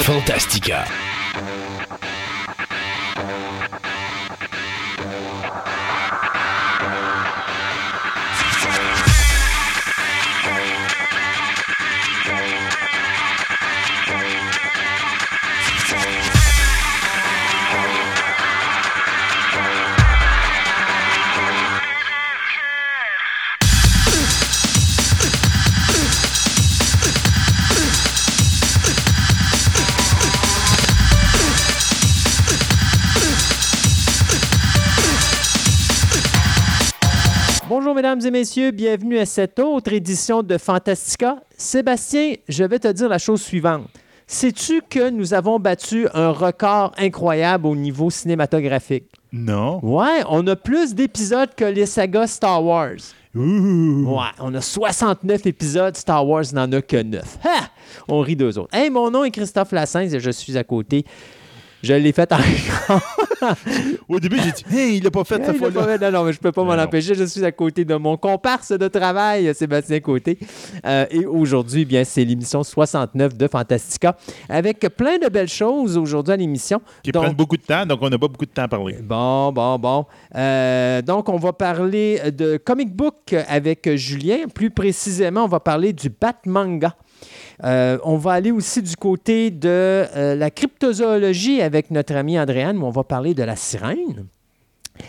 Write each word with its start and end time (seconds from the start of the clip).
Fantastica. 0.00 0.86
Mesdames 38.02 38.26
et 38.26 38.30
messieurs, 38.32 38.72
bienvenue 38.72 39.16
à 39.18 39.26
cette 39.26 39.60
autre 39.60 39.92
édition 39.92 40.42
de 40.42 40.58
Fantastica. 40.58 41.36
Sébastien, 41.56 42.34
je 42.48 42.64
vais 42.64 42.80
te 42.80 42.88
dire 42.88 43.08
la 43.08 43.18
chose 43.18 43.40
suivante. 43.40 43.86
Sais-tu 44.26 44.82
que 44.90 45.08
nous 45.08 45.34
avons 45.34 45.60
battu 45.60 46.08
un 46.12 46.30
record 46.30 46.90
incroyable 46.98 47.68
au 47.68 47.76
niveau 47.76 48.10
cinématographique? 48.10 49.04
Non. 49.32 49.78
Ouais, 49.84 50.24
on 50.28 50.44
a 50.48 50.56
plus 50.56 50.96
d'épisodes 50.96 51.54
que 51.54 51.64
les 51.64 51.86
sagas 51.86 52.26
Star 52.26 52.64
Wars. 52.64 52.98
Ouh. 53.36 54.04
Ouais, 54.04 54.32
on 54.40 54.52
a 54.52 54.60
69 54.60 55.46
épisodes, 55.46 55.96
Star 55.96 56.26
Wars 56.26 56.46
n'en 56.52 56.72
a 56.72 56.82
que 56.82 57.00
9. 57.00 57.38
Ha! 57.44 57.68
On 58.08 58.18
rit 58.18 58.34
deux 58.34 58.58
autres. 58.58 58.76
Hey, 58.76 58.90
mon 58.90 59.12
nom 59.12 59.22
est 59.22 59.30
Christophe 59.30 59.70
Lassens 59.70 60.12
et 60.12 60.18
je 60.18 60.30
suis 60.32 60.58
à 60.58 60.64
côté. 60.64 61.04
Je 61.82 61.94
l'ai 61.94 62.12
fait 62.12 62.32
en 62.32 62.38
Au 64.08 64.20
début, 64.20 64.38
j'ai 64.40 64.52
dit, 64.52 64.64
hey, 64.76 64.96
il 64.98 65.04
l'a 65.04 65.10
pas 65.10 65.24
fait 65.24 65.44
cette 65.44 65.56
fois-là. 65.56 65.98
Non, 65.98 66.18
non, 66.18 66.24
mais 66.24 66.32
je 66.32 66.38
peux 66.38 66.52
pas 66.52 66.62
m'en 66.62 66.80
empêcher. 66.80 67.14
Je 67.14 67.24
suis 67.24 67.44
à 67.44 67.50
côté 67.50 67.84
de 67.84 67.94
mon 67.96 68.16
comparse 68.16 68.70
de 68.70 68.88
travail, 68.88 69.52
Sébastien 69.54 69.98
Côté. 70.00 70.38
Euh, 70.86 71.06
et 71.10 71.26
aujourd'hui, 71.26 71.82
eh 71.82 71.84
bien, 71.84 72.04
c'est 72.04 72.24
l'émission 72.24 72.62
69 72.62 73.36
de 73.36 73.48
Fantastica 73.48 74.16
avec 74.48 74.78
plein 74.96 75.18
de 75.18 75.28
belles 75.28 75.48
choses 75.48 75.96
aujourd'hui 75.98 76.34
à 76.34 76.36
l'émission. 76.36 76.80
Qui 77.02 77.10
Donc- 77.10 77.24
prennent 77.24 77.34
beaucoup 77.36 77.56
de 77.56 77.62
temps, 77.62 77.84
donc 77.84 77.98
on 78.00 78.08
n'a 78.08 78.18
pas 78.18 78.28
beaucoup 78.28 78.46
de 78.46 78.50
temps 78.52 78.62
à 78.62 78.68
parler. 78.68 78.98
Bon, 79.02 79.50
bon, 79.52 79.78
bon. 79.78 80.06
Euh, 80.36 81.02
donc, 81.02 81.28
on 81.28 81.36
va 81.36 81.52
parler 81.52 82.20
de 82.30 82.58
comic 82.58 82.94
book 82.94 83.34
avec 83.48 83.90
Julien. 83.96 84.46
Plus 84.54 84.70
précisément, 84.70 85.44
on 85.44 85.48
va 85.48 85.58
parler 85.60 85.92
du 85.92 86.10
Batmanga. 86.10 86.94
Euh, 87.64 87.98
on 88.04 88.16
va 88.16 88.32
aller 88.32 88.50
aussi 88.50 88.82
du 88.82 88.96
côté 88.96 89.50
de 89.50 89.68
euh, 89.68 90.34
la 90.34 90.50
cryptozoologie 90.50 91.60
avec 91.62 91.90
notre 91.90 92.14
ami 92.14 92.38
Andréane, 92.38 92.78
où 92.78 92.86
on 92.86 92.90
va 92.90 93.04
parler 93.04 93.34
de 93.34 93.42
la 93.42 93.56
sirène. 93.56 94.26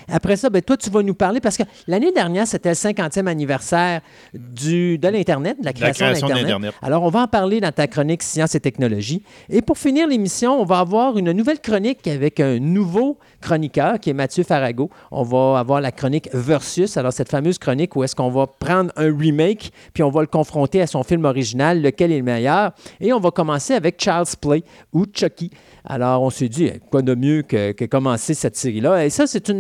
Après 0.08 0.36
ça, 0.36 0.50
ben, 0.50 0.62
toi, 0.62 0.78
tu 0.78 0.90
vas 0.90 1.04
nous 1.04 1.14
parler, 1.14 1.40
parce 1.40 1.58
que 1.58 1.64
l'année 1.88 2.12
dernière, 2.12 2.48
c'était 2.48 2.70
le 2.70 2.76
50e 2.76 3.28
anniversaire 3.28 4.02
du, 4.34 4.98
de 4.98 5.08
l'Internet, 5.08 5.60
de 5.60 5.66
la 5.66 5.74
création, 5.74 6.06
création 6.06 6.28
d'Internet. 6.30 6.74
Alors, 6.82 7.04
on 7.04 7.10
va 7.10 7.22
en 7.22 7.28
parler 7.28 7.60
dans 7.60 7.72
ta 7.72 7.88
chronique 7.88 8.24
Sciences 8.24 8.56
et 8.56 8.60
technologies. 8.60 9.24
Et 9.50 9.62
pour 9.62 9.78
finir 9.78 10.08
l'émission, 10.08 10.60
on 10.60 10.66
va 10.66 10.80
avoir 10.80 11.18
une 11.18 11.32
nouvelle 11.32 11.60
chronique 11.60 12.08
avec 12.08 12.40
un 12.40 12.60
nouveau 12.60 13.18
chroniqueur 13.44 14.00
qui 14.00 14.10
est 14.10 14.14
Mathieu 14.14 14.44
Farago. 14.44 14.90
On 15.12 15.24
va 15.24 15.60
avoir 15.60 15.82
la 15.82 15.92
chronique 15.92 16.30
Versus. 16.34 16.96
Alors, 16.98 17.12
cette 17.14 17.30
fameuse 17.30 17.58
chronique 17.58 17.96
où 17.96 18.04
est-ce 18.04 18.16
qu'on 18.16 18.30
va 18.30 18.48
prendre 18.48 18.92
un 18.96 19.16
remake 19.16 19.72
puis 19.94 20.02
on 20.02 20.10
va 20.10 20.22
le 20.22 20.28
confronter 20.28 20.82
à 20.82 20.88
son 20.88 21.04
film 21.04 21.26
original, 21.26 21.82
lequel 21.82 22.12
est 22.12 22.18
le 22.18 22.24
meilleur? 22.24 22.72
Et 23.02 23.12
on 23.14 23.20
va 23.20 23.32
commencer 23.32 23.74
avec 23.74 24.02
Child's 24.02 24.36
Play 24.36 24.64
ou 24.94 25.06
Chucky. 25.14 25.52
Alors, 25.86 26.22
on 26.24 26.30
s'est 26.30 26.48
dit, 26.48 26.66
eh, 26.66 26.80
quoi 26.90 27.02
de 27.02 27.14
mieux 27.14 27.42
que, 27.42 27.74
que 27.74 27.84
commencer 27.86 28.34
cette 28.34 28.56
série-là? 28.56 29.06
Et 29.06 29.10
ça, 29.10 29.28
c'est 29.28 29.50
une, 29.50 29.60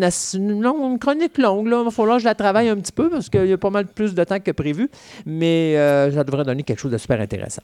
longue- 0.62 1.00
chronique 1.00 1.38
longue. 1.38 1.68
Là. 1.68 1.80
Il 1.82 1.86
va 1.86 1.92
falloir 1.92 2.18
que 2.18 2.24
je 2.24 2.28
la 2.28 2.36
travaille 2.36 2.70
un 2.70 2.78
petit 2.78 2.94
peu 2.94 3.10
parce 3.10 3.30
qu'il 3.30 3.46
y 3.46 3.54
a 3.54 3.58
pas 3.58 3.70
mal 3.70 3.88
plus 3.88 4.16
de 4.16 4.24
temps 4.24 4.40
que 4.40 4.52
prévu. 4.52 4.90
Mais 5.26 5.76
euh, 5.78 6.12
ça 6.14 6.24
devrait 6.24 6.46
donner 6.46 6.64
quelque 6.64 6.80
chose 6.80 6.92
de 6.92 6.98
super 6.98 7.20
intéressant. 7.20 7.64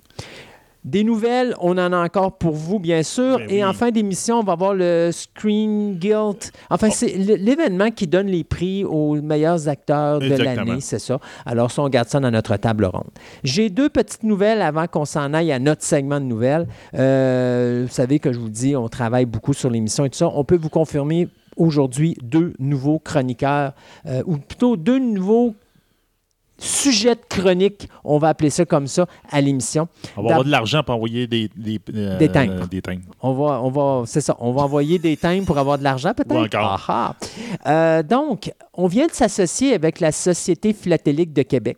Des 0.85 1.03
nouvelles, 1.03 1.53
on 1.59 1.71
en 1.77 1.91
a 1.91 1.97
encore 2.05 2.37
pour 2.37 2.53
vous, 2.53 2.79
bien 2.79 3.03
sûr. 3.03 3.37
Ben 3.39 3.49
Et 3.49 3.53
oui. 3.55 3.63
en 3.65 3.73
fin 3.73 3.91
d'émission, 3.91 4.39
on 4.39 4.43
va 4.43 4.55
voir 4.55 4.73
le 4.73 5.09
Screen 5.11 5.95
Guild. 5.95 6.37
Enfin, 6.69 6.87
Oh. 6.89 6.93
c'est 6.95 7.17
l'événement 7.17 7.91
qui 7.91 8.07
donne 8.07 8.27
les 8.27 8.45
prix 8.45 8.85
aux 8.85 9.15
meilleurs 9.21 9.67
acteurs 9.67 10.19
de 10.19 10.27
l'année, 10.35 10.79
c'est 10.79 10.99
ça. 10.99 11.19
Alors, 11.45 11.69
ça, 11.69 11.81
on 11.83 11.89
garde 11.89 12.07
ça 12.07 12.19
dans 12.21 12.31
notre 12.31 12.55
table 12.55 12.85
ronde. 12.85 13.09
J'ai 13.43 13.69
deux 13.69 13.89
petites 13.89 14.23
nouvelles 14.23 14.61
avant 14.61 14.87
qu'on 14.87 15.05
s'en 15.05 15.33
aille 15.33 15.51
à 15.51 15.59
notre 15.59 15.83
segment 15.83 16.19
de 16.21 16.25
nouvelles. 16.25 16.65
Euh, 16.95 17.83
vous 17.87 17.93
savez 17.93 18.19
que 18.19 18.31
je 18.31 18.39
vous 18.39 18.49
dis, 18.49 18.75
on 18.75 18.87
travaille 18.87 19.25
beaucoup 19.25 19.53
sur 19.53 19.69
l'émission 19.69 20.05
et 20.05 20.09
tout 20.09 20.17
ça. 20.17 20.31
On 20.33 20.43
peut 20.45 20.57
vous 20.57 20.69
confirmer 20.69 21.27
aujourd'hui 21.57 22.15
deux 22.23 22.53
nouveaux 22.57 22.99
chroniqueurs, 22.99 23.73
euh, 24.05 24.23
ou 24.25 24.37
plutôt 24.37 24.77
deux 24.77 24.97
nouveaux 24.99 25.55
sujets 26.59 27.15
de 27.15 27.21
chronique, 27.27 27.89
on 28.03 28.17
va 28.17 28.29
appeler 28.29 28.49
ça 28.49 28.65
comme 28.65 28.87
ça, 28.87 29.05
à 29.29 29.41
l'émission. 29.41 29.87
On 30.17 30.23
va 30.23 30.29
avoir 30.29 30.43
de 30.45 30.51
l'argent 30.51 30.83
pour 30.83 30.95
envoyer 30.95 31.27
des, 31.27 31.49
des, 31.55 31.79
euh, 31.95 32.17
Des 32.17 32.29
timbres. 32.29 32.67
Des 32.67 32.81
timbres. 32.81 33.03
On 33.21 33.33
va, 33.33 33.61
on 33.61 33.69
va, 33.69 34.03
c'est 34.05 34.21
ça. 34.21 34.35
On 34.39 34.51
va 34.51 34.61
envoyer 34.63 34.99
des 34.99 35.17
timbres 35.17 35.45
pour 35.45 35.57
avoir 35.57 35.77
de 35.77 35.83
l'argent, 35.83 36.13
peut-être? 36.13 36.33
Ou 36.33 36.45
encore. 36.45 36.85
Ah, 36.87 37.15
ah. 37.65 37.69
Euh, 37.69 38.03
donc, 38.03 38.51
on 38.73 38.87
vient 38.87 39.07
de 39.07 39.13
s'associer 39.13 39.73
avec 39.73 39.99
la 39.99 40.11
Société 40.11 40.73
philatélique 40.73 41.33
de 41.33 41.41
Québec 41.41 41.77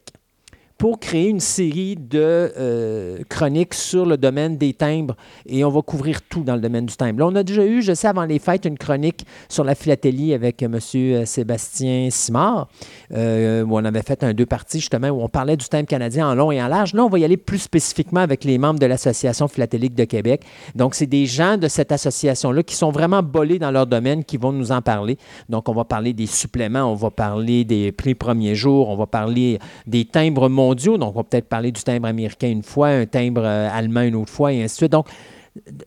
pour 0.81 1.00
créer 1.00 1.30
une 1.30 1.40
série 1.40 1.96
de 1.96 2.52
euh, 2.58 3.19
chroniques 3.30 3.75
sur 3.75 4.03
le 4.03 4.18
domaine 4.18 4.58
des 4.58 4.74
timbres 4.74 5.16
et 5.46 5.64
on 5.64 5.69
va 5.69 5.84
couvrir 5.84 6.24
tout 6.24 6.42
dans 6.42 6.56
le 6.56 6.59
domaine 6.59 6.88
du 6.88 6.96
timbre. 6.96 7.19
Là, 7.19 7.28
on 7.28 7.36
a 7.36 7.44
déjà 7.44 7.64
eu, 7.64 7.84
je 7.84 7.94
sais, 7.94 8.08
avant 8.08 8.25
les 8.25 8.40
fêtes, 8.40 8.66
une 8.66 8.80
chronique 8.80 9.24
sur 9.47 9.64
la 9.64 9.75
philatélie 9.75 10.34
avec 10.34 10.64
M. 10.64 10.80
Sébastien 10.80 12.08
Simard, 12.09 12.68
euh, 13.14 13.64
où 13.64 13.78
on 13.78 13.86
avait 13.86 14.02
fait 14.02 14.24
un 14.24 14.34
deux 14.34 14.47
parties 14.47 14.80
justement 14.80 15.09
où 15.09 15.22
on 15.22 15.30
parlait 15.30 15.56
du 15.56 15.68
timbre 15.68 15.86
canadien 15.86 16.28
en 16.28 16.34
long 16.34 16.52
et 16.52 16.59
en 16.59 16.68
large. 16.68 16.96
Là, 16.96 17.06
on 17.06 17.09
va 17.09 17.20
y 17.20 17.25
aller 17.25 17.38
plus 17.38 17.59
spécifiquement 17.59 18.22
avec 18.22 18.44
les 18.44 18.58
membres 18.58 18.80
de 18.80 18.88
l'Association 18.88 19.47
philatélique 19.47 19.94
de 19.94 20.06
Québec. 20.06 20.41
Donc, 20.74 20.96
c'est 20.96 21.06
des 21.06 21.28
gens 21.28 21.58
de 21.58 21.68
cette 21.68 21.91
association-là 21.91 22.64
qui 22.64 22.74
sont 22.74 22.90
vraiment 22.90 23.22
bolés 23.22 23.59
dans 23.59 23.70
leur 23.70 23.86
domaine 23.86 24.24
qui 24.24 24.38
vont 24.38 24.52
nous 24.52 24.72
en 24.72 24.81
parler. 24.81 25.20
Donc, 25.47 25.70
on 25.70 25.74
va 25.74 25.84
parler 25.84 26.14
des 26.14 26.25
suppléments, 26.25 26.91
on 26.91 26.96
va 26.96 27.12
parler 27.12 27.66
des 27.66 27.91
prix 27.91 28.16
premiers 28.16 28.56
jours, 28.56 28.90
on 28.90 28.96
va 28.96 29.06
parler 29.06 29.59
des 29.86 30.06
timbres 30.06 30.50
mondiaux. 30.50 30.71
Donc, 30.76 31.16
on 31.16 31.20
va 31.20 31.24
peut-être 31.24 31.48
parler 31.48 31.72
du 31.72 31.82
timbre 31.84 32.08
américain 32.08 32.50
une 32.50 32.64
fois, 32.64 32.90
un 32.90 33.06
timbre 33.06 33.44
euh, 33.44 33.70
allemand 33.72 34.02
une 34.02 34.16
autre 34.16 34.32
fois, 34.32 34.54
et 34.54 34.64
ainsi 34.64 34.76
de 34.76 34.78
suite. 34.78 34.92
Donc, 34.92 35.08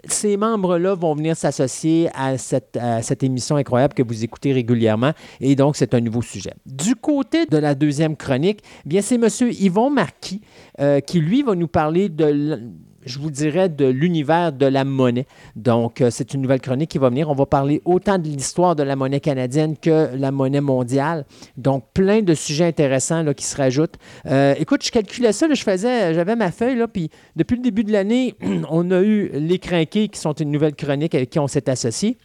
ces 0.07 0.37
membres-là 0.37 0.95
vont 0.95 1.15
venir 1.15 1.37
s'associer 1.37 2.11
à 2.15 2.37
cette, 2.37 3.23
émission 3.23 3.57
incroyable 3.57 3.95
que 3.95 4.03
vous 4.03 4.23
écoutez 4.23 4.53
régulièrement. 4.53 5.13
Et 5.41 5.57
donc, 5.57 5.77
c'est 5.77 5.95
un 5.95 6.01
nouveau 6.01 6.23
sujet. 6.23 6.53
Du 6.67 6.95
côté 6.97 7.47
de 7.47 7.57
la 7.57 7.75
deuxième 7.75 8.17
chronique, 8.17 8.61
eh 8.85 8.89
bien, 8.89 9.01
c'est 9.01 9.15
M. 9.15 9.29
Yvon 9.41 9.91
Marquis 9.91 10.43
euh, 10.81 11.01
qui, 11.01 11.21
lui, 11.21 11.43
va 11.43 11.55
nous 11.55 11.69
parler 11.69 12.09
de, 12.09 12.61
je 13.05 13.19
vous 13.19 13.31
dirais, 13.31 13.69
de 13.69 13.87
l'univers 13.87 14.53
de 14.53 14.67
la 14.67 14.85
monnaie. 14.85 15.27
Donc, 15.57 16.01
euh, 16.01 16.11
c'est 16.11 16.35
une 16.35 16.43
nouvelle 16.43 16.61
chronique 16.61 16.91
qui 16.91 16.99
va 16.99 17.09
venir. 17.09 17.31
On 17.31 17.35
va 17.35 17.47
parler 17.47 17.83
autant 17.85 18.19
de 18.19 18.29
l'histoire 18.29 18.77
de 18.77 18.83
la 18.83 18.97
monnaie 18.97 19.21
canadienne 19.21 19.77
que 19.77 20.11
la 20.17 20.31
monnaie 20.31 20.61
mondiale. 20.61 21.25
Donc, 21.57 21.85
plein 21.95 22.23
de 22.23 22.35
sujets 22.35 22.67
intéressants 22.67 23.23
là, 23.23 23.35
qui 23.35 23.45
se 23.45 23.57
rajoutent. 23.57 23.97
Euh, 24.27 24.55
écoute, 24.59 24.85
je 24.85 24.91
calculais 24.91 25.33
ça, 25.33 25.47
je 25.53 25.63
faisais, 25.63 26.15
j'avais 26.15 26.37
ma 26.37 26.51
feuille, 26.51 26.77
là, 26.77 26.89
puis 26.89 27.11
depuis 27.37 27.57
le 27.57 27.63
début 27.63 27.85
de 27.85 27.93
l'année, 27.93 28.35
on 28.71 28.91
a 28.91 29.01
eu 29.03 29.31
Les 29.35 29.59
Crinqués, 29.59 30.09
qui 30.09 30.19
sont 30.19 30.33
une 30.33 30.51
nouvelle 30.51 30.75
chronique 30.75 31.15
avec 31.15 31.31
qui 31.31 31.39
on 31.39 31.49
s'est 31.49 31.69
associé. 31.69 32.17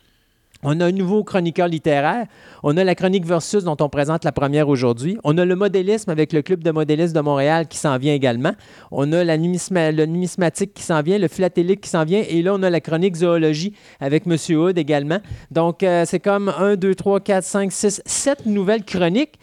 On 0.64 0.80
a 0.82 0.86
un 0.88 0.92
nouveau 0.92 1.24
chroniqueur 1.24 1.68
littéraire. 1.70 2.26
On 2.64 2.76
a 2.76 2.84
la 2.84 2.94
chronique 2.94 3.26
Versus 3.26 3.64
dont 3.64 3.78
on 3.80 3.88
présente 3.88 4.26
la 4.26 4.32
première 4.34 4.68
aujourd'hui. 4.68 5.18
On 5.24 5.38
a 5.38 5.46
le 5.46 5.56
modélisme 5.56 6.10
avec 6.10 6.34
le 6.34 6.42
Club 6.42 6.64
de 6.64 6.72
modélistes 6.72 7.16
de 7.16 7.22
Montréal 7.22 7.68
qui 7.70 7.78
s'en 7.78 7.98
vient 7.98 8.14
également. 8.14 8.52
On 8.92 9.12
a 9.14 9.24
la 9.24 9.38
numisma- 9.38 9.92
le 9.96 10.06
numismatique 10.06 10.74
qui 10.74 10.84
s'en 10.84 11.02
vient, 11.02 11.18
le 11.18 11.30
philatélique 11.30 11.80
qui 11.82 11.90
s'en 11.90 12.04
vient. 12.04 12.24
Et 12.28 12.42
là, 12.42 12.54
on 12.56 12.62
a 12.64 12.70
la 12.70 12.82
chronique 12.82 13.16
zoologie 13.16 13.74
avec 14.02 14.24
M. 14.28 14.36
Hood 14.58 14.78
également. 14.78 15.20
Donc, 15.50 15.82
euh, 15.84 16.04
c'est 16.06 16.20
comme 16.20 16.50
1, 16.50 16.76
2, 16.76 16.94
3, 16.94 17.22
4, 17.22 17.44
5, 17.46 17.72
6, 17.72 18.02
7 18.06 18.46
nouvelles 18.46 18.84
chroniques. 18.84 19.36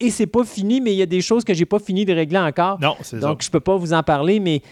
Et 0.00 0.10
c'est 0.10 0.26
pas 0.26 0.42
fini, 0.44 0.80
mais 0.80 0.92
il 0.92 0.96
y 0.96 1.02
a 1.02 1.06
des 1.06 1.20
choses 1.20 1.44
que 1.44 1.54
j'ai 1.54 1.66
pas 1.66 1.78
fini 1.78 2.04
de 2.04 2.12
régler 2.14 2.38
encore. 2.38 2.80
Non, 2.80 2.96
c'est 3.02 3.20
ça. 3.20 3.28
Donc, 3.28 3.42
je 3.44 3.50
peux 3.50 3.60
pas 3.60 3.76
vous 3.76 3.92
en 3.92 4.02
parler, 4.02 4.40
mais. 4.40 4.62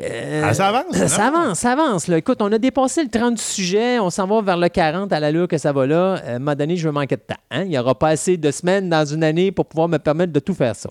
Euh, 0.00 0.42
Ah, 0.44 0.54
ça 0.54 0.68
avance, 0.68 0.96
Ça, 1.06 1.26
avance, 1.26 1.58
ça 1.60 1.72
avance. 1.72 2.08
là. 2.08 2.18
Écoute, 2.18 2.38
on 2.40 2.50
a 2.52 2.58
dépassé 2.58 3.02
le 3.02 3.08
30 3.10 3.34
du 3.34 3.42
sujet. 3.42 3.98
On 3.98 4.10
s'en 4.10 4.26
va 4.26 4.40
vers 4.42 4.56
le 4.56 4.68
40 4.68 5.12
à 5.12 5.20
l'allure 5.20 5.48
que 5.48 5.58
ça 5.58 5.72
va 5.72 5.86
là. 5.86 5.94
Euh, 5.96 6.16
à 6.16 6.30
un 6.36 6.38
moment 6.38 6.54
donné, 6.54 6.76
je 6.76 6.88
vais 6.88 6.92
manquer 6.92 7.16
de 7.16 7.22
temps. 7.22 7.40
hein. 7.50 7.62
Il 7.62 7.68
n'y 7.70 7.78
aura 7.78 7.94
pas 7.94 8.08
assez 8.08 8.36
de 8.36 8.50
semaines 8.50 8.88
dans 8.90 9.04
une 9.04 9.22
année 9.24 9.52
pour 9.52 9.66
pouvoir 9.66 9.88
me 9.88 9.98
permettre 9.98 10.32
de 10.32 10.40
tout 10.40 10.54
faire 10.54 10.74
ça. 10.76 10.90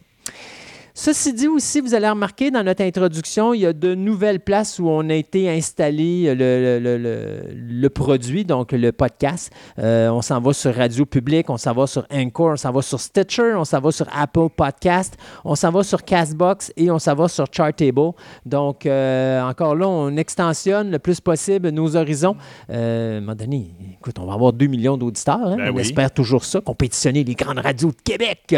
Ceci 0.95 1.34
dit 1.34 1.48
aussi, 1.48 1.81
vous 1.81 1.95
allez 1.95 2.07
remarquer 2.07 2.51
dans 2.51 2.62
notre 2.62 2.84
introduction, 2.84 3.56
il 3.56 3.62
y 3.62 3.66
a 3.66 3.74
de 3.74 3.95
nouvelles 3.95 4.40
places 4.40 4.78
où 4.78 4.88
on 4.88 5.10
a 5.10 5.16
été 5.16 5.50
installé 5.50 6.36
le, 6.36 6.80
le, 6.80 6.98
le, 7.00 7.42
le 7.51 7.90
produit, 7.90 8.45
donc 8.45 8.74
le 8.74 8.92
podcast. 8.92 9.51
Euh, 9.80 10.10
on 10.10 10.22
s'en 10.22 10.40
va 10.40 10.54
sur 10.54 10.75
Radio 10.75 11.07
Public, 11.07 11.50
on 11.50 11.57
s'en 11.57 11.74
va 11.74 11.88
sur 11.88 12.06
Anchor, 12.13 12.51
on 12.51 12.57
s'en 12.57 12.72
va 12.72 12.84
sur 12.84 13.00
Stitcher, 13.00 13.54
on 13.56 13.66
s'en 13.66 13.80
va 13.81 13.92
sur 13.92 14.06
Apple 14.16 14.50
Podcast, 14.56 15.18
on 15.44 15.56
s'en 15.56 15.72
va 15.72 15.81
sur 15.84 16.04
Castbox 16.06 16.72
et 16.78 16.92
on 16.92 17.00
s'en 17.00 17.16
va 17.16 17.28
sur 17.28 17.48
Chartable. 17.51 18.12
Donc, 18.45 18.86
euh, 18.86 19.42
encore 19.42 19.74
là, 19.75 19.88
on 19.88 20.16
extensionne 20.16 20.92
le 20.92 21.00
plus 21.00 21.19
possible 21.19 21.69
nos 21.69 21.95
horizons. 21.95 22.36
Euh, 22.69 23.16
à 23.16 23.18
un 23.18 23.19
moment 23.22 23.34
donné, 23.36 23.72
écoute, 24.00 24.19
on 24.19 24.28
va 24.28 24.34
avoir 24.34 24.54
2 24.54 24.68
millions 24.68 24.98
d'auditeurs. 24.98 25.40
hein. 25.44 25.56
Ben 25.57 25.72
on 25.72 25.75
oui. 25.75 25.81
espère 25.81 26.12
toujours 26.12 26.45
ça, 26.45 26.62
compétitionner 26.62 27.24
les 27.24 27.34
grandes 27.34 27.57
radios 27.60 27.90
de 27.90 28.01
Québec. 28.04 28.56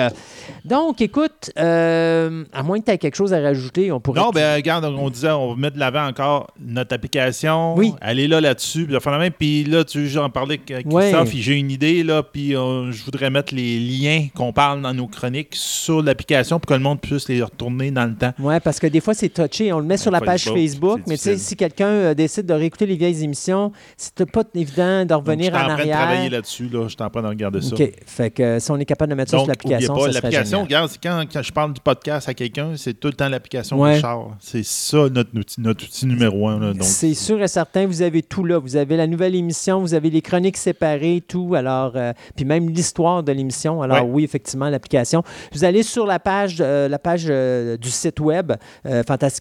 Donc, 0.66 1.00
écoute, 1.00 1.50
euh, 1.58 2.25
à 2.54 2.64
moins 2.64 2.80
que 2.80 2.86
tu 2.86 2.92
aies 2.92 2.98
quelque 2.98 3.16
chose 3.16 3.34
à 3.34 3.42
rajouter, 3.42 3.92
on 3.92 4.00
pourrait. 4.00 4.20
Non, 4.22 4.30
ben 4.32 4.56
regarde, 4.56 4.86
on 4.86 5.10
disait, 5.10 5.32
on 5.32 5.50
va 5.54 5.56
mettre 5.56 5.76
de 5.76 5.80
l'avant 5.80 6.06
encore 6.08 6.52
notre 6.60 6.94
application. 6.96 7.76
Oui. 7.76 7.94
Elle 8.02 8.20
est 8.20 8.28
là 8.28 8.42
là-dessus. 8.42 8.86
Puis, 8.86 8.96
la 9.06 9.18
même. 9.18 9.32
Puis 9.32 9.64
là, 9.64 9.84
tu 9.84 10.08
j'en 10.08 10.30
parlais 10.30 10.60
avec 10.70 10.86
Ouais. 10.88 11.04
Christophe, 11.10 11.30
puis 11.30 11.42
j'ai 11.42 11.56
une 11.56 11.72
idée, 11.72 12.04
là. 12.04 12.24
Puis 12.24 12.56
euh, 12.56 12.92
je 12.92 13.04
voudrais 13.04 13.30
mettre 13.30 13.54
les 13.54 13.80
liens 13.80 14.28
qu'on 14.36 14.54
parle 14.54 14.82
dans 14.82 14.94
nos 14.94 15.08
chroniques 15.08 15.54
sur 15.56 16.02
l'application 16.02 16.60
pour 16.60 16.68
que 16.68 16.74
le 16.74 16.80
monde 16.80 17.00
puisse 17.02 17.28
les 17.30 17.42
retourner 17.42 17.92
dans 17.92 18.06
le 18.06 18.16
temps. 18.16 18.34
Oui, 18.40 18.56
parce 18.64 18.80
que 18.80 18.88
des 18.88 19.02
fois, 19.02 19.14
c'est 19.14 19.30
touché. 19.30 19.72
On 19.74 19.80
le 19.80 19.86
met 19.86 19.98
sur 19.98 20.12
la 20.12 20.22
page 20.22 20.44
Facebook, 20.46 21.02
mais 21.08 21.18
tu 21.18 21.24
sais, 21.24 21.38
si 21.38 21.56
quelqu'un 21.56 21.88
euh, 21.88 22.14
décide 22.14 22.46
de 22.46 22.54
réécouter 22.54 22.86
les 22.86 22.96
vieilles 22.96 23.24
émissions, 23.24 23.72
c'est 23.98 24.30
pas 24.32 24.44
évident 24.54 25.02
de 25.04 25.10
Donc, 25.10 25.26
revenir 25.26 25.52
je 25.54 25.58
suis 25.58 25.66
en, 25.66 25.66
en 25.66 25.68
train 25.68 25.76
de 25.78 25.82
arrière. 25.82 25.98
travailler 25.98 26.30
là-dessus. 26.30 26.70
Là. 26.70 26.84
Je 26.84 26.90
suis 26.90 27.04
en 27.04 27.10
train 27.10 27.22
de 27.22 27.28
regarder 27.28 27.62
ça. 27.62 27.76
OK. 27.76 27.92
Fait 28.06 28.30
que 28.32 28.44
euh, 28.44 28.60
si 28.60 28.72
on 28.72 28.78
est 28.78 28.86
capable 28.86 29.12
de 29.12 29.16
mettre 29.16 29.32
ça 29.32 29.38
sur 29.40 29.48
l'application, 29.48 29.96
l'application, 30.06 30.64
regarde, 30.64 30.90
c'est 30.90 31.02
quand, 31.02 31.24
quand 31.32 31.42
je 31.42 31.52
parle 31.52 31.74
du 31.74 31.82
podcast 31.82 32.15
à 32.26 32.34
quelqu'un, 32.34 32.74
c'est 32.78 32.94
tout 32.94 33.08
le 33.08 33.14
temps 33.14 33.30
l'application 33.30 33.80
Ouais. 33.80 33.96
Richard. 33.96 34.36
C'est 34.40 34.64
ça 34.66 35.10
notre 35.10 35.38
outil, 35.38 35.62
notre 35.62 35.84
outil 35.86 36.06
numéro 36.06 36.48
un. 36.48 36.74
C'est 36.82 37.14
sûr 37.14 37.42
et 37.42 37.48
certain, 37.48 37.86
vous 37.86 38.02
avez 38.02 38.22
tout 38.24 38.44
là. 38.44 38.58
Vous 38.60 38.76
avez 38.76 38.98
la 38.98 39.08
nouvelle 39.08 39.36
émission, 39.36 39.80
vous 39.82 39.94
avez 39.94 40.10
les 40.10 40.22
chroniques 40.22 40.58
séparées, 40.58 41.24
tout. 41.28 41.56
Alors, 41.56 41.94
euh, 41.96 42.14
puis 42.36 42.46
même 42.46 42.70
l'histoire 42.70 43.24
de 43.24 43.32
l'émission. 43.32 43.82
Alors, 43.82 44.04
Ouais. 44.06 44.12
oui, 44.12 44.24
effectivement, 44.24 44.70
l'application. 44.70 45.24
Vous 45.54 45.64
allez 45.64 45.84
sur 45.84 46.06
la 46.06 46.20
page, 46.20 46.58
euh, 46.60 46.88
la 46.88 47.00
page 47.00 47.26
euh, 47.30 47.78
du 47.78 47.90
site 47.90 48.20
web, 48.20 48.54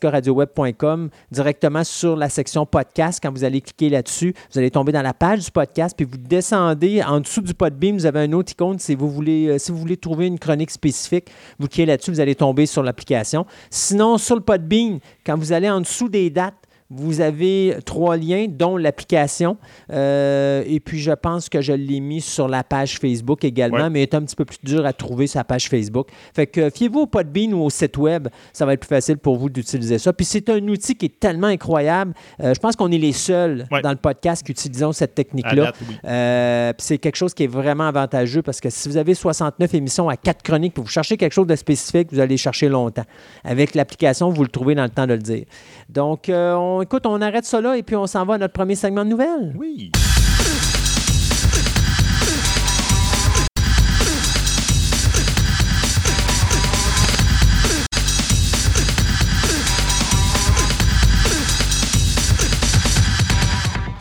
fantasticaradioweb.com, 0.05 1.11
directement 1.31 1.85
sur 1.85 2.17
la 2.17 2.29
section 2.29 2.67
podcast. 2.67 3.21
Quand 3.23 3.33
vous 3.33 3.45
allez 3.45 3.61
cliquer 3.61 3.89
là-dessus, 3.91 4.35
vous 4.53 4.59
allez 4.59 4.71
tomber 4.71 4.93
dans 4.93 5.03
la 5.03 5.15
page 5.15 5.45
du 5.45 5.51
podcast, 5.51 5.95
puis 5.97 6.07
vous 6.11 6.17
descendez 6.19 7.03
en 7.03 7.21
dessous 7.21 7.41
du 7.43 7.55
Podbeam. 7.55 7.97
Vous 7.97 8.07
avez 8.07 8.21
un 8.21 8.33
autre 8.33 8.53
icône. 8.53 8.79
Si 8.79 8.95
vous 8.95 9.11
voulez, 9.11 9.59
si 9.59 9.73
vous 9.73 9.79
voulez 9.79 9.97
trouver 9.97 10.27
une 10.27 10.39
chronique 10.39 10.71
spécifique, 10.71 11.27
vous 11.59 11.69
cliquez 11.69 11.87
là-dessus, 11.87 12.11
vous 12.11 12.21
allez 12.21 12.35
tomber 12.35 12.64
sur 12.67 12.83
l'application. 12.83 13.47
Sinon, 13.71 14.19
sur 14.19 14.37
le 14.37 14.41
Podbean, 14.41 14.99
quand 15.25 15.37
vous 15.37 15.53
allez 15.53 15.71
en 15.71 15.81
dessous 15.81 16.09
des 16.09 16.31
dates, 16.31 16.55
vous 16.91 17.21
avez 17.21 17.77
trois 17.85 18.17
liens, 18.17 18.47
dont 18.49 18.77
l'application. 18.77 19.57
Euh, 19.91 20.63
et 20.67 20.81
puis, 20.81 20.99
je 21.01 21.13
pense 21.13 21.49
que 21.49 21.61
je 21.61 21.73
l'ai 21.73 22.01
mis 22.01 22.21
sur 22.21 22.47
la 22.49 22.63
page 22.63 22.99
Facebook 22.99 23.45
également, 23.45 23.79
Ouais. 23.85 23.91
mais 23.91 24.01
il 24.01 24.03
est 24.03 24.15
un 24.15 24.23
petit 24.23 24.37
peu 24.37 24.45
plus 24.45 24.59
dur 24.63 24.85
à 24.87 24.93
trouver 24.93 25.27
sur 25.27 25.39
la 25.39 25.45
page 25.45 25.69
Facebook. 25.69 26.09
Fait 26.35 26.47
que 26.47 26.71
fiez-vous 26.71 27.01
au 27.01 27.07
Podbean 27.07 27.53
ou 27.55 27.63
au 27.65 27.71
site 27.71 27.97
web. 27.97 28.29
Ça 28.53 28.67
va 28.67 28.75
être 28.75 28.81
plus 28.81 28.89
facile 28.89 29.17
pour 29.19 29.37
vous 29.37 29.49
d'utiliser 29.49 29.99
ça. 29.99 30.13
Puis, 30.13 30.25
c'est 30.27 30.49
un 30.51 30.67
outil 30.69 30.95
qui 30.95 31.07
est 31.07 31.19
tellement 31.21 31.47
incroyable. 31.49 32.13
Euh, 32.43 32.55
je 32.55 32.61
pense 32.61 32.77
qu'on 32.77 32.91
est 32.93 32.99
les 32.99 33.13
seuls 33.13 33.67
Ouais. 33.71 33.81
dans 33.83 33.91
le 33.91 33.97
podcast 33.97 34.45
qui 34.45 34.53
utilisons 34.53 34.93
cette 34.93 35.15
technique-là. 35.15 35.73
oui. 35.89 35.97
Euh, 36.05 36.73
puis 36.73 36.87
c'est 36.87 36.99
quelque 36.99 37.17
chose 37.17 37.35
qui 37.35 37.45
est 37.45 37.49
vraiment 37.49 37.85
avantageux 37.89 38.43
parce 38.43 38.61
que 38.61 38.71
si 38.71 38.89
vous 38.89 38.97
avez 38.97 39.15
69 39.15 39.73
émissions 39.75 40.09
à 40.09 40.17
4 40.17 40.43
chroniques, 40.43 40.75
puis 40.75 40.83
vous 40.83 40.89
cherchez 40.89 41.17
quelque 41.17 41.33
chose 41.33 41.47
de 41.47 41.57
spécifique, 41.57 42.09
vous 42.13 42.21
allez 42.21 42.37
chercher 42.37 42.69
longtemps. 42.69 43.05
Avec 43.43 43.75
l'application, 43.75 44.29
vous 44.31 44.43
le 44.43 44.49
trouvez 44.49 44.75
dans 44.75 44.83
le 44.85 44.91
temps 44.91 45.07
de 45.07 45.15
le 45.15 45.19
dire. 45.19 45.45
Donc, 45.89 46.29
euh, 46.29 46.55
on, 46.75 46.83
écoute, 46.83 47.07
on 47.07 47.21
arrête 47.21 47.45
ça 47.45 47.61
là 47.61 47.77
et 47.77 47.83
puis 47.83 47.97
on 47.97 48.07
s'en 48.07 48.25
va 48.25 48.35
à 48.35 48.39
notre 48.39 48.53
premier 48.53 48.75
segment 48.75 49.05
de 49.05 49.11
nouvelles. 49.11 49.55
Oui. 49.57 49.91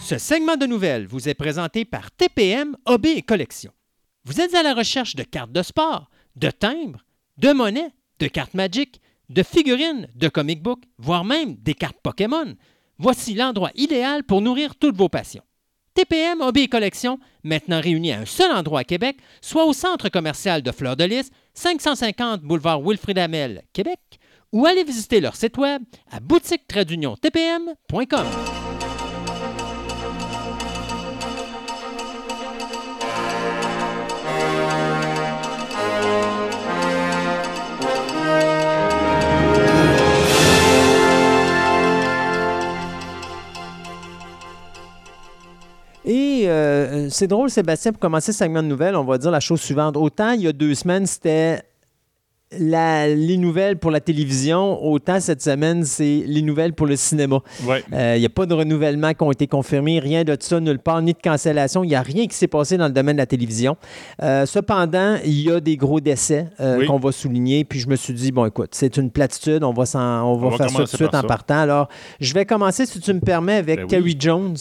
Ce 0.02 0.18
segment 0.18 0.58
de 0.58 0.66
nouvelles 0.66 1.08
vous 1.08 1.30
est 1.30 1.34
présenté 1.34 1.86
par 1.86 2.12
TPM 2.12 2.76
OB 2.86 3.06
et 3.06 3.22
Collection. 3.22 3.72
Vous 4.26 4.42
êtes 4.42 4.54
à 4.54 4.62
la 4.62 4.74
recherche 4.74 5.16
de 5.16 5.24
cartes 5.24 5.52
de 5.52 5.64
sport, 5.64 6.10
de 6.36 6.50
timbres, 6.50 7.04
de 7.38 7.52
monnaies, 7.52 7.92
de 8.20 8.28
cartes 8.28 8.54
Magic, 8.54 9.02
de 9.34 9.44
figurines, 9.44 10.08
de 10.16 10.30
comic 10.30 10.62
book, 10.62 10.84
voire 10.98 11.26
même 11.26 11.56
des 11.56 11.74
cartes 11.74 11.98
Pokémon. 12.04 12.56
Voici 13.00 13.34
l'endroit 13.34 13.72
idéal 13.76 14.24
pour 14.24 14.42
nourrir 14.42 14.76
toutes 14.76 14.96
vos 14.96 15.10
passions. 15.10 15.44
TPM 15.96 16.42
OB 16.42 16.58
et 16.58 16.68
Collection, 16.68 17.20
maintenant 17.44 17.82
réunis 17.82 18.12
à 18.12 18.20
un 18.20 18.26
seul 18.26 18.52
endroit 18.52 18.82
à 18.82 18.84
Québec, 18.84 19.18
soit 19.42 19.66
au 19.66 19.74
centre 19.74 20.10
commercial 20.10 20.62
de 20.62 20.72
Fleur 20.72 20.96
de 20.96 21.04
Lys, 21.04 21.32
550 21.54 22.42
boulevard 22.42 22.82
Wilfrid 22.82 23.18
Amel, 23.18 23.64
Québec, 23.74 24.00
ou 24.52 24.66
allez 24.66 24.84
visiter 24.84 25.20
leur 25.20 25.36
site 25.36 25.58
web 25.58 25.84
à 26.12 26.20
boutique-tpm.com. 26.20 28.26
Euh, 46.48 47.10
c'est 47.10 47.28
drôle, 47.28 47.50
Sébastien, 47.50 47.92
pour 47.92 48.00
commencer 48.00 48.32
ce 48.32 48.40
segment 48.40 48.64
de 48.64 48.68
nouvelles, 48.68 48.96
on 48.96 49.04
va 49.04 49.18
dire 49.18 49.32
la 49.32 49.40
chose 49.40 49.62
suivante. 49.62 49.98
Autant 49.98 50.32
il 50.32 50.42
y 50.42 50.48
a 50.48 50.54
deux 50.54 50.76
semaines, 50.76 51.06
c'était 51.06 51.62
la- 52.60 53.08
les 53.08 53.38
nouvelles 53.38 53.78
pour 53.78 53.92
la 53.92 54.00
télévision, 54.00 54.84
autant 54.84 55.20
cette 55.20 55.42
semaine, 55.42 55.84
c'est 55.84 56.24
les 56.26 56.42
nouvelles 56.42 56.74
pour 56.74 56.88
le 56.88 56.96
cinéma. 56.96 57.40
Ouais. 57.66 57.84
Il 57.92 58.20
n'y 58.20 58.26
a 58.26 58.30
pas 58.30 58.46
de 58.46 58.54
renouvellement 58.54 59.14
qui 59.14 59.24
ont 59.24 59.32
été 59.32 59.48
confirmés, 59.48 60.00
rien 60.00 60.24
de 60.24 60.36
ça, 60.40 60.60
nulle 60.60 60.80
part, 60.80 61.02
ni 61.02 61.14
de 61.14 61.18
cancellation. 61.24 61.84
Il 61.84 61.88
n'y 61.88 61.96
a 61.96 62.02
rien 62.02 62.28
qui 62.28 62.36
s'est 62.36 62.48
passé 62.48 62.78
dans 62.78 62.88
le 62.88 62.94
domaine 62.94 63.16
de 63.16 63.22
la 63.22 63.26
télévision. 63.26 63.78
Euh, 64.22 64.46
cependant, 64.46 65.18
il 65.26 65.42
y 65.42 65.52
a 65.52 65.60
des 65.60 65.78
gros 65.78 66.00
décès 66.00 66.48
euh, 66.60 66.78
Oui. 66.80 66.86
qu'on 66.88 67.00
va 67.00 67.12
souligner. 67.12 67.64
Puis 67.64 67.80
je 67.80 67.88
me 67.90 67.96
suis 67.96 68.14
dit, 68.14 68.32
bon, 68.32 68.46
écoute, 68.46 68.70
c'est 68.72 68.98
une 68.98 69.10
platitude, 69.12 69.64
on 69.64 69.74
va, 69.74 69.84
on 70.24 70.36
va 70.36 70.48
On 70.48 70.50
va 70.50 70.58
faire 70.58 70.70
ça 70.70 70.76
tout 70.78 70.84
de 70.84 70.88
suite 70.88 71.16
en 71.16 71.22
ça. 71.22 71.28
partant. 71.28 71.58
Alors, 71.60 71.90
je 72.20 72.34
vais 72.34 72.46
commencer, 72.46 72.86
si 72.86 73.00
tu 73.00 73.14
me 73.14 73.20
permets, 73.20 73.56
avec 73.56 73.78
Ben 73.80 73.84
oui. 73.84 73.90
Terry 73.90 74.16
Jones. 74.20 74.56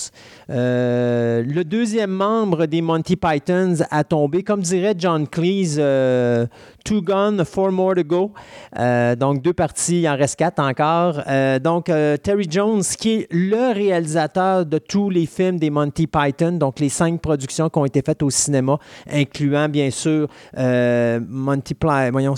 Euh, 0.51 1.43
le 1.47 1.65
deuxième 1.65 2.11
membre 2.11 2.67
des 2.67 2.83
Monty 2.83 3.17
Pythons 3.17 3.77
a 3.91 4.05
tombé. 4.05 4.43
Comme 4.43 4.61
dirait 4.61 4.95
John 4.99 5.27
Cleese, 5.27 5.77
euh, 5.79 6.47
Two 6.85 7.03
Gone, 7.03 7.45
Four 7.45 7.73
More 7.73 7.95
to 7.95 8.05
Go. 8.05 8.33
Euh, 8.79 9.17
donc, 9.17 9.43
deux 9.43 9.53
parties, 9.53 10.03
il 10.03 10.09
en 10.09 10.17
reste 10.17 10.37
quatre 10.37 10.59
encore. 10.59 11.23
Euh, 11.27 11.59
donc, 11.59 11.89
euh, 11.89 12.17
Terry 12.17 12.47
Jones, 12.49 12.83
qui 12.99 13.13
est 13.13 13.29
le 13.31 13.73
réalisateur 13.73 14.67
de 14.67 14.79
tous 14.79 15.11
les 15.11 15.27
films 15.27 15.59
des 15.59 15.71
Monty 15.71 16.07
Python, 16.07 16.53
donc 16.53 16.81
les 16.81 16.89
cinq 16.89 17.21
productions 17.21 17.69
qui 17.69 17.79
ont 17.79 17.85
été 17.85 18.03
faites 18.03 18.23
au 18.23 18.31
cinéma, 18.31 18.79
incluant 19.11 19.69
bien 19.69 19.91
sûr 19.91 20.29
Monty, 20.57 21.77
voyons, 22.11 22.35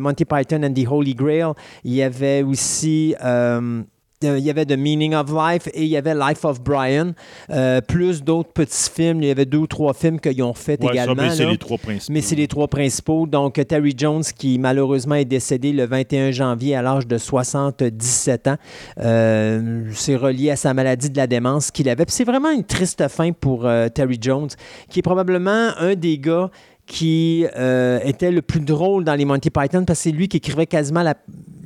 Monty 0.00 0.24
Python 0.24 0.62
and 0.62 0.72
the 0.74 0.86
Holy 0.88 1.14
Grail. 1.14 1.52
Il 1.84 1.94
y 1.94 2.02
avait 2.02 2.42
aussi. 2.42 3.14
Euh, 4.24 4.38
il 4.38 4.44
y 4.44 4.50
avait 4.50 4.66
The 4.66 4.76
Meaning 4.76 5.14
of 5.14 5.30
Life 5.30 5.68
et 5.72 5.82
il 5.82 5.88
y 5.88 5.96
avait 5.96 6.14
Life 6.14 6.44
of 6.44 6.60
Brian, 6.60 7.12
euh, 7.50 7.80
plus 7.80 8.22
d'autres 8.22 8.52
petits 8.52 8.90
films. 8.94 9.22
Il 9.22 9.28
y 9.28 9.30
avait 9.30 9.46
deux 9.46 9.58
ou 9.58 9.66
trois 9.66 9.94
films 9.94 10.20
qu'ils 10.20 10.42
ont 10.42 10.52
fait 10.52 10.78
Ouais, 10.82 10.88
ça, 10.88 11.04
également. 11.04 11.22
mais 11.22 11.30
c'est 11.30 11.46
les 11.46 11.56
trois 11.58 11.78
principaux. 11.78 12.12
Mais 12.12 12.20
c'est 12.20 12.36
les 12.36 12.46
trois 12.48 12.68
principaux. 12.68 13.26
Donc, 13.26 13.54
Terry 13.66 13.94
Jones, 13.96 14.22
qui 14.36 14.58
malheureusement 14.58 15.14
est 15.14 15.24
décédé 15.24 15.72
le 15.72 15.86
21 15.86 16.32
janvier 16.32 16.76
à 16.76 16.82
l'âge 16.82 17.06
de 17.06 17.16
77 17.16 18.48
ans, 18.48 18.56
euh, 19.00 19.84
c'est 19.94 20.16
relié 20.16 20.50
à 20.50 20.56
sa 20.56 20.74
maladie 20.74 21.08
de 21.10 21.16
la 21.16 21.26
démence 21.26 21.70
qu'il 21.70 21.88
avait. 21.88 22.04
Puis 22.04 22.14
c'est 22.14 22.24
vraiment 22.24 22.50
une 22.50 22.64
triste 22.64 23.06
fin 23.08 23.32
pour 23.32 23.66
euh, 23.66 23.88
Terry 23.88 24.18
Jones, 24.20 24.48
qui 24.90 24.98
est 24.98 25.02
probablement 25.02 25.70
un 25.78 25.94
des 25.94 26.18
gars 26.18 26.50
qui 26.90 27.46
euh, 27.56 28.00
était 28.04 28.32
le 28.32 28.42
plus 28.42 28.58
drôle 28.58 29.04
dans 29.04 29.14
les 29.14 29.24
Monty 29.24 29.48
Python 29.48 29.84
parce 29.84 30.00
que 30.00 30.02
c'est 30.02 30.10
lui 30.10 30.26
qui 30.26 30.38
écrivait 30.38 30.66
quasiment 30.66 31.04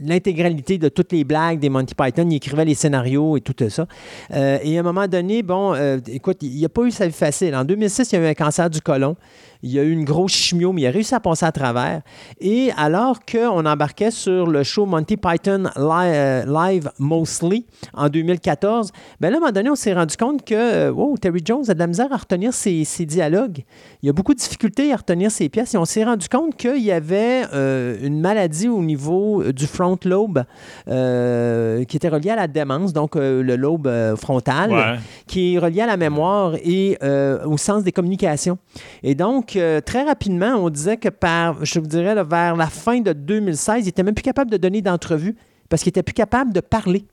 l'intégralité 0.02 0.76
de 0.76 0.90
toutes 0.90 1.12
les 1.12 1.24
blagues 1.24 1.58
des 1.58 1.70
Monty 1.70 1.94
Python. 1.94 2.28
Il 2.28 2.36
écrivait 2.36 2.66
les 2.66 2.74
scénarios 2.74 3.38
et 3.38 3.40
tout 3.40 3.54
ça. 3.70 3.86
Euh, 4.34 4.58
et 4.62 4.76
à 4.76 4.80
un 4.80 4.82
moment 4.82 5.08
donné, 5.08 5.42
bon, 5.42 5.72
euh, 5.72 5.96
écoute, 6.08 6.42
il 6.42 6.60
n'a 6.60 6.68
pas 6.68 6.82
eu 6.82 6.90
sa 6.90 7.06
vie 7.06 7.14
facile. 7.14 7.56
En 7.56 7.64
2006, 7.64 8.12
il 8.12 8.16
a 8.16 8.18
eu 8.18 8.26
un 8.26 8.34
cancer 8.34 8.68
du 8.68 8.82
côlon. 8.82 9.16
Il 9.64 9.72
y 9.72 9.78
a 9.78 9.82
eu 9.82 9.92
une 9.92 10.04
grosse 10.04 10.32
chimio, 10.32 10.74
mais 10.74 10.82
il 10.82 10.86
a 10.86 10.90
réussi 10.90 11.14
à 11.14 11.20
passer 11.20 11.46
à 11.46 11.50
travers. 11.50 12.02
Et 12.38 12.70
alors 12.76 13.20
qu'on 13.24 13.64
embarquait 13.64 14.10
sur 14.10 14.46
le 14.46 14.62
show 14.62 14.84
Monty 14.84 15.16
Python 15.16 15.64
euh, 15.78 16.44
Live 16.44 16.90
Mostly 16.98 17.64
en 17.94 18.10
2014, 18.10 18.92
ben 19.20 19.30
là, 19.30 19.36
à 19.36 19.38
un 19.38 19.40
moment 19.40 19.52
donné, 19.52 19.70
on 19.70 19.74
s'est 19.74 19.94
rendu 19.94 20.18
compte 20.18 20.44
que 20.44 20.90
oh, 20.90 21.16
Terry 21.18 21.40
Jones 21.42 21.64
a 21.68 21.72
de 21.72 21.78
la 21.78 21.86
misère 21.86 22.12
à 22.12 22.18
retenir 22.18 22.52
ses, 22.52 22.84
dialogues. 23.06 23.64
Il 24.02 24.10
a 24.10 24.12
beaucoup 24.12 24.34
de 24.34 24.38
difficultés 24.38 24.92
à 24.92 24.96
retenir 24.96 25.30
ses 25.30 25.48
pièces 25.48 25.72
et 25.72 25.78
on 25.78 25.86
s'est 25.86 26.04
rendu 26.04 26.28
compte 26.28 26.58
qu'il 26.58 26.82
y 26.82 26.92
avait 26.92 27.44
euh, 27.54 27.96
une 28.02 28.20
maladie 28.20 28.68
au 28.68 28.82
niveau 28.82 29.42
du 29.50 29.66
front 29.66 29.98
lobe 30.04 30.44
qui 30.84 31.96
était 31.96 32.08
reliée 32.10 32.30
à 32.30 32.36
la 32.36 32.48
démence, 32.48 32.92
donc 32.92 33.14
le 33.14 33.56
lobe 33.56 33.90
frontal, 34.16 35.00
qui 35.26 35.54
est 35.54 35.58
relié 35.58 35.80
à 35.80 35.86
la 35.86 35.96
mémoire 35.96 36.54
et 36.62 36.98
au 37.46 37.56
sens 37.56 37.82
des 37.82 37.92
communications. 37.92 38.58
Et 39.02 39.14
donc, 39.14 39.53
très 39.84 40.02
rapidement, 40.04 40.54
on 40.56 40.70
disait 40.70 40.96
que 40.96 41.08
par, 41.08 41.64
je 41.64 41.78
vous 41.78 41.86
dirais, 41.86 42.14
vers 42.24 42.56
la 42.56 42.66
fin 42.66 43.00
de 43.00 43.12
2016, 43.12 43.82
il 43.82 43.86
n'était 43.86 44.02
même 44.02 44.14
plus 44.14 44.22
capable 44.22 44.50
de 44.50 44.56
donner 44.56 44.82
d'entrevue 44.82 45.36
parce 45.68 45.82
qu'il 45.82 45.90
n'était 45.90 46.02
plus 46.02 46.14
capable 46.14 46.52
de 46.52 46.60
parler. 46.60 47.04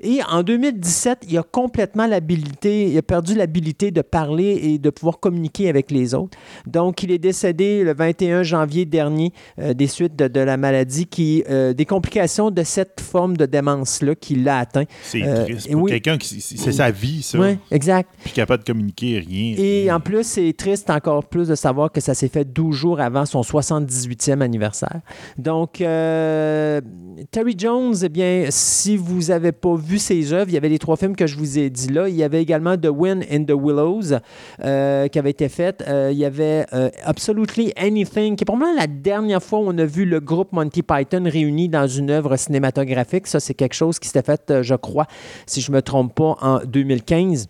Et 0.00 0.20
en 0.28 0.42
2017, 0.42 1.26
il 1.28 1.38
a 1.38 1.42
complètement 1.42 2.06
l'habilité, 2.06 2.90
il 2.90 2.98
a 2.98 3.02
perdu 3.02 3.34
l'habilité 3.34 3.90
de 3.90 4.02
parler 4.02 4.58
et 4.62 4.78
de 4.78 4.90
pouvoir 4.90 5.20
communiquer 5.20 5.68
avec 5.68 5.90
les 5.90 6.14
autres. 6.14 6.36
Donc, 6.66 7.02
il 7.02 7.10
est 7.10 7.18
décédé 7.18 7.82
le 7.84 7.94
21 7.94 8.42
janvier 8.42 8.84
dernier 8.84 9.32
euh, 9.58 9.74
des 9.74 9.86
suites 9.86 10.16
de, 10.16 10.40
la 10.40 10.56
maladie, 10.56 11.06
qui, 11.06 11.44
euh, 11.48 11.72
des 11.72 11.84
complications 11.84 12.50
de 12.50 12.62
cette 12.62 13.00
forme 13.00 13.36
de 13.36 13.46
démence-là 13.46 14.14
qui 14.14 14.36
l'a 14.36 14.58
atteint. 14.58 14.84
C'est 15.02 15.22
euh, 15.22 15.44
triste. 15.44 15.70
Pour 15.70 15.88
quelqu'un 15.88 16.18
qui. 16.18 16.40
C'est 16.40 16.72
sa 16.72 16.90
vie, 16.90 17.22
ça. 17.22 17.38
Oui, 17.38 17.58
exact. 17.70 18.10
Puis 18.22 18.32
capable 18.32 18.64
de 18.64 18.72
communiquer, 18.72 19.24
rien. 19.26 19.54
Et 19.56 19.90
en 19.90 20.00
plus, 20.00 20.24
c'est 20.24 20.52
triste 20.52 20.90
encore 20.90 21.24
plus 21.24 21.48
de 21.48 21.54
savoir 21.54 21.90
que 21.90 22.00
ça 22.00 22.14
s'est 22.14 22.28
fait 22.28 22.44
12 22.44 22.74
jours 22.74 23.00
avant 23.00 23.24
son 23.26 23.40
78e 23.40 24.40
anniversaire. 24.40 25.00
Donc, 25.38 25.74
Terry 25.76 27.54
Jones, 27.56 27.94
eh 28.02 28.08
bien, 28.08 28.46
si 28.50 28.96
vous 28.96 29.28
n'avez 29.28 29.52
pas 29.52 29.74
vu 29.74 29.85
vu 29.86 29.98
ses 29.98 30.32
œuvres, 30.32 30.50
il 30.50 30.54
y 30.54 30.56
avait 30.56 30.68
les 30.68 30.78
trois 30.78 30.96
films 30.96 31.16
que 31.16 31.26
je 31.26 31.36
vous 31.36 31.58
ai 31.58 31.70
dit 31.70 31.88
là. 31.88 32.08
Il 32.08 32.16
y 32.16 32.22
avait 32.22 32.42
également 32.42 32.76
The 32.76 32.88
Wind 32.92 33.24
in 33.30 33.44
the 33.44 33.52
Willows 33.52 34.18
euh, 34.62 35.08
qui 35.08 35.18
avait 35.18 35.30
été 35.30 35.48
fait. 35.48 35.82
Euh, 35.86 36.10
il 36.12 36.18
y 36.18 36.24
avait 36.24 36.66
euh, 36.72 36.90
Absolutely 37.04 37.72
Anything, 37.76 38.36
qui 38.36 38.42
est 38.42 38.46
probablement 38.46 38.78
la 38.78 38.86
dernière 38.86 39.42
fois 39.42 39.60
où 39.60 39.68
on 39.68 39.78
a 39.78 39.84
vu 39.84 40.04
le 40.04 40.20
groupe 40.20 40.52
Monty 40.52 40.82
Python 40.82 41.24
réuni 41.24 41.68
dans 41.68 41.86
une 41.86 42.10
œuvre 42.10 42.36
cinématographique. 42.36 43.26
Ça, 43.26 43.40
c'est 43.40 43.54
quelque 43.54 43.74
chose 43.74 43.98
qui 43.98 44.08
s'était 44.08 44.22
fait, 44.22 44.62
je 44.62 44.74
crois, 44.74 45.06
si 45.46 45.60
je 45.60 45.70
ne 45.70 45.76
me 45.76 45.82
trompe 45.82 46.14
pas, 46.14 46.36
en 46.40 46.58
2015. 46.64 47.48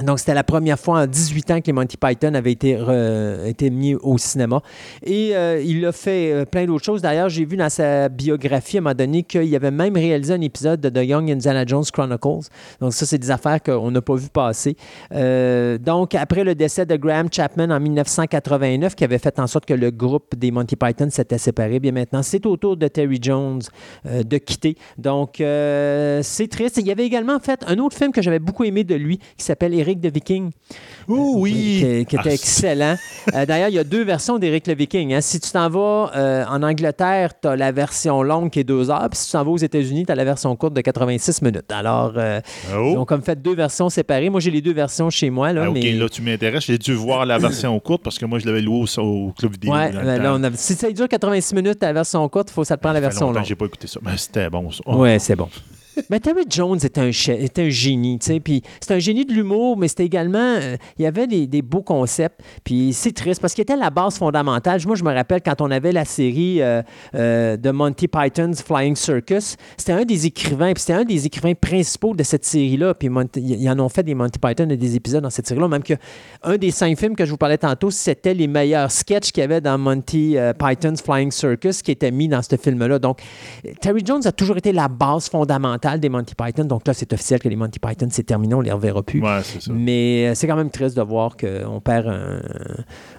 Donc, 0.00 0.20
c'était 0.20 0.32
la 0.32 0.42
première 0.42 0.78
fois 0.78 1.02
en 1.02 1.06
18 1.06 1.50
ans 1.50 1.60
que 1.60 1.66
les 1.66 1.72
Monty 1.74 1.98
Python 1.98 2.32
avaient 2.32 2.52
été, 2.52 3.70
mis 3.70 3.94
au 3.94 4.16
cinéma. 4.16 4.62
Et 5.02 5.36
euh, 5.36 5.62
il 5.62 5.84
a 5.84 5.92
fait 5.92 6.32
euh, 6.32 6.44
plein 6.46 6.64
d'autres 6.64 6.84
choses. 6.84 7.02
D'ailleurs, 7.02 7.28
j'ai 7.28 7.44
vu 7.44 7.58
dans 7.58 7.68
sa 7.68 8.08
biographie 8.08 8.78
à 8.78 8.80
un 8.80 8.82
moment 8.84 8.94
donné 8.94 9.22
qu'il 9.22 9.54
avait 9.54 9.70
même 9.70 9.94
réalisé 9.94 10.32
un 10.32 10.40
épisode 10.40 10.80
de 10.80 10.88
The 10.88 11.06
Young 11.06 11.30
Indiana 11.30 11.66
Jones 11.66 11.84
Chronicles. 11.92 12.48
Donc, 12.80 12.94
ça, 12.94 13.04
c'est 13.04 13.18
des 13.18 13.30
affaires 13.30 13.62
qu'on 13.62 13.90
n'a 13.90 14.00
pas 14.00 14.14
vu 14.14 14.28
passer. 14.30 14.76
Euh, 15.12 15.76
donc, 15.76 16.14
après 16.14 16.42
le 16.42 16.54
décès 16.54 16.86
de 16.86 16.96
Graham 16.96 17.28
Chapman 17.30 17.70
en 17.70 17.78
1989, 17.78 18.94
qui 18.94 19.04
avait 19.04 19.18
fait 19.18 19.38
en 19.38 19.46
sorte 19.46 19.66
que 19.66 19.74
le 19.74 19.90
groupe 19.90 20.34
des 20.34 20.50
Monty 20.50 20.74
Python 20.74 21.10
s'était 21.10 21.36
séparé, 21.36 21.80
bien 21.80 21.92
maintenant, 21.92 22.22
c'est 22.22 22.46
au 22.46 22.56
tour 22.56 22.78
de 22.78 22.88
Terry 22.88 23.18
Jones 23.20 23.60
de 24.06 24.38
quitter. 24.38 24.76
Donc, 24.96 25.34
c'est 25.36 26.48
triste. 26.50 26.78
Il 26.78 26.86
y 26.86 26.90
avait 26.90 27.04
également 27.04 27.38
fait 27.40 27.62
un 27.66 27.78
autre 27.78 27.96
film 27.96 28.10
que 28.10 28.22
j'avais 28.22 28.38
beaucoup 28.38 28.64
aimé 28.64 28.84
de 28.84 28.94
lui 28.94 29.18
qui 29.18 29.44
s'appelle 29.44 29.81
Eric 29.82 30.00
de 30.00 30.08
Viking. 30.08 30.50
Oh 31.08 31.34
oui! 31.38 32.04
Qui, 32.08 32.16
était 32.16 32.28
ah, 32.28 32.32
excellent. 32.32 32.96
Euh, 33.34 33.44
d'ailleurs, 33.46 33.68
il 33.68 33.74
y 33.74 33.78
a 33.78 33.84
deux 33.84 34.04
versions 34.04 34.38
d'Eric 34.38 34.66
le 34.68 34.74
Viking. 34.74 35.12
Hein. 35.12 35.20
Si 35.20 35.40
tu 35.40 35.50
t'en 35.50 35.68
vas 35.68 36.12
euh, 36.14 36.44
en 36.48 36.62
Angleterre, 36.62 37.32
tu 37.40 37.48
as 37.48 37.56
la 37.56 37.72
version 37.72 38.22
longue 38.22 38.50
qui 38.50 38.60
est 38.60 38.64
deux 38.64 38.90
heures. 38.90 39.08
Puis 39.10 39.18
si 39.18 39.26
tu 39.26 39.32
t'en 39.32 39.44
vas 39.44 39.50
aux 39.50 39.56
États-Unis, 39.56 40.06
tu 40.06 40.12
as 40.12 40.14
la 40.14 40.24
version 40.24 40.54
courte 40.54 40.74
de 40.74 40.80
86 40.80 41.42
minutes. 41.42 41.70
Alors, 41.72 42.12
euh, 42.16 42.40
oh. 42.74 42.90
ils 42.92 42.98
ont 42.98 43.04
comme 43.04 43.22
fait 43.22 43.40
deux 43.40 43.54
versions 43.54 43.90
séparées. 43.90 44.30
Moi, 44.30 44.40
j'ai 44.40 44.50
les 44.50 44.60
deux 44.60 44.72
versions 44.72 45.10
chez 45.10 45.30
moi. 45.30 45.52
Là, 45.52 45.64
ah, 45.66 45.70
OK, 45.70 45.82
là, 45.82 46.08
tu 46.08 46.22
m'intéresses. 46.22 46.66
J'ai 46.66 46.78
dû 46.78 46.94
voir 46.94 47.26
la 47.26 47.38
version 47.38 47.78
courte 47.80 48.02
parce 48.02 48.18
que 48.18 48.24
moi, 48.24 48.38
je 48.38 48.46
l'avais 48.46 48.62
loué 48.62 48.84
au, 48.98 49.32
club 49.36 49.52
vidéo. 49.52 49.72
Ouais, 49.72 49.90
ben 49.92 50.50
si 50.54 50.74
ça 50.74 50.90
dure 50.90 51.08
86 51.08 51.54
minutes, 51.54 51.78
la 51.82 51.92
version 51.92 52.28
courte, 52.28 52.50
il 52.50 52.54
faut 52.54 52.62
que 52.62 52.68
ça 52.68 52.76
te 52.76 52.82
prenne 52.82 52.94
la 52.94 53.00
version 53.00 53.32
longue. 53.32 53.44
J'ai 53.44 53.56
pas 53.56 53.66
écouté 53.66 53.86
ça, 53.86 54.00
mais 54.02 54.16
c'était 54.16 54.48
bon. 54.48 54.68
Ouais, 54.86 55.18
c'est 55.18 55.36
bon. 55.36 55.48
Mais 56.10 56.20
Terry 56.20 56.44
Jones 56.48 56.78
était 56.82 57.00
un, 57.00 57.10
génie, 57.70 58.18
tu 58.18 58.26
sais. 58.26 58.40
Puis 58.40 58.62
c'était 58.80 58.94
un 58.94 58.98
génie 58.98 59.24
de 59.24 59.32
l'humour, 59.32 59.76
mais 59.76 59.88
c'était 59.88 60.04
également. 60.04 60.38
Euh, 60.38 60.76
il 60.98 61.02
y 61.02 61.06
avait 61.06 61.26
des, 61.26 61.62
beaux 61.62 61.82
concepts. 61.82 62.40
Puis 62.64 62.92
c'est 62.92 63.12
triste 63.12 63.40
parce 63.40 63.54
qu'il 63.54 63.62
était 63.62 63.76
la 63.76 63.90
base 63.90 64.16
fondamentale. 64.18 64.80
Moi, 64.86 64.96
je 64.96 65.04
me 65.04 65.12
rappelle 65.12 65.42
quand 65.42 65.60
on 65.60 65.70
avait 65.70 65.92
la 65.92 66.04
série 66.04 66.62
euh, 66.62 66.82
euh, 67.14 67.56
de 67.56 67.70
Monty 67.70 68.08
Python's 68.08 68.62
Flying 68.62 68.96
Circus, 68.96 69.56
c'était 69.76 69.92
un 69.92 70.04
des 70.04 70.26
écrivains, 70.26 70.72
puis 70.72 70.80
c'était 70.80 70.98
un 70.98 71.04
des 71.04 71.26
écrivains 71.26 71.54
principaux 71.54 72.14
de 72.14 72.22
cette 72.22 72.44
série-là. 72.44 72.94
Puis 72.94 73.08
ils 73.36 73.68
en 73.68 73.78
ont 73.78 73.88
fait 73.88 74.02
des 74.02 74.14
Monty 74.14 74.38
Python 74.38 74.68
et 74.70 74.76
des 74.76 74.96
épisodes 74.96 75.22
dans 75.22 75.30
cette 75.30 75.46
série-là. 75.46 75.68
Même 75.68 75.82
que 75.82 75.94
un 76.42 76.56
des 76.56 76.70
cinq 76.70 76.98
films 76.98 77.16
que 77.16 77.24
je 77.24 77.30
vous 77.30 77.36
parlais 77.36 77.58
tantôt, 77.58 77.90
c'était 77.90 78.34
les 78.34 78.46
meilleurs 78.46 78.90
sketchs 78.90 79.30
qu'il 79.32 79.42
y 79.42 79.44
avait 79.44 79.60
dans 79.60 79.78
Monty 79.78 80.36
Python's 80.58 81.02
Flying 81.02 81.30
Circus 81.30 81.82
qui 81.82 81.90
étaient 81.90 82.10
mis 82.10 82.28
dans 82.28 82.42
ce 82.42 82.56
film-là. 82.56 82.98
Donc, 82.98 83.20
Terry 83.80 84.02
Jones 84.04 84.22
a 84.24 84.32
toujours 84.32 84.56
été 84.56 84.72
la 84.72 84.88
base 84.88 85.28
fondamentale 85.28 85.81
des 85.98 86.08
Monty 86.08 86.34
Python. 86.34 86.64
Donc 86.64 86.86
là, 86.86 86.94
c'est 86.94 87.12
officiel 87.12 87.40
que 87.40 87.48
les 87.48 87.56
Monty 87.56 87.78
Python, 87.78 88.08
c'est 88.10 88.22
terminé, 88.22 88.54
on 88.54 88.60
ne 88.60 88.64
les 88.64 88.72
reverra 88.72 89.02
plus. 89.02 89.22
Mais 89.70 90.28
euh, 90.28 90.34
c'est 90.34 90.46
quand 90.46 90.56
même 90.56 90.70
triste 90.70 90.96
de 90.96 91.02
voir 91.02 91.36
qu'on 91.36 91.80
perd 91.80 92.06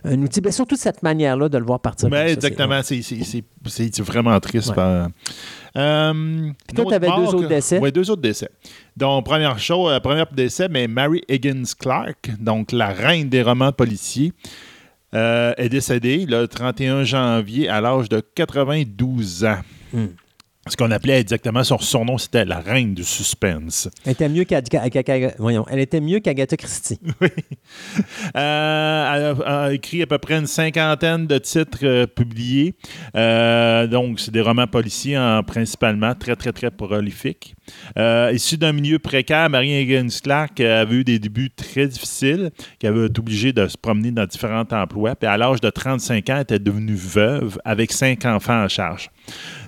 un, 0.03 0.21
outil. 0.21 0.41
Mais 0.43 0.51
surtout 0.51 0.75
cette 0.75 1.03
manière-là 1.03 1.49
de 1.49 1.57
le 1.57 1.65
voir 1.65 1.79
partir. 1.79 2.09
Mais 2.09 2.31
exactement, 2.31 2.81
c'est 2.83 3.99
vraiment 4.01 4.39
triste. 4.39 4.73
Euh, 5.75 6.51
Puis 6.67 6.75
toi, 6.75 6.85
tu 6.87 6.93
avais 6.93 7.07
deux 7.07 7.35
autres 7.35 7.47
décès. 7.47 7.79
Oui, 7.79 7.91
deux 7.91 8.09
autres 8.09 8.21
décès. 8.21 8.49
Donc, 8.95 9.25
première 9.25 9.57
chose, 9.57 9.91
euh, 9.91 9.99
premier 9.99 10.23
décès, 10.31 10.67
mais 10.69 10.87
Mary 10.87 11.23
Higgins 11.27 11.63
Clark, 11.77 12.31
donc 12.39 12.71
la 12.71 12.89
reine 12.89 13.29
des 13.29 13.41
romans 13.41 13.71
policiers, 13.71 14.33
est 15.13 15.69
décédée 15.69 16.25
le 16.27 16.47
31 16.47 17.03
janvier 17.03 17.69
à 17.69 17.81
l'âge 17.81 18.09
de 18.09 18.19
92 18.19 19.45
ans. 19.45 19.59
Hmm 19.93 20.07
ce 20.67 20.77
qu'on 20.77 20.91
appelait 20.91 21.19
exactement 21.19 21.61
son 21.65 21.77
surnom, 21.77 22.17
c'était 22.17 22.45
la 22.45 22.59
reine 22.59 22.93
du 22.93 23.03
suspense. 23.03 23.89
Elle 24.05 24.13
était 24.13 24.29
mieux 24.29 24.45
elle 24.49 25.79
était 25.79 25.99
mieux 25.99 26.19
qu'Agatha 26.19 26.55
Christie. 26.55 26.99
oui. 27.21 27.27
Euh, 28.37 29.35
elle, 29.35 29.43
a, 29.45 29.73
écrit 29.73 30.01
à 30.03 30.07
peu 30.07 30.17
près 30.19 30.35
une 30.35 30.47
cinquantaine 30.47 31.27
de 31.27 31.37
titres 31.37 31.79
euh, 31.83 32.07
publiés. 32.07 32.75
Euh, 33.15 33.87
donc, 33.87 34.21
c'est 34.21 34.31
des 34.31 34.39
romans 34.39 34.67
policiers 34.67 35.19
principalement, 35.45 36.15
très, 36.15 36.37
très, 36.37 36.53
très 36.53 36.71
prolifiques. 36.71 37.55
issue 38.31 38.57
d'un 38.57 38.71
milieu 38.71 38.99
précaire, 38.99 39.49
Marie 39.49 39.73
Higgins 39.73 40.07
Clark 40.23 40.61
avait 40.61 40.95
eu 40.95 41.03
des 41.03 41.19
débuts 41.19 41.51
très 41.51 41.87
difficiles, 41.87 42.51
qui 42.79 42.87
avait 42.87 43.07
été 43.07 43.19
obligée 43.19 43.51
de 43.51 43.67
se 43.67 43.77
promener 43.77 44.11
dans 44.11 44.25
différents 44.25 44.65
emplois. 44.71 45.15
Puis 45.15 45.27
à 45.27 45.35
l'âge 45.35 45.59
de 45.59 45.69
35 45.69 46.29
ans, 46.29 46.35
elle 46.35 46.41
était 46.41 46.59
devenue 46.59 46.95
veuve 46.95 47.59
avec 47.65 47.91
cinq 47.91 48.23
enfants 48.25 48.63
en 48.63 48.69
charge. 48.69 49.09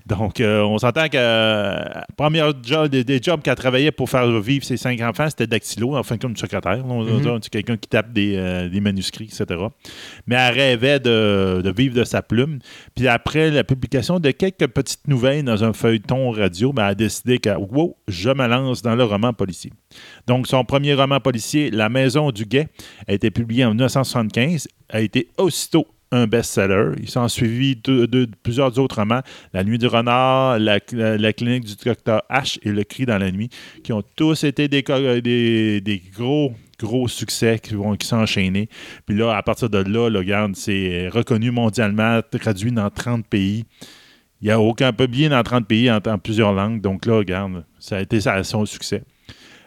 Donc, 0.06 0.40
euh, 0.40 0.62
on 0.62 0.78
s'entend 0.78 1.10
que 1.10 1.18
euh, 1.18 1.84
premier 2.16 2.44
job, 2.62 2.90
des, 2.90 3.20
jobs 3.22 3.42
qu'elle 3.42 3.56
travaillait 3.56 3.92
pour 3.92 4.08
faire 4.08 4.28
vivre 4.40 4.64
ses 4.64 4.78
cinq 4.78 5.02
enfants, 5.02 5.28
c'était 5.30 5.48
dactylo, 5.48 5.96
enfin 5.96 6.18
comme 6.18 6.32
une 6.32 6.38
secrétaire. 6.38 6.86
Mm-hmm. 6.86 7.40
C'est 7.42 7.50
quelqu'un 7.50 7.76
qui 7.76 7.90
tape 7.90 8.10
euh, 8.16 8.70
des, 8.70 8.80
manuscrits, 8.82 9.26
etc. 9.26 9.60
Mais 10.28 10.36
elle 10.36 10.54
rêvait 10.54 11.00
de, 11.00 11.74
vivre 11.76 11.96
de 11.96 12.04
sa 12.04 12.22
plume. 12.22 12.60
Puis 12.96 13.08
après 13.08 13.50
la 13.50 13.64
publication 13.64 14.20
de 14.20 14.30
quelques 14.30 14.68
petites 14.68 15.08
nouvelles 15.08 15.44
dans 15.44 15.64
un 15.64 15.74
feuilleton 15.74 16.30
radio, 16.30 16.72
ben, 16.72 16.84
elle 16.84 16.92
a 16.92 16.96
décidé 16.96 17.40
que, 17.40 17.50
wow, 17.58 17.98
je 18.08 18.30
me 18.30 18.46
lance 18.46 18.84
dans 18.84 18.96
le 18.96 19.04
roman 19.04 19.34
policier. 19.34 19.74
Donc, 20.28 20.46
son 20.46 20.64
premier 20.66 20.94
roman 20.94 21.20
policier, 21.20 21.72
La 21.72 21.90
Maison 21.90 22.30
du 22.32 22.46
Guet, 22.46 22.68
a 23.08 23.14
été 23.14 23.32
publié 23.32 23.66
en 23.66 23.70
1975, 23.70 24.68
a 24.90 25.02
été 25.02 25.30
aussitôt 25.40 25.88
un 26.12 26.28
best-seller. 26.28 26.94
Il 27.02 27.10
s'en 27.10 27.28
suivi 27.28 27.76
de, 27.76 28.28
plusieurs 28.44 28.78
autres 28.80 28.98
romans, 28.98 29.22
La 29.54 29.64
Nuit 29.64 29.78
du 29.78 29.88
Renard, 29.88 30.60
La, 30.60 30.80
Clinique 30.80 31.66
du 31.66 31.76
Docteur 31.76 32.24
H 32.30 32.60
et 32.64 32.72
Le 32.72 32.84
Cri 32.84 33.06
dans 33.06 33.18
la 33.18 33.32
Nuit, 33.32 33.50
qui 33.84 33.94
ont 33.94 34.04
tous 34.16 34.44
été 34.44 34.68
des, 34.68 34.82
des, 35.82 36.04
gros 36.16 36.54
gros 36.78 37.08
succès 37.08 37.58
qui, 37.60 37.74
vont, 37.74 37.96
qui 37.96 38.06
sont 38.06 38.18
enchaînés. 38.18 38.68
Puis 39.06 39.16
là, 39.16 39.36
à 39.36 39.42
partir 39.42 39.70
de 39.70 39.78
là, 39.78 40.10
là 40.10 40.20
regarde, 40.20 40.56
c'est 40.56 41.08
reconnu 41.08 41.52
mondialement, 41.52 42.22
traduit 42.40 42.72
dans 42.72 42.90
30 42.90 43.26
pays. 43.26 43.66
Il 44.42 44.48
n'y 44.48 44.52
a 44.52 44.60
aucun 44.60 44.92
bien 44.92 45.30
dans 45.30 45.42
30 45.42 45.66
pays 45.66 45.90
en, 45.90 46.02
plusieurs 46.18 46.54
langues. 46.54 46.82
Donc 46.82 47.06
là, 47.06 47.16
regarde, 47.16 47.64
ça 47.80 47.98
a 47.98 48.02
été 48.02 48.20
son 48.44 48.66
succès. 48.66 49.04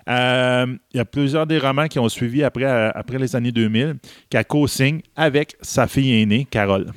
Euh, 0.09 0.67
il 0.93 0.97
y 0.97 1.01
a 1.01 1.05
plusieurs 1.05 1.47
des 1.47 1.59
romans 1.59 1.87
qui 1.87 1.99
ont 1.99 2.09
suivi 2.09 2.43
après, 2.43 2.65
euh, 2.65 2.91
après 2.95 3.19
les 3.19 3.37
années 3.37 3.53
2000, 3.53 3.97
qui 4.31 4.37
a 4.37 4.45
co-signe 4.45 5.01
avec 5.17 5.57
sa 5.61 5.87
fille 5.87 6.23
aînée, 6.23 6.47
Carole. 6.51 6.93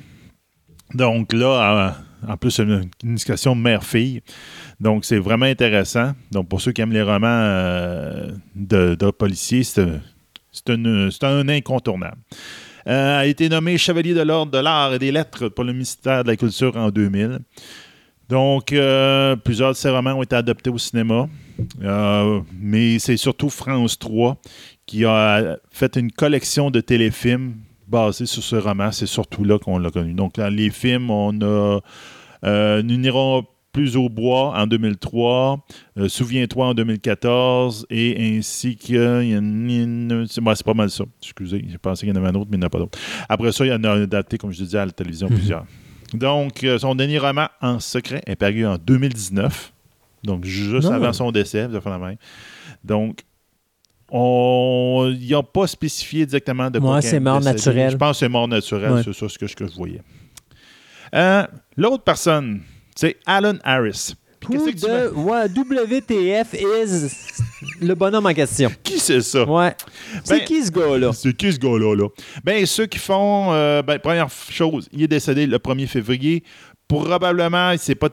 Donc 0.94 1.32
là, 1.32 1.96
en 2.26 2.36
plus, 2.36 2.58
une, 2.58 2.88
une 3.02 3.14
discussion 3.14 3.54
mère-fille. 3.54 4.22
Donc, 4.80 5.04
c'est 5.04 5.18
vraiment 5.18 5.46
intéressant. 5.46 6.12
Donc, 6.30 6.48
pour 6.48 6.60
ceux 6.60 6.72
qui 6.72 6.80
aiment 6.80 6.92
les 6.92 7.02
romans 7.02 7.26
euh, 7.28 8.30
de, 8.54 9.10
policiers, 9.10 9.64
c'est 9.64 9.88
c'est 10.54 10.68
un, 10.70 11.08
c'est 11.10 11.24
un 11.24 11.48
incontournable. 11.48 12.18
Euh, 12.86 13.20
a 13.20 13.26
été 13.26 13.48
nommé 13.48 13.78
chevalier 13.78 14.12
de 14.12 14.20
l'ordre 14.20 14.52
de 14.52 14.58
l'art 14.58 14.92
et 14.92 14.98
des 14.98 15.12
lettres 15.12 15.48
pour 15.48 15.64
le 15.64 15.72
ministère 15.72 16.24
de 16.24 16.28
la 16.28 16.36
Culture 16.36 16.76
en 16.76 16.90
2000. 16.90 17.38
Donc, 18.28 18.72
euh, 18.72 19.36
plusieurs 19.36 19.70
de 19.70 19.76
ses 19.76 19.90
romans 19.90 20.14
ont 20.14 20.22
été 20.22 20.36
adaptés 20.36 20.70
au 20.70 20.78
cinéma, 20.78 21.28
Euh, 21.82 22.40
mais 22.58 22.98
c'est 22.98 23.16
surtout 23.18 23.50
France 23.50 23.98
3 23.98 24.36
qui 24.86 25.04
a 25.04 25.56
fait 25.70 25.96
une 25.96 26.10
collection 26.10 26.70
de 26.70 26.80
téléfilms 26.80 27.54
basés 27.86 28.26
sur 28.26 28.42
ce 28.42 28.56
roman. 28.56 28.90
C'est 28.90 29.06
surtout 29.06 29.44
là 29.44 29.58
qu'on 29.58 29.78
l'a 29.78 29.90
connu. 29.90 30.14
Donc, 30.14 30.36
dans 30.36 30.52
les 30.52 30.70
films, 30.70 31.10
on 31.10 31.38
a 31.42 31.80
euh, 32.44 32.82
Nous 32.82 32.96
n'irons 32.96 33.44
plus 33.72 33.96
au 33.96 34.08
bois 34.08 34.52
en 34.58 34.66
2003, 34.66 35.64
euh, 35.98 36.08
Souviens-toi 36.08 36.66
en 36.68 36.74
2014, 36.74 37.86
et 37.90 38.36
ainsi 38.36 38.76
que. 38.76 39.22
c'est 40.28 40.40
ouais, 40.42 40.54
c'est 40.54 40.64
pas 40.66 40.74
mal 40.74 40.90
ça. 40.90 41.04
Excusez, 41.22 41.64
j'ai 41.68 41.78
pensé 41.78 42.06
qu'il 42.06 42.14
y 42.14 42.18
en 42.18 42.20
avait 42.20 42.30
un 42.30 42.34
autre, 42.40 42.48
mais 42.50 42.56
il 42.56 42.60
n'y 42.60 42.64
en 42.64 42.66
a 42.66 42.70
pas 42.70 42.78
d'autre. 42.78 42.98
Après 43.28 43.50
ça, 43.52 43.64
il 43.64 43.70
y 43.70 43.74
en 43.74 43.84
a 43.84 43.92
adapté, 43.92 44.36
comme 44.36 44.52
je 44.52 44.62
disais, 44.62 44.78
à 44.78 44.84
la 44.86 44.92
télévision 44.92 45.28
Mhm. 45.28 45.34
plusieurs. 45.36 45.64
Donc, 46.14 46.62
euh, 46.64 46.78
son 46.78 46.94
dernier 46.94 47.18
roman, 47.18 47.48
En 47.60 47.80
secret, 47.80 48.22
est 48.26 48.36
paru 48.36 48.66
en 48.66 48.76
2019. 48.76 49.72
Donc, 50.24 50.44
juste 50.44 50.88
Non. 50.88 50.92
avant 50.94 51.12
son 51.12 51.32
décès, 51.32 51.68
de 51.68 51.80
la 51.84 51.98
même. 51.98 52.16
Donc, 52.84 53.20
on... 54.10 55.12
ils 55.18 55.30
n'ont 55.32 55.42
pas 55.42 55.66
spécifié 55.66 56.22
exactement 56.22 56.70
de 56.70 56.78
qu'elle 56.78 57.02
c'est 57.02 57.20
mort 57.20 57.40
naturelle. 57.40 57.90
Je 57.90 57.96
pense 57.96 58.16
que 58.16 58.18
c'est 58.20 58.28
mort 58.28 58.46
naturel, 58.48 58.92
Ouais. 58.92 59.02
c'est 59.04 59.12
ça 59.14 59.28
ce 59.28 59.38
que, 59.38 59.46
ce 59.46 59.56
que 59.56 59.66
je 59.66 59.72
voyais. 59.74 60.02
Euh, 61.14 61.46
L'autre 61.76 62.04
personne, 62.04 62.62
c'est 62.94 63.16
Alan 63.26 63.54
Harris. 63.64 64.14
Who 64.48 64.64
que 64.66 64.70
the- 64.72 65.48
WTF 65.48 66.54
is 66.54 67.08
le 67.80 67.94
bonhomme 67.94 68.26
en 68.26 68.34
question. 68.34 68.70
Qui 68.82 68.98
c'est 68.98 69.20
ça? 69.20 69.44
Ouais. 69.48 69.74
C'est 70.24 70.38
Ben, 70.38 70.44
qui 70.44 70.64
ce 70.64 70.70
gars-là? 70.70 71.12
C'est 71.12 71.36
qui 71.36 71.52
ce 71.52 71.58
gars-là? 71.58 71.94
Là? 71.96 72.08
Ben, 72.44 72.64
ceux 72.66 72.86
qui 72.86 72.98
font. 72.98 73.52
euh, 73.52 73.82
ben, 73.82 73.98
première 73.98 74.28
chose, 74.50 74.88
il 74.92 75.02
est 75.02 75.08
décédé 75.08 75.46
le 75.46 75.58
1er 75.58 75.86
février. 75.86 76.42
Probablement, 76.88 77.70
il 77.70 77.74
ne 77.74 77.78
s'est 77.78 77.94
pas 77.94 78.08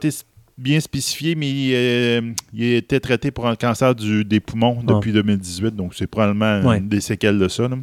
bien 0.56 0.80
spécifié, 0.80 1.34
mais 1.34 1.50
euh, 1.72 2.32
il 2.52 2.64
était 2.74 3.00
traité 3.00 3.30
pour 3.30 3.46
un 3.46 3.56
cancer 3.56 3.94
du- 3.94 4.24
des 4.24 4.40
poumons 4.40 4.82
depuis 4.82 5.12
2018. 5.12 5.74
Donc, 5.74 5.94
c'est 5.94 6.06
probablement 6.06 6.60
Ouais. 6.68 6.78
une 6.78 6.88
des 6.88 7.00
séquelles 7.00 7.38
de 7.38 7.48
ça. 7.48 7.66
là. 7.68 7.76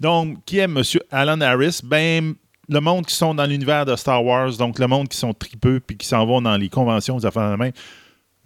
Donc, 0.00 0.44
qui 0.44 0.58
est 0.58 0.62
M. 0.64 0.82
Alan 1.10 1.40
Harris? 1.40 1.80
Ben, 1.84 2.34
le 2.68 2.80
monde 2.80 3.06
qui 3.06 3.14
sont 3.14 3.34
dans 3.34 3.46
l'univers 3.46 3.84
de 3.84 3.96
Star 3.96 4.24
Wars, 4.24 4.56
donc 4.56 4.78
le 4.78 4.86
monde 4.86 5.08
qui 5.08 5.16
sont 5.16 5.34
tripeux 5.34 5.80
puis 5.80 5.96
qui 5.96 6.06
s'en 6.06 6.24
vont 6.26 6.42
dans 6.42 6.56
les 6.56 6.68
conventions 6.68 7.18
des 7.18 7.26
affaires 7.26 7.50
de 7.50 7.56
même, 7.56 7.72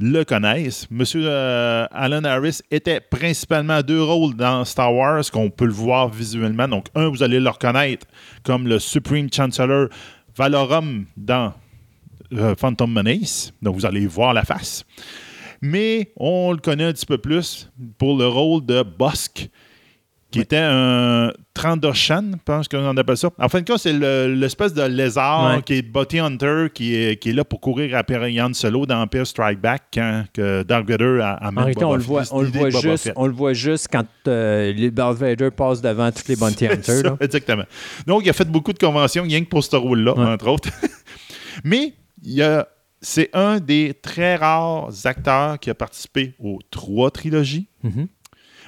le 0.01 0.25
connaissent. 0.25 0.89
Monsieur 0.91 1.25
euh, 1.25 1.87
Alan 1.91 2.23
Harris 2.23 2.61
était 2.71 3.01
principalement 3.01 3.83
deux 3.83 4.03
rôles 4.03 4.35
dans 4.35 4.65
Star 4.65 4.95
Wars, 4.95 5.25
qu'on 5.33 5.51
peut 5.51 5.67
le 5.67 5.73
voir 5.73 6.09
visuellement. 6.09 6.69
Donc, 6.69 6.87
un, 6.95 7.09
vous 7.09 7.23
allez 7.23 7.41
le 7.41 7.49
reconnaître 7.49 8.07
comme 8.45 8.69
le 8.69 8.79
Supreme 8.79 9.29
Chancellor 9.33 9.89
Valorum 10.37 11.07
dans 11.17 11.53
euh, 12.33 12.55
Phantom 12.57 12.93
Menace. 12.93 13.53
Donc, 13.61 13.75
vous 13.75 13.87
allez 13.87 14.07
voir 14.07 14.35
la 14.35 14.45
face. 14.45 14.85
Mais 15.61 16.13
on 16.17 16.53
le 16.53 16.59
connaît 16.59 16.85
un 16.85 16.93
petit 16.93 17.07
peu 17.07 17.19
plus 17.19 17.69
pour 17.99 18.17
le 18.17 18.29
rôle 18.29 18.65
de 18.65 18.83
Bosk, 18.83 19.51
qui 20.31 20.41
était 20.41 20.61
un 20.63 21.33
Trandoshan, 21.55 22.23
je 22.33 22.39
pense 22.45 22.69
qu'on 22.69 22.97
appelle 22.97 23.17
ça. 23.17 23.31
En 23.39 23.49
fin 23.49 23.61
de 23.63 23.67
compte, 23.67 23.79
c'est 23.79 23.93
le- 23.93 24.35
l'espèce 24.35 24.75
de 24.75 24.83
lézard 24.83 25.65
qui 25.65 25.75
est 25.75 25.83
Bounty 25.83 26.19
Hunter, 26.19 26.67
qui 26.73 26.95
est, 26.95 27.17
qui 27.21 27.31
est 27.31 27.33
là 27.33 27.45
pour 27.45 27.61
courir 27.61 27.97
après 27.97 28.33
Yann 28.33 28.53
Solo 28.55 28.85
dans 28.87 29.01
Empire 29.01 29.27
Strike 29.27 29.59
Back 29.61 29.85
quand 29.93 30.25
que 30.35 30.63
Dark 30.63 30.87
Vader 30.89 31.21
a- 31.23 31.33
amène 31.35 31.59
En 31.59 31.63
réalité, 31.65 31.85
on 31.85 31.95
le 31.97 32.03
voit, 32.03 32.23
on 32.31 32.43
le 32.43 32.49
voit 32.49 32.71
juste, 32.71 33.05
Fett. 33.05 33.13
on 33.17 33.27
le 33.27 33.33
voit 33.33 33.55
juste 33.55 33.89
quand 33.91 34.05
euh, 34.29 34.73
les 34.73 34.91
Darth 34.91 35.17
Vader 35.19 35.51
passent 35.51 35.81
devant 35.81 36.11
tous 36.13 36.29
les 36.29 36.37
Bounty 36.41 36.67
Hunters. 36.67 37.03
ça. 37.03 37.17
Exactement. 37.21 37.65
Donc, 38.07 38.23
il 38.25 38.31
a 38.31 38.35
fait 38.35 38.49
beaucoup 38.49 38.73
de 38.73 38.79
conventions, 38.79 39.23
rien 39.23 39.41
que 39.43 39.49
pour 39.49 39.65
ce 39.65 39.77
rôle-là, 39.77 40.13
entre 40.15 40.49
autres. 40.49 40.69
Mais 41.65 41.95
il 42.23 42.33
y 42.35 42.43
a- 42.43 42.69
c'est 43.01 43.31
un 43.33 43.61
des 43.61 43.95
très 43.95 44.35
rares 44.37 44.91
acteurs 45.05 45.59
qui 45.61 45.71
a 45.71 45.75
participé 45.75 46.35
aux 46.41 46.59
trois 46.71 47.11
trilogies. 47.13 47.69
Mhm. 47.85 48.09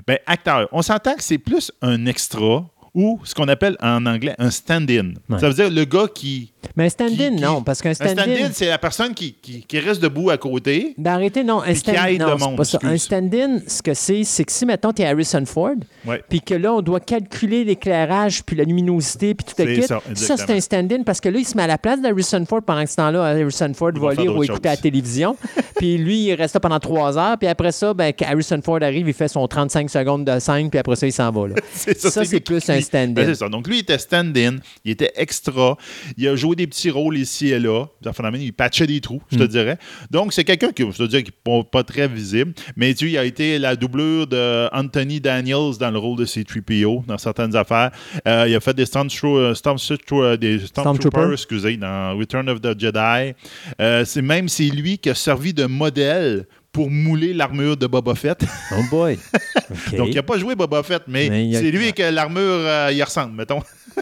Ben, 0.07 0.19
acteur, 0.27 0.69
on 0.73 0.83
s'entend 0.83 1.15
que 1.15 1.23
c'est 1.23 1.39
plus 1.39 1.73
un 1.83 2.07
extra 2.07 2.65
ou 2.95 3.21
ce 3.25 3.35
qu'on 3.35 3.49
appelle 3.49 3.77
en 3.81 4.05
anglais 4.07 4.35
un 4.39 4.51
stand-in. 4.51 5.13
Ouais. 5.29 5.39
Ça 5.39 5.49
veut 5.49 5.55
dire 5.55 5.71
le 5.71 5.85
gars 5.85 6.07
qui. 6.13 6.53
Mais 6.77 6.87
un 6.87 6.89
stand-in, 6.89 7.31
non, 7.31 7.63
parce 7.63 7.81
qu'un 7.81 7.91
Un 7.91 7.95
stand-in, 7.95 8.13
stand-in. 8.25 8.51
c'est 8.53 8.67
la 8.69 8.79
personne 8.79 9.15
qui, 9.15 9.33
qui- 9.35 9.63
qui 9.63 9.79
reste 9.81 10.03
debout 10.03 10.31
à 10.31 10.37
côté. 10.37 10.95
Ben 10.99 11.13
arrêtez, 11.13 11.43
non. 11.43 11.61
Un 11.61 11.65
Puis 11.65 11.75
qui 11.75 11.79
stand 11.81 11.97
aide 12.09 12.21
non, 12.21 12.27
le 12.33 12.39
c'est 12.39 12.45
monde, 12.45 12.57
pas 12.57 12.65
ça. 12.65 12.79
Un 12.83 12.97
stand-in, 12.99 13.61
ce 13.67 13.83
que 13.83 13.95
c'est, 13.95 14.25
c'est 14.25 14.45
que 14.45 14.53
si, 14.53 14.67
mettons, 14.67 14.93
tu 14.93 15.03
es 15.03 15.07
Harrison 15.07 15.45
Ford, 15.47 15.75
puis 16.29 16.41
que 16.41 16.55
là, 16.55 16.75
on 16.75 16.83
doit 16.83 17.01
calculer 17.01 17.65
l'éclairage, 17.65 18.43
puis 18.45 18.57
la 18.57 18.65
luminosité, 18.65 19.35
puis 19.35 19.47
tout 19.47 19.63
le 19.63 19.75
kit. 19.75 19.83
ça, 19.83 20.01
c'est 20.37 20.51
un 20.51 20.61
stand-in 20.61 21.03
parce 21.03 21.21
que 21.21 21.29
là, 21.29 21.39
il 21.39 21.47
se 21.47 21.57
met 21.57 21.63
à 21.63 21.67
la 21.67 21.79
place 21.79 22.01
d'Harrison 22.01 22.45
Ford 22.47 22.63
pendant 22.63 22.85
que 22.85 22.91
ce 22.91 22.97
temps-là, 22.97 23.25
Harrison 23.25 23.73
Ford 23.75 23.93
va 23.95 24.15
lire 24.15 24.37
ou 24.37 24.45
écouter 24.45 24.69
à 24.69 24.73
la 24.73 24.77
télévision. 24.77 25.37
puis 25.77 25.97
lui, 25.99 26.25
il 26.27 26.35
reste 26.35 26.55
là 26.55 26.61
pendant 26.61 26.79
trois 26.81 27.17
heures, 27.19 27.39
puis 27.39 27.49
après 27.49 27.73
ça, 27.73 27.95
ben, 27.95 28.13
Harrison 28.23 28.61
Ford 28.63 28.83
arrive, 28.83 29.09
il 29.09 29.15
fait 29.15 29.29
son 29.29 29.47
35 29.49 29.89
secondes 29.91 30.25
de 30.25 30.39
scène, 30.39 30.69
puis 30.71 30.79
après 30.79 30.97
ça, 30.97 31.07
il 31.07 31.13
s'en 31.13 31.31
va. 31.31 31.49
Là. 31.49 31.55
C'est 31.73 31.99
Ça, 31.99 32.25
c'est 32.25 32.41
plus 32.41 32.61
qui- 32.61 32.80
un 32.81 32.85
stand-in. 32.85 33.13
Ben, 33.13 33.27
c'est 33.27 33.35
ça. 33.37 33.49
Donc, 33.49 33.67
lui, 33.69 33.77
il 33.77 33.81
était 33.81 33.99
stand-in, 33.99 34.57
il 34.85 34.93
était 34.93 35.13
extra, 35.17 35.77
il 36.17 36.29
a 36.29 36.37
joué 36.37 36.57
des 36.57 36.67
petits 36.67 36.91
rôles 36.91 37.19
ici 37.19 37.49
et 37.49 37.59
là. 37.59 37.87
Il 38.35 38.53
patchait 38.53 38.87
des 38.87 39.01
trous, 39.01 39.23
je 39.31 39.39
te 39.39 39.45
dirais. 39.45 39.79
Donc, 40.11 40.33
c'est 40.33 40.45
quelqu'un 40.45 40.73
qui, 40.73 40.83
je 40.91 40.97
te 40.97 41.03
dirais, 41.05 41.23
qui 41.23 41.33
n'est 41.47 41.65
pas, 41.71 41.83
très 41.83 42.09
visible, 42.09 42.53
mais 42.77 42.95
tu 42.95 43.09
il 43.11 43.19
a 43.19 43.25
été 43.25 43.59
la 43.59 43.75
doublure 43.75 44.27
de 44.27 44.69
Anthony 44.73 45.21
Daniels 45.21 45.79
dans 45.79 45.91
le 45.91 45.99
rôle 45.99 46.19
de 46.19 46.25
C-3PO 46.25 47.07
dans 47.07 47.19
certaines 47.19 47.57
affaires. 47.57 47.91
Euh, 48.29 48.47
il 48.49 48.55
a 48.55 48.61
fait 48.61 48.75
des 48.75 48.87
Stormtroopers, 48.87 49.55
Stormtrooper- 49.55 50.37
des 50.37 50.59
Stormtroopers, 50.59 51.11
Stormtrooper. 51.11 51.33
excusez, 51.33 51.77
dans 51.77 52.17
Return 52.17 52.49
of 52.49 52.61
the 52.61 52.79
Jedi. 52.79 53.35
Euh, 53.81 54.05
c'est 54.05 54.23
même 54.23 54.49
c'est 54.49 54.65
lui 54.65 54.99
qui 54.99 55.11
a 55.11 55.15
servi 55.15 55.55
de 55.55 55.67
modèle 55.67 56.47
pour 56.73 56.91
mouler 56.91 57.33
l'armure 57.33 57.77
de 57.77 57.87
Boba 57.87 58.15
Fett. 58.15 58.45
Oh 58.73 58.83
boy. 58.91 59.19
Donc, 59.97 60.09
il 60.09 60.15
n'a 60.15 60.23
pas 60.23 60.39
joué 60.39 60.55
Boba 60.55 60.83
Fett, 60.83 61.03
mais, 61.09 61.27
il 61.27 61.57
c'est 61.57 61.71
lui 61.71 61.93
que 61.93 62.03
l'armure 62.03 62.43
euh, 62.43 62.93
y 62.93 63.03
ressemble, 63.03 63.35
mettons. 63.37 63.63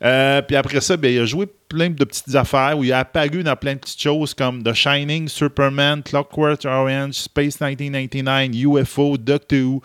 Euh, 0.00 0.42
puis 0.42 0.54
après 0.54 0.80
ça, 0.80 0.96
ben, 0.96 1.12
il 1.12 1.18
a 1.18 1.24
joué 1.24 1.46
plein 1.68 1.90
de 1.90 2.04
petites 2.04 2.36
affaires 2.36 2.78
où 2.78 2.84
il 2.84 2.92
a 2.92 3.00
apparu 3.00 3.42
dans 3.42 3.56
plein 3.56 3.74
de 3.74 3.80
petites 3.80 4.00
choses 4.00 4.32
comme 4.32 4.62
The 4.62 4.72
Shining, 4.72 5.26
Superman, 5.26 6.04
Clockwork 6.04 6.64
Orange, 6.64 7.14
Space 7.14 7.60
1999, 7.60 8.50
UFO, 8.54 9.16
Doctor 9.18 9.58
Who. 9.58 9.82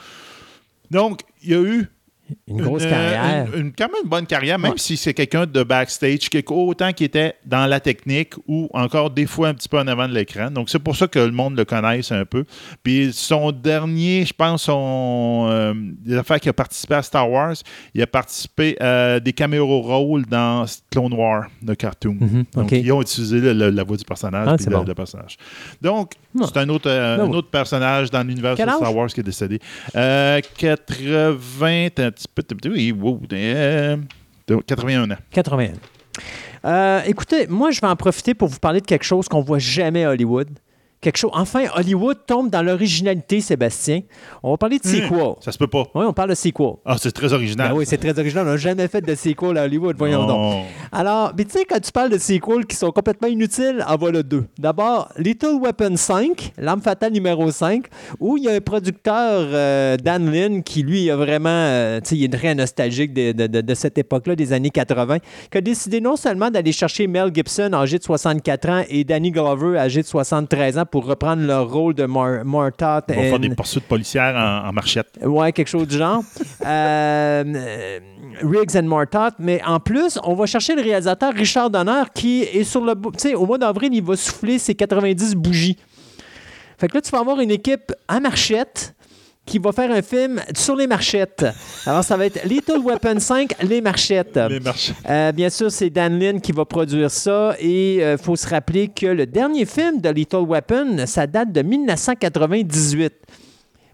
Donc, 0.92 1.22
il 1.42 1.54
a 1.56 1.62
eu 1.62 1.88
Une 2.48 2.62
grosse 2.62 2.84
euh, 2.84 2.90
carrière. 2.90 3.48
Une, 3.56 3.60
une- 3.68 3.74
quand 3.74 3.86
même 3.88 4.04
une 4.04 4.10
bonne 4.10 4.26
carrière, 4.26 4.58
même 4.60 4.72
Ouais. 4.72 4.78
si 4.78 4.98
c'est 4.98 5.14
quelqu'un 5.14 5.46
de 5.46 5.64
backstage, 5.64 6.30
autant 6.50 6.92
qu'il 6.94 7.06
était 7.06 7.36
dans 7.46 7.66
la 7.66 7.80
technique 7.80 8.34
ou 8.48 8.70
encore 8.74 9.10
des 9.12 9.26
fois 9.26 9.50
un 9.50 9.54
petit 9.54 9.70
peu 9.70 9.78
en 9.80 9.88
avant 9.88 10.08
de 10.08 10.14
l'écran. 10.14 10.50
Donc, 10.52 10.70
c'est 10.70 10.80
pour 10.80 10.96
ça 10.96 11.08
que 11.08 11.20
le 11.20 11.32
monde 11.32 11.58
le 11.58 11.66
connaisse 11.66 12.12
un 12.12 12.26
peu. 12.26 12.44
Puis 12.84 13.12
son 13.14 13.52
dernier, 13.52 14.26
je 14.26 14.34
pense, 14.34 14.64
son, 14.64 15.48
euh, 15.50 15.74
des 15.76 16.16
affaires 16.18 16.40
qu'il 16.40 16.50
a 16.50 16.54
participé 16.54 16.96
à 16.96 17.02
Star 17.04 17.30
Wars, 17.30 17.56
il 17.94 18.02
a 18.02 18.08
participé 18.08 18.76
à 18.82 19.20
des 19.20 19.34
caméos 19.34 19.66
rôles 19.82 20.26
dans 20.26 20.66
Clone 20.92 21.14
War, 21.14 21.48
le 21.66 21.76
cartoon. 21.76 22.18
Mhm, 22.20 22.44
Donc, 22.54 22.72
ils 22.72 22.92
ont 22.92 23.02
utilisé 23.02 23.40
le- 23.40 23.54
le- 23.54 23.70
la 23.70 23.84
voix 23.84 23.98
du 23.98 24.06
personnage 24.06 24.48
Ah, 24.50 24.56
c'est 24.60 24.70
le, 24.70 24.76
bon. 24.78 24.84
le 24.84 24.94
personnage. 24.96 25.38
Donc. 25.82 26.14
C'est 26.46 26.58
un 26.58 26.70
autre, 26.70 26.90
euh, 26.90 27.24
un 27.24 27.32
autre 27.32 27.50
personnage 27.50 28.12
dans 28.12 28.24
l'univers 28.24 28.56
de 28.56 28.62
Star? 28.62 28.96
Wars 28.96 29.08
qui 29.08 29.20
est 29.20 29.24
décédé. 29.24 29.60
Euh, 29.96 30.40
80, 30.58 31.86
un 31.98 32.12
petit 32.12 32.28
peu, 32.34 32.44
oui, 32.70 32.92
wow, 32.92 33.20
euh, 33.34 33.98
81 34.66 35.12
ans. 35.12 35.18
81. 35.32 35.74
Euh, 36.66 37.02
écoutez, 37.06 37.48
moi, 37.48 37.72
je 37.72 37.82
vais 37.82 37.88
en 37.88 37.96
profiter 37.96 38.34
pour 38.34 38.48
vous 38.48 38.60
parler 38.60 38.82
de 38.82 38.86
quelque 38.86 39.06
chose 39.06 39.28
qu'on 39.28 39.42
voit 39.42 39.60
jamais 39.60 40.04
à 40.04 40.12
Hollywood. 40.12 40.50
Quelque 41.00 41.18
chose. 41.18 41.30
Enfin, 41.34 41.66
Hollywood 41.76 42.18
tombe 42.26 42.50
dans 42.50 42.64
l'originalité, 42.64 43.40
Sébastien. 43.40 44.02
On 44.42 44.52
va 44.52 44.58
parler 44.58 44.80
de 44.80 44.88
sequel. 44.88 45.36
Ça 45.42 45.52
se 45.52 45.58
peut 45.60 45.68
pas. 45.68 45.84
Oui, 45.94 46.04
on 46.08 46.12
parle 46.14 46.32
de 46.32 46.36
sequel. 46.36 46.72
Ah, 46.86 46.96
c'est 47.00 47.12
très 47.12 47.32
original. 47.34 47.70
Ben 47.70 47.76
oui, 47.78 47.86
c'est 47.88 47.98
très 48.00 48.18
original. 48.18 48.48
On 48.48 48.52
n'a 48.52 48.58
jamais 48.58 48.88
fait 48.88 49.02
de 49.02 49.14
sequel 49.14 49.58
à 49.60 49.66
Hollywood, 49.66 49.96
voyons 49.98 50.26
donc. 50.26 50.64
Alors, 50.92 51.34
mais 51.38 51.46
tu 51.46 51.52
sais, 51.52 51.66
quand 51.66 51.80
tu 51.80 51.92
parles 51.92 52.10
de 52.10 52.18
sequels 52.18 52.66
qui 52.66 52.76
sont 52.76 52.90
complètement 52.92 53.28
inutiles, 53.28 53.86
en 53.88 53.96
voilà 53.96 54.24
deux. 54.24 54.46
D'abord, 54.58 55.10
Little 55.18 55.60
Weapon 55.62 55.96
5, 55.98 56.54
L'Arme 56.58 56.82
fatale 56.82 57.12
numéro 57.14 57.52
5, 57.52 57.86
où 58.20 58.38
il 58.38 58.46
y 58.46 58.50
a 58.50 58.54
un 58.54 58.60
producteur, 58.62 59.46
euh, 59.54 59.98
Dan 59.98 60.32
Lin, 60.32 60.62
qui 60.62 60.82
lui 60.82 61.12
a 61.12 61.16
vraiment, 61.16 61.50
euh, 61.50 62.00
tu 62.02 62.10
sais, 62.10 62.16
il 62.18 62.24
est 62.24 62.30
très 62.38 62.56
nostalgique 62.56 63.14
de, 63.14 63.34
de- 63.34 63.46
de- 63.48 63.62
de 63.62 63.74
cette 63.76 64.00
époque-là, 64.00 64.36
des 64.36 64.52
années 64.52 64.72
80, 64.72 65.20
qui 65.52 65.58
a 65.60 65.62
décidé 65.62 66.02
non 66.02 66.16
seulement 66.16 66.50
d'aller 66.50 66.72
chercher 66.72 67.06
Mel 67.06 67.30
Gibson, 67.34 67.70
âgé 67.74 68.00
de 68.00 68.04
64 68.04 68.70
ans, 68.70 68.84
et 68.90 69.04
Danny 69.04 69.30
Glover, 69.30 69.78
âgé 69.78 70.02
de 70.02 70.08
73 70.08 70.80
ans, 70.80 70.86
pour 70.88 71.06
reprendre 71.06 71.44
leur 71.44 71.70
rôle 71.72 71.94
de 71.94 72.06
Mar 72.06 72.44
Martot. 72.46 72.86
On 73.10 73.16
va 73.16 73.30
faire 73.30 73.40
des 73.40 73.50
poursuites 73.56 73.88
policières 73.88 74.36
en, 74.36 74.70
en 74.70 74.74
marchette. 74.74 75.08
Ouais, 75.24 75.52
quelque 75.52 75.68
chose 75.68 75.88
du 75.88 75.98
genre. 75.98 76.24
Euh, 76.66 78.00
Riggs 78.42 78.76
and 78.76 78.84
Martot. 78.84 79.36
Mais 79.40 79.62
en 79.66 79.80
plus, 79.80 80.20
on 80.24 80.34
va 80.34 80.46
chercher 80.46 80.76
le 80.76 80.82
réalisateur 80.82 81.34
Richard 81.34 81.70
Donner 81.70 82.04
qui 82.14 82.42
est 82.42 82.64
sur 82.64 82.84
le. 82.84 82.94
Tu 82.94 83.10
sais, 83.18 83.36
au 83.36 83.46
mois 83.46 83.58
d'avril, 83.58 83.94
il 83.94 84.04
va 84.04 84.16
souffler 84.16 84.60
ses 84.60 84.76
90 84.76 85.36
bougies. 85.36 85.78
Fait 86.78 86.88
que 86.88 86.96
là, 86.96 87.02
tu 87.02 87.10
vas 87.12 87.20
avoir 87.20 87.40
une 87.40 87.52
équipe 87.52 87.92
à 88.08 88.20
marchette 88.20 88.96
qui 89.48 89.58
va 89.58 89.72
faire 89.72 89.90
un 89.90 90.04
film 90.04 90.40
sur 90.56 90.76
les 90.76 90.86
marchettes. 90.86 91.46
Alors, 91.88 92.04
ça 92.04 92.16
va 92.16 92.28
être 92.28 92.46
Little 92.46 92.82
Weapon 92.84 93.20
5, 93.20 93.64
Les 93.64 93.82
marchettes. 93.82 94.40
Les 94.50 94.60
marchettes. 94.60 94.96
Euh, 95.10 95.32
bien 95.32 95.50
sûr, 95.50 95.72
c'est 95.72 95.90
Dan 95.90 96.20
Lin 96.20 96.40
qui 96.40 96.52
va 96.52 96.66
produire 96.66 97.10
ça. 97.10 97.56
Et 97.60 97.96
il 97.96 98.18
faut 98.18 98.36
se 98.36 98.48
rappeler 98.48 98.90
que 98.90 99.08
le 99.08 99.26
dernier 99.26 99.66
film 99.66 100.02
de 100.02 100.10
Little 100.10 100.46
Weapon, 100.48 101.06
ça 101.08 101.26
date 101.26 101.52
de 101.52 101.62
1998. 101.64 103.14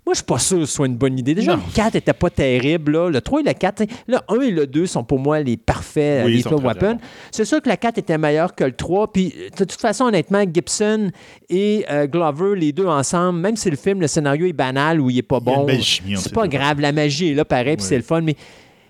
Moi, 0.05 0.13
je 0.13 0.17
suis 0.17 0.25
pas 0.25 0.37
sûr 0.37 0.59
que 0.59 0.65
ce 0.65 0.73
soit 0.75 0.87
une 0.87 0.97
bonne 0.97 1.17
idée. 1.17 1.33
Déjà, 1.33 1.55
Non. 1.55 1.63
le 1.65 1.73
4 1.73 1.95
était 1.95 2.11
pas 2.11 2.29
terrible. 2.29 2.91
Là. 2.91 3.09
Le 3.09 3.21
3 3.21 3.39
et 3.39 3.43
le 3.43 3.53
4, 3.53 3.75
t'sais, 3.75 3.87
le 4.07 4.17
1 4.27 4.41
et 4.41 4.51
le 4.51 4.67
2 4.67 4.85
sont 4.85 5.03
pour 5.05 5.17
moi 5.17 5.39
les 5.39 5.55
parfaits 5.55 6.25
Oui, 6.25 6.33
ils 6.35 6.43
sont 6.43 6.49
Little 6.49 6.63
très, 6.65 6.73
très 6.75 6.85
Weapon. 6.87 6.95
bons. 6.99 7.07
C'est 7.31 7.45
sûr 7.45 7.61
que 7.61 7.69
le 7.69 7.75
4 7.77 7.97
était 7.99 8.17
meilleur 8.17 8.53
que 8.53 8.65
le 8.65 8.73
3. 8.73 9.13
Puis, 9.13 9.33
de 9.57 9.63
toute 9.63 9.79
façon, 9.79 10.03
honnêtement, 10.05 10.43
Gibson 10.53 11.09
et 11.49 11.85
euh, 11.89 12.05
Glover, 12.07 12.59
les 12.59 12.73
deux 12.73 12.85
ensemble, 12.87 13.39
même 13.39 13.55
si 13.55 13.69
le 13.69 13.77
film, 13.77 14.01
le 14.01 14.07
scénario 14.07 14.45
est 14.45 14.51
banal 14.53 14.99
ou 14.99 15.09
il 15.09 15.19
est 15.19 15.21
pas 15.21 15.39
bon, 15.39 15.65
c'est 15.69 16.15
ces 16.17 16.29
pas 16.31 16.47
grave. 16.49 16.81
La 16.81 16.91
magie 16.91 17.29
est 17.29 17.33
là, 17.35 17.45
pareil, 17.45 17.77
puis 17.77 17.85
c'est 17.85 17.95
le 17.95 18.03
fun. 18.03 18.19
Mais 18.21 18.35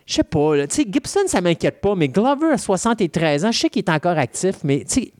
je 0.07 0.15
sais 0.15 0.23
pas. 0.23 0.55
là, 0.55 0.65
Tu 0.67 0.77
sais, 0.77 0.87
Gibson, 0.91 1.19
ça 1.27 1.41
m'inquiète 1.41 1.79
pas, 1.79 1.93
mais 1.95 2.07
Glover, 2.07 2.47
à 2.53 2.57
73 2.57 3.45
ans, 3.45 3.51
je 3.51 3.59
sais 3.59 3.69
qu'il 3.69 3.83
est 3.83 3.89
encore 3.91 4.17
actif, 4.17 4.55
mais 4.63 4.79
tu 4.79 4.85
sais, 5.01 5.11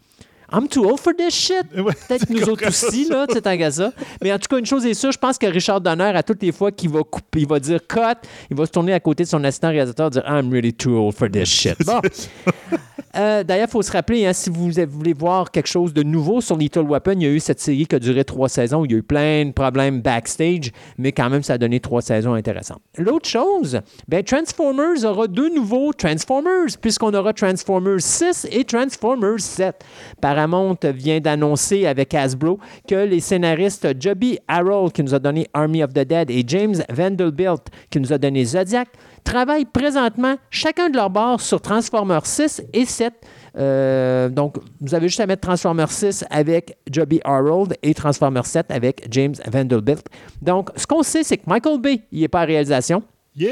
I'm 0.53 0.67
too 0.67 0.85
old 0.85 0.99
for 0.99 1.13
this 1.15 1.33
shit. 1.33 1.65
Ouais, 1.75 1.93
Peut-être 2.07 2.29
nous 2.29 2.47
autres 2.47 2.67
aussi, 2.67 3.09
là, 3.09 3.25
tu 3.27 3.39
sais, 3.41 3.71
ça. 3.71 3.91
Mais 4.21 4.31
en 4.31 4.37
tout 4.37 4.47
cas, 4.47 4.59
une 4.59 4.65
chose 4.65 4.85
est 4.85 4.93
sûre, 4.93 5.11
je 5.11 5.17
pense 5.17 5.37
que 5.37 5.47
Richard 5.47 5.81
Donner, 5.81 6.11
à 6.15 6.21
toutes 6.21 6.43
les 6.43 6.51
fois 6.51 6.71
qu'il 6.71 6.91
va 6.91 7.01
couper, 7.03 7.41
il 7.41 7.47
va 7.47 7.59
dire 7.59 7.79
cut, 7.87 8.27
il 8.51 8.55
va 8.55 8.65
se 8.65 8.71
tourner 8.71 8.93
à 8.93 8.99
côté 8.99 9.23
de 9.23 9.29
son 9.29 9.43
assistant 9.43 9.69
réalisateur 9.69 10.07
et 10.07 10.09
dire 10.11 10.23
I'm 10.27 10.51
really 10.51 10.73
too 10.73 10.95
old 10.95 11.15
for 11.15 11.29
this 11.29 11.49
shit. 11.49 11.77
Bon. 11.85 11.99
Euh, 13.15 13.43
D'ailleurs, 13.43 13.67
il 13.67 13.71
faut 13.71 13.81
se 13.81 13.91
rappeler, 13.91 14.25
hein, 14.25 14.33
si 14.33 14.49
vous 14.49 14.71
voulez 14.89 15.13
voir 15.13 15.51
quelque 15.51 15.67
chose 15.67 15.93
de 15.93 16.01
nouveau 16.03 16.41
sur 16.41 16.57
Little 16.57 16.87
Weapon, 16.87 17.13
il 17.13 17.23
y 17.23 17.25
a 17.27 17.29
eu 17.29 17.39
cette 17.39 17.59
série 17.59 17.85
qui 17.85 17.95
a 17.95 17.99
duré 17.99 18.23
trois 18.23 18.49
saisons 18.49 18.85
il 18.85 18.91
y 18.91 18.95
a 18.95 18.97
eu 18.97 19.03
plein 19.03 19.45
de 19.45 19.51
problèmes 19.51 20.01
backstage, 20.01 20.71
mais 20.97 21.11
quand 21.11 21.29
même, 21.29 21.43
ça 21.43 21.53
a 21.53 21.57
donné 21.57 21.79
trois 21.79 22.01
saisons 22.01 22.33
intéressantes. 22.33 22.81
L'autre 22.97 23.27
chose, 23.29 23.79
ben, 24.07 24.23
Transformers 24.23 25.03
aura 25.05 25.27
deux 25.27 25.53
nouveaux 25.53 25.93
Transformers, 25.93 26.77
puisqu'on 26.81 27.13
aura 27.13 27.33
Transformers 27.33 28.01
6 28.01 28.47
et 28.51 28.63
Transformers 28.63 29.39
7. 29.39 29.83
Paramount 30.21 30.77
vient 30.83 31.19
d'annoncer 31.19 31.85
avec 31.85 32.13
Hasbro 32.13 32.59
que 32.87 32.95
les 32.95 33.19
scénaristes 33.19 33.87
Joby 33.99 34.39
Harold, 34.47 34.91
qui 34.91 35.03
nous 35.03 35.13
a 35.13 35.19
donné 35.19 35.47
Army 35.53 35.83
of 35.83 35.93
the 35.93 35.99
Dead, 36.05 36.31
et 36.31 36.43
James 36.47 36.75
Vanderbilt, 36.89 37.67
qui 37.89 37.99
nous 37.99 38.11
a 38.11 38.17
donné 38.17 38.45
Zodiac, 38.45 38.87
travaillent 39.23 39.65
présentement 39.65 40.35
chacun 40.49 40.89
de 40.89 40.95
leur 40.95 41.09
bord 41.09 41.41
sur 41.41 41.61
Transformers 41.61 42.25
6 42.25 42.63
et 42.73 42.85
7. 42.85 43.13
Euh, 43.55 44.29
donc, 44.29 44.57
vous 44.81 44.95
avez 44.95 45.07
juste 45.07 45.19
à 45.19 45.27
mettre 45.27 45.41
Transformers 45.41 45.91
6 45.91 46.25
avec 46.29 46.77
Joby 46.89 47.19
Harold 47.23 47.75
et 47.83 47.93
Transformers 47.93 48.45
7 48.45 48.71
avec 48.71 49.07
James 49.11 49.35
Vanderbilt. 49.47 50.05
Donc, 50.41 50.69
ce 50.75 50.87
qu'on 50.87 51.03
sait, 51.03 51.23
c'est 51.23 51.37
que 51.37 51.43
Michael 51.47 51.79
Bay, 51.79 52.01
il 52.11 52.21
n'est 52.21 52.27
pas 52.27 52.43
en 52.43 52.47
réalisation. 52.47 53.03
Yeah! 53.35 53.49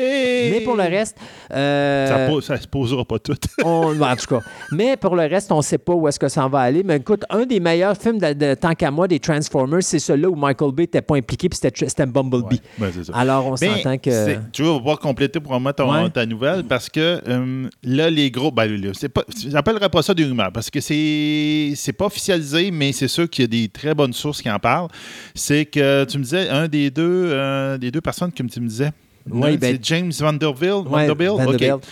Mais 0.52 0.62
pour 0.63 0.76
le 0.76 0.84
reste, 0.84 1.17
euh, 1.52 2.39
Ça, 2.41 2.56
ça 2.56 2.62
se 2.62 2.67
posera 2.67 3.04
pas 3.04 3.17
tout. 3.20 3.36
on- 3.65 4.00
en 4.00 4.15
tout 4.15 4.28
cas. 4.28 4.39
Mais 4.72 4.96
pour 4.98 5.15
le 5.15 5.24
reste, 5.24 5.52
on 5.52 5.58
ne 5.58 5.62
sait 5.63 5.78
pas 5.80 5.94
où 5.94 6.08
est-ce 6.08 6.20
que 6.20 6.28
ça 6.30 6.46
en 6.46 6.50
va 6.50 6.60
aller. 6.60 6.84
Mais 6.84 6.98
écoute, 6.98 7.24
un 7.30 7.46
des 7.46 7.60
meilleurs 7.60 7.98
films 7.98 8.20
de, 8.20 8.34
de- 8.34 8.54
tant 8.54 8.74
qu'à 8.76 8.91
moi 8.91 9.08
des 9.08 9.20
Transformers, 9.20 9.82
c'est 9.82 10.00
celui-là 10.00 10.30
où 10.30 10.36
Michael 10.36 10.72
Bay 10.72 10.84
n'était 10.84 11.02
pas 11.02 11.15
impliqué, 11.15 11.50
puis 11.50 11.58
c'était 11.60 12.06
Bumblebee. 12.06 12.62
Ouais, 12.80 12.89
c'est 12.94 13.06
ça. 13.06 13.13
Alors, 13.15 13.48
on 13.48 13.56
Ben, 13.56 13.76
s'entend 13.78 13.98
que. 13.98 14.36
Tu 14.52 14.63
vas 14.63 14.78
pouvoir 14.78 15.00
compléter 15.00 15.39
pour 15.39 15.60
moi 15.60 15.74
ton, 15.74 15.91
Ouais. 15.91 16.10
ta 16.10 16.26
nouvelle 16.26 16.63
parce 16.63 16.88
que 16.89 17.22
euh, 17.28 17.67
là, 17.84 18.10
les 18.10 18.30
gros. 18.32 18.52
Ben, 18.52 18.67
là, 18.67 18.91
c'est 18.94 19.10
pas, 19.10 19.24
j'appellerais 19.48 19.89
pas 19.89 20.02
ça 20.04 20.13
des 20.13 20.26
rumeurs 20.26 20.52
parce 20.52 20.70
que 20.70 20.80
c'est, 20.80 21.74
c'est 21.76 21.94
pas 21.94 22.06
officialisé, 22.06 22.70
mais 22.72 22.91
c'est 22.91 23.08
sûr 23.08 23.30
qu'il 23.30 23.44
y 23.44 23.46
a 23.46 23.48
des 23.48 23.67
très 23.70 23.96
bonnes 23.96 24.13
sources 24.13 24.41
qui 24.41 24.50
en 24.52 24.60
parlent. 24.60 24.89
C'est 25.34 25.65
que 25.65 26.04
tu 26.06 26.17
me 26.20 26.24
disais, 26.24 26.50
un 26.50 26.67
des 26.67 26.91
deux, 26.91 27.30
euh, 27.32 27.78
des 27.78 27.89
deux 27.91 28.02
personnes 28.02 28.32
que 28.32 28.44
tu 28.44 28.60
me 28.62 28.67
disais? 28.67 28.91
Oui, 29.30 29.58
ben- 29.58 29.76
c'est 29.76 29.86
James 29.86 30.12
Vanderbilt. 30.20 30.86
Ouais, 30.88 31.08
Vanderbilt? 31.08 31.32
Vanderbilt. 31.38 31.74
OK. 31.74 31.84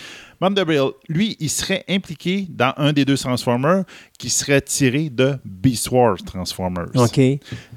Vanderbilt, 0.42 0.92
lui, 1.10 1.36
il 1.38 1.50
serait 1.50 1.84
impliqué 1.86 2.46
dans 2.48 2.72
un 2.78 2.94
des 2.94 3.04
deux 3.04 3.18
Transformers 3.18 3.84
qui 4.18 4.30
serait 4.30 4.62
tiré 4.62 5.10
de 5.10 5.34
Beast 5.44 5.90
Wars 5.90 6.16
Transformers. 6.24 6.88
OK. 6.94 7.20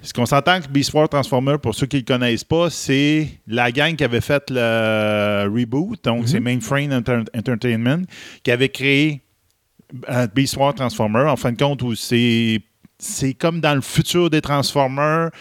Ce 0.01 0.13
qu'on 0.13 0.25
s'entend 0.25 0.61
que 0.61 0.69
Beast 0.69 0.93
Wars 0.93 1.09
Transformer, 1.09 1.57
pour 1.61 1.75
ceux 1.75 1.87
qui 1.87 1.97
ne 1.97 2.01
le 2.01 2.05
connaissent 2.05 2.45
pas, 2.45 2.69
c'est 2.69 3.27
la 3.47 3.69
gang 3.69 3.97
qui 3.97 4.03
avait 4.05 4.21
fait 4.21 4.43
le 4.49 5.43
reboot, 5.53 6.01
donc 6.05 6.29
c'est 6.29 6.39
Mainframe 6.39 6.93
Enter- 6.93 7.23
Entertainment, 7.37 8.03
qui 8.43 8.51
avait 8.51 8.69
créé 8.69 9.21
euh, 10.09 10.25
Beast 10.33 10.55
Wars 10.55 10.73
Transformer, 10.73 11.25
en 11.27 11.35
fin 11.35 11.51
de 11.51 11.57
compte, 11.57 11.81
où 11.81 11.93
c'est 11.95 12.61
comme 13.37 13.59
dans 13.59 13.75
le 13.75 13.81
futur 13.81 14.29
des 14.29 14.39
Transformers 14.39 15.31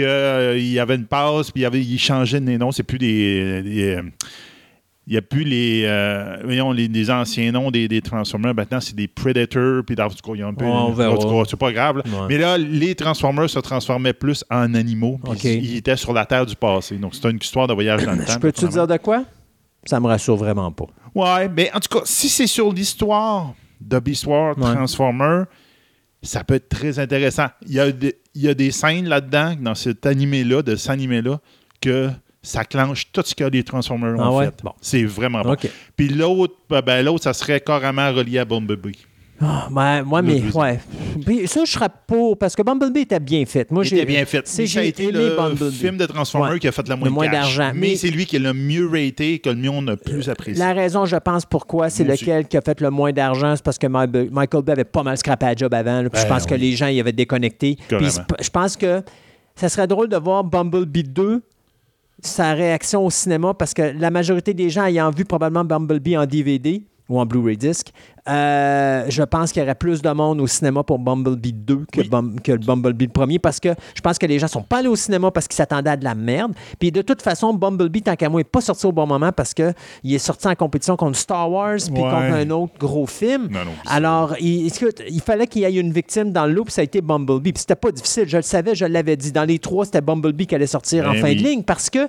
qu'il 0.00 0.68
y 0.72 0.78
avait 0.78 0.94
une 0.96 1.06
passe, 1.06 1.50
puis 1.50 1.62
il 1.62 1.66
avait, 1.66 1.80
ils 1.80 1.98
changeaient 1.98 2.40
de 2.40 2.56
noms, 2.56 2.72
c'est 2.72 2.82
plus 2.82 2.98
des... 2.98 3.62
des, 3.62 3.94
euh, 3.96 4.02
il 5.06 5.14
n'y 5.14 5.16
a 5.18 5.22
plus 5.22 5.42
les, 5.42 5.82
euh, 5.86 6.36
voyons, 6.44 6.70
les, 6.70 6.86
les 6.86 7.10
anciens 7.10 7.50
noms 7.50 7.72
des, 7.72 7.88
des 7.88 8.00
Transformers. 8.00 8.54
Maintenant, 8.54 8.78
c'est 8.80 8.94
des 8.94 9.08
Predators. 9.08 9.82
Puis, 9.84 9.96
dans 9.96 10.08
tout 10.08 10.14
cas, 10.22 10.32
il 10.34 10.38
y 10.38 10.42
a 10.42 10.46
un 10.46 10.54
peu. 10.54 10.64
Ouais, 10.64 11.44
c'est 11.48 11.58
pas 11.58 11.72
grave. 11.72 11.96
là. 11.96 12.02
Ouais. 12.06 12.26
Mais 12.28 12.38
là, 12.38 12.56
les 12.56 12.94
Transformers 12.94 13.50
se 13.50 13.58
transformaient 13.58 14.12
plus 14.12 14.44
en 14.50 14.72
animaux. 14.74 15.18
puis. 15.40 15.54
Ils 15.54 15.76
étaient 15.78 15.96
sur 15.96 16.12
la 16.12 16.26
Terre 16.26 16.46
du 16.46 16.54
passé. 16.54 16.96
Donc, 16.96 17.16
c'est 17.16 17.28
une 17.28 17.38
histoire 17.42 17.66
de 17.66 17.72
voyage 17.72 18.04
dans 18.04 18.12
le 18.12 18.18
temps. 18.24 18.34
Je 18.34 18.38
peux-tu 18.38 18.68
dire 18.68 18.86
de 18.86 18.98
quoi? 18.98 19.24
Ça 19.84 19.98
me 19.98 20.06
rassure 20.06 20.36
vraiment 20.36 20.70
pas. 20.70 20.86
Ouais, 21.12 21.48
mais 21.48 21.72
en 21.74 21.80
tout 21.80 21.98
cas, 21.98 22.04
si 22.04 22.28
c'est 22.28 22.46
sur 22.46 22.72
l'histoire 22.72 23.52
de 23.80 23.98
Beast 23.98 24.26
Wars 24.26 24.56
Ouais. 24.58 24.74
Transformer, 24.74 25.44
ça 26.22 26.44
peut 26.44 26.54
être 26.54 26.68
très 26.68 26.98
intéressant. 26.98 27.46
Il 27.66 27.74
y 27.74 27.80
a 27.80 27.90
des, 27.90 28.16
il 28.34 28.42
y 28.42 28.48
a 28.48 28.54
des 28.54 28.70
scènes 28.70 29.08
là-dedans, 29.08 29.54
dans 29.60 29.74
cet 29.74 30.06
animé-là, 30.06 30.62
de 30.62 30.76
cet 30.76 30.90
animé-là, 30.90 31.40
que 31.80 32.10
ça 32.42 32.64
clenche 32.64 33.10
tout 33.12 33.22
ce 33.24 33.34
qu'il 33.34 33.44
y 33.44 33.46
a 33.46 33.50
des 33.50 33.64
Transformers 33.64 34.16
Ah 34.18 34.30
ont 34.30 34.38
ouais? 34.38 34.46
fait. 34.46 34.62
Bon. 34.62 34.72
C'est 34.80 35.04
vraiment 35.04 35.42
bon. 35.42 35.56
Puis 35.96 36.08
l'autre, 36.08 36.54
ben, 36.68 36.80
ben, 36.80 37.04
l'autre, 37.04 37.24
ça 37.24 37.32
serait 37.32 37.60
carrément 37.60 38.12
relié 38.12 38.38
à 38.38 38.44
Bumblebee. 38.44 38.96
Ah, 39.42 39.68
ben, 39.70 40.02
moi, 40.02 40.20
mais, 40.20 40.42
ouais. 40.54 40.78
Puis 41.24 41.48
ça, 41.48 41.64
je 41.64 41.70
serais 41.72 41.88
pas. 41.88 42.34
Parce 42.38 42.54
que 42.54 42.60
Bumblebee 42.62 43.00
était 43.00 43.18
bien 43.20 43.46
fait. 43.46 43.70
Moi, 43.70 43.84
Il 43.84 43.88
j'ai 43.88 43.96
était 43.96 44.04
bien 44.06 44.26
fait. 44.26 44.46
c'est- 44.46 44.66
j'ai 44.66 44.88
été 44.88 45.10
le 45.10 45.34
Bumblebee. 45.34 45.70
film 45.74 45.96
de 45.96 46.04
Transformers 46.04 46.52
Ouais. 46.52 46.58
qui 46.58 46.68
a 46.68 46.72
fait 46.72 46.86
le 46.86 46.96
moins, 46.96 47.24
Le 47.26 47.32
d'argent. 47.32 47.70
Mais, 47.74 47.80
Mais- 47.88 47.96
c'est 47.96 48.10
lui 48.10 48.26
qui 48.26 48.36
est 48.36 48.40
le 48.40 48.52
mieux 48.52 48.86
raté, 48.86 49.38
que 49.38 49.48
le 49.48 49.56
mieux 49.56 49.70
on 49.70 49.86
a 49.88 49.96
plus 49.96 50.28
apprécié. 50.28 50.58
La 50.62 50.74
raison, 50.74 51.06
je 51.06 51.16
pense, 51.16 51.46
pourquoi 51.46 51.88
c'est 51.88 52.04
lequel 52.04 52.46
qui 52.48 52.58
a 52.58 52.60
fait 52.60 52.80
le 52.82 52.90
moins 52.90 53.12
d'argent, 53.12 53.56
c'est 53.56 53.64
parce 53.64 53.78
que 53.78 53.86
Michael 53.86 54.62
Bay 54.62 54.72
avait 54.72 54.84
pas 54.84 55.02
mal 55.02 55.16
scrappé 55.16 55.46
à 55.46 55.54
job 55.56 55.72
avant. 55.72 56.02
là, 56.02 56.10
puis 56.10 56.20
je 56.20 56.26
Ben 56.26 56.34
pense 56.34 56.44
que 56.44 56.54
les 56.54 56.72
gens 56.72 56.88
y 56.88 57.00
avaient 57.00 57.12
déconnecté. 57.12 57.76
Puis 57.88 58.08
je 58.40 58.50
pense 58.50 58.76
que 58.76 59.02
ça 59.56 59.68
serait 59.70 59.86
drôle 59.86 60.08
de 60.08 60.16
voir 60.18 60.44
Bumblebee 60.44 61.04
2, 61.04 61.40
sa 62.22 62.52
réaction 62.52 63.06
au 63.06 63.10
cinéma, 63.10 63.54
parce 63.54 63.72
que 63.72 63.94
la 63.98 64.10
majorité 64.10 64.52
des 64.52 64.68
gens 64.68 64.84
ayant 64.84 65.10
vu 65.10 65.24
probablement 65.24 65.64
Bumblebee 65.64 66.16
en 66.18 66.26
DVD 66.26 66.82
ou 67.08 67.18
en 67.18 67.24
Blu-ray 67.26 67.56
disc, 67.56 67.88
euh, 68.28 69.04
je 69.08 69.22
pense 69.22 69.52
qu'il 69.52 69.60
y 69.60 69.64
aurait 69.64 69.74
plus 69.74 70.02
de 70.02 70.10
monde 70.10 70.40
au 70.40 70.46
cinéma 70.46 70.82
pour 70.82 70.98
Bumblebee 70.98 71.52
2 71.52 71.86
que, 71.90 72.00
Oui. 72.02 72.08
Bum- 72.08 72.40
que 72.40 72.52
le 72.52 72.58
Bumblebee 72.58 73.06
le 73.06 73.12
premier, 73.12 73.38
parce 73.38 73.58
que 73.60 73.70
je 73.94 74.00
pense 74.00 74.18
que 74.18 74.26
les 74.26 74.38
gens 74.38 74.46
sont 74.48 74.62
pas 74.62 74.78
allés 74.78 74.88
au 74.88 74.96
cinéma 74.96 75.30
parce 75.30 75.48
qu'ils 75.48 75.56
s'attendaient 75.56 75.90
à 75.90 75.96
de 75.96 76.04
la 76.04 76.14
merde. 76.14 76.52
Puis 76.78 76.92
de 76.92 77.02
toute 77.02 77.22
façon, 77.22 77.54
Bumblebee, 77.54 78.02
tant 78.02 78.16
qu'à 78.16 78.28
moi, 78.28 78.40
n'est 78.40 78.44
pas 78.44 78.60
sorti 78.60 78.86
au 78.86 78.92
bon 78.92 79.06
moment 79.06 79.32
parce 79.32 79.54
qu'il 79.54 79.74
est 80.04 80.18
sorti 80.18 80.46
en 80.48 80.54
compétition 80.54 80.96
contre 80.96 81.16
Star 81.18 81.50
Wars 81.50 81.76
puis 81.92 81.94
Ouais. 82.02 82.10
contre 82.10 82.14
un 82.34 82.50
autre 82.50 82.72
gros 82.78 83.06
film. 83.06 83.48
Non, 83.50 83.64
non, 83.64 83.70
c'est- 83.84 83.90
Alors, 83.92 84.34
il, 84.40 84.70
il 85.08 85.20
fallait 85.20 85.46
qu'il 85.46 85.62
y 85.62 85.64
ait 85.64 85.72
une 85.80 85.92
victime 85.92 86.32
dans 86.32 86.46
le 86.46 86.52
lot, 86.52 86.64
puis 86.64 86.72
ça 86.74 86.82
a 86.82 86.84
été 86.84 87.00
Bumblebee. 87.00 87.52
Puis 87.52 87.60
c'était 87.60 87.74
pas 87.76 87.90
difficile, 87.90 88.24
je 88.28 88.36
le 88.36 88.42
savais, 88.42 88.74
je 88.74 88.84
l'avais 88.84 89.16
dit. 89.16 89.32
Dans 89.32 89.44
les 89.44 89.58
trois, 89.58 89.84
c'était 89.84 90.00
Bumblebee 90.00 90.46
qui 90.46 90.54
allait 90.54 90.66
sortir 90.66 91.08
en 91.08 91.12
Ben 91.12 91.20
fin 91.20 91.28
oui. 91.28 91.36
de 91.36 91.42
ligne 91.42 91.62
parce 91.62 91.88
que 91.90 92.08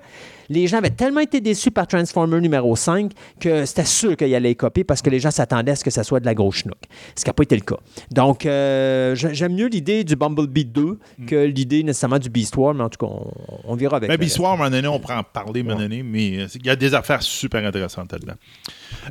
les 0.49 0.67
gens 0.67 0.79
avaient 0.79 0.89
tellement 0.89 1.21
été 1.21 1.39
déçus 1.39 1.71
par 1.71 1.87
Transformer 1.87 2.41
numéro 2.41 2.75
5 2.75 3.11
que 3.39 3.65
c'était 3.65 3.85
sûr 3.85 4.17
qu'il 4.17 4.33
allait 4.35 4.53
copier 4.55 4.83
parce 4.83 5.01
que 5.01 5.09
les 5.09 5.19
gens 5.19 5.31
s'attendaient 5.31 5.71
à 5.71 5.75
ce 5.77 5.83
que 5.83 5.89
ça 5.91 6.00
soit 6.03 6.19
de 6.19 6.25
la 6.25 6.33
grosse 6.33 6.57
schnook. 6.57 6.77
Ce 7.15 7.23
qui 7.23 7.29
n'a 7.29 7.33
pas 7.33 7.43
été 7.43 7.55
le 7.55 7.61
cas. 7.61 7.77
Donc, 8.11 8.45
euh, 8.45 9.15
j'aime 9.15 9.53
mieux 9.53 9.67
l'idée 9.67 10.03
du 10.03 10.15
Bumblebee 10.15 10.65
2 10.65 10.99
que 11.27 11.35
l'idée 11.45 11.83
nécessairement 11.83 12.19
du 12.19 12.29
Beast 12.29 12.55
War, 12.57 12.73
mais 12.73 12.83
en 12.83 12.89
tout 12.89 13.05
cas, 13.05 13.11
on, 13.11 13.31
on 13.65 13.75
verra 13.75 13.97
avec 13.97 14.09
Ben, 14.09 14.17
Beast. 14.17 14.39
War, 14.39 14.51
à 14.51 14.53
un 14.53 14.57
moment 14.57 14.69
donné, 14.69 14.87
on 14.87 14.99
pourra 14.99 15.19
en 15.19 15.23
parler, 15.23 15.63
moment 15.63 15.77
donné, 15.77 16.03
mais 16.03 16.39
euh, 16.39 16.47
il 16.55 16.65
y 16.65 16.69
a 16.69 16.75
des 16.75 16.93
affaires 16.93 17.21
super 17.21 17.65
intéressantes 17.65 18.11
là-dedans. 18.11 18.35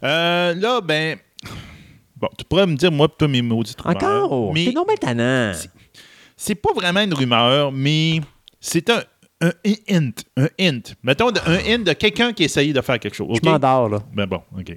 Euh, 0.04 0.54
là, 0.54 0.80
ben. 0.80 1.18
Bon, 2.16 2.28
tu 2.36 2.44
pourrais 2.44 2.66
me 2.66 2.76
dire, 2.76 2.92
moi, 2.92 3.08
toi, 3.08 3.28
mes 3.28 3.40
maudits 3.40 3.74
rumeurs. 3.82 3.96
Encore? 3.96 4.52
Mais 4.52 4.70
non 4.72 4.84
tannant. 5.00 5.52
c'est 6.36 6.54
pas 6.54 6.72
vraiment 6.74 7.00
une 7.00 7.14
rumeur, 7.14 7.72
mais 7.72 8.20
c'est 8.60 8.90
un, 8.90 9.02
un 9.40 9.52
hint. 9.88 10.22
Un 10.36 10.48
hint. 10.60 10.94
Mettons, 11.02 11.28
un 11.28 11.58
hint 11.66 11.82
de 11.84 11.92
quelqu'un 11.94 12.32
qui 12.32 12.44
essaye 12.44 12.72
de 12.72 12.80
faire 12.82 12.98
quelque 12.98 13.16
chose. 13.16 13.38
Je 13.42 13.48
m'endors, 13.48 13.88
là. 13.88 13.98
Ben 14.14 14.26
bon, 14.26 14.42
OK. 14.58 14.76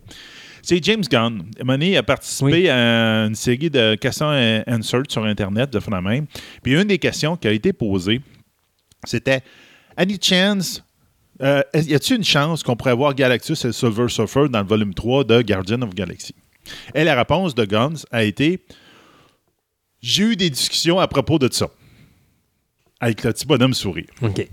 C'est 0.64 0.84
James 0.84 1.04
Gunn. 1.08 1.44
Money 1.64 1.98
a 1.98 2.04
participé 2.04 2.70
à 2.70 3.26
une 3.26 3.36
série 3.36 3.70
de 3.70 3.96
questions 3.96 4.28
answered 4.66 5.12
sur 5.12 5.26
Internet 5.26 5.70
de 5.70 5.80
fond 5.80 6.02
même. 6.02 6.26
Puis 6.64 6.74
une 6.74 6.86
des 6.86 6.98
questions 6.98 7.36
qui 7.36 7.50
a 7.50 7.52
été 7.52 7.74
posée, 7.74 8.22
c'était 9.04 9.42
Any 9.98 10.18
chance 10.20 10.82
euh, 11.42 11.62
y 11.74 11.94
a-t-il 11.94 12.18
une 12.18 12.24
chance 12.24 12.64
qu'on 12.64 12.76
pourrait 12.76 12.96
voir 12.96 13.14
Galactus 13.14 13.66
et 13.66 13.72
Silver 13.72 14.08
Surfer 14.08 14.48
dans 14.50 14.62
le 14.62 14.68
volume 14.68 14.94
3 14.94 15.24
de 15.24 15.42
Guardian 15.42 15.82
of 15.82 15.94
Galaxy? 15.94 16.36
Et 16.94 17.04
la 17.04 17.16
réponse 17.16 17.56
de 17.56 17.66
Guns 17.66 18.06
a 18.12 18.24
été 18.24 18.64
J'ai 20.02 20.24
eu 20.24 20.36
des 20.36 20.50
discussions 20.50 21.00
à 21.00 21.08
propos 21.08 21.40
de 21.40 21.52
ça. 21.52 21.68
Avec 23.00 23.24
le 23.24 23.34
petit 23.34 23.46
bonhomme 23.46 23.74
sourire. 23.74 24.06
OK. 24.22 24.48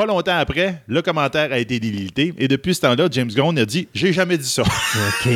Pas 0.00 0.06
longtemps 0.06 0.38
après, 0.38 0.82
le 0.86 1.02
commentaire 1.02 1.52
a 1.52 1.58
été 1.58 1.78
délité 1.78 2.32
et 2.38 2.48
depuis 2.48 2.74
ce 2.74 2.80
temps-là, 2.80 3.08
James 3.10 3.28
Gunn 3.28 3.58
a 3.58 3.66
dit 3.66 3.86
J'ai 3.92 4.14
jamais 4.14 4.38
dit 4.38 4.48
ça. 4.48 4.62
OK. 4.62 5.30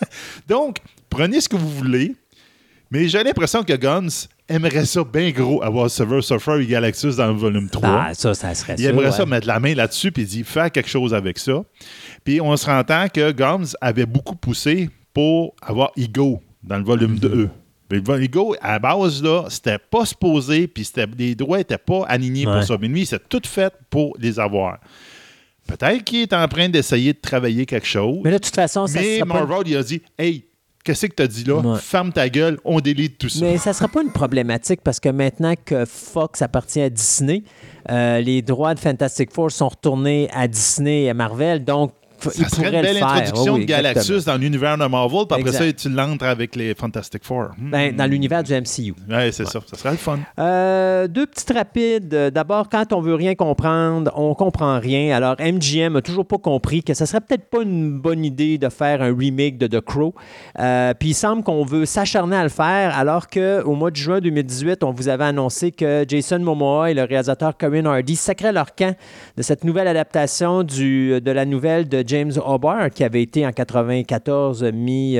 Donc, 0.48 0.76
prenez 1.10 1.40
ce 1.40 1.48
que 1.48 1.56
vous 1.56 1.68
voulez, 1.68 2.14
mais 2.88 3.08
j'ai 3.08 3.24
l'impression 3.24 3.64
que 3.64 3.72
Guns 3.72 4.28
aimerait 4.48 4.84
ça 4.84 5.02
bien 5.02 5.32
gros, 5.32 5.60
avoir 5.60 5.90
Silver 5.90 6.22
Surfer 6.22 6.60
et 6.62 6.66
Galactus 6.66 7.16
dans 7.16 7.26
le 7.26 7.32
volume 7.32 7.68
3. 7.68 7.88
Ah, 7.90 8.14
ça, 8.14 8.32
ça 8.32 8.54
serait 8.54 8.76
Il 8.78 8.84
aimerait 8.86 9.06
ouais. 9.06 9.10
ça 9.10 9.26
mettre 9.26 9.48
la 9.48 9.58
main 9.58 9.74
là-dessus 9.74 10.12
puis 10.12 10.24
dire 10.24 10.46
faire 10.46 10.70
quelque 10.70 10.88
chose 10.88 11.12
avec 11.12 11.36
ça. 11.40 11.64
Puis 12.22 12.40
on 12.40 12.56
se 12.56 12.64
rend 12.66 12.84
compte 12.84 13.10
que 13.10 13.32
Gums 13.32 13.74
avait 13.80 14.06
beaucoup 14.06 14.36
poussé 14.36 14.88
pour 15.12 15.56
avoir 15.60 15.90
Ego 15.96 16.40
dans 16.62 16.78
le 16.78 16.84
volume 16.84 17.14
Mhm. 17.14 17.18
2. 17.18 17.48
Mais 17.90 17.98
Ego, 18.24 18.54
à 18.60 18.72
la 18.72 18.78
base, 18.78 19.22
là, 19.22 19.44
c'était 19.48 19.78
pas 19.78 20.04
supposé, 20.04 20.66
puis 20.66 20.88
les 21.18 21.34
droits 21.34 21.58
n'étaient 21.58 21.78
pas 21.78 22.04
alignés 22.06 22.46
Ouais. 22.46 22.54
pour 22.54 22.62
ça. 22.64 22.76
Mais 22.80 22.88
lui, 22.88 23.06
c'est 23.06 23.28
tout 23.28 23.42
fait 23.44 23.72
pour 23.90 24.16
les 24.18 24.40
avoir. 24.40 24.78
Peut-être 25.66 26.04
qu'il 26.04 26.20
est 26.22 26.32
en 26.32 26.46
train 26.48 26.68
d'essayer 26.68 27.12
de 27.12 27.18
travailler 27.20 27.66
quelque 27.66 27.86
chose. 27.86 28.18
Mais 28.22 28.30
là, 28.30 28.38
de 28.38 28.44
toute 28.44 28.54
façon, 28.54 28.86
ça 28.86 29.00
Mais 29.00 29.18
pas... 29.20 29.24
Marvel, 29.24 29.62
il 29.66 29.76
a 29.76 29.82
dit 29.82 30.00
Hey, 30.16 30.44
qu'est-ce 30.84 31.06
que 31.06 31.14
tu 31.16 31.22
as 31.22 31.26
dit 31.26 31.42
là? 31.44 31.56
Ouais. 31.56 31.78
Ferme 31.80 32.12
ta 32.12 32.28
gueule, 32.28 32.58
on 32.64 32.78
délite 32.80 33.18
tout 33.18 33.28
ça. 33.28 33.40
Mais 33.44 33.58
ça 33.58 33.70
ne 33.70 33.74
sera 33.74 33.88
pas 33.88 34.02
une 34.02 34.12
problématique 34.12 34.80
parce 34.82 35.00
que 35.00 35.08
maintenant 35.08 35.54
que 35.64 35.84
Fox 35.84 36.40
appartient 36.42 36.80
à 36.80 36.88
Disney, 36.90 37.42
euh, 37.90 38.20
les 38.20 38.42
droits 38.42 38.74
de 38.74 38.80
Fantastic 38.80 39.32
Four 39.32 39.50
sont 39.50 39.68
retournés 39.68 40.28
à 40.32 40.46
Disney 40.46 41.02
et 41.04 41.10
à 41.10 41.14
Marvel, 41.14 41.64
donc 41.64 41.92
Ça 42.20 42.48
serait 42.48 42.66
une 42.66 42.82
belle 42.82 43.02
introduction 43.02 43.52
Oui, 43.54 43.60
oui, 43.60 43.60
de 43.60 43.64
Galactus 43.66 44.10
exactement. 44.10 44.36
dans 44.36 44.42
l'univers 44.42 44.78
de 44.78 44.86
Marvel, 44.86 45.20
puis 45.28 45.40
après 45.40 45.40
Exact. 45.50 45.78
ça, 45.80 45.88
tu 45.88 45.94
l'entres 45.94 46.24
avec 46.24 46.56
les 46.56 46.74
Fantastic 46.74 47.24
Four. 47.24 47.50
Hmm. 47.58 47.70
Ben, 47.70 47.96
dans 47.96 48.06
l'univers 48.10 48.42
du 48.42 48.52
MCU. 48.52 48.94
Ouais, 49.08 49.30
c'est 49.32 49.46
ça. 49.46 49.60
Ça 49.66 49.76
serait 49.76 49.90
le 49.92 49.96
fun. 49.96 50.18
Euh, 50.38 51.08
deux 51.08 51.26
petites 51.26 51.52
rapides. 51.52 52.12
Euh, 52.14 52.30
D'abord, 52.30 52.68
quand 52.68 52.92
on 52.92 53.00
veut 53.00 53.14
rien 53.14 53.34
comprendre, 53.34 54.10
on 54.16 54.34
comprend 54.34 54.78
rien. 54.78 55.16
Alors, 55.16 55.36
MGM 55.40 55.96
a 55.96 56.02
toujours 56.02 56.26
pas 56.26 56.38
compris 56.38 56.82
que 56.82 56.94
ça 56.94 57.06
serait 57.06 57.20
peut-être 57.20 57.48
pas 57.48 57.62
une 57.62 57.98
bonne 57.98 58.24
idée 58.24 58.58
de 58.58 58.68
faire 58.68 59.02
un 59.02 59.14
remake 59.16 59.58
de 59.58 59.66
The 59.66 59.80
Crow. 59.80 60.14
Euh, 60.58 60.92
Puis 60.98 61.10
il 61.10 61.14
semble 61.14 61.42
qu'on 61.42 61.64
veut 61.64 61.86
s'acharner 61.86 62.36
à 62.36 62.42
le 62.42 62.48
faire, 62.48 62.96
alors 62.96 63.28
qu'au 63.28 63.74
mois 63.74 63.90
de 63.90 63.96
juin 63.96 64.20
2018, 64.20 64.82
on 64.84 64.90
vous 64.92 65.08
avait 65.08 65.24
annoncé 65.24 65.72
que 65.72 66.04
Jason 66.08 66.38
Momoa 66.40 66.90
et 66.90 66.94
le 66.94 67.04
réalisateur 67.04 67.56
Corinne 67.56 67.86
Hardy 67.86 68.16
sacraient 68.16 68.52
leur 68.52 68.74
camp 68.74 68.94
de 69.36 69.42
cette 69.42 69.64
nouvelle 69.64 69.88
adaptation 69.88 70.62
du, 70.62 71.20
de 71.20 71.30
la 71.30 71.44
nouvelle 71.44 71.88
de 71.88 72.05
James 72.06 72.32
Hobart, 72.44 72.90
qui 72.90 73.04
avait 73.04 73.22
été 73.22 73.46
en 73.46 73.52
94 73.52 74.64
mis. 74.72 75.18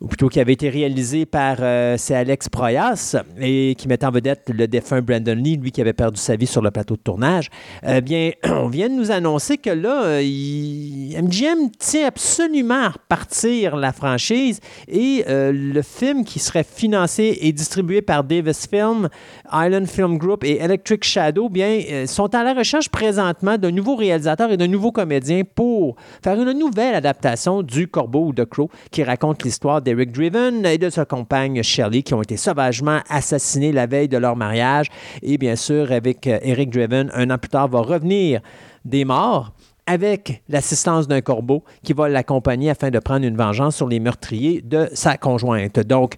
Euh, 0.00 0.04
ou 0.04 0.08
plutôt 0.08 0.28
qui 0.28 0.40
avait 0.40 0.52
été 0.52 0.68
réalisé 0.68 1.26
par 1.26 1.56
euh, 1.60 1.96
Alex 2.10 2.48
Proyas 2.48 3.16
et 3.40 3.74
qui 3.76 3.88
mettait 3.88 4.06
en 4.06 4.10
vedette 4.10 4.50
le 4.52 4.68
défunt 4.68 5.00
Brandon 5.02 5.34
Lee, 5.34 5.56
lui 5.56 5.72
qui 5.72 5.80
avait 5.80 5.92
perdu 5.92 6.20
sa 6.20 6.36
vie 6.36 6.46
sur 6.46 6.62
le 6.62 6.70
plateau 6.70 6.96
de 6.96 7.00
tournage. 7.00 7.48
Eh 7.86 8.00
bien, 8.00 8.30
on 8.44 8.68
vient 8.68 8.88
de 8.88 8.94
nous 8.94 9.10
annoncer 9.10 9.58
que 9.58 9.70
là, 9.70 10.04
euh, 10.04 10.20
MGM 10.20 11.70
tient 11.78 12.06
absolument 12.06 12.82
à 12.82 12.88
repartir 12.90 13.76
la 13.76 13.92
franchise 13.92 14.60
et 14.88 15.24
euh, 15.28 15.52
le 15.52 15.82
film 15.82 16.24
qui 16.24 16.38
serait 16.38 16.64
financé 16.64 17.38
et 17.40 17.52
distribué 17.52 18.02
par 18.02 18.24
Davis 18.24 18.66
Film, 18.66 19.08
Island 19.52 19.86
Film 19.86 20.18
Group 20.18 20.44
et 20.44 20.58
Electric 20.60 21.04
Shadow, 21.04 21.48
bien, 21.48 21.80
euh, 21.90 22.06
sont 22.06 22.34
à 22.34 22.44
la 22.44 22.54
recherche 22.54 22.88
présentement 22.88 23.58
d'un 23.58 23.70
nouveau 23.70 23.96
réalisateur 23.96 24.50
et 24.50 24.56
d'un 24.56 24.68
nouveau 24.68 24.92
comédien 24.92 25.42
pour 25.54 25.96
faire 26.22 26.40
une 26.40 26.58
nouvelle 26.58 26.94
adaptation 26.94 27.62
du 27.62 27.88
Corbeau 27.88 28.26
ou 28.26 28.32
de 28.32 28.44
Crow 28.44 28.70
qui 28.90 29.02
raconte 29.02 29.42
l'histoire 29.42 29.82
d'Eric 29.86 30.10
Driven 30.10 30.66
et 30.66 30.78
de 30.78 30.90
sa 30.90 31.04
compagne 31.04 31.62
Shelley 31.62 32.02
qui 32.02 32.12
ont 32.12 32.20
été 32.20 32.36
sauvagement 32.36 32.98
assassinés 33.08 33.70
la 33.70 33.86
veille 33.86 34.08
de 34.08 34.18
leur 34.18 34.34
mariage. 34.34 34.88
Et 35.22 35.38
bien 35.38 35.54
sûr, 35.54 35.92
avec 35.92 36.26
euh, 36.26 36.40
Eric 36.42 36.70
Driven, 36.70 37.08
un 37.14 37.30
an 37.30 37.38
plus 37.38 37.50
tard, 37.50 37.68
va 37.68 37.80
revenir 37.82 38.40
des 38.84 39.04
morts 39.04 39.52
avec 39.86 40.42
l'assistance 40.48 41.06
d'un 41.06 41.20
corbeau 41.20 41.62
qui 41.84 41.92
va 41.92 42.08
l'accompagner 42.08 42.68
afin 42.68 42.90
de 42.90 42.98
prendre 42.98 43.24
une 43.24 43.36
vengeance 43.36 43.76
sur 43.76 43.86
les 43.86 44.00
meurtriers 44.00 44.60
de 44.60 44.88
sa 44.92 45.16
conjointe. 45.16 45.78
Donc, 45.78 46.14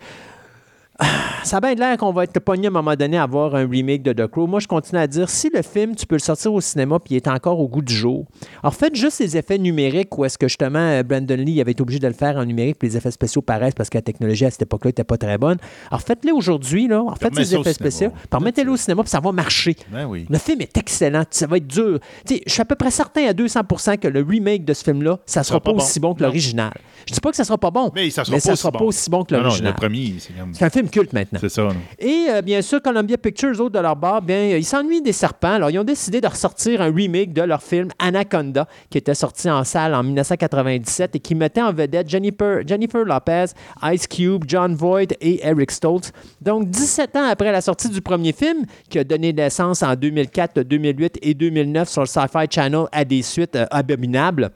ça 1.44 1.58
a 1.58 1.60
bien 1.60 1.74
l'air 1.74 1.96
qu'on 1.96 2.12
va 2.12 2.24
être 2.24 2.40
pogné 2.40 2.66
à 2.66 2.70
un 2.70 2.72
moment 2.72 2.94
donné 2.96 3.16
à 3.18 3.26
voir 3.26 3.54
un 3.54 3.68
remake 3.68 4.02
de 4.02 4.12
The 4.12 4.26
Crow. 4.26 4.46
Moi, 4.46 4.58
je 4.60 4.66
continue 4.66 5.00
à 5.00 5.06
dire, 5.06 5.30
si 5.30 5.48
le 5.54 5.62
film, 5.62 5.94
tu 5.94 6.06
peux 6.06 6.16
le 6.16 6.20
sortir 6.20 6.52
au 6.52 6.60
cinéma 6.60 6.98
puis 6.98 7.14
il 7.14 7.16
est 7.16 7.28
encore 7.28 7.60
au 7.60 7.68
goût 7.68 7.82
du 7.82 7.94
jour, 7.94 8.26
alors 8.62 8.74
faites 8.74 8.94
juste 8.96 9.20
les 9.20 9.36
effets 9.36 9.58
numériques 9.58 10.16
où 10.18 10.24
est-ce 10.24 10.36
que 10.36 10.48
justement 10.48 10.78
euh, 10.80 11.02
Brandon 11.02 11.36
Lee 11.36 11.60
avait 11.60 11.70
été 11.72 11.82
obligé 11.82 12.00
de 12.00 12.06
le 12.08 12.12
faire 12.14 12.36
en 12.36 12.44
numérique 12.44 12.78
puis 12.78 12.88
les 12.88 12.96
effets 12.96 13.10
spéciaux 13.12 13.42
paraissent 13.42 13.74
parce 13.74 13.88
que 13.90 13.98
la 13.98 14.02
technologie 14.02 14.44
à 14.44 14.50
cette 14.50 14.62
époque-là 14.62 14.88
n'était 14.88 15.04
pas 15.04 15.16
très 15.16 15.38
bonne. 15.38 15.58
Alors 15.90 16.02
faites-les 16.02 16.32
aujourd'hui, 16.32 16.88
là. 16.88 16.96
Alors 16.96 17.16
faites 17.18 17.34
ces 17.36 17.54
effets 17.54 17.72
spéciaux, 17.74 18.10
puis 18.10 18.28
remettez-les 18.38 18.70
au 18.70 18.76
cinéma 18.76 19.02
puis 19.02 19.10
ça 19.10 19.20
va 19.20 19.30
marcher. 19.32 19.76
Ben 19.92 20.06
oui. 20.06 20.26
Le 20.28 20.38
film 20.38 20.60
est 20.60 20.76
excellent. 20.76 21.22
Ça 21.30 21.46
va 21.46 21.58
être 21.58 21.66
dur. 21.66 21.98
Je 22.28 22.34
suis 22.46 22.60
à 22.60 22.64
peu 22.64 22.74
près 22.74 22.90
certain 22.90 23.26
à 23.26 23.32
200% 23.32 23.98
que 23.98 24.08
le 24.08 24.22
remake 24.22 24.64
de 24.64 24.74
ce 24.74 24.82
film-là, 24.84 25.18
ça 25.26 25.42
sera 25.44 25.60
pas, 25.60 25.70
pas 25.72 25.76
aussi 25.76 26.00
bon. 26.00 26.14
que 26.14 26.22
l'original. 26.22 26.72
Je 27.06 27.14
dis 27.14 27.20
pas 27.20 27.30
que 27.30 27.36
ça 27.36 27.44
sera 27.44 27.56
pas 27.58 27.70
bon, 27.70 27.90
Mais 27.94 28.10
ça 28.10 28.24
sera 28.24 28.36
pas 28.36 28.50
aussi 28.52 28.56
sera 28.56 28.70
bon. 28.72 28.78
pas 28.78 28.84
aussi 28.84 29.10
bon 29.10 29.24
que 29.24 29.34
Non, 29.34 29.38
non, 29.40 29.44
l'original. 29.46 29.72
le 29.72 29.76
premier. 29.76 30.14
C'est 30.52 30.64
un 30.64 30.70
film 30.70 30.87
culte 30.88 31.12
maintenant. 31.12 31.38
C'est 31.40 31.48
ça. 31.48 31.62
non? 31.62 31.74
Et 31.98 32.26
euh, 32.30 32.42
bien 32.42 32.62
sûr, 32.62 32.82
Columbia 32.82 33.16
Pictures, 33.16 33.60
autres 33.60 33.70
de 33.70 33.78
leur 33.78 33.96
bord, 33.96 34.22
bien, 34.22 34.56
ils 34.56 34.64
s'ennuient 34.64 35.02
des 35.02 35.12
serpents. 35.12 35.52
Alors, 35.52 35.70
ils 35.70 35.78
ont 35.78 35.84
décidé 35.84 36.20
de 36.20 36.26
ressortir 36.26 36.80
un 36.80 36.92
remake 36.92 37.32
de 37.32 37.42
leur 37.42 37.62
film 37.62 37.88
Anaconda, 37.98 38.66
qui 38.90 38.98
était 38.98 39.14
sorti 39.14 39.50
en 39.50 39.64
salle 39.64 39.94
en 39.94 40.02
1997 40.02 41.16
et 41.16 41.20
qui 41.20 41.34
mettait 41.34 41.62
en 41.62 41.72
vedette 41.72 42.08
Jennifer, 42.08 42.60
Jennifer 42.66 43.04
Lopez, 43.04 43.46
Ice 43.92 44.06
Cube, 44.06 44.44
John 44.46 44.74
Voight 44.74 45.14
et 45.20 45.46
Eric 45.46 45.70
Stoltz. 45.70 46.12
Donc, 46.40 46.68
17 46.68 47.16
ans 47.16 47.28
après 47.28 47.52
la 47.52 47.60
sortie 47.60 47.88
du 47.88 48.00
premier 48.00 48.32
film, 48.32 48.64
qui 48.88 48.98
a 48.98 49.04
donné 49.04 49.32
naissance 49.32 49.82
en 49.82 49.94
2004, 49.94 50.62
2008 50.62 51.18
et 51.22 51.34
2009 51.34 51.88
sur 51.88 52.02
le 52.02 52.06
Sci-Fi 52.06 52.46
Channel 52.50 52.86
à 52.92 53.04
des 53.04 53.22
suites 53.22 53.56
euh, 53.56 53.66
abominables. 53.70 54.50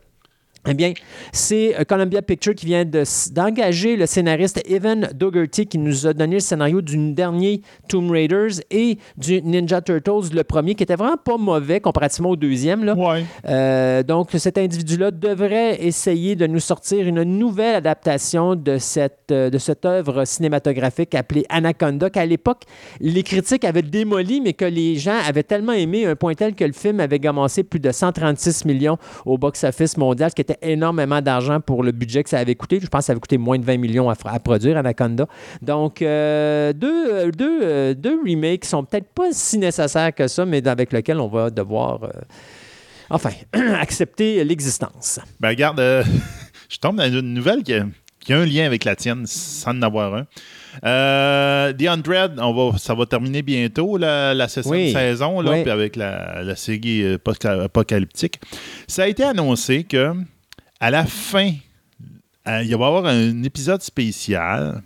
Eh 0.69 0.75
bien, 0.75 0.93
c'est 1.33 1.77
euh, 1.77 1.83
Columbia 1.83 2.23
Pictures 2.23 2.55
qui 2.55 2.67
vient 2.67 2.85
de 2.85 3.03
d'engager 3.33 3.97
le 3.97 4.07
scénariste 4.07 4.63
Evan 4.71 5.09
Dougherty 5.13 5.67
qui 5.67 5.77
nous 5.77 6.07
a 6.07 6.13
donné 6.13 6.35
le 6.35 6.41
scénario 6.41 6.81
du 6.81 7.13
dernier 7.15 7.63
Tomb 7.89 8.09
Raiders 8.13 8.61
et 8.71 8.99
du 9.17 9.43
Ninja 9.43 9.81
Turtles, 9.81 10.33
le 10.33 10.45
premier, 10.45 10.77
qui 10.77 10.85
était 10.85 10.95
vraiment 10.95 11.17
pas 11.17 11.37
mauvais 11.37 11.81
comparativement 11.81 12.31
au 12.31 12.37
deuxième. 12.37 12.85
Là. 12.85 12.95
Ouais. 12.95 13.25
Euh, 13.49 14.05
donc, 14.05 14.29
cet 14.35 14.57
individu-là 14.57 15.11
devrait 15.11 15.85
essayer 15.85 16.37
de 16.37 16.47
nous 16.47 16.61
sortir 16.61 17.09
une 17.09 17.25
nouvelle 17.25 17.75
adaptation 17.75 18.55
de 18.55 18.79
cette, 18.79 19.33
euh, 19.33 19.51
de 19.51 19.59
cette 19.59 19.85
œuvre 19.85 20.25
cinématographique 20.25 21.17
appelée 21.17 21.45
Anaconda, 21.49 22.09
qu'à 22.09 22.25
l'époque, 22.25 22.63
les 23.01 23.25
critiques 23.25 23.65
avaient 23.65 23.83
démoli, 23.83 24.41
mais 24.41 24.53
que 24.53 24.65
les 24.65 24.95
gens 24.95 25.19
avaient 25.27 25.43
tellement 25.43 25.73
aimé, 25.73 26.07
un 26.07 26.15
point 26.15 26.35
tel 26.35 26.55
que 26.55 26.65
le 26.65 26.73
film 26.73 27.01
avait 27.01 27.19
commencé 27.19 27.65
plus 27.65 27.81
de 27.81 27.91
136 27.91 28.65
millions 28.65 28.97
au 29.27 29.39
box-office 29.39 29.97
mondial, 29.97 30.31
ce 30.31 30.37
qui 30.37 30.43
était 30.43 30.52
énormément 30.63 31.21
d'argent 31.23 31.61
pour 31.61 31.83
le 31.83 31.93
budget 31.93 32.23
que 32.23 32.29
ça 32.31 32.39
avait 32.39 32.55
coûté. 32.55 32.81
Je 32.81 32.87
pense 32.87 33.01
que 33.01 33.05
ça 33.07 33.13
avait 33.13 33.21
coûté 33.21 33.39
moins 33.39 33.59
de 33.59 33.65
20 33.65 33.77
millions 33.79 34.11
à, 34.11 34.15
à 34.25 34.39
produire, 34.41 34.77
Anaconda. 34.77 35.27
Donc, 35.63 36.03
euh, 36.03 36.73
deux, 36.73 37.13
euh, 37.13 37.31
deux, 37.31 37.61
euh, 37.63 37.95
deux 37.95 38.19
remakes 38.27 38.63
qui 38.63 38.69
sont 38.69 38.85
peut-être 38.85 39.09
pas 39.15 39.29
si 39.33 39.59
nécessaires 39.59 40.15
que 40.15 40.27
ça, 40.29 40.45
mais 40.45 40.67
avec 40.69 40.93
lesquels 40.93 41.21
on 41.21 41.29
va 41.29 41.51
devoir... 41.51 42.05
euh, 42.05 42.09
Enfin, 43.11 43.31
accepter 43.79 44.43
l'existence. 44.43 45.21
Ben, 45.39 45.49
regarde, 45.51 45.79
euh, 45.81 46.03
je 46.71 46.79
tombe 46.79 46.97
dans 46.97 47.11
une 47.13 47.35
nouvelle 47.35 47.63
qui 47.63 47.75
a, 47.75 47.85
qui 48.21 48.33
a 48.33 48.39
un 48.39 48.47
lien 48.47 48.65
avec 48.65 48.85
la 48.85 48.97
tienne, 48.97 49.25
sans 49.27 49.73
en 49.73 49.83
avoir 49.83 50.15
un. 50.15 50.27
Euh, 50.87 51.73
The 51.75 51.87
Undread, 51.89 52.33
on 52.39 52.53
va, 52.71 52.79
ça 52.79 52.95
va 52.95 53.05
terminer 53.07 53.43
bientôt, 53.43 53.99
la, 53.99 54.33
la 54.33 54.49
session 54.49 54.71
Oui. 54.71 54.89
de 54.93 54.99
saison, 54.99 55.41
là, 55.43 55.51
Oui. 55.53 55.63
puis 55.63 55.71
avec 55.71 55.97
la, 55.97 56.43
la 56.43 56.57
série 56.57 57.03
euh, 57.03 57.19
post- 57.19 57.45
apocalyptique. 57.45 58.41
Ça 58.89 59.03
a 59.03 59.07
été 59.09 59.23
annoncé 59.25 59.85
que 59.85 60.13
à 60.83 60.91
la 60.91 61.05
fin, 61.07 61.53
euh, 62.49 62.63
il 62.65 62.71
va 62.71 62.85
y 62.85 62.89
avoir 62.89 63.07
un 63.07 63.43
épisode 63.45 63.83
spécial 63.83 64.83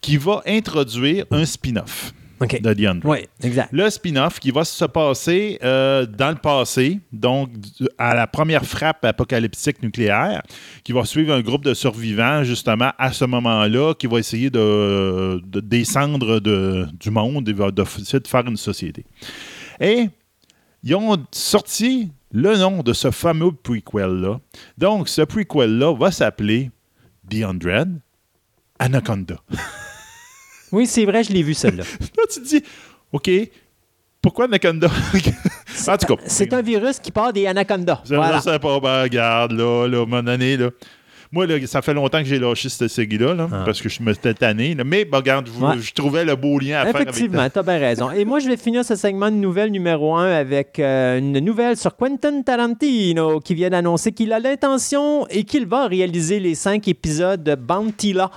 qui 0.00 0.16
va 0.16 0.42
introduire 0.46 1.24
un 1.30 1.44
spin-off 1.44 2.12
de 2.40 2.74
The. 2.74 3.04
Oui, 3.04 3.18
exact. 3.42 3.70
Le 3.72 3.88
spin-off 3.88 4.38
qui 4.38 4.50
va 4.50 4.64
se 4.64 4.84
passer 4.84 5.58
euh, 5.64 6.04
dans 6.04 6.28
le 6.30 6.36
passé, 6.36 7.00
donc 7.12 7.50
à 7.96 8.14
la 8.14 8.26
première 8.26 8.64
frappe 8.64 9.04
apocalyptique 9.04 9.82
nucléaire, 9.82 10.42
qui 10.82 10.92
va 10.92 11.04
suivre 11.04 11.32
un 11.32 11.40
groupe 11.40 11.64
de 11.64 11.72
survivants 11.74 12.44
justement 12.44 12.92
à 12.98 13.12
ce 13.12 13.24
moment-là, 13.24 13.94
qui 13.94 14.06
va 14.06 14.18
essayer 14.18 14.50
de, 14.50 15.40
de 15.46 15.60
descendre 15.60 16.38
de- 16.38 16.86
du 17.00 17.10
monde 17.10 17.48
et 17.48 17.52
va 17.54 17.70
de, 17.70 17.82
essayer 17.82 18.20
de 18.20 18.28
faire 18.28 18.46
une 18.46 18.56
société. 18.58 19.04
Et 19.80 20.08
ils 20.82 20.94
ont 20.94 21.16
sorti 21.32 22.12
le 22.34 22.56
nom 22.56 22.82
de 22.82 22.92
ce 22.92 23.10
fameux 23.12 23.52
prequel-là. 23.52 24.40
Donc, 24.76 25.08
ce 25.08 25.22
prequel-là 25.22 25.94
va 25.94 26.10
s'appeler 26.10 26.70
The 27.30 27.42
Undread 27.44 28.00
Anaconda. 28.78 29.36
Oui, 30.72 30.86
c'est 30.88 31.04
vrai, 31.04 31.22
je 31.22 31.32
l'ai 31.32 31.44
vu, 31.44 31.54
celle-là. 31.54 31.84
Là, 32.18 32.24
tu 32.28 32.42
te 32.42 32.46
dis, 32.46 32.62
OK, 33.12 33.30
pourquoi 34.20 34.46
Anaconda? 34.46 34.88
en 35.88 35.96
tout 35.96 36.16
cas. 36.16 36.22
C'est 36.26 36.52
un 36.52 36.60
virus 36.60 36.98
qui 36.98 37.12
part 37.12 37.32
des 37.32 37.46
anacondas. 37.46 38.00
Ça, 38.04 38.16
Voilà. 38.16 38.40
sais 38.40 38.58
pas, 38.58 38.80
ben, 38.80 39.02
regarde, 39.02 39.52
là, 39.52 39.86
là, 39.86 39.98
à 39.98 40.02
un 40.02 40.06
moment 40.06 40.22
donné, 40.22 40.56
là. 40.56 40.70
Moi, 41.34 41.46
là, 41.46 41.56
ça 41.66 41.82
fait 41.82 41.92
longtemps 41.94 42.18
que 42.20 42.24
j'ai 42.26 42.38
lâché 42.38 42.68
cette 42.68 42.88
série-là, 42.88 43.34
là, 43.34 43.48
Ah. 43.52 43.62
parce 43.66 43.82
que 43.82 43.88
je 43.88 44.00
me 44.02 44.12
suis 44.12 44.34
tanné. 44.34 44.74
là. 44.76 44.84
Mais, 44.84 45.04
ben, 45.04 45.18
regarde, 45.18 45.48
je, 45.48 45.64
Ouais. 45.64 45.74
je 45.80 45.92
trouvais 45.92 46.24
le 46.24 46.36
beau 46.36 46.58
lien 46.60 46.78
à 46.78 46.86
faire 46.86 46.94
avec 46.96 47.08
Effectivement, 47.08 47.50
tu 47.50 47.58
as 47.58 47.62
bien 47.64 47.78
raison. 47.78 48.10
Et 48.12 48.24
moi, 48.24 48.38
je 48.38 48.48
vais 48.48 48.56
finir 48.56 48.84
ce 48.84 48.94
segment 48.94 49.30
de 49.30 49.36
nouvelles 49.36 49.70
numéro 49.72 50.14
1 50.14 50.30
avec 50.32 50.78
euh, 50.78 51.18
une 51.18 51.40
nouvelle 51.40 51.76
sur 51.76 51.96
Quentin 51.96 52.40
Tarantino 52.42 53.40
qui 53.40 53.54
vient 53.54 53.70
d'annoncer 53.70 54.12
qu'il 54.12 54.32
a 54.32 54.38
l'intention 54.38 55.26
et 55.28 55.42
qu'il 55.44 55.66
va 55.66 55.88
réaliser 55.88 56.38
les 56.38 56.54
cinq 56.54 56.86
épisodes 56.88 57.42
de 57.42 57.54
Bounty 57.56 58.12
Law, 58.12 58.28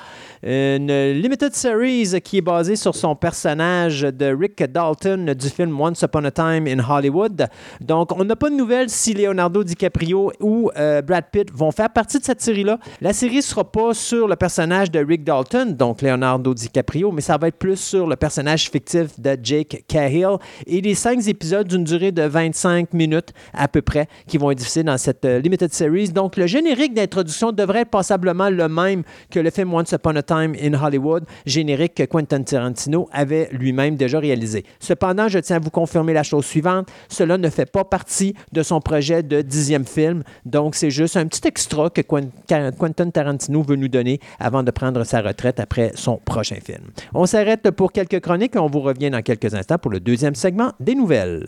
une 0.43 1.11
limited 1.13 1.53
series 1.55 2.21
qui 2.21 2.37
est 2.37 2.41
basée 2.41 2.75
sur 2.75 2.95
son 2.95 3.15
personnage 3.15 4.01
de 4.01 4.25
Rick 4.25 4.63
Dalton 4.63 5.33
du 5.33 5.49
film 5.49 5.79
Once 5.79 6.01
Upon 6.01 6.25
a 6.25 6.31
Time 6.31 6.67
in 6.67 6.79
Hollywood. 6.79 7.47
Donc, 7.81 8.11
on 8.17 8.23
n'a 8.23 8.35
pas 8.35 8.49
de 8.49 8.55
nouvelles 8.55 8.89
si 8.89 9.13
Leonardo 9.13 9.63
DiCaprio 9.63 10.31
ou 10.39 10.69
euh, 10.77 11.01
Brad 11.01 11.25
Pitt 11.31 11.51
vont 11.53 11.71
faire 11.71 11.89
partie 11.89 12.19
de 12.19 12.23
cette 12.23 12.41
série-là. 12.41 12.79
La 13.01 13.13
série 13.13 13.37
ne 13.37 13.41
sera 13.41 13.63
pas 13.63 13.93
sur 13.93 14.27
le 14.27 14.35
personnage 14.35 14.91
de 14.91 14.99
Rick 14.99 15.23
Dalton, 15.23 15.73
donc 15.73 16.01
Leonardo 16.01 16.53
DiCaprio, 16.53 17.11
mais 17.11 17.21
ça 17.21 17.37
va 17.37 17.47
être 17.47 17.57
plus 17.57 17.79
sur 17.79 18.07
le 18.07 18.15
personnage 18.15 18.69
fictif 18.69 19.19
de 19.19 19.37
Jake 19.41 19.83
Cahill 19.87 20.37
et 20.65 20.81
les 20.81 20.95
cinq 20.95 21.27
épisodes 21.27 21.67
d'une 21.67 21.83
durée 21.83 22.11
de 22.11 22.23
25 22.23 22.93
minutes 22.93 23.33
à 23.53 23.67
peu 23.67 23.81
près 23.81 24.07
qui 24.27 24.37
vont 24.37 24.51
être 24.51 24.57
diffusés 24.57 24.83
dans 24.83 24.97
cette 24.97 25.25
euh, 25.25 25.39
limited 25.39 25.73
series. 25.73 26.09
Donc, 26.09 26.37
le 26.37 26.47
générique 26.47 26.93
d'introduction 26.93 27.51
devrait 27.51 27.81
être 27.81 27.89
passablement 27.89 28.49
le 28.49 28.67
même 28.67 29.03
que 29.31 29.39
le 29.39 29.49
film 29.49 29.73
Once 29.73 29.91
Upon 29.91 30.15
a 30.15 30.23
Time 30.27 30.53
in 30.61 30.73
Hollywood, 30.73 31.23
générique 31.45 31.95
que 31.95 32.03
Quentin 32.03 32.43
Tarantino 32.43 33.09
avait 33.11 33.49
lui-même 33.51 33.95
déjà 33.95 34.19
réalisé. 34.19 34.65
Cependant, 34.79 35.27
je 35.27 35.39
tiens 35.39 35.55
à 35.55 35.59
vous 35.59 35.69
confirmer 35.71 36.13
la 36.13 36.23
chose 36.23 36.45
suivante, 36.45 36.89
cela 37.09 37.37
ne 37.37 37.49
fait 37.49 37.65
pas 37.65 37.83
partie 37.83 38.35
de 38.51 38.61
son 38.61 38.81
projet 38.81 39.23
de 39.23 39.41
dixième 39.41 39.85
film, 39.85 40.23
donc 40.45 40.75
c'est 40.75 40.91
juste 40.91 41.17
un 41.17 41.25
petit 41.25 41.47
extra 41.47 41.89
que 41.89 42.01
Quen- 42.01 42.29
Quentin 42.77 43.09
Tarantino 43.09 43.63
veut 43.63 43.75
nous 43.77 43.87
donner 43.87 44.19
avant 44.39 44.63
de 44.63 44.71
prendre 44.71 45.03
sa 45.05 45.21
retraite 45.21 45.59
après 45.59 45.91
son 45.95 46.17
prochain 46.17 46.57
film. 46.63 46.83
On 47.13 47.25
s'arrête 47.25 47.71
pour 47.71 47.91
quelques 47.91 48.19
chroniques 48.19 48.55
et 48.55 48.59
on 48.59 48.67
vous 48.67 48.81
revient 48.81 49.09
dans 49.09 49.21
quelques 49.21 49.53
instants 49.53 49.77
pour 49.77 49.91
le 49.91 49.99
deuxième 49.99 50.35
segment 50.35 50.71
des 50.79 50.93
nouvelles. 50.95 51.45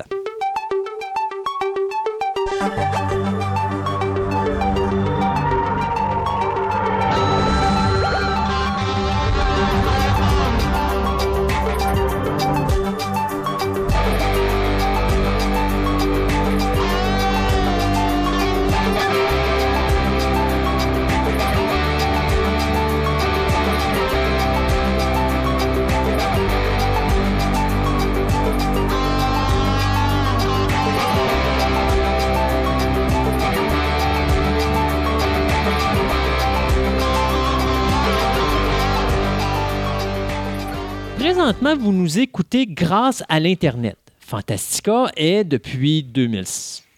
Présentement, 41.31 41.77
vous 41.77 41.91
nous 41.91 42.17
écoutez 42.17 42.65
grâce 42.65 43.21
à 43.29 43.39
l'Internet. 43.39 43.95
Fantastica 44.19 45.11
est, 45.15 45.43
depuis 45.43 46.01
2000 46.01 46.43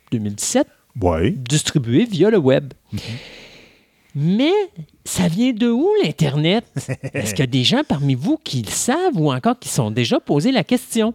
2017, 0.09 0.67
Ouais. 1.01 1.31
distribué 1.31 2.05
via 2.05 2.29
le 2.29 2.37
web. 2.37 2.71
Mais 4.15 4.53
ça 5.03 5.27
vient 5.27 5.51
de 5.51 5.67
où 5.67 5.85
l'Internet? 6.01 6.63
Est-ce 7.13 7.31
qu'il 7.31 7.41
y 7.41 7.43
a 7.43 7.47
des 7.47 7.65
gens 7.65 7.81
parmi 7.85 8.15
vous 8.15 8.37
qui 8.41 8.61
le 8.61 8.71
savent 8.71 9.17
ou 9.17 9.33
encore 9.33 9.59
qui 9.59 9.67
sont 9.67 9.91
déjà 9.91 10.21
posé 10.21 10.53
la 10.53 10.63
question? 10.63 11.13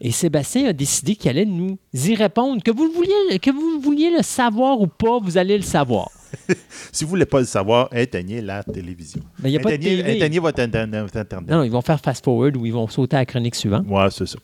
Et 0.00 0.10
Sébastien 0.10 0.66
a 0.66 0.72
décidé 0.72 1.14
qu'il 1.14 1.30
allait 1.30 1.44
nous 1.44 1.78
y 1.94 2.16
répondre. 2.16 2.60
Que 2.64 2.72
vous, 2.72 2.86
le 2.86 2.92
vouliez, 2.92 3.38
que 3.38 3.52
vous 3.52 3.78
vouliez 3.80 4.10
le 4.10 4.24
savoir 4.24 4.80
ou 4.80 4.88
pas, 4.88 5.20
vous 5.20 5.38
allez 5.38 5.56
le 5.56 5.62
savoir. 5.62 6.10
Si 6.92 7.04
vous 7.04 7.08
ne 7.08 7.10
voulez 7.10 7.26
pas 7.26 7.40
le 7.40 7.46
savoir, 7.46 7.88
éteignez 7.94 8.40
la 8.40 8.62
télévision. 8.62 9.22
Mais 9.42 9.58
pas 9.58 9.70
de 9.70 9.74
éteignez, 9.76 10.38
votre 10.38 10.60
internet. 10.60 11.50
Non, 11.50 11.62
ils 11.62 11.70
vont 11.70 11.82
faire 11.82 12.00
fast-forward 12.00 12.56
ou 12.56 12.66
ils 12.66 12.72
vont 12.72 12.88
sauter 12.88 13.16
à 13.16 13.20
la 13.20 13.26
chronique 13.26 13.54
suivante. 13.54 13.86
Ouais, 13.88 14.08
c'est 14.10 14.26
ça. 14.26 14.38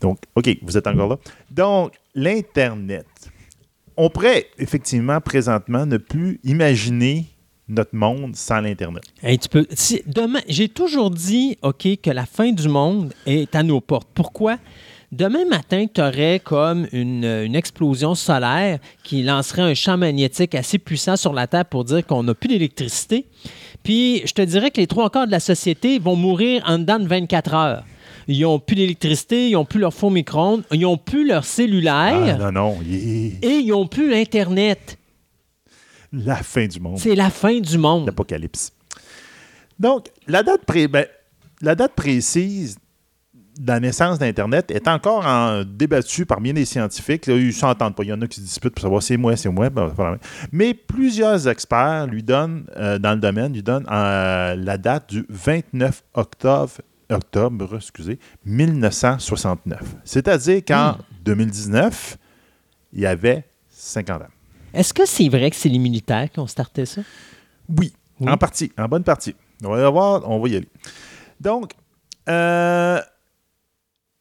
Donc, 0.00 0.18
OK, 0.34 0.48
vous 0.62 0.76
êtes 0.76 0.86
encore 0.86 1.08
là. 1.08 1.18
Donc, 1.50 1.92
l'Internet. 2.14 3.06
On 3.96 4.10
pourrait, 4.10 4.46
effectivement, 4.58 5.20
présentement, 5.20 5.86
ne 5.86 5.96
plus 5.98 6.40
imaginer 6.42 7.26
notre 7.68 7.94
monde 7.94 8.34
sans 8.36 8.60
l'Internet. 8.60 9.02
Hey, 9.22 9.38
tu 9.38 9.48
peux, 9.48 9.66
si- 9.70 10.02
demain, 10.06 10.40
j'ai 10.48 10.68
toujours 10.68 11.10
dit, 11.10 11.56
OK, 11.62 11.86
que 12.02 12.10
la 12.10 12.26
fin 12.26 12.52
du 12.52 12.68
monde 12.68 13.14
est 13.24 13.54
à 13.54 13.62
nos 13.62 13.80
portes. 13.80 14.08
Pourquoi? 14.12 14.58
Demain 15.16 15.44
matin, 15.44 15.86
tu 15.94 16.00
aurais 16.00 16.40
comme 16.42 16.88
une, 16.90 17.24
une 17.24 17.54
explosion 17.54 18.16
solaire 18.16 18.80
qui 19.04 19.22
lancerait 19.22 19.62
un 19.62 19.74
champ 19.74 19.96
magnétique 19.96 20.56
assez 20.56 20.76
puissant 20.78 21.16
sur 21.16 21.32
la 21.32 21.46
Terre 21.46 21.66
pour 21.66 21.84
dire 21.84 22.04
qu'on 22.04 22.24
n'a 22.24 22.34
plus 22.34 22.48
d'électricité. 22.48 23.26
Puis, 23.84 24.22
je 24.26 24.32
te 24.32 24.42
dirais 24.42 24.72
que 24.72 24.80
les 24.80 24.88
trois 24.88 25.10
quarts 25.10 25.26
de 25.26 25.30
la 25.30 25.38
société 25.38 26.00
vont 26.00 26.16
mourir 26.16 26.64
en 26.66 26.80
dedans 26.80 26.98
de 26.98 27.06
24 27.06 27.54
heures. 27.54 27.84
Ils 28.26 28.40
n'ont 28.40 28.58
plus 28.58 28.74
d'électricité, 28.74 29.50
ils 29.50 29.52
n'ont 29.52 29.64
plus 29.64 29.78
leur 29.78 29.94
four 29.94 30.10
micro-ondes, 30.10 30.64
ils 30.72 30.80
n'ont 30.80 30.96
plus 30.96 31.24
leur 31.28 31.42
Ah, 31.44 31.46
cellulaire 31.46 32.38
non, 32.38 32.50
non, 32.50 32.78
yeah. 32.84 33.34
et 33.42 33.58
ils 33.60 33.68
n'ont 33.68 33.86
plus 33.86 34.12
Internet. 34.14 34.98
la 36.12 36.36
fin 36.42 36.66
du 36.66 36.80
monde. 36.80 36.98
C'est 36.98 37.14
la 37.14 37.30
fin 37.30 37.60
du 37.60 37.78
monde. 37.78 38.06
L'apocalypse. 38.06 38.72
Donc, 39.78 40.06
la 40.26 40.42
date, 40.42 40.64
pré- 40.64 40.88
ben, 40.88 41.06
la 41.60 41.76
date 41.76 41.92
précise 41.94 42.78
la 43.66 43.78
naissance 43.80 44.18
d'Internet 44.18 44.70
est 44.70 44.88
encore 44.88 45.24
en- 45.26 45.62
débattue 45.64 46.26
par 46.26 46.40
bien 46.40 46.52
des 46.52 46.64
scientifiques. 46.64 47.26
Là, 47.26 47.34
ils 47.34 47.46
ne 47.48 47.52
s'entendent 47.52 47.94
pas. 47.94 48.02
Il 48.02 48.08
y 48.08 48.12
en 48.12 48.20
a 48.22 48.26
qui 48.26 48.36
se 48.40 48.44
disputent 48.46 48.74
pour 48.74 48.82
savoir 48.82 49.02
c'est 49.02 49.16
moi, 49.16 49.36
c'est 49.36 49.48
moi. 49.50 49.70
Ben. 49.70 49.92
Mais 50.52 50.74
plusieurs 50.74 51.46
experts 51.48 52.06
lui 52.08 52.22
donnent, 52.22 52.66
euh, 52.76 52.98
dans 52.98 53.12
le 53.12 53.20
domaine, 53.20 53.52
lui 53.52 53.62
donnent 53.62 53.86
euh, 53.90 54.56
la 54.56 54.76
date 54.78 55.10
du 55.10 55.24
29 55.28 56.02
octobre, 56.14 56.72
octobre 57.10 57.76
excusez, 57.76 58.18
1969. 58.44 59.80
C'est-à-dire 60.04 60.62
qu'en 60.66 60.96
2019, 61.24 62.16
il 62.92 63.00
y 63.00 63.06
avait 63.06 63.44
50 63.70 64.22
ans. 64.22 64.26
Est-ce 64.72 64.92
que 64.92 65.06
c'est 65.06 65.28
vrai 65.28 65.50
que 65.50 65.56
c'est 65.56 65.68
les 65.68 65.78
militaires 65.78 66.28
qui 66.30 66.40
ont 66.40 66.46
starté 66.46 66.84
ça? 66.86 67.02
Oui, 67.68 67.92
Oui. 68.20 68.28
en 68.30 68.36
partie, 68.36 68.72
en 68.76 68.88
bonne 68.88 69.04
partie. 69.04 69.34
On 69.62 69.68
va 69.70 69.86
y 69.88 69.92
voir, 69.92 70.28
on 70.28 70.40
va 70.40 70.48
y 70.48 70.56
aller. 70.56 70.68
Donc, 71.40 71.72
euh, 72.28 73.00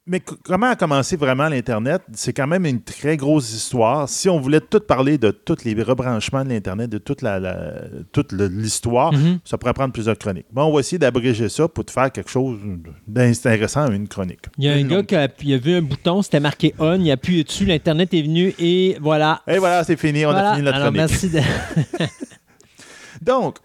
mais 0.05 0.19
comment 0.19 0.67
a 0.67 0.75
commencé 0.75 1.15
vraiment 1.15 1.47
l'Internet? 1.47 2.01
C'est 2.13 2.33
quand 2.33 2.45
même 2.47 2.65
une 2.65 2.81
très 2.81 3.15
grosse 3.15 3.53
histoire. 3.53 4.09
Si 4.09 4.27
on 4.27 4.37
voulait 4.39 4.59
tout 4.59 4.81
parler 4.81 5.17
de 5.17 5.31
tous 5.31 5.63
les 5.63 5.81
rebranchements 5.81 6.43
de 6.43 6.49
l'Internet, 6.49 6.89
de 6.89 6.97
toute 6.97 7.21
la- 7.21 7.39
la- 7.39 7.73
toute 8.11 8.33
le- 8.33 8.47
l'histoire, 8.47 9.13
Mhm. 9.13 9.39
ça 9.45 9.57
pourrait 9.57 9.73
prendre 9.73 9.93
plusieurs 9.93 10.17
chroniques. 10.17 10.45
Bon, 10.51 10.63
on 10.65 10.73
va 10.73 10.81
essayer 10.81 10.97
d'abréger 10.99 11.47
ça 11.47 11.67
pour 11.69 11.85
te 11.85 11.91
faire 11.91 12.11
quelque 12.11 12.29
chose 12.29 12.59
d'intéressant 13.07 13.85
à 13.85 13.91
une 13.93 14.07
chronique. 14.09 14.41
Il 14.57 14.65
y 14.65 14.69
a 14.69 14.73
un 14.73 14.83
gars 14.83 15.03
qui 15.03 15.15
a, 15.15 15.29
il 15.41 15.53
a 15.53 15.57
vu 15.57 15.73
un 15.75 15.81
bouton, 15.81 16.21
c'était 16.21 16.41
marqué 16.41 16.73
on, 16.79 16.99
il 16.99 17.09
a 17.09 17.13
appuyé 17.13 17.45
dessus, 17.45 17.65
l'Internet 17.65 18.13
est 18.13 18.21
venu 18.23 18.53
et 18.59 18.97
voilà. 18.99 19.41
Et 19.47 19.57
voilà, 19.57 19.83
c'est 19.85 19.95
fini, 19.97 20.25
on 20.25 20.31
Voilà. 20.31 20.49
a 20.49 20.53
fini 20.55 20.65
notre 20.65 20.77
Alors, 20.79 20.91
chronique. 20.93 21.09
merci 21.11 21.29
de... 21.29 21.39
Donc, 23.21 23.57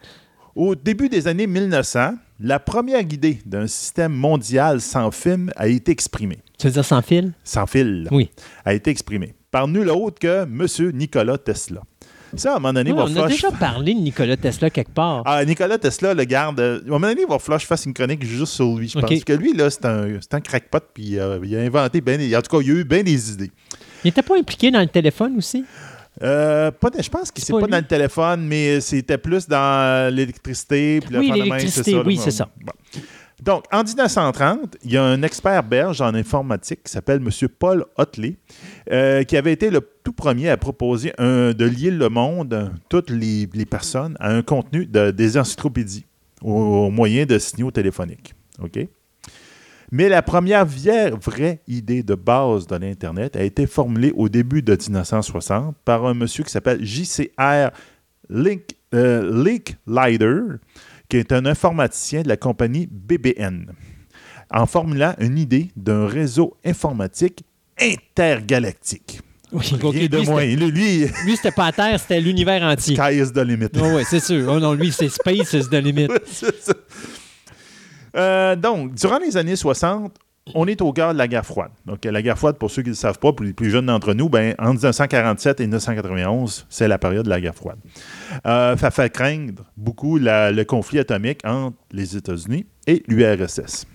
au 0.59 0.75
début 0.75 1.09
des 1.09 1.29
années 1.29 1.47
1900, 1.47 2.15
la 2.41 2.59
première 2.59 3.01
idée 3.01 3.39
d'un 3.47 3.67
système 3.69 4.13
mondial 4.13 4.81
sans 4.81 5.11
film 5.13 5.51
a 5.57 5.69
été 5.69 5.93
exprimée. 5.93 6.39
Tu 6.59 6.67
veux 6.67 6.73
dire 6.73 6.85
sans 6.85 7.01
fil? 7.03 7.33
Sans 7.45 7.67
fil, 7.67 8.09
Oui. 8.11 8.29
a 8.65 8.75
été 8.75 8.91
exprimée 8.91 9.35
par 9.53 9.69
nul 9.69 9.89
autre 9.89 10.19
que 10.19 10.43
M. 10.43 10.67
Nikola 10.95 11.39
Tesla. 11.39 11.83
Ça, 12.37 12.53
à 12.53 12.57
un 12.57 12.59
moment 12.59 12.75
donné, 12.75 12.93
Oui, 12.93 12.99
on 13.01 13.17
a 13.23 13.29
déjà 13.29 13.51
parlé 13.53 13.95
de 13.95 14.01
Nikola 14.01 14.37
Tesla 14.37 14.69
quelque 14.69 14.91
part. 14.93 15.23
Ah, 15.25 15.43
Nicolas 15.47 15.79
Tesla, 15.79 16.13
le 16.13 16.25
garde. 16.25 16.61
euh, 16.61 16.81
À 16.81 16.87
un 16.87 16.91
moment 16.91 17.07
donné, 17.09 17.23
il 17.23 17.27
va 17.27 17.39
falloir 17.39 17.59
que 17.59 17.63
je 17.63 17.67
fasse 17.69 17.87
une 17.87 17.95
chronique 17.95 18.23
juste 18.23 18.53
sur 18.53 18.77
lui. 18.77 18.89
Je 18.89 18.99
OK. 18.99 19.09
pense 19.09 19.25
que 19.25 19.33
lui, 19.33 19.55
là, 19.55 19.71
c'est 19.71 19.87
un, 19.87 20.19
un 20.33 20.41
crackpot, 20.41 20.81
puis 20.93 21.19
euh, 21.19 21.39
il 21.43 21.57
a 21.57 21.61
inventé 21.61 22.03
bien 22.03 22.19
des- 22.19 22.37
En 22.37 22.43
tout 22.43 22.55
cas, 22.55 22.63
il 22.63 22.71
a 22.71 22.75
eu 22.75 22.85
bien 22.85 23.03
des 23.03 23.33
idées. 23.33 23.51
Il 24.05 24.09
n'était 24.09 24.21
pas 24.23 24.37
impliqué 24.37 24.71
dans 24.71 24.81
le 24.81 24.89
téléphone 24.89 25.37
aussi? 25.39 25.65
Euh, 26.23 26.71
pas 26.71 26.91
de- 26.91 27.03
je 27.03 27.09
pense 27.09 27.31
que 27.31 27.41
C'est 27.41 27.53
pas 27.53 27.61
pas, 27.61 27.67
dans 27.67 27.77
le 27.79 27.87
téléphone, 27.87 28.47
mais 28.47 28.81
c'était 28.81 29.19
plus 29.19 29.47
dans 29.49 30.13
l'électricité. 30.13 31.01
Oui, 31.13 31.31
l'électricité, 31.31 32.01
oui, 32.05 32.17
c'est 32.17 32.31
ça. 32.31 32.49
Bon. 32.61 32.73
Donc, 33.43 33.65
en 33.71 33.85
1930, 33.85 34.77
il 34.83 34.93
y 34.93 34.97
a 34.97 35.05
un 35.05 35.23
expert 35.23 35.63
belge 35.63 36.01
en 36.01 36.13
informatique 36.15 36.83
qui 36.85 36.91
s'appelle 36.91 37.23
M. 37.25 37.49
Paul 37.57 37.85
Hotley, 37.97 38.37
euh, 38.91 39.23
qui 39.23 39.37
avait 39.37 39.53
été 39.53 39.71
le 39.71 39.81
tout 40.03 40.13
premier 40.13 40.49
à 40.49 40.57
proposer 40.57 41.13
de 41.19 41.65
lier 41.65 41.93
le 41.93 42.09
monde, 42.09 42.73
toutes 42.89 43.11
les, 43.11 43.47
personnes, 43.65 44.17
à 44.19 44.31
un 44.31 44.43
contenu 44.43 44.87
de, 44.87 45.13
des 45.13 45.39
encyclopédies 45.39 46.05
au, 46.43 46.91
moyen 46.91 47.27
de 47.27 47.39
signaux 47.39 47.71
téléphoniques. 47.71 48.35
OK? 48.61 48.89
Mais 49.91 50.09
la 50.09 50.21
première 50.23 50.67
vraie 50.67 51.61
idée 51.67 52.03
de 52.03 52.15
base 52.15 52.67
de 52.67 52.77
l'Internet 52.77 53.37
a 53.37 53.43
été 53.43 53.67
formulée 53.67 54.13
au 54.15 54.29
début 54.29 54.61
de 54.63 54.73
1960 54.73 55.77
par 55.85 56.05
un 56.05 56.15
monsieur 56.15 56.45
qui 56.45 56.51
s'appelle 56.51 56.85
J.C.R. 56.85 57.71
Link, 58.29 58.77
euh, 58.95 60.59
qui 61.09 61.17
est 61.17 61.33
un 61.33 61.47
informaticien 61.47 62.23
de 62.23 62.29
la 62.29 62.37
compagnie 62.37 62.87
BBN, 62.91 63.73
en 64.51 64.67
formulant 64.67 65.15
une 65.19 65.39
idée 65.39 65.71
d'un 65.77 66.07
réseau 66.07 66.57
informatique 66.65 67.45
intergalactique. 67.81 69.21
Oui, 69.51 69.65
Rien 69.81 70.09
de 70.09 70.19
moins. 70.27 70.45
Lui, 70.45 71.07
lui, 71.25 71.37
c'était 71.37 71.53
pas 71.53 71.67
à 71.67 71.73
Terre, 71.73 71.99
c'était 71.99 72.21
l'univers 72.21 72.63
entier. 72.71 72.97
Sky 72.97 73.19
is 73.19 73.33
the 73.33 73.39
limit. 73.39 73.69
oui, 73.75 74.03
c'est 74.07 74.21
sûr. 74.21 74.47
Oh 74.53 74.61
non, 74.61 74.75
lui, 74.75 74.93
c'est 74.93 75.09
Space 75.09 75.55
is 75.55 75.69
the 75.71 75.83
limit. 75.83 76.09
Euh, 78.19 78.57
donc, 78.57 78.95
durant 78.95 79.19
les 79.19 79.37
années 79.37 79.57
60, 79.57 80.15
on 80.55 80.67
est 80.67 80.81
au 80.81 80.93
cœur 80.93 81.13
de 81.13 81.19
la 81.19 81.29
guerre 81.29 81.45
froide. 81.47 81.71
Donc, 81.87 82.05
la 82.05 82.23
guerre 82.23 82.39
froide, 82.39 82.57
pour 82.57 82.71
ceux 82.71 82.83
qui 82.83 82.89
ne 82.89 82.95
le 82.95 82.97
savent 82.97 83.19
pas, 83.19 83.33
pour 83.33 83.45
les 83.45 83.53
plus 83.53 83.71
jeunes 83.71 83.87
d'entre 83.87 84.15
nous, 84.15 84.29
ben, 84.29 84.55
en 84.59 84.73
1947 84.73 85.61
et 85.61 85.65
1991, 85.65 86.67
c'est 86.69 86.89
la 86.89 86.99
période 86.99 87.25
de 87.25 87.31
la 87.31 87.41
guerre 87.41 87.55
froide. 87.55 87.79
Euh, 88.47 88.77
ça 88.77 88.91
fait 88.91 89.13
craindre 89.13 89.63
beaucoup 89.77 90.19
le 90.19 90.63
conflit 90.65 90.99
atomique 90.99 91.41
entre 91.45 91.77
les 91.93 92.17
États-Unis 92.17 92.67
et 92.87 93.03
l'URSS. 93.09 93.87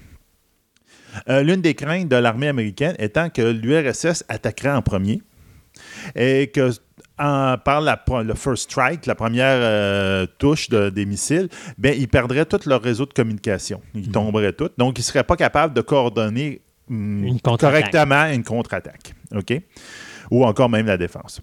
Euh, 1.30 1.44
l'une 1.44 1.62
des 1.62 1.76
craintes 1.76 2.08
de 2.08 2.16
l'armée 2.16 2.48
américaine 2.48 2.96
étant 3.00 3.30
que 3.30 3.42
l'URSS 3.42 4.24
attaquerait 4.30 4.72
en 4.72 4.82
premier 4.82 5.22
et 6.16 6.48
que 6.48 6.72
par 7.18 7.82
le 8.24 8.34
first 8.34 8.72
strike, 8.72 9.06
la 9.06 9.16
première 9.16 9.58
euh, 9.60 10.26
touche 10.38 10.70
des 10.70 11.06
missiles, 11.06 11.50
ben, 11.78 11.96
ils 11.98 12.08
perdraient 12.08 12.46
tout 12.46 12.60
leur 12.66 12.82
réseau 12.82 13.06
de 13.06 13.14
communication. 13.14 13.82
Ils 13.94 14.08
mhm. 14.08 14.12
tomberaient 14.12 14.54
tous. 14.54 14.70
Donc, 14.78 14.98
ils 14.98 15.02
ne 15.02 15.06
seraient 15.06 15.24
pas 15.24 15.36
capables 15.36 15.74
de 15.74 15.82
coordonner 15.82 16.62
hum, 16.90 17.38
correctement 17.44 18.26
une 18.26 18.44
contre-attaque. 18.44 19.14
OK? 19.36 19.62
Ou 20.32 20.46
encore 20.46 20.70
même 20.70 20.88
la 20.88 20.98
défense. 20.98 21.42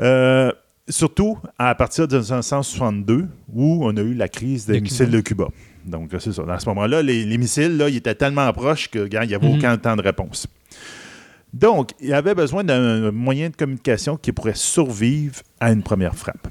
Euh, 0.00 0.52
surtout 0.88 1.38
à 1.58 1.74
partir 1.74 2.06
de 2.06 2.18
1962, 2.18 3.28
où 3.52 3.80
on 3.82 3.96
a 3.96 4.00
eu 4.00 4.14
la 4.14 4.28
crise 4.28 4.66
des 4.66 4.80
missiles 4.80 5.10
de 5.10 5.20
Cuba. 5.20 5.48
Donc, 5.84 6.10
c'est 6.18 6.32
ça. 6.32 6.42
À 6.48 6.58
ce 6.58 6.68
moment-là, 6.68 7.02
les, 7.02 7.38
missiles, 7.38 7.76
là, 7.76 7.88
ils 7.88 7.96
étaient 7.96 8.14
tellement 8.14 8.52
proches 8.52 8.88
qu'il 8.88 9.08
n'y 9.08 9.16
avait 9.16 9.38
mhm. 9.38 9.56
aucun 9.56 9.78
temps 9.78 9.96
de 9.96 10.02
réponse. 10.02 10.46
Donc, 11.52 11.90
il 12.00 12.12
avait 12.12 12.34
besoin 12.34 12.64
d'un 12.64 13.10
moyen 13.10 13.48
de 13.50 13.56
communication 13.56 14.16
qui 14.16 14.32
pourrait 14.32 14.54
survivre 14.54 15.40
à 15.60 15.72
une 15.72 15.82
première 15.82 16.14
frappe. 16.14 16.48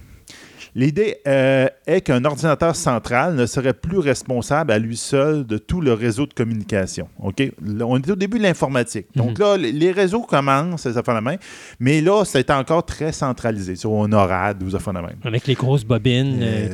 L'idée 0.77 1.17
euh, 1.27 1.67
est 1.87 2.01
qu'un 2.01 2.23
ordinateur 2.23 2.75
central 2.75 3.33
ne 3.33 3.47
serait 3.47 3.73
plus 3.73 3.97
responsable 3.97 4.71
à 4.71 4.77
lui 4.77 4.95
seul 4.95 5.43
de 5.43 5.57
tout 5.57 5.81
le 5.81 5.93
réseau 5.93 6.27
de 6.27 6.33
communication. 6.35 7.09
OK? 7.19 7.41
on 7.81 7.97
est 7.97 8.11
au 8.11 8.15
début 8.15 8.37
de 8.37 8.43
l'informatique. 8.43 9.07
Donc 9.15 9.39
mhm. 9.39 9.43
là, 9.43 9.57
les 9.57 9.91
réseaux 9.91 10.21
commencent, 10.21 10.87
ça 10.87 11.01
fait 11.01 11.13
la 11.13 11.21
main, 11.21 11.37
mais 11.79 11.99
là, 11.99 12.25
c'est 12.25 12.51
encore 12.51 12.85
très 12.85 13.11
centralisé 13.11 13.75
sur 13.75 14.07
NORAD 14.07 14.61
ou 14.61 14.69
ça 14.69 14.77
fait 14.77 14.93
la 14.93 15.01
même. 15.01 15.17
Avec 15.23 15.47
les 15.47 15.55
grosses 15.55 15.83
bobines, 15.83 16.37
euh, 16.43 16.69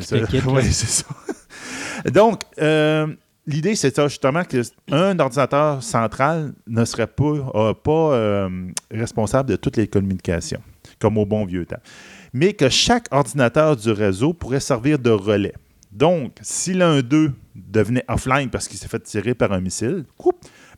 Oui, 0.48 0.64
c'est 0.72 1.04
ça. 1.04 1.06
Donc, 2.12 2.42
euh, 2.60 3.08
l'idée, 3.46 3.76
c'est 3.76 3.96
ça, 3.96 4.08
justement, 4.08 4.44
qu'un 4.44 5.20
ordinateur 5.20 5.82
central 5.84 6.54
ne 6.68 6.86
serait 6.86 7.08
pas, 7.08 7.74
pas 7.74 8.14
euh, 8.14 8.50
responsable 8.92 9.50
de 9.50 9.56
toutes 9.56 9.78
les 9.78 9.88
communications, 9.88 10.62
comme 11.00 11.18
au 11.18 11.26
bon 11.26 11.46
vieux 11.46 11.66
temps. 11.66 11.82
Mais 12.34 12.54
que 12.54 12.70
chaque 12.70 13.08
ordinateur 13.12 13.76
du 13.76 13.92
réseau 13.92 14.34
pourrait 14.34 14.60
servir 14.60 15.00
de 15.00 15.12
relais. 15.12 15.54
Donc, 15.92 16.34
si 16.42 16.74
l'un 16.74 17.02
d'eux 17.02 17.34
devenait 17.56 18.04
offline 18.08 18.50
parce 18.50 18.68
qu'il 18.68 18.80
s'est 18.80 18.88
fait 18.88 19.00
tirer 19.00 19.36
par 19.36 19.52
un 19.52 19.62
missile, 19.62 20.06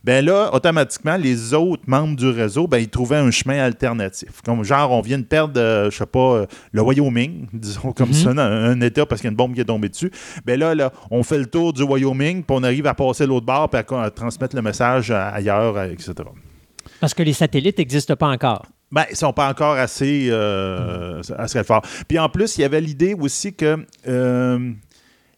ben 0.06 0.24
là, 0.24 0.54
automatiquement, 0.54 1.16
les 1.16 1.52
autres 1.52 1.82
membres 1.88 2.14
du 2.14 2.28
réseau, 2.28 2.68
ben, 2.68 2.78
ils 2.78 2.88
trouvaient 2.88 3.16
un 3.16 3.32
chemin 3.32 3.58
alternatif. 3.58 4.40
Comme 4.44 4.62
genre, 4.62 4.92
on 4.92 5.00
vient 5.00 5.18
de 5.18 5.24
perdre, 5.24 5.60
euh, 5.60 5.90
je 5.90 5.96
sais 5.96 6.06
pas, 6.06 6.36
euh, 6.36 6.46
le 6.70 6.80
Wyoming, 6.80 7.48
disons 7.52 7.90
comme 7.90 8.10
mhm. 8.10 8.14
ça, 8.14 8.30
un, 8.30 8.80
État 8.82 9.04
parce 9.04 9.20
qu'il 9.20 9.26
y 9.26 9.30
a 9.30 9.32
une 9.32 9.36
bombe 9.36 9.54
qui 9.54 9.62
est 9.62 9.64
tombée 9.64 9.88
dessus. 9.88 10.12
Ben 10.44 10.60
là, 10.60 10.76
là, 10.76 10.92
on 11.10 11.24
fait 11.24 11.38
le 11.38 11.46
tour 11.46 11.72
du 11.72 11.82
Wyoming, 11.82 12.44
puis 12.44 12.56
on 12.56 12.62
arrive 12.62 12.86
à 12.86 12.94
passer 12.94 13.26
l'autre 13.26 13.46
bord, 13.46 13.68
puis 13.68 13.80
à, 13.80 14.10
transmettre 14.10 14.54
le 14.54 14.62
message 14.62 15.10
ailleurs, 15.10 15.82
etc. 15.82 16.14
Parce 17.00 17.12
que 17.12 17.24
les 17.24 17.32
satellites 17.32 17.78
n'existent 17.78 18.14
pas 18.14 18.28
encore. 18.28 18.64
Ben, 18.92 19.06
ils 19.08 19.14
ne 19.14 19.16
sont 19.16 19.32
pas 19.32 19.50
encore 19.50 19.74
assez, 19.74 20.28
euh, 20.30 21.20
assez 21.36 21.64
forts. 21.64 21.82
Puis 22.06 22.20
en 22.20 22.28
plus, 22.28 22.58
il 22.58 22.60
y 22.60 22.64
avait 22.64 22.80
l'idée 22.80 23.16
aussi 23.18 23.54
que 23.54 23.84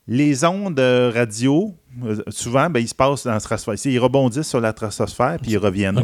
les 0.09 0.45
ondes 0.45 0.79
radio, 0.79 1.75
euh, 1.88 1.88
souvent, 2.29 2.71
ben, 2.71 2.81
ils 2.81 2.89
se 2.89 2.95
passent 2.95 3.25
dans 3.25 3.33
la 3.33 3.41
stratosphère. 3.41 3.93
Ils 3.93 3.99
rebondissent 3.99 4.49
sur 4.49 4.61
la 4.61 4.73
stratosphère 4.73 5.39
puis 5.41 5.53
ils 5.53 5.59
reviennent. 5.59 6.01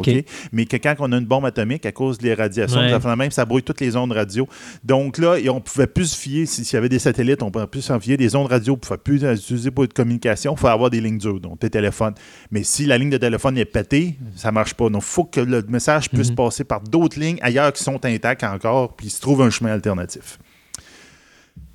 Mais 0.52 0.66
que 0.66 0.76
quand 0.76 0.94
on 0.98 1.12
a 1.12 1.18
une 1.18 1.26
bombe 1.26 1.44
atomique, 1.44 1.86
à 1.86 1.92
cause 1.92 2.18
des 2.18 2.34
radiations, 2.34 2.80
ça, 2.88 3.16
même, 3.16 3.30
ça 3.30 3.44
brouille 3.44 3.62
toutes 3.62 3.80
les 3.80 3.96
ondes 3.96 4.12
radio. 4.12 4.48
Donc 4.82 5.18
là, 5.18 5.36
on 5.50 5.54
ne 5.54 5.60
pouvait 5.60 5.86
plus 5.86 6.12
se 6.12 6.16
fier, 6.16 6.46
s'il 6.46 6.72
y 6.72 6.76
avait 6.76 6.88
des 6.88 6.98
satellites, 6.98 7.42
on 7.42 7.46
ne 7.46 7.50
pouvait 7.50 7.66
plus 7.66 7.82
s'en 7.82 8.00
fier. 8.00 8.16
Des 8.16 8.36
ondes 8.36 8.48
radio, 8.48 8.74
on 8.74 8.76
ne 8.76 8.80
pouvait 8.80 8.98
plus 8.98 9.22
utiliser 9.22 9.70
pour 9.70 9.86
de 9.86 9.92
communication. 9.92 10.54
Il 10.56 10.60
faut 10.60 10.66
avoir 10.66 10.90
des 10.90 11.00
lignes 11.00 11.18
dures, 11.18 11.40
donc 11.40 11.58
tes 11.58 11.70
téléphones. 11.70 12.14
Mais 12.50 12.62
si 12.62 12.86
la 12.86 12.98
ligne 12.98 13.10
de 13.10 13.18
téléphone 13.18 13.58
est 13.58 13.64
pétée, 13.64 14.16
ça 14.34 14.48
ne 14.48 14.54
marche 14.54 14.74
pas. 14.74 14.88
Donc, 14.88 15.02
il 15.02 15.10
faut 15.10 15.24
que 15.24 15.40
le 15.40 15.62
message 15.68 16.10
puisse 16.10 16.30
mhm. 16.30 16.36
passer 16.36 16.64
par 16.64 16.80
d'autres 16.80 17.18
lignes 17.18 17.38
ailleurs 17.42 17.72
qui 17.72 17.82
sont 17.82 18.04
intactes 18.04 18.44
encore, 18.44 18.94
puis 18.94 19.06
il 19.06 19.10
se 19.10 19.20
trouve 19.20 19.42
un 19.42 19.50
chemin 19.50 19.72
alternatif. 19.72 20.38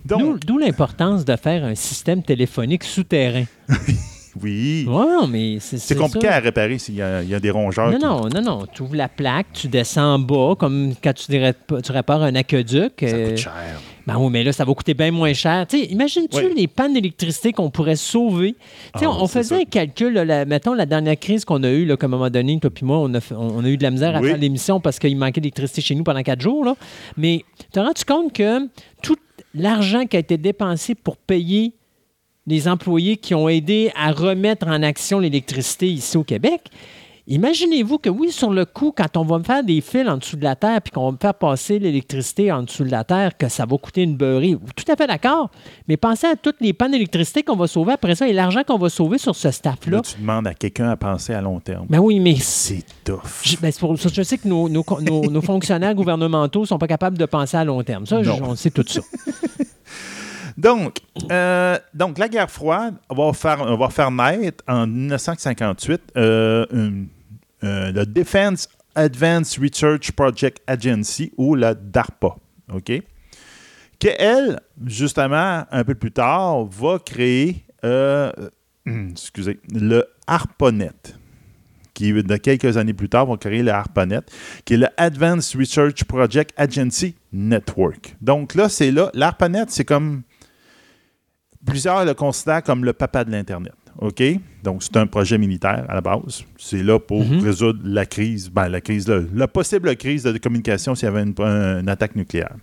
D'où 0.05 0.57
l'importance 0.57 1.25
de 1.25 1.35
faire 1.35 1.65
un 1.65 1.75
système 1.75 2.23
téléphonique 2.23 2.83
souterrain. 2.83 3.45
oui. 4.41 4.87
Mais 5.29 5.57
c'est 5.59 5.95
compliqué 5.95 6.27
à 6.27 6.39
réparer 6.39 6.77
s'il 6.77 6.95
y, 6.95 7.01
a 7.01 7.39
des 7.39 7.51
rongeurs. 7.51 7.91
Non, 7.91 7.99
non, 7.99 8.29
non, 8.29 8.41
non. 8.41 8.65
Tu 8.71 8.81
ouvres 8.81 8.95
la 8.95 9.09
plaque, 9.09 9.47
tu 9.53 9.67
descends 9.67 10.15
en 10.15 10.19
bas, 10.19 10.55
comme 10.57 10.93
quand 11.03 11.13
tu, 11.13 11.29
dirais, 11.29 11.53
tu 11.83 11.91
répares 11.91 12.23
un 12.23 12.35
aqueduc. 12.35 12.93
Ça 12.99 13.07
coûte 13.07 13.15
euh, 13.15 13.37
cher. 13.37 13.53
Ben 14.07 14.17
oui, 14.17 14.29
mais 14.31 14.43
là, 14.43 14.51
ça 14.51 14.65
va 14.65 14.73
coûter 14.73 14.95
bien 14.95 15.11
moins 15.11 15.33
cher. 15.33 15.67
Imagines-tu 15.71 16.55
les 16.55 16.67
pannes 16.67 16.93
d'électricité 16.93 17.53
qu'on 17.53 17.69
pourrait 17.69 17.95
sauver? 17.95 18.55
Ah, 18.93 19.01
on, 19.07 19.27
faisait 19.27 19.61
un 19.61 19.65
calcul, 19.65 20.19
mettons, 20.47 20.73
la 20.73 20.87
dernière 20.87 21.19
crise 21.19 21.45
qu'on 21.45 21.61
a 21.61 21.69
eue, 21.69 21.85
là, 21.85 21.95
comme 21.95 22.13
à 22.13 22.15
un 22.15 22.19
moment 22.19 22.31
donné, 22.31 22.59
toi 22.59 22.71
et 22.75 22.85
moi, 22.85 22.97
on 22.97 23.13
a, 23.13 23.19
on 23.31 23.63
a, 23.63 23.67
eu 23.67 23.77
de 23.77 23.83
la 23.83 23.91
misère 23.91 24.15
à 24.15 24.21
faire 24.21 24.37
l'émission 24.37 24.79
parce 24.79 24.97
qu'il 24.97 25.15
manquait 25.15 25.41
d'électricité 25.41 25.81
chez 25.81 25.93
nous 25.93 26.03
pendant 26.03 26.23
quatre 26.23 26.41
jours. 26.41 26.65
Là. 26.65 26.75
Mais 27.17 27.43
tu 27.59 27.67
te 27.67 27.79
rends 27.79 27.91
compte 28.07 28.33
que 28.33 28.67
tout 29.03 29.17
l'argent 29.59 30.05
qui 30.05 30.15
a 30.15 30.19
été 30.19 30.37
dépensé 30.37 30.95
pour 30.95 31.17
payer 31.17 31.73
les 32.47 32.67
employés 32.67 33.17
qui 33.17 33.35
ont 33.35 33.47
aidé 33.47 33.91
à 33.95 34.11
remettre 34.11 34.67
en 34.67 34.81
action 34.81 35.19
l'électricité 35.19 35.87
ici 35.87 36.17
au 36.17 36.23
Québec, 36.23 36.69
Imaginez-vous 37.31 37.99
que 37.99 38.09
oui, 38.09 38.31
sur 38.31 38.49
le 38.49 38.65
coup, 38.65 38.91
quand 38.91 39.15
on 39.15 39.23
va 39.23 39.37
me 39.37 39.43
faire 39.43 39.63
des 39.63 39.81
fils 39.81 40.09
en 40.09 40.17
dessous 40.17 40.35
de 40.35 40.43
la 40.43 40.55
terre 40.55 40.81
puis 40.81 40.91
qu'on 40.91 41.05
va 41.05 41.11
me 41.11 41.17
faire 41.21 41.35
passer 41.35 41.77
l'électricité 41.77 42.51
en 42.51 42.63
dessous 42.63 42.83
de 42.83 42.89
la 42.89 43.03
terre, 43.03 43.37
que 43.37 43.47
ça 43.49 43.67
va 43.67 43.77
coûter 43.77 44.01
une 44.01 44.17
beurrée. 44.17 44.57
Tout 44.75 44.91
à 44.91 44.95
fait 44.95 45.05
d'accord. 45.05 45.51
Mais 45.87 45.95
pensez 45.95 46.25
à 46.25 46.35
toutes 46.35 46.59
les 46.59 46.73
pannes 46.73 46.91
d'électricité 46.91 47.43
qu'on 47.43 47.55
va 47.55 47.67
sauver 47.67 47.93
après 47.93 48.15
ça 48.15 48.27
et 48.27 48.33
l'argent 48.33 48.63
qu'on 48.65 48.79
va 48.79 48.89
sauver 48.89 49.19
sur 49.19 49.35
ce 49.35 49.51
staff-là. 49.51 50.01
Tu 50.01 50.19
demandes 50.19 50.47
à 50.47 50.55
quelqu'un 50.55 50.89
à 50.89 50.97
penser 50.97 51.35
à 51.35 51.41
long 51.41 51.59
terme. 51.59 51.85
Ben 51.87 51.99
oui, 51.99 52.19
mais. 52.19 52.35
C'est 52.39 52.83
tough. 53.03 53.21
Je, 53.43 53.57
ben 53.57 53.71
pour, 53.79 53.95
je 53.95 54.23
sais 54.23 54.39
que 54.39 54.47
nos, 54.47 54.67
nos, 54.67 55.41
fonctionnaires 55.41 55.93
gouvernementaux 55.93 56.61
ne 56.61 56.65
sont 56.65 56.79
pas 56.79 56.87
capables 56.87 57.19
de 57.19 57.25
penser 57.25 57.57
à 57.57 57.63
long 57.63 57.83
terme. 57.83 58.07
Ça, 58.07 58.21
on 58.41 58.55
sait 58.55 58.71
tout 58.71 58.83
ça. 58.87 59.01
Donc, 60.57 60.97
euh, 61.31 61.77
donc, 61.93 62.17
la 62.17 62.27
guerre 62.27 62.51
froide 62.51 62.95
va 63.09 63.31
faire, 63.31 63.77
va 63.77 63.89
faire 63.89 64.11
naître 64.11 64.61
en 64.67 64.85
1958 64.87 66.01
euh, 66.17 66.65
une, 66.73 67.07
euh, 67.63 67.91
le 67.91 68.05
Defense 68.05 68.67
Advanced 68.95 69.61
Research 69.61 70.11
Project 70.13 70.61
Agency 70.67 71.31
ou 71.37 71.55
la 71.55 71.73
DARPA. 71.73 72.35
OK? 72.73 72.91
Que 73.99 74.07
elle, 74.17 74.59
justement, 74.85 75.65
un 75.69 75.83
peu 75.83 75.95
plus 75.95 76.11
tard, 76.11 76.65
va 76.65 76.99
créer 76.99 77.65
euh, 77.83 78.31
excusez, 79.11 79.59
le 79.73 80.05
ARPANET 80.27 81.15
qui, 81.93 82.13
de 82.13 82.37
quelques 82.37 82.77
années 82.77 82.93
plus 82.93 83.09
tard, 83.09 83.25
va 83.25 83.35
créer 83.35 83.61
le 83.61 83.71
ARPANET, 83.71 84.21
qui 84.63 84.75
est 84.75 84.77
le 84.77 84.87
Advanced 84.95 85.59
Research 85.59 86.05
Project 86.05 86.53
Agency 86.55 87.15
Network. 87.33 88.15
Donc 88.21 88.55
là, 88.55 88.69
c'est 88.69 88.89
là, 88.89 89.11
l'ARPANET, 89.13 89.65
c'est 89.67 89.83
comme, 89.83 90.21
plusieurs 91.65 92.05
le 92.05 92.13
considèrent 92.13 92.63
comme 92.63 92.85
le 92.85 92.93
papa 92.93 93.25
de 93.25 93.31
l'Internet. 93.31 93.73
OK? 94.01 94.23
Donc, 94.63 94.83
c'est 94.83 94.95
un 94.97 95.07
projet 95.07 95.37
militaire 95.37 95.85
à 95.89 95.93
la 95.93 96.01
base. 96.01 96.43
C'est 96.57 96.83
là 96.83 96.99
pour 96.99 97.23
mhm. 97.23 97.39
résoudre 97.39 97.81
la 97.83 98.05
crise, 98.05 98.49
ben, 98.49 98.69
la 98.69 98.81
crise, 98.81 99.07
la 99.07 99.47
possible 99.47 99.95
crise 99.95 100.23
de 100.23 100.37
communication 100.37 100.95
s'il 100.95 101.05
y 101.05 101.09
avait 101.09 101.23
une, 101.23 101.89
attaque 101.89 102.15
nucléaire. 102.15 102.55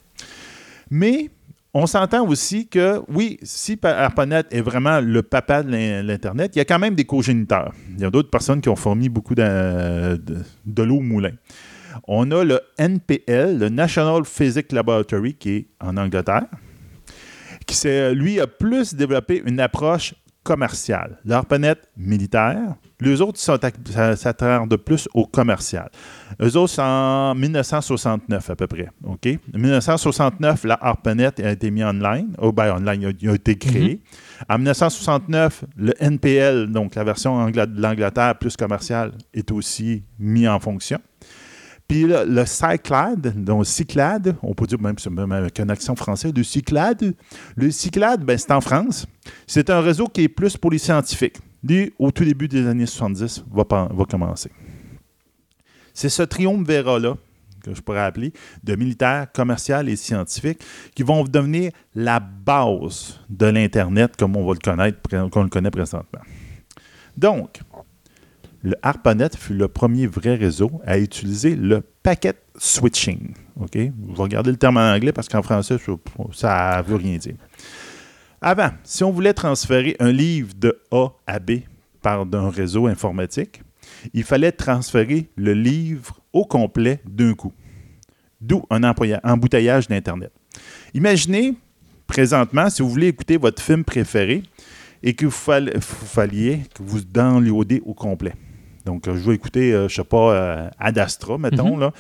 Mais 0.90 1.30
On 1.78 1.86
s'entend 1.86 2.26
aussi 2.26 2.68
que, 2.68 3.02
oui, 3.06 3.38
si 3.42 3.78
ARPANET 3.82 4.44
est 4.50 4.62
vraiment 4.62 4.98
le 5.02 5.22
papa 5.22 5.62
de 5.62 6.00
l'Internet, 6.00 6.52
il 6.54 6.58
y 6.58 6.62
a 6.62 6.64
quand 6.64 6.78
même 6.78 6.94
des 6.94 7.04
cogéniteurs. 7.04 7.74
Il 7.94 8.00
y 8.00 8.04
a 8.06 8.10
d'autres 8.10 8.30
personnes 8.30 8.62
qui 8.62 8.70
ont 8.70 8.76
fourni 8.76 9.10
beaucoup 9.10 9.34
de, 9.34 10.16
de, 10.16 10.82
l'eau 10.82 10.96
au 10.96 11.02
moulin. 11.02 11.32
On 12.08 12.30
a 12.30 12.44
le 12.44 12.60
NPL, 12.78 13.58
le 13.58 13.68
National 13.68 14.24
Physics 14.24 14.72
Laboratory, 14.72 15.34
qui 15.34 15.50
est 15.50 15.66
en 15.78 15.98
Angleterre, 15.98 16.46
qui, 17.66 17.76
lui, 18.14 18.40
a 18.40 18.46
plus 18.46 18.94
développé 18.94 19.42
une 19.44 19.60
approche 19.60 20.14
commerciale. 20.46 21.18
L'ARPANET 21.24 21.74
militaire, 21.96 22.76
les 23.00 23.20
autres 23.20 23.40
s'attardent 23.40 24.76
plus 24.76 25.08
au 25.12 25.26
commercial. 25.26 25.90
Eux 26.40 26.56
autres, 26.56 26.74
c'est 26.74 26.82
en 26.82 27.34
1969 27.34 28.50
à 28.50 28.54
peu 28.54 28.68
près. 28.68 28.88
OK? 29.04 29.28
En 29.54 29.58
1969, 29.58 30.64
la 30.64 30.78
ARPANET 30.80 31.42
a 31.42 31.50
été 31.50 31.72
mis 31.72 31.82
online. 31.82 32.28
Oh, 32.38 32.52
ben, 32.52 32.76
online, 32.76 33.12
il 33.20 33.28
a, 33.28 33.34
été 33.34 33.56
créé. 33.56 33.96
Mm-hmm. 33.96 34.54
En 34.54 34.58
1969, 34.58 35.64
le 35.76 35.92
NPL, 36.00 36.70
donc 36.70 36.94
la 36.94 37.02
version 37.02 37.50
de 37.50 37.80
l'Angleterre 37.80 38.38
plus 38.38 38.56
commerciale, 38.56 39.12
est 39.34 39.50
aussi 39.50 40.04
mis 40.20 40.46
en 40.46 40.60
fonction. 40.60 41.00
Puis 41.88 42.04
le 42.04 42.44
Cyclad, 42.46 43.44
donc 43.44 43.64
Cyclad, 43.64 44.36
on 44.42 44.54
peut 44.54 44.66
dire 44.66 44.80
même, 44.80 45.32
avec 45.32 45.60
un 45.60 45.68
accent 45.68 45.94
français, 45.94 46.32
le 46.34 46.42
Cyclad. 46.42 47.14
Le 47.54 47.70
Cyclad, 47.70 48.24
ben, 48.24 48.36
c'est 48.36 48.50
en 48.50 48.60
France. 48.60 49.06
C'est 49.46 49.70
un 49.70 49.80
réseau 49.80 50.06
qui 50.06 50.22
est 50.22 50.28
plus 50.28 50.56
pour 50.56 50.72
les 50.72 50.78
scientifiques. 50.78 51.36
Lui, 51.62 51.92
au 51.98 52.10
tout 52.10 52.24
début 52.24 52.48
des 52.48 52.66
années 52.66 52.86
70, 52.86 53.44
va, 53.52 53.64
va 53.68 54.04
commencer. 54.04 54.50
C'est 55.94 56.08
ce 56.08 56.22
triumvirat-là, 56.22 57.16
que 57.62 57.74
je 57.74 57.80
pourrais 57.80 58.04
appeler, 58.04 58.32
de 58.62 58.74
militaires, 58.76 59.26
commercial 59.32 59.88
et 59.88 59.96
scientifiques, 59.96 60.60
qui 60.94 61.02
vont 61.02 61.24
devenir 61.24 61.70
la 61.94 62.20
base 62.20 63.20
de 63.28 63.46
l'Internet 63.46 64.16
comme 64.16 64.36
on 64.36 64.46
va 64.46 64.54
le 64.54 64.58
connaître, 64.58 64.98
qu'on 65.30 65.42
le 65.42 65.48
connaît 65.48 65.70
présentement. 65.70 66.20
Donc, 67.16 67.60
le 68.66 68.74
ARPANET 68.82 69.28
fut 69.38 69.54
le 69.54 69.68
premier 69.68 70.08
vrai 70.08 70.34
réseau 70.34 70.72
à 70.84 70.98
utiliser 70.98 71.54
le 71.54 71.82
packet 72.02 72.36
switching. 72.58 73.32
Vous 73.54 74.14
regardez 74.20 74.50
le 74.50 74.56
terme 74.56 74.76
en 74.78 74.92
anglais 74.92 75.12
parce 75.12 75.28
qu'en 75.28 75.40
français, 75.40 75.76
ça 76.32 76.82
ne 76.82 76.90
veut 76.90 76.96
rien 76.96 77.16
dire. 77.16 77.36
Avant, 78.40 78.70
si 78.82 79.04
on 79.04 79.12
voulait 79.12 79.34
transférer 79.34 79.94
un 80.00 80.10
livre 80.10 80.52
de 80.56 80.76
A 80.90 81.10
à 81.28 81.38
B 81.38 81.60
par 82.02 82.26
un 82.32 82.50
réseau 82.50 82.88
informatique, 82.88 83.62
il 84.12 84.24
fallait 84.24 84.50
transférer 84.50 85.30
le 85.36 85.54
livre 85.54 86.18
au 86.32 86.44
complet 86.44 87.00
d'un 87.06 87.34
coup. 87.34 87.52
D'où 88.40 88.64
un 88.68 88.82
embouteillage 88.82 89.86
d'Internet. 89.86 90.32
Imaginez, 90.92 91.54
présentement, 92.08 92.68
si 92.68 92.82
vous 92.82 92.90
voulez 92.90 93.06
écouter 93.06 93.36
votre 93.36 93.62
film 93.62 93.84
préféré 93.84 94.42
et 95.04 95.14
que 95.14 95.26
vous, 95.26 95.30
falliez 95.30 96.62
que 96.74 96.82
vous 96.82 97.02
downloadez 97.02 97.80
au 97.86 97.94
complet. 97.94 98.34
Donc, 98.86 99.04
je 99.06 99.10
vais 99.10 99.34
écouter, 99.34 99.72
euh, 99.72 99.88
je 99.88 100.00
ne 100.00 100.04
sais 100.04 100.04
pas, 100.04 100.32
euh, 100.32 100.70
Ad 100.78 100.96
Astra, 100.96 101.36
mettons, 101.36 101.74
mhm. 101.74 101.80
là. 101.80 101.92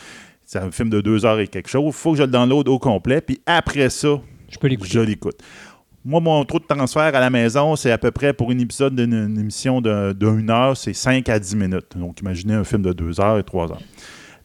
C'est 0.44 0.60
un 0.60 0.70
film 0.70 0.88
de 0.88 1.00
deux 1.00 1.26
heures 1.26 1.40
et 1.40 1.48
quelque 1.48 1.68
chose. 1.68 1.82
Il 1.88 1.92
faut 1.92 2.12
que 2.12 2.18
je 2.18 2.22
le 2.22 2.28
download 2.28 2.68
au 2.68 2.78
complet, 2.78 3.20
puis 3.20 3.40
après 3.44 3.90
ça, 3.90 4.20
je 4.48 5.00
l'écoute. 5.00 5.42
Moi, 6.04 6.20
mon 6.20 6.44
trou 6.44 6.60
de 6.60 6.64
transfert 6.64 7.02
à 7.02 7.18
la 7.18 7.30
maison, 7.30 7.74
c'est 7.74 7.90
à 7.90 7.98
peu 7.98 8.12
près 8.12 8.32
pour 8.32 8.52
une 8.52 8.60
épisode 8.60 8.94
d'une 8.94 9.36
émission 9.36 9.80
d'une 9.80 10.50
heure, 10.50 10.76
c'est 10.76 10.92
5 10.92 11.28
à 11.28 11.40
10 11.40 11.56
minutes. 11.56 11.96
Donc, 11.96 12.20
imaginez 12.20 12.54
un 12.54 12.62
film 12.62 12.82
de 12.82 12.92
deux 12.92 13.20
heures 13.20 13.38
et 13.38 13.42
trois 13.42 13.72
heures. 13.72 13.82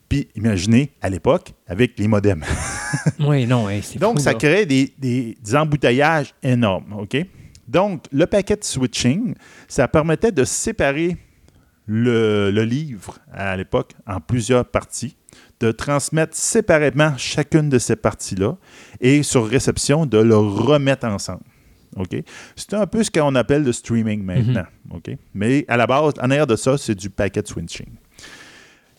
Puis, 0.10 0.28
imaginez, 0.36 0.90
à 1.04 1.10
l'époque, 1.10 1.54
avec 1.68 2.00
les 2.00 2.08
modems. 2.08 2.44
oui, 3.20 3.46
non, 3.46 3.68
c'est 3.84 4.00
Donc, 4.00 4.20
ça 4.20 4.34
crée 4.34 4.66
des, 4.66 4.92
des, 4.98 5.56
embouteillages 5.56 6.34
énormes, 6.42 6.94
OK? 6.98 7.16
Donc, 7.68 8.06
le 8.12 8.26
paquet 8.26 8.58
switching, 8.62 9.36
ça 9.68 9.88
permettait 9.88 10.32
de 10.32 10.44
séparer 10.44 11.16
le, 11.94 12.52
le 12.52 12.64
livre 12.64 13.18
à 13.34 13.58
l'époque 13.58 13.92
en 14.08 14.22
plusieurs 14.22 14.64
parties 14.64 15.18
de 15.60 15.72
transmettre 15.74 16.38
séparément 16.38 17.18
chacune 17.18 17.68
de 17.68 17.80
ces 17.80 17.98
parties-là 17.98 18.56
et 19.02 19.24
sur 19.24 19.46
réception 19.46 20.06
de 20.06 20.18
le 20.18 20.38
remettre 20.38 21.06
ensemble. 21.06 21.44
C'est 22.56 22.74
un 22.74 22.88
peu 22.88 23.04
ce 23.04 23.12
qu'on 23.12 23.36
appelle 23.36 23.64
le 23.64 23.74
streaming 23.74 24.24
maintenant. 24.24 24.66
Mhm. 24.90 25.18
Mais 25.34 25.66
à 25.68 25.76
la 25.76 25.86
base, 25.86 26.14
en 26.22 26.30
arrière 26.30 26.48
de 26.48 26.56
ça, 26.56 26.78
c'est 26.78 26.96
du 26.96 27.10
packet 27.10 27.46
switching. 27.46 27.90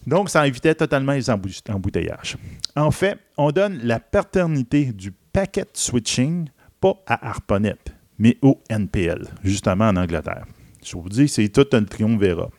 Donc, 0.06 0.28
ça 0.28 0.46
évitait 0.46 0.74
totalement 0.74 1.12
les 1.12 1.30
embouteillages. 1.30 2.36
En 2.76 2.90
fait, 2.90 3.18
on 3.38 3.50
donne 3.52 3.78
la 3.82 4.00
paternité 4.00 4.92
du 4.92 5.12
packet 5.32 5.70
switching 5.72 6.50
pas 6.80 7.02
à 7.06 7.28
ARPANET, 7.30 7.78
mais 8.18 8.36
au 8.42 8.60
NPL, 8.68 9.28
justement 9.42 9.88
en 9.88 9.96
Angleterre. 9.96 10.44
Je 10.84 10.96
vous 10.96 11.08
dis, 11.08 11.28
c'est 11.28 11.48
tout 11.48 11.66
un 11.72 11.84
triumvirat. 11.84 12.50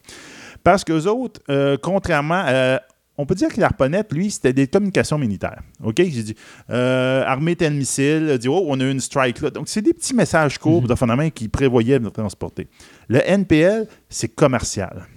Parce 0.63 0.83
qu'eux 0.83 1.07
autres, 1.07 1.41
euh, 1.49 1.77
contrairement 1.81 2.43
à 2.45 2.81
on 3.17 3.25
peut 3.25 3.35
dire 3.35 3.49
que 3.49 3.61
l'ARPANET, 3.61 4.05
lui, 4.11 4.31
c'était 4.31 4.53
des 4.53 4.67
communications 4.67 5.17
militaires. 5.17 5.61
OK? 5.83 5.97
J'ai 5.97 6.23
dit, 6.23 6.35
euh, 6.71 7.23
armée 7.25 7.55
tel 7.55 7.73
missile, 7.73 8.37
dit, 8.39 8.47
oh, 8.47 8.65
on 8.67 8.79
a 8.79 8.83
une 8.85 8.99
strike 8.99 9.41
là. 9.41 9.49
Donc, 9.51 9.69
c'est 9.69 9.81
des 9.81 9.93
petits 9.93 10.15
messages 10.15 10.57
courts 10.57 10.81
mm 10.81 10.85
-hmm. 10.87 11.25
de 11.25 11.29
qui 11.29 11.47
prévoyaient 11.47 11.99
de 11.99 12.09
transporter. 12.09 12.67
Le 13.07 13.19
NPL, 13.19 13.87
c'est 14.09 14.29
commercial. 14.29 15.07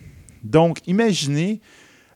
Donc, 0.44 0.78
imaginez 0.86 1.60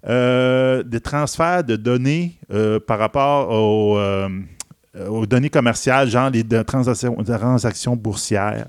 euh, 0.06 0.82
des 0.82 1.00
transferts 1.00 1.64
de 1.64 1.76
données 1.76 2.38
euh, 2.52 2.78
par 2.80 2.98
rapport 2.98 3.50
aux, 3.50 5.26
données 5.26 5.50
commerciales, 5.50 6.08
genre 6.08 6.30
des 6.30 6.44
transactions, 6.64 7.16
transactions 7.24 7.96
boursières, 7.96 8.68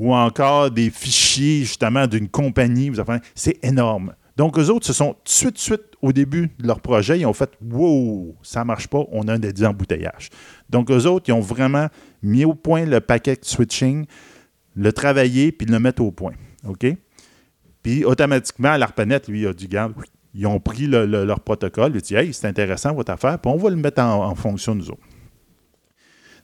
ou 0.00 0.14
encore 0.14 0.70
des 0.70 0.88
fichiers, 0.88 1.60
justement, 1.60 2.06
d'une 2.06 2.28
compagnie. 2.28 2.90
C'est 3.34 3.62
énorme. 3.62 4.14
Donc, 4.34 4.58
eux 4.58 4.70
autres, 4.70 4.86
se 4.86 4.94
sont 4.94 5.14
tout 5.24 5.50
de 5.50 5.58
suite, 5.58 5.82
au 6.00 6.14
début 6.14 6.50
de 6.58 6.66
leur 6.66 6.80
projet, 6.80 7.20
ils 7.20 7.26
ont 7.26 7.34
fait 7.34 7.50
Wow, 7.62 8.34
ça 8.42 8.60
ne 8.60 8.64
marche 8.64 8.88
pas, 8.88 9.04
on 9.12 9.28
a 9.28 9.36
des 9.36 9.64
embouteillages. 9.64 10.30
Donc, 10.70 10.90
eux 10.90 11.04
autres, 11.04 11.28
ils 11.28 11.32
ont 11.32 11.40
vraiment 11.40 11.88
mis 12.22 12.46
au 12.46 12.54
point 12.54 12.86
le 12.86 13.02
paquet 13.02 13.36
switching, 13.42 14.06
le 14.74 14.92
travailler, 14.94 15.52
puis 15.52 15.66
le 15.66 15.78
mettre 15.78 16.02
au 16.02 16.10
point. 16.10 16.32
OK? 16.66 16.86
Puis, 17.82 18.06
automatiquement, 18.06 18.78
l'ARPANET, 18.78 19.20
lui, 19.28 19.46
a 19.46 19.52
dit 19.52 19.68
Garde, 19.68 19.92
ils 20.32 20.46
ont 20.46 20.60
pris 20.60 20.86
leur 20.86 21.40
protocole, 21.40 21.92
ils 21.92 21.98
ont 21.98 22.00
dit 22.00 22.14
Hey, 22.14 22.32
c'est 22.32 22.46
intéressant 22.46 22.94
votre 22.94 23.12
affaire, 23.12 23.38
puis 23.38 23.52
on 23.52 23.58
va 23.58 23.68
le 23.68 23.76
mettre 23.76 24.00
en, 24.00 24.24
en 24.24 24.34
fonction, 24.34 24.74
nous 24.74 24.88
autres. 24.88 25.04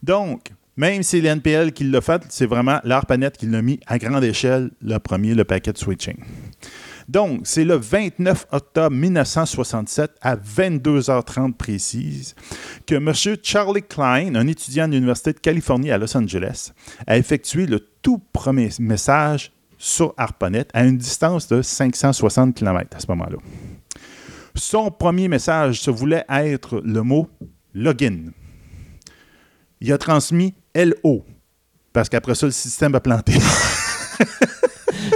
Donc, 0.02 0.52
même 0.76 1.02
si 1.02 1.20
l'NPL 1.20 1.72
qui 1.72 1.84
l'a 1.84 2.00
fait, 2.00 2.22
c'est 2.28 2.46
vraiment 2.46 2.80
l'ARPANET 2.84 3.30
qui 3.30 3.46
l'a 3.46 3.62
mis 3.62 3.80
à 3.86 3.98
grande 3.98 4.24
échelle, 4.24 4.70
le 4.82 4.98
premier, 4.98 5.34
le 5.34 5.44
paquet 5.44 5.72
switching. 5.74 6.16
Donc, 7.08 7.42
c'est 7.44 7.64
le 7.64 7.76
29 7.76 8.48
octobre 8.50 8.94
1967 8.94 10.12
à 10.20 10.36
22h30 10.36 11.54
précise 11.54 12.34
que 12.84 12.96
M. 12.96 13.12
Charlie 13.42 13.82
Klein, 13.82 14.34
un 14.34 14.46
étudiant 14.48 14.88
de 14.88 14.94
l'Université 14.94 15.32
de 15.32 15.38
Californie 15.38 15.92
à 15.92 15.98
Los 15.98 16.16
Angeles, 16.16 16.72
a 17.06 17.16
effectué 17.16 17.66
le 17.66 17.78
tout 18.02 18.18
premier 18.32 18.70
message 18.80 19.52
sur 19.78 20.14
ARPANET 20.16 20.66
à 20.74 20.84
une 20.84 20.98
distance 20.98 21.46
de 21.48 21.62
560 21.62 22.54
km 22.54 22.96
à 22.96 23.00
ce 23.00 23.06
moment-là. 23.08 23.38
Son 24.54 24.90
premier 24.90 25.28
message 25.28 25.80
se 25.80 25.90
voulait 25.90 26.24
être 26.28 26.80
le 26.84 27.02
mot 27.02 27.28
login. 27.74 28.32
Il 29.80 29.92
a 29.92 29.98
transmis 29.98 30.54
LO, 30.76 31.24
parce 31.92 32.08
qu'après 32.08 32.34
ça, 32.34 32.46
le 32.46 32.52
système 32.52 32.94
a 32.94 33.00
planté. 33.00 33.32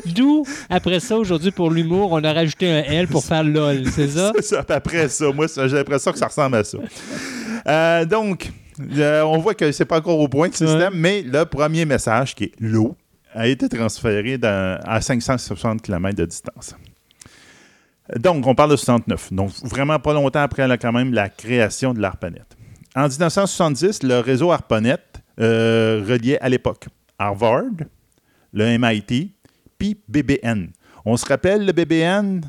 D'où, 0.06 0.44
après 0.68 1.00
ça, 1.00 1.18
aujourd'hui, 1.18 1.50
pour 1.50 1.70
l'humour, 1.70 2.12
on 2.12 2.22
a 2.24 2.32
rajouté 2.32 2.70
un 2.70 2.82
L 2.82 3.08
pour 3.08 3.24
faire 3.24 3.44
LOL, 3.44 3.84
c'est 3.90 4.08
ça? 4.08 4.32
c'est 4.36 4.42
ça, 4.42 4.64
après 4.68 5.08
ça. 5.08 5.30
Moi, 5.32 5.46
j'ai 5.46 5.68
l'impression 5.68 6.12
que 6.12 6.18
ça 6.18 6.26
ressemble 6.26 6.56
à 6.56 6.64
ça. 6.64 6.78
Euh, 7.66 8.04
donc, 8.04 8.50
euh, 8.96 9.22
on 9.22 9.38
voit 9.38 9.54
que 9.54 9.70
c'est 9.72 9.84
pas 9.84 9.98
encore 9.98 10.18
au 10.18 10.28
point 10.28 10.48
de 10.48 10.54
système, 10.54 10.94
mais 10.94 11.22
le 11.22 11.44
premier 11.44 11.84
message, 11.84 12.34
qui 12.34 12.44
est 12.44 12.52
l'eau, 12.58 12.96
a 13.34 13.46
été 13.46 13.68
transféré 13.68 14.38
à 14.42 15.00
560 15.00 15.82
km 15.82 16.16
de 16.16 16.24
distance. 16.24 16.74
Donc, 18.16 18.46
on 18.46 18.54
parle 18.54 18.70
de 18.70 18.76
69. 18.76 19.32
Donc, 19.32 19.52
vraiment 19.62 19.98
pas 19.98 20.12
longtemps 20.12 20.40
après 20.40 20.66
quand 20.78 20.92
même 20.92 21.12
la 21.12 21.28
création 21.28 21.94
de 21.94 22.00
l'ARPANET. 22.00 22.42
En 22.96 23.06
1970, 23.06 24.02
le 24.02 24.18
réseau 24.18 24.50
ARPANET 24.50 24.98
euh, 25.41 26.05
reliait 26.07 26.41
à 26.41 26.49
l'époque 26.49 26.86
Harvard, 27.18 27.64
le 28.53 28.78
MIT, 28.78 29.32
puis 29.78 30.01
BBN. 30.09 30.70
On 31.05 31.16
se 31.16 31.26
rappelle 31.26 31.64
le 31.64 31.72
BBN, 31.72 32.43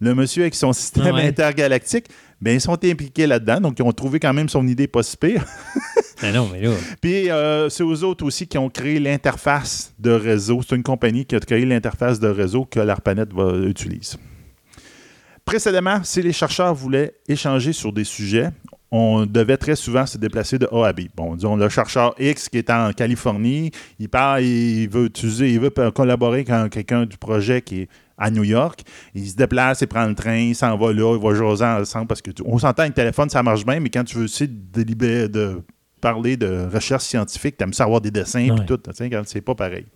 le 0.00 0.14
monsieur 0.14 0.42
avec 0.42 0.54
son 0.54 0.72
système 0.72 1.16
intergalactique, 1.16 2.06
bien, 2.40 2.54
ils 2.54 2.60
sont 2.60 2.72
impliqués 2.84 3.26
là-dedans, 3.26 3.60
donc 3.60 3.78
ils 3.78 3.82
ont 3.82 3.92
trouvé 3.92 4.20
quand 4.20 4.32
même 4.32 4.48
son 4.48 4.66
idée 4.66 4.86
pas 4.86 5.02
si 5.02 5.16
pire. 5.16 5.44
mais 6.22 6.32
non, 6.34 6.48
mais 6.52 6.60
là. 6.60 6.70
Puis 7.00 7.30
euh, 7.30 7.68
c'est 7.68 7.82
aux 7.82 8.04
autres 8.04 8.24
aussi 8.24 8.46
qui 8.46 8.58
ont 8.58 8.68
créé 8.68 9.00
l'interface 9.00 9.94
de 9.98 10.10
réseau. 10.10 10.60
C'est 10.66 10.76
une 10.76 10.82
compagnie 10.82 11.24
qui 11.24 11.34
a 11.34 11.40
créé 11.40 11.64
l'interface 11.64 12.20
de 12.20 12.28
réseau 12.28 12.64
que 12.64 12.80
l'ARPANET 12.80 13.26
utilise. 13.66 14.16
Précédemment, 15.44 16.02
si 16.02 16.22
les 16.22 16.32
chercheurs 16.32 16.74
voulaient 16.74 17.14
échanger 17.28 17.72
sur 17.72 17.92
des 17.92 18.04
sujets, 18.04 18.50
on 18.90 19.26
devait 19.26 19.56
très 19.56 19.74
souvent 19.76 20.06
se 20.06 20.16
déplacer 20.16 20.58
de 20.58 20.68
A 20.72 20.86
à 20.86 20.92
B. 20.92 21.02
Bon, 21.14 21.34
disons, 21.34 21.56
le 21.56 21.68
chercheur 21.68 22.14
X 22.18 22.48
qui 22.48 22.58
est 22.58 22.70
en 22.70 22.92
Californie, 22.92 23.72
il 23.98 24.08
part, 24.08 24.40
il 24.40 24.88
veut 24.88 25.06
utiliser, 25.06 25.52
il 25.52 25.60
veut 25.60 25.70
collaborer 25.90 26.44
avec 26.48 26.72
quelqu'un 26.72 27.04
du 27.04 27.18
projet 27.18 27.62
qui 27.62 27.82
est 27.82 27.88
à 28.16 28.30
New 28.30 28.44
York. 28.44 28.82
Il 29.14 29.28
se 29.28 29.34
déplace, 29.36 29.80
il 29.80 29.88
prend 29.88 30.06
le 30.06 30.14
train, 30.14 30.36
il 30.36 30.54
s'en 30.54 30.76
va 30.78 30.92
là, 30.92 31.16
il 31.16 31.22
va 31.22 31.34
jaser 31.34 31.64
ensemble 31.64 32.06
parce 32.06 32.22
que 32.22 32.30
on 32.44 32.58
s'entend 32.58 32.82
avec 32.82 32.96
le 32.96 33.02
téléphone, 33.02 33.28
ça 33.28 33.42
marche 33.42 33.66
bien, 33.66 33.80
mais 33.80 33.90
quand 33.90 34.04
tu 34.04 34.18
veux 34.18 34.24
aussi 34.24 34.48
de 34.48 35.62
parler 36.00 36.36
de 36.36 36.68
recherche 36.72 37.04
scientifique, 37.04 37.56
tu 37.56 37.64
aimes 37.64 37.72
savoir 37.72 38.00
des 38.00 38.10
dessins 38.10 38.40
et 38.40 38.64
tout, 38.66 38.80
c'est 39.24 39.40
pas 39.40 39.54
pareil. 39.54 39.86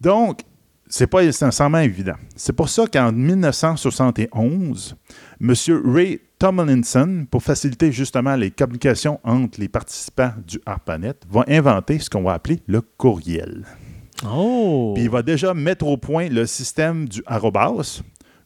Donc, 0.00 0.40
c'est 0.88 1.06
pas 1.06 1.22
nécessairement 1.22 1.78
évident. 1.78 2.16
C'est 2.36 2.52
pour 2.52 2.68
ça 2.68 2.86
qu'en 2.86 3.12
1971, 3.12 4.96
M. 5.42 5.54
Ray 5.84 6.20
Tomlinson, 6.38 7.26
pour 7.28 7.42
faciliter 7.42 7.90
justement 7.90 8.36
les 8.36 8.52
communications 8.52 9.18
entre 9.24 9.58
les 9.58 9.66
participants 9.66 10.30
du 10.46 10.60
ARPANET, 10.66 11.14
va 11.28 11.44
inventer 11.48 11.98
ce 11.98 12.08
qu'on 12.08 12.22
va 12.22 12.34
appeler 12.34 12.60
le 12.68 12.80
courriel. 12.80 13.64
Oh! 14.24 14.92
Puis 14.94 15.02
il 15.02 15.10
va 15.10 15.22
déjà 15.22 15.52
mettre 15.52 15.84
au 15.84 15.96
point 15.96 16.28
le 16.28 16.46
système 16.46 17.08
du 17.08 17.24
arrobas. 17.26 18.02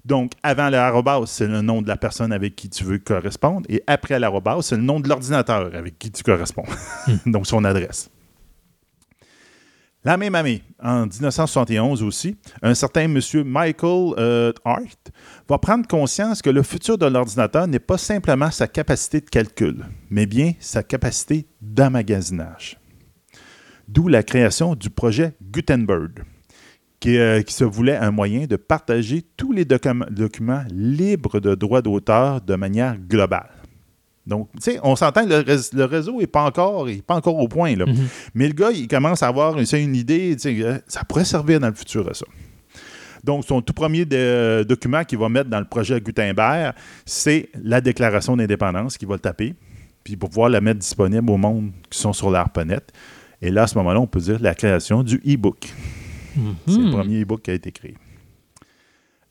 Donc, 0.07 0.33
avant 0.43 0.71
le 0.71 0.79
arrobas, 0.79 1.27
c'est 1.27 1.47
le 1.47 1.61
nom 1.61 1.83
de 1.83 1.89
la 1.89 1.99
personne 1.99 2.33
avec 2.33 2.57
qui 2.57 2.71
tu 2.71 2.83
veux 2.85 2.99
correspondre. 2.99 3.67
Et 3.69 3.83
après 3.87 4.19
l'arrobas, 4.19 4.63
c'est 4.63 4.77
le 4.77 4.83
nom 4.83 4.99
de 4.99 5.07
l'ordinateur 5.07 5.75
avec 5.75 5.99
qui 5.99 6.11
tu 6.11 6.23
corresponds. 6.23 6.65
Hmm. 7.07 7.17
Donc, 7.31 7.47
son 7.47 7.63
adresse. 7.65 8.09
La 10.07 10.17
même 10.17 10.37
année, 10.37 10.63
en 10.81 11.07
1971 11.07 12.05
aussi, 12.05 12.37
un 12.63 12.75
certain 12.75 13.09
monsieur 13.09 13.43
Michael 13.43 14.15
euh, 14.19 14.53
Hart 14.65 15.11
va 15.49 15.59
prendre 15.59 15.85
conscience 15.89 16.43
que 16.43 16.49
le 16.49 16.63
futur 16.63 16.97
de 16.97 17.07
l'ordinateur 17.07 17.67
n'est 17.67 17.81
pas 17.81 17.99
simplement 17.99 18.53
sa 18.53 18.69
capacité 18.69 19.21
de 19.21 19.29
calcul, 19.29 19.85
mais 20.09 20.27
bien 20.27 20.53
sa 20.61 20.85
capacité 20.85 21.49
d'emmagasinage. 21.61 22.79
D'où 23.89 24.07
la 24.07 24.23
création 24.23 24.77
du 24.77 24.91
projet 24.91 25.35
Gutenberg, 25.43 26.23
qui, 27.01 27.19
euh, 27.19 27.43
se 27.49 27.65
voulait 27.65 27.97
un 27.97 28.13
moyen 28.13 28.47
de 28.47 28.55
partager 28.55 29.25
tous 29.37 29.51
les 29.51 29.65
documents 29.65 30.63
libres 30.71 31.41
de 31.41 31.57
droits 31.57 31.83
d'auteur 31.83 32.41
de 32.43 32.55
manière 32.55 32.97
globale. 32.97 33.56
Donc, 34.27 34.49
tu 34.55 34.73
sais, 34.73 34.81
on 34.83 34.97
s'entend 34.97 35.25
que 35.25 35.33
le, 35.77 35.85
réseau 35.85 36.19
n'est 36.19 36.27
pas, 36.27 36.43
encore, 36.43 36.89
pas 37.07 37.15
encore 37.15 37.37
au 37.37 37.47
point. 37.47 37.77
Là. 37.77 37.87
Mhm. 37.87 38.09
Mais 38.35 38.49
le 38.49 38.55
gars, 38.55 38.71
il 38.73 38.89
commence 38.89 39.23
à 39.23 39.29
avoir 39.29 39.57
une, 39.59 39.67
une 39.73 39.95
idée, 39.95 40.37
euh, 40.47 40.79
ça 40.89 41.05
pourrait 41.05 41.25
servir 41.25 41.61
dans 41.61 41.69
le 41.69 41.75
futur 41.75 42.09
à 42.11 42.15
ça. 42.15 42.27
Donc, 43.23 43.45
son 43.45 43.61
tout 43.61 43.73
premier 43.73 44.05
document 44.05 45.05
qu'il 45.05 45.19
va 45.19 45.29
mettre 45.29 45.51
dans 45.51 45.59
le 45.59 45.65
projet 45.65 46.01
Gutenberg, 46.01 46.75
c'est 47.05 47.49
la 47.61 47.81
déclaration 47.81 48.37
d'indépendance 48.37 48.97
qu'il 48.97 49.09
va 49.09 49.15
le 49.15 49.21
taper, 49.21 49.55
puis 50.05 50.17
pour 50.17 50.29
pouvoir 50.29 50.49
la 50.49 50.61
mettre 50.61 50.79
disponible 50.79 51.31
au 51.31 51.37
monde 51.37 51.73
qui 51.91 51.99
sont 51.99 52.13
sur 52.13 52.31
l'ARPANET. 52.31 52.83
Et 53.43 53.51
là, 53.51 53.65
à 53.65 53.67
ce 53.67 53.77
moment-là, 53.79 54.01
on 54.01 54.07
peut 54.07 54.21
dire 54.21 54.39
la 54.41 54.55
création 54.55 55.03
du 55.03 55.17
e-book. 55.27 55.73
C'est 56.67 56.77
le 56.77 56.85
mhm. 56.85 56.91
premier 56.91 57.23
e-book 57.23 57.43
qui 57.43 57.51
a 57.51 57.55
été 57.55 57.73
créé. 57.73 57.95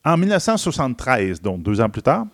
En 0.04 0.16
1973, 0.16 1.40
donc 1.40 1.62
deux 1.62 1.80
ans 1.80 1.88
plus 1.88 2.02
tard, 2.02 2.26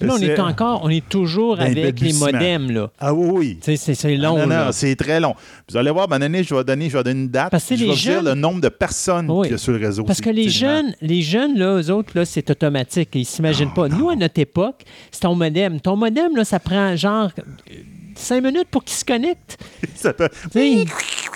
Là, 0.00 0.14
on 0.14 0.18
est 0.18 0.40
encore, 0.40 0.80
on 0.82 0.88
est 0.88 1.08
toujours 1.08 1.60
avec 1.60 2.00
les 2.00 2.12
modems, 2.14 2.70
là. 2.72 2.90
Ah 2.98 3.14
oui, 3.14 3.58
oui. 3.62 3.76
C'est 3.76 4.16
long, 4.16 4.36
ah, 4.40 4.46
non, 4.46 4.64
non, 4.64 4.72
c'est 4.72 4.96
très 4.96 5.20
long. 5.20 5.34
Vous 5.68 5.76
allez 5.76 5.90
voir, 5.90 6.08
ben, 6.08 6.20
année, 6.20 6.42
je 6.42 6.54
vais 6.54 6.64
donner, 6.64 6.90
je 6.90 6.96
vais 6.96 7.04
donner 7.04 7.20
une 7.20 7.28
date. 7.28 7.50
Parce 7.50 7.64
que 7.64 7.76
je 7.76 7.84
vais 7.84 7.94
dire 7.94 8.22
le 8.22 8.34
nombre 8.34 8.60
de 8.60 8.68
personnes 8.68 9.28
qu'il 9.42 9.52
y 9.52 9.54
a 9.54 9.58
sur 9.58 9.72
le 9.72 9.78
réseau. 9.78 10.04
Parce 10.04 10.20
que 10.20 10.30
les 10.30 10.48
jeunes, 10.48 10.94
les 11.00 11.22
jeunes, 11.22 11.56
là, 11.56 11.80
eux 11.80 11.90
autres, 11.90 12.10
là, 12.14 12.24
c'est 12.24 12.50
automatique. 12.50 13.10
Ils 13.14 13.20
ne 13.20 13.24
s'imaginent 13.24 13.72
pas. 13.72 13.88
Nous, 13.88 14.10
à 14.10 14.16
notre 14.16 14.40
époque, 14.40 14.82
c'est 15.10 15.20
ton 15.20 15.34
modem. 15.34 15.80
Ton 15.80 15.96
modem, 15.96 16.36
là, 16.36 16.44
ça 16.44 16.58
prend 16.58 16.96
genre 16.96 17.30
cinq 18.18 18.42
minutes 18.42 18.68
pour 18.70 18.84
qu'il 18.84 18.96
se 18.96 19.04
connecte. 19.04 19.58
Ça 19.94 20.12
peut... 20.12 20.28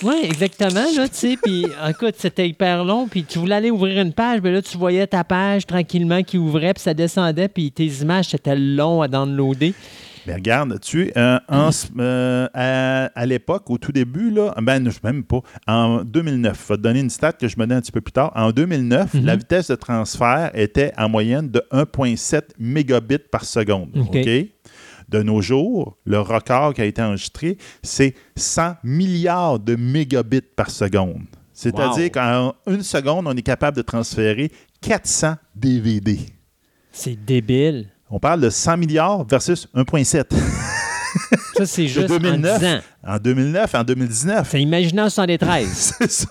Oui, 0.03 0.21
exactement. 0.23 0.85
Là, 0.97 1.07
puis, 1.43 1.67
écoute, 1.89 2.15
c'était 2.19 2.49
hyper 2.49 2.85
long. 2.85 3.09
Puis 3.09 3.25
tu 3.25 3.39
voulais 3.39 3.57
aller 3.57 3.71
ouvrir 3.71 4.01
une 4.03 4.13
page, 4.13 4.41
mais 4.43 4.53
là, 4.53 4.63
tu 4.63 4.77
voyais 4.79 5.07
ta 5.07 5.25
page 5.25 5.67
tranquillement 5.67 6.23
qui 6.23 6.39
ouvrait, 6.39 6.75
puis 6.75 6.83
ça 6.83 6.95
descendait, 6.95 7.49
puis 7.49 7.73
tes 7.73 7.87
images, 7.87 8.29
c'était 8.29 8.57
long 8.57 9.03
à 9.03 9.09
downloader. 9.09 9.75
Mais 10.27 10.35
regarde, 10.35 10.79
tu 10.81 11.11
euh, 11.17 11.39
euh, 11.49 12.49
à, 13.15 13.27
l'époque, 13.27 13.71
au 13.71 13.79
tout 13.79 13.93
début, 13.93 14.31
là, 14.31 14.53
ben, 14.61 14.87
même 15.03 15.25
pas, 15.25 15.41
en 15.67 16.05
2009, 16.05 16.63
je 16.63 16.69
vais 16.69 16.77
te 16.77 16.83
donner 16.83 17.01
une 17.01 17.09
stat 17.09 17.33
que 17.33 17.49
je 17.49 17.59
me 17.59 17.67
donne 17.67 17.79
un 17.79 17.81
petit 17.81 17.93
peu 17.93 18.03
plus 18.03 18.13
tard. 18.13 18.33
En 18.35 18.51
2009, 18.51 19.15
mm-hmm. 19.15 19.25
la 19.25 19.37
vitesse 19.37 19.71
de 19.71 19.75
transfert 19.75 20.51
était 20.53 20.93
en 20.99 21.09
moyenne 21.09 21.51
de 21.51 21.63
1,7 21.73 22.43
mégabits 22.59 23.19
par 23.31 23.47
seconde. 23.47 23.89
OK? 23.97 24.29
De 25.09 25.23
nos 25.23 25.41
jours, 25.41 25.97
le 26.05 26.21
record 26.21 26.75
qui 26.75 26.83
a 26.83 26.85
été 26.85 27.01
enregistré, 27.01 27.57
c'est 27.83 28.15
100 28.37 28.77
milliards 28.85 29.59
de 29.59 29.75
mégabits 29.75 30.43
par 30.43 30.71
seconde. 30.71 31.23
C'est-à-dire 31.55 32.13
qu'en 32.13 32.55
une 32.67 32.83
seconde, 32.83 33.27
on 33.27 33.37
est 33.37 33.43
capable 33.43 33.77
de 33.77 33.83
transférer 33.83 34.53
400 34.83 35.37
DVD. 35.57 36.21
C'est 36.93 37.17
débile. 37.17 37.89
On 38.11 38.21
parle 38.21 38.41
de 38.43 38.51
100 38.51 38.77
milliards 38.77 39.25
versus 39.25 39.67
1,7. 39.75 40.27
Ça, 41.55 41.67
c'est 41.67 41.89
juste 41.89 42.11
en 42.11 42.19
10 42.19 42.83
En 43.07 43.19
2009, 43.19 43.75
en 43.75 43.85
2019. 43.85 44.49
C'est 44.51 44.63
imaginant 44.63 45.07
en 45.07 45.11
73. 45.11 45.67
c'est 45.99 46.11
ça 46.11 46.29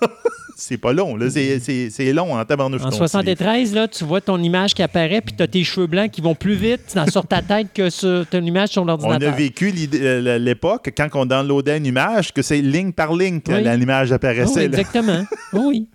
c'est 0.59 0.77
pas 0.77 0.91
long. 0.91 1.17
C'est 1.29 2.13
long 2.13 2.33
en 2.33 2.43
tabarnouche. 2.43 2.81
En 2.81 2.91
73, 2.91 3.75
là, 3.75 3.87
tu 3.87 4.03
vois 4.03 4.21
ton 4.21 4.41
image 4.41 4.73
qui 4.73 4.81
apparaît, 4.81 5.21
puis 5.21 5.35
tu 5.35 5.43
as 5.43 5.47
tes 5.47 5.63
cheveux 5.63 5.85
blancs 5.85 6.09
qui 6.09 6.21
vont 6.21 6.33
plus 6.33 6.55
vite 6.55 6.97
sur 7.11 7.27
ta 7.27 7.43
tête 7.43 7.67
que 7.73 7.91
sur 7.91 8.25
ton 8.25 8.41
image 8.41 8.69
sur 8.69 8.83
l'ordinateur. 8.83 9.29
On 9.29 9.33
a 9.33 9.35
vécu 9.35 9.71
euh, 9.93 10.39
l'époque, 10.39 10.91
quand 10.97 11.09
on 11.13 11.25
downloadait 11.27 11.77
une 11.77 11.85
image, 11.85 12.33
que 12.33 12.41
c'est 12.41 12.61
ligne 12.61 12.91
par 12.91 13.13
ligne 13.13 13.39
que 13.39 13.51
l'image 13.51 14.11
apparaissait. 14.11 14.65
Exactement. 14.65 15.25
oui. 15.53 15.87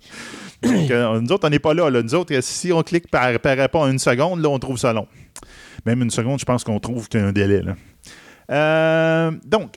Donc, 0.61 0.89
euh, 0.91 1.19
nous 1.19 1.31
autres, 1.33 1.45
on 1.45 1.49
n'est 1.49 1.59
pas 1.59 1.73
là, 1.73 1.89
Nous 2.01 2.15
autres, 2.15 2.33
si 2.39 2.71
on 2.71 2.81
clique 2.83 3.09
par 3.11 3.25
apparaît 3.25 3.67
pas 3.67 3.79
en 3.79 3.91
une 3.91 3.99
seconde, 3.99 4.41
là, 4.41 4.47
on 4.47 4.59
trouve 4.59 4.77
ça 4.77 4.93
long. 4.93 5.07
Même 5.85 6.01
une 6.01 6.09
seconde, 6.09 6.39
je 6.39 6.45
pense 6.45 6.63
qu'on 6.63 6.79
trouve 6.79 7.09
qu'il 7.09 7.19
y 7.19 7.23
a 7.23 7.27
un 7.27 7.33
délai. 7.33 7.61
Là. 7.61 7.75
Euh, 8.49 9.31
donc, 9.45 9.75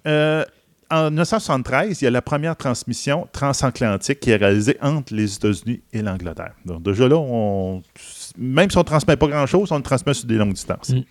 en 0.91 1.11
1973, 1.11 2.01
il 2.01 2.05
y 2.05 2.09
a 2.09 2.11
la 2.11 2.22
première 2.22 2.57
transmission 2.57 3.28
transatlantique 3.32 4.20
qui 4.20 4.30
est 4.30 4.37
réalisée 4.37 4.76
entre 4.80 5.14
les 5.14 5.34
États-Unis 5.34 5.80
et 5.93 6.03
l'Angleterre. 6.03 6.53
Donc, 6.64 6.82
déjà 6.82 7.09
là, 7.09 7.16
on, 7.16 7.82
même 8.39 8.70
si 8.70 8.76
on 8.76 8.80
ne 8.80 8.84
transmet 8.84 9.16
pas 9.16 9.26
grand-chose, 9.26 9.72
on 9.72 9.76
le 9.76 9.82
transmet 9.82 10.14
sur 10.14 10.26
des 10.26 10.37
longues 10.37 10.53
distances. 10.53 10.91
Mm. 10.91 11.03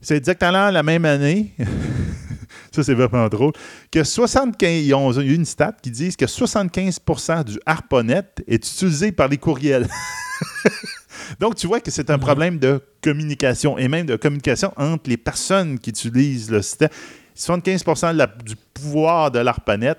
C'est 0.00 0.16
exactement 0.16 0.70
la 0.70 0.82
même 0.82 1.04
année, 1.04 1.52
ça 2.72 2.82
c'est 2.82 2.94
vraiment 2.94 3.28
drôle, 3.28 3.52
que 3.90 4.02
75, 4.02 4.86
ils 4.86 4.94
ont 4.94 5.12
eu 5.20 5.34
une 5.34 5.44
stat 5.44 5.76
qui 5.82 5.90
dit 5.90 6.16
que 6.16 6.24
75% 6.24 7.44
du 7.44 7.58
ARPANET 7.66 8.22
est 8.48 8.66
utilisé 8.66 9.12
par 9.12 9.28
les 9.28 9.36
courriels. 9.36 9.86
Donc, 11.38 11.54
tu 11.54 11.66
vois 11.66 11.80
que 11.80 11.90
c'est 11.90 12.08
un 12.08 12.16
mm. 12.16 12.20
problème 12.20 12.58
de 12.58 12.82
communication 13.02 13.76
et 13.76 13.88
même 13.88 14.06
de 14.06 14.16
communication 14.16 14.72
entre 14.76 15.10
les 15.10 15.18
personnes 15.18 15.78
qui 15.78 15.90
utilisent 15.90 16.50
le 16.50 16.62
système. 16.62 16.88
75% 17.36 18.44
du 18.44 18.56
pouvoir 18.74 19.30
de 19.30 19.38
l'ARPANET 19.38 19.94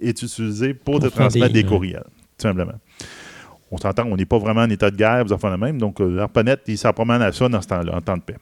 est 0.00 0.22
utilisé 0.22 0.74
pour, 0.74 1.00
te 1.00 1.06
transmettre 1.06 1.52
des, 1.52 1.64
courriels, 1.64 2.04
tout 2.38 2.42
simplement. 2.42 2.74
On 3.70 3.76
s'entend, 3.76 4.04
on 4.06 4.16
n'est 4.16 4.26
pas 4.26 4.38
vraiment 4.38 4.62
en 4.62 4.70
état 4.70 4.90
de 4.90 4.96
guerre, 4.96 5.24
vous 5.24 5.32
en 5.32 5.38
faites 5.38 5.50
le 5.50 5.58
même. 5.58 5.78
Donc, 5.78 6.00
euh, 6.00 6.08
l'ARPANET, 6.08 6.58
il 6.66 6.78
s'en 6.78 6.92
promène 6.92 7.20
à 7.20 7.32
ça 7.32 7.48
dans 7.48 7.60
ce 7.60 7.68
temps-là, 7.68 7.96
en 7.96 8.00
temps 8.00 8.16
de 8.16 8.22
paix. 8.22 8.36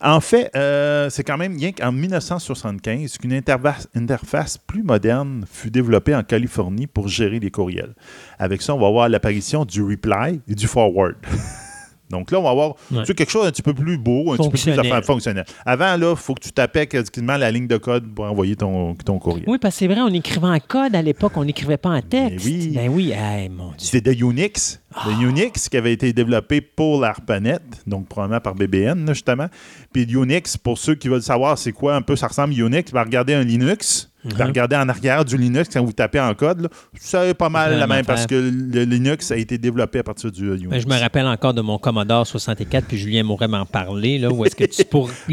En 0.00 0.20
fait, 0.20 0.50
euh, 0.56 1.08
c'est 1.08 1.22
quand 1.22 1.38
même 1.38 1.56
bien 1.56 1.72
qu'en 1.72 1.92
1975 1.92 3.16
qu'une 3.18 3.32
interface 3.32 4.58
plus 4.58 4.82
moderne 4.82 5.44
fut 5.50 5.70
développée 5.70 6.14
en 6.14 6.22
Californie 6.22 6.86
pour 6.86 7.08
gérer 7.08 7.38
les 7.38 7.50
courriels. 7.50 7.94
Avec 8.38 8.62
ça, 8.62 8.74
on 8.74 8.80
va 8.80 8.90
voir 8.90 9.08
l'apparition 9.08 9.64
du 9.64 9.82
reply 9.82 10.40
et 10.48 10.54
du 10.54 10.66
forward. 10.66 11.16
Donc 12.10 12.30
là, 12.30 12.38
on 12.38 12.42
va 12.42 12.50
avoir 12.50 12.74
quelque 13.04 13.30
chose 13.30 13.46
un 13.46 13.50
petit 13.50 13.62
peu 13.62 13.74
plus 13.74 13.98
beau, 13.98 14.32
un 14.32 14.36
petit 14.36 14.50
peu 14.50 14.72
plus 14.72 15.02
fonctionnel. 15.02 15.44
Avant, 15.64 15.96
là, 15.96 16.10
il 16.10 16.16
faut 16.16 16.34
que 16.34 16.42
tu 16.42 16.52
tapais 16.52 16.86
quasiment 16.86 17.36
la 17.36 17.50
ligne 17.50 17.66
de 17.66 17.76
code 17.76 18.14
pour 18.14 18.24
envoyer 18.24 18.56
ton, 18.56 18.94
ton 18.94 19.18
courrier. 19.18 19.44
Oui, 19.46 19.58
parce 19.58 19.74
que 19.74 19.78
c'est 19.80 19.86
vrai, 19.86 20.00
on 20.00 20.08
écrivait 20.08 20.46
en 20.46 20.58
code 20.60 20.94
à 20.94 21.02
l'époque, 21.02 21.32
on 21.36 21.44
n'écrivait 21.44 21.76
pas 21.76 21.90
en 21.90 22.02
texte. 22.02 22.46
Ben 22.46 22.52
oui. 22.52 22.72
Ben 22.74 22.88
oui, 22.90 23.14
mon 23.50 23.68
Dieu. 23.68 23.76
C'était 23.78 24.12
Unix. 24.12 24.80
Le 25.06 25.12
ah. 25.12 25.22
Unix 25.22 25.68
qui 25.68 25.76
avait 25.76 25.92
été 25.92 26.12
développé 26.12 26.60
pour 26.60 27.00
l'ARPANET, 27.00 27.58
donc 27.86 28.08
probablement 28.08 28.40
par 28.40 28.54
BBN, 28.54 29.08
justement. 29.08 29.48
Puis 29.92 30.04
Unix, 30.04 30.56
pour 30.56 30.78
ceux 30.78 30.94
qui 30.94 31.08
veulent 31.08 31.22
savoir 31.22 31.58
c'est 31.58 31.72
quoi 31.72 31.96
un 31.96 32.02
peu 32.02 32.16
ça 32.16 32.28
ressemble 32.28 32.54
Unix, 32.54 32.92
va 32.92 33.02
regarder 33.02 33.34
un 33.34 33.42
Linux. 33.42 34.10
Mm 34.24 34.30
Regardez 34.40 34.76
en 34.76 34.88
arrière 34.88 35.22
du 35.24 35.36
Linux, 35.36 35.68
quand 35.70 35.84
vous 35.84 35.92
tapez 35.92 36.18
en 36.18 36.32
code, 36.34 36.70
c'est 36.98 37.34
pas 37.34 37.50
mal 37.50 37.78
la 37.78 37.86
même 37.86 38.06
parce 38.06 38.26
que 38.26 38.34
le 38.34 38.84
Linux 38.84 39.30
a 39.30 39.36
été 39.36 39.58
développé 39.58 39.98
à 39.98 40.02
partir 40.02 40.32
du 40.32 40.54
Unix. 40.54 40.80
je 40.80 40.88
me 40.88 40.98
rappelle 40.98 41.26
encore 41.26 41.52
de 41.52 41.60
mon 41.60 41.76
Commodore 41.76 42.26
64, 42.26 42.86
puis 42.86 42.96
Julien 42.96 43.22
mourrait 43.22 43.48
m'en 43.48 43.66
parler, 43.66 44.18
là, 44.18 44.30
où 44.30 44.46
est-ce 44.46 44.56
que 44.56 44.64
tu, 44.64 44.84
pour 44.84 45.10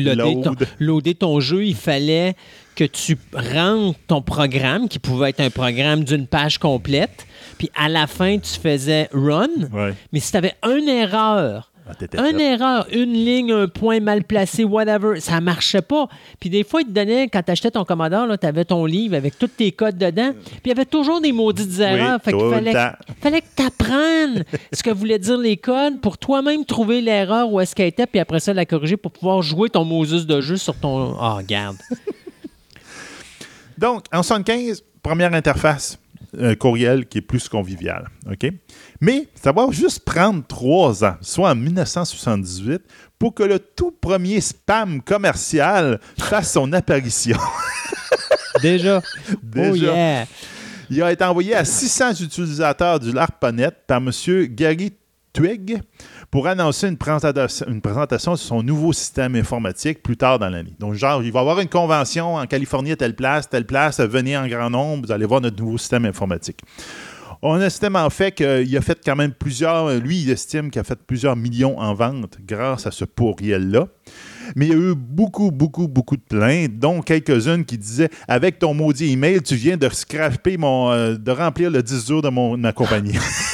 loader 0.79 1.15
ton, 1.15 1.39
jeu, 1.39 1.63
il 1.63 1.75
fallait 1.75 2.35
que 2.75 2.83
tu 2.83 3.17
rentres 3.33 3.97
ton 4.07 4.21
programme, 4.21 4.89
qui 4.89 4.99
pouvait 4.99 5.29
être 5.29 5.39
un 5.39 5.51
programme 5.51 6.03
d'une 6.03 6.27
page 6.27 6.57
complète, 6.57 7.25
puis 7.61 7.69
à 7.75 7.89
la 7.89 8.07
fin, 8.07 8.39
tu 8.39 8.59
faisais 8.59 9.07
run. 9.13 9.45
Mais 10.11 10.19
si 10.19 10.31
tu 10.31 10.37
avais 10.37 10.55
une 10.67 10.89
erreur 10.89 11.71
Ah, 11.87 11.93
Une 12.31 12.39
fait. 12.39 12.53
erreur, 12.53 12.87
une 12.91 13.13
ligne, 13.13 13.51
un 13.51 13.67
point 13.67 13.99
mal 13.99 14.23
placé, 14.23 14.63
whatever, 14.63 15.19
ça 15.19 15.39
marchait 15.41 15.83
pas. 15.83 16.07
Puis 16.39 16.49
des 16.49 16.63
fois, 16.63 16.81
ils 16.81 16.87
te 16.87 16.91
donnaient, 16.91 17.27
quand 17.27 17.43
tu 17.43 17.51
achetais 17.51 17.69
ton 17.69 17.85
Commodore, 17.85 18.25
tu 18.39 18.47
avais 18.47 18.65
ton 18.65 18.83
livre 18.87 19.15
avec 19.15 19.37
tous 19.37 19.45
tes 19.47 19.71
codes 19.73 19.99
dedans. 19.99 20.31
Puis 20.43 20.59
il 20.65 20.69
y 20.69 20.71
avait 20.71 20.85
toujours 20.85 21.21
des 21.21 21.31
maudites 21.31 21.79
erreurs. 21.79 22.19
fait 22.23 22.31
tout 22.31 22.39
qu'il 22.39 22.49
fallait, 22.49 22.73
fallait 23.21 23.41
que 23.41 23.47
tu 23.55 23.63
apprennes 23.63 24.43
ce 24.73 24.81
que 24.81 24.89
voulaient 24.89 25.19
dire 25.19 25.37
les 25.37 25.57
codes 25.57 26.01
pour 26.01 26.17
toi-même 26.17 26.65
trouver 26.65 26.99
l'erreur 26.99 27.51
où 27.53 27.59
est-ce 27.59 27.75
qu'elle 27.75 27.89
était, 27.89 28.07
puis 28.07 28.19
après 28.19 28.39
ça, 28.39 28.55
la 28.55 28.65
corriger 28.65 28.97
pour 28.97 29.11
pouvoir 29.11 29.43
jouer 29.43 29.69
ton 29.69 29.85
Moses 29.85 30.25
de 30.25 30.41
jeu 30.41 30.57
sur 30.57 30.73
ton. 30.79 31.11
Oh, 31.13 31.35
regarde. 31.35 31.77
Donc, 33.77 34.05
en 34.11 34.23
75, 34.23 34.83
première 35.03 35.33
interface 35.35 35.99
euh, 36.37 36.55
courriel 36.55 37.07
qui 37.07 37.17
est 37.17 37.21
plus 37.21 37.49
conviviale. 37.49 38.09
OK? 38.29 38.49
Mais 39.01 39.27
ça 39.35 39.51
va 39.51 39.67
juste 39.71 40.05
prendre 40.05 40.45
trois 40.47 41.03
ans, 41.03 41.15
soit 41.21 41.51
en 41.51 41.55
1978, 41.55 42.81
pour 43.19 43.33
que 43.33 43.43
le 43.43 43.59
tout 43.59 43.91
premier 43.91 44.39
spam 44.41 45.01
commercial 45.01 45.99
fasse 46.17 46.53
son 46.53 46.71
apparition. 46.73 47.37
Déjà. 48.61 49.01
Déjà. 49.43 49.71
Oh 49.71 49.75
yeah. 49.75 50.27
Il 50.89 51.01
a 51.01 51.11
été 51.11 51.23
envoyé 51.23 51.55
à 51.55 51.63
600 51.63 52.21
utilisateurs 52.21 52.99
du 52.99 53.11
LARPANET 53.11 53.71
par 53.87 53.99
M. 53.99 54.11
Gary 54.47 54.91
Twig 55.31 55.81
pour 56.31 56.47
annoncer 56.47 56.87
une 56.87 56.97
présentation, 56.97 58.35
sur 58.37 58.47
son 58.47 58.63
nouveau 58.63 58.93
système 58.93 59.35
informatique 59.35 60.01
plus 60.01 60.15
tard 60.15 60.39
dans 60.39 60.49
l'année. 60.49 60.73
Donc, 60.79 60.93
genre, 60.93 61.21
il 61.21 61.31
va 61.31 61.39
y 61.39 61.41
avoir 61.41 61.59
une 61.59 61.67
convention 61.67 62.35
en 62.35 62.47
Californie 62.47 62.95
telle 62.95 63.15
place, 63.15 63.49
telle 63.49 63.65
place, 63.65 63.99
venez 63.99 64.37
en 64.37 64.47
grand 64.47 64.69
nombre, 64.69 65.05
vous 65.05 65.11
allez 65.11 65.25
voir 65.25 65.41
notre 65.41 65.61
nouveau 65.61 65.77
système 65.77 66.05
informatique. 66.05 66.61
On 67.43 67.59
estime 67.59 67.95
en 67.95 68.09
fait 68.11 68.33
qu'il 68.33 68.77
a 68.77 68.81
fait 68.81 68.99
quand 69.03 69.15
même 69.15 69.31
plusieurs, 69.31 69.95
lui, 69.95 70.21
il 70.21 70.29
estime 70.29 70.69
qu'il 70.69 70.79
a 70.79 70.83
fait 70.83 70.99
plusieurs 71.05 71.35
millions 71.35 71.77
en 71.79 71.93
vente 71.95 72.37
grâce 72.47 72.85
à 72.85 72.91
ce 72.91 73.03
pourriel-là. 73.03 73.87
Mais 74.55 74.67
il 74.67 74.71
y 74.71 74.75
a 74.75 74.77
eu 74.77 74.95
beaucoup, 74.95 75.49
beaucoup, 75.49 75.87
beaucoup 75.87 76.17
de 76.17 76.21
plaintes, 76.21 76.77
dont 76.77 77.01
quelques-unes 77.01 77.65
qui 77.65 77.77
disaient 77.77 78.09
Avec 78.27 78.59
ton 78.59 78.73
maudit 78.73 79.11
email, 79.11 79.41
tu 79.41 79.55
viens 79.55 79.75
de 79.75 79.89
scraper 79.89 80.57
mon. 80.57 80.91
euh, 80.91 81.15
de 81.15 81.31
remplir 81.31 81.71
le 81.71 81.81
10 81.81 82.07
jours 82.07 82.21
de 82.21 82.29
mon, 82.29 82.59
compagnie. 82.73 83.17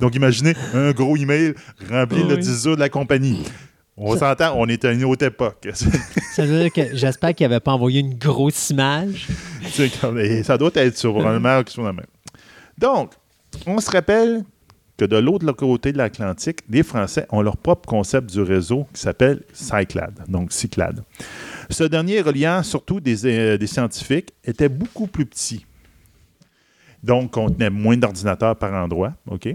Donc 0.00 0.14
imaginez 0.14 0.54
un 0.74 0.92
gros 0.92 1.16
email 1.16 1.54
rempli 1.90 2.22
le 2.22 2.34
Oui. 2.34 2.40
10 2.40 2.62
jours 2.64 2.76
de 2.76 2.80
la 2.80 2.88
compagnie. 2.88 3.42
On 3.96 4.16
s'entend, 4.16 4.54
on 4.56 4.66
est 4.68 4.84
à 4.84 4.92
une 4.92 5.04
autre 5.04 5.26
époque. 5.26 5.68
Ça 5.74 6.46
veut 6.46 6.62
dire 6.62 6.72
que 6.72 6.96
j'espère 6.96 7.34
qu'il 7.34 7.46
n'avait 7.46 7.60
pas 7.60 7.72
envoyé 7.72 8.00
une 8.00 8.14
grosse 8.14 8.70
image. 8.70 9.28
Ça 10.44 10.58
doit 10.58 10.70
être 10.74 10.96
sur 10.96 11.26
un 11.26 11.62
qui 11.64 11.74
soit 11.74 11.84
la 11.84 11.92
même. 11.92 12.06
Donc, 12.78 13.12
on 13.66 13.78
se 13.78 13.90
rappelle 13.90 14.44
que 14.96 15.04
de 15.04 15.16
l'autre 15.16 15.50
côté 15.52 15.92
de 15.92 15.98
l'Atlantique, 15.98 16.60
les 16.70 16.82
Français 16.82 17.26
ont 17.30 17.42
leur 17.42 17.56
propre 17.56 17.86
concept 17.88 18.30
du 18.30 18.40
réseau 18.40 18.86
qui 18.94 19.00
s'appelle 19.00 19.42
Cyclad, 19.52 20.24
donc 20.28 20.52
Cyclad. 20.52 21.02
Ce 21.70 21.84
dernier, 21.84 22.20
reliant 22.22 22.62
surtout 22.62 23.00
des, 23.00 23.26
euh, 23.26 23.58
des 23.58 23.66
scientifiques, 23.66 24.32
était 24.44 24.68
beaucoup 24.68 25.06
plus 25.06 25.26
petit. 25.26 25.66
Donc, 27.02 27.32
contenait 27.32 27.68
moins 27.70 27.96
d'ordinateurs 27.96 28.54
par 28.54 28.72
endroit, 28.74 29.12
OK? 29.28 29.48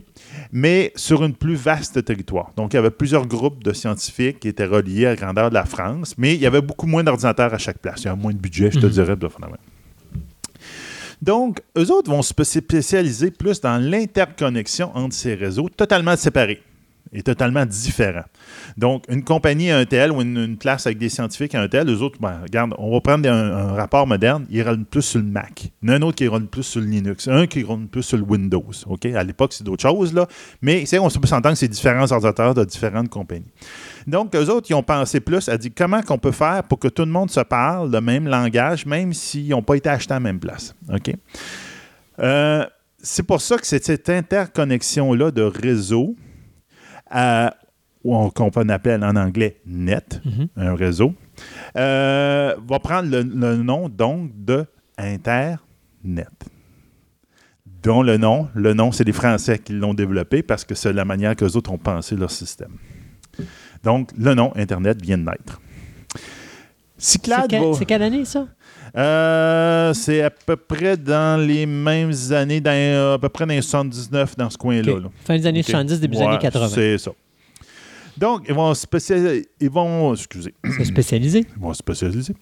Mais 0.51 0.91
sur 0.95 1.23
une 1.23 1.33
plus 1.33 1.55
vaste 1.55 2.03
territoire. 2.03 2.51
Donc, 2.57 2.73
il 2.73 2.75
y 2.75 2.79
avait 2.79 2.91
plusieurs 2.91 3.25
groupes 3.25 3.63
de 3.63 3.71
scientifiques 3.71 4.39
qui 4.41 4.49
étaient 4.49 4.65
reliés 4.65 5.05
à 5.05 5.09
la 5.11 5.15
grandeur 5.15 5.49
de 5.49 5.53
la 5.53 5.63
France, 5.65 6.13
mais 6.17 6.35
il 6.35 6.41
y 6.41 6.45
avait 6.45 6.61
beaucoup 6.61 6.87
moins 6.87 7.03
d'ordinateurs 7.05 7.53
à 7.53 7.57
chaque 7.57 7.77
place. 7.79 8.01
Il 8.01 8.05
y 8.05 8.07
avait 8.09 8.21
moins 8.21 8.33
de 8.33 8.37
budget, 8.37 8.69
je 8.71 8.79
te 8.79 8.85
Mhm. 8.85 8.91
dirais, 8.91 9.15
de. 9.15 9.57
Donc, 11.21 11.61
eux 11.77 11.91
autres 11.91 12.11
vont 12.11 12.21
se 12.21 12.33
spécialiser 12.33 13.31
plus 13.31 13.61
dans 13.61 13.77
l'interconnexion 13.81 14.91
entre 14.95 15.15
ces 15.15 15.33
réseaux 15.33 15.69
totalement 15.69 16.15
séparés 16.15 16.61
et 17.17 17.23
totalement 17.23 17.65
différents. 17.65 18.25
Donc, 18.77 19.03
une 19.09 19.23
compagnie 19.23 19.71
à 19.71 19.79
un 19.79 19.85
tel 19.85 20.11
ou 20.11 20.21
une, 20.21 20.37
une 20.37 20.57
place 20.57 20.85
avec 20.85 20.99
des 20.99 21.09
scientifiques 21.09 21.55
à 21.55 21.61
un 21.61 21.67
tel, 21.67 21.89
eux 21.89 22.01
autres, 22.03 22.19
ben, 22.21 22.41
regarde, 22.43 22.75
on 22.77 22.91
va 22.91 23.01
prendre 23.01 23.27
un, 23.27 23.73
rapport 23.73 24.05
moderne, 24.05 24.45
ils 24.51 24.61
roulent 24.61 24.85
plus 24.85 25.01
sur 25.01 25.19
le 25.19 25.25
Mac. 25.25 25.71
Il 25.81 25.89
y 25.89 25.91
en 25.91 25.95
a 25.95 25.97
un 25.97 26.01
autre 26.03 26.17
qui 26.17 26.27
roule 26.27 26.45
plus 26.45 26.61
sur 26.61 26.79
le 26.79 26.85
Linux, 26.85 27.27
un 27.27 27.47
qui 27.47 27.63
roule 27.63 27.87
plus 27.87 28.03
sur 28.03 28.17
le 28.17 28.23
Windows. 28.23 28.63
À 29.15 29.23
l'époque, 29.23 29.53
c'est 29.53 29.63
d'autres 29.63 29.81
choses, 29.81 30.13
là. 30.13 30.27
Mais 30.61 30.85
c'est- 30.85 30.99
on 30.99 31.09
peut 31.09 31.27
s'entendre 31.27 31.53
que 31.53 31.59
c'est 31.59 31.67
différents 31.67 32.11
ordinateurs 32.11 32.53
de 32.53 32.63
différentes 32.63 33.09
compagnies. 33.09 33.51
Donc, 34.05 34.35
eux 34.35 34.49
autres, 34.51 34.67
ils 34.69 34.75
ont 34.75 34.83
pensé 34.83 35.19
plus 35.19 35.49
à 35.49 35.57
dire 35.57 35.71
comment 35.75 36.03
qu'on 36.03 36.19
peut 36.19 36.31
faire 36.31 36.61
pour 36.63 36.77
que 36.77 36.87
tout 36.87 37.03
le 37.03 37.11
monde 37.11 37.31
se 37.31 37.39
parle 37.39 37.91
le 37.91 37.99
même 37.99 38.27
langage, 38.27 38.85
même 38.85 39.11
s'ils 39.13 39.49
n'ont 39.49 39.63
pas 39.63 39.75
été 39.75 39.89
achetés 39.89 40.13
à 40.13 40.17
la 40.17 40.19
même 40.19 40.39
place. 40.39 40.75
OK? 40.93 41.15
Euh, 42.19 42.63
c'est 43.01 43.23
pour 43.23 43.41
ça 43.41 43.57
que 43.57 43.65
cette 43.65 44.09
interconnexion-là 44.09 45.31
de 45.31 45.41
réseau, 45.41 46.15
ou 48.03 48.15
on- 48.15 48.29
qu'on 48.29 48.49
peut 48.51 48.65
appeler 48.69 48.95
en 49.03 49.15
anglais 49.15 49.61
net, 49.65 50.21
Mhm. 50.25 50.47
un 50.55 50.75
réseau, 50.75 51.13
euh, 51.77 52.55
va 52.67 52.79
prendre 52.79 53.09
le, 53.09 53.21
le 53.23 53.57
nom 53.57 53.89
donc 53.89 54.31
de 54.35 54.65
Internet. 54.97 55.59
Dont 57.83 58.01
le 58.01 58.17
nom, 58.17 58.49
le 58.55 58.73
nom, 58.73 58.91
c'est 58.91 59.03
les 59.03 59.11
Français 59.13 59.59
qui 59.59 59.73
l'ont 59.73 59.93
développé 59.93 60.41
parce 60.41 60.65
que 60.65 60.73
c'est 60.75 60.91
la 60.93 61.05
manière 61.05 61.35
que 61.35 61.45
les 61.45 61.55
autres 61.55 61.71
ont 61.71 61.77
pensé 61.77 62.15
leur 62.15 62.31
système. 62.31 62.71
Donc, 63.83 64.11
le 64.17 64.33
nom 64.33 64.51
Internet 64.55 65.01
vient 65.01 65.17
de 65.17 65.23
naître. 65.23 65.61
Va- 67.71 67.77
c'est 67.77 67.85
quelle 67.85 68.01
année, 68.01 68.25
ça? 68.25 68.47
Euh, 68.97 69.93
c'est 69.93 70.21
à 70.21 70.29
peu 70.29 70.55
près 70.55 70.97
dans 70.97 71.39
les 71.39 71.65
mêmes 71.65 72.11
années, 72.31 72.59
dans, 72.61 72.71
euh, 72.71 73.13
à 73.15 73.19
peu 73.19 73.29
près 73.29 73.45
dans 73.45 73.53
les 73.53 73.61
79, 73.61 74.35
dans 74.35 74.49
ce 74.49 74.57
coin-là. 74.57 74.93
Fin 75.25 75.37
des 75.37 75.45
années 75.45 75.59
OK. 75.59 75.65
70, 75.65 75.99
début 75.99 76.15
des 76.15 76.21
Ouais, 76.23 76.27
années 76.29 76.37
80. 76.39 76.67
C'est 76.69 76.97
ça. 76.97 77.11
Donc, 78.17 78.45
ils 78.49 78.55
vont 78.55 78.73
spécialiser. 78.73 79.47
Ils 79.59 79.69
vont. 79.69 80.13
Excusez. 80.13 80.53
C'est 80.75 80.85
spécialisé. 80.85 81.45
Ils 81.55 81.61
vont 81.61 81.73
se 81.73 81.79
spécialiser. 81.79 82.33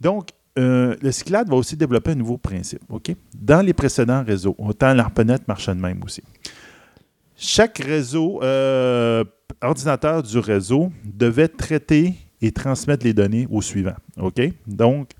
Donc, 0.00 0.28
euh, 0.58 0.96
le 1.02 1.12
Cyclade 1.12 1.48
va 1.48 1.56
aussi 1.56 1.76
développer 1.76 2.12
un 2.12 2.14
nouveau 2.14 2.38
principe. 2.38 2.80
OK? 2.88 3.12
Dans 3.38 3.60
les 3.64 3.74
précédents 3.74 4.24
réseaux, 4.24 4.54
autant 4.58 4.94
l'ARPANET 4.94 5.38
marchait 5.46 5.74
de 5.74 5.80
même 5.80 6.02
aussi. 6.04 6.22
Chaque 7.36 7.78
réseau, 7.78 8.40
euh, 8.42 9.24
ordinateur 9.62 10.22
du 10.22 10.38
réseau, 10.38 10.90
devait 11.04 11.48
traiter 11.48 12.14
et 12.42 12.50
transmettre 12.52 13.04
les 13.04 13.12
données 13.14 13.46
au 13.50 13.60
suivant. 13.62 13.94
OK? 14.18 14.40
Donc, 14.66 15.10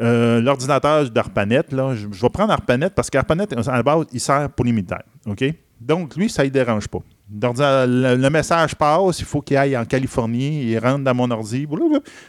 euh, 0.00 0.40
l'ordinateur 0.40 1.08
d'ARPANET, 1.10 1.64
là, 1.70 1.94
je, 1.94 2.06
je 2.10 2.20
vais 2.20 2.30
prendre 2.30 2.52
ARPANET 2.52 2.90
parce 2.90 3.10
qu'ARPANET, 3.10 3.46
à 3.66 3.76
la 3.76 3.82
base, 3.82 4.06
il 4.12 4.20
sert 4.20 4.50
pour 4.50 4.64
les 4.64 4.72
militaires. 4.72 5.04
OK? 5.26 5.44
Donc, 5.80 6.16
lui, 6.16 6.28
ça 6.30 6.44
ne 6.44 6.48
dérange 6.48 6.88
pas. 6.88 7.00
Le, 7.30 8.16
le 8.16 8.30
message 8.30 8.74
passe, 8.74 9.18
il 9.20 9.24
faut 9.24 9.40
qu'il 9.40 9.56
aille 9.56 9.76
en 9.76 9.84
Californie, 9.84 10.64
il 10.64 10.78
rentre 10.78 11.04
dans 11.04 11.14
mon 11.14 11.30
ordi, 11.30 11.66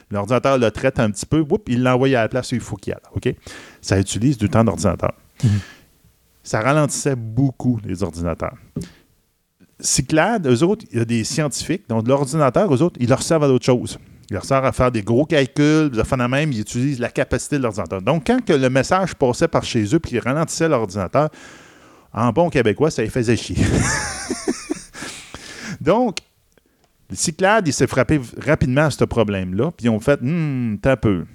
l'ordinateur 0.09 0.57
le 0.57 0.71
traite 0.71 0.99
un 0.99 1.11
petit 1.11 1.25
peu, 1.25 1.39
whoop, 1.39 1.63
il 1.67 1.83
l'envoie 1.83 2.07
à 2.09 2.23
la 2.23 2.27
place 2.27 2.51
où 2.51 2.55
il 2.55 2.61
faut 2.61 2.75
qu'il 2.75 2.93
aille. 2.93 2.99
OK? 3.13 3.33
Ça 3.81 3.99
utilise 3.99 4.37
du 4.37 4.49
temps 4.49 4.63
d'ordinateur. 4.63 5.13
Mhm. 5.43 5.49
Ça 6.43 6.61
ralentissait 6.61 7.15
beaucoup 7.15 7.79
les 7.83 8.03
ordinateurs. 8.03 8.55
Cyclade, 9.79 10.47
eux 10.47 10.63
autres, 10.63 10.85
il 10.91 10.99
y 10.99 11.01
a 11.01 11.05
des 11.05 11.23
scientifiques, 11.23 11.89
donc 11.89 12.07
l'ordinateur, 12.07 12.73
eux 12.73 12.81
autres, 12.81 12.97
ils 12.99 13.09
leur 13.09 13.21
servent 13.21 13.43
à 13.43 13.47
d'autres 13.47 13.65
choses. 13.65 13.97
Ils 14.29 14.33
leur 14.33 14.45
servent 14.45 14.65
à 14.65 14.71
faire 14.71 14.91
des 14.91 15.03
gros 15.03 15.25
calculs, 15.25 15.91
même, 16.29 16.51
ils 16.51 16.61
utilisent 16.61 16.99
la 16.99 17.09
capacité 17.09 17.57
de 17.57 17.63
l'ordinateur. 17.63 18.01
Donc, 18.01 18.25
quand 18.25 18.43
que 18.43 18.53
le 18.53 18.69
message 18.69 19.13
passait 19.15 19.47
par 19.47 19.63
chez 19.63 19.83
eux 19.93 19.99
puis 19.99 20.11
qu'ils 20.11 20.19
ralentissaient 20.19 20.67
l'ordinateur, 20.67 21.29
en 22.11 22.31
bon 22.31 22.49
québécois, 22.49 22.89
ça 22.89 23.03
les 23.03 23.09
faisait 23.09 23.35
chier. 23.35 23.57
Donc, 25.81 26.17
le 27.09 27.15
Cyclade, 27.15 27.67
il 27.67 27.73
s'est 27.73 27.87
frappé 27.87 28.19
rapidement 28.37 28.85
à 28.85 28.91
ce 28.91 29.03
problème-là, 29.03 29.71
puis 29.77 29.85
ils 29.85 29.89
ont 29.89 29.99
fait, 29.99 30.19
hum, 30.21 30.79
t'as 30.81 30.95
peu. 30.95 31.25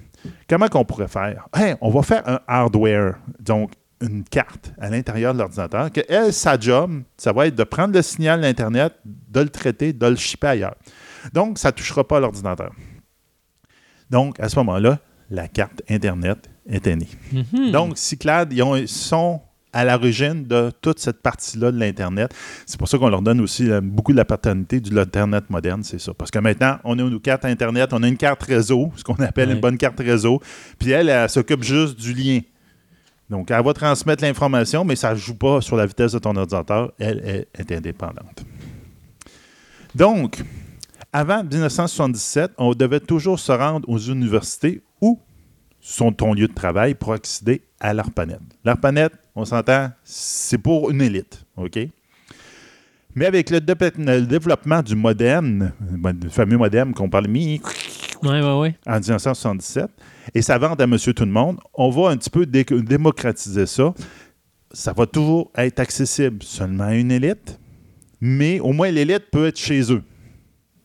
Comment 0.49 0.67
qu'on 0.67 0.83
pourrait 0.83 1.07
faire? 1.07 1.47
Hey, 1.55 1.75
on 1.81 1.89
va 1.89 2.03
faire 2.03 2.27
un 2.27 2.39
hardware, 2.47 3.15
donc 3.39 3.71
une 4.01 4.23
carte 4.23 4.73
à 4.79 4.89
l'intérieur 4.89 5.33
de 5.33 5.39
l'ordinateur, 5.39 5.91
que 5.91 6.01
elle, 6.09 6.33
sa 6.33 6.59
job, 6.59 7.03
ça 7.17 7.31
va 7.31 7.47
être 7.47 7.55
de 7.55 7.63
prendre 7.63 7.93
le 7.93 8.01
signal 8.01 8.41
d'Internet, 8.41 8.93
de 9.05 9.41
le 9.41 9.49
traiter, 9.49 9.93
de 9.93 10.05
le 10.07 10.15
shipper 10.15 10.47
ailleurs. 10.47 10.75
Donc, 11.33 11.57
ça 11.57 11.69
ne 11.69 11.73
touchera 11.73 12.07
pas 12.07 12.19
l'ordinateur. 12.19 12.71
Donc, 14.09 14.39
à 14.39 14.49
ce 14.49 14.57
moment-là, 14.57 14.99
la 15.29 15.47
carte 15.47 15.81
Internet 15.89 16.49
était 16.67 16.95
née. 16.95 17.07
Mhm. 17.31 17.71
Donc, 17.71 17.97
Cyclade, 17.97 18.51
ils, 18.53 18.61
ont- 18.61 18.75
ils 18.75 18.87
sont 18.87 19.41
à 19.73 19.85
l'origine 19.85 20.45
de 20.45 20.69
toute 20.81 20.99
cette 20.99 21.21
partie-là 21.21 21.71
de 21.71 21.79
l'Internet. 21.79 22.33
C'est 22.65 22.77
pour 22.77 22.89
ça 22.89 22.97
qu'on 22.97 23.07
leur 23.07 23.21
donne 23.21 23.39
aussi 23.39 23.71
euh, 23.71 23.79
beaucoup 23.79 24.11
de 24.11 24.17
la 24.17 24.25
paternité 24.25 24.81
de 24.81 24.93
l'Internet 24.93 25.49
moderne, 25.49 25.81
c'est 25.85 25.99
ça. 25.99 26.13
Parce 26.13 26.29
que 26.29 26.39
maintenant, 26.39 26.77
on 26.83 26.99
a 26.99 27.01
une 27.01 27.21
carte 27.21 27.45
Internet, 27.45 27.93
on 27.93 28.03
a 28.03 28.07
une 28.09 28.17
carte 28.17 28.43
réseau, 28.43 28.91
ce 28.97 29.03
qu'on 29.05 29.15
appelle 29.15 29.49
une 29.49 29.61
bonne 29.61 29.77
carte 29.77 29.97
réseau, 29.99 30.41
puis 30.77 30.91
elle, 30.91 31.07
elle, 31.07 31.29
s'occupe 31.29 31.63
juste 31.63 31.97
du 31.97 32.13
lien. 32.13 32.41
Donc, 33.29 33.49
elle 33.49 33.63
va 33.63 33.71
transmettre 33.73 34.23
l'information, 34.25 34.83
mais 34.83 34.97
ça 34.97 35.11
ne 35.11 35.15
joue 35.15 35.35
pas 35.35 35.61
sur 35.61 35.77
la 35.77 35.85
vitesse 35.85 36.11
de 36.11 36.19
ton 36.19 36.35
ordinateur. 36.35 36.91
Elle, 36.99 37.21
elle 37.23 37.45
est 37.57 37.71
indépendante. 37.71 38.43
Donc, 39.95 40.43
avant 41.13 41.43
1977, 41.43 42.51
on 42.57 42.73
devait 42.73 42.99
toujours 42.99 43.39
se 43.39 43.51
rendre 43.51 43.87
aux 43.89 43.97
universités 43.97 44.81
ou 45.01 45.19
sont 45.79 46.11
ton 46.11 46.33
lieu 46.33 46.47
de 46.47 46.53
travail 46.53 46.93
pour 46.95 47.13
accéder 47.13 47.61
à 47.79 47.93
l'ARPANET. 47.93 48.39
L'ARPANET, 48.63 49.09
on 49.35 49.45
s'entend, 49.45 49.89
c'est 50.03 50.57
pour 50.57 50.91
une 50.91 51.01
élite, 51.01 51.43
OK? 51.57 51.79
Mais 53.15 53.25
avec 53.25 53.49
le, 53.49 53.59
dé- 53.59 53.73
le 53.97 54.21
développement 54.21 54.81
du 54.81 54.95
modem, 54.95 55.71
ben, 55.81 56.17
le 56.23 56.29
fameux 56.29 56.57
modem 56.57 56.93
qu'on 56.93 57.09
parle 57.09 57.27
mis 57.27 57.59
oui. 58.23 58.73
en 58.87 58.99
1977, 58.99 59.87
et 60.33 60.41
sa 60.41 60.57
vente 60.57 60.79
à 60.79 60.87
Monsieur 60.87 61.13
Tout-le-Monde, 61.13 61.57
on 61.73 61.89
va 61.89 62.11
un 62.11 62.17
petit 62.17 62.29
peu 62.29 62.45
dé- 62.45 62.63
démocratiser 62.63 63.65
ça. 63.65 63.93
Ça 64.71 64.93
va 64.93 65.05
toujours 65.07 65.51
être 65.57 65.79
accessible 65.79 66.41
seulement 66.43 66.85
à 66.85 66.93
une 66.95 67.11
élite, 67.11 67.59
mais 68.21 68.59
au 68.61 68.71
moins 68.71 68.91
l'élite 68.91 69.25
peut 69.31 69.47
être 69.47 69.57
chez 69.59 69.91
eux. 69.91 70.03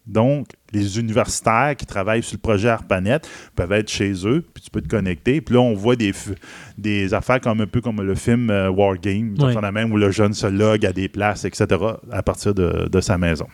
Donc, 0.07 0.49
les 0.73 1.01
universitaires 1.01 1.75
qui 1.77 1.85
travaillent 1.85 2.23
sur 2.23 2.37
le 2.37 2.41
projet 2.41 2.69
ARPANET 2.69 3.21
peuvent 3.57 3.73
être 3.73 3.91
chez 3.91 4.13
eux, 4.27 4.45
puis 4.55 4.63
tu 4.63 4.71
peux 4.71 4.81
te 4.81 4.89
connecter. 4.89 5.41
Puis 5.41 5.55
là, 5.55 5.61
on 5.61 5.75
voit 5.75 5.97
des, 5.97 7.15
affaires 7.15 7.41
comme 7.41 7.61
un 7.61 7.67
peu 7.67 7.81
comme 7.81 8.01
le 8.01 8.15
film 8.15 8.51
euh, 8.51 8.71
War 8.71 8.97
Game, 8.99 9.35
Ouais. 9.39 9.55
la 9.61 9.73
même 9.73 9.93
où 9.93 9.97
le 9.97 10.11
jeune 10.11 10.33
se 10.33 10.47
log 10.47 10.87
à 10.87 10.93
des 10.93 11.09
places, 11.09 11.45
etc., 11.45 11.67
à 12.13 12.23
partir 12.23 12.55
de, 12.55 12.89
de 12.91 13.01
sa 13.01 13.19
maison. 13.19 13.47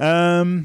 Euh, 0.00 0.60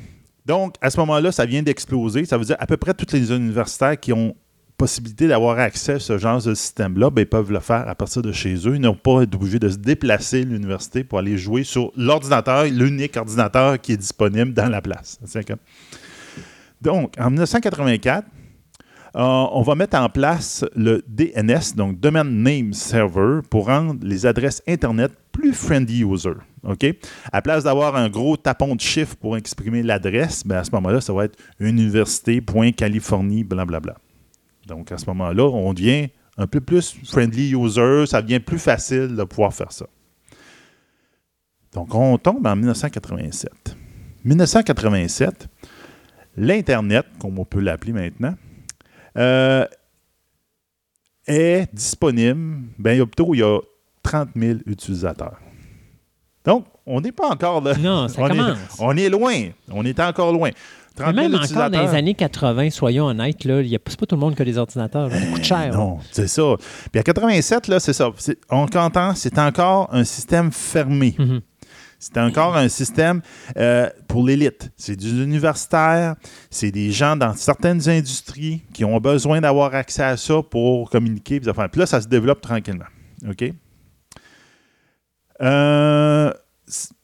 donc, 0.46 0.76
à 0.82 0.90
ce 0.90 1.00
moment-là, 1.02 1.32
ça 1.32 1.46
vient 1.46 1.62
d'exploser. 1.62 2.26
Ça 2.26 2.38
veut 2.38 2.46
dire 2.46 2.56
à 2.60 2.66
peu 2.66 2.78
près 2.78 2.94
tous 2.94 3.14
les 3.14 3.32
universitaires 3.32 4.00
qui 4.00 4.14
ont 4.14 4.36
possibilité 4.80 5.28
d'avoir 5.28 5.60
accès 5.60 5.94
à 5.94 6.00
ce 6.00 6.18
genre 6.18 6.42
de 6.42 6.56
système-là, 6.56 7.10
ben, 7.10 7.22
ils 7.22 7.28
peuvent 7.28 7.52
le 7.52 7.60
faire 7.60 7.88
à 7.88 7.96
partir 7.96 8.22
de 8.22 8.32
chez 8.32 8.56
eux. 8.68 8.76
Ils 8.76 8.82
n'ont 8.82 8.96
pas 8.96 9.22
été 9.22 9.36
obligés 9.36 9.60
de 9.60 9.68
se 9.68 9.78
déplacer 9.78 10.42
à 10.42 10.46
l'université 10.46 11.04
pour 11.04 11.20
aller 11.20 11.38
jouer 11.38 11.64
sur 11.64 11.92
l'ordinateur, 11.98 12.64
l'unique 12.64 13.18
ordinateur 13.18 13.80
qui 13.80 13.92
est 13.92 13.98
disponible 13.98 14.54
dans 14.54 14.70
la 14.70 14.82
place. 14.82 15.20
Donc, 16.82 17.14
en 17.20 17.30
1984, 17.30 18.26
euh, 19.16 19.22
on 19.22 19.62
va 19.64 19.76
mettre 19.76 19.98
en 19.98 20.08
place 20.08 20.64
le 20.76 21.04
DNS, 21.08 21.76
donc 21.76 22.00
Domain 22.00 22.24
Name 22.24 22.74
Server, 22.74 23.42
pour 23.50 23.66
rendre 23.66 24.00
les 24.02 24.26
adresses 24.26 24.64
Internet 24.66 25.12
plus 25.34 25.54
friendly 25.54 26.04
user. 26.06 26.36
OK? 26.64 26.86
À 27.34 27.42
place 27.42 27.66
d'avoir 27.66 27.98
un 27.98 28.08
gros 28.08 28.38
tapon 28.38 28.76
de 28.76 28.82
chiffres 28.82 29.16
pour 29.18 29.36
exprimer 29.36 29.84
l'adresse, 29.84 30.44
ben 30.46 30.58
à 30.58 30.64
ce 30.64 30.72
moment-là, 30.72 31.02
ça 31.02 31.12
va 31.12 31.26
être 31.26 31.38
université.californie, 31.60 33.44
blablabla. 33.44 33.96
Donc, 34.70 34.92
à 34.92 34.98
ce 34.98 35.06
moment-là, 35.08 35.44
on 35.44 35.74
devient 35.74 36.10
un 36.38 36.48
peu 36.48 36.62
plus 36.62 36.96
friendly 37.06 37.54
user, 37.54 38.06
ça 38.06 38.22
devient 38.22 38.40
plus 38.40 38.60
facile 38.60 39.16
de 39.16 39.24
pouvoir 39.24 39.54
faire 39.54 39.72
ça. 39.72 39.88
Donc, 41.74 41.94
on 41.94 42.18
tombe 42.18 42.46
en 42.48 42.56
1987. 42.56 43.76
1987, 44.24 45.48
l'Internet, 46.38 47.06
comme 47.20 47.38
on 47.40 47.46
peut 47.46 47.60
l'appeler 47.60 47.94
maintenant, 47.94 48.36
euh, 49.18 49.66
est 51.28 51.74
disponible, 51.74 52.64
ben, 52.78 52.94
il 52.94 53.00
y 53.00 53.02
a 53.02 53.06
plutôt 53.06 53.34
il 53.34 53.40
y 53.40 53.44
a 53.44 53.60
30 54.04 54.30
000 54.36 54.60
utilisateurs. 54.66 55.40
Donc, 56.46 56.66
on 56.86 57.02
n'est 57.02 57.12
pas 57.12 57.28
encore 57.30 57.62
là. 57.62 57.76
Non, 57.78 58.08
ça 58.08 58.22
on 58.22 58.28
commence. 58.28 58.58
Est, 58.58 58.80
on 58.80 58.96
est 58.98 59.10
loin. 59.10 59.50
On 59.72 59.86
est 59.86 60.00
encore 60.00 60.32
loin. 60.32 60.50
30 61.00 61.16
Mais 61.16 61.22
000 61.30 61.34
même 61.34 61.42
encore 61.52 61.70
dans 61.70 61.82
les 61.82 61.98
années 61.98 62.14
80, 62.14 62.70
soyons 62.70 63.06
honnêtes, 63.06 63.44
là, 63.46 63.62
il 63.62 63.68
y 63.68 63.76
a- 63.76 63.80
c'est 63.88 64.00
pas 64.00 64.06
tout 64.06 64.16
le 64.16 64.22
monde 64.22 64.36
qui 64.36 64.42
a 64.42 64.46
des 64.46 64.58
ordinateurs. 64.58 65.12
Ça 65.12 65.26
coûte 65.26 65.44
cher. 65.44 65.72
là. 65.72 65.78
Non, 65.78 65.98
c'est 66.12 66.28
ça. 66.28 66.44
Puis 66.92 67.00
à 67.00 67.04
87, 67.04 67.68
là, 67.68 67.80
c'est 67.80 67.94
ça. 67.94 68.10
C'est- 68.18 68.38
On 68.50 68.66
entend, 68.76 69.16
c'est 69.16 69.38
encore 69.40 69.90
un 69.94 70.04
système 70.04 70.52
fermé. 70.52 71.16
Mhm. 71.18 71.42
C'est 72.02 72.18
encore 72.18 72.56
un 72.56 72.70
système 72.70 73.22
euh, 73.58 73.90
pour 74.08 74.24
l'élite. 74.26 74.72
C'est 74.78 74.96
des 74.96 75.10
universitaires, 75.22 76.16
c'est 76.50 76.72
des 76.72 76.92
gens 76.92 77.18
dans 77.18 77.34
certaines 77.34 77.90
industries 77.90 78.62
qui 78.74 78.86
ont 78.86 78.98
besoin 79.02 79.42
d'avoir 79.42 79.76
accès 79.76 80.04
à 80.04 80.16
ça 80.16 80.36
pour 80.50 80.90
communiquer. 80.90 81.42
Puis 81.42 81.50
enfin, 81.50 81.68
puis 81.68 81.80
là, 81.80 81.86
ça 81.86 82.00
se 82.00 82.08
développe 82.08 82.40
tranquillement. 82.40 82.86
OK? 83.28 83.52
Euh, 85.42 86.32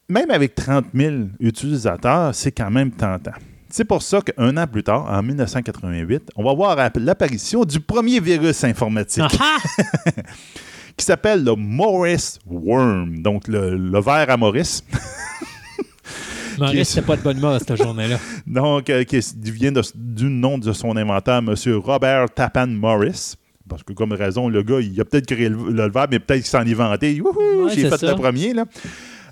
même 0.10 0.32
avec 0.32 0.56
30 0.56 0.86
000 0.94 1.16
utilisateurs, 1.40 2.34
c'est 2.34 2.52
quand 2.52 2.72
même 2.72 2.92
tentant. 2.92 3.32
C'est 3.78 3.84
pour 3.84 4.02
ça 4.02 4.22
qu'un 4.22 4.56
an 4.56 4.68
plus 4.68 4.84
tard, 4.84 5.06
en 5.12 5.22
1988, 5.22 6.30
on 6.38 6.46
va 6.46 6.54
voir 6.54 6.80
app- 6.80 6.96
l'apparition 6.98 7.66
du 7.66 7.82
premier 7.82 8.22
virus 8.22 8.64
informatique 8.64 9.22
Ah 9.42 9.58
ah! 9.68 10.12
qui 10.96 11.04
s'appelle 11.04 11.44
le 11.44 11.56
Morris 11.58 12.38
Worm, 12.46 13.22
donc 13.22 13.50
le, 13.50 13.76
le 13.76 14.00
ver 14.00 14.30
à 14.30 14.38
Maurice. 14.38 14.82
Maurice, 16.58 16.88
c'était 16.88 17.06
pas 17.06 17.18
de 17.18 17.22
bonne 17.22 17.38
humeur 17.38 17.60
cette 17.60 17.76
journée-là. 17.76 18.18
Donc, 18.48 18.90
euh, 18.90 19.04
qui 19.04 19.20
vient 19.42 19.74
de- 19.74 19.82
du 19.94 20.26
nom 20.30 20.58
de 20.58 20.72
son 20.72 20.96
inventeur, 20.96 21.40
M. 21.40 21.54
Robert 21.84 22.30
Tappan 22.34 22.68
Morris. 22.68 23.34
Parce 23.68 23.84
que, 23.84 23.92
comme 23.92 24.14
raison, 24.14 24.48
le 24.48 24.64
gars, 24.64 24.80
il 24.80 25.02
a 25.02 25.04
peut-être 25.04 25.26
créé 25.26 25.50
le, 25.50 25.58
le 25.72 25.90
verbe, 25.90 26.12
mais 26.12 26.20
peut-être 26.20 26.44
qu'il 26.44 26.50
s'en 26.50 26.62
est 26.62 26.74
vanté. 26.74 27.20
Wouhou, 27.20 27.66
Ouais, 27.66 27.72
j'ai 27.76 27.90
fait 27.90 27.98
ça. 27.98 28.08
le 28.12 28.16
premier. 28.16 28.54
Là. 28.54 28.64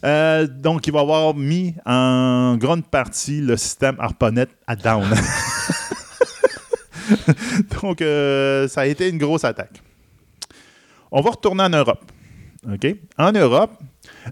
Euh, 0.04 0.47
donc, 0.47 0.86
il 0.88 0.93
va 0.93 0.99
avoir 0.99 1.34
mis 1.34 1.76
en 1.86 2.58
grande 2.58 2.86
partie 2.86 3.39
le 3.39 3.56
système 3.56 3.95
ARPANET 3.99 4.47
à 4.68 4.76
down. 4.76 5.06
donc, 7.82 8.01
euh, 8.01 8.68
ça 8.68 8.82
a 8.82 8.86
été 8.86 9.10
une 9.10 9.18
grosse 9.18 9.45
attaque. 9.45 9.82
On 11.12 11.22
va 11.22 11.32
retourner 11.32 11.64
en 11.64 11.70
Europe. 11.70 12.04
OK? 12.72 12.95
En 13.18 13.32
Europe, 13.32 13.72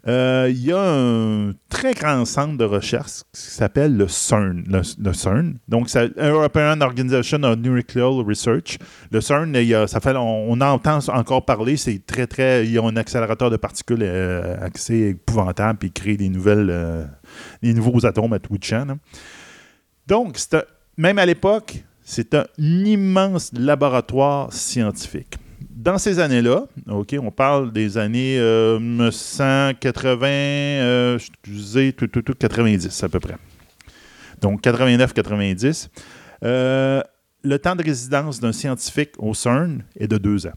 euh, 0.07 0.47
il 0.49 0.63
y 0.63 0.71
a 0.71 0.81
un 0.81 1.53
très 1.69 1.93
grand 1.93 2.25
centre 2.25 2.57
de 2.57 2.63
recherche 2.63 3.23
qui 3.33 3.41
s'appelle 3.41 3.97
le 3.97 4.07
CERN. 4.07 4.63
Le, 4.67 5.13
CERN. 5.13 5.57
Donc, 5.67 5.89
c'est 5.89 6.11
European 6.17 6.79
Organization 6.81 7.43
of 7.43 7.57
Nuclear 7.57 8.13
Research. 8.25 8.77
Le 9.11 9.21
CERN, 9.21 9.55
ça 9.87 9.99
fait, 9.99 10.15
on, 10.15 10.59
entend 10.61 10.99
encore 11.09 11.45
parler. 11.45 11.77
C'est 11.77 12.05
très, 12.05 12.27
très. 12.27 12.65
Ils 12.65 12.79
ont 12.79 12.87
un 12.87 12.97
accélérateur 12.97 13.49
de 13.49 13.57
particules 13.57 14.03
euh, 14.03 14.57
assez 14.61 15.09
épouvantable, 15.09 15.79
puis 15.79 15.89
ils 15.89 15.93
créent 15.93 16.17
des 16.17 16.29
nouvelles, 16.29 16.69
euh, 16.69 17.05
des 17.61 17.73
nouveaux 17.73 18.05
atomes 18.05 18.33
à 18.33 18.39
tout 18.39 18.57
là. 18.61 18.95
Donc, 20.07 20.37
un- 20.53 20.63
même 20.97 21.19
à 21.19 21.25
l'époque, 21.25 21.83
c'est 22.03 22.33
un 22.33 22.45
immense 22.57 23.51
laboratoire 23.53 24.51
scientifique. 24.51 25.37
Dans 25.75 25.97
ces 25.97 26.19
années-là, 26.19 26.65
OK, 26.89 27.15
on 27.19 27.31
parle 27.31 27.71
des 27.71 27.97
années 27.97 28.37
euh, 28.37 28.79
1980, 28.79 30.27
euh, 30.27 31.15
excusez, 31.15 31.93
tout, 31.93 32.07
tout, 32.07 32.21
tout, 32.21 32.33
90 32.33 33.03
à 33.03 33.09
peu 33.09 33.19
près. 33.19 33.37
Donc 34.41 34.61
89-90. 34.63 35.87
Euh, 36.43 37.01
le 37.43 37.59
temps 37.59 37.75
de 37.75 37.83
résidence 37.83 38.39
d'un 38.39 38.51
scientifique 38.51 39.11
au 39.17 39.33
CERN 39.33 39.83
est 39.97 40.07
de 40.07 40.17
deux 40.17 40.45
ans. 40.45 40.53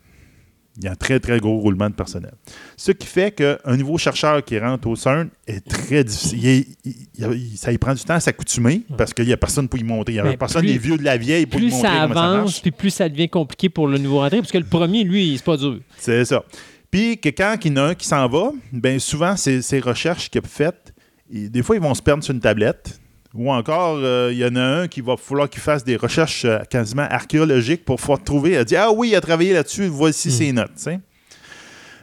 Il 0.77 0.85
y 0.85 0.89
a 0.89 0.91
un 0.91 0.97
très, 0.97 1.21
très 1.21 1.39
gros 1.39 1.57
roulement 1.59 1.89
de 1.89 1.95
personnel. 1.95 2.33
Ce 2.77 2.91
qui 2.91 3.07
fait 3.07 3.31
qu'un 3.33 3.77
nouveau 3.77 3.97
chercheur 3.97 4.45
qui 4.45 4.59
rentre 4.59 4.89
au 4.89 4.97
CERN 4.97 5.29
est 5.47 5.65
très 5.65 6.03
difficile. 6.03 6.39
Il 6.41 6.47
est- 6.49 6.67
il- 6.85 6.95
il- 7.17 7.57
ça 7.57 7.71
y 7.71 7.79
prend 7.79 7.95
du 7.95 8.03
temps 8.03 8.15
à 8.15 8.21
s'accoutumer 8.21 8.83
parce 8.99 9.15
qu'il 9.15 9.27
n'y 9.27 9.33
a 9.33 9.37
personne 9.37 9.69
pour 9.69 9.79
y 9.79 9.85
monter. 9.85 10.13
Il 10.13 10.15
n'y 10.17 10.21
a 10.21 10.25
Mais 10.25 10.37
personne 10.37 10.63
plus- 10.63 10.73
des 10.73 10.79
vieux 10.79 10.97
de 10.97 11.05
la 11.05 11.17
vieille 11.17 11.47
pour 11.47 11.61
y 11.61 11.65
Plus 11.65 11.71
montrer 11.73 11.89
ça 11.89 12.03
avance, 12.03 12.59
puis 12.59 12.73
plus 12.73 12.91
ça 12.91 13.09
devient 13.09 13.29
compliqué 13.29 13.69
pour 13.69 13.87
le 13.87 13.99
nouveau 13.99 14.19
rentré, 14.19 14.39
parce 14.39 14.51
que 14.51 14.59
le 14.59 14.65
premier, 14.65 15.05
lui, 15.05 15.35
c'est 15.37 15.45
pas 15.45 15.57
dur. 15.57 15.79
C'est 15.97 16.25
ça. 16.25 16.43
Puis 16.91 17.19
que 17.19 17.29
quand 17.29 17.57
il 17.65 17.71
y 17.71 17.75
en 17.75 17.77
a 17.77 17.83
un 17.91 17.95
qui 17.95 18.07
s'en 18.09 18.29
va, 18.29 18.51
bien 18.73 18.99
souvent, 18.99 19.37
ces, 19.37 19.63
ces 19.63 19.79
recherches 19.79 20.29
qu'il 20.29 20.41
a 20.41 20.47
faites, 20.47 20.93
des 21.31 21.63
fois, 21.63 21.77
ils 21.77 21.83
vont 21.83 21.95
se 21.95 22.03
perdre 22.03 22.25
sur 22.25 22.35
une 22.35 22.41
tablette. 22.41 22.99
Ou 23.35 23.51
encore, 23.53 23.97
euh, 23.99 24.31
il 24.33 24.39
y 24.39 24.45
en 24.45 24.55
a 24.55 24.63
un 24.63 24.89
qui 24.89 25.01
va 25.01 25.17
falloir 25.17 25.51
qu'il 25.51 25.61
fasse 25.61 25.83
des 25.83 25.97
recherches 25.97 26.45
euh, 26.45 26.61
quasiment 26.71 27.03
archéologiques 27.11 27.85
pour 27.85 27.97
pouvoir 27.97 28.23
trouver. 28.23 28.57
A 28.57 28.65
dit 28.65 28.77
Ah 28.77 28.93
oui, 28.93 29.11
il 29.11 29.17
a 29.17 29.21
travaillé 29.21 29.53
là-dessus, 29.53 29.87
voici 29.89 30.31
ses 30.31 30.53
notes. 30.53 30.89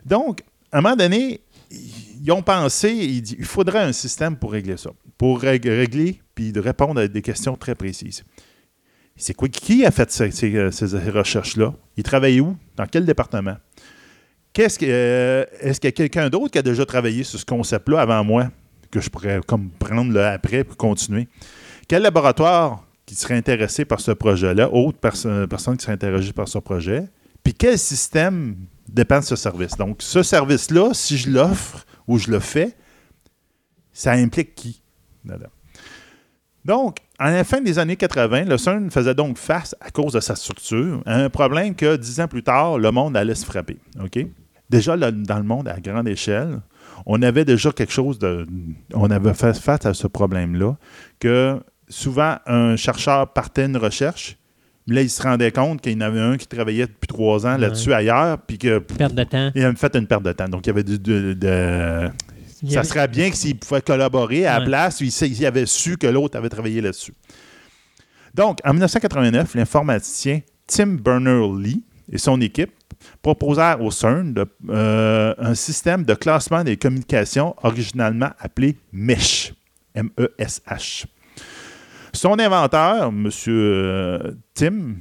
Donc, 0.05 0.41
à 0.71 0.79
un 0.79 0.81
moment 0.81 0.95
donné, 0.95 1.39
ils 1.71 2.31
ont 2.31 2.41
pensé, 2.41 2.91
ils 2.91 3.21
dit, 3.21 3.35
il 3.39 3.45
faudrait 3.45 3.79
un 3.79 3.93
système 3.93 4.35
pour 4.35 4.51
régler 4.51 4.75
ça. 4.77 4.89
Pour 5.17 5.41
rég- 5.41 5.65
régler 5.67 6.21
puis 6.35 6.51
de 6.51 6.59
répondre 6.59 6.99
à 6.99 7.07
des 7.07 7.21
questions 7.21 7.55
très 7.55 7.75
précises. 7.75 8.23
C'est 9.15 9.33
quoi? 9.33 9.47
Qui 9.47 9.85
a 9.85 9.91
fait 9.91 10.09
ces, 10.11 10.31
ces- 10.31 10.71
ces 10.71 11.09
recherches-là? 11.09 11.73
Il 11.95 12.03
travaillait 12.03 12.39
où? 12.41 12.57
Dans 12.75 12.85
quel 12.87 13.05
département? 13.05 13.55
Euh, 14.59 15.45
est-ce 15.61 15.79
qu'il 15.79 15.87
y 15.87 15.89
a 15.89 15.91
quelqu'un 15.93 16.29
d'autre 16.29 16.49
qui 16.51 16.57
a 16.57 16.61
déjà 16.61 16.85
travaillé 16.85 17.23
sur 17.23 17.39
ce 17.39 17.45
concept-là 17.45 18.01
avant 18.01 18.23
moi, 18.23 18.51
que 18.91 18.99
je 18.99 19.09
pourrais 19.09 19.41
comme 19.47 19.69
prendre 19.71 20.19
après 20.21 20.63
pour 20.63 20.77
continuer? 20.77 21.27
Quel 21.87 22.03
laboratoire 22.03 22.85
qui 23.05 23.15
serait 23.15 23.35
intéressé 23.35 23.85
par 23.85 23.99
ce 23.99 24.11
projet-là, 24.11 24.69
autre 24.71 24.99
perso- 24.99 25.47
personne 25.47 25.77
qui 25.77 25.83
serait 25.83 25.93
intéressée 25.93 26.33
par 26.33 26.47
ce 26.47 26.59
projet? 26.59 27.05
Puis 27.43 27.53
quel 27.53 27.79
système 27.79 28.55
dépend 28.87 29.19
de 29.19 29.25
ce 29.25 29.35
service? 29.35 29.75
Donc, 29.75 29.97
ce 30.01 30.21
service-là, 30.21 30.91
si 30.93 31.17
je 31.17 31.29
l'offre 31.31 31.85
ou 32.07 32.17
je 32.17 32.29
le 32.29 32.39
fais, 32.39 32.75
ça 33.91 34.11
implique 34.11 34.55
qui? 34.55 34.81
Donc, 36.63 36.97
à 37.17 37.31
la 37.31 37.43
fin 37.43 37.59
des 37.61 37.79
années 37.79 37.95
80, 37.95 38.43
le 38.45 38.57
CERN 38.57 38.91
faisait 38.91 39.15
donc 39.15 39.37
face, 39.37 39.75
à 39.81 39.89
cause 39.89 40.13
de 40.13 40.19
sa 40.19 40.35
structure, 40.35 41.01
à 41.05 41.15
un 41.15 41.29
problème 41.29 41.73
que 41.75 41.95
dix 41.95 42.19
ans 42.19 42.27
plus 42.27 42.43
tard, 42.43 42.77
le 42.77 42.91
monde 42.91 43.17
allait 43.17 43.35
se 43.35 43.45
frapper. 43.45 43.79
Déjà, 44.69 44.95
dans 44.95 45.37
le 45.37 45.43
monde, 45.43 45.67
à 45.67 45.79
grande 45.79 46.07
échelle, 46.07 46.61
on 47.05 47.21
avait 47.21 47.45
déjà 47.45 47.71
quelque 47.71 47.93
chose 47.93 48.19
de. 48.19 48.45
On 48.93 49.09
avait 49.11 49.33
fait 49.33 49.57
face 49.57 49.85
à 49.85 49.93
ce 49.93 50.07
problème-là, 50.07 50.77
que 51.19 51.59
souvent, 51.89 52.37
un 52.45 52.75
chercheur 52.75 53.31
partait 53.33 53.65
une 53.65 53.77
recherche, 53.77 54.37
mais 54.87 54.95
là, 54.95 55.01
il 55.01 55.09
se 55.09 55.21
rendait 55.21 55.51
compte 55.51 55.81
qu'il 55.81 55.93
y 55.93 55.95
en 55.95 56.01
avait 56.01 56.19
un 56.19 56.37
qui 56.37 56.47
travaillait 56.47 56.87
depuis 56.87 57.07
trois 57.07 57.45
ans 57.45 57.57
là-dessus 57.57 57.93
ailleurs, 57.93 58.37
puis 58.39 58.57
que 58.57 58.79
Perte 58.79 59.13
de 59.13 59.23
temps. 59.23 59.51
il 59.55 59.63
avait 59.63 59.75
fait 59.75 59.95
une 59.95 60.07
perte 60.07 60.23
de 60.23 60.31
temps. 60.31 60.47
Donc, 60.49 60.65
il 60.65 60.69
y 60.69 60.71
avait 60.71 60.83
du, 60.83 60.97
de- 60.99 61.33
de- 61.33 62.09
Ça 62.69 62.79
avait- 62.79 62.87
serait 62.87 63.07
bien 63.07 63.29
que 63.29 63.35
s'il 63.35 63.57
pouvait 63.57 63.81
collaborer 63.81 64.45
à 64.45 64.59
la 64.59 64.65
place, 64.65 65.01
il, 65.01 65.07
il 65.31 65.45
avait 65.45 65.65
su 65.65 65.97
que 65.97 66.07
l'autre 66.07 66.37
avait 66.37 66.49
travaillé 66.49 66.79
là-dessus. 66.81 67.13
Donc, 68.33 68.59
en 68.63 68.71
1989, 68.71 69.55
l'informaticien 69.55 70.39
Tim 70.67 70.95
Berners-Lee 71.03 71.83
et 72.11 72.17
son 72.17 72.39
équipe 72.39 72.71
proposèrent 73.21 73.81
au 73.81 73.91
CERN 73.91 74.33
euh, 74.69 75.33
un 75.37 75.55
système 75.55 76.03
de 76.03 76.13
classement 76.13 76.63
des 76.63 76.77
communications 76.77 77.55
originalement 77.63 78.29
appelé 78.39 78.77
MESH. 78.91 79.53
M-E-S-H. 79.93 81.05
Son 82.13 82.39
inventeur, 82.39 83.07
M. 83.07 83.29
euh, 83.47 84.31
Tim, 84.53 84.95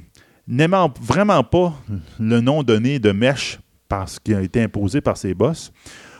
n'aimant 0.47 0.93
vraiment 1.01 1.43
pas 1.43 1.73
le 2.19 2.41
nom 2.41 2.63
donné 2.63 2.99
de 2.99 3.11
MESH 3.11 3.59
parce 3.87 4.19
qu'il 4.19 4.35
a 4.35 4.41
été 4.41 4.61
imposé 4.61 5.01
par 5.01 5.17
ses 5.17 5.33
boss, 5.33 5.71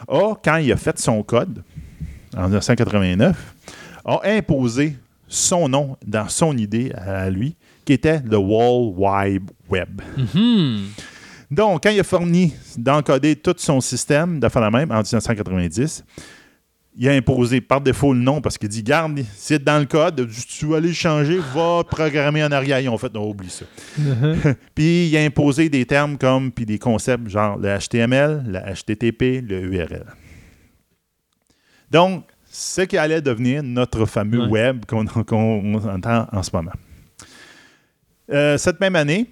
a, 0.07 0.34
quand 0.43 0.57
il 0.57 0.72
a 0.72 0.78
fait 0.78 0.99
son 0.99 1.24
code, 1.24 1.63
en 2.36 2.43
1989, 2.43 3.55
a 4.03 4.19
imposé 4.26 4.97
son 5.28 5.69
nom 5.69 5.97
dans 6.05 6.28
son 6.28 6.57
idée 6.57 6.91
à 6.93 7.30
lui, 7.30 7.55
qui 7.86 7.93
était 7.93 8.19
le 8.19 8.38
World 8.38 8.93
Wide 8.97 9.51
Web. 9.69 10.01
Mhm. 10.17 10.88
Donc, 11.52 11.84
quand 11.84 11.89
il 11.89 11.99
a 11.99 12.04
fourni 12.04 12.54
d'encoder 12.78 13.36
tout 13.36 13.54
son 13.58 13.82
système 13.82 14.39
de 14.39 14.47
faire 14.47 14.62
la 14.62 14.72
même 14.72 14.89
en 14.89 15.02
1990, 15.02 16.04
il 16.95 17.08
a 17.10 17.12
imposé 17.14 17.62
par 17.62 17.82
défaut 17.82 18.14
le 18.14 18.20
nom 18.20 18.41
parce 18.41 18.58
qu'il 18.58 18.70
dit 18.70 18.84
Garde, 18.84 19.22
c'est 19.36 19.62
dans 19.64 19.80
le 19.80 19.86
code, 19.86 20.28
tu 20.47 20.66
vas 20.66 20.78
aller 20.78 20.89
le 20.89 20.93
changer, 20.93 21.39
va 21.54 21.84
programmer 21.84 22.43
en 22.43 22.52
arrière. 22.52 22.80
Ils 22.80 22.89
ont 22.89 22.97
fait, 22.97 23.14
non, 23.14 23.30
oublie 23.30 23.49
ça. 23.49 23.66
puis 24.76 25.08
il 25.08 25.18
a 25.18 25.22
imposé 25.24 25.68
des 25.70 25.86
termes 25.86 26.18
comme, 26.18 26.52
puis 26.52 26.66
des 26.66 26.80
concepts 26.80 27.28
genre 27.30 27.58
le 27.58 27.78
HTML, 27.78 28.43
le 28.47 28.60
HTTP, 28.74 29.41
le 29.45 29.62
URL. 29.74 30.06
Donc, 31.89 32.26
ce 32.49 32.82
qui 32.82 32.97
allait 32.97 33.22
devenir 33.22 33.64
notre 33.64 34.06
fameux 34.06 34.41
Ouais. 34.43 34.49
web 34.49 34.86
qu'on 34.86 35.06
qu'on 35.06 35.74
entend 35.76 36.28
en 36.32 36.43
ce 36.43 36.52
moment. 36.54 36.72
Euh, 38.32 38.58
cette 38.58 38.80
même 38.80 38.95
année, 38.95 39.28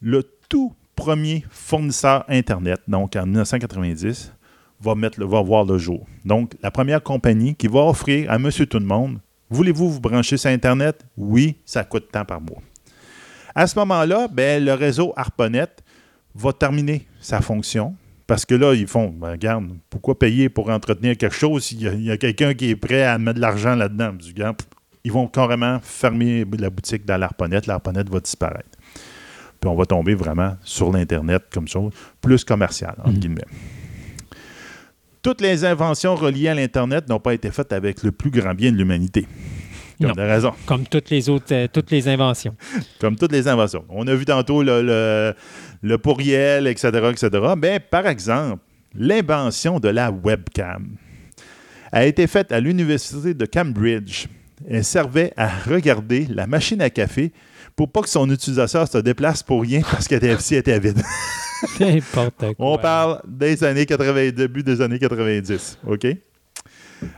le 0.00 0.22
tout 0.48 0.72
premier 0.94 1.44
fournisseur 1.50 2.24
Internet, 2.28 2.80
donc 2.88 3.16
en 3.16 3.24
1990, 3.24 4.32
va, 4.80 4.94
mettre 4.94 5.24
va 5.24 5.42
voir 5.42 5.64
le 5.64 5.78
jour. 5.78 6.06
Donc, 6.24 6.52
la 6.62 6.70
première 6.70 7.02
compagnie 7.02 7.54
qui 7.54 7.68
va 7.68 7.80
offrir 7.80 8.30
à 8.30 8.38
monsieur 8.38 8.66
tout 8.66 8.78
le 8.78 8.86
monde 8.86 9.18
Voulez-vous 9.50 9.90
vous 9.90 10.00
brancher 10.00 10.36
sur 10.36 10.50
Internet? 10.50 11.04
Oui, 11.16 11.56
ça 11.64 11.84
coûte 11.84 12.08
tant 12.10 12.24
par 12.24 12.40
mois. 12.40 12.60
À 13.54 13.66
ce 13.66 13.78
moment-là, 13.78 14.26
ben, 14.26 14.64
le 14.64 14.72
réseau 14.72 15.12
ARPANET 15.16 15.68
va 16.34 16.52
terminer 16.52 17.06
sa 17.20 17.40
fonction 17.40 17.94
parce 18.26 18.44
que 18.44 18.54
là, 18.54 18.74
ils 18.74 18.86
font 18.86 19.10
ben, 19.10 19.30
regarde, 19.30 19.68
pourquoi 19.90 20.18
payer 20.18 20.48
pour 20.48 20.70
entretenir 20.70 21.16
quelque 21.16 21.36
chose 21.36 21.66
s'il 21.66 21.82
y 21.82 22.10
a, 22.10 22.16
quelqu'un 22.16 22.54
qui 22.54 22.70
est 22.70 22.76
prêt 22.76 23.04
à 23.04 23.18
mettre 23.18 23.36
de 23.36 23.42
l'argent 23.42 23.76
là-dedans? 23.76 24.12
Ils 25.04 25.12
vont 25.12 25.28
carrément 25.28 25.78
fermer 25.80 26.44
la 26.58 26.70
boutique 26.70 27.04
dans 27.04 27.18
l'ARPANET. 27.18 27.60
L'ARPANET 27.66 28.04
va 28.10 28.20
disparaître. 28.20 28.70
Puis 29.64 29.70
on 29.70 29.76
va 29.76 29.86
tomber 29.86 30.14
vraiment 30.14 30.58
sur 30.62 30.92
l'Internet 30.92 31.44
comme 31.50 31.66
chose, 31.66 31.90
plus 32.20 32.44
commercial, 32.44 32.94
entre 32.98 33.12
Mhm. 33.12 33.18
guillemets. 33.18 33.46
Toutes 35.22 35.40
les 35.40 35.64
inventions 35.64 36.14
reliées 36.14 36.48
à 36.48 36.54
l'Internet 36.54 37.08
n'ont 37.08 37.18
pas 37.18 37.32
été 37.32 37.50
faites 37.50 37.72
avec 37.72 38.02
le 38.02 38.12
plus 38.12 38.30
grand 38.30 38.52
bien 38.52 38.70
de 38.70 38.76
l'humanité. 38.76 39.26
Comme 39.98 40.08
Non. 40.08 40.12
des 40.12 40.24
raisons. 40.24 40.52
Comme 40.66 40.86
toutes 40.86 41.08
les 41.08 41.30
autres, 41.30 41.46
euh, 41.52 41.66
toutes 41.72 41.90
les 41.92 42.08
inventions. 42.08 42.54
Comme 43.00 43.16
toutes 43.16 43.32
les 43.32 43.48
inventions. 43.48 43.86
On 43.88 44.06
a 44.06 44.14
vu 44.14 44.26
tantôt 44.26 44.62
le, 44.62 44.82
le, 44.82 45.34
le 45.80 45.96
pourriel, 45.96 46.66
etc., 46.66 46.88
etc. 47.10 47.30
Mais 47.56 47.80
par 47.80 48.06
exemple, 48.06 48.60
l'invention 48.94 49.80
de 49.80 49.88
la 49.88 50.10
webcam 50.10 50.88
a 51.90 52.04
été 52.04 52.26
faite 52.26 52.52
à 52.52 52.60
l'université 52.60 53.32
de 53.32 53.46
Cambridge. 53.46 54.26
Elle 54.68 54.84
servait 54.84 55.32
à 55.38 55.48
regarder 55.48 56.26
la 56.28 56.46
machine 56.46 56.82
à 56.82 56.90
café 56.90 57.32
pour 57.76 57.90
pas 57.90 58.02
que 58.02 58.08
son 58.08 58.28
utilisateur 58.30 58.86
se 58.88 58.98
déplace 58.98 59.42
pour 59.42 59.62
rien 59.62 59.80
parce 59.82 60.06
si 60.06 60.54
elle 60.54 60.60
était 60.60 60.78
vide. 60.78 61.02
N'importe 61.80 62.38
quoi. 62.38 62.54
On 62.58 62.78
parle 62.78 63.20
des 63.26 63.62
années 63.64 63.86
80, 63.86 64.30
début 64.30 64.62
des 64.62 64.80
années 64.80 64.98
90. 64.98 65.78
OK? 65.86 66.06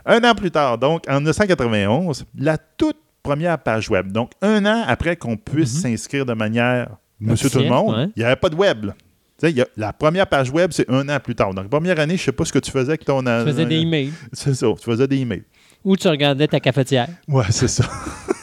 Un 0.05 0.21
an 0.25 0.35
plus 0.35 0.51
tard, 0.51 0.79
donc 0.79 1.05
en 1.09 1.17
1991, 1.17 2.25
la 2.39 2.59
toute 2.59 2.97
première 3.23 3.59
page 3.59 3.91
web. 3.91 4.11
Donc, 4.13 4.31
un 4.41 4.65
an 4.67 4.85
après 4.87 5.17
qu'on 5.17 5.37
puisse 5.37 5.75
Mhm. 5.77 5.81
s'inscrire 5.83 6.25
de 6.27 6.33
manière 6.33 6.89
Monsieur 7.19 7.49
Tout 7.51 7.59
le 7.61 7.69
monde, 7.69 7.97
ouais. 7.97 8.05
il 8.15 8.19
n'y 8.21 8.25
avait 8.25 8.37
pas 8.37 8.49
de 8.51 8.55
web. 8.57 8.85
là. 8.87 9.49
Y 9.49 9.61
a- 9.63 9.67
la 9.77 9.93
première 9.93 10.27
page 10.27 10.51
web, 10.51 10.71
c'est 10.73 10.89
un 10.91 11.09
an 11.09 11.19
plus 11.19 11.35
tard. 11.35 11.53
Donc, 11.55 11.69
première 11.69 11.99
année, 11.99 12.17
je 12.17 12.23
ne 12.23 12.25
sais 12.27 12.33
pas 12.33 12.45
ce 12.45 12.53
que 12.53 12.59
tu 12.59 12.71
faisais 12.71 12.91
avec 12.91 13.05
ton... 13.05 13.21
Tu 13.21 13.27
faisais 13.51 13.65
des 13.67 13.77
emails. 13.77 14.13
C'est 14.33 14.55
ça, 14.55 14.67
tu 14.79 14.85
faisais 14.85 15.07
des 15.09 15.17
emails. 15.17 15.43
Ou 15.85 15.97
tu 15.97 16.09
regardais 16.09 16.47
ta 16.47 16.61
cafetière. 16.61 17.09
Ouais, 17.29 17.45
c'est 17.51 17.69
ça. 17.69 17.85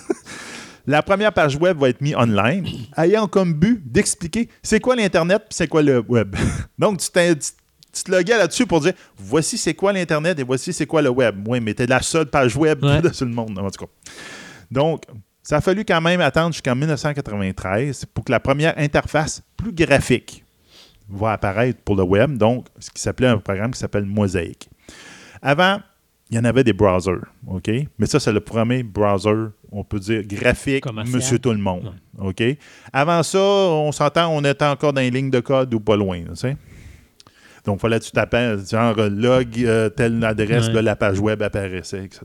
La 0.85 1.01
première 1.01 1.31
page 1.31 1.55
web 1.55 1.77
va 1.77 1.89
être 1.89 2.01
mise 2.01 2.15
online, 2.15 2.67
ayant 2.97 3.27
comme 3.27 3.53
but 3.53 3.81
d'expliquer 3.89 4.49
c'est 4.61 4.79
quoi 4.81 4.95
l'Internet 4.95 5.43
c'est 5.49 5.67
quoi 5.67 5.81
le 5.81 5.99
web. 6.07 6.35
Donc, 6.77 6.99
tu, 6.99 7.09
t'in- 7.09 7.33
tu- 7.35 7.51
tu 7.93 8.03
te 8.03 8.11
loguais 8.11 8.37
là-dessus 8.37 8.65
pour 8.65 8.81
dire 8.81 8.93
voici 9.17 9.57
c'est 9.57 9.73
quoi 9.75 9.93
l'Internet 9.93 10.37
et 10.39 10.43
voici 10.43 10.73
c'est 10.73 10.85
quoi 10.85 11.01
le 11.01 11.09
web. 11.09 11.47
Oui, 11.47 11.59
mais 11.61 11.73
t'es 11.73 11.85
la 11.85 12.01
seule 12.01 12.25
page 12.25 12.55
web 12.57 12.83
Ouais. 12.83 13.01
de 13.03 13.09
tout 13.09 13.23
le 13.25 13.31
monde, 13.31 13.57
en 13.59 13.69
tout 13.69 13.85
cas. 13.85 13.91
Donc, 14.71 15.03
ça 15.41 15.57
a 15.57 15.61
fallu 15.61 15.85
quand 15.85 16.01
même 16.01 16.19
attendre 16.21 16.51
jusqu'en 16.53 16.75
1993 16.75 18.05
pour 18.13 18.25
que 18.25 18.31
la 18.31 18.39
première 18.39 18.77
interface 18.77 19.41
plus 19.55 19.71
graphique 19.73 20.43
va 21.09 21.33
apparaître 21.33 21.79
pour 21.83 21.95
le 21.95 22.03
web, 22.03 22.37
donc 22.37 22.67
ce 22.79 22.89
qui 22.89 23.01
s'appelait 23.01 23.27
un 23.27 23.37
programme 23.37 23.71
qui 23.71 23.79
s'appelle 23.79 24.05
Mosaic. 24.05 24.69
Avant, 25.41 25.79
il 26.33 26.37
y 26.37 26.39
en 26.39 26.45
avait 26.45 26.63
des 26.63 26.73
browsers, 26.73 27.21
OK? 27.47 27.69
Mais 27.99 28.05
ça, 28.07 28.19
c'est 28.19 28.31
le 28.33 28.39
premier 28.39 28.81
browser, 28.83 29.49
on 29.71 29.83
peut 29.83 29.99
dire, 29.99 30.23
graphique, 30.25 30.83
Commercial. 30.83 31.15
monsieur 31.15 31.37
tout 31.37 31.51
le 31.51 31.57
monde, 31.59 31.93
OK? 32.17 32.41
Avant 32.91 33.21
ça, 33.23 33.39
on 33.39 33.91
s'entend, 33.91 34.29
on 34.35 34.43
était 34.43 34.65
encore 34.65 34.93
dans 34.93 35.01
les 35.01 35.11
lignes 35.11 35.29
de 35.29 35.39
code 35.39 35.73
ou 35.73 35.79
pas 35.79 35.95
loin, 35.95 36.21
tu 36.23 36.35
sais? 36.35 36.57
Donc, 37.65 37.77
il 37.77 37.81
fallait 37.81 37.99
que 37.99 38.05
tu 38.05 38.11
tapais, 38.11 38.57
genre, 38.69 38.95
log, 38.97 39.47
euh, 39.59 39.89
telle 39.89 40.23
adresse, 40.25 40.67
Ouais. 40.67 40.73
là, 40.73 40.81
la 40.81 40.95
page 40.95 41.19
web 41.19 41.41
apparaissait, 41.43 42.03
etc. 42.03 42.21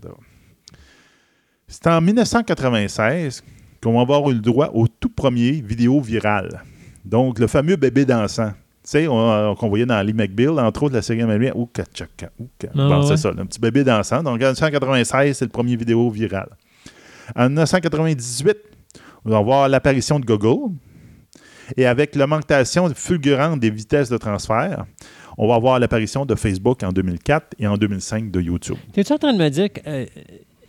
C'est 1.66 1.86
en 1.86 2.00
1996 2.00 3.44
qu'on 3.82 3.92
va 3.94 4.00
avoir 4.00 4.30
eu 4.30 4.34
le 4.34 4.40
droit 4.40 4.70
au 4.72 4.88
tout 4.88 5.10
premier 5.10 5.52
vidéo 5.52 6.00
viral. 6.00 6.62
Donc, 7.04 7.38
le 7.38 7.46
fameux 7.46 7.76
bébé 7.76 8.04
dansant. 8.04 8.52
Tu 8.90 8.92
sais, 8.92 9.06
on- 9.06 9.54
qu'on 9.54 9.68
voyait 9.68 9.84
dans 9.84 10.00
Lee 10.00 10.14
McBeal, 10.14 10.58
entre 10.58 10.84
autres, 10.84 10.94
la 10.94 11.02
série 11.02 11.20
américaine. 11.20 11.52
Ouka, 11.56 11.84
tchaka, 11.92 12.30
ouka. 12.38 12.68
Ah, 12.74 12.88
Bon, 12.88 13.02
c'est 13.02 13.10
ouais. 13.10 13.16
ça, 13.18 13.28
un 13.36 13.44
petit 13.44 13.60
bébé 13.60 13.84
dansant. 13.84 14.22
Donc, 14.22 14.34
en 14.36 14.36
1996, 14.36 15.36
c'est 15.36 15.44
le 15.44 15.50
premier 15.50 15.76
vidéo 15.76 16.08
viral. 16.10 16.48
En 17.36 17.48
1998, 17.50 18.56
on 19.26 19.30
va 19.30 19.36
avoir 19.38 19.68
l'apparition 19.68 20.18
de 20.18 20.24
Google. 20.24 20.72
Et 21.76 21.84
avec 21.84 22.16
l'augmentation 22.16 22.88
fulgurante 22.94 23.60
des 23.60 23.68
vitesses 23.68 24.08
de 24.08 24.16
transfert, 24.16 24.86
on 25.36 25.46
va 25.48 25.56
avoir 25.56 25.78
l'apparition 25.78 26.24
de 26.24 26.34
Facebook 26.34 26.82
en 26.82 26.90
2004 26.90 27.48
et 27.58 27.66
en 27.66 27.76
2005 27.76 28.30
de 28.30 28.40
YouTube. 28.40 28.78
T'es-tu 28.94 29.12
en 29.12 29.18
train 29.18 29.34
de 29.34 29.38
me 29.38 29.50
dire 29.50 29.70
que 29.70 29.80
euh, 29.86 30.06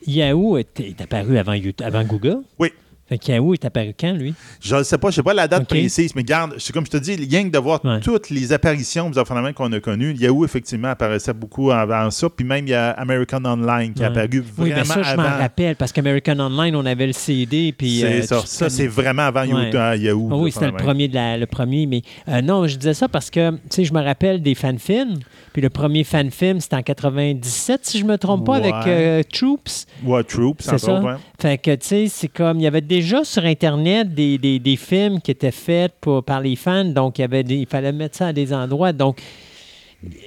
Yahoo 0.05 0.57
est, 0.57 0.77
est 0.81 0.99
apparu 0.99 1.37
avant, 1.37 1.53
YouTube- 1.53 1.85
avant 1.87 2.03
Google? 2.03 2.39
Oui. 2.59 2.69
Fait 3.09 3.17
que 3.17 3.31
Yahoo 3.31 3.53
est 3.55 3.65
apparu 3.65 3.93
quand, 3.99 4.13
lui? 4.13 4.35
Je 4.61 4.75
ne 4.75 4.83
sais 4.83 4.97
pas, 4.99 5.09
je 5.09 5.15
sais 5.15 5.23
pas 5.23 5.33
la 5.33 5.47
date 5.47 5.67
précise, 5.67 6.13
mais 6.15 6.23
garde, 6.23 6.53
c'est 6.59 6.71
comme 6.71 6.85
je 6.85 6.91
te 6.91 6.97
dis, 6.97 7.15
rien 7.15 7.43
que 7.43 7.49
de 7.49 7.57
voir 7.57 7.83
Ouais. 7.83 7.99
toutes 8.01 8.29
les 8.29 8.53
apparitions 8.53 9.09
des 9.09 9.25
phénomènes 9.25 9.53
qu'on 9.53 9.71
a 9.73 9.79
connus. 9.79 10.13
Yahoo, 10.19 10.45
effectivement, 10.45 10.89
apparaissait 10.89 11.33
beaucoup 11.33 11.71
avant 11.71 12.11
ça. 12.11 12.29
Puis 12.29 12.45
même, 12.45 12.67
il 12.67 12.71
y 12.71 12.73
a 12.75 12.91
American 12.91 13.43
Online 13.45 13.93
qui 13.93 14.01
est 14.03 14.05
Ouais. 14.05 14.11
apparu 14.11 14.43
Oui, 14.59 14.69
vraiment 14.69 14.75
mais 14.77 14.83
ça, 14.85 15.01
je 15.03 15.15
m'en 15.15 15.23
rappelle, 15.23 15.75
parce 15.75 15.91
qu'American 15.91 16.39
Online, 16.39 16.75
on 16.75 16.85
avait 16.85 17.07
le 17.07 17.13
CD, 17.13 17.73
puis... 17.75 17.99
C'est 18.01 18.05
euh, 18.05 18.21
ça. 18.21 18.41
Ça, 18.45 18.69
c'est 18.69 18.87
vraiment 18.87 19.23
avant 19.23 19.41
Ouais. 19.45 19.71
Yahoo. 19.71 19.95
Yahoo 20.01 20.29
Ah 20.31 20.35
oui, 20.37 20.51
c'était 20.51 20.67
le 20.67 20.73
premier, 20.73 21.07
de 21.07 21.15
la- 21.15 21.37
le 21.37 21.45
premier, 21.47 21.87
mais 21.87 22.03
euh, 22.27 22.41
non, 22.41 22.67
je 22.67 22.75
disais 22.75 22.93
ça 22.93 23.07
parce 23.07 23.31
que, 23.31 23.51
tu 23.51 23.57
sais, 23.71 23.83
je 23.85 23.93
me 23.93 24.01
rappelle 24.03 24.41
des 24.43 24.53
fan-films, 24.53 25.17
puis 25.53 25.61
le 25.63 25.69
premier 25.71 26.03
fan-film, 26.03 26.59
c'était 26.59 26.75
en 26.75 26.83
97, 26.83 27.79
si 27.85 27.99
je 27.99 28.05
me 28.05 28.17
trompe 28.17 28.45
pas, 28.45 28.57
avec 28.57 28.73
euh, 28.87 29.23
Troops. 29.33 29.85
Ouais, 30.03 30.23
Troops, 30.23 30.61
C'est 30.63 30.77
ça. 30.77 31.17
Fait 31.39 31.57
que, 31.57 31.71
tu 31.75 31.87
sais, 31.87 32.07
c'est 32.09 32.27
comme, 32.27 32.59
il 32.59 32.63
y 32.63 32.67
avait 32.67 32.81
déjà 32.99 33.23
sur 33.23 33.43
Internet 33.45 34.13
des, 34.13 34.37
des- 34.37 34.59
des 34.59 34.75
films 34.75 35.19
qui 35.21 35.31
étaient 35.31 35.51
faits 35.51 35.93
pour- 36.01 36.23
par 36.23 36.41
les 36.41 36.55
fans, 36.55 36.85
donc 36.85 37.17
il, 37.17 37.21
y 37.21 37.25
avait 37.25 37.43
des- 37.43 37.55
il 37.57 37.67
fallait 37.67 37.91
mettre 37.91 38.17
ça 38.17 38.27
à 38.27 38.33
des 38.33 38.53
endroits. 38.53 38.93
Donc, 38.93 39.21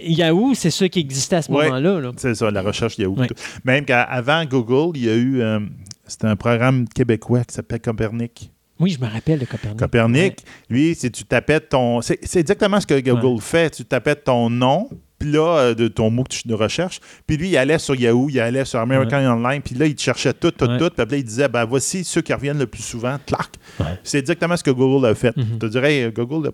Yahoo, 0.02 0.54
c'est 0.54 0.70
ceux 0.70 0.88
qui 0.88 1.00
existaient 1.00 1.36
à 1.36 1.42
ce 1.42 1.50
Ouais. 1.50 1.64
moment-là. 1.64 2.00
là. 2.00 2.12
C'est 2.16 2.34
ça, 2.34 2.50
la 2.50 2.62
recherche 2.62 2.98
Yahoo. 2.98 3.14
Ouais. 3.18 3.26
Même 3.64 3.84
qu'avant 3.84 4.44
Google, 4.44 4.96
il 4.98 5.04
y 5.04 5.10
a 5.10 5.14
eu. 5.14 5.40
euh, 5.40 5.60
c'était 6.06 6.26
un 6.26 6.36
programme 6.36 6.86
québécois 6.88 7.44
qui 7.44 7.54
s'appelait 7.54 7.78
Copernic. 7.78 8.50
Oui, 8.78 8.90
je 8.90 9.04
me 9.04 9.08
rappelle 9.10 9.38
de 9.38 9.44
Copernic. 9.44 9.78
Copernic, 9.78 10.38
lui, 10.68 10.94
c'est 10.94 11.10
tu 11.10 11.24
tapais 11.24 11.60
ton. 11.60 12.00
C'est 12.02 12.18
c'est 12.22 12.40
exactement 12.40 12.80
ce 12.80 12.86
que 12.86 12.98
Google 13.00 13.40
fait. 13.40 13.70
Tu 13.70 13.84
tapais 13.84 14.16
ton 14.16 14.50
nom, 14.50 14.88
là, 15.24 15.58
euh, 15.58 15.74
de 15.74 15.88
ton 15.88 16.10
mot 16.10 16.24
que 16.24 16.30
tu 16.34 16.48
de 16.48 16.54
recherche. 16.54 17.00
Puis 17.26 17.36
lui, 17.36 17.50
il 17.50 17.56
allait 17.56 17.78
sur 17.78 17.94
Yahoo, 17.94 18.28
il 18.30 18.40
allait 18.40 18.64
sur 18.64 18.78
American 18.80 19.18
Online, 19.18 19.62
puis 19.62 19.74
là, 19.74 19.86
il 19.86 19.98
cherchait 19.98 20.32
tout, 20.32 20.50
tout, 20.50 20.66
Ouais. 20.66 20.78
tout. 20.78 20.90
Puis 20.90 21.02
après, 21.02 21.18
il 21.20 21.24
disait, 21.24 21.48
ben 21.48 21.64
voici 21.64 22.04
ceux 22.04 22.22
qui 22.22 22.32
reviennent 22.32 22.58
le 22.58 22.66
plus 22.66 22.82
souvent. 22.82 23.16
Clac. 23.26 23.48
Ouais. 23.80 23.98
C'est 24.02 24.18
exactement 24.18 24.56
ce 24.56 24.64
que 24.64 24.70
Google 24.70 25.06
a 25.06 25.14
fait. 25.14 25.34
Je 25.36 25.56
te 25.56 25.66
dirais, 25.66 26.12
Google 26.14 26.46
n'a 26.46 26.50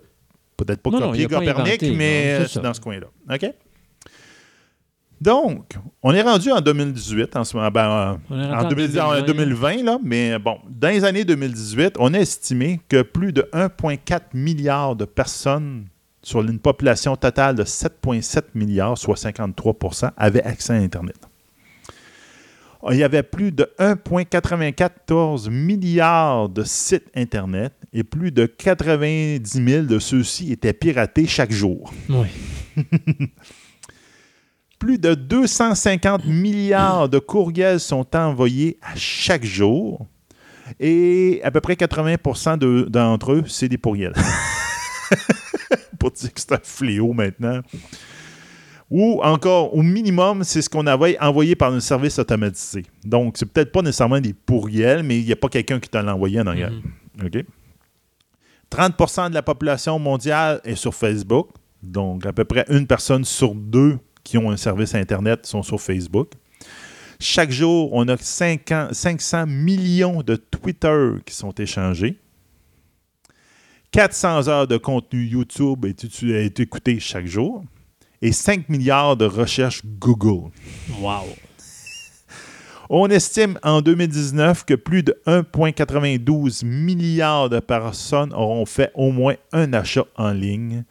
peut-être 0.57 0.81
pas 0.81 0.89
Non, 0.89 0.99
non, 0.99 1.07
copié 1.11 1.27
pas 1.27 1.39
Copernic, 1.39 1.83
inventé, 1.83 1.91
mais 1.91 2.39
non, 2.39 2.43
euh, 2.43 2.47
c'est 2.49 2.61
dans 2.61 2.73
ce 2.73 2.81
coin-là. 2.81 3.07
OK? 3.33 3.53
Donc, 5.21 5.73
on 6.01 6.13
est 6.13 6.21
rendu 6.21 6.49
en 6.49 6.61
2018, 6.61 7.35
en, 7.35 7.43
ce 7.43 7.57
moment, 7.57 7.69
ben, 7.69 8.19
On 8.29 8.35
rendu 8.35 8.53
en, 8.53 8.59
en 8.65 8.69
2010 8.69 8.99
en 8.99 9.21
2020. 9.21 9.25
2020, 9.25 9.83
là, 9.83 9.97
mais 10.01 10.39
bon, 10.39 10.57
dans 10.69 10.87
les 10.87 11.03
années 11.03 11.25
2018, 11.25 11.95
on 11.99 12.13
a 12.13 12.19
estimé 12.19 12.79
que 12.87 13.01
plus 13.01 13.33
de 13.33 13.41
1,4 13.51 14.21
milliard 14.33 14.95
de 14.95 15.03
personnes 15.03 15.87
sur 16.29 16.41
une 16.41 16.59
population 16.59 17.15
totale 17.15 17.55
de 17.55 17.63
7,7 17.63 18.41
milliards, 18.53 18.99
soit 18.99 19.15
53% 19.15 20.11
avaient 20.15 20.43
accès 20.43 20.73
à 20.73 20.75
Internet. 20.75 21.15
Il 22.91 22.97
y 22.97 23.03
avait 23.03 23.23
plus 23.23 23.51
de 23.51 23.67
1,94 23.79 25.49
milliards 25.49 26.47
de 26.47 26.63
sites 26.63 27.07
Internet 27.15 27.73
et 27.93 28.03
plus 28.03 28.31
de 28.31 28.45
90 28.45 29.41
000 29.43 29.85
de 29.85 29.97
ceux-ci 29.97 30.51
étaient 30.51 30.71
piratés 30.71 31.25
chaque 31.25 31.51
jour. 31.51 31.91
Oui. 32.09 32.27
Plus 34.77 34.97
de 34.99 35.13
250 35.13 36.23
milliards 36.25 37.09
de 37.09 37.19
courriels 37.19 37.81
sont 37.81 38.15
envoyés 38.15 38.77
à 38.81 38.95
chaque 38.95 39.43
jour 39.43 40.07
et 40.79 41.41
à 41.43 41.51
peu 41.51 41.59
près 41.59 41.75
80 41.75 42.15
de- 42.57 42.87
d'entre 42.87 43.33
eux, 43.33 43.43
c'est 43.47 43.67
des 43.67 43.77
courriels. 43.77 44.13
Pour 45.99 46.11
dire 46.11 46.33
que 46.33 46.39
c'est 46.39 46.53
un 46.53 46.59
fléau 46.63 47.13
maintenant. 47.13 47.61
Ou 48.89 49.21
encore, 49.21 49.75
au 49.75 49.83
minimum, 49.83 50.43
c'est 50.43 50.63
ce 50.63 50.69
qu'on 50.69 50.87
avait 50.87 51.19
envoyé 51.19 51.55
par 51.55 51.71
un 51.71 51.79
service 51.79 52.17
automatisé. 52.17 52.85
Donc, 53.03 53.37
c'est 53.37 53.45
peut-être 53.45 53.71
pas 53.71 53.83
nécessairement 53.83 54.19
des 54.19 54.33
pourriels, 54.33 55.03
mais 55.03 55.19
il 55.19 55.25
n'y 55.25 55.31
a 55.31 55.35
pas 55.35 55.49
quelqu'un 55.49 55.79
qui 55.79 55.89
t'a 55.89 56.01
l'envoyé 56.01 56.39
en 56.39 56.47
arrière. 56.47 56.71
OK? 57.23 57.45
30% 58.71 59.29
de 59.29 59.33
la 59.33 59.43
population 59.43 59.99
mondiale 59.99 60.61
est 60.63 60.75
sur 60.75 60.95
Facebook. 60.95 61.49
Donc, 61.83 62.25
à 62.25 62.33
peu 62.33 62.45
près 62.45 62.65
une 62.69 62.87
personne 62.87 63.25
sur 63.25 63.53
deux 63.53 63.99
qui 64.23 64.37
ont 64.37 64.49
un 64.51 64.57
service 64.57 64.95
Internet 64.95 65.45
sont 65.45 65.63
sur 65.63 65.79
Facebook. 65.79 66.31
Chaque 67.19 67.51
jour, 67.51 67.89
on 67.93 68.07
a 68.07 68.17
500 68.17 68.89
500 68.91 69.45
millions 69.47 70.21
de 70.21 70.35
Twitter 70.35 71.11
qui 71.25 71.33
sont 71.33 71.51
échangés. 71.51 72.17
400 73.91 74.47
heures 74.47 74.67
de 74.67 74.77
contenu 74.77 75.25
YouTube 75.25 75.85
est, 75.85 76.59
écouté 76.59 76.99
chaque 76.99 77.25
jour. 77.25 77.63
Et 78.21 78.31
5 78.31 78.69
milliards 78.69 79.15
de 79.15 79.25
recherches 79.25 79.81
Google. 79.85 80.51
Wow. 80.99 81.23
On 82.89 83.07
estime 83.07 83.57
en 83.63 83.81
2019 83.81 84.65
que 84.65 84.73
plus 84.73 85.03
de 85.03 85.15
1,92 85.25 86.65
milliards 86.65 87.49
de 87.49 87.59
personnes 87.59 88.33
auront 88.33 88.65
fait 88.65 88.91
au 88.95 89.11
moins 89.11 89.35
un 89.53 89.73
achat 89.73 90.05
en 90.17 90.31
ligne 90.31 90.83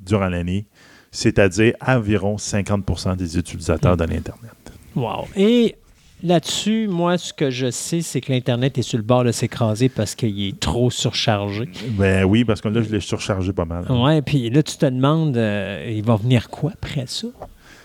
durant 0.00 0.28
l'année, 0.28 0.66
c'est-à-dire 1.12 1.74
environ 1.86 2.36
50% 2.36 3.16
des 3.16 3.38
utilisateurs 3.38 3.96
de 3.96 4.04
l'Internet. 4.04 4.72
Wow. 4.94 5.28
Et 5.36 5.76
là-dessus, 6.22 6.88
moi, 6.88 7.18
ce 7.18 7.32
que 7.32 7.50
je 7.50 7.70
sais, 7.70 8.00
c'est 8.00 8.20
que 8.20 8.32
l'Internet 8.32 8.78
est 8.78 8.82
sur 8.82 8.98
le 8.98 9.04
bord 9.04 9.24
de 9.24 9.32
s'écraser 9.32 9.88
parce 9.88 10.14
qu'il 10.14 10.48
est 10.48 10.58
trop 10.58 10.90
surchargé. 10.90 11.68
Ben 11.90 12.24
oui, 12.24 12.44
parce 12.44 12.60
que 12.60 12.68
là, 12.68 12.82
je 12.82 12.90
l'ai 12.90 13.00
surchargé 13.00 13.52
pas 13.52 13.64
mal. 13.64 13.90
Ouais, 13.90 14.22
puis 14.22 14.50
là, 14.50 14.62
tu 14.62 14.76
te 14.76 14.86
demandes, 14.86 15.36
euh, 15.36 15.92
il 15.94 16.04
va 16.04 16.16
venir 16.16 16.48
quoi 16.48 16.72
après 16.72 17.04
ça? 17.06 17.28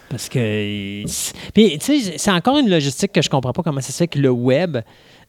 Parce 0.09 0.29
que. 0.29 1.03
Puis, 1.53 1.77
tu 1.79 1.99
sais, 1.99 2.17
c'est 2.17 2.31
encore 2.31 2.57
une 2.57 2.69
logistique 2.69 3.11
que 3.11 3.21
je 3.21 3.29
comprends 3.29 3.53
pas 3.53 3.63
comment 3.63 3.81
ça 3.81 3.91
se 3.91 3.97
fait 3.97 4.07
que 4.07 4.19
le 4.19 4.29
web. 4.29 4.77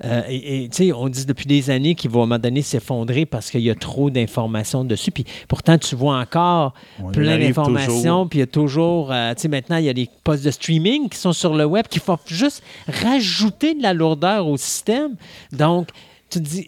Euh, 0.05 0.23
et, 0.29 0.69
tu 0.71 0.77
sais, 0.77 0.93
on 0.93 1.09
dit 1.09 1.27
depuis 1.27 1.47
des 1.47 1.71
années 1.71 1.95
qu'il 1.95 2.11
va 2.11 2.21
à 2.21 2.23
un 2.23 2.27
moment 2.27 2.39
donné 2.39 2.63
s'effondrer 2.63 3.27
parce 3.27 3.51
qu'il 3.51 3.63
y 3.63 3.71
a 3.71 3.75
trop 3.75 4.11
d'informations 4.11 4.85
dessus. 4.85 5.11
Puis 5.11 5.25
pourtant, 5.49 5.77
tu 5.79 5.97
vois 5.97 6.19
encore 6.19 6.75
On 7.03 7.11
plein 7.11 7.39
d'informations. 7.39 8.27
Puis 8.29 8.39
il 8.39 8.41
y 8.41 8.45
a 8.45 8.47
toujours. 8.47 9.13
euh, 9.13 9.35
tu 9.35 9.43
sais, 9.43 9.49
maintenant, 9.49 9.77
il 9.77 9.85
y 9.85 9.89
a 9.89 9.95
des 9.95 10.09
postes 10.23 10.45
de 10.45 10.51
streaming 10.51 11.09
qui 11.09 11.19
sont 11.19 11.33
sur 11.33 11.55
le 11.55 11.65
web 11.65 11.87
qui 11.89 11.99
font 11.99 12.19
juste 12.27 12.63
rajouter 12.87 13.75
de 13.75 13.83
la 13.83 13.93
lourdeur 13.93 14.47
au 14.47 14.57
système. 14.57 15.17
Donc, 15.53 15.89
tu 16.31 16.41
te 16.41 16.45
dis, 16.45 16.67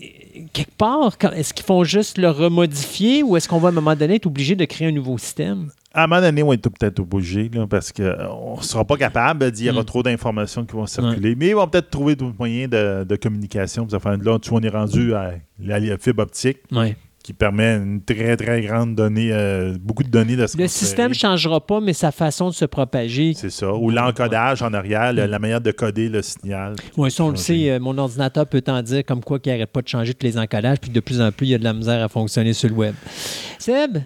quelque 0.52 0.74
part, 0.76 1.12
est-ce 1.36 1.52
qu'ils 1.54 1.66
font 1.66 1.84
juste 1.84 2.18
le 2.18 2.30
remodifier 2.30 3.22
ou 3.22 3.36
est-ce 3.36 3.48
qu'on 3.48 3.58
va 3.58 3.68
à 3.68 3.70
un 3.70 3.74
moment 3.74 3.94
donné 3.94 4.16
être 4.16 4.26
obligé 4.26 4.56
de 4.56 4.64
créer 4.64 4.88
un 4.88 4.92
nouveau 4.92 5.18
système? 5.18 5.70
À 5.92 6.04
un 6.04 6.06
moment 6.06 6.20
donné, 6.20 6.42
on 6.44 6.52
être 6.52 6.68
peut-être 6.68 7.00
obligé, 7.00 7.50
parce 7.68 7.90
qu'on 7.90 8.56
ne 8.56 8.62
sera 8.62 8.84
pas 8.84 8.96
capable. 8.96 9.50
Il 9.56 9.64
y 9.64 9.70
aura 9.70 9.82
Mm. 9.82 9.84
trop 9.84 10.02
d'informations 10.04 10.64
qui 10.64 10.74
vont 10.76 10.86
circuler. 10.86 11.34
Mais 11.34 11.48
ils 11.48 11.54
vont 11.54 11.66
peut-être 11.66 11.90
trouver 11.90 12.14
d'autres 12.14 12.36
moyens 12.38 12.70
de, 12.70 13.04
de 13.04 13.16
communication. 13.16 13.86
Puis, 13.86 13.96
enfin, 13.96 14.16
là, 14.16 14.38
tu 14.38 14.50
vois, 14.50 14.60
on 14.60 14.62
est 14.62 14.68
rendu 14.68 15.14
à 15.14 15.32
la, 15.58 15.98
fibre 15.98 16.22
optique 16.22 16.58
Oui. 16.70 16.94
Qui 17.22 17.34
permet 17.34 17.76
une 17.76 18.02
très, 18.02 18.34
très 18.36 18.62
grande 18.62 18.94
donnée, 18.94 19.28
euh, 19.30 19.76
beaucoup 19.78 20.02
de 20.02 20.08
données 20.08 20.36
de 20.36 20.46
se 20.46 20.56
Le 20.56 20.66
système 20.68 21.10
ne 21.10 21.14
changera 21.14 21.60
pas, 21.64 21.78
mais 21.80 21.92
sa 21.92 22.12
façon 22.12 22.48
de 22.48 22.54
se 22.54 22.64
propager. 22.64 23.34
C'est 23.36 23.50
ça. 23.50 23.74
Ou 23.74 23.90
l'encodage 23.90 24.62
en 24.62 24.72
arrière, 24.72 25.12
le- 25.12 25.26
la 25.26 25.38
manière 25.38 25.60
de 25.60 25.70
coder 25.70 26.08
le 26.08 26.22
signal. 26.22 26.76
Oui, 26.96 27.10
ça, 27.10 27.24
on 27.24 27.30
le 27.30 27.36
sait, 27.36 27.70
euh, 27.70 27.78
mon 27.78 27.96
ordinateur 27.98 28.46
peut 28.46 28.62
t'en 28.62 28.80
dire 28.82 29.04
comme 29.04 29.22
quoi 29.22 29.38
qu'il 29.38 29.52
n'arrête 29.52 29.70
pas 29.70 29.82
de 29.82 29.88
changer 29.88 30.14
tous 30.14 30.24
les 30.26 30.38
encodages, 30.38 30.78
puis 30.80 30.90
de 30.90 31.00
plus 31.00 31.20
en 31.20 31.30
plus, 31.30 31.46
il 31.48 31.50
y 31.50 31.54
a 31.54 31.58
de 31.58 31.64
la 31.64 31.74
misère 31.74 32.02
à 32.02 32.08
fonctionner 32.08 32.54
sur 32.54 32.70
le 32.70 32.74
web. 32.74 32.94
Seb, 33.58 33.98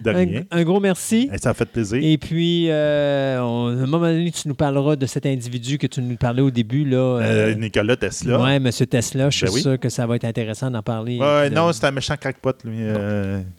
un, 0.51 0.63
gros 0.63 0.81
merci. 0.81 1.29
Et 1.33 1.37
ça 1.37 1.51
a 1.51 1.53
fait 1.53 1.65
plaisir. 1.65 1.99
Et 2.03 2.17
puis, 2.17 2.65
euh, 2.69 3.39
on- 3.41 3.67
à 3.67 3.83
un 3.83 3.85
moment 3.87 4.07
donné, 4.07 4.29
tu 4.31 4.49
nous 4.49 4.55
parleras 4.55 4.97
de 4.97 5.05
cet 5.05 5.25
individu 5.25 5.77
que 5.77 5.87
tu 5.87 6.01
nous 6.01 6.17
parlais 6.17 6.41
au 6.41 6.51
début. 6.51 6.83
Là, 6.83 7.53
Nicolas 7.55 7.95
Tesla. 7.95 8.41
ouais, 8.41 8.55
M. 8.57 8.69
Tesla, 8.69 9.29
je 9.29 9.37
suis 9.37 9.45
Ben 9.45 9.53
oui. 9.53 9.61
sûr 9.61 9.79
que 9.79 9.87
ça 9.87 10.05
va 10.05 10.17
être 10.17 10.25
intéressant 10.25 10.69
d'en 10.69 10.81
parler. 10.83 11.17
Ouais, 11.19 11.49
De- 11.49 11.55
non, 11.55 11.71
c'est 11.71 11.85
un 11.85 11.91
méchant 11.91 12.15
crackpot, 12.19 12.51
lui. 12.65 12.79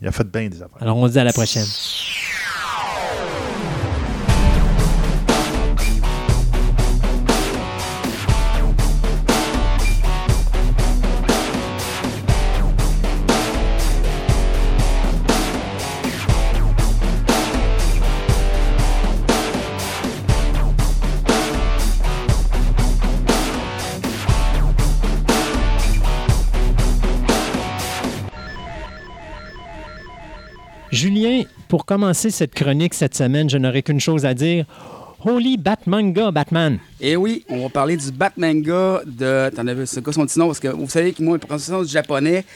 Il 0.01 0.09
a 0.09 0.13
fait 0.13 0.25
bien 0.25 0.49
des 0.49 0.63
affaires. 0.63 0.79
Alors, 0.81 0.97
on 0.97 1.07
se 1.07 1.13
dit 1.13 1.19
à 1.19 1.25
la 1.25 1.33
prochaine. 1.33 1.65
Julien, 30.97 31.43
pour 31.69 31.85
commencer 31.85 32.31
cette 32.31 32.55
chronique 32.55 32.95
cette 32.95 33.15
semaine, 33.15 33.51
je 33.51 33.59
n'aurai 33.59 33.83
qu'une 33.83 34.01
chose 34.01 34.25
à 34.25 34.33
dire. 34.33 34.65
Holy 35.23 35.59
Batmanga, 35.59 36.31
Batman. 36.31 36.79
Et 37.03 37.17
oui, 37.17 37.45
on 37.51 37.65
va 37.65 37.69
parler 37.69 37.99
du 37.99 38.11
Batmanga 38.11 39.03
de. 39.05 39.51
T'en 39.55 39.67
avais 39.67 39.85
c'est 39.85 40.03
quoi 40.03 40.15
son 40.15 40.25
petit 40.25 40.39
nom? 40.39 40.47
Parce 40.47 40.59
que 40.59 40.69
vous 40.69 40.89
savez 40.89 41.13
que 41.13 41.23
moi, 41.23 41.35
la 41.35 41.41
prononciation 41.41 41.83
du 41.83 41.91
japonais 41.91 42.47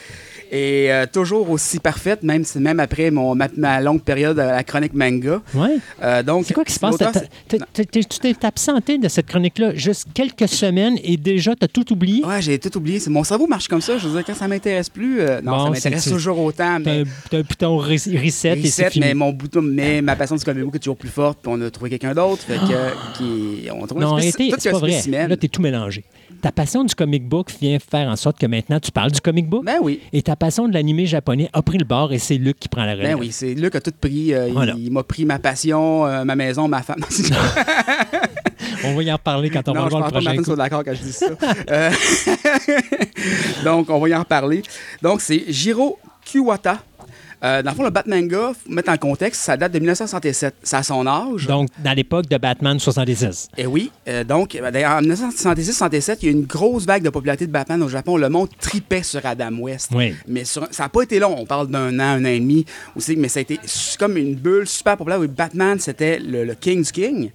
est 0.51 0.91
euh, 0.91 1.07
toujours 1.13 1.49
aussi 1.51 1.79
parfaite, 1.79 2.23
même, 2.23 2.45
si- 2.45 2.59
même 2.59 2.81
après 2.81 3.11
mon, 3.11 3.35
ma, 3.35 3.49
ma 3.57 3.81
longue 3.81 4.03
période 4.03 4.39
à 4.39 4.53
la 4.53 4.65
chronique 4.65 4.95
manga. 4.95 5.41
Ouais. 5.55 5.77
Euh, 6.03 6.23
donc, 6.23 6.45
C'est 6.47 6.55
quoi 6.55 6.65
qui 6.65 6.73
se 6.73 6.81
passe? 6.81 6.93
l'auteur, 6.93 7.13
T'as- 7.13 7.21
c'est- 7.21 7.59
t'as- 7.59 7.67
t'as- 7.73 7.85
t'es- 7.85 8.05
Tu 8.05 8.19
t'es 8.19 8.45
absenté 8.47 8.99
de 8.99 9.09
cette 9.09 9.27
chronique-là 9.27 9.75
juste 9.75 10.09
quelques 10.15 10.49
semaines 10.49 10.99
et 11.03 11.17
déjà, 11.17 11.55
tu 11.55 11.65
as 11.65 11.69
tout 11.69 11.93
oublié? 11.93 12.25
Ouais, 12.25 12.43
j'ai 12.43 12.59
tout 12.59 12.77
oublié. 12.77 12.99
C'est- 13.01 13.11
Mon 13.11 13.25
cerveau 13.25 13.47
marche 13.47 13.69
comme 13.69 13.81
ça. 13.81 13.99
Je 13.99 14.09
veux 14.09 14.15
dire, 14.17 14.25
quand 14.27 14.35
ça 14.35 14.49
m'intéresse 14.49 14.89
plus, 14.89 15.21
euh, 15.21 15.41
non, 15.43 15.53
Bon, 15.53 15.65
ça 15.65 15.71
m'intéresse 15.71 16.05
c'est- 16.05 16.11
toujours 16.11 16.39
autant. 16.41 16.79
T'as 16.83 16.91
Mais, 16.93 17.01
un, 17.33 17.43
re- 17.43 17.79
reset, 17.93 18.11
et 18.15 18.31
c'est 18.31 18.53
reset, 18.55 18.91
fini. 18.91 19.07
mais, 19.07 19.15
mon 19.15 19.33
bouton, 19.33 19.63
mais 19.63 20.03
ma 20.03 20.17
passion 20.17 20.37
du 20.37 20.45
comic 20.45 20.65
book 20.65 20.75
est 20.77 20.79
toujours 20.81 20.97
plus 20.97 21.09
forte. 21.09 21.39
Puis 21.43 21.53
on 21.55 21.61
a 21.61 21.71
trouvé 21.71 21.91
quelqu'un 21.91 22.15
d'autre. 22.15 22.43
Fait 22.43 22.57
que, 22.59 23.17
qui, 23.19 23.69
on 23.71 23.85
a 23.85 23.87
trouvé 23.87 24.05
Non, 24.05 24.13
en 24.13 24.17
un 24.17 24.21
spéci- 24.21 24.37
réalité, 24.37 24.49
tout 24.51 24.57
c'est 24.61 24.71
pas 24.71 24.79
vrai. 24.79 24.93
spécimen. 24.93 25.29
Là, 25.29 25.37
tu 25.37 25.47
es 25.47 25.49
tout 25.49 25.63
mélangé. 25.63 26.05
Ta 26.43 26.53
passion 26.53 26.85
du 26.85 26.95
comic 26.95 27.29
book 27.29 27.51
vient 27.61 27.79
faire 27.79 28.09
en 28.09 28.17
sorte 28.17 28.39
que 28.39 28.47
maintenant, 28.47 28.81
tu 28.81 28.91
parles 28.91 29.11
du 29.13 29.21
comic 29.21 29.47
book? 29.49 29.65
Ben 29.65 29.77
oui. 29.83 30.01
Et 30.13 30.23
ta 30.23 30.37
passion 30.37 30.69
de 30.69 30.73
l'animé 30.75 31.05
japonais 31.07 31.51
a 31.53 31.61
pris 31.61 31.77
le 31.79 31.85
bord 31.85 32.13
et 32.15 32.19
c'est 32.19 32.37
Luc 32.39 32.59
qui 32.59 32.69
prend 32.69 32.85
la 32.85 32.93
relève. 32.93 33.15
Ben 33.15 33.21
oui, 33.21 33.31
c'est 33.31 33.53
Luc 33.55 33.75
a 33.75 33.81
tout 33.81 33.93
pris. 34.01 34.33
euh, 34.33 34.49
il- 34.49 34.55
Voilà. 34.55 34.75
Il, 34.77 34.91
m'a 34.91 35.03
pris 35.03 35.25
ma 35.27 35.39
passion, 35.39 36.07
euh, 36.07 36.25
ma 36.25 36.37
maison, 36.37 36.67
ma 36.67 36.83
femme. 36.83 37.05
On 38.85 38.95
va 38.95 39.03
y 39.03 39.11
en 39.13 39.17
reparler 39.17 39.51
quand 39.51 39.69
on 39.69 39.73
va 39.73 39.81
non, 39.81 39.85
je 39.87 39.91
voir 39.91 40.05
le 40.07 40.11
prochain 40.11 40.55
d'accord 40.57 40.83
quand 40.85 40.95
je 40.95 41.03
dis 41.03 41.13
ça. 41.13 41.27
Euh, 41.71 41.91
Donc, 43.65 43.91
on 43.91 43.99
va 43.99 44.09
y 44.09 44.15
en 44.15 44.21
reparler. 44.21 44.63
Donc, 45.03 45.21
c'est 45.21 45.45
Jiro 45.49 45.99
Kiwata. 46.25 46.79
Euh, 47.43 47.63
dans 47.63 47.71
le 47.71 47.77
fond, 47.77 47.85
le 47.85 47.91
Batmanga, 47.91 48.53
faut 48.53 48.71
mettre 48.73 48.91
en 48.91 48.97
contexte, 48.99 49.41
ça 49.41 49.57
date 49.57 49.73
de 49.73 49.79
1967. 49.79 50.55
C'est 50.63 50.77
à 50.77 50.83
son 50.83 51.07
âge. 51.07 51.47
Donc, 51.47 51.69
dans 51.83 51.93
l'époque 51.93 52.27
de 52.29 52.37
Batman 52.37 52.79
76. 52.79 53.49
Et 53.57 53.67
oui, 53.67 53.91
euh, 54.09 54.25
donc, 54.25 54.59
d'ailleurs, 54.73 54.93
en 54.99 55.01
1966-67, 55.03 56.19
il 56.21 56.25
y 56.27 56.29
a 56.29 56.33
eu 56.33 56.35
une 56.35 56.45
grosse 56.47 56.85
vague 56.85 57.03
de 57.03 57.09
popularité 57.11 57.47
de 57.47 57.53
Batman 57.53 57.83
au 57.83 57.89
Japon. 57.89 58.17
Le 58.19 58.29
monde 58.29 58.49
tripait 58.61 59.03
sur 59.03 59.25
Adam 59.25 59.53
West. 59.59 59.91
Oui. 59.95 60.15
Mais 60.29 60.45
sur- 60.45 60.69
ça 60.71 60.83
n'a 60.85 60.89
pas 60.91 61.03
été 61.03 61.19
long. 61.19 61.35
On 61.39 61.47
parle 61.47 61.69
d'un 61.69 61.99
an, 61.99 62.03
un 62.19 62.25
an 62.25 62.29
et 62.29 62.41
demi 62.41 62.67
aussi, 62.95 63.17
mais 63.17 63.29
ça 63.29 63.39
a 63.39 63.43
été 63.43 63.59
comme 63.99 64.17
une 64.17 64.35
bulle 64.35 64.67
super 64.69 64.97
populaire 64.97 65.21
où 65.21 65.27
Batman, 65.29 65.79
c'était 65.79 66.19
le, 66.19 66.45
le 66.45 66.55
King 66.55 66.83
du 66.85 66.93
King. 66.93 67.31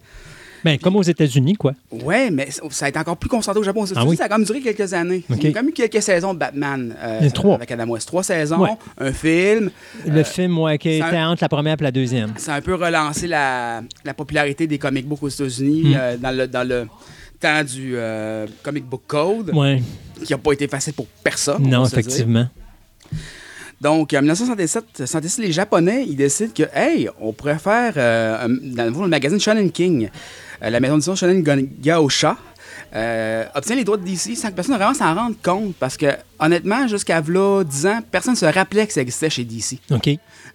Ben, 0.66 0.80
comme 0.80 0.96
aux 0.96 1.04
États-Unis, 1.04 1.54
quoi. 1.56 1.74
Ouais, 1.92 2.32
mais 2.32 2.50
ça- 2.50 2.64
ça 2.72 2.86
a 2.88 2.90
été 2.90 2.98
encore 2.98 3.18
plus 3.18 3.30
concentré 3.30 3.60
au 3.60 3.64
Japon. 3.64 3.84
Aux 3.84 3.88
Ah 3.96 4.04
oui? 4.04 4.18
Ça 4.18 4.24
a 4.26 4.30
quand 4.30 4.40
même 4.40 4.46
duré 4.48 4.62
quelques 4.62 4.92
années. 4.94 5.24
Ok. 5.30 5.38
Il 5.40 5.44
y 5.44 5.48
a 5.48 5.54
quand 5.54 5.60
même 5.62 5.70
eu 5.70 5.74
quelques 5.74 6.02
saisons 6.02 6.34
de 6.34 6.40
Batman 6.40 6.96
euh, 7.02 7.30
trois. 7.30 7.54
avec 7.56 7.70
Adam 7.72 7.86
West. 7.88 8.08
Trois 8.08 8.24
saisons, 8.24 8.60
Ouais. 8.64 8.70
un 8.98 9.12
film. 9.14 9.70
Le 10.08 10.24
film, 10.24 10.58
ouais, 10.58 10.78
qui 10.80 10.98
ça- 11.00 11.08
était 11.08 11.20
entre 11.20 11.44
la 11.44 11.50
première 11.50 11.78
et 11.80 11.84
la 11.84 11.92
deuxième. 11.92 12.34
Ça 12.38 12.56
a 12.56 12.58
un 12.58 12.62
peu 12.62 12.74
relancé 12.74 13.28
la, 13.28 13.84
la 14.04 14.14
popularité 14.16 14.66
des 14.66 14.80
comic 14.80 15.08
books 15.08 15.22
aux 15.22 15.30
États-Unis 15.30 15.84
Mm. 15.90 15.96
euh, 15.98 16.18
dans, 16.18 16.32
le, 16.36 16.48
dans 16.48 16.68
le 16.68 16.88
temps 17.40 17.64
du 17.64 17.94
euh, 17.96 18.48
comic 18.64 18.86
book 18.86 19.02
code, 19.06 19.52
Ouais. 19.54 19.84
qui 20.24 20.34
n'a 20.34 20.40
pas 20.40 20.52
été 20.54 20.68
facile 20.68 20.94
pour 20.94 21.06
personne. 21.24 21.64
on 21.64 21.68
Non, 21.70 21.86
effectivement. 21.86 22.48
Donc, 23.82 24.14
en 24.14 24.22
1967, 24.22 24.84
67, 25.06 25.46
les 25.46 25.52
Japonais, 25.52 26.06
ils 26.08 26.16
décident 26.16 26.52
que, 26.56 26.64
hey, 26.74 27.10
on 27.20 27.34
pourrait 27.34 27.60
faire, 27.60 27.94
euh, 27.98 28.46
un- 28.46 28.50
dans 28.76 28.86
le 28.86 29.02
le 29.04 29.08
magazine 29.10 29.40
Shonen 29.40 29.70
King, 29.70 30.06
euh, 30.06 30.10
la 30.62 30.80
maison 30.80 30.94
d'édition 30.96 31.16
Shonen 31.16 31.42
Gaosha, 31.82 32.38
euh, 32.96 33.46
obtient 33.56 33.76
les 33.76 33.84
droits 33.84 33.98
de 33.98 34.04
DC 34.06 34.36
sans 34.36 34.50
que 34.50 34.56
personne 34.56 34.76
vraiment 34.76 34.94
s'en 34.94 35.14
rende 35.14 35.36
compte. 35.44 35.76
Parce 35.80 35.98
que, 35.98 36.08
honnêtement, 36.40 36.88
jusqu'à 36.88 37.22
là, 37.22 37.64
10 37.64 37.86
ans, 37.88 38.00
personne 38.12 38.34
ne 38.34 38.38
se 38.38 38.46
rappelait 38.46 38.88
que 38.88 38.94
ça 38.94 39.02
existait 39.02 39.30
chez 39.30 39.44
DC. 39.44 39.80
OK. 39.92 40.10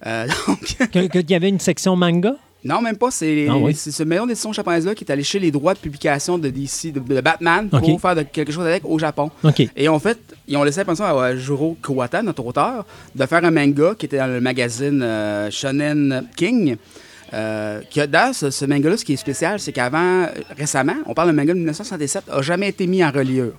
Euh, 0.06 0.26
donc, 0.46 0.90
Qu'il 1.10 1.30
y 1.30 1.34
avait 1.34 1.48
une 1.48 1.60
section 1.60 1.96
manga? 1.96 2.34
non, 2.62 2.82
même 2.82 2.96
pas. 2.96 3.10
C'est 3.10 3.46
Ah 3.48 3.56
oui? 3.56 3.74
ce 3.74 4.02
maison 4.02 4.26
d'édition 4.26 4.52
japonaise-là 4.52 4.94
qui 4.94 5.02
est 5.04 5.10
allé 5.10 5.22
chercher 5.22 5.38
les 5.38 5.50
droits 5.50 5.72
de 5.72 5.78
publication 5.78 6.36
de 6.36 6.50
DC, 6.50 6.92
de, 6.92 7.00
de 7.00 7.20
Batman, 7.22 7.68
pour 7.70 7.98
faire 8.00 8.14
de- 8.14 8.22
quelque 8.22 8.52
chose 8.52 8.66
avec 8.66 8.84
au 8.84 8.98
Japon. 8.98 9.30
OK. 9.42 9.62
Et 9.76 9.88
en 9.88 9.98
fait, 9.98 10.18
ils 10.46 10.56
ont 10.58 10.62
laissé 10.62 10.78
la 10.80 10.84
permission 10.84 11.06
à 11.06 11.34
Juro 11.36 11.76
Kawata, 11.82 12.22
notre 12.22 12.44
auteur, 12.44 12.84
de 13.14 13.24
faire 13.26 13.42
un 13.44 13.50
manga 13.50 13.94
qui 13.98 14.04
était 14.06 14.18
dans 14.18 14.26
le 14.26 14.40
magazine 14.42 15.00
euh, 15.02 15.50
Shonen 15.50 16.26
King. 16.36 16.76
Euh, 17.32 17.80
qui 17.90 18.00
a- 18.00 18.06
ce, 18.32 18.50
ce 18.50 18.64
manga-là, 18.64 18.96
ce 18.96 19.04
qui 19.04 19.12
est 19.12 19.16
spécial, 19.16 19.60
c'est 19.60 19.72
qu'avant, 19.72 20.22
euh, 20.22 20.26
récemment, 20.56 20.96
on 21.06 21.14
parle 21.14 21.28
d'un 21.28 21.34
manga 21.34 21.52
de 21.52 21.58
1967, 21.58 22.24
n'a 22.28 22.42
jamais 22.42 22.68
été 22.68 22.86
mis 22.88 23.04
en 23.04 23.10
reliure. 23.12 23.52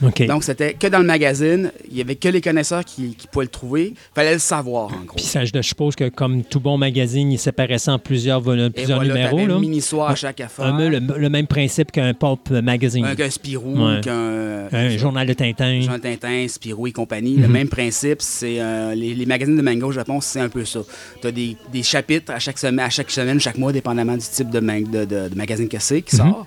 Donc, 0.00 0.42
c'était 0.44 0.74
que 0.74 0.86
dans 0.88 0.98
le 0.98 1.04
magazine. 1.06 1.70
Il 1.88 1.94
n'y 1.94 2.00
avait 2.00 2.16
que 2.16 2.28
les 2.28 2.40
connaisseurs 2.40 2.84
qui, 2.84 3.14
qui 3.14 3.26
pouvaient 3.28 3.44
le 3.44 3.50
trouver. 3.50 3.88
Il 3.88 3.96
fallait 4.14 4.32
le 4.32 4.38
savoir, 4.38 4.86
en 4.92 5.04
gros. 5.04 5.16
Puis 5.16 5.24
ça, 5.24 5.44
je 5.44 5.62
suppose 5.62 5.94
que 5.94 6.08
comme 6.08 6.42
tout 6.42 6.58
bon 6.60 6.76
magazine, 6.78 7.30
il 7.30 7.38
séparait 7.38 7.78
ça 7.78 7.92
en 7.92 7.98
plusieurs, 7.98 8.40
vol- 8.40 8.58
Et 8.66 8.70
plusieurs 8.70 8.98
voilà, 8.98 9.14
numéros. 9.14 9.46
Là. 9.46 9.54
une 9.54 9.60
mini-soir 9.60 10.10
à 10.10 10.14
chaque 10.14 10.40
affaire. 10.40 10.64
Un 10.66 10.76
peu 10.76 10.88
le, 10.88 10.98
le 10.98 11.28
même 11.28 11.46
principe 11.46 11.92
qu'un 11.92 12.14
pulp 12.14 12.50
magazine. 12.50 13.04
Un- 13.04 13.14
Qu'un 13.14 13.30
Spirou, 13.30 13.76
Ouais. 13.86 14.00
qu'un... 14.00 14.68
un 14.72 14.88
journal 14.96 15.26
de 15.26 15.32
Tintin. 15.34 15.80
Jean 15.82 15.98
Tintin, 15.98 16.46
Spirou 16.48 16.86
et 16.86 16.92
compagnie. 16.92 17.36
Le 17.36 17.46
Mhm. 17.46 17.52
même 17.52 17.68
principe, 17.68 18.22
c'est 18.22 18.60
euh, 18.60 18.94
les, 18.94 19.14
les 19.14 19.26
magazines 19.26 19.56
de 19.56 19.62
manga 19.62 19.86
au 19.86 19.92
Japon, 19.92 20.20
c'est 20.20 20.40
un 20.40 20.48
peu 20.48 20.64
ça. 20.64 20.80
Tu 21.20 21.26
as 21.28 21.32
des, 21.32 21.56
des 21.72 21.82
chapitres 21.82 22.32
à 22.32 22.38
chaque, 22.38 22.58
semaine, 22.58 22.80
à 22.86 22.90
chaque 22.90 23.10
semaine, 23.10 23.38
chaque 23.40 23.58
mois, 23.58 23.72
dépendamment 23.72 24.14
du 24.16 24.24
type 24.26 24.50
de, 24.50 24.60
man- 24.60 24.82
de, 24.84 25.04
de- 25.04 25.28
de 25.28 25.34
magazine 25.36 25.68
que 25.68 25.78
c'est 25.78 26.02
qui 26.02 26.16
Mhm. 26.16 26.22
sort. 26.22 26.46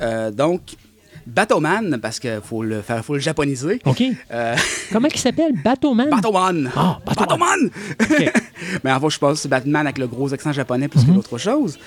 Euh, 0.00 0.30
donc, 0.30 0.60
Batoman, 1.26 1.98
parce 2.00 2.20
qu'il 2.20 2.40
faut 2.42 2.62
le 2.62 2.82
faire, 2.82 3.04
faut 3.04 3.14
le 3.14 3.20
japoniser. 3.20 3.80
OK. 3.84 4.02
Euh, 4.30 4.56
Comment 4.92 5.08
il 5.12 5.18
s'appelle? 5.18 5.52
Batman? 5.64 6.08
Batoman! 6.08 6.70
Ah, 6.76 6.98
Batoman. 7.04 7.70
Batoman! 7.98 8.30
Mais 8.84 8.92
en 8.92 9.00
fait, 9.00 9.10
je 9.10 9.18
pense 9.18 9.32
que 9.34 9.38
c'est 9.40 9.48
Batman 9.48 9.86
avec 9.86 9.98
le 9.98 10.06
gros 10.06 10.32
accent 10.32 10.52
japonais 10.52 10.88
plus 10.88 11.04
que 11.04 11.10
d'autre 11.10 11.36
chose. 11.38 11.78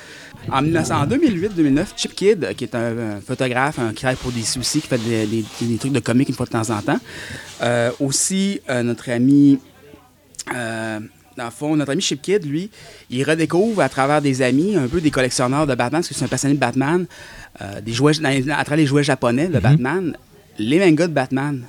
En 0.52 0.62
1900 0.62 0.96
en 1.02 1.08
2008-2009, 1.08 1.86
Chip 1.96 2.16
Kid, 2.16 2.54
qui 2.56 2.66
est 2.66 2.76
un, 2.76 3.20
photographe, 3.26 3.80
un 3.80 3.94
qui 3.94 4.06
pour 4.22 4.32
des 4.32 4.44
soucis, 4.44 4.82
qui 4.82 4.88
fait 4.88 4.98
des, 4.98 5.26
des- 5.26 5.46
des 5.62 5.78
trucs 5.78 5.94
de 5.94 6.00
comics 6.00 6.28
une 6.30 6.36
fois 6.36 6.46
de 6.46 6.52
temps 6.52 6.70
en 6.70 6.82
temps. 6.82 7.00
Euh, 7.62 7.92
aussi, 8.00 8.60
euh, 8.70 8.84
notre 8.84 9.10
ami, 9.12 9.60
dans 11.40 11.46
le 11.46 11.52
fond, 11.52 11.76
notre 11.76 11.92
ami 11.92 12.02
Chip 12.02 12.22
Kid, 12.22 12.46
lui, 12.46 12.70
il 13.10 13.24
redécouvre 13.24 13.82
à 13.82 13.90
travers 13.90 14.22
des 14.22 14.42
amis, 14.42 14.76
un 14.76 14.88
peu 14.88 15.00
des 15.02 15.10
collectionneurs 15.10 15.66
de 15.66 15.74
Batman, 15.74 16.02
parce 16.02 16.10
que 16.10 16.14
c'est 16.14 16.26
un 16.26 16.28
passionné 16.28 16.56
de 16.56 16.60
Batman, 16.60 17.06
euh, 17.62 17.82
des 17.82 17.94
jouets, 17.94 18.14
à 18.24 18.64
travers 18.64 18.78
les 18.78 18.86
jouets 18.86 19.04
japonais 19.04 19.48
de 19.48 19.60
Batman, 19.60 20.16
les 20.58 20.80
mangas 20.80 21.08
de 21.08 21.14
Batman. 21.14 21.64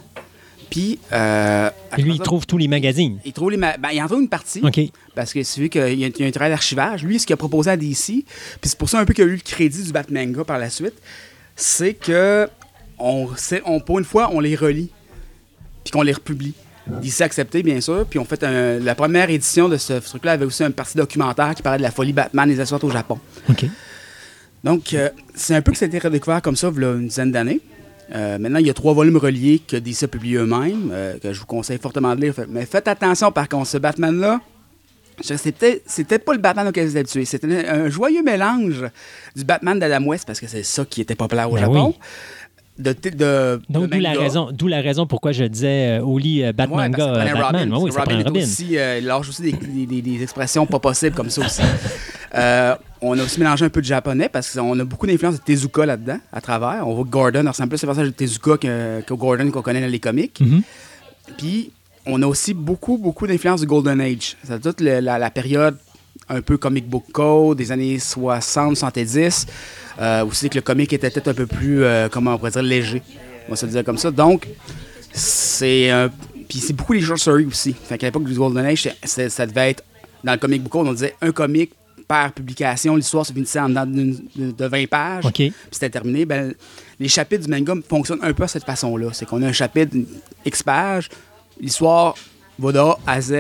Puis, 0.69 0.99
euh, 1.13 1.71
lui, 1.99 2.13
il 2.13 2.19
ça, 2.19 2.25
trouve 2.25 2.47
tous 2.47 2.59
les 2.59 2.69
magazines. 2.69 3.19
il 3.25 3.33
trouve 3.33 3.51
les 3.51 3.57
ma- 3.57 3.77
ben, 3.77 3.91
il 3.93 4.01
en 4.03 4.07
trouve 4.07 4.23
une 4.23 4.29
partie. 4.29 4.61
OK. 4.63 4.81
Parce 5.17 5.33
que 5.33 5.43
c'est 5.43 5.61
vu 5.61 5.69
qu'il 5.69 5.95
y, 5.95 6.01
y 6.03 6.05
a 6.25 6.27
un 6.27 6.31
travail 6.31 6.51
d'archivage. 6.51 7.03
Lui, 7.03 7.19
ce 7.19 7.27
qu'il 7.27 7.35
a 7.35 7.37
proposé 7.37 7.71
à 7.71 7.77
DC, 7.77 8.07
puis 8.07 8.25
c'est 8.63 8.79
pour 8.79 8.89
ça 8.89 9.01
un 9.01 9.05
peu 9.05 9.13
qu'il 9.13 9.25
a 9.25 9.27
eu 9.27 9.33
le 9.35 9.41
crédit 9.41 9.83
du 9.83 9.93
Batmanga 9.93 10.45
par 10.45 10.59
la 10.59 10.71
suite, 10.71 10.95
c'est 11.57 11.95
que 11.95 12.49
on, 12.99 13.29
on, 13.65 13.81
pour 13.81 13.99
une 13.99 14.05
fois, 14.05 14.31
on 14.33 14.41
les 14.41 14.55
relie, 14.55 14.91
puis 15.85 15.91
qu'on 15.91 16.03
les 16.03 16.13
republie. 16.13 16.55
DC 16.87 17.21
a 17.21 17.25
accepté, 17.25 17.63
bien 17.63 17.81
sûr, 17.81 18.07
puis 18.09 18.19
on 18.19 18.25
fait 18.25 18.43
un- 18.43 18.79
la 18.79 18.95
première 18.95 19.31
édition 19.31 19.69
de 19.69 19.77
ce 19.77 19.95
truc-là 19.95 20.33
avait 20.33 20.45
aussi 20.45 20.65
un 20.65 20.71
parti 20.71 20.97
documentaire 20.97 21.55
qui 21.55 21.63
parlait 21.63 21.79
de 21.79 21.83
la 21.83 21.91
folie 21.91 22.13
Batman 22.13 22.51
et 22.51 22.55
des 22.55 22.61
assorts 22.61 22.83
au 22.85 22.91
Japon. 22.91 23.19
OK. 23.49 23.67
Donc, 24.65 24.93
euh, 24.95 25.09
c'est 25.35 25.55
un 25.55 25.63
peu 25.63 25.73
que 25.73 25.79
ça 25.79 25.85
a 25.87 25.89
été 25.89 25.99
redécouvert 25.99 26.43
comme 26.43 26.57
ça, 26.57 26.71
il 26.75 26.83
y 26.83 26.85
a 26.85 26.93
une 26.93 27.09
dizaine 27.09 27.31
d'années. 27.33 27.61
Euh, 28.15 28.39
maintenant, 28.39 28.59
il 28.59 28.67
y 28.67 28.71
a 28.71 28.75
trois 28.75 28.93
volumes 28.93 29.17
reliés 29.19 29.63
que 29.67 29.77
DC 29.77 30.03
a 30.05 30.09
publiés 30.09 30.37
eux-mêmes, 30.39 30.91
euh, 30.93 31.19
que 31.23 31.33
je 31.33 31.39
vous 31.41 31.47
conseille 31.47 31.79
fortement 31.79 32.15
de 32.17 32.21
lire. 32.23 32.35
Mais 32.49 32.67
faites 32.67 32.89
attention, 32.89 33.31
par 33.31 33.49
contre, 33.49 33.69
ce 33.69 33.79
Batman-là, 33.79 34.41
c'était 35.23 35.83
c'était 35.87 36.19
pas 36.19 36.33
le 36.33 36.39
Batman 36.39 36.67
auquel 36.67 36.87
vous 36.89 36.97
êtes 36.97 37.01
habitués. 37.07 37.25
C'était 37.27 37.69
un 37.69 37.89
joyeux 37.91 38.23
mélange 38.23 38.85
du 39.37 39.45
Batman 39.45 39.79
d'Adam 39.79 40.03
West, 40.07 40.25
parce 40.27 40.41
que 40.41 40.47
c'est 40.47 40.63
ça 40.63 40.85
qui 40.85 41.03
était 41.03 41.15
populaire 41.15 41.51
au 41.51 41.55
Ben 41.55 41.61
Japon. 41.61 41.89
oui. 41.97 42.07
De, 42.81 42.93
de, 42.93 43.11
de- 43.11 43.61
Donc, 43.69 43.91
d'où 43.91 43.99
la, 44.01 44.13
raison, 44.13 44.49
d'où 44.53 44.67
la 44.67 44.81
raison 44.81 45.07
pourquoi 45.07 45.33
je 45.33 45.45
disais 45.45 45.99
euh, 45.99 46.03
au 46.03 46.19
lit 46.19 46.43
euh, 46.43 46.53
Batman 46.53 46.91
Ouais, 46.91 46.97
parce 46.97 47.11
que 47.11 47.15
ça 47.15 47.21
prenait 47.27 47.41
Batman. 47.43 47.73
Robin, 47.73 47.85
oui, 47.85 47.93
ça 47.93 48.01
que 48.01 48.05
prend 48.07 48.17
Robin. 48.17 48.29
Robin. 48.29 48.43
aussi, 48.43 48.79
euh, 48.79 48.99
il 48.99 49.07
lâche 49.07 49.29
aussi 49.29 49.43
des, 49.43 49.53
des- 49.53 49.87
des- 49.87 50.03
des 50.03 50.23
expressions 50.23 50.67
pas 50.67 50.79
possibles 50.79 51.15
comme 51.17 51.31
ça 51.31 51.45
aussi. 51.45 51.63
Euh, 52.33 52.77
on 53.03 53.19
a 53.19 53.25
aussi 53.25 53.41
mélangé 53.41 53.65
un 53.65 53.69
peu 53.71 53.81
de 53.81 53.87
japonais 53.87 54.29
parce 54.29 54.55
qu'on 54.57 54.79
a 54.79 54.85
beaucoup 54.85 55.05
d'influence 55.05 55.35
de 55.35 55.41
Tezuka 55.41 55.85
là-dedans, 55.85 56.19
à 56.33 56.41
travers. 56.41 56.87
On 56.87 56.95
voit 56.95 57.05
que 57.05 57.11
Gordon 57.11 57.45
ressemble 57.45 57.71
plus 57.71 57.83
au 57.83 57.87
personnage 57.89 58.13
de 58.13 58.15
Tezuka 58.15 58.57
que- 58.57 59.01
qu'au 59.01 59.17
Gordon 59.17 59.51
qu'on 59.51 59.63
connaît 59.63 59.81
dans 59.81 59.91
les 59.91 59.99
comics. 59.99 60.39
Mhm. 60.41 60.63
Puis, 61.37 61.73
on 62.07 62.23
a 62.23 62.27
aussi 62.29 62.55
beaucoup, 62.55 62.99
beaucoup 62.99 63.27
d'influence 63.27 63.63
du 63.63 63.67
Golden 63.67 64.01
Age. 64.01 64.37
C'est 64.45 64.61
toute 64.63 64.81
la 64.81 65.31
période 65.33 65.77
un 66.29 66.41
peu 66.41 66.57
comic 66.57 66.89
book 66.89 67.07
code 67.13 67.59
des 67.59 67.73
années 67.73 67.99
60, 67.99 68.77
70. 68.77 69.47
Euh, 70.01 70.25
aussi 70.25 70.49
que 70.49 70.55
le 70.57 70.63
comic 70.63 70.93
était 70.93 71.11
peut-être 71.11 71.29
un 71.29 71.35
peu 71.35 71.47
plus, 71.47 71.85
euh, 71.85 72.09
comment 72.11 72.35
on 72.35 72.39
pourrait 72.39 72.51
dire, 72.53 72.63
léger. 72.63 73.03
On 73.49 73.51
va 73.51 73.57
se 73.57 73.67
le 73.67 73.73
dire 73.73 73.85
comme 73.85 73.99
ça. 73.99 74.11
Donc, 74.11 74.47
c'est 75.13 75.91
un- 75.91 76.11
Puis 76.49 76.59
c'est 76.59 76.73
beaucoup 76.73 76.93
les 76.95 77.01
short 77.01 77.19
stories 77.19 77.45
aussi. 77.47 77.73
Fait 77.75 77.97
qu'à 77.99 78.07
l'époque 78.09 78.25
du 78.25 78.35
Golden 78.35 78.65
Age, 78.65 78.89
ça 79.05 79.47
devait 79.47 79.71
être. 79.71 79.85
Dans 80.25 80.33
le 80.33 80.39
comic 80.39 80.63
book 80.63 80.75
on 80.75 80.93
disait 80.93 81.15
un 81.23 81.31
comic 81.33 81.71
par 82.09 82.33
publication. 82.33 82.97
L'histoire 82.97 83.25
se 83.25 83.33
finissait 83.33 83.61
en 83.61 83.69
dedans 83.69 83.87
de, 83.87 84.51
de 84.51 84.67
20 84.67 84.87
pages. 84.89 85.25
OK. 85.27 85.33
Puis 85.35 85.53
c'était 85.71 85.91
terminé. 85.91 86.25
Ben, 86.25 86.53
les 86.99 87.09
chapitres 87.09 87.45
du 87.45 87.51
manga 87.51 87.75
fonctionnent 87.89 88.19
un 88.23 88.33
peu 88.33 88.45
de 88.45 88.49
cette 88.51 88.65
façon-là. 88.65 89.11
C'est 89.13 89.27
qu'on 89.27 89.41
a 89.43 89.47
un 89.47 89.53
chapitre 89.53 89.97
X 90.45 90.63
pages, 90.63 91.09
l'histoire 91.61 92.15
va 92.59 92.73
de 92.73 92.79
A 92.79 92.99
à 93.07 93.21
Z 93.21 93.35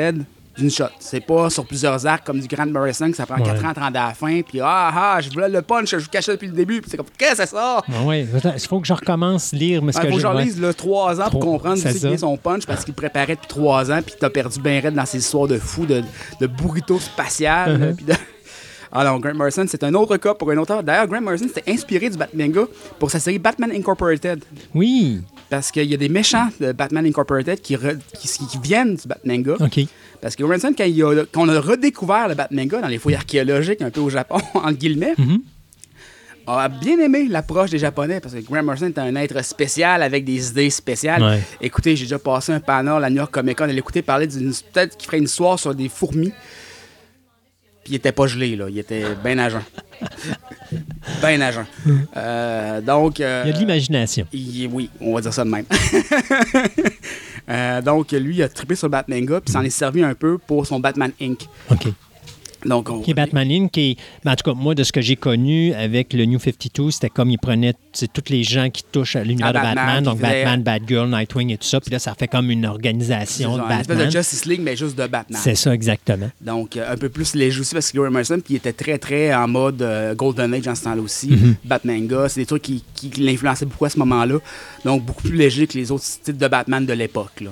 d'une 0.61 0.71
shot. 0.71 0.85
C'est 0.99 1.21
pas 1.21 1.51
sur 1.51 1.65
plusieurs 1.67 2.07
arcs 2.07 2.25
comme 2.25 2.39
du 2.41 2.47
Grand 2.47 2.67
Morrison 2.67 3.11
que 3.11 3.17
ça 3.17 3.27
prend 3.27 3.37
Ouais. 3.37 3.43
4 3.45 3.65
ans 3.65 3.69
à 3.71 3.75
te 3.75 3.81
rendre 3.81 3.99
à 3.99 4.09
la 4.09 4.15
fin. 4.15 4.41
Puis 4.43 4.61
ah 4.63 4.91
ah, 4.95 5.21
je 5.21 5.31
voulais 5.31 5.49
le 5.49 5.63
punch, 5.63 5.91
je 5.91 5.97
vous 5.97 6.09
cachais 6.09 6.33
depuis 6.33 6.47
le 6.49 6.55
début. 6.55 6.81
Puis 6.81 6.91
c'est 6.91 6.97
comme, 6.97 7.07
qu'est-ce 7.19 7.31
que 7.33 7.37
c'est 7.39 7.47
ça? 7.47 7.83
Ah 7.89 8.03
ouais. 8.05 8.27
Il 8.55 8.61
faut 8.69 8.81
que 8.81 8.87
je 8.87 8.93
recommence 8.93 9.53
lire. 9.53 9.83
Mais 9.83 9.93
ce 9.93 9.99
Il 9.99 10.03
que 10.03 10.07
faut 10.09 10.15
que 10.15 10.21
je- 10.21 10.23
j'en 10.27 10.37
ouais. 10.37 10.45
lise 10.45 10.61
là, 10.61 10.73
trois 10.73 11.21
ans 11.21 11.31
pour 11.31 11.41
comprendre 11.41 11.81
qui 11.81 11.89
est 12.07 12.17
son 12.19 12.37
punch 12.37 12.67
parce 12.67 12.85
qu'il 12.85 12.95
préparait 12.95 13.35
depuis 13.37 13.49
trois 13.49 13.91
ans 13.91 14.01
puis 14.05 14.15
t'as 14.19 14.31
perdu 14.31 14.61
bien 14.61 14.81
raide 14.81 14.95
dans 14.95 15.07
ses 15.07 15.19
histoires 15.19 15.49
de 15.49 15.59
fou, 15.59 15.87
de, 15.87 16.03
de 16.41 16.47
burrito 16.47 16.99
spatial. 17.01 17.79
Uh-huh. 17.81 17.95
puis 17.97 18.05
de- 18.05 18.15
Alors, 18.93 19.21
Grant 19.21 19.35
Morrison, 19.35 19.65
c'est 19.69 19.85
un 19.85 19.95
autre 19.95 20.17
cas 20.17 20.35
pour 20.35 20.51
un 20.51 20.57
auteur. 20.57 20.83
D'ailleurs, 20.83 21.07
Grant 21.07 21.21
Morrison 21.21 21.47
s'était 21.47 21.71
inspiré 21.71 22.11
du 22.11 22.17
Batmanga 22.19 22.63
pour 22.99 23.09
sa 23.09 23.21
série 23.21 23.39
Batman 23.39 23.71
Incorporated. 23.71 24.43
Oui. 24.75 25.21
Parce 25.51 25.71
qu'il 25.73 25.85
y 25.85 25.95
a 25.95 25.97
des 25.97 26.09
méchants 26.09 26.49
de 26.61 26.73
Batman 26.73 27.05
Incorporated 27.05 27.61
qui, 27.61 27.75
re- 27.77 27.99
qui, 28.19 28.29
qui 28.29 28.59
viennent 28.63 28.95
du 28.95 29.07
Batmanga. 29.09 29.55
OK. 29.61 29.81
Parce 30.23 30.37
que 30.37 30.45
Morrison, 30.45 30.73
quand, 30.77 30.85
il 30.85 31.03
a, 31.03 31.25
quand 31.33 31.43
on 31.43 31.49
a 31.49 31.61
redécouvert 31.61 32.29
le 32.29 32.35
Batmanga 32.35 32.81
dans 32.81 32.89
les 32.89 32.99
fouilles 32.99 33.17
archéologiques 33.17 33.83
un 33.83 33.91
peu 33.91 34.01
au 34.01 34.11
Japon, 34.11 34.37
entre 34.55 34.73
guillemets, 34.79 35.15
Mhm. 35.19 35.41
a 36.47 36.69
bien 36.69 36.99
aimé 37.01 37.27
l'approche 37.29 37.71
des 37.71 37.79
Japonais 37.79 38.21
parce 38.21 38.35
que 38.35 38.41
Grant 38.41 38.63
Morrison 38.63 38.87
est 38.87 38.99
un 38.99 39.15
être 39.17 39.43
spécial 39.45 40.03
avec 40.03 40.25
des 40.25 40.51
idées 40.51 40.71
spéciales. 40.71 41.23
Ouais. 41.23 41.41
Écoutez, 41.61 41.97
j'ai 41.97 42.05
déjà 42.05 42.19
passé 42.19 42.53
un 42.53 42.61
panel 42.61 43.03
à 43.05 43.11
New 43.11 43.17
York 43.17 43.33
Comic 43.33 43.57
Con 43.59 43.67
de 43.67 43.73
l'écouter 43.73 44.03
parler 44.03 44.27
d'une 44.27 44.53
peut-être 44.73 44.97
qu'il 44.97 45.07
ferait 45.07 45.19
une 45.19 45.25
histoire 45.25 45.59
sur 45.59 45.75
des 45.75 45.89
fourmis. 45.89 46.33
Puis 47.85 47.95
il 47.95 47.97
était 47.97 48.13
pas 48.13 48.27
gelé, 48.27 48.57
là. 48.57 48.67
Il 48.69 48.79
était 48.79 49.05
bien 49.25 49.39
agent. 49.39 49.63
bien 51.23 51.41
agent. 51.41 51.67
Euh, 52.17 52.81
donc. 52.81 53.21
euh, 53.21 53.43
Il 53.45 53.49
y 53.49 53.51
a 53.51 53.55
de 53.55 53.59
l'imagination. 53.59 54.27
oui, 54.33 54.91
on 55.01 55.15
va 55.15 55.21
dire 55.21 55.33
ça 55.33 55.45
de 55.45 55.51
même. 55.51 55.65
Euh, 57.49 57.83
donc, 57.83 58.13
lui, 58.13 58.37
il 58.37 58.43
a 58.45 58.49
trippé 58.49 58.77
sur 58.77 58.89
Batmanga, 58.89 59.41
puis 59.41 59.51
s'en 59.53 59.63
est 59.63 59.71
servi 59.71 60.05
un 60.05 60.15
peu 60.15 60.39
pour 60.39 60.67
son 60.69 60.79
Batman 60.79 61.11
Inc. 61.21 61.49
OK. 61.73 61.89
Donc, 62.65 62.91
on- 62.91 63.01
Qui 63.01 63.13
est 63.13 63.15
Batman 63.15 63.51
Inc. 63.51 63.71
Qui 63.71 63.81
est- 63.93 63.97
ben, 64.25 64.33
en 64.33 64.37
tout 64.37 64.51
cas, 64.51 64.55
moi, 64.57 64.75
de 64.75 64.83
ce 64.83 64.93
que 64.93 65.01
j'ai 65.01 65.17
connu 65.17 65.73
avec 65.75 66.13
le 66.13 66.25
New 66.25 66.39
52, 66.39 66.91
c'était 66.91 67.09
comme 67.11 67.31
il 67.31 67.39
prenait 67.39 67.75
c'est 67.93 68.13
tous 68.13 68.31
les 68.31 68.45
gens 68.45 68.71
qui 68.71 68.83
touchent 68.85 69.17
à 69.17 69.25
l'univers 69.25 69.49
À 69.49 69.53
de 69.53 69.59
Batman, 69.59 69.75
Batman, 69.75 70.05
donc 70.05 70.19
faisait- 70.21 70.45
Batman, 70.45 70.63
Batgirl, 70.63 71.09
Nightwing 71.11 71.51
et 71.51 71.57
tout 71.59 71.67
ça. 71.67 71.81
Puis 71.81 71.91
là, 71.91 71.99
ça 71.99 72.15
fait 72.15 72.29
comme 72.29 72.51
une 72.51 72.67
organisation 72.67 73.53
de 73.55 73.59
ça, 73.59 73.65
une 73.65 73.71
espèce 73.73 73.87
Batman. 73.89 74.07
de 74.07 74.13
Justice 74.13 74.45
League, 74.47 74.61
mais 74.63 74.77
juste 74.77 74.97
de 74.97 75.07
Batman. 75.07 75.41
C'est 75.43 75.55
ça, 75.57 75.75
exactement. 75.75 76.31
Donc, 76.41 76.77
euh, 76.77 76.93
un 76.93 76.97
peu 76.97 77.09
plus 77.09 77.35
léger 77.35 77.61
aussi 77.61 77.75
parce 77.75 77.91
que 77.91 77.97
Graham 77.99 78.13
Morrison, 78.13 78.41
qui 78.41 78.57
était 78.57 78.73
très, 78.73 78.99
très 78.99 79.35
en 79.35 79.49
mode 79.49 79.83
euh, 79.83 80.15
Golden 80.15 80.55
Age 80.55 80.69
en 80.69 80.75
ce 80.75 80.85
temps-là 80.85 81.03
aussi. 81.03 81.29
Mhm. 81.31 81.55
Batmanga, 81.65 82.29
c'est 82.29 82.41
des 82.41 82.47
trucs 82.47 82.63
qui, 82.63 82.85
qui 82.95 83.09
l'influençaient 83.21 83.67
beaucoup 83.67 83.85
à 83.87 83.91
ce 83.91 83.99
moment-là. 83.99 84.37
Donc, 84.85 85.05
beaucoup 85.05 85.23
plus 85.23 85.37
léger 85.37 85.67
que 85.67 85.77
les 85.79 85.91
autres 85.91 86.05
titres 86.05 86.39
de 86.39 86.49
Batman 86.49 86.85
de 86.87 86.93
l'époque. 86.93 87.43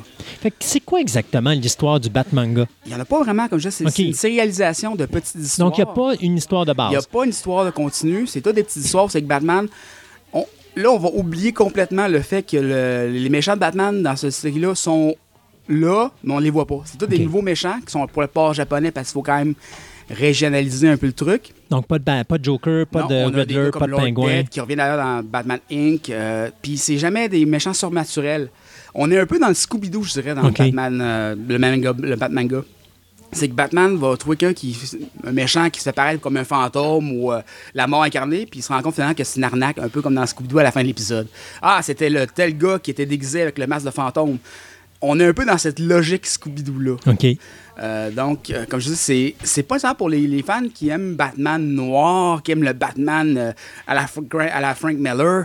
Fait 0.41 0.51
que 0.51 0.57
c'est 0.61 0.81
quoi 0.81 1.01
exactement 1.01 1.51
l'histoire 1.51 1.99
du 1.99 2.09
Batmanga? 2.11 2.67
Il 2.87 2.91
n'y 2.91 2.95
en 2.95 3.01
a 3.01 3.05
pas 3.05 3.23
vraiment, 3.23 3.49
comme 3.49 3.59
je 3.59 3.71
c'est 3.71 3.85
Ok. 3.85 3.93
c'est 3.95 4.03
une 4.05 4.13
sérialisation 4.13 4.95
de 4.99 5.07
petites 5.07 5.37
histoires. 5.37 5.71
Donc, 5.71 5.79
il 5.79 5.85
n'y 5.85 5.91
a 5.91 5.95
pas 5.95 6.13
une 6.21 6.37
histoire 6.37 6.67
de 6.67 6.73
Il 6.73 6.89
n'y 6.91 6.95
a 6.97 6.99
base. 6.99 7.07
pas 7.07 7.25
une 7.25 7.31
histoire 7.31 7.65
de 7.65 7.71
continu, 7.71 8.27
c'est 8.27 8.41
tout 8.43 8.53
des 8.53 8.63
petites 8.63 8.85
histoires. 8.85 9.11
C'est 9.11 9.23
que 9.23 9.27
Batman. 9.27 9.67
on- 10.35 10.45
là, 10.77 10.91
on 10.91 10.99
va 10.99 11.09
oublier 11.15 11.53
complètement 11.53 12.07
le 12.09 12.21
fait 12.21 12.43
que 12.43 12.57
le- 12.59 13.11
les 13.11 13.29
méchants 13.31 13.55
de 13.55 13.61
Batman 13.61 14.03
dans 14.03 14.15
cette 14.17 14.33
série-là 14.33 14.75
sont 14.75 15.15
là, 15.69 16.11
mais 16.23 16.35
on 16.35 16.39
les 16.39 16.51
voit 16.51 16.67
pas. 16.67 16.83
C'est 16.85 16.99
tous 16.99 17.07
Ok. 17.07 17.11
des 17.13 17.19
nouveaux 17.21 17.43
méchants 17.43 17.79
qui 17.87 17.93
sont 17.93 18.07
pour 18.07 18.23
le 18.23 18.29
port 18.29 18.53
japonais 18.55 18.91
parce 18.91 19.09
qu'il 19.09 19.15
faut 19.15 19.23
quand 19.23 19.39
même 19.39 19.55
régionaliser 20.11 20.89
un 20.89 20.97
peu 20.97 21.07
le 21.07 21.13
truc. 21.13 21.53
Donc, 21.71 21.87
pas 21.87 21.99
de, 21.99 22.23
pas 22.25 22.39
de 22.39 22.45
Joker, 22.45 22.87
pas 22.87 23.03
Non, 23.03 23.09
de 23.09 23.15
on 23.15 23.29
a 23.29 23.31
des 23.31 23.39
Riddler, 23.57 23.71
pas 23.71 23.81
de 23.87 23.91
Lord 23.91 24.01
Pingouin. 24.03 24.41
Death 24.41 24.49
qui 24.51 24.61
revient 24.61 24.77
d'ailleurs 24.77 24.97
dans 25.05 25.23
Batman 25.23 25.59
Inc. 25.71 26.09
euh, 26.11 26.51
Puis 26.63 26.79
c'est 26.79 26.97
jamais 26.99 27.29
des 27.29 27.45
méchants 27.45 27.75
surnaturels. 27.75 28.49
On 28.95 29.11
est 29.11 29.19
un 29.19 29.27
peu 29.27 29.39
dans 29.39 29.49
le 29.49 29.55
Scooby-Doo, 29.55 30.03
je 30.05 30.13
dirais, 30.15 30.35
dans 30.35 30.43
le 30.43 30.51
Batman, 30.51 30.99
euh, 31.01 31.35
le 31.49 31.59
manga, 31.59 31.93
le 31.99 32.17
Batmanga. 32.17 32.63
C'est 33.33 33.49
que 33.49 33.55
Batman 33.55 33.97
va 33.97 34.17
trouver 34.17 34.37
quelqu'un 34.37 34.55
qui 34.55 34.77
un 35.25 35.33
méchant 35.33 35.69
qui 35.71 35.81
se 35.81 35.85
fait 35.85 35.93
paraître 35.93 36.21
comme 36.21 36.37
un 36.39 36.45
fantôme 36.45 37.13
ou 37.13 37.33
euh, 37.33 37.43
la 37.75 37.87
mort 37.87 38.03
incarnée, 38.03 38.47
puis 38.47 38.61
il 38.61 38.63
se 38.63 38.73
rend 38.73 38.81
compte 38.81 38.95
finalement 38.95 39.15
que 39.15 39.25
c'est 39.25 39.37
une 39.37 39.45
arnaque, 39.45 39.79
un 39.79 39.89
peu 39.89 40.01
comme 40.01 40.15
dans 40.15 40.25
Scooby-Doo 40.25 40.59
à 40.59 40.63
la 40.63 40.73
fin 40.73 40.81
de 40.81 40.87
l'épisode. 40.87 41.29
Ah, 41.61 41.81
c'était 41.83 42.09
le 42.09 42.27
tel 42.27 42.57
gars 42.57 42.79
qui 42.79 42.91
était 42.91 43.07
déguisé 43.07 43.43
avec 43.43 43.59
le 43.59 43.67
masque 43.67 43.87
de 43.87 43.91
fantôme. 43.91 44.39
On 45.01 45.21
est 45.21 45.27
un 45.27 45.33
peu 45.33 45.45
dans 45.45 45.59
cette 45.59 45.79
logique 45.79 46.27
Scooby-Doo-là. 46.27 46.97
OK. 47.07 47.27
Euh, 47.81 48.11
donc, 48.11 48.51
euh, 48.51 48.65
comme 48.69 48.81
je 48.81 48.89
dis, 48.89 48.97
c'est, 48.97 49.35
c'est 49.45 49.63
pas 49.63 49.79
ça 49.79 49.95
pour 49.95 50.09
les, 50.09 50.27
les 50.27 50.43
fans 50.43 50.67
qui 50.75 50.89
aiment 50.89 51.15
Batman 51.15 51.63
noir, 51.63 52.43
qui 52.43 52.53
aiment 52.53 52.65
le 52.65 52.73
Batman 52.73 53.55
à, 53.87 53.95
la, 53.95 54.07
à 54.53 54.61
la 54.61 54.75
Frank 54.75 54.97
Miller. 54.97 55.45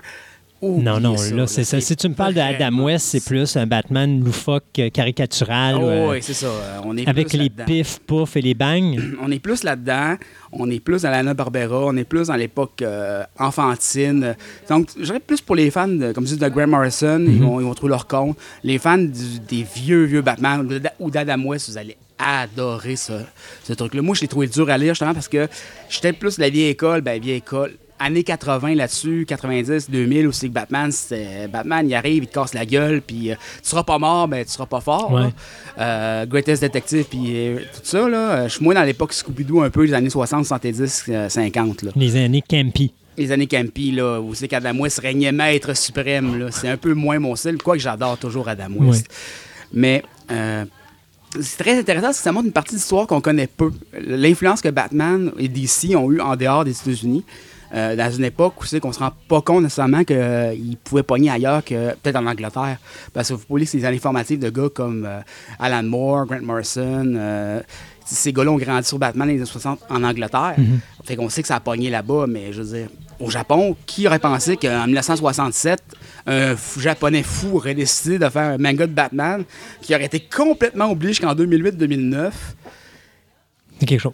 Non, 0.82 1.00
non, 1.00 1.16
là, 1.34 1.48
c'est 1.48 1.64
ça. 1.64 1.80
Si 1.82 1.96
tu 1.96 2.08
me 2.10 2.14
parles 2.14 2.34
de 2.34 2.40
Adam 2.40 2.84
West, 2.84 3.08
c'est 3.08 3.24
plus 3.24 3.56
un 3.58 3.68
Batman 3.68 4.24
loufoque, 4.24 4.64
euh, 4.80 4.90
caricatural. 4.90 5.76
Oh, 5.78 5.86
euh, 5.88 6.12
oui, 6.12 6.18
c'est 6.22 6.34
ça. 6.34 6.46
euh, 6.48 6.80
On 6.86 6.96
est 6.98 7.08
avec 7.08 7.34
les 7.34 7.50
pifs, 7.50 8.00
poufs 8.00 8.36
et 8.38 8.42
les 8.42 8.54
bangs. 8.54 8.96
On 9.22 9.30
est 9.32 9.40
plus 9.40 9.64
là-dedans. 9.64 10.16
On 10.52 10.70
est 10.70 10.80
plus 10.80 11.02
dans 11.02 11.10
l'Anna 11.10 11.34
Barbera. 11.34 11.86
On 11.86 11.98
est 11.98 12.04
plus 12.04 12.28
dans 12.28 12.36
l'époque 12.36 12.82
euh, 12.82 13.24
enfantine. 13.40 14.36
Donc, 14.70 14.90
je 14.98 15.04
dirais 15.06 15.20
plus 15.20 15.42
pour 15.42 15.56
les 15.56 15.70
fans, 15.72 15.88
de, 15.88 16.12
comme 16.12 16.26
je 16.28 16.34
dis, 16.36 16.40
de 16.40 16.48
Graham 16.48 16.70
Morrison. 16.72 17.20
Mhm. 17.20 17.28
ils, 17.36 17.42
vont, 17.42 17.60
ils 17.60 17.64
vont 17.66 17.74
trouver 17.74 17.92
leur 17.92 18.08
compte. 18.08 18.38
Les 18.64 18.78
fans 18.78 18.98
du- 18.98 19.40
des 19.48 19.66
vieux, 19.76 20.04
vieux 20.06 20.22
Batman 20.22 20.62
ou 20.62 20.80
d'A- 20.80 20.94
ou 21.00 21.10
d'Adam 21.10 21.42
West, 21.46 21.70
vous 21.70 21.78
allez 21.78 21.98
adorer 22.18 22.96
ce, 22.96 23.14
ce 23.64 23.74
truc-là. 23.74 24.02
Moi, 24.02 24.16
je 24.16 24.22
l'ai 24.22 24.28
trouvé 24.28 24.48
dur 24.48 24.70
à 24.70 24.78
lire, 24.78 24.94
justement, 24.94 25.14
parce 25.14 25.28
que 25.28 25.48
j'étais 25.90 26.14
plus 26.14 26.38
de 26.38 26.42
la 26.42 26.50
vieille 26.50 26.70
école. 26.70 27.02
Ben, 27.02 27.20
vieille 27.22 27.38
école. 27.38 27.74
Années 28.04 28.24
80 28.26 28.76
là-dessus, 28.76 29.26
90, 29.26 29.90
2000 29.90 30.28
aussi 30.28 30.50
que 30.50 30.54
Batman, 30.54 30.92
c'est 30.92 31.48
Batman, 31.48 31.88
il 31.88 31.96
arrive, 31.96 32.24
il 32.24 32.28
te 32.28 32.34
casse 32.34 32.54
la 32.54 32.66
gueule, 32.66 33.02
puis 33.02 33.32
euh, 33.32 33.36
tu 33.64 33.70
seras 33.70 33.84
pas 33.84 33.98
mort, 33.98 34.28
mais 34.28 34.44
tu 34.44 34.52
seras 34.52 34.66
pas 34.66 34.82
fort. 34.82 35.14
Ouais. 35.14 35.22
là. 35.22 35.32
Euh, 35.80 36.26
Greatest 36.26 36.62
Detective, 36.64 37.06
puis 37.10 37.24
euh, 37.28 37.60
tout 37.60 37.80
ça, 37.84 38.10
là. 38.10 38.18
Euh, 38.32 38.44
Je 38.50 38.56
suis 38.56 38.64
moins 38.64 38.74
dans 38.74 38.84
l'époque 38.84 39.14
Scooby-Doo, 39.14 39.62
un 39.62 39.70
peu, 39.70 39.86
les 39.86 39.94
années 39.94 40.10
60, 40.10 40.46
70, 40.46 41.06
euh, 41.08 41.30
50, 41.30 41.84
là. 41.84 41.92
Les 41.96 42.18
années 42.18 42.44
Campy. 42.48 42.92
Les 43.18 43.32
années 43.32 43.48
Campy, 43.48 43.92
là, 43.94 44.20
où 44.20 44.34
c'est 44.36 44.50
qu'Adam 44.50 44.78
West 44.80 45.00
régnait 45.00 45.32
maître 45.32 45.74
suprême, 45.74 46.38
là. 46.38 46.52
C'est 46.52 46.68
un 46.68 46.78
peu 46.78 46.94
moins 46.94 47.20
mon 47.20 47.38
style, 47.38 47.58
quoique 47.64 47.82
j'adore 47.82 48.18
toujours 48.18 48.50
Adam 48.50 48.68
West. 48.80 49.08
Mais 49.72 50.04
c'est 51.40 51.58
très 51.58 51.80
intéressant 51.80 52.08
parce 52.08 52.18
que 52.18 52.24
ça 52.24 52.32
montre 52.32 52.48
une 52.48 52.52
partie 52.52 52.72
de 52.72 52.80
l'histoire 52.80 53.08
qu'on 53.08 53.22
connaît 53.22 53.48
peu. 53.48 53.72
L'influence 53.98 54.62
que 54.62 54.70
Batman 54.70 55.32
et 55.40 55.48
DC 55.48 55.96
ont 55.96 56.12
eu 56.12 56.20
en 56.20 56.36
dehors 56.36 56.66
des 56.66 56.72
États-Unis. 56.72 57.24
Euh, 57.74 57.96
dans 57.96 58.12
une 58.12 58.26
époque 58.26 58.62
où 58.62 58.66
c'est 58.66 58.80
qu'on 58.80 58.92
se 58.92 59.00
rend 59.00 59.12
pas 59.28 59.42
compte 59.42 59.64
nécessairement 59.64 60.04
qu'ils 60.04 60.78
pouvaient 60.84 61.04
pogner 61.04 61.32
ailleurs 61.32 61.64
que 61.64 61.94
peut-être 61.96 62.18
en 62.18 62.26
Angleterre. 62.26 62.78
Parce 63.14 63.30
que 63.30 63.34
vous 63.34 63.46
pouvez 63.46 63.62
lire 63.62 63.70
ces 63.70 63.84
années 63.86 64.00
formatives 64.00 64.40
de 64.40 64.50
gars 64.50 64.70
comme 64.74 65.06
euh, 65.06 65.20
Alan 65.60 65.84
Moore, 65.84 66.26
Grant 66.26 66.42
Morrison. 66.42 67.14
euh, 67.16 67.62
ces 68.06 68.34
gars-là 68.34 68.52
ont 68.52 68.58
grandi 68.58 68.88
sur 68.88 69.00
Batman 69.00 69.28
dans 69.28 69.34
les 69.34 69.40
années 69.40 69.50
60 69.50 69.80
en 69.90 70.04
Angleterre. 70.04 70.56
Fait 71.04 71.16
qu'on 71.16 71.30
sait 71.30 71.42
que 71.42 71.48
ça 71.48 71.56
a 71.56 71.60
pogné 71.60 71.90
là-bas, 71.90 72.26
mais 72.28 72.52
je 72.52 72.62
veux 72.62 72.78
dire, 72.78 72.88
au 73.20 73.30
Japon, 73.30 73.76
qui 73.86 74.08
aurait 74.08 74.20
pensé 74.20 74.58
qu'en 74.58 74.86
1967, 74.86 75.82
un 76.28 76.56
japonais 76.78 77.24
fou 77.24 77.56
aurait 77.56 77.74
décidé 77.74 78.20
de 78.20 78.30
faire 78.30 78.54
un 78.54 78.58
manga 78.58 78.88
de 78.88 78.94
Batman 78.94 79.44
qui 79.82 79.96
aurait 79.96 80.06
été 80.06 80.20
complètement 80.20 80.92
oublié 80.92 81.14
jusqu'en 81.14 81.34
2008-2009? 81.34 82.32
C'est 83.80 83.86
quelque 83.86 84.02
chose. 84.02 84.14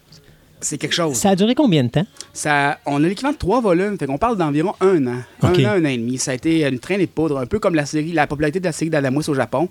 C'est 0.60 0.78
quelque 0.78 0.94
chose. 0.94 1.16
Ça 1.16 1.30
a 1.30 1.36
duré 1.36 1.54
combien 1.54 1.84
de 1.84 1.88
temps? 1.88 2.06
Ça, 2.32 2.78
on 2.86 3.02
a 3.02 3.08
l'équivalent 3.08 3.32
de 3.32 3.38
trois 3.38 3.60
volumes, 3.60 3.96
fait 3.98 4.06
qu'on 4.06 4.18
parle 4.18 4.36
d'environ 4.36 4.74
un 4.80 5.06
an. 5.06 5.22
Un 5.42 5.48
an, 5.48 5.68
un 5.68 5.84
an 5.84 5.88
et 5.88 5.96
demi. 5.96 6.18
Ça 6.18 6.32
a 6.32 6.34
été 6.34 6.66
une 6.66 6.78
traînée 6.78 7.06
de 7.06 7.10
poudre, 7.10 7.38
un 7.38 7.46
peu 7.46 7.58
comme 7.58 7.74
la 7.74 7.86
série, 7.86 8.12
la 8.12 8.26
popularité 8.26 8.60
de 8.60 8.64
la 8.64 8.72
série 8.72 8.90
d'Adam 8.90 9.14
West 9.16 9.28
au 9.28 9.34
Japon. 9.34 9.68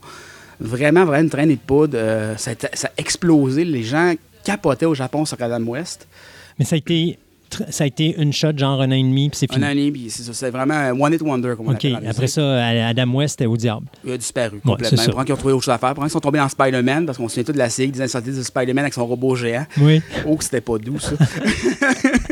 Vraiment, 0.60 1.06
vraiment 1.06 1.24
une 1.24 1.30
traînée 1.30 1.56
de 1.56 1.62
poudre. 1.62 1.98
Euh, 1.98 2.36
ça, 2.38 2.52
a 2.52 2.76
ça 2.76 2.88
a 2.88 2.92
explosé. 2.98 3.64
Les 3.66 3.84
gens 3.84 4.14
capotaient 4.44 4.86
au 4.86 4.96
Japon 4.96 5.26
sur 5.26 5.42
Adam 5.42 5.62
West. 5.64 6.08
Mais 6.58 6.66
ça 6.66 6.76
a 6.76 6.78
été, 6.78 7.18
ça 7.70 7.84
a 7.84 7.88
été 7.88 8.16
une 8.22 8.32
shot, 8.34 8.58
genre 8.58 8.82
un 8.82 8.88
an 8.90 8.92
et 8.92 9.02
demi, 9.04 9.30
puis 9.30 9.38
c'est 9.40 9.52
Un 9.52 9.56
fini. 9.56 9.66
an 9.66 9.70
et 9.70 9.92
demi, 9.92 10.10
c'est 10.10 10.24
ça. 10.24 10.34
C'est 10.34 10.50
vraiment 10.50 10.74
un 10.76 10.92
one 11.00 11.14
hit 11.14 11.22
wonder, 11.22 11.54
comme 11.58 11.68
on 11.68 11.72
appelle 11.72 12.00
Après 12.08 12.28
ça, 12.28 12.66
Adam 12.88 13.14
West 13.14 13.42
est 13.42 13.46
au 13.46 13.58
diable. 13.58 13.86
Il 14.06 14.12
a 14.12 14.18
disparu 14.18 14.56
Ouais, 14.58 14.62
complètement. 14.72 15.04
Pendant 15.12 15.24
qu'ils 15.24 15.34
ont 15.34 15.38
trouvé 15.38 15.54
autre 15.54 15.64
chose 15.64 15.74
à 15.74 15.78
faire. 15.78 15.94
Pendant 15.94 16.08
qu'ils 16.08 16.12
sont 16.14 16.20
tombés 16.20 16.40
dans 16.40 16.50
Spider-Man, 16.50 17.06
parce 17.06 17.18
qu'on 17.18 17.28
se 17.28 17.36
souvient 17.36 17.46
tout 17.46 17.52
de 17.54 17.58
la 17.58 17.70
série 17.70 17.90
des 17.92 18.00
70 18.08 18.38
de 18.38 18.44
Spider-Man 18.44 18.80
avec 18.86 18.94
son 18.94 19.06
robot 19.06 19.36
géant. 19.36 19.66
Oui. 19.82 20.02
Oh, 20.28 20.36
que 20.36 20.44
c'était 20.44 20.62
pas 20.62 20.78
doux, 20.78 21.00
ça. 21.00 21.12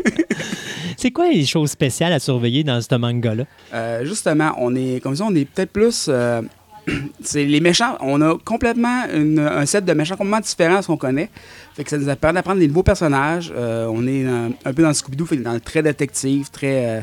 C'est 1.00 1.12
quoi 1.12 1.30
les 1.30 1.46
choses 1.46 1.70
spéciales 1.72 2.12
à 2.14 2.20
surveiller 2.20 2.64
dans 2.64 2.82
ce 2.82 2.96
manga-là? 2.96 3.44
Euh, 3.74 4.04
justement, 4.04 4.54
on 4.58 4.74
est, 4.76 5.00
comme 5.02 5.16
ça, 5.16 5.26
on 5.26 5.36
est 5.36 5.46
peut-être 5.46 5.72
plus. 5.72 6.08
euh, 6.10 6.42
c'est 7.22 7.44
les 7.46 7.60
méchants. 7.60 7.98
On 8.00 8.22
a 8.22 8.38
complètement 8.46 9.04
une- 9.14 9.40
un 9.40 9.66
set 9.66 9.84
de 9.86 9.94
méchants 9.94 10.16
complètement 10.16 10.40
différent 10.40 10.78
à 10.78 10.82
ce 10.82 10.88
qu'on 10.88 10.98
connaît. 10.98 11.30
Fait 11.76 11.84
que 11.84 11.90
ça 11.90 11.98
nous 11.98 12.10
a 12.10 12.16
permis 12.16 12.36
d'apprendre 12.36 12.60
des 12.60 12.68
nouveaux 12.68 12.84
personnages. 12.84 13.54
Euh, 13.56 13.86
on 13.92 14.08
est 14.08 14.24
dans- 14.24 14.52
un 14.66 14.74
peu 14.74 14.82
dans 14.82 14.88
le 14.90 14.94
Scooby-Doo, 14.94 15.26
fait 15.26 15.38
dans 15.38 15.54
le 15.54 15.60
très 15.60 15.84
détective, 15.84 16.50
très. 16.50 16.86
euh, 16.98 17.02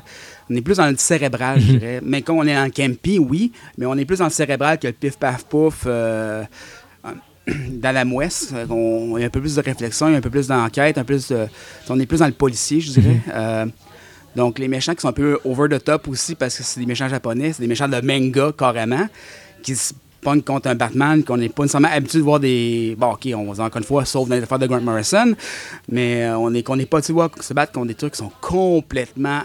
on 0.51 0.55
est 0.57 0.61
plus 0.63 0.79
dans 0.79 0.89
le 0.91 0.97
cérébral, 0.97 1.61
je 1.61 1.73
dirais. 1.73 2.01
Mais 2.03 2.23
quand 2.23 2.35
on 2.35 2.45
est 2.45 2.55
dans 2.55 2.65
le 2.65 2.71
campy, 2.71 3.19
oui, 3.19 3.53
mais 3.79 3.87
on 3.87 3.95
est 3.97 4.05
plus 4.05 4.19
dans 4.19 4.25
le 4.27 4.31
cérébral 4.31 4.79
que 4.79 4.87
le 4.89 4.93
pif 4.93 5.17
paf 5.19 5.45
pouf. 5.45 5.85
euh, 5.87 6.43
d'Adam 7.47 8.11
West, 8.13 8.53
Euh, 8.55 8.67
on, 8.71 9.17
il 9.19 9.21
y 9.21 9.25
a 9.25 9.27
un 9.27 9.31
peu 9.31 9.41
plus 9.41 9.57
de 9.57 9.61
réflexion, 9.61 10.09
il 10.09 10.13
y 10.13 10.15
a 10.15 10.19
un 10.19 10.23
peu 10.23 10.31
plus 10.31 10.47
d'enquête, 10.49 10.97
un 10.97 11.03
peu 11.03 11.15
plus 11.15 11.29
de- 11.29 11.47
on 11.91 12.01
est 12.01 12.07
plus 12.07 12.21
dans 12.21 12.27
le 12.27 12.33
policier, 12.33 12.81
je 12.81 12.93
dirais. 12.93 13.21
Euh, 13.35 13.67
donc, 14.35 14.59
les 14.59 14.67
méchants 14.67 14.95
qui 14.95 15.03
sont 15.03 15.09
un 15.09 15.13
peu 15.13 15.39
over 15.45 15.69
the 15.69 15.83
top 15.85 16.09
aussi, 16.09 16.35
parce 16.35 16.57
que 16.57 16.63
c'est 16.63 16.81
des 16.81 16.87
méchants 16.87 17.09
japonais, 17.09 17.53
c'est 17.53 17.61
des 17.63 17.69
méchants 17.69 17.87
de 17.89 18.01
manga 18.01 18.51
carrément, 18.57 19.07
qui 19.65 19.75
se 19.75 19.93
pognent 20.21 20.43
contre 20.43 20.69
un 20.69 20.75
Batman, 20.77 21.23
qu'on 21.25 21.37
n'est 21.37 21.49
pas 21.49 21.65
nécessairement 21.65 21.89
habitué 21.93 22.19
de 22.19 22.23
voir 22.25 22.39
des. 22.41 22.95
Bon, 22.99 23.13
ok, 23.13 23.29
on 23.37 23.53
va 23.53 23.65
encore 23.65 23.79
une 23.79 23.85
fois, 23.85 24.05
sauf 24.05 24.29
dans 24.29 24.37
les 24.37 24.43
affaires 24.43 24.59
de 24.61 24.67
Grant 24.67 24.81
Morrison, 24.81 25.35
mais 25.91 26.25
euh, 26.25 26.39
on 26.39 26.55
est 26.55 26.63
qu'on 26.63 26.77
n'est 26.77 26.87
pas 26.87 26.99
habitué 26.99 27.13
de 27.13 27.17
voir 27.17 27.31
se 27.41 27.53
battre 27.53 27.73
contre 27.73 27.89
des 27.89 27.95
trucs 27.95 28.13
qui 28.13 28.19
sont 28.19 28.31
complètement. 28.41 29.41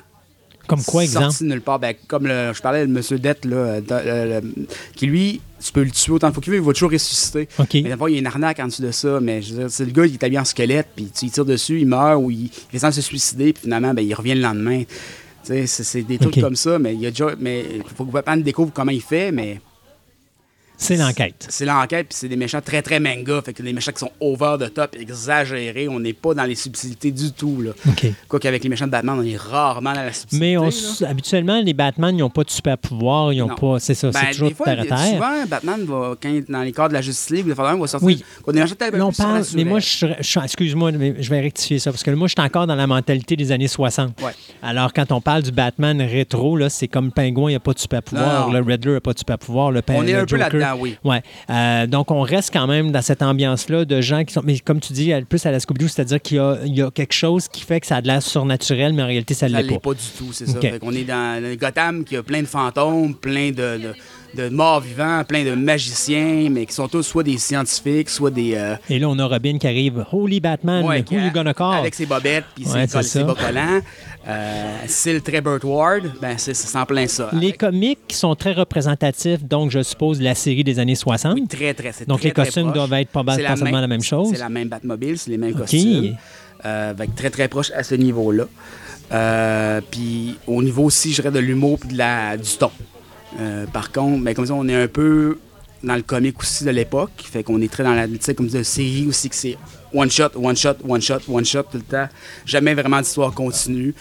Comme 0.67 0.83
quoi, 0.83 1.03
exemple? 1.03 1.33
nulle 1.41 1.61
part. 1.61 1.79
Ben, 1.79 1.95
comme 2.07 2.27
le- 2.27 2.51
je 2.53 2.61
parlais 2.61 2.85
de 2.85 2.95
M. 2.95 3.17
Dette, 3.19 3.43
là, 3.45 3.55
euh, 3.57 3.81
de- 3.81 3.87
euh, 3.91 4.39
le- 4.41 4.67
qui 4.95 5.07
lui, 5.07 5.41
tu 5.59 5.71
peux 5.71 5.81
le 5.83 5.89
tuer 5.89 6.11
autant 6.13 6.29
de 6.29 6.33
fois 6.33 6.43
qu'il 6.43 6.53
veut, 6.53 6.59
il 6.59 6.63
va 6.63 6.73
toujours 6.73 6.91
ressusciter. 6.91 7.49
OK. 7.57 7.73
Mais 7.73 7.89
d'abord, 7.89 8.07
il 8.07 8.13
y 8.13 8.15
a 8.17 8.19
une 8.19 8.27
arnaque 8.27 8.59
en 8.59 8.67
dessous 8.67 8.83
de 8.83 8.91
ça, 8.91 9.19
mais 9.19 9.41
je 9.41 9.53
veux 9.55 9.59
dire, 9.61 9.71
c'est 9.71 9.83
le 9.85 9.91
gars 9.91 10.07
qui 10.07 10.13
est 10.13 10.23
habillé 10.23 10.37
en 10.39 10.45
squelette, 10.45 10.87
puis 10.95 11.09
tu 11.13 11.27
tires 11.31 11.43
dessus, 11.43 11.79
il 11.79 11.87
meurt 11.87 12.21
ou 12.21 12.29
il, 12.29 12.51
il 12.71 12.75
essaie 12.75 12.85
de 12.87 12.91
se 12.93 13.01
suicider, 13.01 13.51
puis 13.51 13.63
finalement, 13.63 13.95
ben, 13.95 14.05
il 14.05 14.13
revient 14.13 14.35
le 14.35 14.41
lendemain. 14.41 14.83
C'est, 15.41 15.65
c'est 15.65 16.03
des 16.03 16.19
trucs 16.19 16.39
comme 16.39 16.55
ça, 16.55 16.77
mais 16.77 16.93
il 16.93 17.01
y 17.01 17.07
a 17.07 17.09
déjà. 17.09 17.29
Mais 17.39 17.65
il 17.77 17.83
faut 17.95 18.05
que 18.05 18.11
Batman 18.11 18.43
découvre 18.43 18.71
comment 18.71 18.91
il 18.91 19.01
fait, 19.01 19.31
mais 19.31 19.59
C'est 20.81 20.95
l'enquête. 20.95 21.45
c'est 21.49 21.65
l'enquête, 21.65 22.07
puis 22.07 22.17
c'est 22.17 22.29
des 22.29 22.35
méchants 22.37 22.61
très 22.61 22.81
très 22.81 22.99
manga, 22.99 23.41
fait 23.43 23.53
que 23.53 23.61
des 23.61 23.73
méchants 23.73 23.91
qui 23.91 23.99
sont 23.99 24.11
over 24.21 24.55
the 24.59 24.73
top, 24.73 24.95
exagérés. 24.99 25.87
On 25.89 25.99
n'est 25.99 26.13
pas 26.13 26.33
dans 26.33 26.45
les 26.45 26.55
subtilités 26.55 27.11
du 27.11 27.31
tout, 27.33 27.61
là. 27.61 27.71
OK. 27.87 28.07
Quoi 28.27 28.39
qu'avec 28.39 28.63
les 28.63 28.69
méchants 28.69 28.85
de 28.87 28.91
Batman, 28.91 29.17
on 29.19 29.23
est 29.23 29.35
rarement 29.37 29.93
dans 29.93 30.01
la 30.03 30.13
subtilité. 30.13 30.45
Mais 30.45 30.57
on, 30.57 30.63
là. 30.63 30.67
s- 30.69 31.03
habituellement, 31.07 31.61
les 31.61 31.73
Batman, 31.73 32.15
ils 32.15 32.19
n'ont 32.19 32.29
pas 32.29 32.43
de 32.43 32.49
super 32.49 32.77
pouvoir. 32.77 33.33
Ils 33.33 33.41
ont 33.41 33.47
Non. 33.49 33.55
pas. 33.55 33.79
C'est 33.79 33.93
ça, 33.93 34.09
Ben, 34.11 34.19
c'est 34.23 34.31
toujours 34.31 34.49
des 34.49 34.55
fois, 34.55 34.65
terre 34.67 34.79
à 34.79 34.85
terre. 34.85 34.97
Souvent, 35.15 35.45
Batman 35.47 35.83
va, 35.85 36.15
quand 36.21 36.29
il 36.29 36.35
est 36.37 36.49
dans 36.49 36.61
les 36.61 36.71
cadres 36.71 36.89
de 36.89 36.93
la 36.93 37.01
Justice 37.01 37.29
League, 37.29 37.45
il 37.47 37.53
va 37.53 37.87
sortir 37.87 38.05
Oui. 38.05 38.23
est 38.55 38.91
Là, 38.97 39.05
on 39.05 39.11
parle, 39.11 39.43
mais 39.55 39.63
moi, 39.65 39.79
je, 39.79 40.05
je 40.19 40.23
suis- 40.23 40.39
excuse-moi, 40.41 40.91
mais 40.93 41.15
je 41.19 41.29
vais 41.29 41.41
rectifier 41.41 41.79
ça, 41.79 41.91
parce 41.91 42.03
que 42.03 42.11
moi, 42.11 42.27
je 42.27 42.33
suis 42.37 42.45
encore 42.45 42.67
dans 42.67 42.75
la 42.75 42.87
mentalité 42.87 43.35
des 43.35 43.51
années 43.51 43.67
60. 43.67 44.19
Ouais. 44.21 44.31
Alors, 44.63 44.93
quand 44.93 45.11
on 45.11 45.19
parle 45.21 45.43
du 45.43 45.51
Batman 45.51 46.01
rétro, 46.01 46.55
là, 46.55 46.69
c'est 46.69 46.87
comme 46.87 47.05
le 47.05 47.11
Pingouin, 47.11 47.49
il 47.49 47.53
n'y 47.53 47.57
a 47.57 47.59
pas 47.59 47.73
de 47.73 47.79
super 47.79 48.01
pouvoir, 48.01 48.47
Non, 48.47 48.53
non. 48.53 48.59
le 48.59 48.63
Riddler 48.65 48.93
n'a 48.93 49.01
pas 49.01 49.13
de 49.13 49.19
super 49.19 49.37
pouvoir, 49.37 49.71
le, 49.71 49.81
Pin- 49.81 49.95
On 49.97 50.03
est 50.07 50.13
le 50.13 50.19
un 50.19 50.25
peu 50.25 50.37
Joker, 50.37 50.53
là-dedans. 50.53 50.68
Maintenant, 50.71 50.83
oui. 50.83 50.97
Ouais. 51.03 51.21
Euh, 51.49 51.87
donc, 51.87 52.11
on 52.11 52.21
reste 52.21 52.51
quand 52.53 52.67
même 52.67 52.91
dans 52.91 53.01
cette 53.01 53.21
ambiance-là 53.21 53.85
de 53.85 54.01
gens 54.01 54.23
qui 54.23 54.33
sont. 54.33 54.41
Mais 54.43 54.59
comme 54.59 54.79
tu 54.79 54.93
dis, 54.93 55.13
plus 55.27 55.45
à 55.45 55.51
la 55.51 55.59
Scooby-Doo, 55.59 55.87
c'est-à-dire 55.87 56.21
qu'il 56.21 56.37
y 56.37 56.39
a, 56.39 56.57
il 56.65 56.75
y 56.75 56.81
a 56.81 56.91
quelque 56.91 57.13
chose 57.13 57.47
qui 57.47 57.61
fait 57.61 57.79
que 57.79 57.87
ça 57.87 57.97
a 57.97 58.01
de 58.01 58.07
l'air 58.07 58.21
surnaturel, 58.21 58.93
mais 58.93 59.03
en 59.03 59.07
réalité, 59.07 59.33
ça 59.33 59.47
ne 59.47 59.53
Ça 59.53 59.61
l'est 59.61 59.67
l'est 59.69 59.75
pas. 59.79 59.89
pas 59.89 59.95
du 59.95 60.05
tout, 60.17 60.31
c'est 60.33 60.47
ça. 60.47 60.59
Fait 60.59 60.79
qu'on 60.79 60.93
est 60.93 61.03
dans 61.03 61.41
le 61.41 61.55
Gotham 61.55 62.03
qui 62.03 62.15
a 62.15 62.23
plein 62.23 62.41
de 62.41 62.47
fantômes, 62.47 63.15
plein 63.15 63.49
de, 63.51 63.77
de, 63.77 63.93
de 64.35 64.49
morts 64.49 64.81
vivants, 64.81 65.23
plein 65.27 65.43
de 65.43 65.55
magiciens, 65.55 66.49
mais 66.51 66.65
qui 66.65 66.73
sont 66.73 66.87
tous 66.87 67.03
soit 67.03 67.23
des 67.23 67.37
scientifiques, 67.37 68.09
soit 68.09 68.29
des. 68.31 68.53
euh, 68.55 68.75
Et 68.89 68.99
là, 68.99 69.09
on 69.09 69.17
a 69.19 69.25
Robin 69.25 69.57
qui 69.57 69.67
arrive. 69.67 70.05
Holy 70.11 70.39
Batman, 70.39 70.85
ouais, 70.85 71.03
who 71.09 71.17
you 71.17 71.31
gonna 71.33 71.53
call? 71.53 71.73
Avec 71.79 71.95
ses 71.95 72.05
bobettes, 72.05 72.45
puis 72.55 72.65
Ouais, 72.67 72.87
ses, 72.87 73.01
ses 73.03 73.23
bas 73.23 73.35
collants. 73.35 73.79
Euh, 74.27 74.77
style 74.87 75.21
très 75.21 75.41
Burt 75.41 75.63
Ward, 75.63 76.03
ben 76.21 76.35
c'est 76.37 76.75
en 76.77 76.85
plein 76.85 77.07
ça. 77.07 77.29
Les 77.33 77.47
Avec- 77.47 77.57
comics 77.59 77.99
sont 78.09 78.35
très 78.35 78.53
représentatifs, 78.53 79.43
donc 79.43 79.71
je 79.71 79.81
suppose 79.81 80.21
la 80.21 80.35
série 80.35 80.63
des 80.63 80.77
années 80.77 80.95
60. 80.95 81.33
oui, 81.35 81.47
très, 81.47 81.73
très, 81.73 81.91
donc 82.05 82.19
très, 82.19 82.27
les 82.29 82.33
costumes 82.33 82.71
doivent 82.71 82.93
être 82.93 83.09
pas 83.09 83.23
C'est 83.35 83.43
possiblement 83.47 83.81
la 83.81 83.87
même 83.87 84.03
chose. 84.03 84.29
C'est 84.31 84.37
la 84.39 84.49
même 84.49 84.67
Batmobile, 84.67 85.17
c'est 85.17 85.31
les 85.31 85.37
mêmes 85.37 85.55
costumes. 85.55 86.15
Euh, 86.65 86.93
que 86.93 87.15
très, 87.15 87.29
très 87.29 87.47
proche 87.47 87.71
à 87.71 87.83
ce 87.83 87.95
niveau-là. 87.95 88.43
Euh, 89.11 89.81
puis 89.89 90.37
au 90.45 90.61
niveau 90.61 90.83
aussi, 90.83 91.11
je 91.13 91.21
dirais, 91.21 91.33
de 91.33 91.39
l'humour 91.39 91.79
de 91.89 91.97
la, 91.97 92.37
du 92.37 92.49
ton. 92.59 92.69
Euh, 93.37 93.65
par 93.67 93.91
contre, 93.91 94.23
ben, 94.23 94.33
comme 94.33 94.45
ça, 94.45 94.53
on 94.53 94.67
est 94.67 94.75
un 94.83 94.87
peu 94.87 95.37
dans 95.83 95.95
le 95.95 96.01
comique 96.01 96.39
aussi 96.39 96.63
de 96.63 96.71
l'époque. 96.71 97.11
Fait 97.17 97.43
qu'on 97.43 97.61
est 97.61 97.71
très 97.71 97.83
dans 97.83 97.93
la 97.93 98.07
comme 98.33 98.47
de 98.47 98.63
série 98.63 99.07
aussi 99.07 99.29
que 99.29 99.35
c'est 99.35 99.57
one 99.93 100.09
shot, 100.09 100.31
one 100.35 100.55
shot, 100.55 100.75
one 100.87 101.01
shot, 101.01 101.19
one 101.27 101.45
shot 101.45 101.63
tout 101.63 101.77
le 101.77 101.83
temps. 101.83 102.09
Jamais 102.45 102.73
vraiment 102.73 102.99
d'histoire 102.99 103.33
continue. 103.33 103.93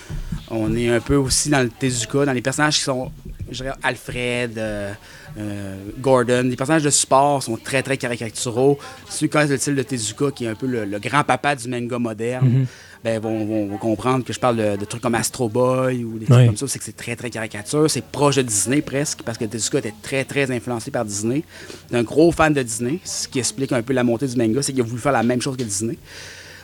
On 0.50 0.74
est 0.74 0.88
un 0.88 1.00
peu 1.00 1.16
aussi 1.16 1.50
dans 1.50 1.62
le 1.62 1.68
Tezuka, 1.68 2.24
dans 2.24 2.32
les 2.32 2.42
personnages 2.42 2.76
qui 2.76 2.84
sont, 2.84 3.10
je 3.50 3.62
dirais, 3.62 3.76
Alfred, 3.82 4.58
euh, 4.58 4.92
euh, 5.38 5.76
Gordon. 6.00 6.42
Les 6.44 6.56
personnages 6.56 6.82
de 6.82 6.90
support 6.90 7.42
sont 7.42 7.56
très, 7.56 7.82
très 7.82 7.96
caricaturaux. 7.96 8.78
Ceux 9.08 9.26
qui 9.26 9.30
connaissent 9.32 9.50
le 9.50 9.56
style 9.58 9.74
de 9.76 9.82
Tezuka, 9.82 10.30
qui 10.34 10.44
est 10.44 10.48
un 10.48 10.54
peu 10.54 10.66
le, 10.66 10.84
le 10.84 10.98
grand-papa 10.98 11.54
du 11.56 11.68
manga 11.68 11.98
moderne, 11.98 12.66
ben, 13.04 13.20
vont, 13.20 13.44
vont- 13.44 13.66
vont 13.68 13.76
comprendre 13.78 14.24
que 14.24 14.32
je 14.32 14.40
parle 14.40 14.56
de, 14.56 14.76
de 14.76 14.84
trucs 14.84 15.00
comme 15.02 15.14
Astro 15.14 15.48
Boy 15.48 16.02
ou 16.04 16.18
des 16.18 16.26
trucs 16.26 16.46
comme 16.46 16.56
ça. 16.56 16.66
C'est 16.66 16.78
que 16.80 16.84
c'est 16.84 16.96
très, 16.96 17.14
très 17.14 17.30
caricature. 17.30 17.88
C'est 17.88 18.02
proche 18.04 18.36
de 18.36 18.42
Disney 18.42 18.80
presque, 18.82 19.22
parce 19.22 19.38
que 19.38 19.44
Tezuka 19.44 19.78
était 19.78 19.94
très, 20.02 20.24
très 20.24 20.50
influencé 20.50 20.90
par 20.90 21.04
Disney. 21.04 21.44
C'est 21.88 21.96
un 21.96 22.02
gros 22.02 22.32
fan 22.32 22.52
de 22.52 22.62
Disney, 22.62 22.98
ce 23.04 23.28
qui 23.28 23.38
explique 23.38 23.70
un 23.72 23.82
peu 23.82 23.92
la 23.92 24.02
montée 24.02 24.26
du 24.26 24.36
manga, 24.36 24.60
c'est 24.62 24.72
qu'il 24.72 24.80
a 24.82 24.84
voulu 24.84 25.00
faire 25.00 25.12
la 25.12 25.22
même 25.22 25.40
chose 25.40 25.56
que 25.56 25.62
Disney 25.62 25.96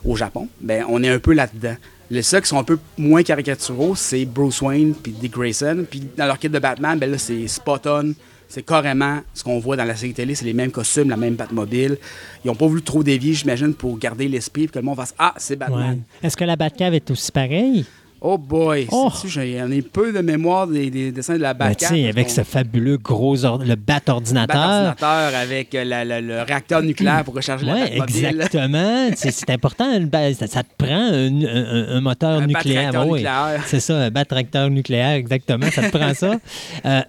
au 0.04 0.16
Japon. 0.16 0.48
Ben, 0.60 0.84
on 0.88 1.02
est 1.04 1.08
un 1.08 1.18
peu 1.20 1.32
là-dedans. 1.32 1.76
Les 2.10 2.20
seuls 2.22 2.42
qui 2.42 2.48
sont 2.48 2.58
un 2.58 2.64
peu 2.64 2.78
moins 2.98 3.22
caricaturaux, 3.22 3.94
c'est 3.94 4.24
Bruce 4.26 4.60
Wayne 4.60 4.92
puis 4.94 5.12
Dick 5.12 5.32
Grayson. 5.32 5.86
Puis 5.90 6.02
dans 6.16 6.26
leur 6.26 6.38
kit 6.38 6.50
de 6.50 6.58
Batman, 6.58 6.98
ben 6.98 7.10
là, 7.10 7.16
c'est 7.16 7.46
spot 7.48 7.86
on. 7.86 8.12
C'est 8.54 8.62
carrément 8.64 9.18
ce 9.34 9.42
qu'on 9.42 9.58
voit 9.58 9.74
dans 9.76 9.82
la 9.84 9.96
série 9.96 10.12
télé, 10.14 10.36
c'est 10.36 10.44
les 10.44 10.52
mêmes 10.52 10.70
costumes, 10.70 11.10
la 11.10 11.16
même 11.16 11.34
Batmobile. 11.34 11.98
Ils 12.44 12.46
n'ont 12.48 12.54
pas 12.54 12.68
voulu 12.68 12.82
trop 12.82 13.02
dévier, 13.02 13.32
j'imagine, 13.34 13.74
pour 13.74 13.98
garder 13.98 14.28
l'esprit, 14.28 14.68
que 14.68 14.78
le 14.78 14.84
monde 14.84 14.94
fasse 14.94 15.12
Ah, 15.18 15.34
c'est 15.38 15.56
Batman. 15.56 15.90
Ouais. 16.22 16.26
Est-ce 16.28 16.36
que 16.36 16.44
la 16.44 16.54
Batcave 16.54 16.94
est 16.94 17.10
aussi 17.10 17.32
pareille? 17.32 17.84
Oh 18.26 18.38
boy, 18.38 18.86
Oh. 18.92 19.10
j'en 19.26 19.42
ai 19.42 19.82
peu 19.82 20.10
de 20.12 20.20
mémoire 20.20 20.66
des, 20.68 20.88
des 20.88 21.10
dessins 21.12 21.34
de 21.34 21.40
la 21.42 21.52
Ben, 21.52 21.70
Batman. 21.70 21.90
sais, 21.90 22.08
avec 22.08 22.30
ce 22.30 22.42
fabuleux 22.42 22.96
gros 22.96 23.44
or- 23.44 23.58
le 23.58 23.74
bat-ordinateur. 23.74 24.56
ordinateur 24.56 25.34
avec 25.34 25.74
euh, 25.74 25.84
la- 25.84 26.04
la- 26.06 26.20
le 26.22 26.40
réacteur 26.42 26.80
nucléaire 26.82 27.22
pour 27.24 27.34
recharger 27.34 27.66
la 27.66 27.74
Oui, 27.74 27.80
Batmobile. 27.98 28.24
exactement. 28.26 29.10
C'est 29.16 29.50
important. 29.50 29.92
une 29.94 30.10
Ça, 30.34 30.46
ça 30.46 30.62
te 30.62 30.68
prend 30.78 30.94
un, 30.94 31.42
un- 31.44 31.96
un 31.96 32.00
moteur 32.00 32.40
Un 32.40 32.46
nucléaire. 32.46 32.92
bat-tracteur 32.92 33.06
Oui. 33.08 33.18
nucléaire. 33.18 33.62
C'est 33.66 33.80
ça, 33.80 33.96
un 33.98 34.10
bat-tracteur 34.10 34.70
nucléaire, 34.70 35.10
exactement. 35.16 35.66
Ça 35.70 35.82
te 35.90 35.96
prend 35.98 36.14
ça. 36.14 36.36
Euh, 36.86 37.00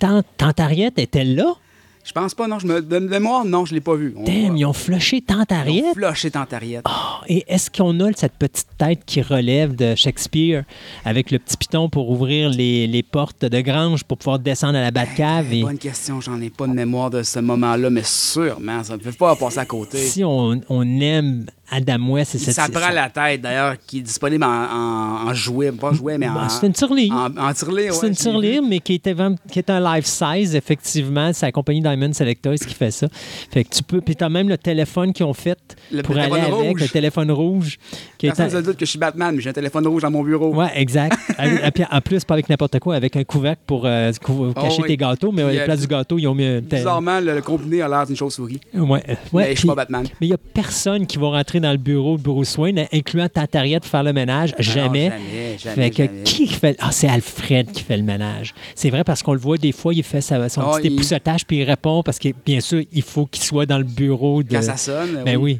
Tant- 0.00 0.22
Tantariette 0.36 0.98
est-elle 0.98 1.36
là? 1.36 1.54
Je 2.02 2.12
pense 2.12 2.34
pas, 2.34 2.48
non. 2.48 2.58
Je 2.58 2.66
me, 2.66 2.80
de 2.80 2.98
mémoire, 2.98 3.44
non, 3.44 3.66
je 3.66 3.74
l'ai 3.74 3.82
pas 3.82 3.94
vu. 3.94 4.14
On 4.16 4.24
Damn, 4.24 4.52
va- 4.52 4.56
ils 4.58 4.64
ont 4.64 4.72
flushé 4.72 5.18
ils 5.18 5.32
ont 5.34 5.36
Tantariette. 5.36 5.94
flushé 5.94 6.30
Tantariette. 6.30 6.80
Ah, 6.86 7.20
et 7.28 7.44
est-ce 7.46 7.70
qu'on 7.70 8.00
a 8.00 8.10
cette 8.16 8.32
petite 8.38 8.68
tête 8.78 9.00
qui 9.04 9.20
relève 9.20 9.76
de 9.76 9.94
Shakespeare 9.94 10.64
avec 11.04 11.30
le 11.30 11.38
petit 11.38 11.58
piton 11.58 11.90
pour 11.90 12.08
ouvrir 12.10 12.48
les, 12.48 12.86
les 12.86 13.02
portes 13.02 13.44
de 13.44 13.60
grange 13.60 14.02
pour 14.04 14.16
pouvoir 14.16 14.38
descendre 14.38 14.78
à 14.78 14.80
la 14.80 14.90
Batcave? 14.90 15.52
Et 15.52 15.60
Bonne 15.62 15.76
question, 15.78 16.22
j'en 16.22 16.40
ai 16.40 16.48
pas 16.48 16.66
de 16.66 16.72
mémoire 16.72 17.10
de 17.10 17.22
ce 17.22 17.38
moment-là, 17.38 17.90
mais 17.90 18.02
sûrement, 18.02 18.82
ça 18.82 18.94
ne 18.94 19.02
peut 19.02 19.12
pas 19.12 19.36
passer 19.36 19.58
à 19.58 19.66
côté. 19.66 19.98
si 19.98 20.24
on, 20.24 20.58
on 20.70 21.00
aime 21.02 21.44
Adam 21.70 22.08
West 22.10 22.34
et 22.34 22.38
cette 22.38 22.54
ça 22.54 22.68
prend 22.68 22.90
la 22.90 23.08
tête, 23.08 23.40
d'ailleurs, 23.42 23.74
qui 23.86 23.98
est 23.98 24.02
disponible 24.02 24.44
en, 24.44 24.48
en, 24.48 25.28
en 25.28 25.34
jouet, 25.34 25.72
pas 25.72 25.92
jouet, 25.92 26.18
mais 26.18 26.28
Bon, 26.28 26.40
en, 26.40 26.48
C'est 26.48 26.66
une 26.66 26.72
tirelire. 26.72 27.12
en, 27.14 27.36
en 27.36 27.52
tirelire, 27.52 27.94
C'est 27.94 28.08
une 28.08 28.14
tirelire, 28.14 28.62
mais 28.62 28.80
qui, 28.80 28.94
était 28.94 29.12
vraiment- 29.12 29.36
qui 29.50 29.58
est 29.58 29.70
un 29.70 29.80
life 29.94 30.06
size, 30.06 30.54
effectivement. 30.54 31.32
C'est 31.32 31.46
la 31.46 31.52
compagnie 31.52 31.80
Diamond 31.80 32.12
Selectors 32.12 32.54
qui 32.54 32.74
fait 32.74 32.90
ça. 32.90 33.08
Fait 33.50 33.64
que 33.64 33.74
tu 33.74 33.82
peux. 33.82 34.00
Puis 34.00 34.16
tu 34.16 34.24
as 34.24 34.28
même 34.28 34.48
le 34.48 34.58
téléphone 34.58 35.12
qu'ils 35.12 35.26
ont 35.26 35.32
fait 35.34 35.58
Le 35.92 36.02
pour 36.02 36.16
aller 36.16 36.40
avec, 36.40 36.52
rouge. 36.52 36.80
le 36.80 36.88
téléphone 36.88 37.30
rouge. 37.30 37.78
Qui 38.18 38.26
est 38.26 38.30
Personne 38.30 38.46
un- 38.46 38.48
ne 38.58 38.64
se 38.64 38.66
doute 38.70 38.76
que 38.76 38.84
je 38.84 38.90
suis 38.90 38.98
Batman, 38.98 39.34
mais 39.34 39.40
j'ai 39.42 39.50
un 39.50 39.54
téléphone 39.54 39.86
rouge 39.86 40.02
dans 40.02 40.10
mon 40.10 40.22
bureau. 40.22 40.54
Ouais, 40.54 40.70
exact. 40.74 41.16
Et 41.38 41.70
puis, 41.70 41.84
en 41.90 42.00
plus, 42.00 42.24
pas 42.24 42.34
avec 42.34 42.48
n'importe 42.48 42.78
quoi, 42.78 42.94
avec 42.96 43.16
un 43.16 43.24
couvercle 43.24 43.62
pour 43.66 43.86
euh, 43.86 44.10
cou- 44.22 44.46
Oh, 44.50 44.52
cacher 44.60 44.82
oui. 44.82 44.88
tes 44.88 44.96
gâteaux, 44.96 45.32
mais 45.32 45.42
à 45.42 45.52
la 45.52 45.60
euh, 45.60 45.64
place 45.64 45.80
du 45.80 45.86
gâteau, 45.86 46.18
ils 46.18 46.26
ont 46.26 46.34
mis 46.34 46.44
un. 46.44 46.60
Bizarrement, 46.60 47.20
le, 47.20 47.34
le 47.34 47.42
combiné 47.42 47.82
a 47.82 47.88
l'air 47.88 48.06
d'une 48.06 48.16
chauve-souris. 48.16 48.60
Ouais, 48.74 48.88
ouais, 48.88 49.04
mais 49.32 49.54
je 49.54 49.58
suis 49.58 49.68
pas 49.68 49.74
Batman. 49.74 50.04
mais 50.20 50.26
il 50.26 50.30
n'y 50.30 50.34
a 50.34 50.38
personne 50.38 51.06
qui 51.06 51.18
va 51.18 51.28
rentrer 51.28 51.59
dans 51.60 51.70
le 51.72 51.76
bureau 51.78 52.16
de 52.16 52.22
Bruce 52.22 52.56
Wayne, 52.58 52.86
incluant 52.92 53.28
Tantariette, 53.28 53.84
faire 53.84 54.02
le 54.02 54.12
ménage. 54.12 54.54
Jamais. 54.58 55.10
Ah, 55.12 55.16
jamais, 55.18 55.58
jamais, 55.58 55.74
Fait 55.76 55.90
que 55.90 56.04
jamais. 56.06 56.22
qui 56.24 56.46
fait. 56.46 56.76
Ah, 56.80 56.90
c'est 56.92 57.08
Alfred 57.08 57.70
qui 57.72 57.82
fait 57.82 57.96
le 57.96 58.02
ménage. 58.02 58.54
C'est 58.74 58.90
vrai 58.90 59.04
parce 59.04 59.22
qu'on 59.22 59.32
le 59.34 59.38
voit 59.38 59.56
des 59.58 59.72
fois, 59.72 59.94
il 59.94 60.02
fait 60.02 60.20
sa- 60.20 60.48
son 60.48 60.62
Ah, 60.62 60.76
petit 60.78 60.88
il- 60.88 60.94
époussetage 60.94 61.46
puis 61.46 61.58
il 61.58 61.64
répond 61.64 62.02
parce 62.02 62.18
que, 62.18 62.28
bien 62.44 62.60
sûr, 62.60 62.82
il 62.92 63.02
faut 63.02 63.26
qu'il 63.26 63.42
soit 63.44 63.66
dans 63.66 63.78
le 63.78 63.84
bureau 63.84 64.42
de. 64.42 64.50
Quand 64.54 64.62
ça 64.62 64.76
sonne, 64.76 65.22
Ben 65.24 65.36
oui. 65.36 65.58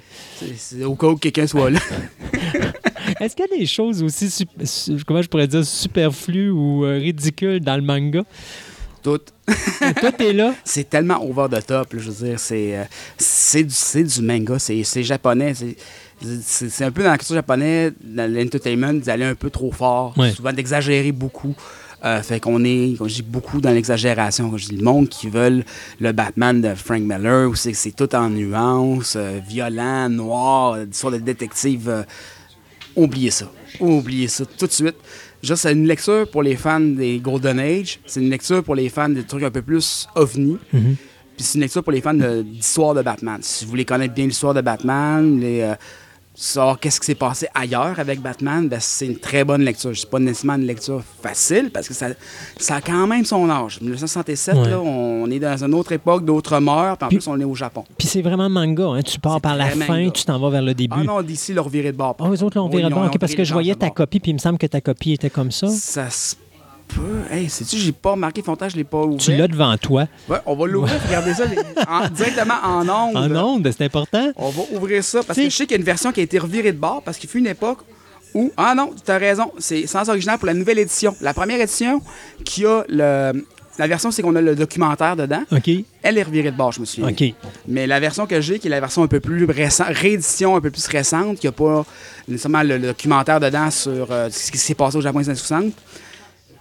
Au 0.85 0.94
cas 0.94 1.06
où 1.09 1.16
quelqu'un 1.16 1.47
soit 1.47 1.70
là. 1.70 1.81
Est-ce 3.20 3.35
qu'il 3.36 3.44
y 3.51 3.55
a 3.55 3.59
des 3.59 3.66
choses 3.66 4.02
aussi, 4.02 4.47
comment 5.06 5.20
je 5.22 5.28
pourrais 5.28 5.47
dire, 5.48 5.64
superflues 5.64 6.51
ou 6.51 6.85
euh, 6.85 6.98
ridicules 6.98 7.60
dans 7.60 7.77
le 7.77 7.82
manga? 7.82 8.22
Tout. 9.02 9.20
Toi, 10.01 10.12
t'es 10.12 10.32
là? 10.32 10.55
c'est 10.64 10.89
tellement 10.89 11.22
over 11.24 11.47
the 11.51 11.64
top, 11.66 11.93
là, 11.94 11.98
je 12.01 12.10
veux 12.10 12.27
dire, 12.28 12.39
c'est 12.39 12.77
euh, 12.78 12.85
c'est 13.16 13.64
du, 13.64 13.74
c'est 13.74 14.05
du 14.05 14.20
manga, 14.22 14.59
c'est 14.59 14.82
c'est 14.85 15.02
japonais, 15.02 15.55
c'est- 15.55 15.77
c'est 16.43 16.68
c'est 16.68 16.85
un 16.85 16.90
peu 16.90 17.02
dans 17.02 17.10
la 17.10 17.16
culture 17.18 17.36
japonaise, 17.36 17.93
dans 18.02 18.31
l'entertainment, 18.31 18.93
d'aller 18.93 19.24
un 19.24 19.35
peu 19.35 19.48
trop 19.48 19.72
fort, 19.72 20.12
Ouais. 20.18 20.31
souvent 20.32 20.52
d'exagérer 20.52 21.12
beaucoup. 21.12 21.55
Euh, 22.02 22.22
fait 22.22 22.40
qu'on 22.40 22.64
est, 22.64 22.94
je 22.98 23.14
dis, 23.16 23.22
beaucoup 23.22 23.60
dans 23.60 23.70
l'exagération. 23.72 24.48
Quand 24.51 24.56
je 24.56 24.68
dis 24.68 24.77
le 24.77 24.82
monde 24.85 25.09
qui 25.10 25.28
veulent 25.28 25.64
le 25.98 26.12
Batman 26.12 26.59
de 26.60 26.74
Frank 26.74 27.01
Miller, 27.02 27.48
où 27.51 27.55
c'est 27.55 27.74
c'est 27.74 27.90
tout 27.93 28.14
en 28.14 28.28
nuances, 28.31 29.16
euh, 29.16 29.39
violent, 29.47 30.09
noir, 30.09 30.78
histoire 30.82 31.12
de 31.12 31.18
détective. 31.18 31.89
euh, 31.90 32.02
oubliez 32.97 33.31
ça. 33.31 33.51
Oubliez 33.81 34.28
ça 34.28 34.44
tout 34.47 34.66
de 34.66 34.72
suite. 34.72 34.97
Juste, 35.42 35.62
c'est 35.62 35.72
une 35.72 35.86
lecture 35.86 36.28
pour 36.30 36.42
les 36.42 36.56
fans 36.56 36.80
des 36.80 37.18
Golden 37.18 37.58
Age. 37.58 37.98
C'est 38.06 38.20
une 38.20 38.30
lecture 38.30 38.62
pour 38.62 38.74
les 38.74 38.88
fans 38.88 39.08
des 39.08 39.22
trucs 39.22 39.42
un 39.42 39.50
peu 39.50 39.62
plus 39.62 40.06
ovni. 40.14 40.58
Mhm. 40.72 40.96
Puis 41.36 41.44
c'est 41.46 41.54
une 41.54 41.62
lecture 41.62 41.82
pour 41.82 41.92
les 41.92 42.00
fans 42.02 42.12
de- 42.14 42.42
d'histoire 42.42 42.94
de, 42.94 43.02
Batman. 43.02 43.38
Si 43.42 43.64
vous 43.64 43.70
voulez 43.70 43.84
connaître 43.86 44.12
bien 44.12 44.26
l'histoire 44.26 44.52
de 44.52 44.60
Batman, 44.60 45.40
les, 45.40 45.62
euh, 45.62 45.74
savoir 46.35 46.78
qu'est-ce 46.81 47.01
qui 47.01 47.07
s'est 47.07 47.15
passé 47.15 47.48
ailleurs 47.55 47.98
avec 47.98 48.20
Batman, 48.20 48.69
ben, 48.69 48.78
c'est 48.81 49.07
une 49.07 49.19
très 49.19 49.44
bonne 49.44 49.62
lecture. 49.62 49.93
C'est 49.94 50.09
pas 50.09 50.19
nécessairement 50.19 50.55
une 50.61 50.66
lecture 50.66 51.02
facile 51.23 51.70
parce 51.73 51.86
que 51.89 51.94
ça, 51.94 52.09
ça 52.59 52.77
a 52.77 52.81
quand 52.81 53.07
même 53.07 53.24
son 53.24 53.48
âge. 53.51 53.81
1967, 53.81 54.55
Ouais. 54.57 54.70
là, 54.70 54.81
on 54.81 55.31
est 55.31 55.39
dans 55.39 55.65
une 55.65 55.74
autre 55.74 55.93
époque, 55.93 56.24
d'autres 56.24 56.59
mœurs, 56.61 56.97
puis 56.97 57.07
en 57.07 57.09
plus, 57.09 57.27
on 57.28 57.39
est 57.40 57.44
au 57.44 57.55
Japon. 57.55 57.85
Puis 57.98 58.09
c'est 58.09 58.23
vraiment 58.23 58.48
manga. 58.48 58.86
Hein? 58.86 59.02
Tu 59.02 59.19
pars 59.20 59.40
par 59.40 59.57
la 59.57 59.66
fin, 59.66 60.09
tu 60.11 60.24
t'en 60.24 60.39
vas 60.39 60.51
vers 60.51 60.62
le 60.62 60.74
début. 60.74 60.97
Ah 61.01 61.05
non, 61.05 61.23
d'ici, 61.23 61.52
leur 61.52 61.69
viré 61.69 61.93
de 61.93 61.97
bord. 61.97 62.16
Ah, 62.20 62.28
eux 62.31 62.43
autres, 62.43 62.61
verra 62.69 62.81
ils 62.81 62.89
de 62.90 62.94
bord. 62.94 63.11
parce 63.19 63.35
que 63.35 63.44
je 63.44 63.52
voyais 63.52 63.74
ta 63.74 63.90
copie, 63.90 64.20
puis 64.20 64.31
il 64.31 64.35
me 64.35 64.39
semble 64.39 64.59
que 64.59 64.66
ta 64.66 64.81
copie 64.81 65.12
était 65.12 65.31
comme 65.31 65.51
ça. 65.51 65.69
Ça 65.69 66.09
se 66.11 66.36
peut. 66.94 67.34
Hey, 67.34 67.48
sais-tu, 67.48 67.76
j'ai 67.76 67.92
pas 67.92 68.12
remarqué 68.12 68.42
Fontage, 68.42 68.72
je 68.72 68.76
l'ai 68.76 68.84
pas 68.84 69.02
ouvert. 69.02 69.18
Tu 69.18 69.34
l'as 69.36 69.48
devant 69.48 69.76
toi. 69.76 70.06
Ouais, 70.28 70.38
on 70.46 70.54
va 70.56 70.66
l'ouvrir, 70.66 71.00
regardez 71.06 71.34
ça 71.34 71.44
en- 71.88 72.08
directement 72.08 72.54
en 72.64 72.88
ondes. 72.88 73.16
En 73.16 73.44
onde, 73.44 73.70
c'est 73.76 73.84
important. 73.84 74.32
On 74.36 74.50
va 74.50 74.62
ouvrir 74.74 75.02
ça 75.04 75.22
parce 75.22 75.38
que 75.38 75.44
je 75.44 75.50
sais 75.50 75.64
qu'il 75.66 75.72
y 75.72 75.74
a 75.74 75.78
une 75.80 75.84
version 75.84 76.12
qui 76.12 76.20
a 76.20 76.22
été 76.22 76.38
revirée 76.38 76.72
de 76.72 76.78
bord 76.78 77.02
parce 77.04 77.18
qu'il 77.18 77.28
fut 77.30 77.38
une 77.38 77.46
époque 77.46 77.78
où. 78.34 78.52
Ah 78.56 78.74
non, 78.74 78.90
tu 79.04 79.10
as 79.10 79.18
raison, 79.18 79.50
c'est 79.58 79.86
sans 79.86 80.08
original 80.08 80.38
pour 80.38 80.46
la 80.46 80.54
nouvelle 80.54 80.78
édition. 80.78 81.14
La 81.20 81.34
première 81.34 81.60
édition 81.60 82.00
qui 82.44 82.64
a 82.66 82.84
le. 82.88 83.44
La 83.78 83.86
version, 83.86 84.10
c'est 84.10 84.20
qu'on 84.20 84.36
a 84.36 84.42
le 84.42 84.54
documentaire 84.54 85.16
dedans. 85.16 85.42
OK. 85.52 85.70
Elle 86.02 86.18
est 86.18 86.22
revirée 86.22 86.50
de 86.50 86.56
bord, 86.56 86.70
je 86.70 86.80
me 86.80 86.84
souviens. 86.84 87.08
OK. 87.08 87.24
Mais 87.66 87.86
la 87.86 87.98
version 87.98 88.26
que 88.26 88.38
j'ai, 88.42 88.58
qui 88.58 88.66
est 88.66 88.70
la 88.70 88.80
version 88.80 89.02
un 89.02 89.06
peu 89.06 89.20
plus 89.20 89.44
récente, 89.46 89.86
réédition 89.92 90.54
un 90.54 90.60
peu 90.60 90.70
plus 90.70 90.86
récente, 90.88 91.38
qui 91.38 91.46
n'a 91.46 91.52
pas 91.52 91.86
nécessairement 92.28 92.62
le, 92.62 92.76
le 92.76 92.88
documentaire 92.88 93.40
dedans 93.40 93.70
sur 93.70 94.08
euh, 94.10 94.28
ce 94.30 94.50
qui 94.50 94.58
s'est 94.58 94.74
passé 94.74 94.98
au 94.98 95.00
Japon 95.00 95.20
les 95.20 95.30
années 95.30 95.38
60, 95.38 95.72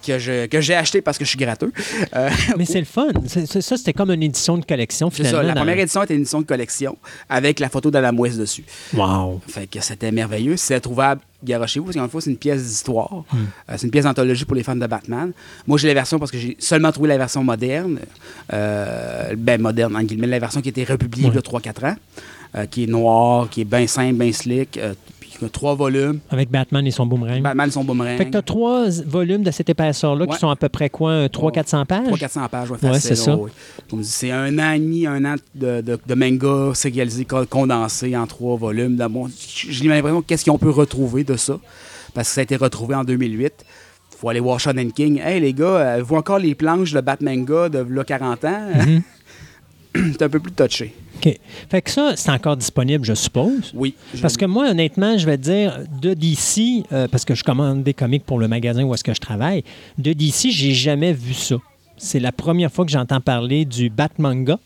que 0.05 0.17
je- 0.19 0.45
que 0.47 0.61
j'ai 0.61 0.75
acheté 0.75 1.01
parce 1.01 1.17
que 1.17 1.25
je 1.25 1.29
suis 1.29 1.37
gratteux. 1.37 1.71
Euh, 2.15 2.29
Mais 2.57 2.65
c'est 2.65 2.79
le 2.79 2.85
fun. 2.85 3.07
C'est- 3.27 3.45
c'est- 3.45 3.61
ça, 3.61 3.77
c'était 3.77 3.93
comme 3.93 4.11
une 4.11 4.23
édition 4.23 4.57
de 4.57 4.65
collection, 4.65 5.09
c'est 5.09 5.17
finalement. 5.17 5.37
ça, 5.39 5.43
la 5.43 5.53
dans- 5.53 5.61
première 5.61 5.79
édition 5.79 6.03
était 6.03 6.13
une 6.15 6.21
édition 6.21 6.41
de 6.41 6.45
collection 6.45 6.97
avec 7.29 7.59
la 7.59 7.69
photo 7.69 7.91
d'Adam 7.91 8.17
West 8.17 8.37
dessus. 8.39 8.63
Wow. 8.93 9.41
Fait 9.47 9.67
que 9.67 9.81
c'était 9.81 10.11
merveilleux. 10.11 10.57
C'est 10.57 10.79
trouvable, 10.79 11.21
garochez-vous, 11.43 11.85
parce 11.85 11.97
qu'en 11.97 12.07
fois, 12.09 12.21
c'est 12.21 12.29
une 12.31 12.37
pièce 12.37 12.63
d'histoire. 12.63 13.23
Hmm. 13.31 13.37
Euh, 13.69 13.73
c'est 13.77 13.83
une 13.83 13.91
pièce 13.91 14.05
d'anthologie 14.05 14.45
pour 14.45 14.55
les 14.55 14.63
fans 14.63 14.75
de 14.75 14.87
Batman. 14.87 15.31
Moi, 15.67 15.77
j'ai 15.77 15.87
la 15.87 15.93
version 15.93 16.17
parce 16.19 16.31
que 16.31 16.37
j'ai 16.37 16.55
seulement 16.59 16.91
trouvé 16.91 17.09
la 17.09 17.17
version 17.17 17.43
moderne. 17.43 17.99
Euh, 18.53 19.35
ben, 19.37 19.61
moderne, 19.61 19.95
en 19.95 20.03
guillemets, 20.03 20.27
la 20.27 20.39
version 20.39 20.61
qui 20.61 20.69
a 20.69 20.71
été 20.71 20.83
republiée 20.83 21.27
il 21.27 21.33
y 21.33 21.37
a 21.37 21.41
3-4 21.41 21.83
ans, 21.85 21.95
euh, 22.55 22.65
qui 22.65 22.83
est 22.83 22.87
noire, 22.87 23.49
qui 23.49 23.61
est 23.61 23.65
bien 23.65 23.85
simple, 23.87 24.15
bien 24.15 24.31
slick, 24.31 24.79
euh, 25.39 25.45
qui 25.45 25.45
a 25.45 25.49
trois 25.49 25.75
volumes. 25.75 26.19
Avec 26.29 26.49
Batman 26.49 26.85
et 26.85 26.91
son 26.91 27.05
boomerang. 27.05 27.41
Batman, 27.41 27.71
son 27.71 27.83
boomerang. 27.83 28.17
Fait 28.17 28.25
que 28.25 28.31
tu 28.31 28.37
as 28.37 28.41
trois 28.41 28.89
volumes 29.05 29.43
de 29.43 29.51
cette 29.51 29.69
épaisseur-là 29.69 30.27
qui 30.27 30.37
sont 30.37 30.49
à 30.49 30.55
peu 30.55 30.69
près 30.69 30.89
quoi, 30.89 31.25
300-400 31.27 31.85
pages? 31.85 32.07
300-400 32.07 32.49
pages, 32.49 32.71
ouais, 32.71 32.77
c'est 32.99 33.15
ça. 33.15 33.35
ouais. 33.35 33.49
Comme 33.89 34.03
c'est 34.03 34.31
un 34.31 34.57
an 34.59 34.71
et 34.73 34.79
demi, 34.79 35.05
un 35.07 35.23
an 35.25 35.35
de, 35.55 35.81
de, 35.81 35.99
de 36.05 36.13
manga 36.13 36.73
sérialisé, 36.73 37.25
co- 37.25 37.45
condensé 37.45 38.15
en 38.15 38.27
trois 38.27 38.57
volumes. 38.57 38.97
Mon- 39.09 39.29
J'ai 39.69 39.87
l'impression 39.87 40.21
qu'est-ce 40.21 40.45
qu'on 40.49 40.57
peut 40.57 40.69
retrouver 40.69 41.23
de 41.23 41.35
ça, 41.35 41.57
parce 42.13 42.27
que 42.29 42.33
ça 42.35 42.41
a 42.41 42.43
été 42.43 42.55
retrouvé 42.55 42.95
en 42.95 43.03
2008. 43.03 43.53
faut 44.19 44.27
aller 44.29 44.39
voir 44.41 44.59
Shonen 44.59 44.91
King. 44.91 45.21
Hey 45.23 45.39
les 45.39 45.53
gars, 45.53 45.65
euh, 45.97 46.03
vous 46.05 46.15
encore 46.15 46.39
les 46.39 46.53
planches 46.55 46.91
de 46.91 46.99
Batmanga 47.01 47.69
de 47.69 47.79
là, 47.89 48.03
40 48.03 48.45
ans? 48.45 48.61
Mhm. 49.95 50.11
c'est 50.13 50.21
un 50.21 50.29
peu 50.29 50.39
plus 50.39 50.51
touché. 50.51 50.93
OK. 51.25 51.37
Fait 51.69 51.81
que 51.81 51.89
ça, 51.91 52.13
c'est 52.15 52.31
encore 52.31 52.57
disponible, 52.57 53.03
je 53.05 53.13
suppose? 53.13 53.71
Oui. 53.73 53.93
je- 54.13 54.21
Parce 54.21 54.37
que 54.37 54.45
moi, 54.45 54.69
honnêtement, 54.69 55.17
je 55.17 55.25
vais 55.25 55.37
te 55.37 55.43
dire, 55.43 55.79
de 56.01 56.13
DC, 56.13 56.83
euh, 56.91 57.07
parce 57.07 57.25
que 57.25 57.35
je 57.35 57.43
commande 57.43 57.83
des 57.83 57.93
comics 57.93 58.25
pour 58.25 58.39
le 58.39 58.47
magasin 58.47 58.83
où 58.83 58.93
est-ce 58.93 59.03
que 59.03 59.13
je 59.13 59.19
travaille, 59.21 59.63
de 59.97 60.13
DC, 60.13 60.49
j'ai 60.51 60.73
jamais 60.73 61.13
vu 61.13 61.33
ça. 61.33 61.55
C'est 62.01 62.21
la 62.21 62.31
première 62.31 62.71
fois 62.71 62.85
que 62.85 62.91
j'entends 62.91 63.19
parler 63.19 63.65
du 63.65 63.89
Batmanga. 63.89 64.57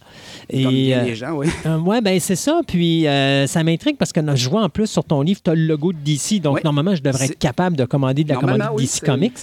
comme 0.51 0.59
bien 0.69 0.99
euh, 0.99 1.03
les 1.05 1.15
gens, 1.15 1.31
oui. 1.31 1.47
euh, 1.65 1.79
ouais, 1.79 1.99
ben 1.99 2.19
c'est 2.19 2.35
ça. 2.35 2.61
Puis 2.67 3.07
euh, 3.07 3.47
ça 3.47 3.63
m'intrigue 3.63 3.97
parce 3.97 4.11
que 4.13 4.21
je 4.35 4.49
vois 4.49 4.61
en 4.61 4.69
plus 4.69 4.85
sur 4.85 5.03
ton 5.03 5.23
livre, 5.23 5.39
tu 5.43 5.49
as 5.49 5.55
le 5.55 5.65
logo 5.65 5.93
de 5.93 5.97
DC. 5.97 6.39
Donc 6.39 6.57
Oui. 6.57 6.61
normalement, 6.63 6.93
je 6.93 7.01
devrais 7.01 7.25
être 7.25 7.39
capable 7.39 7.75
de 7.75 7.85
commander 7.85 8.23
de 8.23 8.29
la 8.29 8.35
commande 8.35 8.61
oui, 8.75 8.83
DC 8.83 9.01
Comics. 9.03 9.33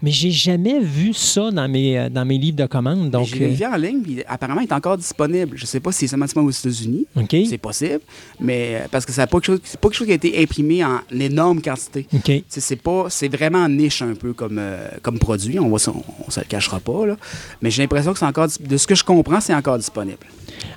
Mais 0.00 0.10
j'ai 0.12 0.30
jamais 0.30 0.78
vu 0.80 1.12
ça 1.12 1.50
dans 1.50 1.68
mes, 1.68 1.98
euh, 1.98 2.08
dans 2.08 2.24
mes 2.24 2.38
livres 2.38 2.56
de 2.56 2.66
commande. 2.66 3.10
Donc, 3.10 3.26
J'ai 3.26 3.38
vérifié 3.40 3.66
en 3.66 3.76
ligne, 3.76 4.00
puis 4.00 4.22
apparemment, 4.28 4.60
il 4.60 4.68
est 4.68 4.72
encore 4.72 4.96
disponible. 4.96 5.56
Je 5.56 5.66
sais 5.66 5.80
pas 5.80 5.90
si 5.90 6.00
c'est 6.00 6.06
seulement 6.08 6.26
disponible 6.26 6.50
aux 6.50 6.68
États-Unis. 6.68 7.06
euh. 7.16 7.44
C'est 7.48 7.58
possible, 7.58 8.00
mais 8.40 8.76
euh, 8.76 8.86
parce 8.90 9.04
que 9.04 9.12
ça 9.12 9.26
pas 9.26 9.38
quelque 9.40 9.46
chose, 9.46 9.60
c'est 9.64 9.80
pas 9.80 9.88
quelque 9.88 9.96
chose 9.98 10.06
qui 10.06 10.12
a 10.12 10.16
été 10.16 10.40
imprimé 10.42 10.84
en 10.84 11.00
énorme 11.10 11.60
quantité. 11.60 12.06
C'est 12.48 12.76
pas, 12.80 13.06
c'est 13.10 13.28
vraiment 13.28 13.68
niche 13.68 14.02
un 14.02 14.14
peu 14.14 14.32
comme, 14.34 14.58
euh, 14.58 14.88
comme 15.02 15.18
produit. 15.18 15.58
On 15.58 15.76
se- 15.78 15.90
on, 15.90 16.30
se 16.30 16.40
le 16.40 16.46
cachera 16.46 16.78
pas 16.80 17.06
là. 17.06 17.16
Mais 17.60 17.70
j'ai 17.70 17.82
l'impression 17.82 18.12
que 18.12 18.18
c'est 18.20 18.24
encore, 18.26 18.46
de 18.60 18.76
ce 18.76 18.86
que 18.86 18.94
je 18.94 19.02
comprends, 19.04 19.40
c'est 19.40 19.54
encore 19.54 19.78
disponible. 19.78 20.18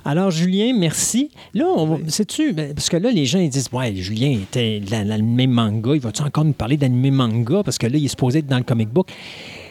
Alors, 0.04 0.30
Julien, 0.30 0.72
merci. 0.76 1.30
Là, 1.54 1.64
on 1.76 2.00
sais-tu, 2.08 2.52
ben, 2.52 2.74
parce 2.74 2.88
que 2.88 2.96
là, 2.96 3.10
les 3.10 3.26
gens, 3.26 3.38
ils 3.40 3.48
disent, 3.48 3.68
ouais, 3.72 3.94
Julien 3.94 4.30
était 4.42 4.80
de 4.80 4.90
la- 4.90 5.04
l'animé 5.04 5.46
manga. 5.46 5.94
Il 5.94 6.00
va-tu 6.00 6.22
encore 6.22 6.44
nous 6.44 6.52
parler 6.52 6.76
d'animé 6.76 7.10
manga? 7.10 7.62
Parce 7.64 7.78
que 7.78 7.86
là, 7.86 7.96
il 7.96 8.04
est 8.04 8.08
supposé 8.08 8.40
être 8.40 8.46
dans 8.46 8.58
le 8.58 8.62
comic 8.64 8.88
book. 8.88 9.08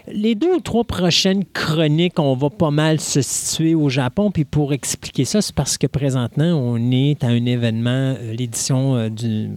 Les 0.07 0.35
deux 0.35 0.55
ou 0.55 0.59
trois 0.59 0.83
prochaines 0.83 1.45
chroniques, 1.45 2.19
on 2.19 2.35
va 2.35 2.49
pas 2.49 2.71
mal 2.71 2.99
se 2.99 3.21
situer 3.21 3.75
au 3.75 3.89
Japon. 3.89 4.31
Puis 4.31 4.45
pour 4.45 4.73
expliquer 4.73 5.25
ça, 5.25 5.41
c'est 5.41 5.55
parce 5.55 5.77
que 5.77 5.87
présentement, 5.87 6.45
on 6.45 6.91
est 6.91 7.23
à 7.23 7.27
un 7.27 7.45
événement, 7.45 8.15
euh, 8.17 8.33
l'édition 8.33 8.95
euh, 8.95 9.09
du. 9.09 9.49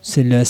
C'est 0.00 0.22
le. 0.22 0.42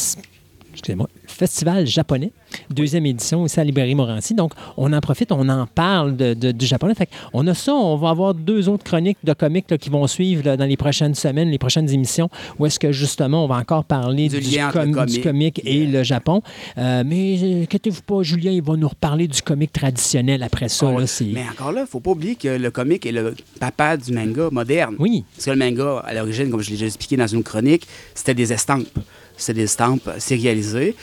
Festival 1.42 1.86
japonais, 1.86 2.32
deuxième 2.68 3.06
édition 3.06 3.46
ici 3.46 3.60
à 3.60 3.64
Librairie 3.64 3.94
Morancy. 3.94 4.34
Donc, 4.34 4.52
on 4.76 4.92
en 4.92 5.00
profite, 5.00 5.30
on 5.30 5.48
en 5.48 5.66
parle 5.68 6.16
de- 6.16 6.34
de- 6.34 6.50
du 6.50 6.66
japonais. 6.66 6.94
Fait 6.96 7.08
on 7.32 7.46
a 7.46 7.54
ça, 7.54 7.72
on 7.72 7.96
va 7.96 8.10
avoir 8.10 8.34
deux 8.34 8.68
autres 8.68 8.82
chroniques 8.82 9.18
de 9.22 9.32
comics 9.34 9.70
là, 9.70 9.78
qui 9.78 9.88
vont 9.88 10.04
suivre 10.08 10.42
là, 10.44 10.56
dans 10.56 10.64
les 10.64 10.76
prochaines 10.76 11.14
semaines, 11.14 11.48
les 11.48 11.58
prochaines 11.58 11.88
émissions, 11.90 12.28
où 12.58 12.66
est-ce 12.66 12.80
que 12.80 12.90
justement, 12.90 13.44
on 13.44 13.46
va 13.46 13.54
encore 13.56 13.84
parler 13.84 14.28
Du 14.28 14.40
du, 14.40 14.50
com- 14.72 14.92
et 15.64 15.86
le 15.86 16.02
Japon. 16.02 16.42
Euh, 16.76 17.04
mais 17.06 17.62
inquiétez-vous 17.62 18.02
pas, 18.02 18.22
Julien, 18.24 18.50
il 18.50 18.62
va 18.62 18.74
nous 18.76 18.88
reparler 18.88 19.28
du 19.28 19.40
comic 19.40 19.72
traditionnel 19.72 20.42
après 20.42 20.68
ça. 20.68 20.86
Là, 21.02 21.06
c'est- 21.06 21.24
Mais 21.26 21.44
encore 21.52 21.70
là, 21.70 21.86
faut 21.86 22.00
pas 22.00 22.10
oublier 22.10 22.34
que 22.34 22.48
le 22.48 22.70
comic 22.72 23.06
est 23.06 23.12
le 23.12 23.36
papa 23.60 23.96
du 23.96 24.12
manga 24.12 24.48
moderne. 24.50 24.96
Oui. 24.98 25.22
Parce 25.36 25.44
que 25.46 25.50
le 25.52 25.56
manga, 25.56 26.02
à 26.04 26.14
l'origine, 26.14 26.50
comme 26.50 26.62
je 26.62 26.70
l'ai 26.70 26.74
déjà 26.76 26.86
expliqué 26.86 27.16
dans 27.16 27.28
une 27.28 27.44
chronique, 27.44 27.86
c'était 28.12 28.34
des 28.34 28.52
estampes. 28.52 28.86
C'était 29.36 29.60
des 29.60 29.64
estampes 29.64 30.10
sérialisées. 30.18 30.96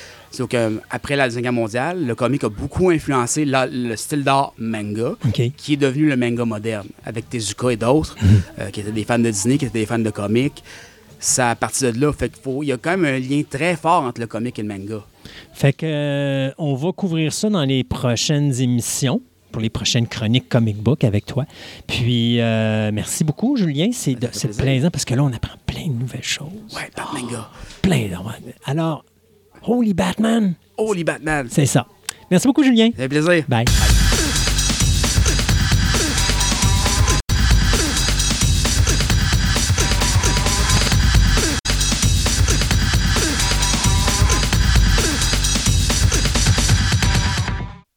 Qu'après 0.49 1.15
la 1.15 1.25
Deuxième 1.25 1.43
Guerre 1.43 1.53
mondiale, 1.53 2.05
le 2.05 2.15
comic 2.15 2.43
a 2.43 2.49
beaucoup 2.49 2.89
influencé 2.89 3.45
la- 3.45 3.67
le 3.67 3.95
style 3.95 4.23
d'art 4.23 4.53
manga, 4.57 5.13
qui 5.57 5.73
est 5.73 5.77
devenu 5.77 6.07
le 6.09 6.17
manga 6.17 6.43
moderne, 6.45 6.87
avec 7.05 7.29
Tezuka 7.29 7.69
et 7.71 7.77
d'autres, 7.77 8.15
Mhm. 8.21 8.41
euh, 8.59 8.69
qui 8.69 8.81
étaient 8.81 8.91
des 8.91 9.03
fans 9.05 9.19
de 9.19 9.29
Disney, 9.29 9.57
qui 9.57 9.65
étaient 9.65 9.79
des 9.79 9.85
fans 9.85 9.99
de 9.99 10.09
comics. 10.09 10.63
Ça, 11.19 11.51
à 11.51 11.55
partir 11.55 11.91
de 11.93 11.99
là, 11.99 12.11
fait 12.13 12.29
qu'il 12.29 12.41
faut, 12.43 12.61
il 12.61 12.67
y 12.67 12.71
a 12.71 12.77
quand 12.77 12.97
même 12.97 13.05
un 13.05 13.17
lien 13.19 13.41
très 13.49 13.75
fort 13.75 14.03
entre 14.03 14.19
le 14.21 14.27
comic 14.27 14.59
et 14.59 14.61
le 14.61 14.67
manga. 14.67 15.01
Fait 15.53 15.73
que 15.73 15.85
euh, 15.85 16.51
on 16.57 16.75
va 16.75 16.91
couvrir 16.91 17.33
ça 17.33 17.49
dans 17.49 17.63
les 17.63 17.83
prochaines 17.83 18.53
émissions 18.61 19.21
pour 19.51 19.61
les 19.61 19.69
prochaines 19.69 20.05
chroniques 20.07 20.49
comic 20.49 20.75
book 20.77 21.03
avec 21.05 21.25
toi. 21.25 21.45
Puis 21.87 22.41
euh, 22.41 22.91
merci 22.93 23.23
beaucoup 23.23 23.55
Julien, 23.55 23.89
c'est 23.93 24.15
plaisant 24.57 24.91
parce 24.91 25.05
que 25.05 25.15
là 25.15 25.23
on 25.23 25.31
apprend 25.33 25.55
plein 25.65 25.87
de 25.87 25.93
nouvelles 25.93 26.21
choses. 26.23 26.49
Ouais, 26.75 26.91
Batmanga. 26.95 27.49
Plein 27.81 28.07
de 28.09 28.13
Alors 28.65 29.05
Holy 29.67 29.93
Batman, 29.93 30.53
Holy 30.77 31.03
Batman. 31.03 31.47
c'est 31.49 31.65
ça. 31.65 31.87
Merci 32.29 32.47
beaucoup 32.47 32.63
Julien. 32.63 32.91
Ça 32.91 32.97
fait 32.97 33.09
plaisir. 33.09 33.45
Bye. 33.47 33.65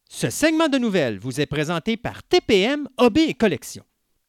Ce 0.09 0.29
segment 0.29 0.67
de 0.67 0.77
nouvelles 0.77 1.17
vous 1.17 1.39
est 1.39 1.45
présenté 1.45 1.95
par 1.95 2.23
TPM 2.23 2.89
OB 2.97 3.17
et 3.19 3.33
Collection. 3.35 3.83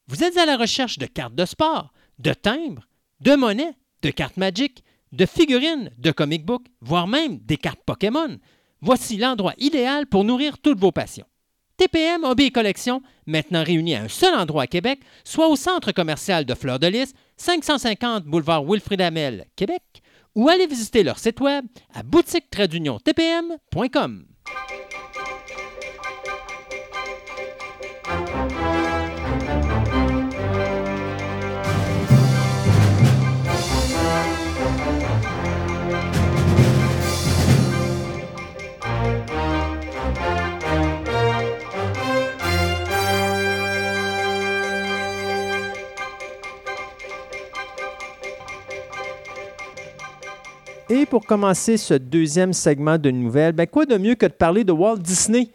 Vous 0.07 0.23
êtes 0.23 0.37
à 0.37 0.47
la 0.47 0.57
recherche 0.57 0.99
de 0.99 1.07
cartes 1.07 1.35
de 1.35 1.45
sport, 1.45 1.93
de 2.19 2.33
timbres, 2.33 2.87
de 3.21 3.35
monnaies, 3.35 3.75
de 4.03 4.11
cartes 4.11 4.37
Magic, 4.37 4.85
de 5.13 5.27
figurines, 5.27 5.91
de 5.99 6.11
comic 6.11 6.45
book, 6.45 6.63
voire 6.81 7.07
même 7.07 7.39
des 7.39 7.57
cartes 7.57 7.83
Pokémon. 7.85 8.39
Voici 8.81 9.17
l'endroit 9.17 9.55
idéal 9.59 10.07
pour 10.07 10.25
nourrir 10.25 10.59
toutes 10.59 10.81
vos 10.81 10.93
passions. 10.93 11.27
TPM 11.77 12.25
Hobby 12.25 12.45
et 12.45 12.51
Collection, 12.51 13.03
maintenant 13.27 13.65
réunis 13.65 13.95
à 13.95 14.03
un 14.03 14.09
seul 14.09 14.35
endroit 14.35 14.65
à 14.65 14.67
Québec, 14.67 15.01
soit 15.25 15.49
au 15.49 15.57
centre 15.57 15.93
commercial 15.93 16.45
de 16.45 16.55
Fleur 16.55 16.79
de 16.79 16.87
Lys, 16.87 17.15
550 17.39 18.25
boulevard 18.25 18.65
Wilfrid 18.65 19.01
Hamel, 19.01 19.47
Québec, 19.57 19.83
ou 20.35 20.51
allez 20.51 20.67
visiter 20.67 21.03
leur 21.03 21.19
site 21.19 21.41
web 21.41 21.65
à 21.95 22.03
boutique-tpm.com. 22.03 24.27
Et 50.91 51.07
pour 51.07 51.25
commencer 51.25 51.77
ce 51.77 51.95
deuxième 51.95 52.53
segment 52.53 52.99
de 52.99 53.11
nouvelles, 53.11 53.53
ben 53.53 53.67
quoi 53.67 53.87
de 53.87 53.97
mieux 53.97 54.17
que 54.17 54.27
de 54.27 54.33
parler 54.33 54.65
de 54.65 54.73
Walt 54.73 54.97
Disney, 54.99 55.49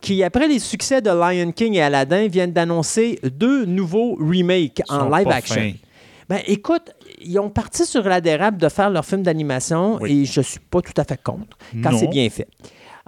qui, 0.00 0.22
après 0.22 0.46
les 0.46 0.60
succès 0.60 1.00
de 1.00 1.10
Lion 1.10 1.50
King 1.50 1.74
et 1.74 1.82
Aladdin, 1.82 2.28
viennent 2.28 2.52
d'annoncer 2.52 3.18
deux 3.24 3.64
nouveaux 3.64 4.14
remakes 4.14 4.82
en 4.88 5.08
live 5.08 5.26
action. 5.28 5.56
fins. 5.56 5.72
Ben, 6.28 6.38
écoute, 6.46 6.92
ils 7.20 7.38
ont 7.38 7.50
parti 7.50 7.84
sur 7.84 8.02
l'adérable 8.04 8.58
de 8.58 8.68
faire 8.68 8.90
leur 8.90 9.04
film 9.04 9.22
d'animation 9.22 9.98
Oui. 10.00 10.22
et 10.22 10.24
je 10.24 10.40
suis 10.40 10.60
pas 10.60 10.80
tout 10.82 10.92
à 10.96 11.04
fait 11.04 11.20
contre 11.22 11.56
quand 11.82 11.96
c'est 11.98 12.08
bien 12.08 12.28
fait. 12.30 12.48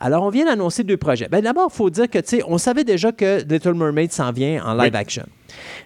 Alors, 0.01 0.23
on 0.25 0.31
vient 0.31 0.45
d'annoncer 0.45 0.85
deux 0.85 0.97
projets. 0.97 1.27
Ben, 1.29 1.41
D'abord, 1.43 1.69
il 1.73 1.77
faut 1.77 1.91
dire 1.91 2.09
que, 2.09 2.19
tu 2.21 2.37
sais, 2.39 2.43
on 2.47 2.57
savait 2.59 2.85
déjà 2.85 3.11
que 3.11 3.43
Little 3.49 3.75
Mermaid 3.75 4.13
s'en 4.13 4.31
vient 4.31 4.65
en 4.65 4.75
live 4.75 4.93
Oui. 4.93 4.99
action. 4.99 5.25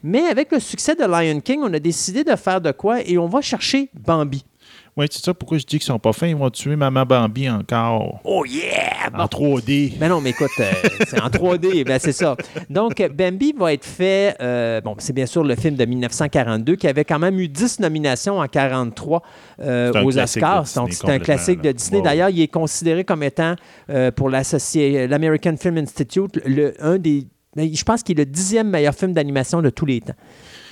Mais 0.03 0.21
avec 0.27 0.53
le 0.53 0.61
succès 0.61 0.95
de 0.95 1.05
Lion 1.05 1.41
King, 1.41 1.61
on 1.63 1.73
a 1.73 1.79
décidé 1.79 2.23
de 2.23 2.37
faire 2.37 2.61
de 2.61 2.71
quoi 2.73 3.01
et 3.03 3.17
on 3.17 3.27
va 3.27 3.41
chercher 3.41 3.89
Bambi. 3.95 4.45
Oui, 4.95 5.07
c'est 5.11 5.25
ça 5.25 5.33
pourquoi 5.33 5.57
je 5.57 5.65
dis 5.65 5.79
qu'ils 5.79 5.87
sont 5.87 5.99
pas 5.99 6.13
fins? 6.13 6.27
Ils 6.27 6.37
vont 6.37 6.51
tuer 6.51 6.77
Maman 6.77 7.07
Bambi 7.07 7.49
encore. 7.49 8.21
Oh 8.25 8.45
yeah! 8.45 9.09
En 9.15 9.25
3D. 9.25 9.97
Ben 9.99 10.11
non, 10.11 10.21
mais 10.21 10.31
écoute, 10.31 10.51
euh, 10.61 10.71
c'est 11.09 11.21
en 11.21 11.29
3D, 11.29 11.85
ben 11.85 11.99
c'est 11.99 12.13
ça. 12.13 12.37
Donc, 12.69 13.03
Bambi 13.15 13.55
va 13.59 13.73
être 13.73 13.87
fait, 13.87 14.37
euh, 14.43 14.83
bon, 14.83 14.95
c'est 14.99 15.15
bien 15.15 15.25
sûr 15.25 15.45
le 15.45 15.57
film 15.57 15.77
de 15.77 15.85
1942 15.87 16.77
qui 16.77 16.87
avait 16.87 17.07
quand 17.07 17.19
même 17.19 17.39
eu 17.41 17.49
10 17.49 17.81
nominations 17.81 18.39
en 18.39 18.47
43 18.47 19.23
euh, 19.61 20.05
aux 20.05 20.19
Oscars. 20.19 20.67
Donc, 20.77 20.93
c'est 20.93 21.09
un 21.09 21.19
classique 21.19 21.63
de. 21.63 21.73
Disney. 21.73 22.03
D'ailleurs, 22.03 22.29
il 22.29 22.41
est 22.43 22.49
considéré 22.49 23.05
comme 23.05 23.23
étant, 23.23 23.55
pour 24.15 24.29
l'American 24.29 25.57
Film 25.57 25.79
Institute, 25.79 26.39
le, 26.45 26.75
un 26.81 26.99
des, 26.99 27.27
ben, 27.57 27.69
je 27.73 27.85
pense 27.85 28.03
qu'il 28.03 28.19
est 28.19 28.25
le 28.25 28.31
dixième 28.31 28.69
meilleur 28.71 28.95
film 28.95 29.13
d'animation 29.13 29.61
de 29.61 29.71
tous 29.71 29.87
les 29.87 30.01
temps, 30.01 30.15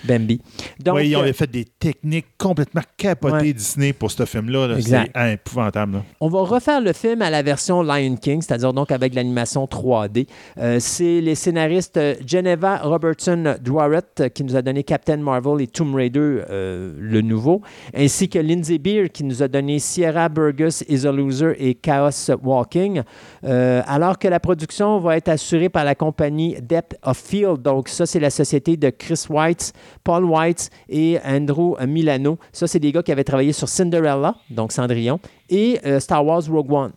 Bambi. 0.05 0.40
Donc, 0.78 0.97
oui, 0.97 1.09
ils 1.09 1.14
euh, 1.16 1.20
avaient 1.20 1.32
fait 1.32 1.51
des 1.51 1.64
techniques 1.64 2.27
complètement 2.39 2.82
capotées 2.97 3.31
Ouais. 3.35 3.52
Disney 3.52 3.93
pour 3.93 4.10
ce 4.10 4.24
film-là. 4.24 4.77
C'est 4.81 5.32
épouvantable. 5.32 5.93
là. 5.94 6.02
On 6.20 6.28
va 6.28 6.40
refaire 6.40 6.81
le 6.81 6.93
film 6.93 7.22
à 7.22 7.31
la 7.31 7.43
version 7.43 7.82
Lion 7.82 8.16
King, 8.16 8.43
c'est-à-dire 8.43 8.72
donc 8.72 8.90
avec 8.90 9.14
l'animation 9.14 9.64
3D. 9.66 10.27
Euh, 10.59 10.78
c'est 10.81 11.20
les 11.20 11.35
scénaristes 11.35 11.97
euh, 11.97 12.14
Geneva 12.27 12.78
Robertson 12.78 13.44
euh, 13.47 14.28
qui 14.28 14.44
nous 14.44 14.56
a 14.56 14.62
donné 14.62 14.82
Captain 14.85 15.18
Marvel 15.18 15.60
et 15.60 15.66
Tomb 15.66 15.94
Raider, 15.94 16.18
euh, 16.51 16.93
le 16.98 17.20
nouveau, 17.20 17.62
ainsi 17.94 18.28
que 18.28 18.39
Lindsay 18.39 18.78
Beer 18.78 19.09
qui 19.10 19.24
nous 19.24 19.43
a 19.43 19.48
donné 19.48 19.78
Sierra 19.78 20.28
Burgess 20.28 20.85
is 20.89 21.06
a 21.06 21.12
Loser 21.12 21.55
et 21.59 21.74
Chaos 21.74 22.31
Walking, 22.43 23.02
Euh, 23.44 23.82
alors 23.86 24.18
que 24.18 24.28
la 24.28 24.39
production 24.39 24.98
va 25.01 25.16
être 25.16 25.28
assurée 25.28 25.68
par 25.70 25.85
la 25.85 25.94
compagnie 25.94 26.56
Depth 26.60 26.97
of 27.02 27.16
Field. 27.18 27.62
Donc 27.62 27.89
ça, 27.89 28.05
c'est 28.06 28.20
la 28.20 28.28
société 28.31 28.77
de 28.77 28.90
Chris 28.90 29.24
White, 29.31 29.72
Paul 30.05 30.25
White 30.25 30.71
et 30.89 31.19
Andrew 31.25 31.77
Milano. 31.87 32.39
Ça, 32.53 32.67
c'est 32.67 32.79
des 32.79 32.93
gars 32.93 33.03
qui 33.03 33.12
avaient 33.12 33.25
travaillé 33.25 33.53
sur 33.53 33.69
Cinderella, 33.69 34.35
donc 34.51 34.73
Cendrillon, 34.73 35.21
et 35.49 35.81
euh, 35.87 36.01
Star 36.01 36.25
Wars 36.25 36.43
Rogue 36.49 36.73
One. 36.73 36.93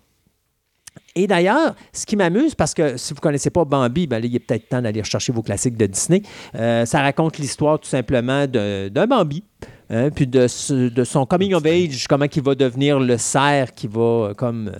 Et 1.15 1.27
d'ailleurs, 1.27 1.75
ce 1.91 2.05
qui 2.05 2.15
m'amuse, 2.15 2.55
parce 2.55 2.73
que 2.73 2.97
si 2.97 3.13
vous 3.13 3.17
ne 3.17 3.21
connaissez 3.21 3.49
pas 3.51 3.65
Bambi, 3.65 4.07
ben 4.07 4.19
là, 4.19 4.25
il 4.25 4.35
est 4.35 4.39
peut-être 4.39 4.69
temps 4.69 4.81
d'aller 4.81 5.01
rechercher 5.01 5.31
vos 5.31 5.43
classiques 5.43 5.77
de 5.77 5.85
Disney. 5.85 6.23
Euh, 6.55 6.85
ça 6.85 7.01
raconte 7.01 7.37
l'histoire 7.37 7.79
tout 7.79 7.89
simplement 7.89 8.47
de- 8.47 8.89
d'un 8.89 9.05
Bambi, 9.05 9.43
hein, 9.91 10.09
puis 10.09 10.25
de, 10.25 10.47
de 10.89 11.03
son 11.03 11.25
coming 11.25 11.53
of 11.53 11.65
age, 11.65 12.07
comment 12.07 12.25
il 12.35 12.41
va 12.41 12.55
devenir 12.55 12.99
le 12.99 13.17
cerf 13.17 13.73
qui 13.73 13.87
va 13.87 14.01
euh, 14.01 14.33
comme... 14.33 14.71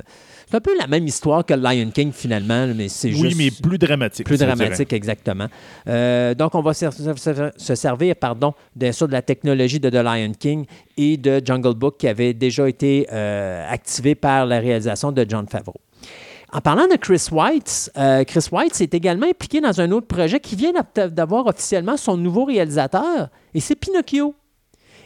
c'est 0.54 0.58
un 0.58 0.62
peu 0.62 0.78
la 0.78 0.86
même 0.86 1.08
histoire 1.08 1.44
que 1.44 1.56
Lion 1.56 1.90
King 1.90 2.12
finalement, 2.12 2.68
mais 2.76 2.88
c'est 2.88 3.08
Oui, 3.10 3.16
juste 3.32 3.38
mais 3.38 3.50
plus 3.50 3.80
dramatique. 3.80 4.24
plus 4.28 4.38
dramatique, 4.38 4.94
exactement. 4.94 5.48
Euh, 5.88 6.36
donc, 6.36 6.54
on 6.54 6.62
va 6.62 6.76
se, 6.76 6.92
se- 6.92 7.50
se 7.58 7.76
servir, 7.76 8.16
pardon, 8.16 8.54
bien 8.76 8.92
sûr, 8.92 9.08
de 9.08 9.14
la 9.14 9.24
technologie 9.24 9.80
de 9.80 9.90
The 9.90 9.96
Lion 9.96 10.32
King 10.38 10.66
et 10.96 11.18
de 11.18 11.42
Jungle 11.44 11.74
Book 11.74 11.96
qui 11.98 12.08
avait 12.08 12.36
déjà 12.36 12.70
été 12.70 13.08
euh, 13.12 13.66
activé 13.68 14.14
par 14.14 14.46
la 14.46 14.60
réalisation 14.60 15.12
de 15.12 15.26
John 15.28 15.48
Favreau. 15.48 15.82
En 16.52 16.62
parlant 16.62 16.86
de 16.88 16.98
Chris 16.98 17.26
White, 17.32 17.92
euh, 17.98 18.24
Chris 18.26 18.46
White 18.52 18.76
s'est 18.76 18.90
également 18.92 19.26
impliqué 19.28 19.60
dans 19.60 19.82
un 19.82 19.90
autre 19.90 20.06
projet 20.06 20.40
qui 20.40 20.56
vient 20.56 20.72
d'av- 20.72 21.10
d'avoir 21.12 21.48
officiellement 21.48 21.98
son 21.98 22.16
nouveau 22.16 22.46
réalisateur, 22.46 23.30
et 23.56 23.60
c'est 23.60 23.74
Pinocchio. 23.76 24.36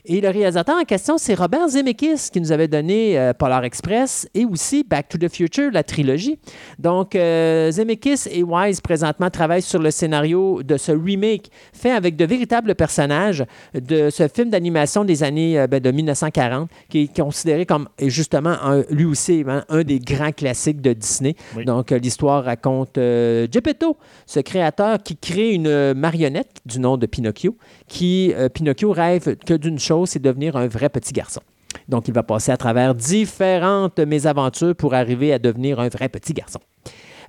Et 0.05 0.21
le 0.21 0.29
réalisateur 0.29 0.75
en 0.79 0.83
question, 0.85 1.17
c'est 1.17 1.33
Robert 1.33 1.67
Zemeckis 1.69 2.29
qui 2.31 2.39
nous 2.39 2.51
avait 2.51 2.67
donné 2.67 3.19
euh, 3.19 3.33
Polar 3.33 3.63
Express 3.65 4.27
et 4.33 4.45
aussi 4.45 4.83
Back 4.83 5.09
to 5.09 5.17
the 5.17 5.27
Future, 5.29 5.69
la 5.71 5.83
trilogie. 5.83 6.39
Donc, 6.79 7.15
euh, 7.15 7.69
Zemeckis 7.71 8.23
et 8.31 8.43
Wise 8.43 8.79
présentement 8.79 9.29
travaillent 9.29 9.61
sur 9.61 9.79
le 9.81 9.91
scénario 9.91 10.63
de 10.63 10.77
ce 10.77 10.91
remake 10.93 11.49
fait 11.73 11.91
avec 11.91 12.15
de 12.15 12.25
véritables 12.25 12.73
personnages 12.75 13.43
de 13.73 14.09
ce 14.09 14.27
film 14.27 14.49
d'animation 14.49 15.03
des 15.03 15.23
années 15.23 15.59
euh, 15.59 15.67
ben, 15.67 15.81
de 15.81 15.91
1940 15.91 16.69
qui 16.89 16.99
est 17.03 17.17
considéré 17.19 17.65
comme 17.65 17.89
justement 18.01 18.55
un- 18.63 18.83
lui 18.89 19.05
aussi 19.05 19.43
hein, 19.47 19.65
un 19.69 19.83
des 19.83 19.99
grands 19.99 20.31
classiques 20.31 20.81
de 20.81 20.93
Disney. 20.93 21.35
Oui. 21.55 21.65
Donc, 21.65 21.91
euh, 21.91 21.97
l'histoire 21.97 22.45
raconte 22.45 22.95
Geppetto, 22.95 23.97
ce 24.25 24.39
créateur 24.39 25.01
qui 25.03 25.17
crée 25.17 25.53
une 25.53 25.93
marionnette 25.93 26.61
du 26.65 26.79
nom 26.79 26.97
de 26.97 27.05
Pinocchio, 27.05 27.57
qui, 27.87 28.33
Pinocchio 28.53 28.91
rêve 28.91 29.35
que 29.45 29.53
d'une 29.53 29.79
chose, 29.79 29.96
c'est 30.05 30.19
devenir 30.19 30.55
un 30.55 30.67
vrai 30.67 30.89
petit 30.89 31.13
garçon. 31.13 31.41
Donc, 31.89 32.07
il 32.07 32.13
va 32.13 32.23
passer 32.23 32.51
à 32.51 32.57
travers 32.57 32.95
différentes 32.95 33.99
mésaventures 33.99 34.75
pour 34.75 34.93
arriver 34.93 35.33
à 35.33 35.39
devenir 35.39 35.79
un 35.79 35.89
vrai 35.89 36.09
petit 36.09 36.33
garçon. 36.33 36.59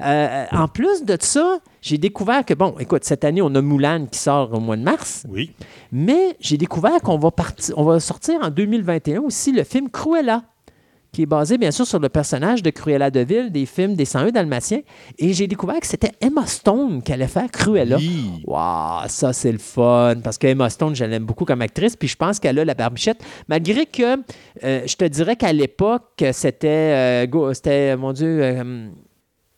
Euh, 0.01 0.45
en 0.53 0.69
plus 0.69 1.05
de 1.05 1.17
ça, 1.21 1.59
j'ai 1.83 1.99
découvert 1.99 2.45
que, 2.45 2.55
bon, 2.55 2.75
écoute, 2.79 3.03
cette 3.05 3.25
année, 3.25 3.43
on 3.43 3.53
a 3.57 3.61
Moulin 3.61 4.07
qui 4.07 4.19
sort 4.19 4.53
au 4.55 4.61
mois 4.61 4.77
de 4.77 4.83
mars, 4.83 5.25
Oui. 5.29 5.53
mais 5.91 6.37
j'ai 6.41 6.57
découvert 6.57 7.01
qu'on 7.01 7.19
va, 7.19 7.31
parti- 7.33 7.73
on 7.77 7.83
va 7.85 7.99
sortir 7.99 8.39
en 8.43 8.49
2021 8.51 9.21
aussi 9.23 9.51
le 9.51 9.65
film 9.65 9.91
Cruella, 9.91 10.43
qui 11.13 11.23
est 11.23 11.27
basé 11.27 11.59
bien 11.59 11.71
sûr 11.71 11.87
sur 11.87 11.99
le 11.99 12.09
personnage 12.09 12.63
de 12.63 12.71
Cruella 12.71 13.11
de 13.11 13.21
Vil 13.21 13.51
des 13.51 13.67
films 13.67 13.95
des 13.95 14.05
101 14.05 14.31
Dalmatiens. 14.31 14.81
Et 15.19 15.33
j'ai 15.33 15.47
découvert 15.47 15.81
que 15.81 15.87
c'était 15.87 16.13
Emma 16.21 16.47
Stone 16.47 17.03
qui 17.03 17.13
allait 17.13 17.29
faire 17.29 17.51
Cruella. 17.51 17.97
Oui. 17.97 18.43
Waouh, 18.47 19.09
ça 19.09 19.33
c'est 19.33 19.53
le 19.53 19.59
fun. 19.59 20.17
Parce 20.23 20.39
que 20.39 20.47
Emma 20.47 20.69
Stone, 20.71 20.95
je 20.95 21.05
l'aime 21.05 21.25
beaucoup 21.25 21.45
comme 21.45 21.63
actrice, 21.63 21.97
puis 21.97 22.09
je 22.09 22.17
pense 22.17 22.39
qu'elle 22.39 22.59
a 22.59 22.65
la 22.65 22.75
barbichette. 22.75 23.23
Malgré 23.49 23.87
que 23.87 24.17
euh, 24.65 24.83
je 24.87 24.97
te 24.97 25.05
dirais 25.05 25.37
qu'à 25.37 25.53
l'époque, 25.53 26.25
c'était, 26.33 27.27
euh, 27.27 27.55
c'était, 27.55 27.97
mon 27.97 28.13
Dieu, 28.13 28.41
euh, 28.43 28.89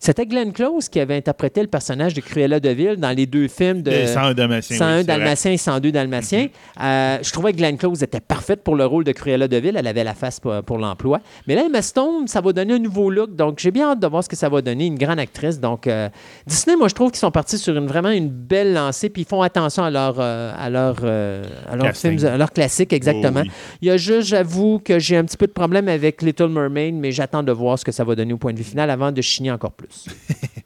c'était 0.03 0.25
Glenn 0.25 0.51
Close 0.55 0.89
qui 0.89 0.99
avait 0.99 1.17
interprété 1.17 1.61
le 1.61 1.67
personnage 1.67 2.15
de 2.15 2.23
Cruella 2.23 2.59
de 2.59 2.71
Vil 2.71 2.97
dans 2.97 3.15
les 3.15 3.27
deux 3.27 3.49
films 3.49 3.83
de. 3.83 3.91
De 3.91 4.07
101 4.07 4.33
Dalmatiens. 4.33 4.79
101 4.79 4.97
oui. 4.97 5.05
Dalmatiens 5.05 5.53
et 5.53 5.57
102 5.59 5.93
Dalmatiens. 5.93 6.49
Euh, 6.83 7.19
je 7.23 7.31
trouvais 7.31 7.53
que 7.53 7.59
Glenn 7.59 7.77
Close 7.77 8.03
était 8.03 8.21
parfaite 8.21 8.65
pour 8.65 8.77
le 8.77 8.87
rôle 8.87 9.05
de 9.05 9.13
Cruella 9.13 9.47
de 9.47 9.59
Vil. 9.59 9.77
Elle 9.77 9.87
avait 9.87 10.03
la 10.03 10.15
face 10.15 10.41
pour, 10.41 10.63
pour 10.63 10.79
l'emploi. 10.79 11.21
Mais 11.47 11.55
là, 11.55 11.65
Emma 11.67 11.83
Stone, 11.83 12.29
ça 12.29 12.41
va 12.41 12.55
donner 12.55 12.73
un 12.75 12.79
nouveau 12.79 13.11
look. 13.11 13.37
Donc, 13.37 13.59
j'ai 13.59 13.71
bien 13.71 13.91
hâte 13.91 14.01
de 14.01 14.07
voir 14.07 14.25
ce 14.25 14.31
que 14.31 14.37
ça 14.37 14.49
va 14.49 14.63
donner. 14.63 14.87
Une 14.87 14.97
grande 14.97 15.19
actrice. 15.19 15.61
Donc, 15.61 15.87
euh, 15.87 16.09
Disney, 16.47 16.77
moi, 16.77 16.89
je 16.89 16.95
trouve 16.95 17.11
qu'ils 17.11 17.21
sont 17.21 17.31
partis 17.31 17.59
sur 17.59 17.77
une, 17.77 17.87
vraiment 17.87 18.09
une 18.09 18.31
belle 18.31 18.73
lancée. 18.73 19.11
Puis, 19.11 19.23
ils 19.23 19.29
font 19.29 19.43
attention 19.43 19.85
à 19.85 19.91
leur, 19.91 20.17
euh, 20.19 20.55
à 20.59 20.71
leur, 20.71 20.97
euh, 21.03 21.45
à 21.71 21.77
leur 21.77 21.89
Casting. 21.89 22.19
films, 22.19 22.33
à 22.33 22.39
leur 22.39 22.53
classique, 22.53 22.95
exactement. 22.95 23.43
Oh, 23.45 23.49
oui. 23.49 23.53
Il 23.83 23.89
y 23.89 23.91
a 23.91 23.99
juste, 23.99 24.29
j'avoue, 24.29 24.81
que 24.83 24.99
j'ai 24.99 25.19
un 25.19 25.25
petit 25.27 25.37
peu 25.37 25.47
de 25.47 25.53
problème 25.53 25.89
avec 25.89 26.23
Little 26.23 26.49
Mermaid, 26.49 26.95
mais 26.95 27.13
j'attends 27.13 27.43
de 27.43 27.53
voir 27.53 27.79
ce 27.79 27.85
que 27.85 27.93
ça 27.93 28.03
va 28.03 28.15
donner 28.15 28.33
au 28.33 28.39
point 28.39 28.55
de 28.55 28.59
vue 28.59 28.65
final 28.65 28.89
avant 28.89 29.13
de 29.13 29.21
chigner 29.21 29.51
encore 29.51 29.73
plus. 29.73 29.90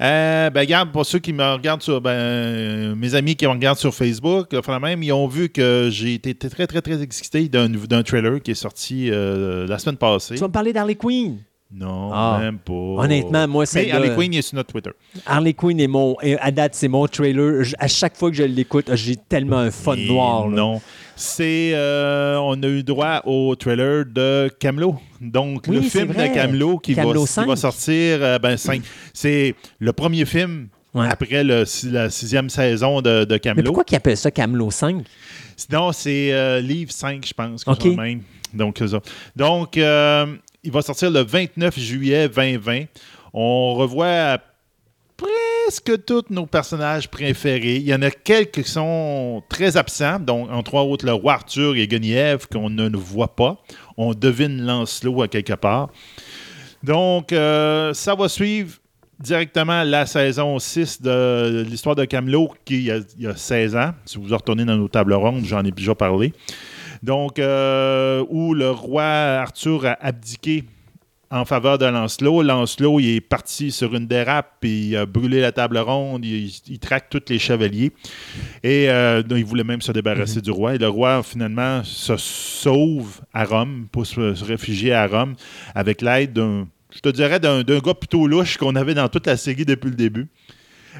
Euh, 0.00 0.50
ben, 0.50 0.60
regarde, 0.60 0.90
pour 0.90 1.06
ceux 1.06 1.20
qui 1.20 1.32
me 1.32 1.44
regardent 1.52 1.82
sur. 1.82 2.00
Ben, 2.00 2.10
euh, 2.10 2.94
mes 2.96 3.14
amis 3.14 3.36
qui 3.36 3.46
me 3.46 3.50
regardent 3.52 3.78
sur 3.78 3.94
Facebook, 3.94 4.52
euh, 4.52 4.58
enfin, 4.58 4.80
même, 4.80 5.02
ils 5.04 5.12
ont 5.12 5.28
vu 5.28 5.50
que 5.50 5.88
j'ai 5.92 6.14
été 6.14 6.34
très, 6.34 6.66
très, 6.66 6.80
très 6.82 7.00
excité 7.00 7.48
d'un 7.48 8.02
trailer 8.02 8.42
qui 8.42 8.50
est 8.52 8.54
sorti 8.56 9.08
euh, 9.12 9.66
la 9.68 9.78
semaine 9.78 9.96
passée. 9.98 10.34
Tu 10.34 10.40
vas 10.40 10.48
me 10.48 10.52
parler 10.52 10.72
d'Harley 10.72 10.96
Quinn. 10.96 11.36
Non, 11.72 12.10
Ah. 12.12 12.38
même 12.40 12.58
pas. 12.58 12.72
Honnêtement, 12.72 13.46
moi, 13.46 13.66
c'est. 13.66 13.84
Mais 13.86 13.92
Harley 13.92 14.14
Quinn 14.14 14.32
est 14.34 14.42
sur 14.42 14.56
notre 14.56 14.72
Twitter. 14.72 14.90
Harley 15.26 15.52
Quinn 15.54 15.78
est 15.78 15.86
mon. 15.86 16.16
À 16.40 16.50
date, 16.50 16.74
c'est 16.74 16.88
mon 16.88 17.06
trailer. 17.06 17.62
Je- 17.62 17.74
à 17.78 17.86
chaque 17.86 18.16
fois 18.16 18.30
que 18.30 18.36
je 18.36 18.42
l'écoute, 18.44 18.90
j'ai 18.94 19.16
tellement 19.16 19.58
un 19.58 19.70
fun 19.70 19.94
Et 19.96 20.06
noir. 20.08 20.48
là. 20.48 20.56
Non. 20.56 20.80
C'est. 21.16 21.72
euh, 21.74 22.36
on 22.40 22.60
a 22.62 22.66
eu 22.66 22.82
droit 22.82 23.22
au 23.24 23.54
trailer 23.56 24.04
de 24.06 24.50
Camelot. 24.58 24.98
Donc, 25.20 25.64
Oui, 25.68 25.76
le 25.76 25.82
film 25.82 26.12
vrai. 26.12 26.28
de 26.30 26.34
Camelot 26.34 26.78
qui, 26.78 26.94
Camelot 26.94 27.20
va, 27.20 27.26
qui 27.26 27.32
5. 27.32 27.46
va 27.48 27.56
sortir. 27.56 28.18
euh, 28.22 28.38
ben. 28.38 28.56
C'est 29.12 29.54
le 29.78 29.92
premier 29.92 30.24
film 30.24 30.68
Ouais. 30.94 31.08
après 31.10 31.42
le, 31.42 31.64
la 31.90 32.08
sixième 32.08 32.48
saison 32.48 33.00
de, 33.00 33.24
de 33.24 33.32
Mais 33.34 33.40
Camelot. 33.40 33.64
pourquoi 33.64 33.82
qu'ils 33.84 33.96
appellent 33.96 34.16
ça 34.16 34.30
Camelot 34.30 34.70
5 34.70 35.04
Sinon, 35.56 35.90
c'est 35.92 36.32
euh, 36.32 36.60
livre 36.60 36.92
5, 36.92 37.26
je 37.26 37.32
pense. 37.34 37.66
même. 37.96 38.20
Donc, 38.52 38.78
ça. 38.86 39.00
Donc 39.34 39.76
il 39.76 40.70
va 40.72 40.82
sortir 40.82 41.10
le 41.10 41.20
29 41.20 41.78
juillet 41.78 42.28
2020. 42.28 42.84
On 43.32 43.74
revoit 43.74 44.38
presque 45.64 46.04
tous 46.04 46.24
nos 46.30 46.46
personnages 46.46 47.08
préférés. 47.08 47.76
Il 47.76 47.88
y 47.88 47.94
en 47.94 48.02
a 48.02 48.10
quelques 48.10 48.62
qui 48.62 48.70
sont 48.70 49.42
très 49.48 49.76
absents, 49.76 50.18
donc 50.18 50.50
entre 50.50 50.74
autres 50.74 51.06
le 51.06 51.12
roi 51.12 51.34
Arthur 51.34 51.76
et 51.76 51.86
Guenièvre 51.86 52.48
qu'on 52.48 52.68
ne 52.68 52.96
voit 52.96 53.34
pas. 53.34 53.62
On 53.96 54.12
devine 54.12 54.62
Lancelot 54.62 55.22
à 55.22 55.28
quelque 55.28 55.54
part. 55.54 55.88
Donc, 56.82 57.32
euh, 57.32 57.94
ça 57.94 58.14
va 58.14 58.28
suivre 58.28 58.76
directement 59.18 59.84
la 59.84 60.04
saison 60.04 60.58
6 60.58 61.00
de 61.00 61.64
l'histoire 61.66 61.94
de 61.94 62.04
Camelot 62.04 62.50
qui 62.64 62.74
il 62.74 62.84
y, 62.84 62.90
a, 62.90 62.98
il 63.18 63.24
y 63.24 63.26
a 63.26 63.36
16 63.36 63.76
ans. 63.76 63.92
Si 64.04 64.18
vous 64.18 64.34
retournez 64.34 64.64
dans 64.64 64.76
nos 64.76 64.88
tables 64.88 65.14
rondes, 65.14 65.44
j'en 65.46 65.64
ai 65.64 65.70
déjà 65.70 65.94
parlé. 65.94 66.34
Donc, 67.02 67.38
euh, 67.38 68.24
où 68.28 68.52
le 68.52 68.70
roi 68.70 69.04
Arthur 69.04 69.86
a 69.86 69.96
abdiqué 70.04 70.64
en 71.34 71.44
faveur 71.44 71.78
de 71.78 71.86
Lancelot. 71.86 72.42
Lancelot, 72.42 73.00
il 73.00 73.16
est 73.16 73.20
parti 73.20 73.72
sur 73.72 73.94
une 73.94 74.06
dérape, 74.06 74.58
puis 74.60 74.88
il 74.88 74.96
a 74.96 75.04
brûlé 75.04 75.40
la 75.40 75.50
table 75.50 75.78
ronde, 75.78 76.24
il, 76.24 76.48
il 76.68 76.78
traque 76.78 77.10
tous 77.10 77.22
les 77.28 77.40
chevaliers. 77.40 77.90
Et 78.62 78.88
euh, 78.88 79.20
il 79.30 79.44
voulait 79.44 79.64
même 79.64 79.82
se 79.82 79.90
débarrasser 79.90 80.40
du 80.40 80.52
roi. 80.52 80.76
Et 80.76 80.78
le 80.78 80.88
roi, 80.88 81.24
finalement, 81.24 81.82
se 81.82 82.16
sauve 82.16 83.20
à 83.32 83.44
Rome, 83.44 83.88
pour 83.90 84.06
se, 84.06 84.34
se 84.34 84.44
réfugier 84.44 84.92
à 84.92 85.08
Rome, 85.08 85.34
avec 85.74 86.02
l'aide 86.02 86.32
d'un, 86.34 86.68
je 86.94 87.00
te 87.00 87.08
dirais, 87.08 87.40
d'un, 87.40 87.62
gars 87.64 87.94
plutôt 87.94 88.28
louche 88.28 88.56
qu'on 88.56 88.76
avait 88.76 88.94
dans 88.94 89.08
toute 89.08 89.26
la 89.26 89.36
série 89.36 89.64
depuis 89.64 89.90
le 89.90 89.96
début. 89.96 90.28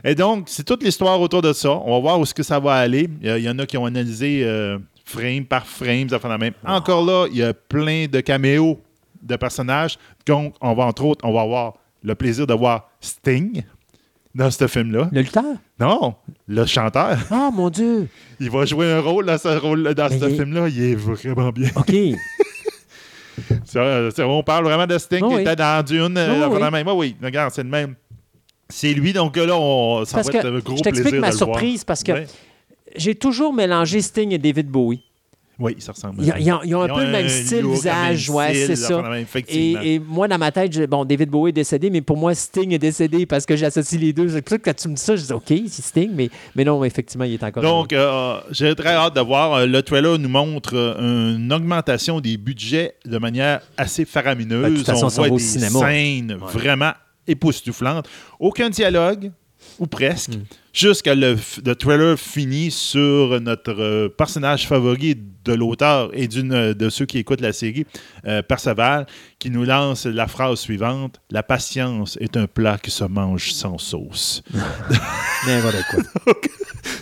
Et 0.03 0.17
donc, 0.17 0.49
c'est 0.49 0.65
toute 0.65 0.83
l'histoire 0.83 1.21
autour 1.21 1.43
de 1.43 1.53
ça. 1.53 1.71
On 1.71 1.93
va 1.93 2.01
voir 2.01 2.19
où 2.19 2.25
est-ce 2.25 2.35
que 2.35 2.43
ça 2.43 2.59
va 2.59 2.75
aller. 2.75 3.09
Il 3.23 3.39
y, 3.39 3.49
en 3.49 3.57
a 3.61 3.67
qui 3.67 3.79
ont 3.79 3.87
analysé 3.87 4.43
euh, 4.43 4.79
frame 5.05 5.45
par 5.45 5.65
frame, 5.65 6.09
ça 6.09 6.19
fait 6.19 6.29
la 6.29 6.39
même. 6.39 6.55
Encore 6.67 7.07
là, 7.07 7.29
il 7.31 7.37
y 7.37 7.43
a 7.45 7.55
plein 7.55 8.07
de 8.07 8.19
caméos 8.19 8.81
de 9.25 9.37
personnages. 9.37 9.99
Donc, 10.27 10.55
on 10.61 10.75
va 10.75 10.85
entre 10.85 11.05
autres, 11.05 11.25
on 11.25 11.33
va 11.33 11.41
avoir 11.43 11.75
le 12.03 12.15
plaisir 12.15 12.47
de 12.47 12.55
voir 12.55 12.91
Sting 13.01 13.63
dans 14.35 14.51
ce 14.51 14.67
film-là. 14.67 15.09
Le 15.13 15.21
lutteur? 15.23 15.45
Non, 15.81 16.15
le 16.47 16.67
chanteur. 16.67 17.19
Oh 17.31 17.51
mon 17.53 17.71
Dieu! 17.71 18.09
Il 18.41 18.51
va 18.51 18.65
jouer 18.65 18.93
un 18.93 19.01
rôle 19.01 19.27
dans 19.27 19.39
ce, 19.39 19.49
rôle, 19.59 19.95
dans 19.95 20.09
Mais 20.11 20.19
ce 20.19 20.25
il 20.29 20.37
film-là. 20.37 20.69
Il 20.69 20.83
est 20.83 20.95
vraiment 20.95 21.51
bien. 21.51 21.71
OK. 21.77 21.93
Ça, 23.65 24.09
on 24.21 24.43
parle 24.43 24.65
vraiment 24.65 24.87
de 24.87 24.97
Sting 24.99 25.21
Oh 25.23 25.29
qui 25.29 25.35
oui. 25.37 25.41
était 25.43 25.57
dans 25.57 25.85
Dune. 25.85 26.17
euh, 26.17 26.47
Oh 26.49 26.55
oui. 26.55 26.71
même. 26.71 26.89
Oh 26.89 26.95
oui, 26.95 27.17
regarde, 27.23 27.53
c'est 27.53 27.63
le 27.65 27.69
même. 27.69 27.95
C'est 28.69 28.93
lui, 28.95 29.13
donc 29.13 29.37
là, 29.37 29.57
on, 29.57 30.05
ça 30.05 30.17
Parce 30.19 30.31
va 30.31 30.39
être 30.39 30.47
un 30.47 30.59
gros 30.59 30.77
je 30.77 30.83
t'explique 30.83 31.03
plaisir 31.11 31.21
ma 31.21 31.31
de 31.31 31.37
surprise 31.37 31.85
parce 31.85 32.03
que 32.03 32.13
j'ai 32.97 33.15
toujours 33.15 33.53
mélangé 33.53 34.01
Sting 34.01 34.33
et 34.33 34.39
David 34.39 34.69
Bowie. 34.69 35.03
Oui, 35.59 35.77
ça 35.79 35.93
ressemble. 35.93 36.17
Ils, 36.23 36.35
ils 36.41 36.53
ont, 36.53 36.61
ils 36.65 36.75
ont 36.75 36.83
un 36.83 36.89
Ils 36.89 36.95
peu 36.95 37.05
le 37.05 37.11
même 37.13 37.29
style, 37.29 37.65
visage, 37.67 38.29
ouais, 38.31 38.55
c'est 38.55 38.75
ça 38.77 39.01
même. 39.03 39.25
Et, 39.49 39.95
et 39.95 39.99
moi, 40.01 40.27
dans 40.27 40.37
ma 40.39 40.51
tête, 40.51 40.73
je- 40.73 40.85
bon, 40.85 41.05
David 41.05 41.29
Bowie 41.31 41.51
est 41.51 41.53
décédé, 41.53 41.91
mais 41.91 42.01
pour 42.01 42.17
moi, 42.17 42.35
Sting 42.35 42.73
est 42.73 42.79
décédé 42.79 43.25
parce 43.25 43.47
que 43.47 43.55
j'associe 43.55 44.01
les 44.01 44.13
deux. 44.13 44.29
C'est 44.29 44.43
pour 44.43 44.51
ça 44.51 44.59
que 44.59 44.65
quand 44.65 44.77
tu 44.77 44.89
me 44.89 44.95
dis 44.95 45.03
ça, 45.03 45.15
je 45.15 45.23
dis 45.23 45.33
OK, 45.33 45.45
c'est 45.69 45.83
Sting, 45.83 46.11
mais, 46.13 46.29
mais 46.57 46.65
non, 46.65 46.83
effectivement, 46.85 47.25
il 47.25 47.35
est 47.35 47.43
encore. 47.45 47.63
Donc, 47.63 47.93
euh, 47.93 48.41
j'ai 48.51 48.75
très 48.75 48.95
hâte 48.95 49.15
de 49.15 49.21
voir. 49.21 49.53
Euh, 49.55 49.67
Le 49.67 49.81
trailer 49.83 50.19
nous 50.19 50.29
montre 50.29 50.75
euh, 50.77 51.37
une 51.37 51.53
augmentation 51.53 52.21
des 52.21 52.37
budgets 52.37 52.95
de 53.05 53.19
manière 53.19 53.61
assez 53.77 54.03
Ben, 54.03 54.07
de 54.07 54.11
faramineuse. 54.11 54.75
toute 54.79 54.87
façon, 54.87 55.07
On 55.07 55.09
voit 55.09 55.29
au 55.29 55.37
des 55.37 55.43
cinéma. 55.43 55.79
scènes 55.79 56.37
vraiment 56.53 56.93
époustouflantes. 57.29 58.09
Aucun 58.39 58.71
dialogue, 58.71 59.31
ou 59.79 59.87
presque, 59.87 60.33
jusqu'à 60.73 61.15
le, 61.15 61.37
le 61.65 61.75
trailer 61.75 62.19
finit 62.19 62.71
sur 62.71 63.41
notre 63.41 63.73
euh, 63.73 64.09
personnage 64.09 64.67
favori 64.67 65.17
de 65.45 65.53
l'auteur 65.53 66.11
et 66.13 66.29
d'une 66.29 66.53
euh, 66.53 66.75
de 66.75 66.89
ceux 66.89 67.07
qui 67.07 67.19
écoutent 67.19 67.41
la 67.41 67.53
série, 67.53 67.87
euh, 68.27 68.43
Perceval, 68.43 69.07
qui 69.39 69.51
nous 69.51 69.65
lance 69.65 70.07
la 70.07 70.27
phrase 70.27 70.59
suivante 70.61 71.21
La 71.31 71.43
patience 71.43 72.17
est 72.21 72.37
un 72.37 72.47
plat 72.47 72.79
qui 72.79 72.91
se 72.91 73.05
mange 73.05 73.53
sans 73.53 73.79
sauce. 73.79 74.43
N'importe 75.47 75.85
quoi. 75.91 76.35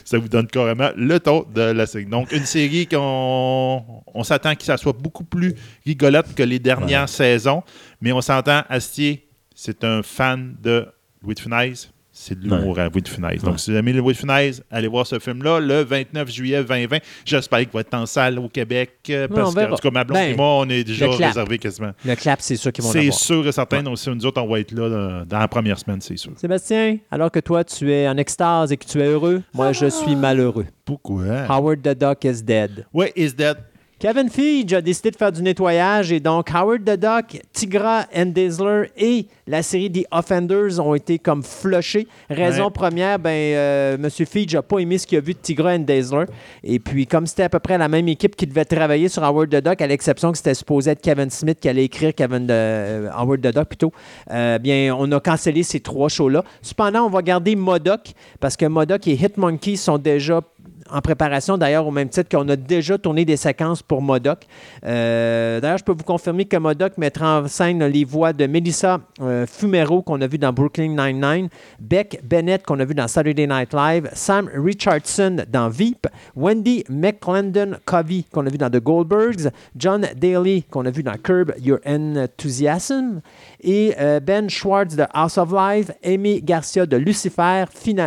Ça 0.04 0.18
vous 0.18 0.28
donne 0.28 0.46
carrément 0.46 0.90
le 0.96 1.18
ton 1.20 1.46
de 1.54 1.62
la 1.62 1.86
série. 1.86 2.06
Donc, 2.06 2.32
une 2.32 2.44
série 2.44 2.86
qu'on 2.86 3.82
on 4.14 4.24
s'attend 4.24 4.54
que 4.54 4.64
ça 4.64 4.76
soit 4.76 4.92
beaucoup 4.92 5.24
plus 5.24 5.54
rigolote 5.86 6.34
que 6.34 6.42
les 6.42 6.58
dernières 6.58 7.08
saisons, 7.08 7.62
mais 8.00 8.12
on 8.12 8.20
s'entend, 8.20 8.62
Astier, 8.68 9.28
c'est 9.54 9.84
un 9.84 10.02
fan 10.02 10.56
de 10.60 10.86
Louis 11.22 11.34
de 11.34 11.40
Funès. 11.40 11.91
C'est 12.24 12.38
de 12.38 12.44
l'humour 12.44 12.78
à 12.78 12.88
Louis 12.88 13.02
de 13.02 13.08
Funès. 13.08 13.42
Donc, 13.42 13.54
Ouais. 13.54 13.58
si 13.58 13.72
vous 13.72 13.76
aimez 13.76 13.92
Louis 13.92 14.12
de 14.12 14.18
Funès, 14.18 14.62
allez 14.70 14.86
voir 14.86 15.04
ce 15.06 15.18
film-là 15.18 15.58
le 15.58 15.82
29 15.82 16.30
juillet 16.30 16.62
2020. 16.62 16.98
J'espère 17.24 17.58
qu'il 17.60 17.70
va 17.70 17.80
être 17.80 17.94
en 17.94 18.06
salle 18.06 18.38
au 18.38 18.48
Québec. 18.48 18.90
euh, 19.10 19.26
Parce 19.26 19.52
que, 19.54 19.60
en 19.60 19.74
tout 19.74 19.82
cas, 19.82 19.90
ma 19.90 20.04
blonde 20.04 20.18
Ben, 20.18 20.32
et 20.32 20.36
moi, 20.36 20.46
on 20.58 20.68
est 20.68 20.84
déjà 20.84 21.10
réservés 21.10 21.58
quasiment. 21.58 21.90
Le 22.04 22.14
clap, 22.14 22.40
c'est 22.40 22.54
sûr 22.56 22.70
qu'ils 22.72 22.84
vont 22.84 22.92
C'est 22.92 23.10
sûr 23.10 23.44
et 23.46 23.50
certain. 23.52 23.82
Donc, 23.82 23.98
si 23.98 24.08
nous 24.10 24.24
autres, 24.24 24.40
on 24.40 24.48
va 24.48 24.60
être 24.60 24.70
là 24.70 24.82
euh, 24.84 25.24
dans 25.24 25.40
la 25.40 25.48
première 25.48 25.78
semaine, 25.78 26.00
c'est 26.00 26.16
sûr. 26.16 26.30
Sébastien, 26.36 26.98
alors 27.10 27.30
que 27.32 27.40
toi, 27.40 27.64
tu 27.64 27.92
es 27.92 28.06
en 28.08 28.16
extase 28.16 28.70
et 28.70 28.76
que 28.76 28.84
tu 28.86 29.00
es 29.00 29.06
heureux, 29.06 29.42
moi, 29.52 29.72
je 29.72 29.86
suis 29.86 30.14
malheureux. 30.14 30.66
Pourquoi? 30.84 31.24
Howard 31.48 31.82
the 31.82 31.98
Duck 31.98 32.24
is 32.24 32.42
dead. 32.42 32.86
Oui, 32.92 33.06
is 33.16 33.32
that 33.34 33.56
Kevin 34.02 34.28
Feige 34.28 34.72
a 34.72 34.80
décidé 34.82 35.12
de 35.12 35.16
faire 35.16 35.30
du 35.30 35.42
nettoyage 35.42 36.10
et 36.10 36.18
donc 36.18 36.50
Howard 36.52 36.82
the 36.84 36.98
Duck, 36.98 37.40
Tigra 37.52 38.04
and 38.12 38.32
Dazzler 38.34 38.90
et 38.96 39.26
la 39.46 39.62
série 39.62 39.92
The 39.92 40.04
Offenders 40.10 40.80
ont 40.84 40.96
été 40.96 41.20
comme 41.20 41.44
flushés. 41.44 42.08
Raison 42.28 42.64
Ouais. 42.64 42.70
première, 42.72 43.20
ben 43.20 43.30
euh, 43.30 43.96
Monsieur 43.98 44.24
Feige 44.24 44.54
n'a 44.54 44.62
pas 44.62 44.80
aimé 44.80 44.98
ce 44.98 45.06
qu'il 45.06 45.18
a 45.18 45.20
vu 45.20 45.34
de 45.34 45.38
Tigra 45.38 45.74
and 45.74 45.84
Dazzler. 45.86 46.24
Et 46.64 46.80
puis 46.80 47.06
comme 47.06 47.28
c'était 47.28 47.44
à 47.44 47.48
peu 47.48 47.60
près 47.60 47.78
la 47.78 47.86
même 47.86 48.08
équipe 48.08 48.34
qui 48.34 48.44
devait 48.48 48.64
travailler 48.64 49.08
sur 49.08 49.22
Howard 49.22 49.50
the 49.50 49.62
Duck, 49.64 49.80
à 49.80 49.86
l'exception 49.86 50.32
que 50.32 50.38
c'était 50.38 50.54
supposé 50.54 50.90
être 50.90 51.00
Kevin 51.00 51.30
Smith 51.30 51.60
qui 51.60 51.68
allait 51.68 51.84
écrire 51.84 52.12
Kevin 52.12 52.44
de, 52.48 52.52
euh, 52.52 53.08
Howard 53.14 53.40
the 53.40 53.54
Duck 53.54 53.68
plutôt, 53.68 53.92
euh, 54.32 54.58
bien 54.58 54.92
on 54.98 55.12
a 55.12 55.20
cancellé 55.20 55.62
ces 55.62 55.78
trois 55.78 56.08
shows-là. 56.08 56.42
Cependant, 56.60 57.06
on 57.06 57.08
va 57.08 57.22
garder 57.22 57.54
Modoc 57.54 58.14
parce 58.40 58.56
que 58.56 58.66
Modoc 58.66 59.06
et 59.06 59.12
Hitmonkey 59.12 59.76
sont 59.76 59.98
déjà 59.98 60.40
en 60.92 61.00
préparation, 61.00 61.56
d'ailleurs, 61.56 61.86
au 61.86 61.90
même 61.90 62.08
titre 62.08 62.28
qu'on 62.28 62.48
a 62.48 62.56
déjà 62.56 62.98
tourné 62.98 63.24
des 63.24 63.36
séquences 63.36 63.82
pour 63.82 64.02
Modoc. 64.02 64.46
Euh, 64.84 65.60
d'ailleurs, 65.60 65.78
je 65.78 65.84
peux 65.84 65.92
vous 65.92 66.04
confirmer 66.04 66.44
que 66.44 66.56
Modoc 66.56 66.98
mettra 66.98 67.40
en 67.40 67.48
scène 67.48 67.84
les 67.84 68.04
voix 68.04 68.32
de 68.32 68.46
Melissa 68.46 69.00
euh, 69.20 69.46
Fumero, 69.46 70.02
qu'on 70.02 70.20
a 70.20 70.26
vu 70.26 70.38
dans 70.38 70.52
Brooklyn 70.52 70.88
Nine-Nine, 70.88 71.48
Beck 71.80 72.20
Bennett, 72.24 72.64
qu'on 72.64 72.78
a 72.80 72.84
vu 72.84 72.94
dans 72.94 73.08
Saturday 73.08 73.46
Night 73.46 73.72
Live, 73.72 74.10
Sam 74.12 74.48
Richardson 74.54 75.44
dans 75.48 75.68
Veep, 75.68 76.06
Wendy 76.36 76.84
McClendon 76.88 77.76
Covey, 77.84 78.24
qu'on 78.30 78.46
a 78.46 78.50
vu 78.50 78.58
dans 78.58 78.70
The 78.70 78.80
Goldbergs, 78.80 79.50
John 79.76 80.06
Daly, 80.16 80.64
qu'on 80.64 80.84
a 80.86 80.90
vu 80.90 81.02
dans 81.02 81.16
Curb 81.16 81.52
Your 81.60 81.78
Enthusiasm, 81.86 83.20
et 83.62 83.94
euh, 84.00 84.20
Ben 84.20 84.48
Schwartz 84.50 84.96
de 84.96 85.04
House 85.14 85.38
of 85.38 85.52
Life, 85.52 85.90
Amy 86.04 86.42
Garcia 86.42 86.84
de 86.86 86.96
Lucifer, 86.96 87.64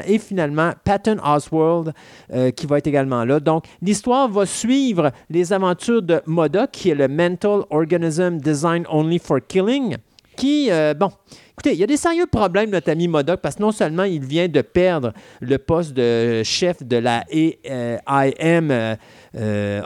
et 0.07 0.19
finalement 0.19 0.71
Patton 0.83 1.17
Oswald 1.23 1.93
euh, 2.33 2.51
qui 2.51 2.65
va 2.65 2.77
être 2.77 2.87
également 2.87 3.23
là. 3.25 3.39
Donc, 3.39 3.65
l'histoire 3.81 4.27
va 4.29 4.45
suivre 4.45 5.11
les 5.29 5.53
aventures 5.53 6.01
de 6.01 6.21
Modoc, 6.25 6.71
qui 6.71 6.89
est 6.89 6.95
le 6.95 7.07
Mental 7.07 7.61
Organism 7.69 8.37
Designed 8.37 8.85
Only 8.89 9.19
for 9.19 9.39
Killing, 9.47 9.95
qui, 10.35 10.67
euh, 10.69 10.93
bon, 10.93 11.09
écoutez, 11.53 11.71
il 11.73 11.79
y 11.79 11.83
a 11.83 11.87
des 11.87 11.95
sérieux 11.95 12.25
problèmes, 12.25 12.69
notre 12.69 12.89
ami 12.91 13.07
Modoc, 13.07 13.39
parce 13.39 13.55
que 13.55 13.61
non 13.61 13.71
seulement 13.71 14.03
il 14.03 14.25
vient 14.25 14.49
de 14.49 14.61
perdre 14.61 15.13
le 15.39 15.57
poste 15.57 15.93
de 15.93 16.43
chef 16.43 16.83
de 16.83 16.97
la 16.97 17.23
AIM 17.31 18.97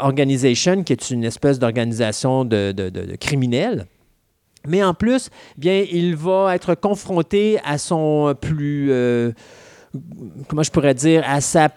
Organization, 0.01 0.83
qui 0.83 0.93
est 0.93 1.09
une 1.11 1.23
espèce 1.23 1.59
d'organisation 1.59 2.45
de- 2.45 2.71
de 2.71 3.15
criminels, 3.17 3.85
mais 4.67 4.83
en 4.83 4.93
plus, 4.93 5.29
bien, 5.57 5.85
il 5.91 6.15
va 6.15 6.55
être 6.55 6.75
confronté 6.75 7.59
à 7.63 7.77
son 7.77 8.35
plus, 8.39 8.91
euh, 8.91 9.31
comment 10.47 10.63
je 10.63 10.71
pourrais 10.71 10.93
dire, 10.93 11.23
à 11.25 11.41
sa, 11.41 11.69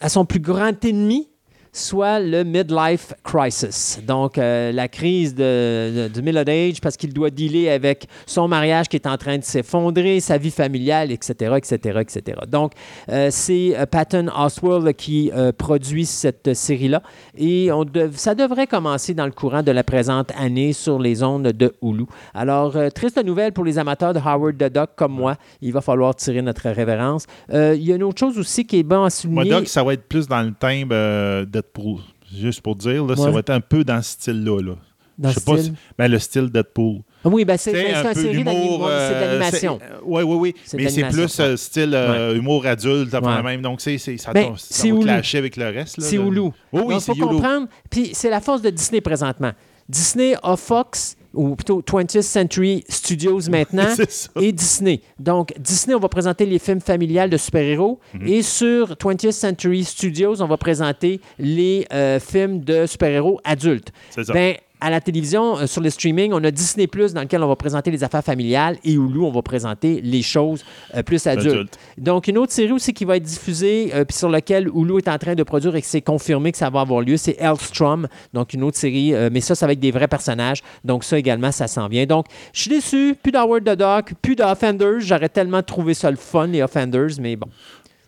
à 0.00 0.08
son 0.08 0.24
plus 0.24 0.40
grand 0.40 0.84
ennemi, 0.84 1.29
soit 1.72 2.20
le 2.20 2.42
midlife 2.44 3.12
crisis. 3.22 4.00
Donc, 4.06 4.38
euh, 4.38 4.72
la 4.72 4.88
crise 4.88 5.34
de, 5.34 6.06
de- 6.06 6.08
du 6.08 6.22
middle 6.22 6.48
age, 6.50 6.80
parce 6.80 6.96
qu'il 6.96 7.12
doit 7.12 7.30
dealer 7.30 7.68
avec 7.70 8.06
son 8.26 8.48
mariage 8.48 8.88
qui 8.88 8.96
est 8.96 9.06
en 9.06 9.16
train 9.16 9.38
de 9.38 9.44
s'effondrer, 9.44 10.20
sa 10.20 10.38
vie 10.38 10.50
familiale, 10.50 11.12
etc., 11.12 11.54
etc., 11.56 12.00
etc. 12.00 12.38
Donc, 12.48 12.72
euh, 13.08 13.28
c'est 13.30 13.76
euh, 13.78 13.86
Patton 13.86 14.26
Oswalt 14.36 14.92
qui 14.96 15.30
produit 15.58 16.06
cette 16.06 16.54
série-là. 16.54 17.02
Et 17.36 17.68
ça 18.14 18.34
devrait 18.34 18.66
commencer 18.66 19.14
dans 19.14 19.26
le 19.26 19.32
courant 19.32 19.62
de 19.62 19.70
la 19.70 19.84
présente 19.84 20.30
année 20.36 20.72
sur 20.72 20.98
les 20.98 21.22
ondes 21.22 21.48
de 21.48 21.72
Hulu. 21.82 22.04
Alors, 22.34 22.76
triste 22.94 23.22
nouvelle 23.24 23.52
pour 23.52 23.64
les 23.64 23.78
amateurs 23.78 24.12
de 24.14 24.18
Howard 24.18 24.56
the 24.58 24.72
Duck 24.72 24.90
comme 24.96 25.12
moi. 25.12 25.36
Il 25.60 25.72
va 25.72 25.80
falloir 25.80 26.14
tirer 26.14 26.42
notre 26.42 26.68
révérence. 26.70 27.26
Il 27.52 27.82
y 27.82 27.92
a 27.92 27.96
une 27.96 28.02
autre 28.02 28.18
chose 28.18 28.38
aussi 28.38 28.64
qui 28.66 28.78
est 28.80 28.82
bon 28.82 29.04
à 29.04 29.10
souligner. 29.10 29.50
Modoc, 29.50 29.68
ça 29.68 29.82
va 29.84 29.94
être 29.94 30.06
plus 30.08 30.26
dans 30.26 30.42
le 30.42 30.52
thème 30.52 30.88
euh, 30.92 31.44
Deadpool. 31.62 32.00
Juste 32.34 32.60
pour 32.60 32.76
dire, 32.76 33.04
là, 33.04 33.16
ça 33.16 33.30
va 33.30 33.40
être 33.40 33.50
un 33.50 33.60
peu 33.60 33.82
dans 33.84 34.00
ce 34.02 34.12
style-là. 34.12 34.60
Là. 34.62 34.72
Dans 35.18 35.28
Je 35.30 35.34
sais 35.34 35.40
le 35.40 35.44
pas 35.52 35.58
style? 35.60 35.72
si- 35.74 35.78
ben, 35.98 36.08
le 36.10 36.18
style 36.18 36.50
Deadpool. 36.50 37.00
Ah 37.24 37.28
Oui, 37.28 37.44
ben 37.44 37.58
c'est 37.58 37.70
un 37.70 38.14
série 38.14 38.42
d'animation. 38.42 38.78
C'est 38.78 38.84
de 38.84 38.88
euh, 38.88 39.26
l'animation. 39.26 39.78
Oui, 40.04 40.22
oui, 40.22 40.36
oui. 40.36 40.54
Mais 40.74 40.88
c'est 40.88 41.08
plus 41.10 41.40
euh, 41.40 41.56
style 41.56 41.90
euh, 41.94 42.34
humour 42.36 42.64
adulte, 42.66 43.12
après 43.12 43.36
Ouais. 43.36 43.42
même. 43.42 43.60
Donc, 43.60 43.80
c'est, 43.82 43.98
c'est, 43.98 44.16
ça, 44.16 44.32
Ben, 44.32 44.54
ça 44.56 44.64
c'est 44.74 44.90
va 44.90 45.00
clasher 45.00 45.38
avec 45.38 45.56
le 45.56 45.66
reste. 45.66 46.00
C'est. 46.00 46.16
Hulu. 46.16 46.40
Oui, 46.40 46.52
oui, 46.72 46.94
c'est 47.00 47.06
faut 47.12 47.14
Hulu. 47.14 47.26
comprendre. 47.36 47.66
Puis 47.90 48.10
c'est 48.14 48.30
la 48.30 48.40
force 48.40 48.62
de 48.62 48.70
Disney 48.70 49.00
présentement. 49.02 49.52
Disney 49.88 50.34
a 50.42 50.56
Fox, 50.56 51.16
ou 51.34 51.54
plutôt 51.54 51.80
20th 51.82 52.22
Century 52.22 52.84
Studios 52.88 53.48
maintenant, 53.50 53.94
et 54.40 54.52
Disney. 54.52 55.00
Donc, 55.18 55.52
Disney, 55.58 55.94
on 55.94 56.00
va 56.00 56.08
présenter 56.08 56.46
les 56.46 56.58
films 56.58 56.80
familiales 56.80 57.30
de 57.30 57.36
super-héros. 57.36 58.00
Mhm. 58.14 58.26
Et 58.26 58.42
sur 58.42 58.94
20th 58.94 59.32
Century 59.32 59.84
Studios, 59.84 60.42
on 60.42 60.46
va 60.46 60.56
présenter 60.56 61.20
les 61.38 61.86
euh, 61.92 62.18
films 62.18 62.60
de 62.60 62.86
super-héros 62.86 63.40
adultes. 63.44 63.92
C'est 64.10 64.24
ça. 64.24 64.32
Ben, 64.32 64.56
à 64.80 64.90
la 64.90 65.00
télévision, 65.00 65.58
euh, 65.58 65.66
sur 65.66 65.80
le 65.80 65.90
streaming, 65.90 66.32
on 66.32 66.42
a 66.44 66.50
Disney 66.50 66.86
Plus 66.86 67.12
dans 67.12 67.22
lequel 67.22 67.42
on 67.42 67.48
va 67.48 67.56
présenter 67.56 67.90
les 67.90 68.04
affaires 68.04 68.24
familiales 68.24 68.78
et 68.84 68.92
Hulu, 68.92 69.20
on 69.20 69.30
va 69.30 69.42
présenter 69.42 70.00
les 70.02 70.22
choses 70.22 70.64
euh, 70.94 71.02
plus 71.02 71.26
adultes. 71.26 71.46
Adulte. 71.46 71.78
Donc, 71.98 72.28
une 72.28 72.38
autre 72.38 72.52
série 72.52 72.72
aussi 72.72 72.92
qui 72.92 73.04
va 73.04 73.16
être 73.16 73.22
diffusée, 73.22 73.90
euh, 73.94 74.04
puis 74.04 74.16
sur 74.16 74.28
laquelle 74.28 74.68
Hulu 74.68 74.98
est 74.98 75.08
en 75.08 75.18
train 75.18 75.34
de 75.34 75.42
produire 75.42 75.76
et 75.76 75.80
que 75.80 75.86
c'est 75.86 76.00
confirmé 76.00 76.52
que 76.52 76.58
ça 76.58 76.70
va 76.70 76.80
avoir 76.80 77.00
lieu, 77.00 77.16
c'est 77.16 77.36
Elstrom. 77.38 78.08
Donc, 78.32 78.54
une 78.54 78.62
autre 78.62 78.78
série, 78.78 79.14
euh, 79.14 79.28
mais 79.32 79.40
ça, 79.40 79.54
c'est 79.54 79.64
avec 79.64 79.80
des 79.80 79.90
vrais 79.90 80.08
personnages. 80.08 80.62
Donc, 80.84 81.04
ça 81.04 81.18
également, 81.18 81.52
ça 81.52 81.66
s'en 81.66 81.88
vient. 81.88 82.06
Donc, 82.06 82.26
je 82.52 82.62
suis 82.62 82.70
déçu. 82.70 83.14
Plus 83.22 83.32
d'Howard 83.32 83.64
the 83.64 83.76
Duck, 83.76 84.14
plus 84.22 84.36
d'Offenders. 84.36 85.00
J'aurais 85.00 85.28
tellement 85.28 85.62
trouvé 85.62 85.94
ça 85.94 86.10
le 86.10 86.16
fun, 86.16 86.46
les 86.46 86.62
Offenders, 86.62 87.20
mais 87.20 87.36
bon, 87.36 87.48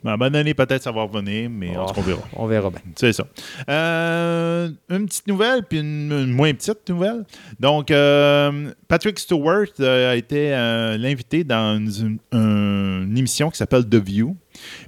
à 0.04 0.14
un 0.14 0.16
moment 0.16 0.30
donné, 0.30 0.52
peut-être 0.54 0.82
ça 0.82 0.90
va 0.90 1.02
revenir, 1.02 1.48
mais 1.48 1.76
en 1.76 1.86
tout 1.86 1.94
cas, 1.94 2.00
on 2.00 2.02
verra. 2.02 2.22
on 2.36 2.46
verra 2.46 2.70
bien. 2.70 2.80
C'est 2.96 3.12
ça. 3.12 3.24
Euh, 3.68 4.70
une 4.90 5.06
petite 5.06 5.26
nouvelle, 5.28 5.62
puis 5.64 5.78
une, 5.78 6.12
une 6.12 6.32
moins 6.32 6.52
petite 6.52 6.88
nouvelle. 6.88 7.24
Donc, 7.60 7.90
euh, 7.90 8.72
Patrick 8.88 9.18
Stewart 9.18 9.68
euh, 9.80 10.12
a 10.12 10.16
été 10.16 10.52
euh, 10.54 10.96
l'invité 10.98 11.44
dans 11.44 11.78
une, 11.78 12.18
une 12.32 13.16
émission 13.16 13.50
qui 13.50 13.58
s'appelle 13.58 13.88
The 13.88 13.96
View. 13.96 14.36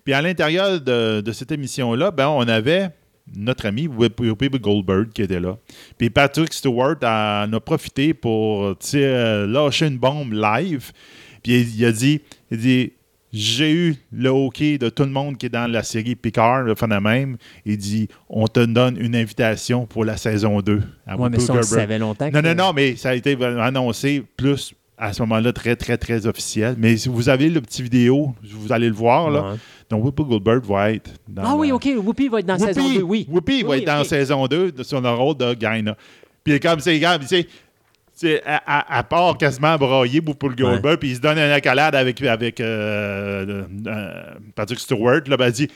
Puis 0.05 0.15
à 0.15 0.21
l'intérieur 0.21 0.81
de, 0.81 1.21
de 1.21 1.33
cette 1.33 1.53
émission-là, 1.53 2.11
ben, 2.11 2.29
on 2.29 2.47
avait 2.49 2.91
notre 3.37 3.67
ami 3.67 3.87
Whoopi 3.87 4.49
Goldberg 4.61 5.11
qui 5.13 5.23
était 5.23 5.41
là. 5.41 5.57
Puis 5.97 6.11
Patrick 6.11 6.53
Stewart 6.53 6.97
en 7.03 7.53
a 7.53 7.61
profité 7.61 8.13
pour 8.13 8.75
lâcher 8.93 9.87
une 9.87 9.99
bombe 9.99 10.33
live. 10.33 10.93
Puis 11.43 11.61
il, 11.61 11.77
il 11.77 11.85
a 11.87 11.93
dit, 11.93 12.21
il 12.51 12.59
dit 12.59 12.93
j'ai 13.37 13.73
eu 13.73 13.97
le 14.13 14.29
hockey 14.29 14.79
de 14.79 14.89
tout 14.89 15.03
le 15.03 15.11
monde 15.11 15.37
qui 15.37 15.47
est 15.47 15.51
dans 15.51 15.71
la 15.71 15.83
série 15.83 16.15
Picard, 16.15 16.63
le 16.63 16.75
même. 17.01 17.37
Il 17.67 17.77
dit 17.77 18.09
on 18.29 18.47
te 18.47 18.65
donne 18.65 18.97
une 19.01 19.17
invitation 19.17 19.87
pour 19.87 20.05
la 20.05 20.17
saison 20.17 20.61
2. 20.61 20.83
à 21.07 21.17
Ouais, 21.17 21.29
mais 21.29 21.41
ça, 21.41 21.53
on 21.55 21.63
savait 21.63 21.99
longtemps. 21.99 22.31
Non, 22.33 22.41
que- 22.43 22.47
non, 22.47 22.55
non, 22.67 22.73
mais 22.73 22.95
ça 22.97 23.11
a 23.11 23.15
été 23.15 23.37
annoncé 23.45 24.23
plus 24.37 24.73
à 24.97 25.13
ce 25.13 25.23
moment-là 25.23 25.53
très, 25.53 25.75
très, 25.75 25.97
très 25.99 26.27
officiel. 26.27 26.77
Mais 26.79 26.97
si 26.97 27.09
vous 27.09 27.29
avez 27.29 27.49
le 27.51 27.61
petit 27.61 27.83
vidéo, 27.83 28.33
vous 28.53 28.73
allez 28.73 28.89
le 28.89 28.95
voir. 28.95 29.29
Là. 29.31 29.43
Ouais. 29.51 29.57
Donc, 29.91 30.05
Whoopi 30.05 30.23
Goldberg 30.23 30.65
va 30.65 30.93
être 30.93 31.11
dans 31.29 31.43
Ah 31.45 31.57
oui, 31.57 31.69
la- 31.69 31.75
OK. 31.75 31.89
Whoopi 31.97 32.29
va 32.29 32.39
être 32.39 32.47
dans 32.47 32.57
Whoopi, 32.57 32.75
saison 32.75 32.95
2, 32.95 33.03
oui. 33.03 33.27
Whoopi 33.29 33.63
va 33.65 33.71
Oui, 33.71 33.77
être 33.79 33.87
dans 33.87 34.01
ok. 34.01 34.07
saison 34.07 34.47
2 34.47 34.71
de- 34.71 34.83
sur 34.85 35.01
le 35.01 35.11
rôle 35.11 35.37
de 35.37 35.55
Gaina. 35.55 35.97
Puis 36.45 36.61
comme 36.61 36.79
c'est 36.79 37.01
sais, 37.01 37.21
tu 37.23 37.27
sais, 37.27 37.47
à, 38.45 39.03
part 39.03 39.37
quasiment 39.37 39.77
brailler 39.77 40.21
Whoopi 40.21 40.49
Goldberg, 40.57 40.99
puis 40.99 41.11
il 41.11 41.17
se 41.17 41.21
donne 41.21 41.39
une 41.39 41.51
accolade 41.51 41.95
avec, 41.95 42.23
avec 42.23 42.61
euh, 42.61 43.65
euh, 43.87 44.25
Patrick 44.55 44.79
Stewart, 44.79 45.23
là, 45.27 45.37
ben, 45.37 45.47
elle 45.47 45.53
dit 45.53 45.69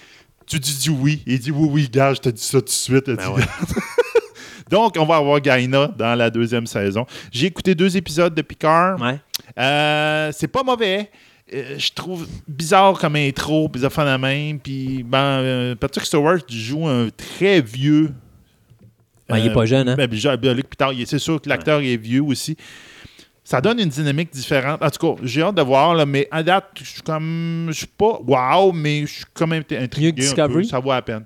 Tu 0.47 0.59
dis, 0.59 0.77
dis 0.77 0.90
oui. 0.90 1.23
Il 1.27 1.39
dit 1.39 1.51
oui, 1.51 1.69
oui, 1.70 1.89
gars, 1.90 2.15
je 2.15 2.20
te 2.20 2.28
dis 2.28 2.43
ça 2.43 2.59
tout 2.59 2.66
de 2.66 2.70
suite. 2.70 3.06
Ben 3.06 3.16
dit, 3.16 3.27
ouais. 3.27 3.43
Donc, 4.70 4.97
on 4.98 5.06
va 5.06 5.16
avoir 5.16 5.40
Gaina 5.40 5.89
dans 5.97 6.15
la 6.15 6.28
deuxième 6.28 6.66
saison. 6.66 7.06
J'ai 7.32 7.47
écouté 7.47 7.74
deux 7.74 7.97
épisodes 7.97 8.35
de 8.35 8.43
Picard. 8.43 9.01
Ouais. 9.01 9.19
Euh, 9.59 10.31
c'est 10.32 10.48
pas 10.48 10.62
mauvais. 10.62 11.10
Je 11.51 11.90
trouve 11.94 12.28
bizarre 12.47 12.98
comme 12.98 13.16
intro, 13.16 13.70
puis 13.70 13.81
ça 13.81 13.89
fait 13.89 14.05
la 14.05 14.19
même. 14.19 14.60
Puis, 14.60 15.02
ben, 15.02 15.74
Patrick 15.81 16.05
Stewart 16.05 16.40
joue 16.48 16.86
un 16.86 17.09
très 17.09 17.62
vieux. 17.62 18.12
Ah, 19.28 19.38
il 19.38 19.46
est 19.46 19.52
pas 19.52 19.66
jeune, 19.66 19.88
hein? 19.88 19.94
ben, 19.96 20.06
ben, 20.06 20.36
ben, 20.36 20.52
Luc 20.56 20.66
est- 20.80 21.06
c'est 21.06 21.18
sûr 21.18 21.40
que 21.40 21.48
l'acteur 21.48 21.80
est 21.80 21.96
vieux 21.96 22.22
aussi. 22.22 22.56
Ça 23.44 23.60
donne 23.62 23.80
une 23.80 23.88
dynamique 23.88 24.30
différente. 24.30 24.82
En 24.82 24.90
tout 24.90 25.14
cas, 25.16 25.20
j'ai 25.24 25.42
hâte 25.42 25.55
de 25.55 25.62
voir, 25.62 25.94
là, 25.94 26.05
mais 26.05 26.28
à 26.30 26.42
date, 26.42 26.66
je 26.80 26.84
suis 26.84 27.02
comme. 27.02 27.66
Je 27.68 27.72
suis 27.78 27.86
pas 27.86 28.18
wow, 28.26 28.72
mais 28.72 29.02
je 29.06 29.12
suis 29.14 29.24
quand 29.32 29.46
même 29.46 29.62
intrigué. 29.70 30.09
Un 30.09 30.12
Discovery? 30.12 30.52
peu, 30.55 30.64
ça 30.64 30.78
vaut 30.80 30.90
la 30.92 31.00
peine. 31.02 31.24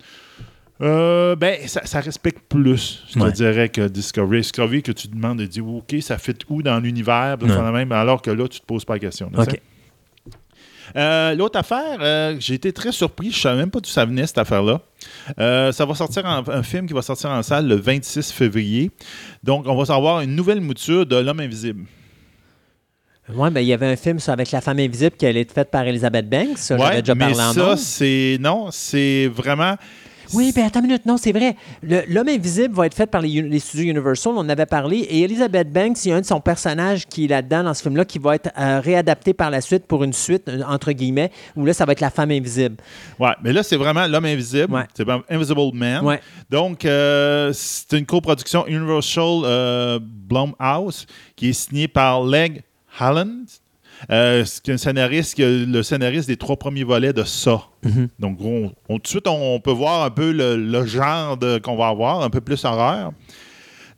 Euh, 0.80 1.36
ben, 1.36 1.58
ça, 1.68 1.84
ça 1.84 2.00
respecte 2.00 2.40
plus, 2.48 3.04
je 3.08 3.18
te 3.18 3.30
dirais, 3.30 3.68
que 3.68 3.86
Discovery. 3.88 4.40
Discovery, 4.40 4.82
que 4.82 4.92
tu 4.92 5.06
demandes 5.08 5.38
de 5.38 5.46
dire, 5.46 5.66
OK, 5.66 5.94
ça 6.00 6.18
fait 6.18 6.36
où 6.48 6.62
dans 6.62 6.78
l'univers, 6.80 7.36
même, 7.72 7.92
alors 7.92 8.20
que 8.22 8.30
là, 8.30 8.48
tu 8.48 8.60
te 8.60 8.66
poses 8.66 8.84
pas 8.84 8.94
la 8.94 8.98
question. 9.00 9.30
là, 9.32 9.42
OK. 9.42 9.60
Euh, 10.96 11.34
L'autre 11.34 11.58
affaire, 11.58 11.98
euh, 12.00 12.36
j'ai 12.38 12.54
été 12.54 12.72
très 12.72 12.92
surpris. 12.92 13.30
Je 13.30 13.36
ne 13.36 13.40
savais 13.40 13.56
même 13.58 13.70
pas 13.70 13.80
d'où 13.80 13.88
ça 13.88 14.04
venait, 14.04 14.26
cette 14.26 14.38
affaire-là. 14.38 14.80
Euh, 15.38 15.72
ça 15.72 15.84
va 15.84 15.94
sortir 15.94 16.24
en- 16.26 16.48
un 16.48 16.62
film 16.62 16.86
qui 16.86 16.92
va 16.94 17.02
sortir 17.02 17.30
en 17.30 17.42
salle 17.42 17.66
le 17.68 17.76
26 17.76 18.32
février. 18.32 18.90
Donc, 19.42 19.66
on 19.66 19.74
va 19.76 19.84
savoir 19.84 20.20
une 20.20 20.34
nouvelle 20.34 20.60
mouture 20.60 21.06
de 21.06 21.16
L'Homme 21.16 21.40
Invisible. 21.40 21.84
Oui, 23.34 23.50
ben, 23.50 23.60
il 23.60 23.66
y 23.68 23.72
avait 23.72 23.86
un 23.86 23.96
film 23.96 24.18
avec 24.26 24.50
la 24.50 24.60
femme 24.60 24.80
invisible 24.80 25.12
qui 25.16 25.24
allait 25.26 25.42
être 25.42 25.52
faite 25.52 25.70
par 25.70 25.84
Elizabeth 25.86 26.28
Banks. 26.28 26.58
Ça, 26.58 26.76
j'avais 26.76 27.00
déjà 27.02 27.14
mais 27.14 27.26
parlé 27.32 27.40
en 27.40 27.52
ça, 27.52 27.76
c'est. 27.76 28.36
Non, 28.40 28.68
c'est 28.72 29.28
vraiment. 29.32 29.76
Oui, 30.32 30.52
ben 30.54 30.64
attends 30.66 30.80
une 30.80 30.86
minute, 30.86 31.06
non, 31.06 31.16
c'est 31.16 31.32
vrai. 31.32 31.56
L'homme 31.82 32.28
invisible 32.28 32.74
va 32.74 32.86
être 32.86 32.94
fait 32.94 33.06
par 33.06 33.20
les, 33.20 33.58
studios 33.58 33.90
Universal, 33.90 34.32
on 34.34 34.40
en 34.40 34.48
avait 34.48 34.66
parlé, 34.66 34.98
et 34.98 35.22
Elizabeth 35.22 35.72
Banks, 35.72 36.04
il 36.04 36.08
y 36.08 36.12
a 36.12 36.16
un 36.16 36.20
de 36.20 36.26
son 36.26 36.40
personnage 36.40 37.06
qui 37.06 37.24
est 37.24 37.28
là-dedans, 37.28 37.64
dans 37.64 37.74
ce 37.74 37.82
film-là, 37.82 38.04
qui 38.04 38.18
va 38.18 38.34
être 38.34 38.50
euh, 38.58 38.80
réadapté 38.80 39.34
par 39.34 39.50
la 39.50 39.60
suite 39.60 39.86
pour 39.86 40.04
une 40.04 40.12
suite, 40.12 40.48
euh, 40.48 40.62
entre 40.66 40.92
guillemets, 40.92 41.30
où 41.56 41.64
là, 41.64 41.72
ça 41.72 41.84
va 41.84 41.92
être 41.92 42.00
la 42.00 42.10
femme 42.10 42.30
invisible. 42.30 42.76
Ouais, 43.18 43.34
mais 43.42 43.52
là, 43.52 43.62
c'est 43.62 43.76
vraiment 43.76 44.06
L'Homme 44.06 44.24
Invisible. 44.24 44.72
Ouais. 44.72 44.84
C'est 44.94 45.06
Invisible 45.28 45.72
Man. 45.74 46.04
Ouais. 46.04 46.20
Donc, 46.50 46.84
euh, 46.84 47.50
c'est 47.54 47.98
une 47.98 48.06
coproduction 48.06 48.66
Universal 48.66 49.42
euh, 49.44 49.98
Blumhouse 50.02 51.06
qui 51.36 51.50
est 51.50 51.52
signée 51.52 51.88
par 51.88 52.24
Leg 52.24 52.62
Halland. 52.98 53.44
Euh, 54.10 54.44
c'est 54.44 54.68
un 54.70 54.76
scénariste, 54.76 55.36
le 55.38 55.82
scénariste 55.82 56.28
des 56.28 56.36
trois 56.36 56.56
premiers 56.56 56.84
volets 56.84 57.12
de 57.12 57.22
ça. 57.24 57.62
Donc, 58.18 58.38
on, 58.40 58.72
on- 58.88 58.96
tout 58.96 59.02
de 59.02 59.06
suite, 59.08 59.28
on, 59.28 59.54
on 59.54 59.60
peut 59.60 59.70
voir 59.72 60.04
un 60.04 60.10
peu 60.10 60.32
le, 60.32 60.56
le 60.56 60.84
genre 60.86 61.36
de- 61.36 61.58
qu'on 61.58 61.76
va 61.76 61.88
avoir, 61.88 62.22
un 62.22 62.30
peu 62.30 62.40
plus 62.40 62.64
horreur. 62.64 63.12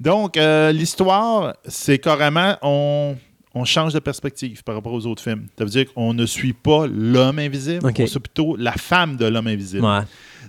Donc, 0.01 0.37
euh, 0.37 0.73
l'histoire, 0.73 1.55
c'est 1.67 1.99
carrément, 1.99 2.57
on, 2.63 3.17
on 3.55 3.65
change 3.65 3.95
de 3.95 4.01
perspective 4.01 4.63
par 4.65 4.75
rapport 4.75 4.93
aux 4.93 5.07
autres 5.07 5.23
films. 5.23 5.47
Ça 5.57 5.65
veut 5.65 5.71
dire 5.71 5.93
qu'on 5.95 6.13
ne 6.13 6.27
suit 6.27 6.53
pas 6.53 6.87
l'homme 6.87 7.39
invisible, 7.39 7.81
on 7.87 8.07
suit 8.07 8.19
plutôt 8.21 8.57
la 8.57 8.73
femme 8.73 9.17
de 9.17 9.27
l'homme 9.27 9.47
invisible. 9.47 9.85
Ouais. 9.85 10.01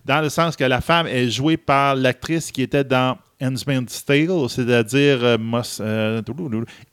Dans 0.04 0.22
le 0.22 0.30
sens 0.30 0.56
que 0.56 0.64
la 0.64 0.82
femme 0.82 1.08
est 1.08 1.30
jouée 1.30 1.58
par 1.58 1.96
l'actrice 1.96 2.52
qui 2.52 2.62
était 2.62 2.84
dans 2.84 3.18
Handmaid's 3.42 4.06
Tale, 4.06 4.50
c'est-à-dire 4.50 5.24
euh, 5.24 5.38
Moss, 5.38 5.80
euh, 5.84 6.22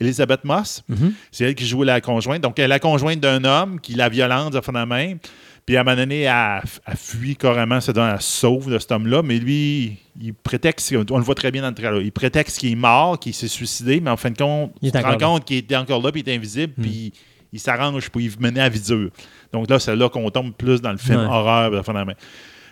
Elizabeth 0.01 0.45
Moss. 0.45 0.83
Mhm. 0.89 1.13
C'est 1.31 1.45
elle 1.45 1.55
qui 1.55 1.67
joue 1.67 1.83
la 1.83 2.01
conjointe. 2.01 2.41
Donc, 2.43 2.59
elle 2.59 2.65
est 2.67 2.69
la 2.69 2.79
conjointe 2.81 3.21
d'un 3.21 3.45
homme 3.45 3.81
qui 3.81 3.95
la 3.95 4.09
violente 4.09 4.53
de 4.53 4.61
fin 4.61 4.73
de 4.73 4.85
main. 4.85 5.17
Puis, 5.65 5.77
à 5.77 5.83
un 5.83 5.85
moment 5.85 5.97
donné, 5.97 6.23
elle, 6.23 6.61
elle 6.87 6.97
fuit 6.97 7.37
carrément, 7.37 7.81
c'est 7.81 7.97
elle 7.97 8.17
sauve 8.21 8.71
de 8.73 8.79
cet 8.81 8.91
homme-là. 8.91 9.23
Mais 9.23 9.39
lui, 9.39 9.97
il 10.21 10.35
prétexte, 10.35 10.93
on 11.11 11.19
le 11.19 11.25
voit 11.25 11.37
très 11.37 11.53
bien 11.53 11.63
dans 11.63 11.69
le 11.69 11.75
trailer, 11.75 12.01
il 12.03 12.11
prétexte 12.11 12.59
qu'il 12.59 12.73
est 12.73 12.77
mort, 12.77 13.19
qu'il 13.21 13.33
s'est 13.35 13.47
suicidé, 13.49 14.01
mais 14.01 14.11
en 14.11 14.17
fin 14.17 14.31
de 14.31 14.37
compte, 14.39 14.73
Il 14.83 14.89
encore 14.97 15.11
là. 15.13 15.17
compte 15.19 15.45
qu'il 15.45 15.59
était 15.59 15.77
encore 15.77 16.03
là, 16.03 16.11
puis 16.11 16.23
il 16.27 16.29
est 16.29 16.35
invisible, 16.35 16.73
puis 16.83 17.13
il 17.53 17.61
s'arrange 17.61 18.09
pour 18.11 18.21
y 18.21 18.29
mener 18.41 18.61
à 18.61 18.69
vidure. 18.69 19.11
Donc 19.53 19.71
là, 19.71 19.79
c'est 19.79 19.95
là 19.95 20.09
qu'on 20.09 20.29
tombe 20.31 20.53
plus 20.53 20.81
dans 20.81 20.91
le 20.91 20.99
film 20.99 21.21
Ouais. 21.21 21.27
horreur 21.27 21.71
de 21.71 21.81
fin 21.83 21.93
de 21.95 22.03
main. 22.03 22.15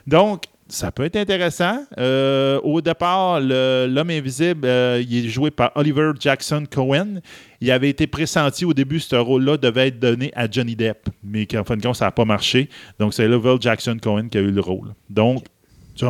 Donc, 0.09 0.45
ça 0.71 0.93
peut 0.93 1.05
être 1.05 1.17
intéressant. 1.17 1.85
Euh, 1.99 2.61
au 2.63 2.81
départ, 2.81 3.41
l'homme 3.41 4.11
invisible, 4.11 4.63
euh, 4.65 5.03
il 5.07 5.27
est 5.27 5.29
joué 5.29 5.51
par 5.51 5.73
Oliver 5.75 6.13
Jackson 6.19 6.65
Cohen. 6.71 7.21
Il 7.61 7.71
avait 7.71 7.91
été 7.91 8.07
pressenti 8.07 8.65
au 8.65 8.73
début, 8.73 9.01
ce 9.01 9.17
rôle-là 9.17 9.57
devait 9.57 9.89
être 9.89 9.99
donné 9.99 10.33
à 10.35 10.51
Johnny 10.51 10.77
Depp, 10.77 11.09
mais 11.23 11.47
qu'en 11.47 11.65
fin 11.65 11.77
de 11.77 11.83
compte, 11.83 11.97
ça 11.97 12.07
n'a 12.07 12.13
pas 12.13 12.25
marché. 12.25 12.69
Donc, 12.99 13.15
c'est 13.15 13.27
Oliver 13.27 13.57
Jackson 13.61 13.99
Cohen 14.03 14.29
qui 14.29 14.39
a 14.39 14.41
eu 14.41 14.51
le 14.51 14.61
rôle. 14.61 14.95
Donc, 15.09 15.45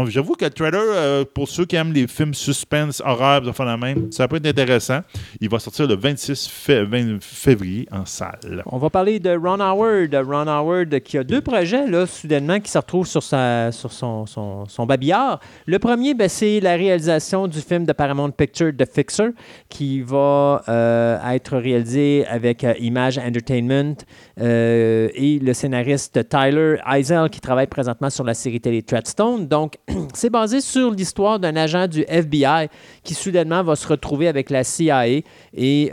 j'avoue 0.09 0.35
que 0.35 0.45
le 0.45 0.51
trailer, 0.51 0.83
euh, 0.83 1.25
pour 1.35 1.49
ceux 1.49 1.65
qui 1.65 1.77
aiment 1.77 1.93
les 1.93 2.07
films 2.07 2.35
suspense, 2.35 3.03
horreur, 3.05 3.43
fait 3.55 3.65
la 3.65 3.79
ça 4.11 4.29
peut 4.29 4.37
être 4.37 4.47
intéressant. 4.47 5.01
Il 5.41 5.49
va 5.49 5.59
sortir 5.59 5.87
le 5.87 5.97
26 5.97 6.49
fé- 6.49 6.85
20 6.85 7.23
février 7.23 7.89
en 7.91 8.05
salle. 8.07 8.63
On 8.67 8.79
va 8.79 8.91
parler 8.91 9.19
de 9.19 9.31
Ron 9.37 9.61
Howard. 9.61 10.15
Ron 10.15 10.47
Howard 10.47 11.01
qui 11.01 11.19
a 11.19 11.25
deux 11.25 11.41
projets, 11.41 11.87
là, 11.87 12.07
soudainement, 12.07 12.61
qui 12.61 12.71
se 12.71 12.79
retrouvent 12.79 13.07
sur, 13.07 13.23
sa, 13.23 13.73
sur 13.73 13.93
son, 13.93 14.27
son, 14.27 14.87
babillard. 14.87 15.41
Le 15.67 15.79
premier, 15.79 16.15
ben, 16.15 16.29
c'est 16.29 16.61
la 16.61 16.77
réalisation 16.77 17.49
du 17.49 17.61
film 17.61 17.85
de 17.85 17.93
Paramount 17.93 18.31
Pictures, 18.31 18.73
The 18.77 18.87
Fixer, 18.91 19.31
qui 19.69 20.01
va 20.03 20.63
euh, 20.69 21.31
être 21.33 21.57
réalisé 21.57 22.27
avec 22.29 22.65
euh, 22.65 22.75
Image 22.81 23.19
Entertainment 23.19 23.97
et 24.39 25.39
le 25.43 25.53
scénariste 25.53 26.29
Tyler 26.29 26.77
Eisel, 26.87 27.29
qui 27.31 27.41
travaille 27.41 27.67
présentement 27.67 28.11
sur 28.11 28.25
la 28.25 28.35
série 28.35 28.61
télé 28.61 28.83
Treadstone. 28.83 29.47
Donc, 29.47 29.75
c'est 30.15 30.31
basé 30.31 30.61
sur 30.61 30.91
l'histoire 30.91 31.39
d'un 31.39 31.57
agent 31.57 31.87
du 31.87 32.05
FBI 32.07 32.69
qui 33.03 33.15
soudainement 33.15 33.63
va 33.63 33.77
se 33.77 33.87
retrouver 33.87 34.29
avec 34.29 34.51
la 34.51 34.65
CIA 34.65 35.09
et 35.09 35.25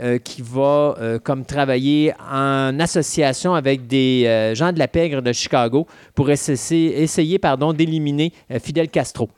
euh, 0.02 0.18
qui 0.18 0.42
va 0.42 0.94
euh, 1.00 1.18
comme 1.18 1.44
travailler 1.44 2.12
en 2.30 2.78
association 2.80 3.54
avec 3.54 3.86
des 3.86 4.24
euh, 4.26 4.54
gens 4.54 4.72
de 4.72 4.78
la 4.78 4.88
pègre 4.88 5.22
de 5.22 5.32
Chicago 5.32 5.86
pour 6.14 6.30
essayer, 6.30 7.38
d'éliminer 7.74 8.32
Fidel 8.60 8.88
Castro. 8.88 9.28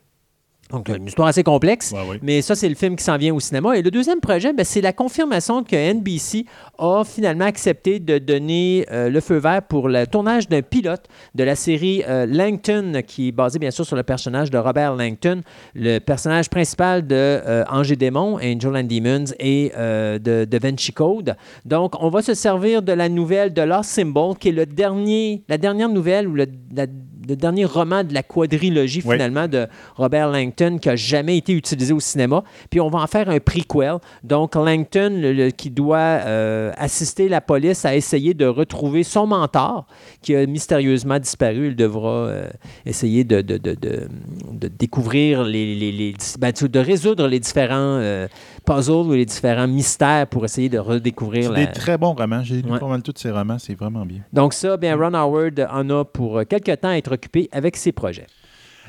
Donc, 0.70 0.88
une 0.88 1.06
histoire 1.06 1.28
assez 1.28 1.42
complexe. 1.42 1.92
Ouais. 1.92 2.18
Mais 2.22 2.42
ça, 2.42 2.54
c'est 2.54 2.68
le 2.68 2.74
film 2.74 2.96
qui 2.96 3.04
s'en 3.04 3.16
vient 3.16 3.34
au 3.34 3.40
cinéma. 3.40 3.76
Et 3.76 3.82
le 3.82 3.90
deuxième 3.90 4.20
projet, 4.20 4.52
ben, 4.52 4.64
c'est 4.64 4.80
la 4.80 4.92
confirmation 4.92 5.62
que 5.64 5.74
NBC 5.94 6.44
a 6.78 7.02
finalement 7.04 7.44
accepté 7.44 7.98
de 7.98 8.18
donner 8.18 8.86
euh, 8.92 9.08
le 9.10 9.20
feu 9.20 9.36
vert 9.38 9.62
pour 9.62 9.88
le 9.88 10.06
tournage 10.06 10.48
d'un 10.48 10.62
pilote 10.62 11.04
de 11.34 11.44
la 11.44 11.54
série 11.56 12.02
euh, 12.08 12.26
Langton, 12.26 13.02
qui 13.06 13.28
est 13.28 13.32
basé 13.32 13.58
bien 13.58 13.70
sûr 13.70 13.84
sur 13.84 13.96
le 13.96 14.02
personnage 14.02 14.50
de 14.50 14.58
Robert 14.58 14.94
Langton, 14.96 15.42
le 15.74 15.98
personnage 15.98 16.48
principal 16.48 17.06
de 17.06 17.14
euh, 17.16 17.64
Angers 17.68 17.96
Démon, 17.96 18.36
Angel 18.36 18.76
and 18.76 18.84
Demons 18.84 19.24
et 19.38 19.72
euh, 19.76 20.18
de, 20.18 20.44
de 20.44 20.58
Vinci 20.58 20.92
Code. 20.92 21.36
Donc, 21.64 21.94
on 22.02 22.10
va 22.10 22.22
se 22.22 22.34
servir 22.34 22.82
de 22.82 22.92
la 22.92 23.08
nouvelle 23.08 23.52
de 23.52 23.62
Lost 23.62 23.90
Symbol, 23.90 24.36
qui 24.36 24.48
est 24.48 24.52
le 24.52 24.66
dernier, 24.66 25.42
la 25.48 25.58
dernière 25.58 25.88
nouvelle 25.88 26.28
ou 26.28 26.34
le, 26.34 26.46
la- 26.74 26.86
le 27.30 27.36
dernier 27.36 27.64
roman 27.64 28.04
de 28.04 28.12
la 28.12 28.22
quadrilogie 28.22 29.02
Oui. 29.04 29.14
finalement 29.14 29.48
de 29.48 29.66
Robert 29.96 30.28
Langton 30.30 30.78
qui 30.78 30.88
a 30.88 30.96
jamais 30.96 31.36
été 31.38 31.52
utilisé 31.52 31.92
au 31.92 32.00
cinéma. 32.00 32.42
Puis 32.70 32.80
on 32.80 32.88
va 32.90 32.98
en 33.00 33.06
faire 33.06 33.28
un 33.30 33.38
prequel. 33.40 33.96
Donc 34.24 34.54
Langton 34.54 35.10
le- 35.20 35.32
le- 35.32 35.50
qui 35.50 35.70
doit 35.70 35.96
euh, 35.98 36.72
assister 36.76 37.28
la 37.28 37.40
police 37.40 37.84
à 37.84 37.94
essayer 37.96 38.34
de 38.34 38.46
retrouver 38.46 39.02
son 39.04 39.26
mentor 39.26 39.86
qui 40.22 40.34
a 40.34 40.44
mystérieusement 40.46 41.18
disparu. 41.18 41.68
Il 41.68 41.76
devra 41.76 42.10
euh, 42.26 42.50
essayer 42.84 43.24
de, 43.24 43.40
de, 43.40 43.56
de, 43.58 43.74
de- 43.74 44.68
découvrir 44.78 45.44
les, 45.44 45.74
les- 45.74 45.92
les- 45.92 46.14
ben, 46.38 46.52
de 46.52 46.78
résoudre 46.78 47.26
les 47.28 47.38
différents 47.40 47.98
euh, 48.00 48.26
puzzles 48.60 48.92
ou 49.08 49.12
les 49.12 49.24
différents 49.26 49.66
mystères 49.68 50.26
pour 50.26 50.44
essayer 50.44 50.68
de 50.68 50.78
redécouvrir 50.78 51.44
C'est 51.44 51.60
la, 51.60 51.66
des 51.66 51.72
très 51.72 51.98
bons 51.98 52.14
romans. 52.14 52.42
J'ai 52.44 52.62
lu 52.62 52.70
Ouais. 52.70 52.78
pas 52.78 52.86
mal 52.88 53.02
tous 53.02 53.14
ces 53.16 53.30
romans. 53.30 53.58
C'est 53.58 53.74
vraiment 53.74 54.04
bien. 54.06 54.20
donc 54.32 54.54
ça, 54.54 54.76
bien, 54.76 54.96
Ron 54.96 55.14
Howard 55.14 55.66
en 55.70 55.88
a 55.90 56.04
pour 56.04 56.38
euh, 56.38 56.44
quelque 56.44 56.72
temps 56.76 56.88
à 56.90 56.96
être 56.96 57.12
occupé 57.12 57.48
avec 57.52 57.76
ses 57.76 57.92
projets. 57.92 58.26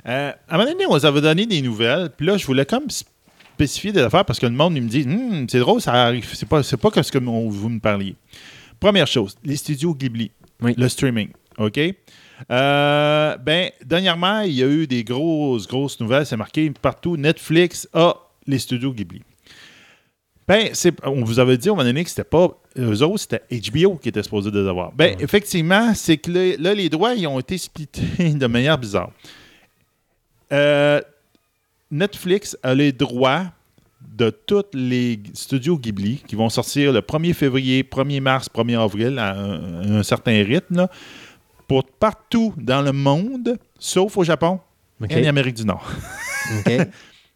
Euh, 0.07 0.31
à 0.49 0.56
un 0.56 0.57
moment 0.57 0.69
donné, 0.72 0.85
on 0.88 0.93
vous 0.98 1.06
avait 1.06 1.22
donné 1.22 1.45
des 1.45 1.61
nouvelles, 1.61 2.10
puis 2.15 2.26
là, 2.26 2.38
je 2.38 2.45
voulais 2.45 2.65
comme 2.65 2.89
spécifier 2.89 3.91
des 3.91 4.02
affaires 4.02 4.26
parce 4.26 4.39
que 4.39 4.48
le 4.48 4.52
monde 4.53 4.76
il 4.76 4.81
me 4.84 4.89
dit 4.89 5.03
Hum, 5.07 5.45
c'est 5.49 5.60
drôle, 5.60 5.80
ça 5.81 5.93
arrive. 5.93 6.27
C'est 6.34 6.48
pas, 6.48 6.64
c'est 6.64 6.77
pas 6.77 6.89
que 6.89 7.02
ce 7.03 7.11
que 7.11 7.19
vous 7.19 7.69
me 7.69 7.80
parliez. 7.80 8.15
Première 8.80 9.06
chose, 9.07 9.35
les 9.43 9.56
studios 9.56 9.93
Ghibli, 9.93 10.31
Oui. 10.61 10.73
le 10.77 10.89
streaming. 10.89 11.30
OK? 11.60 11.80
Euh, 12.49 13.38
ben, 13.38 13.69
dernièrement, 13.85 14.39
il 14.41 14.53
y 14.53 14.64
a 14.64 14.68
eu 14.68 14.88
des 14.88 15.03
grosses, 15.03 15.68
grosses 15.68 15.99
nouvelles. 15.99 16.26
C'est 16.26 16.38
marqué 16.38 16.72
partout 16.81 17.15
Netflix 17.18 17.88
a 17.93 18.15
les 18.48 18.57
studios 18.57 18.93
Ghibli. 18.93 19.22
Ben, 20.51 20.71
c'est, 20.73 20.93
on 21.05 21.23
vous 21.23 21.39
avait 21.39 21.57
dit 21.57 21.69
au 21.69 21.75
moment 21.75 21.87
donné 21.87 22.03
que 22.03 22.09
c'était 22.09 22.25
pas 22.25 22.49
eux 22.77 23.01
autres, 23.03 23.19
c'était 23.19 23.41
HBO 23.49 23.95
qui 23.95 24.09
était 24.09 24.21
supposé 24.21 24.51
les 24.51 24.67
avoir. 24.67 24.91
Ben, 24.91 25.15
effectivement, 25.21 25.93
c'est 25.93 26.17
que 26.17 26.29
là, 26.29 26.57
là, 26.59 26.73
les 26.73 26.89
droits, 26.89 27.13
ils 27.13 27.25
ont 27.25 27.39
été 27.39 27.57
splittés 27.57 28.33
de 28.33 28.47
manière 28.47 28.77
bizarre. 28.77 29.11
Euh, 30.51 30.99
Netflix 31.89 32.57
a 32.63 32.73
les 32.73 32.91
droits 32.91 33.45
de 34.01 34.29
tous 34.29 34.65
les 34.73 35.21
studios 35.33 35.77
Ghibli 35.77 36.21
qui 36.27 36.35
vont 36.35 36.49
sortir 36.49 36.91
le 36.91 36.99
1er 36.99 37.33
février, 37.33 37.83
1er 37.83 38.19
mars, 38.19 38.49
1er 38.53 38.77
avril 38.77 39.19
à 39.19 39.33
un, 39.33 39.99
un 39.99 40.03
certain 40.03 40.43
rythme, 40.43 40.75
là, 40.75 40.89
pour 41.69 41.85
partout 41.85 42.53
dans 42.57 42.81
le 42.81 42.91
monde, 42.91 43.57
sauf 43.79 44.17
au 44.17 44.25
Japon 44.25 44.59
et 45.09 45.25
en 45.25 45.29
Amérique 45.29 45.55
du 45.55 45.63
Nord. 45.63 45.89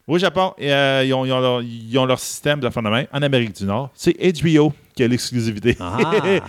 Au 0.06 0.18
Japon, 0.18 0.52
euh, 0.60 1.02
ils, 1.04 1.12
ont, 1.12 1.24
ils 1.24 1.32
ont 1.32 1.40
leur, 1.40 1.62
ils 1.62 1.98
ont 1.98 2.04
leur 2.04 2.20
système 2.20 2.60
de 2.60 2.70
fondament. 2.70 3.04
En 3.12 3.22
Amérique 3.22 3.56
du 3.56 3.64
Nord, 3.64 3.90
c'est 3.94 4.14
HBO 4.40 4.72
qui 4.94 5.02
a 5.02 5.08
l'exclusivité. 5.08 5.76
Ah. 5.80 5.98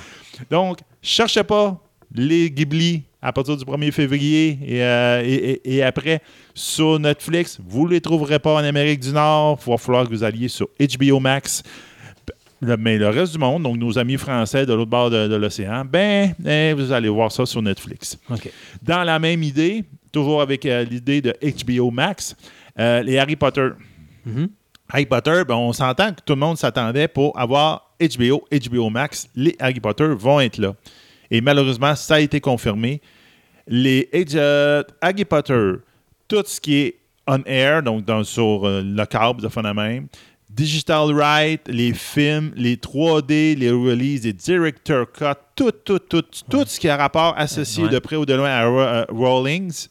Donc, 0.52 0.80
cherchez 1.02 1.44
pas 1.44 1.80
les 2.14 2.52
Ghibli 2.52 3.02
à 3.22 3.34
partir 3.34 3.58
du 3.58 3.64
1er 3.66 3.92
février 3.92 4.60
et, 4.64 4.84
euh, 4.84 5.24
et- 5.26 5.34
et- 5.66 5.76
et 5.78 5.84
après 5.84 6.22
sur 6.54 7.00
Netflix. 7.00 7.58
Vous 7.68 7.86
ne 7.88 7.94
les 7.94 8.02
trouverez 8.02 8.38
pas 8.40 8.54
en 8.54 8.64
Amérique 8.64 9.00
du 9.00 9.12
Nord. 9.12 9.60
Il 9.66 9.72
va 9.72 9.78
falloir 9.78 10.04
que 10.06 10.10
vous 10.10 10.24
alliez 10.24 10.48
sur 10.48 10.68
HBO 10.80 11.20
Max. 11.20 11.64
Le- 12.62 12.78
mais 12.78 12.98
le 12.98 13.10
reste 13.10 13.34
du 13.34 13.40
monde, 13.40 13.64
donc 13.64 13.78
nos 13.78 13.98
amis 14.00 14.18
français 14.18 14.66
de 14.66 14.74
l'autre 14.74 14.90
bord 14.90 15.10
de, 15.10 15.28
de 15.28 15.36
l'océan, 15.36 15.84
ben, 15.86 16.34
eh, 16.46 16.74
vous 16.74 16.92
allez 16.92 17.10
voir 17.10 17.32
ça 17.32 17.46
sur 17.46 17.62
Netflix. 17.62 18.18
Dans 18.82 19.04
la 19.04 19.20
même 19.20 19.44
idée, 19.44 19.84
toujours 20.12 20.42
avec 20.42 20.66
euh, 20.66 20.84
l'idée 20.84 21.22
de 21.22 21.36
HBO 21.42 21.92
Max, 21.92 22.36
euh, 22.80 23.02
les 23.04 23.18
Harry 23.18 23.36
Potter. 23.36 23.70
Mhm. 24.26 24.50
Harry 24.90 25.06
Potter, 25.06 25.44
ben, 25.48 25.56
on 25.56 25.74
s'entend 25.74 26.12
que 26.14 26.22
tout 26.26 26.34
le 26.34 26.40
monde 26.40 26.58
s'attendait 26.58 27.08
pour 27.08 27.38
avoir 27.38 27.92
HBO, 28.00 28.46
HBO 28.52 28.90
Max. 28.90 29.28
Les 29.36 29.56
Harry 29.60 29.80
Potter 29.80 30.08
vont 30.18 30.40
être 30.40 30.58
là. 30.58 30.76
Et 31.30 31.42
malheureusement, 31.42 31.94
ça 31.96 32.16
a 32.16 32.20
été 32.20 32.40
confirmé. 32.40 33.02
Les 33.68 34.08
euh, 34.36 34.84
Harry 35.02 35.26
Potter, 35.26 35.74
tout 36.28 36.44
ce 36.46 36.60
qui 36.62 36.76
est 36.76 36.96
on 37.30 37.44
air, 37.46 37.84
donc 37.84 38.06
dans, 38.06 38.24
sur 38.24 38.66
euh, 38.66 38.82
le 38.82 39.06
câble 39.06 39.42
de 39.42 39.74
même, 39.74 40.08
digital 40.50 41.12
right, 41.14 41.60
les 41.68 41.94
films, 41.94 42.54
les 42.56 42.78
3D, 42.78 43.58
les 43.58 43.70
releases, 43.70 44.24
les 44.24 44.32
director 44.32 45.12
cut, 45.12 45.26
tout, 45.54 45.72
tout, 45.84 46.00
tout, 46.00 46.22
tout 46.50 46.64
ce 46.66 46.80
qui 46.80 46.88
a 46.88 46.96
rapport 46.96 47.34
associé 47.38 47.84
Ouais. 47.84 47.90
de 47.90 48.00
près 48.00 48.16
ou 48.16 48.26
de 48.26 48.34
loin 48.34 48.50
à 48.50 48.66
Ro- 48.66 48.80
euh, 48.80 49.06
Rawlings, 49.10 49.88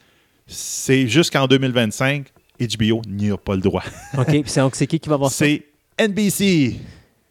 c'est 0.46 1.06
jusqu'en 1.08 1.46
2025. 1.46 2.28
HBO 2.60 3.02
n'y 3.06 3.30
a 3.30 3.36
pas 3.36 3.54
le 3.54 3.60
droit. 3.60 3.82
OK. 4.18 4.26
Puis 4.26 4.42
c'est 4.46 4.60
donc, 4.60 4.74
c'est 4.74 4.86
qui 4.86 4.98
qui 4.98 5.08
va 5.08 5.16
voir 5.16 5.30
ça? 5.30 5.44
C'est 5.44 5.62
NBC. 5.98 6.76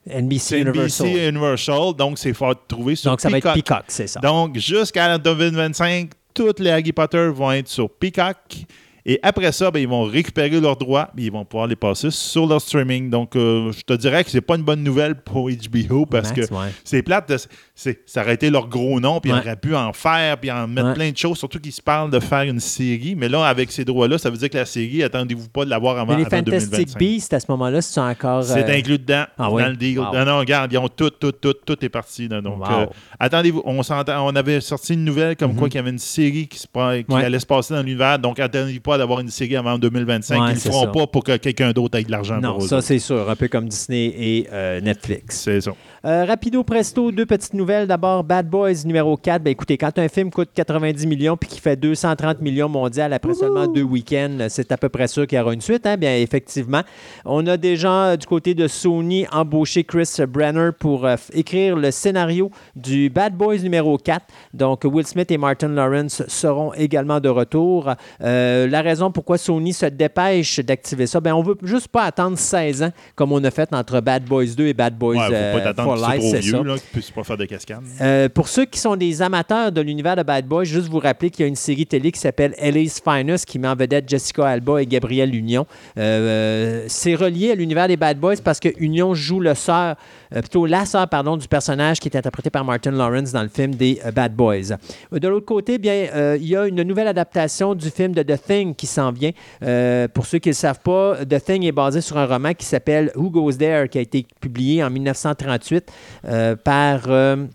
NBC 0.08 0.60
Universal. 0.60 1.08
NBC 1.08 1.30
Universal. 1.30 1.94
Donc, 1.98 2.18
c'est 2.18 2.34
fort 2.34 2.56
trouver 2.68 2.96
sur 2.96 3.12
Donc, 3.12 3.22
ça 3.22 3.30
va 3.30 3.38
être 3.38 3.54
Peacock. 3.54 3.64
Peacock, 3.64 3.86
c'est 3.88 4.08
ça. 4.08 4.20
Donc, 4.20 4.58
jusqu'à 4.58 5.18
2025, 5.18 6.12
toutes 6.34 6.60
les 6.60 6.70
Harry 6.70 6.92
Potter 6.92 7.30
vont 7.34 7.52
être 7.52 7.68
sur 7.68 7.90
Peacock. 7.90 8.66
Et 9.08 9.20
après 9.22 9.52
ça, 9.52 9.70
ben, 9.70 9.80
ils 9.80 9.88
vont 9.88 10.04
récupérer 10.04 10.60
leurs 10.60 10.78
droits 10.78 11.12
et 11.16 11.26
ils 11.26 11.32
vont 11.32 11.46
pouvoir 11.46 11.68
les 11.68 11.76
passer 11.76 12.10
sur 12.10 12.48
leur 12.48 12.60
streaming. 12.60 13.10
Donc, 13.10 13.36
euh, 13.36 13.72
je 13.72 13.82
te 13.82 13.94
dirais 13.94 14.24
que 14.24 14.32
c'est 14.32 14.42
pas 14.42 14.56
une 14.56 14.64
bonne 14.64 14.84
nouvelle 14.84 15.16
pour 15.16 15.50
HBO 15.50 16.08
parce 16.08 16.30
Max, 16.30 16.48
que 16.48 16.54
ouais. 16.54 16.70
c'est 16.84 17.04
plate. 17.04 17.48
Ça 17.76 18.22
aurait 18.22 18.36
été 18.36 18.50
leur 18.50 18.68
gros 18.70 19.00
nom, 19.02 19.20
puis 19.20 19.32
Ouais. 19.32 19.38
ils 19.44 19.48
auraient 19.48 19.56
pu 19.58 19.76
en 19.76 19.92
faire, 19.92 20.38
puis 20.38 20.50
en 20.50 20.66
mettre 20.68 20.88
Ouais. 20.88 20.94
plein 20.94 21.12
de 21.12 21.18
choses, 21.18 21.38
surtout 21.38 21.60
qu'ils 21.60 21.74
se 21.74 21.82
parlent 21.82 22.10
de 22.10 22.20
faire 22.22 22.44
une 22.44 22.62
série. 22.62 23.16
Mais 23.18 23.28
là, 23.28 23.46
avec 23.46 23.70
ces 23.72 23.84
droits-là, 23.84 24.18
ça 24.18 24.30
veut 24.30 24.38
dire 24.38 24.50
que 24.50 24.58
la 24.58 24.66
série, 24.66 25.04
attendez-vous 25.04 25.50
pas 25.50 25.66
de 25.66 25.70
l'avoir 25.70 25.98
avant, 26.00 26.14
Mais 26.14 26.20
les 26.20 26.26
avant 26.26 26.38
Fantastic 26.38 26.70
2025. 26.72 26.98
Beasts, 27.00 27.34
à 27.34 27.40
ce 27.42 27.46
moment-là, 27.50 27.82
c'est 27.82 28.00
encore. 28.00 28.44
C'est 28.46 28.64
euh, 28.64 28.78
inclus 28.78 28.98
dedans, 29.00 29.26
Ah 29.38 29.48
dans 29.50 29.54
oui? 29.56 29.64
le 29.66 29.76
deal. 29.76 30.00
Wow. 30.00 30.14
Non, 30.14 30.26
non, 30.26 30.38
regarde, 30.40 30.72
ils 30.72 30.78
ont 30.78 30.88
tout, 30.88 31.10
tout, 31.10 31.34
tout, 31.34 31.54
tout 31.66 31.84
est 31.86 31.90
parti. 31.90 32.28
là. 32.30 32.40
donc, 32.42 32.60
Wow. 32.66 32.80
euh, 32.82 32.86
attendez-vous, 33.20 33.62
on, 33.66 33.82
on 33.82 34.36
avait 34.36 34.62
sorti 34.62 34.94
une 34.94 35.04
nouvelle 35.04 35.36
comme 35.36 35.56
quoi 35.56 35.68
qu'il 35.68 35.76
y 35.78 35.80
avait 35.80 35.90
une 35.90 36.00
série 36.00 36.48
qui, 36.48 36.58
se, 36.60 36.68
qui 36.68 36.70
Mhm. 36.78 37.04
Ouais. 37.10 37.26
allait 37.26 37.40
se 37.40 37.46
passer 37.46 37.74
dans 37.74 37.82
l'univers, 37.82 38.20
donc 38.20 38.40
attendez-vous 38.40 38.80
pas 38.80 38.98
d'avoir 38.98 39.20
une 39.20 39.30
série 39.30 39.56
avant 39.58 39.78
2025. 39.78 40.40
Ouais, 40.42 40.48
Ils 40.52 40.54
le 40.54 40.60
c'est 40.60 40.70
feront 40.70 40.86
ça. 40.86 40.92
pas 40.92 41.08
pour 41.08 41.24
que 41.24 41.36
quelqu'un 41.38 41.72
d'autre 41.72 41.98
ait 41.98 42.04
de 42.04 42.12
l'argent 42.12 42.40
Non, 42.40 42.54
pour 42.54 42.64
ça 42.64 42.82
c'est 42.82 43.00
sûr, 43.00 43.30
un 43.30 43.36
peu 43.36 43.48
comme 43.50 43.68
Disney 43.68 44.14
et 44.18 44.48
euh, 44.54 44.80
Netflix. 44.82 45.42
C'est 45.42 45.62
ça. 45.62 45.72
Euh, 46.06 46.24
rapido 46.24 46.64
presto, 46.64 47.12
deux 47.12 47.26
petites 47.26 47.56
nouvelles. 47.56 47.88
D'abord, 47.88 48.24
Bad 48.24 48.48
Boys 48.48 48.86
numéro 48.86 49.18
4. 49.18 49.42
Ben, 49.42 49.50
écoutez, 49.50 49.76
quand 49.76 49.98
un 49.98 50.08
film 50.08 50.30
coûte 50.30 50.50
90 50.54 51.08
millions 51.08 51.36
puis 51.36 51.50
qui 51.50 51.60
fait 51.60 51.76
230 51.76 52.42
millions 52.42 52.70
mondial 52.70 53.12
après 53.12 53.34
seulement 53.34 53.66
deux 53.66 53.82
week-ends, 53.82 54.46
c'est 54.50 54.72
à 54.72 54.78
peu 54.78 54.90
près 54.90 55.08
sûr 55.08 55.26
qu'il 55.26 55.40
y 55.40 55.42
aura 55.42 55.52
une 55.52 55.62
suite. 55.62 55.88
Hein? 55.88 55.98
Bien, 55.98 56.16
effectivement, 56.18 56.82
on 57.26 57.48
a 57.48 57.58
déjà 57.58 58.10
euh, 58.10 58.18
du 58.18 58.28
côté 58.28 58.54
de 58.54 58.68
Sony 58.68 59.26
embauché 59.32 59.84
Chris 59.84 60.08
Brenner 60.28 60.70
pour 60.80 61.08
euh, 61.08 61.16
écrire 61.34 61.76
le 61.76 61.90
scénario 61.90 62.52
du 62.76 63.10
Bad 63.10 63.34
Boys 63.34 63.58
numéro 63.64 63.98
4. 63.98 64.28
Donc, 64.54 64.84
Will 64.84 65.08
Smith 65.08 65.32
et 65.32 65.40
Martin 65.40 65.70
Lawrence 65.70 66.22
seront 66.28 66.72
également 66.76 67.20
de 67.20 67.30
retour. 67.30 67.92
Euh, 68.22 68.68
la 68.68 68.84
raison 68.84 69.10
pourquoi 69.10 69.40
Sony 69.40 69.74
se 69.74 69.88
dépêche 69.88 70.60
d'activer 70.60 71.08
ça, 71.08 71.20
ben, 71.20 71.34
on 71.34 71.42
veut 71.42 71.58
juste 71.64 71.88
pas 71.88 72.04
attendre 72.04 72.38
16 72.38 72.84
ans 72.84 72.92
comme 73.16 73.32
on 73.32 73.44
a 73.44 73.50
fait 73.50 73.74
entre 73.74 74.02
Bad 74.02 74.26
Boys 74.26 74.54
2 74.56 74.68
et 74.68 74.74
Bad 74.76 74.96
Boys 74.96 75.16
Ouais, 75.16 75.52
faut 75.54 75.74
pas 75.74 75.95
c'est 76.22 76.42
ça. 76.42 76.64
là, 76.64 76.76
pas 77.16 77.24
faire 77.24 77.38
de 77.38 77.46
cascade. 77.46 77.82
Euh, 78.02 78.30
pour 78.30 78.48
ceux 78.48 78.66
qui 78.66 78.80
sont 78.80 78.96
des 78.96 79.22
amateurs 79.22 79.72
de 79.72 79.82
l'univers 79.82 80.16
de 80.16 80.24
Bad 80.24 80.46
Boys, 80.46 80.64
juste 80.66 80.88
vous 80.88 81.00
rappeler 81.00 81.30
qu'il 81.30 81.42
y 81.42 81.46
a 81.46 81.48
une 81.48 81.56
série 81.56 81.86
télé 81.86 82.12
qui 82.12 82.20
s'appelle 82.20 82.54
Ellie's 82.58 83.02
Finest 83.02 83.46
qui 83.46 83.60
met 83.60 83.68
en 83.68 83.76
vedette 83.76 84.08
Jessica 84.10 84.48
Alba 84.48 84.82
et 84.82 84.86
Gabrielle 84.86 85.34
Union. 85.36 85.66
Euh, 85.98 86.86
c'est 86.88 87.16
relié 87.16 87.52
à 87.52 87.56
l'univers 87.56 87.88
des 87.88 87.98
Bad 87.98 88.18
Boys 88.20 88.36
parce 88.44 88.60
que 88.60 88.70
Union 88.78 89.14
joue 89.14 89.40
le 89.40 89.54
sœur, 89.56 89.96
euh, 90.34 90.42
plutôt 90.42 90.66
la 90.66 90.86
sœur, 90.86 91.08
pardon, 91.08 91.38
du 91.38 91.48
personnage 91.48 92.00
qui 92.00 92.08
est 92.10 92.18
interprété 92.18 92.50
par 92.50 92.64
Martin 92.66 92.92
Lawrence 92.92 93.32
dans 93.32 93.44
le 93.44 93.50
film 93.50 93.76
des 93.76 94.00
euh, 94.06 94.12
Bad 94.12 94.34
Boys. 94.36 94.72
Euh, 95.14 95.20
De 95.20 95.28
l'autre 95.28 95.46
côté, 95.46 95.78
bien, 95.78 96.08
euh, 96.14 96.38
il 96.40 96.48
y 96.48 96.56
a 96.56 96.66
une 96.68 96.82
nouvelle 96.84 97.08
adaptation 97.08 97.76
du 97.76 97.90
film 97.90 98.14
de 98.14 98.24
The 98.24 98.42
Thing 98.42 98.76
qui 98.76 98.88
s'en 98.88 99.12
vient. 99.12 99.32
Euh, 99.64 100.08
pour 100.08 100.26
ceux 100.26 100.40
qui 100.40 100.50
ne 100.50 100.54
le 100.54 100.58
savent 100.58 100.80
pas, 100.80 101.18
The 101.26 101.44
Thing 101.44 101.64
est 101.64 101.72
basé 101.72 102.02
sur 102.02 102.18
un 102.18 102.26
roman 102.26 102.54
qui 102.54 102.66
s'appelle 102.66 103.12
Who 103.16 103.30
Goes 103.30 103.54
There, 103.58 103.88
qui 103.90 103.98
a 103.98 104.02
été 104.02 104.26
publié 104.40 104.84
en 104.84 104.90
1938 104.90 105.85
euh, 106.28 106.56
par 106.56 107.04
euh, 107.08 107.46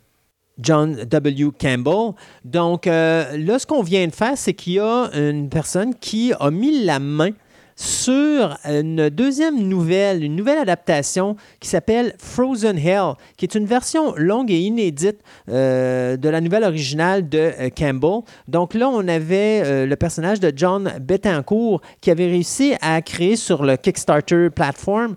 John 0.59 0.95
W. 0.95 1.51
Campbell. 1.59 2.13
Donc, 2.45 2.87
euh, 2.87 3.37
là, 3.37 3.59
ce 3.59 3.67
qu'on 3.67 3.83
vient 3.83 4.07
de 4.07 4.13
faire, 4.13 4.37
c'est 4.37 4.55
qu'il 4.55 4.75
y 4.75 4.81
a 4.81 5.11
une 5.15 5.49
personne 5.49 5.95
qui 5.95 6.33
a 6.39 6.51
mis 6.51 6.85
la 6.85 6.99
main 7.01 7.31
sur 7.75 8.59
une 8.67 9.09
deuxième 9.09 9.59
nouvelle, 9.67 10.23
une 10.23 10.37
nouvelle 10.37 10.59
adaptation 10.59 11.37
qui 11.61 11.69
s'appelle 11.69 12.15
Frozen 12.19 12.79
Hell, 12.79 13.15
qui 13.39 13.47
est 13.47 13.55
une 13.55 13.65
version 13.65 14.13
longue 14.17 14.51
et 14.51 14.59
inédite 14.59 15.17
de 15.49 16.29
la 16.29 16.41
nouvelle 16.43 16.65
originale 16.65 17.27
de 17.27 17.71
Campbell. 17.75 18.21
Donc 18.49 18.75
là, 18.75 18.91
on 18.91 19.09
avait 19.09 19.87
le 19.87 19.97
personnage 19.97 20.41
de 20.41 20.53
John 20.55 20.93
Bettencourt 21.01 21.81
qui 22.03 22.11
avait 22.11 22.27
réussi 22.27 22.75
à 22.83 23.01
créer 23.01 23.37
sur 23.37 23.65
le 23.65 23.77
Kickstarter 23.77 24.51
platform 24.51 25.15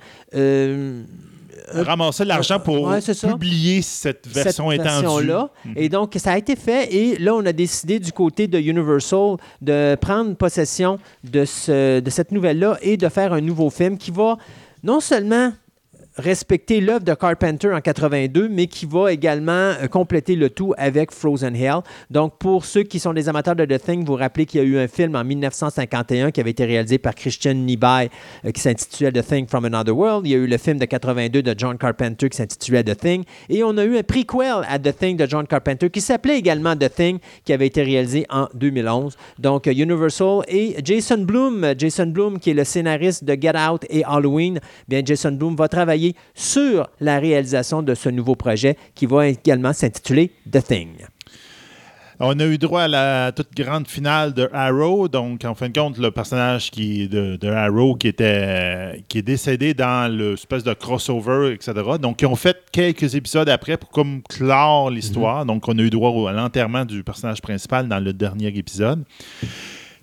Ramasser 1.81 2.25
l'argent 2.25 2.59
pour 2.59 2.81
ouais, 2.87 2.99
publier 3.01 3.81
cette 3.81 4.27
version 4.27 4.71
cette 4.71 4.81
étendue. 4.81 5.01
version-là. 5.01 5.49
Et 5.75 5.89
donc, 5.89 6.13
ça 6.17 6.33
a 6.33 6.37
été 6.37 6.55
fait. 6.55 6.93
Et 6.93 7.17
là, 7.17 7.33
on 7.35 7.45
a 7.45 7.53
décidé 7.53 7.99
du 7.99 8.11
côté 8.11 8.47
de 8.47 8.59
Universal 8.59 9.37
de 9.61 9.95
prendre 9.99 10.35
possession 10.35 10.99
de, 11.23 11.45
ce, 11.45 11.99
de 11.99 12.09
cette 12.09 12.31
nouvelle-là 12.31 12.77
et 12.81 12.97
de 12.97 13.09
faire 13.09 13.33
un 13.33 13.41
nouveau 13.41 13.69
film 13.69 13.97
qui 13.97 14.11
va 14.11 14.37
non 14.83 14.99
seulement 14.99 15.51
respecter 16.17 16.81
l'œuvre 16.81 17.03
de 17.03 17.13
Carpenter 17.13 17.71
en 17.73 17.81
82, 17.81 18.49
mais 18.49 18.67
qui 18.67 18.85
va 18.85 19.11
également 19.11 19.51
euh, 19.51 19.87
compléter 19.87 20.35
le 20.35 20.49
tout 20.49 20.73
avec 20.77 21.11
Frozen 21.11 21.55
Hell. 21.55 21.81
Donc, 22.09 22.37
pour 22.37 22.65
ceux 22.65 22.83
qui 22.83 22.99
sont 22.99 23.13
des 23.13 23.29
amateurs 23.29 23.55
de 23.55 23.65
The 23.65 23.81
Thing, 23.81 24.05
vous 24.05 24.15
rappelez 24.15 24.45
qu'il 24.45 24.61
y 24.61 24.63
a 24.63 24.67
eu 24.67 24.77
un 24.77 24.87
film 24.87 25.15
en 25.15 25.23
1951 25.23 26.31
qui 26.31 26.41
avait 26.41 26.51
été 26.51 26.65
réalisé 26.65 26.97
par 26.97 27.15
Christian 27.15 27.53
Nibai 27.53 28.09
euh, 28.45 28.51
qui 28.51 28.61
s'intitulait 28.61 29.11
The 29.11 29.25
Thing 29.25 29.47
from 29.47 29.65
Another 29.65 29.95
World. 29.95 30.27
Il 30.27 30.31
y 30.31 30.35
a 30.35 30.37
eu 30.37 30.47
le 30.47 30.57
film 30.57 30.77
de 30.77 30.85
82 30.85 31.41
de 31.41 31.55
John 31.57 31.77
Carpenter 31.77 32.29
qui 32.29 32.37
s'intitulait 32.37 32.83
The 32.83 32.97
Thing. 32.97 33.23
Et 33.49 33.63
on 33.63 33.77
a 33.77 33.83
eu 33.83 33.97
un 33.97 34.03
prequel 34.03 34.63
à 34.67 34.77
The 34.77 34.95
Thing 34.95 35.17
de 35.17 35.27
John 35.27 35.47
Carpenter 35.47 35.89
qui 35.89 36.01
s'appelait 36.01 36.37
également 36.37 36.75
The 36.75 36.93
Thing, 36.93 37.19
qui 37.43 37.53
avait 37.53 37.67
été 37.67 37.81
réalisé 37.83 38.25
en 38.29 38.47
2011. 38.53 39.17
Donc, 39.39 39.67
euh, 39.67 39.71
Universal 39.71 40.41
et 40.47 40.75
Jason 40.83 41.25
euh, 41.29 41.75
Jason 41.77 42.07
Blum 42.07 42.39
qui 42.39 42.51
est 42.51 42.53
le 42.53 42.63
scénariste 42.63 43.23
de 43.23 43.37
Get 43.39 43.57
Out 43.57 43.85
et 43.89 44.03
Halloween, 44.03 44.59
bien 44.87 45.01
Jason 45.03 45.31
Blum 45.31 45.55
va 45.55 45.67
travailler 45.67 46.02
sur 46.35 46.89
la 46.99 47.19
réalisation 47.19 47.81
de 47.81 47.95
ce 47.95 48.09
nouveau 48.09 48.35
projet 48.35 48.77
qui 48.95 49.05
va 49.05 49.27
également 49.27 49.73
s'intituler 49.73 50.31
The 50.51 50.63
Thing. 50.63 50.89
On 52.19 52.39
a 52.39 52.45
eu 52.45 52.57
droit 52.57 52.83
à 52.83 52.87
la 52.87 53.31
toute 53.31 53.53
grande 53.55 53.87
finale 53.87 54.33
de 54.33 54.49
Arrow. 54.53 55.07
Donc, 55.07 55.43
en 55.45 55.55
fin 55.55 55.69
de 55.69 55.77
compte, 55.77 55.97
le 55.97 56.11
personnage 56.11 56.69
qui, 56.69 57.09
de, 57.09 57.35
de 57.37 57.49
Arrow 57.49 57.95
qui, 57.95 58.07
était, 58.07 59.03
qui 59.07 59.17
est 59.17 59.23
décédé 59.23 59.73
dans 59.73 60.09
l'espèce 60.09 60.63
de 60.63 60.73
crossover, 60.73 61.53
etc. 61.53 61.73
Donc, 61.99 62.21
ils 62.21 62.27
ont 62.27 62.35
fait 62.35 62.57
quelques 62.71 63.15
épisodes 63.15 63.49
après 63.49 63.77
pour 63.77 63.89
comme 63.89 64.21
clore 64.23 64.89
l'histoire. 64.91 65.45
Donc, 65.45 65.67
on 65.67 65.77
a 65.77 65.81
eu 65.81 65.89
droit 65.89 66.29
à 66.29 66.33
l'enterrement 66.33 66.85
du 66.85 67.03
personnage 67.03 67.41
principal 67.41 67.87
dans 67.87 67.99
le 67.99 68.13
dernier 68.13 68.55
épisode. 68.55 69.03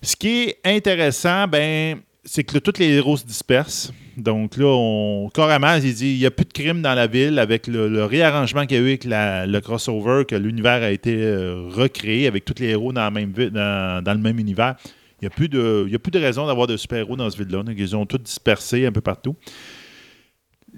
Ce 0.02 0.16
qui 0.16 0.48
est 0.48 0.59
intéressant, 0.64 1.47
ben, 1.47 2.01
c'est 2.24 2.44
que 2.44 2.55
là, 2.55 2.60
tous 2.60 2.78
les 2.78 2.88
héros 2.88 3.16
se 3.16 3.24
dispersent. 3.24 3.92
Donc 4.16 4.56
là, 4.56 5.28
carrément, 5.32 5.74
il 5.74 5.94
dit 5.94 6.14
il 6.14 6.18
n'y 6.18 6.26
a 6.26 6.30
plus 6.30 6.44
de 6.44 6.52
crime 6.52 6.82
dans 6.82 6.94
la 6.94 7.06
ville 7.06 7.38
avec 7.38 7.66
le, 7.66 8.05
réarrangement 8.05 8.66
qu'il 8.66 8.76
y 8.76 8.80
a 8.80 8.82
eu 8.82 8.88
avec 8.88 9.05
le 9.05 9.60
crossover, 9.60 10.24
que 10.26 10.36
l'univers 10.36 10.82
a 10.82 10.90
été 10.90 11.16
euh, 11.16 11.68
recréé 11.70 12.26
avec 12.26 12.44
tous 12.44 12.60
les 12.60 12.68
héros 12.68 12.92
dans, 12.92 13.12
le 13.12 14.18
même 14.18 14.38
univers. 14.38 14.76
Il 15.20 15.24
n'y 15.24 15.26
a, 15.26 15.30
plus 15.30 15.48
de- 15.48 15.88
a 15.92 15.98
plus 15.98 16.10
de 16.10 16.18
raison 16.18 16.47
d'avoir 16.47 16.66
de 16.66 16.76
super-héros 16.76 17.16
dans 17.16 17.28
ce 17.30 17.36
ville-là. 17.36 17.62
Ils 17.76 17.97
ont 17.97 18.06
tous 18.06 18.18
dispersés 18.18 18.86
un 18.86 18.92
peu 18.92 19.01
partout. 19.01 19.36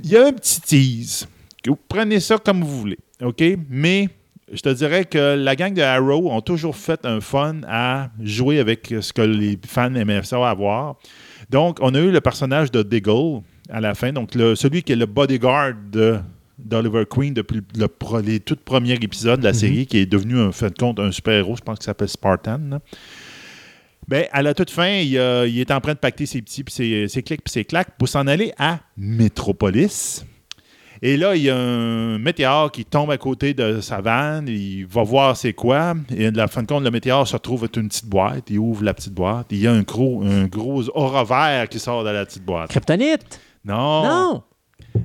Il 0.02 0.10
y 0.10 0.16
a 0.16 0.26
un 0.26 0.32
petit 0.32 0.60
tease. 0.60 1.28
Vous 1.66 1.78
prenez 1.88 2.18
ça 2.20 2.38
comme 2.38 2.62
vous 2.62 2.78
voulez. 2.78 2.98
OK? 3.22 3.42
Mais 3.68 4.08
je 4.52 4.60
te 4.60 4.68
dirais 4.68 5.04
que 5.04 5.36
la 5.36 5.56
gang 5.56 5.72
de 5.72 5.82
Arrow 5.82 6.30
ont 6.30 6.40
toujours 6.40 6.76
fait 6.76 7.04
un 7.06 7.20
fun 7.20 7.60
à 7.68 8.10
jouer 8.20 8.58
avec 8.58 8.92
ce 9.00 9.12
que 9.12 9.22
les 9.22 9.58
fans 9.66 9.94
aimaient 9.94 10.22
ça 10.24 10.48
avoir. 10.48 10.96
Donc, 11.52 11.78
on 11.80 11.94
a 11.94 12.00
eu 12.00 12.10
le 12.10 12.20
personnage 12.20 12.70
de 12.72 12.82
Diggle 12.82 13.42
à 13.70 13.80
la 13.80 13.94
fin, 13.94 14.12
donc 14.12 14.34
le- 14.34 14.54
celui 14.56 14.82
qui 14.82 14.92
est 14.92 14.96
le 14.96 15.06
bodyguard 15.06 15.74
de 15.92 16.18
d'Oliver 16.58 17.04
Queen 17.10 17.34
depuis 17.34 17.60
le 17.76 17.88
les 18.24 18.38
tout 18.40 18.56
premiers 18.64 18.92
épisodes 18.94 19.40
de 19.40 19.44
la 19.44 19.52
série, 19.52 19.84
qui 19.86 19.98
est 19.98 20.06
devenu, 20.06 20.40
en 20.40 20.52
fin 20.52 20.68
de 20.68 20.74
compte, 20.78 21.00
un 21.00 21.10
super-héros, 21.10 21.56
je 21.56 21.62
pense 21.62 21.78
qu'il 21.78 21.86
s'appelle 21.86 22.08
Spartan. 22.08 22.60
là. 22.70 22.78
Ben, 24.06 24.26
à 24.32 24.42
la 24.42 24.52
toute 24.54 24.70
fin, 24.70 24.88
il, 24.88 25.16
euh, 25.18 25.46
il 25.48 25.58
est 25.60 25.70
en 25.70 25.80
train 25.80 25.94
de 25.94 25.98
pacter 25.98 26.26
ses 26.26 26.40
petits, 26.42 26.62
puis 26.64 26.72
ses, 26.74 27.08
ses 27.08 27.22
clics, 27.22 27.42
puis 27.42 27.52
ses 27.52 27.64
claques 27.64 27.96
pour 27.98 28.08
s'en 28.08 28.26
aller 28.26 28.52
à 28.58 28.80
Metropolis. 28.96 30.24
Et 31.04 31.16
là, 31.16 31.34
il 31.34 31.42
y 31.42 31.50
a 31.50 31.56
un 31.56 32.16
météore 32.18 32.70
qui 32.70 32.84
tombe 32.84 33.10
à 33.10 33.18
côté 33.18 33.54
de 33.54 33.80
sa 33.80 34.00
vanne. 34.00 34.46
Il 34.46 34.86
va 34.86 35.02
voir 35.02 35.36
c'est 35.36 35.52
quoi. 35.52 35.94
Et 36.16 36.30
de 36.30 36.36
la 36.36 36.46
fin 36.46 36.62
de 36.62 36.68
compte, 36.68 36.84
le 36.84 36.92
météore 36.92 37.26
se 37.26 37.34
retrouve 37.34 37.64
être 37.64 37.76
une 37.76 37.88
petite 37.88 38.06
boîte. 38.06 38.44
Il 38.50 38.60
ouvre 38.60 38.84
la 38.84 38.94
petite 38.94 39.12
boîte. 39.12 39.48
Il 39.50 39.58
y 39.58 39.66
a 39.66 39.72
un 39.72 39.82
gros, 39.82 40.22
un 40.22 40.44
gros 40.44 40.88
aura 40.94 41.24
vert 41.24 41.68
qui 41.68 41.80
sort 41.80 42.04
de 42.04 42.10
la 42.10 42.24
petite 42.24 42.44
boîte. 42.44 42.70
Kryptonite? 42.70 43.40
Non. 43.64 44.04
Non! 44.04 44.42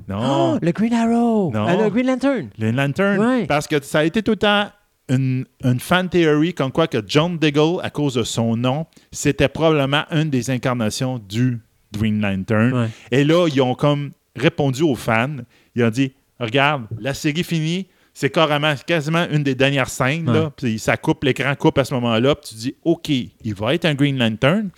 Non. 0.07 0.53
Oh, 0.53 0.59
le 0.61 0.71
Green 0.71 0.93
Arrow! 0.93 1.51
Non. 1.51 1.67
Euh, 1.67 1.85
le 1.85 1.89
Green 1.89 2.05
Lantern! 2.05 2.49
Le 2.59 2.71
Lantern. 2.71 3.19
Ouais. 3.19 3.45
Parce 3.45 3.67
que 3.67 3.81
ça 3.81 3.99
a 3.99 4.03
été 4.03 4.21
tout 4.21 4.31
le 4.31 4.37
temps 4.37 4.67
une, 5.09 5.45
une 5.63 5.79
fan 5.79 6.09
theory 6.09 6.53
comme 6.53 6.71
quoi 6.71 6.87
que 6.87 6.99
John 7.07 7.37
Diggle, 7.37 7.79
à 7.81 7.89
cause 7.89 8.15
de 8.15 8.23
son 8.23 8.55
nom, 8.55 8.85
c'était 9.11 9.47
probablement 9.47 10.03
une 10.11 10.29
des 10.29 10.51
incarnations 10.51 11.19
du 11.19 11.59
Green 11.91 12.21
Lantern. 12.21 12.73
Ouais. 12.73 12.87
Et 13.11 13.23
là, 13.23 13.47
ils 13.47 13.61
ont 13.61 13.75
comme 13.75 14.11
répondu 14.35 14.83
aux 14.83 14.95
fans. 14.95 15.37
Ils 15.77 15.83
ont 15.83 15.89
dit 15.89 16.11
Regarde, 16.39 16.85
la 16.99 17.13
série 17.13 17.43
finie, 17.43 17.87
c'est 18.13 18.29
carrément, 18.29 18.73
quasiment 18.85 19.25
une 19.31 19.43
des 19.43 19.55
dernières 19.55 19.89
scènes. 19.89 20.25
Là, 20.25 20.43
Ouais. 20.45 20.49
puis 20.55 20.79
ça 20.79 20.97
coupe, 20.97 21.23
l'écran 21.23 21.53
coupe 21.55 21.77
à 21.77 21.85
ce 21.85 21.93
moment-là. 21.93 22.35
Puis 22.35 22.49
tu 22.49 22.55
dis 22.55 22.75
OK, 22.83 23.09
il 23.09 23.53
va 23.55 23.73
être 23.75 23.85
un 23.85 23.93
Green 23.93 24.17
Lantern. 24.17 24.69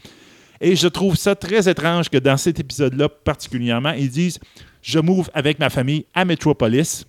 Et 0.61 0.75
je 0.75 0.87
trouve 0.89 1.15
ça 1.15 1.35
très 1.35 1.69
étrange 1.69 2.09
que 2.09 2.17
dans 2.17 2.35
cet 2.37 2.59
épisode-là, 2.59 3.07
particulièrement, 3.09 3.91
ils 3.91 4.09
disent 4.09 4.39
Je 4.81 4.99
m'ouvre 4.99 5.29
avec 5.33 5.57
ma 5.59 5.69
famille 5.69 6.05
à 6.13 6.25
Metropolis, 6.25 7.05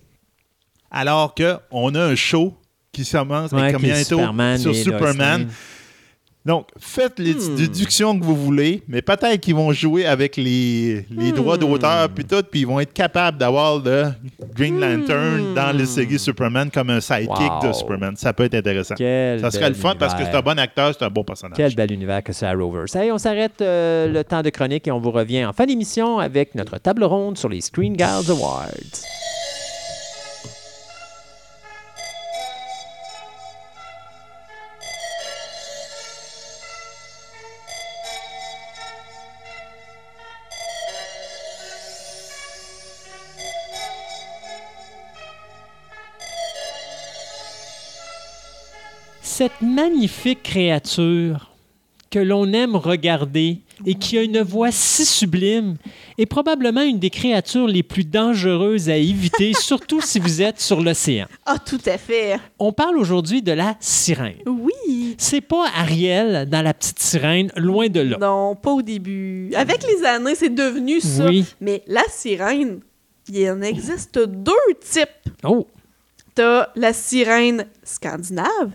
alors 0.89 1.35
qu'on 1.35 1.95
a 1.95 2.03
un 2.05 2.15
show 2.15 2.55
qui 2.91 3.09
commence 3.09 3.51
Ouais, 3.51 3.73
qui 3.73 3.81
bientôt 3.81 4.03
Superman 4.17 4.57
sur 4.57 4.75
Superman. 4.75 5.47
Donc, 6.43 6.67
faites 6.79 7.19
les 7.19 7.35
Hmm. 7.35 7.55
déductions 7.55 8.19
que 8.19 8.25
vous 8.25 8.35
voulez, 8.35 8.81
mais 8.87 9.03
peut-être 9.03 9.39
qu'ils 9.39 9.53
vont 9.53 9.71
jouer 9.73 10.07
avec 10.07 10.37
les, 10.37 11.05
les 11.11 11.31
droits 11.31 11.55
Hmm. 11.55 11.59
d'auteur 11.59 12.09
puis 12.09 12.25
tout, 12.25 12.41
puis 12.49 12.61
ils 12.61 12.67
vont 12.67 12.79
être 12.79 12.93
capables 12.93 13.37
d'avoir 13.37 13.77
le 13.77 14.05
Green 14.55 14.79
Lantern 14.79 15.51
Hmm. 15.51 15.53
dans 15.53 15.77
le 15.77 15.85
série 15.85 16.17
Superman 16.17 16.71
comme 16.71 16.89
un 16.89 16.99
sidekick 16.99 17.29
Wow. 17.61 17.67
de 17.67 17.73
Superman. 17.73 18.15
Ça 18.15 18.33
peut 18.33 18.45
être 18.45 18.55
intéressant. 18.55 18.95
Quel 18.97 19.39
Ça 19.39 19.51
serait 19.51 19.69
le 19.69 19.75
fun 19.75 19.93
parce 19.99 20.15
que 20.15 20.23
c'est 20.23 20.33
un 20.35 20.41
bon 20.41 20.57
acteur, 20.57 20.95
c'est 20.97 21.05
un 21.05 21.09
bon 21.09 21.23
personnage. 21.23 21.57
Quel 21.57 21.75
bel 21.75 21.91
univers 21.91 22.23
que 22.23 22.33
c'est 22.33 22.47
à 22.47 22.53
Rovers. 22.53 22.85
Hey, 22.95 23.11
on 23.11 23.19
s'arrête 23.19 23.61
euh, 23.61 24.07
le 24.07 24.23
temps 24.23 24.41
de 24.41 24.49
chronique 24.49 24.87
et 24.87 24.91
on 24.91 24.99
vous 24.99 25.11
revient 25.11 25.45
en 25.45 25.53
fin 25.53 25.65
d'émission 25.67 26.17
avec 26.17 26.55
notre 26.55 26.79
table 26.79 27.03
ronde 27.03 27.37
sur 27.37 27.49
les 27.49 27.61
Screen 27.61 27.95
Guards 27.95 28.29
Awards. 28.31 28.67
Cette 49.33 49.61
magnifique 49.61 50.43
créature 50.43 51.51
que 52.09 52.19
l'on 52.19 52.51
aime 52.51 52.75
regarder 52.75 53.61
et 53.85 53.95
qui 53.95 54.17
a 54.17 54.23
une 54.23 54.41
voix 54.41 54.71
si 54.73 55.05
sublime 55.05 55.77
est 56.17 56.25
probablement 56.25 56.81
une 56.81 56.99
des 56.99 57.09
créatures 57.09 57.65
les 57.67 57.81
plus 57.81 58.03
dangereuses 58.03 58.89
à 58.89 58.97
éviter, 58.97 59.53
surtout 59.57 60.01
si 60.01 60.19
vous 60.19 60.41
êtes 60.41 60.59
sur 60.59 60.81
l'océan. 60.81 61.27
Ah, 61.45 61.57
tout 61.57 61.79
à 61.85 61.97
fait. 61.97 62.37
On 62.59 62.73
parle 62.73 62.97
aujourd'hui 62.97 63.41
de 63.41 63.53
la 63.53 63.77
sirène. 63.79 64.35
Oui. 64.45 65.15
C'est 65.17 65.39
pas 65.39 65.65
Ariel 65.77 66.49
dans 66.49 66.61
la 66.61 66.73
petite 66.73 66.99
sirène, 66.99 67.53
loin 67.55 67.87
de 67.87 68.01
là. 68.01 68.17
Non, 68.19 68.53
pas 68.55 68.71
au 68.71 68.81
début. 68.81 69.49
Avec 69.55 69.81
les 69.87 70.03
années, 70.03 70.35
c'est 70.35 70.53
devenu 70.53 70.99
ça. 70.99 71.27
Oui. 71.27 71.45
Mais 71.61 71.83
la 71.87 72.03
sirène, 72.09 72.81
il 73.29 73.49
en 73.49 73.61
existe 73.61 74.19
deux 74.19 74.51
types. 74.81 75.33
Oh, 75.45 75.67
T'as 76.33 76.69
la 76.75 76.93
sirène 76.93 77.65
scandinave 77.83 78.71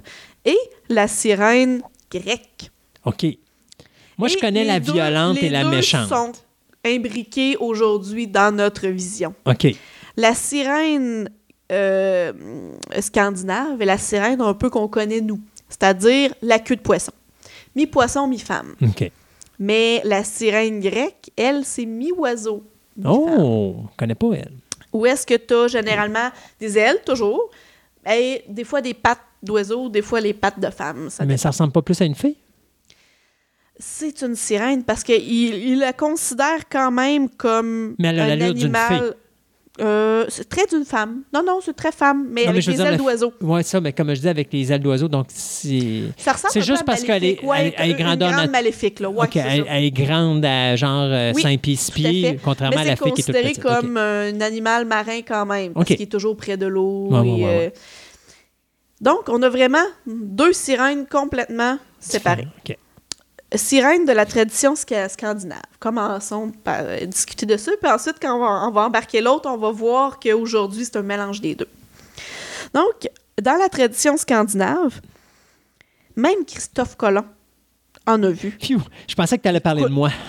et 0.46 0.56
la 0.88 1.08
sirène 1.08 1.82
grecque. 2.10 2.70
OK. 3.04 3.26
Moi, 4.16 4.28
je 4.28 4.36
connais 4.38 4.64
la 4.64 4.80
deux- 4.80 4.92
violente 4.92 5.36
et 5.42 5.50
la 5.50 5.64
deux 5.64 5.70
méchante. 5.70 6.08
sont 6.08 6.32
imbriqués 6.84 7.56
aujourd'hui 7.58 8.26
dans 8.26 8.54
notre 8.54 8.86
vision. 8.88 9.34
OK. 9.44 9.66
La 10.16 10.34
sirène 10.34 11.28
euh, 11.72 12.32
scandinave 13.00 13.82
et 13.82 13.84
la 13.84 13.98
sirène 13.98 14.40
un 14.40 14.54
peu 14.54 14.70
qu'on 14.70 14.88
connaît 14.88 15.20
nous, 15.20 15.40
c'est-à-dire 15.68 16.32
la 16.40 16.58
queue 16.60 16.76
de 16.76 16.80
poisson. 16.80 17.12
Mi-poisson, 17.74 18.26
mi-femme. 18.26 18.74
OK. 18.82 19.10
Mais 19.58 20.00
la 20.04 20.22
sirène 20.24 20.80
grecque, 20.80 21.30
elle, 21.36 21.64
c'est 21.64 21.84
mi-oiseau. 21.86 22.62
mi-femme. 22.96 23.12
Oh, 23.38 23.76
je 23.92 23.96
connais 23.98 24.14
pas 24.14 24.28
elle. 24.34 24.52
Où 24.92 25.04
est-ce 25.04 25.26
que 25.26 25.34
tu 25.34 25.52
as 25.54 25.68
généralement 25.68 26.30
des 26.60 26.78
ailes, 26.78 27.00
toujours, 27.04 27.50
et 28.10 28.44
des 28.48 28.64
fois 28.64 28.80
des 28.80 28.94
pattes 28.94 29.20
d'oiseau, 29.46 29.88
des 29.88 30.02
fois 30.02 30.20
les 30.20 30.34
pattes 30.34 30.60
de 30.60 30.68
femme. 30.70 31.08
Ça 31.08 31.24
Mais 31.24 31.36
ça 31.38 31.50
ressemble 31.50 31.72
pas 31.72 31.82
plus 31.82 31.98
à 32.02 32.04
une 32.04 32.14
fille? 32.14 32.36
C'est 33.78 34.22
une 34.22 34.36
sirène 34.36 34.84
parce 34.84 35.02
qu'il 35.04 35.22
il 35.22 35.78
la 35.80 35.92
considère 35.92 36.66
quand 36.70 36.90
même 36.90 37.28
comme 37.28 37.94
Mais 37.98 38.08
elle 38.08 38.20
a 38.20 38.24
un 38.46 38.52
d'une 38.52 38.74
animal. 38.74 39.14
Euh, 39.78 40.24
c'est 40.30 40.48
très 40.48 40.64
d'une 40.66 40.86
femme. 40.86 41.20
Non, 41.34 41.42
non, 41.46 41.58
c'est 41.62 41.76
très 41.76 41.92
femme, 41.92 42.26
mais 42.30 42.46
Non, 42.46 42.52
mais 42.52 42.58
avec 42.60 42.64
des 42.66 42.72
dire, 42.72 42.86
ailes 42.86 42.96
d'oiseau. 42.96 43.34
Oui, 43.42 43.62
ça, 43.62 43.78
mais 43.78 43.92
comme 43.92 44.08
je 44.08 44.14
disais, 44.14 44.30
avec 44.30 44.50
les 44.50 44.72
ailes 44.72 44.80
d'oiseau, 44.80 45.06
donc 45.06 45.26
c'est... 45.28 46.04
Ça 46.16 46.32
ressemble 46.32 46.52
C'est 46.54 46.62
juste 46.62 46.80
à 46.80 46.84
parce 46.84 47.02
qu'elle 47.02 47.22
est-. 47.22 47.44
Ouais, 47.44 47.66
elle- 47.66 47.74
elle 47.76 47.90
est 47.90 48.00
une 48.00 48.16
grande 48.16 48.50
maléfique, 48.50 49.00
là. 49.00 49.10
Ouais, 49.10 49.28
elle, 49.34 49.84
est 49.84 49.90
grande 49.90 50.42
à 50.46 50.76
genre 50.76 51.02
euh, 51.10 51.32
Oui, 51.34 51.42
5 51.42 51.60
pieds, 51.60 51.76
6 51.76 51.90
tout 51.92 51.92
à 51.92 52.08
pieds, 52.08 52.22
fait. 52.30 52.40
contrairement 52.42 52.76
Mais 52.78 52.82
à 52.84 52.84
la 52.86 52.96
fille 52.96 53.12
qui 53.12 53.20
est 53.20 53.24
toute 53.24 53.34
considéré 53.34 53.48
petite. 53.50 53.62
comme 53.62 53.98
OK. 53.98 54.02
un 54.02 54.40
animal 54.40 54.86
marin 54.86 55.20
quand 55.28 55.44
même, 55.44 55.74
parce 55.74 55.82
OK. 55.90 55.94
qu'il 55.94 56.02
est 56.06 56.10
toujours 56.10 56.38
près 56.38 56.56
de 56.56 56.64
l'eau. 56.66 57.08
Ouais, 57.10 57.28
et, 57.28 57.44
euh, 57.46 57.68
Donc, 59.00 59.28
on 59.28 59.42
a 59.42 59.48
vraiment 59.48 59.84
deux 60.06 60.52
sirènes 60.52 61.06
complètement 61.06 61.78
séparées. 62.00 62.48
OK. 62.64 62.76
Sirène 63.54 64.04
de 64.06 64.12
la 64.12 64.26
tradition 64.26 64.74
sca- 64.74 65.08
scandinave. 65.08 65.60
Commençons 65.78 66.50
par 66.64 66.80
euh, 66.80 67.04
discuter 67.06 67.46
de 67.46 67.56
ça, 67.56 67.72
puis 67.80 67.90
ensuite, 67.90 68.16
quand 68.20 68.34
on 68.34 68.40
va, 68.40 68.66
on 68.66 68.70
va 68.72 68.82
embarquer 68.82 69.20
l'autre, 69.20 69.48
on 69.48 69.56
va 69.56 69.70
voir 69.70 70.18
qu'aujourd'hui, 70.18 70.84
c'est 70.84 70.96
un 70.96 71.02
mélange 71.02 71.40
des 71.40 71.54
deux. 71.54 71.68
Donc, 72.74 73.08
dans 73.40 73.56
la 73.56 73.68
tradition 73.68 74.16
scandinave, 74.16 75.00
même 76.16 76.44
Christophe 76.46 76.96
Colomb 76.96 77.26
en 78.06 78.22
a 78.22 78.30
vu. 78.30 78.56
Phew, 78.60 78.80
je 79.06 79.14
pensais 79.14 79.36
que 79.36 79.42
tu 79.42 79.48
allais 79.48 79.60
parler 79.60 79.82
de 79.82 79.88
moi. 79.88 80.10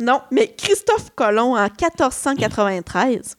Non, 0.00 0.22
mais 0.30 0.48
Christophe 0.56 1.10
Colomb, 1.14 1.54
en 1.54 1.62
1493, 1.64 3.36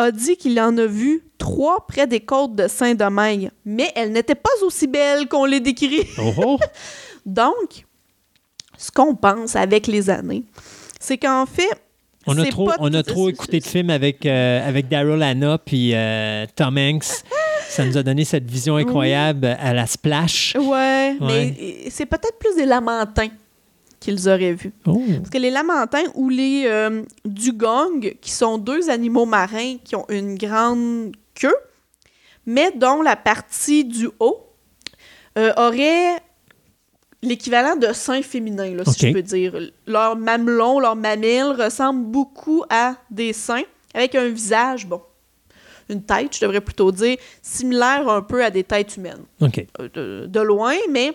a 0.00 0.10
dit 0.10 0.36
qu'il 0.36 0.58
en 0.60 0.76
a 0.78 0.86
vu 0.86 1.22
trois 1.38 1.86
près 1.86 2.06
des 2.06 2.20
côtes 2.20 2.54
de 2.54 2.68
Saint-Domingue, 2.68 3.50
mais 3.64 3.90
elles 3.94 4.12
n'étaient 4.12 4.34
pas 4.34 4.50
aussi 4.64 4.86
belles 4.86 5.28
qu'on 5.28 5.44
les 5.44 5.60
décrit. 5.60 6.06
Oh, 6.18 6.32
oh. 6.44 6.58
Donc, 7.26 7.84
ce 8.78 8.90
qu'on 8.90 9.14
pense 9.14 9.56
avec 9.56 9.86
les 9.86 10.08
années, 10.10 10.44
c'est 10.98 11.18
qu'en 11.18 11.44
fait, 11.46 11.68
On 12.26 12.36
a 12.38 12.44
trop, 12.46 12.70
on 12.78 12.92
a 12.94 13.02
trop 13.02 13.28
écouté 13.28 13.60
de 13.60 13.64
films 13.66 13.90
avec, 13.90 14.24
euh, 14.26 14.66
avec 14.66 14.88
Daryl 14.88 15.22
Hannah 15.22 15.58
puis 15.58 15.92
euh, 15.94 16.46
Tom 16.56 16.76
Hanks. 16.78 17.24
Ça 17.68 17.84
nous 17.84 17.96
a 17.96 18.02
donné 18.02 18.24
cette 18.24 18.50
vision 18.50 18.76
incroyable 18.76 19.46
à 19.60 19.72
la 19.74 19.86
splash. 19.86 20.54
Ouais, 20.58 20.62
Ouais. 20.64 21.16
mais 21.20 21.90
c'est 21.90 22.06
peut-être 22.06 22.38
plus 22.38 22.56
des 22.56 22.66
lamentins 22.66 23.28
qu'ils 24.00 24.28
auraient 24.28 24.54
vus. 24.54 24.72
Oh. 24.86 25.00
Parce 25.18 25.30
que 25.30 25.38
les 25.38 25.50
lamentins 25.50 26.04
ou 26.14 26.28
les 26.30 26.64
euh, 26.66 27.02
dugongs, 27.24 28.00
qui 28.20 28.30
sont 28.30 28.58
deux 28.58 28.88
animaux 28.90 29.26
marins 29.26 29.76
qui 29.84 29.94
ont 29.94 30.06
une 30.08 30.36
grande 30.36 31.12
queue, 31.34 31.54
mais 32.46 32.72
dont 32.74 33.02
la 33.02 33.16
partie 33.16 33.84
du 33.84 34.08
haut 34.18 34.40
euh, 35.38 35.52
aurait 35.56 36.16
l'équivalent 37.22 37.76
de 37.76 37.92
sein 37.92 38.22
féminin, 38.22 38.74
là, 38.74 38.84
si 38.86 39.08
je 39.08 39.12
peux 39.12 39.22
dire. 39.22 39.54
Leurs 39.86 40.16
mamelons, 40.16 40.80
leurs 40.80 40.96
mamelles 40.96 41.52
ressemblent 41.52 42.06
beaucoup 42.06 42.64
à 42.70 42.96
des 43.10 43.34
seins, 43.34 43.62
avec 43.92 44.14
un 44.14 44.28
visage, 44.28 44.86
bon, 44.86 45.02
une 45.90 46.02
tête, 46.02 46.36
je 46.36 46.40
devrais 46.40 46.60
plutôt 46.62 46.90
dire, 46.92 47.16
similaire 47.42 48.08
un 48.08 48.22
peu 48.22 48.42
à 48.42 48.50
des 48.50 48.64
têtes 48.64 48.96
humaines 48.96 49.24
OK. 49.40 49.66
euh, 49.80 49.88
de, 49.92 50.26
de 50.26 50.40
loin, 50.40 50.76
mais 50.88 51.12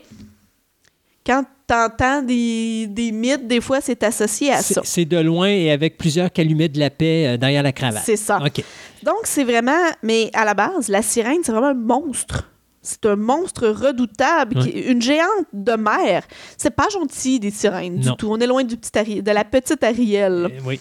quand 1.26 1.44
t'entends 1.68 2.22
des, 2.22 2.86
des 2.88 3.12
mythes, 3.12 3.48
des 3.48 3.60
fois, 3.62 3.82
c'est 3.82 4.04
associé 4.04 4.52
à 4.52 4.62
ça. 4.62 4.82
c'est 4.84 5.06
de 5.06 5.18
loin 5.18 5.48
et 5.48 5.72
avec 5.72 5.98
plusieurs 5.98 6.32
calumets 6.32 6.70
de 6.70 6.80
la 6.80 6.90
paix 6.92 7.26
euh, 7.28 7.38
derrière 7.38 7.64
la 7.64 7.72
cravate. 7.72 8.04
C'est 8.06 8.18
ça. 8.18 8.38
OK. 8.46 8.64
Donc, 9.04 9.22
c'est 9.24 9.44
vraiment... 9.44 9.72
Mais 10.04 10.30
à 10.34 10.46
la 10.46 10.54
base, 10.54 10.88
la 10.90 11.02
sirène, 11.02 11.40
c'est 11.44 11.52
vraiment 11.52 11.70
un 11.70 11.74
monstre. 11.74 12.50
C'est 12.84 13.04
un 13.08 13.16
monstre 13.16 13.68
redoutable, 13.68 14.62
qui- 14.62 14.70
une 14.82 15.02
géante 15.02 15.48
de 15.54 15.74
mer. 15.74 16.22
C'est 16.56 16.70
pas 16.76 16.88
gentil, 16.90 17.40
des 17.40 17.50
sirènes, 17.50 17.96
Non. 18.00 18.12
du 18.12 18.18
tout. 18.18 18.28
On 18.30 18.38
est 18.38 18.46
loin 18.46 18.64
du 18.64 18.78
petit 18.78 18.96
Ari- 19.00 19.24
de 19.24 19.32
la 19.32 19.44
petite 19.44 19.84
Ariel. 19.84 20.46
Euh, 20.52 20.60
oui. 20.66 20.80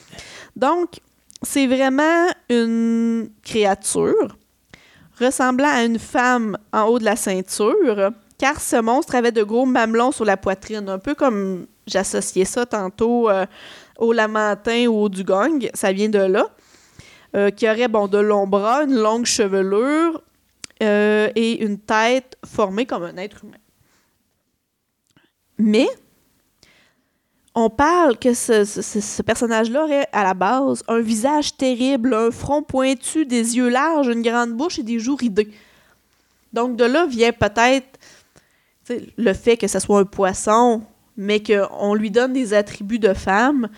Donc, 0.54 0.90
c'est 1.42 1.66
vraiment 1.66 2.26
une 2.50 3.30
créature 3.42 4.36
ressemblant 5.18 5.68
à 5.68 5.84
une 5.84 5.98
femme 5.98 6.58
en 6.72 6.82
haut 6.84 6.98
de 6.98 7.04
la 7.04 7.16
ceinture, 7.16 8.10
car 8.38 8.60
ce 8.60 8.76
monstre 8.76 9.14
avait 9.14 9.32
de 9.32 9.42
gros 9.42 9.66
mamelons 9.66 10.12
sur 10.12 10.24
la 10.24 10.36
poitrine, 10.36 10.88
un 10.88 10.98
peu 10.98 11.14
comme 11.14 11.66
j'associais 11.86 12.44
ça 12.44 12.66
tantôt 12.66 13.28
euh, 13.30 13.46
au 13.98 14.12
lamentin 14.12 14.86
ou 14.86 15.02
au 15.02 15.08
dugong, 15.08 15.68
ça 15.74 15.92
vient 15.92 16.08
de 16.08 16.18
là, 16.18 16.48
euh, 17.36 17.50
qui 17.50 17.68
aurait 17.68 17.88
bon, 17.88 18.08
de 18.08 18.18
longs 18.18 18.46
bras, 18.46 18.84
une 18.84 18.94
longue 18.96 19.24
chevelure 19.26 20.20
euh, 20.82 21.28
et 21.36 21.64
une 21.64 21.78
tête 21.78 22.36
formée 22.44 22.86
comme 22.86 23.04
un 23.04 23.16
être 23.16 23.44
humain. 23.44 23.56
Mais 25.58 25.86
on 27.54 27.70
parle 27.70 28.18
que 28.18 28.34
ce, 28.34 28.64
ce- 28.64 28.82
ce- 28.82 29.22
personnage-là 29.22 29.84
aurait 29.84 30.08
à 30.12 30.24
la 30.24 30.34
base 30.34 30.82
un 30.88 30.98
visage 31.00 31.56
terrible, 31.56 32.12
un 32.12 32.32
front 32.32 32.62
pointu, 32.64 33.24
des 33.26 33.56
yeux 33.56 33.68
larges, 33.68 34.08
une 34.08 34.22
grande 34.22 34.52
bouche 34.54 34.80
et 34.80 34.82
des 34.82 34.98
joues 34.98 35.14
ridées. 35.14 35.50
Donc 36.52 36.76
de 36.76 36.84
là 36.84 37.06
vient 37.06 37.32
peut-être 37.32 37.93
le 39.16 39.32
fait 39.32 39.56
que 39.56 39.66
ce 39.66 39.78
soit 39.78 40.00
un 40.00 40.04
poisson, 40.04 40.82
mais 41.16 41.42
qu'on 41.42 41.94
lui 41.94 42.10
donne 42.10 42.32
des 42.32 42.54
attributs 42.54 42.98
de 42.98 43.14
femme. 43.14 43.68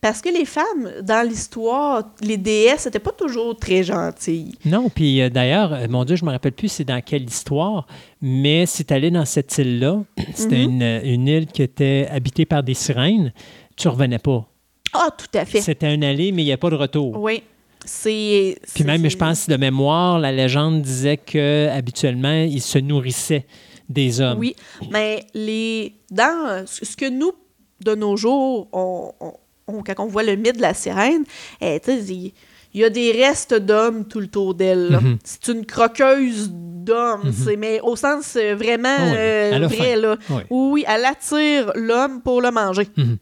Parce 0.00 0.22
que 0.22 0.30
les 0.30 0.46
femmes, 0.46 0.90
dans 1.02 1.28
l'histoire, 1.28 2.04
les 2.22 2.38
déesses, 2.38 2.86
n'étaient 2.86 2.98
pas 2.98 3.12
toujours 3.12 3.54
très 3.54 3.82
gentilles. 3.82 4.54
Non, 4.64 4.88
puis 4.88 5.20
euh, 5.20 5.28
d'ailleurs, 5.28 5.74
euh, 5.74 5.86
mon 5.90 6.06
Dieu, 6.06 6.16
je 6.16 6.24
me 6.24 6.30
rappelle 6.30 6.52
plus 6.52 6.68
c'est 6.68 6.84
dans 6.84 7.02
quelle 7.02 7.24
histoire, 7.24 7.86
mais 8.22 8.64
c'est 8.64 8.92
allé 8.92 9.10
dans 9.10 9.26
cette 9.26 9.58
île-là. 9.58 10.02
C'était 10.34 10.56
Mhm. 10.64 10.70
une, 10.70 10.82
euh, 10.82 11.00
une 11.04 11.28
île 11.28 11.46
qui 11.48 11.62
était 11.62 12.08
habitée 12.10 12.46
par 12.46 12.62
des 12.62 12.72
sirènes. 12.72 13.30
Tu 13.76 13.88
revenais 13.88 14.18
pas. 14.18 14.46
Ah, 14.94 15.08
tout 15.16 15.38
à 15.38 15.44
fait. 15.44 15.60
C'était 15.60 15.88
un 15.88 16.00
aller, 16.00 16.32
mais 16.32 16.42
il 16.42 16.46
n'y 16.46 16.52
a 16.52 16.56
pas 16.58 16.70
de 16.70 16.76
retour. 16.76 17.20
Oui. 17.20 17.42
C'est. 17.84 18.56
Puis 18.74 18.84
même, 18.84 19.08
je 19.08 19.16
pense, 19.18 19.48
de 19.50 19.56
mémoire, 19.56 20.18
la 20.18 20.32
légende 20.32 20.80
disait 20.80 21.18
que 21.18 21.68
habituellement, 21.68 22.42
ils 22.42 22.60
se 22.62 22.78
nourrissaient 22.78 23.46
des 23.90 24.20
hommes. 24.22 24.38
Oui, 24.38 24.56
mais 24.90 25.26
les 25.34 25.92
dans 26.10 26.64
ce 26.66 26.96
que 26.96 27.08
nous, 27.10 27.32
de 27.84 27.94
nos 27.94 28.16
jours, 28.16 28.68
on, 28.72 29.12
on- 29.20 29.34
on- 29.68 29.82
quand 29.82 29.94
on 29.98 30.06
voit 30.06 30.22
le 30.22 30.36
mythe 30.36 30.56
de 30.56 30.62
la 30.62 30.72
sirène, 30.74 31.24
eh, 31.60 31.78
tu 31.80 31.90
sais, 31.92 32.32
il 32.72 32.80
y 32.80 32.84
a 32.84 32.88
des 32.90 33.12
restes 33.12 33.54
d'hommes 33.54 34.06
tout 34.06 34.20
le 34.20 34.28
tour 34.28 34.54
d'elle. 34.54 34.90
Mhm. 35.02 35.18
C'est 35.24 35.48
une 35.48 35.66
croqueuse 35.66 36.50
d'hommes, 36.52 37.32
Mhm. 37.46 37.56
mais 37.58 37.80
au 37.82 37.96
sens 37.96 38.36
euh, 38.36 38.54
vraiment 38.54 38.88
Ah 38.96 39.04
oui, 39.10 39.16
euh, 39.16 39.66
vrai. 39.68 39.96
Là. 39.96 40.16
Oui. 40.30 40.42
Oui, 40.50 40.84
elle 40.88 41.04
attire 41.04 41.72
l'homme 41.74 42.22
pour 42.22 42.40
le 42.40 42.50
manger. 42.50 42.88
Mhm. 42.96 43.18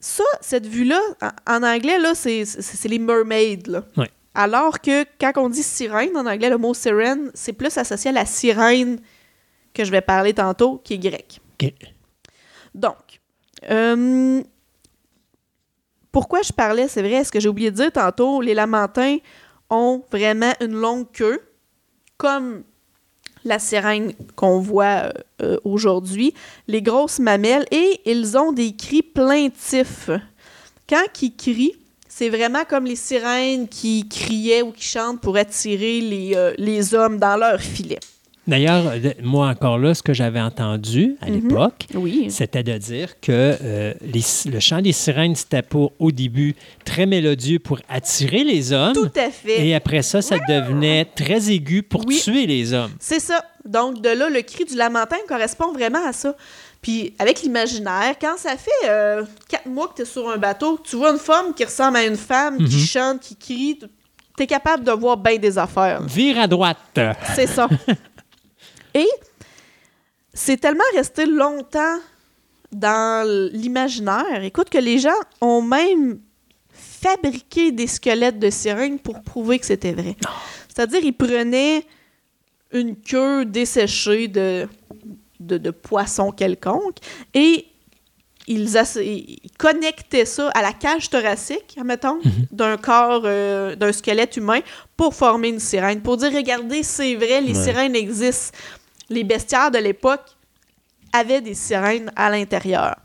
Ça, 0.00 0.24
cette 0.40 0.66
vue-là, 0.66 1.00
en, 1.48 1.62
anglais, 1.64 1.98
là, 1.98 2.14
c'est, 2.14 2.44
les 2.84 2.98
mermaids. 2.98 3.58
Là. 3.66 3.82
Ouais. 3.96 4.10
Alors 4.34 4.80
que 4.80 5.04
quand 5.20 5.32
on 5.36 5.48
dit 5.48 5.62
sirène, 5.62 6.16
en 6.16 6.26
anglais, 6.26 6.50
le 6.50 6.58
mot 6.58 6.74
sirène, 6.74 7.30
c'est 7.34 7.52
plus 7.54 7.76
associé 7.76 8.10
à 8.10 8.12
la 8.12 8.26
sirène 8.26 8.98
que 9.76 9.84
je 9.84 9.90
vais 9.90 10.00
parler 10.00 10.32
tantôt, 10.32 10.80
qui 10.82 10.94
est. 10.94 11.40
OK. 11.62 11.72
Donc, 12.74 13.20
euh, 13.70 14.42
pourquoi 16.10 16.40
je 16.40 16.52
parlais, 16.52 16.88
c'est 16.88 17.02
vrai, 17.02 17.24
ce 17.24 17.30
que 17.30 17.40
j'ai 17.40 17.48
oublié 17.48 17.70
de 17.70 17.76
dire 17.76 17.92
tantôt, 17.92 18.40
les 18.40 18.54
lamentins 18.54 19.18
ont 19.68 20.02
vraiment 20.10 20.52
une 20.60 20.74
longue 20.74 21.12
queue, 21.12 21.40
comme 22.16 22.64
la 23.44 23.58
sirène 23.58 24.14
qu'on 24.34 24.58
voit 24.60 25.12
euh, 25.42 25.58
aujourd'hui, 25.64 26.32
les 26.68 26.80
grosses 26.80 27.18
mamelles, 27.18 27.66
et 27.70 28.00
ils 28.06 28.38
ont 28.38 28.52
des 28.52 28.74
cris 28.74 29.02
plaintifs. 29.02 30.10
Quand 30.88 31.04
ils 31.20 31.36
crient, 31.36 31.76
c'est 32.08 32.30
vraiment 32.30 32.64
comme 32.64 32.86
les 32.86 32.96
sirènes 32.96 33.68
qui 33.68 34.08
criaient 34.08 34.62
ou 34.62 34.72
qui 34.72 34.84
chantent 34.84 35.20
pour 35.20 35.36
attirer 35.36 36.00
les, 36.00 36.32
euh, 36.34 36.54
les 36.56 36.94
hommes 36.94 37.18
dans 37.18 37.36
leur 37.36 37.60
filet. 37.60 38.00
D'ailleurs, 38.46 38.84
euh, 38.86 39.10
moi 39.22 39.48
encore 39.48 39.76
là, 39.78 39.92
ce 39.94 40.02
que 40.02 40.14
j'avais 40.14 40.40
entendu 40.40 41.16
à 41.20 41.26
Mhm. 41.28 41.34
l'époque, 41.34 41.86
Oui. 41.94 42.26
c'était 42.30 42.62
de 42.62 42.78
dire 42.78 43.18
que 43.20 43.32
euh, 43.60 43.92
les- 44.02 44.50
le 44.50 44.60
chant 44.60 44.80
des 44.80 44.92
sirènes, 44.92 45.34
c'était 45.34 45.62
pour, 45.62 45.92
au 45.98 46.12
début, 46.12 46.54
très 46.84 47.06
mélodieux 47.06 47.58
pour 47.58 47.80
attirer 47.88 48.44
les 48.44 48.72
hommes. 48.72 48.92
Tout 48.94 49.10
à 49.16 49.30
fait. 49.30 49.66
Et 49.66 49.74
après 49.74 50.02
ça, 50.02 50.22
ça 50.22 50.36
devenait 50.48 51.06
très 51.06 51.50
aigu 51.50 51.82
pour 51.82 52.06
Oui. 52.06 52.20
tuer 52.22 52.46
les 52.46 52.72
hommes. 52.72 52.92
C'est 53.00 53.20
ça. 53.20 53.44
Donc, 53.64 54.00
de 54.00 54.10
là, 54.10 54.28
le 54.28 54.42
cri 54.42 54.64
du 54.64 54.76
lamentin 54.76 55.16
correspond 55.28 55.72
vraiment 55.72 56.06
à 56.06 56.12
ça. 56.12 56.36
Puis, 56.80 57.14
avec 57.18 57.42
l'imaginaire, 57.42 58.14
quand 58.20 58.36
ça 58.38 58.56
fait 58.56 58.88
euh, 58.88 59.24
quatre 59.48 59.66
mois 59.66 59.88
que 59.88 59.94
tu 59.96 60.02
es 60.02 60.04
sur 60.04 60.28
un 60.30 60.36
bateau, 60.36 60.78
tu 60.84 60.94
vois 60.94 61.10
une 61.10 61.18
femme 61.18 61.52
qui 61.52 61.64
ressemble 61.64 61.96
à 61.96 62.04
une 62.04 62.14
femme, 62.16 62.58
qui 62.58 62.76
Mhm. 62.76 62.86
chante, 62.86 63.20
qui 63.22 63.34
crie, 63.34 63.78
tu 64.36 64.42
es 64.44 64.46
capable 64.46 64.84
de 64.84 64.92
voir 64.92 65.16
bien 65.16 65.36
des 65.36 65.58
affaires. 65.58 66.00
Vire 66.04 66.38
à 66.38 66.46
droite. 66.46 66.76
C'est 67.34 67.48
ça. 67.48 67.66
Et 68.96 69.08
c'est 70.32 70.56
tellement 70.56 70.84
resté 70.94 71.26
longtemps 71.26 71.98
dans 72.72 73.26
l'imaginaire, 73.52 74.42
écoute, 74.42 74.70
que 74.70 74.78
les 74.78 74.98
gens 74.98 75.20
ont 75.40 75.62
même 75.62 76.18
fabriqué 76.72 77.72
des 77.72 77.86
squelettes 77.86 78.38
de 78.38 78.50
sirènes 78.50 78.98
pour 78.98 79.22
prouver 79.22 79.58
que 79.58 79.66
c'était 79.66 79.92
vrai. 79.92 80.16
C'est-à-dire, 80.68 81.00
ils 81.04 81.12
prenaient 81.12 81.84
une 82.72 82.96
queue 82.96 83.44
desséchée 83.44 84.28
de, 84.28 84.66
de, 85.40 85.58
de 85.58 85.70
poisson 85.70 86.32
quelconque 86.32 86.96
et 87.34 87.66
ils, 88.48 88.68
connectaient 89.58 90.24
ça 90.24 90.48
à 90.50 90.62
la 90.62 90.72
cage 90.72 91.10
thoracique, 91.10 91.76
admettons, 91.78 92.18
d'un 92.50 92.76
corps, 92.76 93.22
euh, 93.24 93.74
d'un 93.74 93.92
squelette 93.92 94.36
humain 94.36 94.60
pour 94.96 95.14
former 95.14 95.48
une 95.48 95.60
sirène. 95.60 96.00
Pour 96.00 96.16
dire, 96.16 96.32
regardez, 96.32 96.82
c'est 96.82 97.14
vrai, 97.16 97.40
les 97.40 97.56
Ouais. 97.56 97.64
sirènes 97.64 97.96
existent. 97.96 98.56
Les 99.08 99.24
bestiaires 99.24 99.70
de 99.70 99.78
l'époque 99.78 100.36
avaient 101.12 101.40
des 101.40 101.54
sirènes 101.54 102.10
à 102.16 102.30
l'intérieur. 102.30 102.96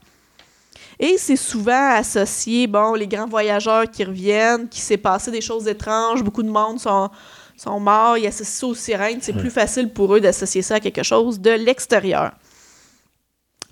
Et 0.99 1.17
c'est 1.17 1.35
souvent 1.35 1.93
associé, 1.93 2.67
bon, 2.67 2.93
les 2.93 3.07
grands 3.07 3.27
voyageurs 3.27 3.89
qui 3.89 4.03
reviennent, 4.03 4.69
qui 4.69 4.79
s'est 4.79 4.97
passé 4.97 5.31
des 5.31 5.41
choses 5.41 5.67
étranges, 5.67 6.21
beaucoup 6.23 6.43
de 6.43 6.49
monde 6.49 6.79
sont, 6.79 7.09
sont 7.57 7.79
morts, 7.79 8.17
ils 8.17 8.27
associent 8.27 8.59
ça 8.59 8.67
aux 8.67 8.75
sirènes, 8.75 9.19
c'est 9.21 9.33
plus 9.33 9.49
facile 9.49 9.91
pour 9.91 10.15
eux 10.15 10.19
d'associer 10.19 10.61
ça 10.61 10.75
à 10.75 10.79
quelque 10.79 11.01
chose 11.01 11.39
de 11.39 11.51
l'extérieur. 11.51 12.33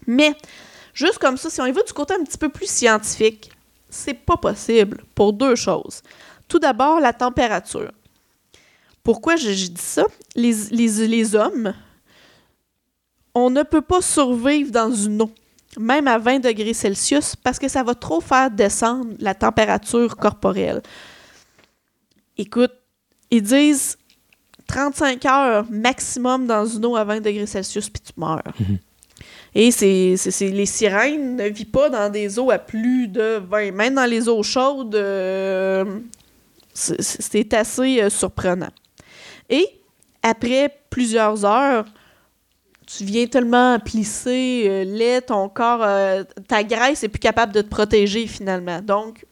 Mais, 0.08 0.36
juste 0.94 1.20
comme 1.20 1.38
ça, 1.38 1.52
si 1.52 1.62
on 1.62 1.68
y 1.68 1.72
va 1.72 1.84
du 1.84 1.94
côté 1.94 2.16
un 2.16 2.24
petit 2.24 2.38
peu 2.38 2.50
plus 2.50 2.70
scientifique, 2.70 3.52
c'est 3.92 4.16
pas 4.16 4.38
possible 4.38 5.04
pour 5.14 5.34
deux 5.34 5.56
choses. 5.56 6.02
Tout 6.48 6.58
d'abord, 6.60 7.00
la 7.00 7.14
température. 7.14 7.92
Pourquoi 9.04 9.36
je, 9.36 9.52
je 9.52 9.68
dis 9.68 9.82
ça? 9.82 10.06
Les, 10.36 10.54
les, 10.72 11.08
les 11.08 11.36
hommes, 11.36 11.76
on 13.46 13.50
ne 13.50 13.64
peut 13.64 13.82
pas 13.82 14.02
survivre 14.02 14.72
dans 14.72 14.92
une 14.92 15.22
eau, 15.22 15.32
même 15.78 16.08
à 16.08 16.18
20 16.18 16.40
degrés 16.40 16.74
Celsius, 16.74 17.36
parce 17.36 17.60
que 17.60 17.68
ça 17.68 17.84
va 17.84 17.96
trop 17.96 18.22
faire 18.22 18.52
descendre 18.52 19.14
la 19.20 19.34
température 19.34 20.16
corporelle. 20.16 20.82
Écoute, 22.38 22.74
ils 23.32 23.42
disent 23.42 23.98
35 24.68 25.26
heures 25.26 25.66
maximum 25.70 26.48
dans 26.48 26.66
une 26.66 26.86
eau 26.86 26.96
à 26.96 27.04
20 27.04 27.22
degrés 27.22 27.46
Celsius, 27.46 27.90
puis 27.90 28.02
tu 28.02 28.14
meurs. 28.20 28.44
Et 29.56 29.72
c'est, 29.72 30.16
les 30.42 30.66
sirènes 30.66 31.36
ne 31.36 31.46
vivent 31.50 31.72
pas 31.72 31.90
dans 31.90 32.12
des 32.12 32.38
eaux 32.38 32.52
à 32.52 32.60
plus 32.60 33.08
de 33.08 33.42
20. 33.50 33.72
Même 33.72 33.96
dans 33.96 34.06
les 34.06 34.30
eaux 34.30 34.44
chaudes, 34.44 34.96
euh, 34.96 36.00
c'est, 36.74 37.02
c'est 37.02 37.54
assez 37.54 38.02
euh, 38.02 38.10
surprenant. 38.10 38.70
Et 39.50 39.66
après 40.22 40.72
plusieurs 40.90 41.46
heures, 41.46 41.86
tu 42.98 43.04
viens 43.04 43.28
tellement 43.28 43.78
plissé, 43.80 44.64
euh, 44.68 44.84
laid, 44.84 45.22
ton 45.22 45.48
corps, 45.50 45.82
euh, 45.84 46.24
ta 46.48 46.64
graisse 46.64 47.04
est 47.04 47.08
plus 47.10 47.20
capable 47.20 47.54
de 47.54 47.62
te 47.62 47.68
protéger 47.70 48.26
finalement. 48.28 48.82
Donc, 48.82 49.26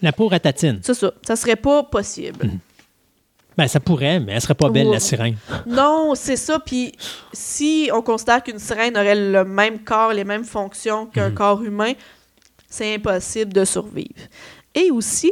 La 0.00 0.12
peau 0.12 0.28
ratatine. 0.28 0.80
c'est 0.82 0.94
ça. 0.94 1.12
Ça 1.26 1.36
serait 1.36 1.56
pas 1.56 1.82
possible. 1.82 2.50
Ben, 3.56 3.68
ça 3.68 3.80
pourrait, 3.80 4.18
mais 4.18 4.32
elle 4.32 4.40
serait 4.40 4.54
pas 4.54 4.70
belle, 4.70 4.88
la 4.90 4.98
sirène. 4.98 5.36
Non, 5.66 6.14
c'est 6.14 6.36
ça. 6.36 6.58
Puis 6.58 6.92
si 7.34 7.90
on 7.92 8.00
considère 8.00 8.42
qu'une 8.42 8.58
sirène 8.58 8.96
aurait 8.96 9.14
le 9.14 9.44
même 9.44 9.80
corps, 9.80 10.14
les 10.14 10.24
mêmes 10.24 10.44
fonctions 10.44 11.04
qu'un 11.06 11.30
corps 11.30 11.62
humain, 11.62 11.92
c'est 12.70 12.94
impossible 12.94 13.52
de 13.52 13.66
survivre. 13.66 14.14
Et 14.74 14.90
aussi, 14.90 15.30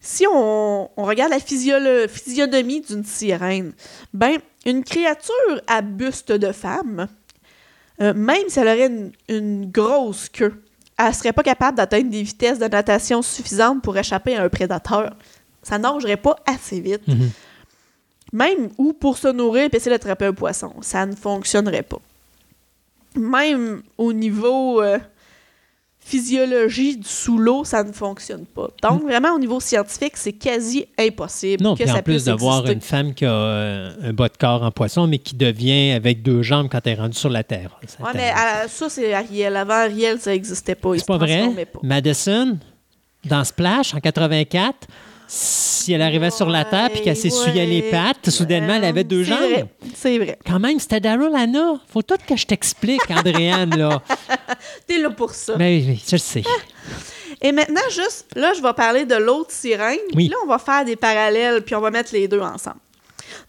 si 0.00 0.24
on, 0.26 0.88
on 0.96 1.04
regarde 1.04 1.30
la 1.32 1.38
physiolo- 1.38 2.08
physionomie 2.08 2.80
d'une 2.80 3.04
sirène, 3.04 3.72
ben, 4.14 4.38
une 4.66 4.84
créature 4.84 5.60
à 5.66 5.82
buste 5.82 6.32
de 6.32 6.52
femme, 6.52 7.08
euh, 8.00 8.14
même 8.14 8.48
si 8.48 8.58
elle 8.58 8.68
aurait 8.68 8.86
une, 8.86 9.12
une 9.28 9.70
grosse 9.70 10.28
queue, 10.28 10.62
elle 10.98 11.14
serait 11.14 11.32
pas 11.32 11.42
capable 11.42 11.76
d'atteindre 11.76 12.10
des 12.10 12.22
vitesses 12.22 12.58
de 12.58 12.66
natation 12.66 13.22
suffisantes 13.22 13.82
pour 13.82 13.96
échapper 13.96 14.36
à 14.36 14.44
un 14.44 14.48
prédateur. 14.48 15.14
Ça 15.62 15.78
nagerait 15.78 16.16
pas 16.16 16.36
assez 16.46 16.80
vite. 16.80 17.06
Mhm. 17.06 17.30
Même 18.32 18.70
ou 18.78 18.92
pour 18.92 19.18
se 19.18 19.28
nourrir 19.28 19.68
et 19.72 19.76
essayer 19.76 19.90
d'attraper 19.90 20.26
un 20.26 20.32
poisson. 20.32 20.74
Ça 20.80 21.04
ne 21.06 21.14
fonctionnerait 21.14 21.82
pas. 21.82 22.00
Même 23.14 23.82
au 23.98 24.12
niveau 24.12 24.80
euh, 24.80 24.98
physiologie 26.04 26.96
du 26.96 27.08
sous 27.08 27.38
l'eau, 27.38 27.64
ça 27.64 27.82
ne 27.84 27.92
fonctionne 27.92 28.44
pas. 28.44 28.68
Donc, 28.82 29.02
vraiment, 29.02 29.34
au 29.34 29.38
niveau 29.38 29.60
scientifique, 29.60 30.16
c'est 30.16 30.32
quasi 30.32 30.86
impossible 30.98 31.62
Non, 31.62 31.74
que 31.76 31.86
ça 31.86 31.94
en 31.94 32.02
plus 32.02 32.14
puisse 32.14 32.24
de 32.24 32.32
voir 32.32 32.58
exister. 32.60 32.74
une 32.74 32.80
femme 32.80 33.14
qui 33.14 33.24
a 33.24 33.30
euh, 33.32 33.92
un 34.02 34.12
bas 34.12 34.28
de 34.28 34.36
corps 34.36 34.62
en 34.62 34.70
poisson, 34.70 35.06
mais 35.06 35.18
qui 35.18 35.34
devient 35.36 35.92
avec 35.92 36.22
deux 36.22 36.42
jambes 36.42 36.68
quand 36.70 36.80
elle 36.86 36.92
est 36.98 37.00
rendue 37.00 37.16
sur 37.16 37.30
la 37.30 37.44
Terre. 37.44 37.78
T'a- 37.98 38.12
mais 38.14 38.30
euh, 38.30 38.68
ça, 38.68 38.88
c'est 38.88 39.12
Ariel. 39.14 39.56
Avant 39.56 39.74
Ariel, 39.74 40.20
ça 40.20 40.32
n'existait 40.32 40.74
pas. 40.74 40.90
C'est 40.98 41.06
pas 41.06 41.18
vrai? 41.18 41.66
pas. 41.72 41.78
Madison, 41.82 42.58
dans 43.24 43.44
Splash, 43.44 43.94
en 43.94 44.00
84, 44.00 44.76
si 45.34 45.94
elle 45.94 46.02
arrivait 46.02 46.30
sur 46.30 46.50
la 46.50 46.66
Terre 46.66 46.90
puis 46.90 47.00
qu'elle 47.00 47.16
s'essuyait 47.16 47.62
Ouais, 47.62 47.66
les 47.66 47.82
pattes, 47.90 48.28
soudainement, 48.28 48.74
elle 48.74 48.84
avait 48.84 49.02
deux 49.02 49.22
jambes. 49.22 49.66
C'est 49.94 50.18
vrai. 50.18 50.38
Quand 50.46 50.60
même, 50.60 50.78
c'était 50.78 51.00
Daryl 51.00 51.34
Anna. 51.34 51.80
Faut 51.90 52.02
tout 52.02 52.18
que 52.28 52.36
je 52.36 52.46
t'explique, 52.46 53.10
Andréane, 53.10 53.74
là. 53.78 54.02
T'es 54.86 54.98
là 54.98 55.08
pour 55.08 55.30
ça. 55.30 55.56
Mais 55.56 55.82
oui, 55.88 56.02
je 56.06 56.16
le 56.16 56.18
sais. 56.18 56.42
Et 57.40 57.50
maintenant, 57.50 57.80
juste, 57.88 58.26
là, 58.36 58.52
je 58.54 58.60
vais 58.60 58.74
parler 58.74 59.06
de 59.06 59.14
l'autre 59.14 59.52
sirène. 59.52 59.98
Oui. 60.14 60.26
Puis 60.26 60.28
là, 60.28 60.36
on 60.44 60.46
va 60.46 60.58
faire 60.58 60.84
des 60.84 60.96
parallèles, 60.96 61.62
puis 61.62 61.74
on 61.74 61.80
va 61.80 61.90
mettre 61.90 62.12
les 62.12 62.28
deux 62.28 62.40
ensemble. 62.40 62.80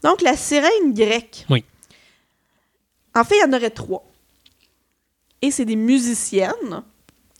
Donc, 0.02 0.22
la 0.22 0.36
sirène 0.36 0.94
grecque. 0.94 1.44
Oui. 1.50 1.64
En 3.14 3.24
fait, 3.24 3.36
il 3.36 3.42
y 3.42 3.44
en 3.44 3.52
aurait 3.52 3.70
trois. 3.70 4.04
Et 5.42 5.50
c'est 5.50 5.66
des 5.66 5.76
musiciennes 5.76 6.82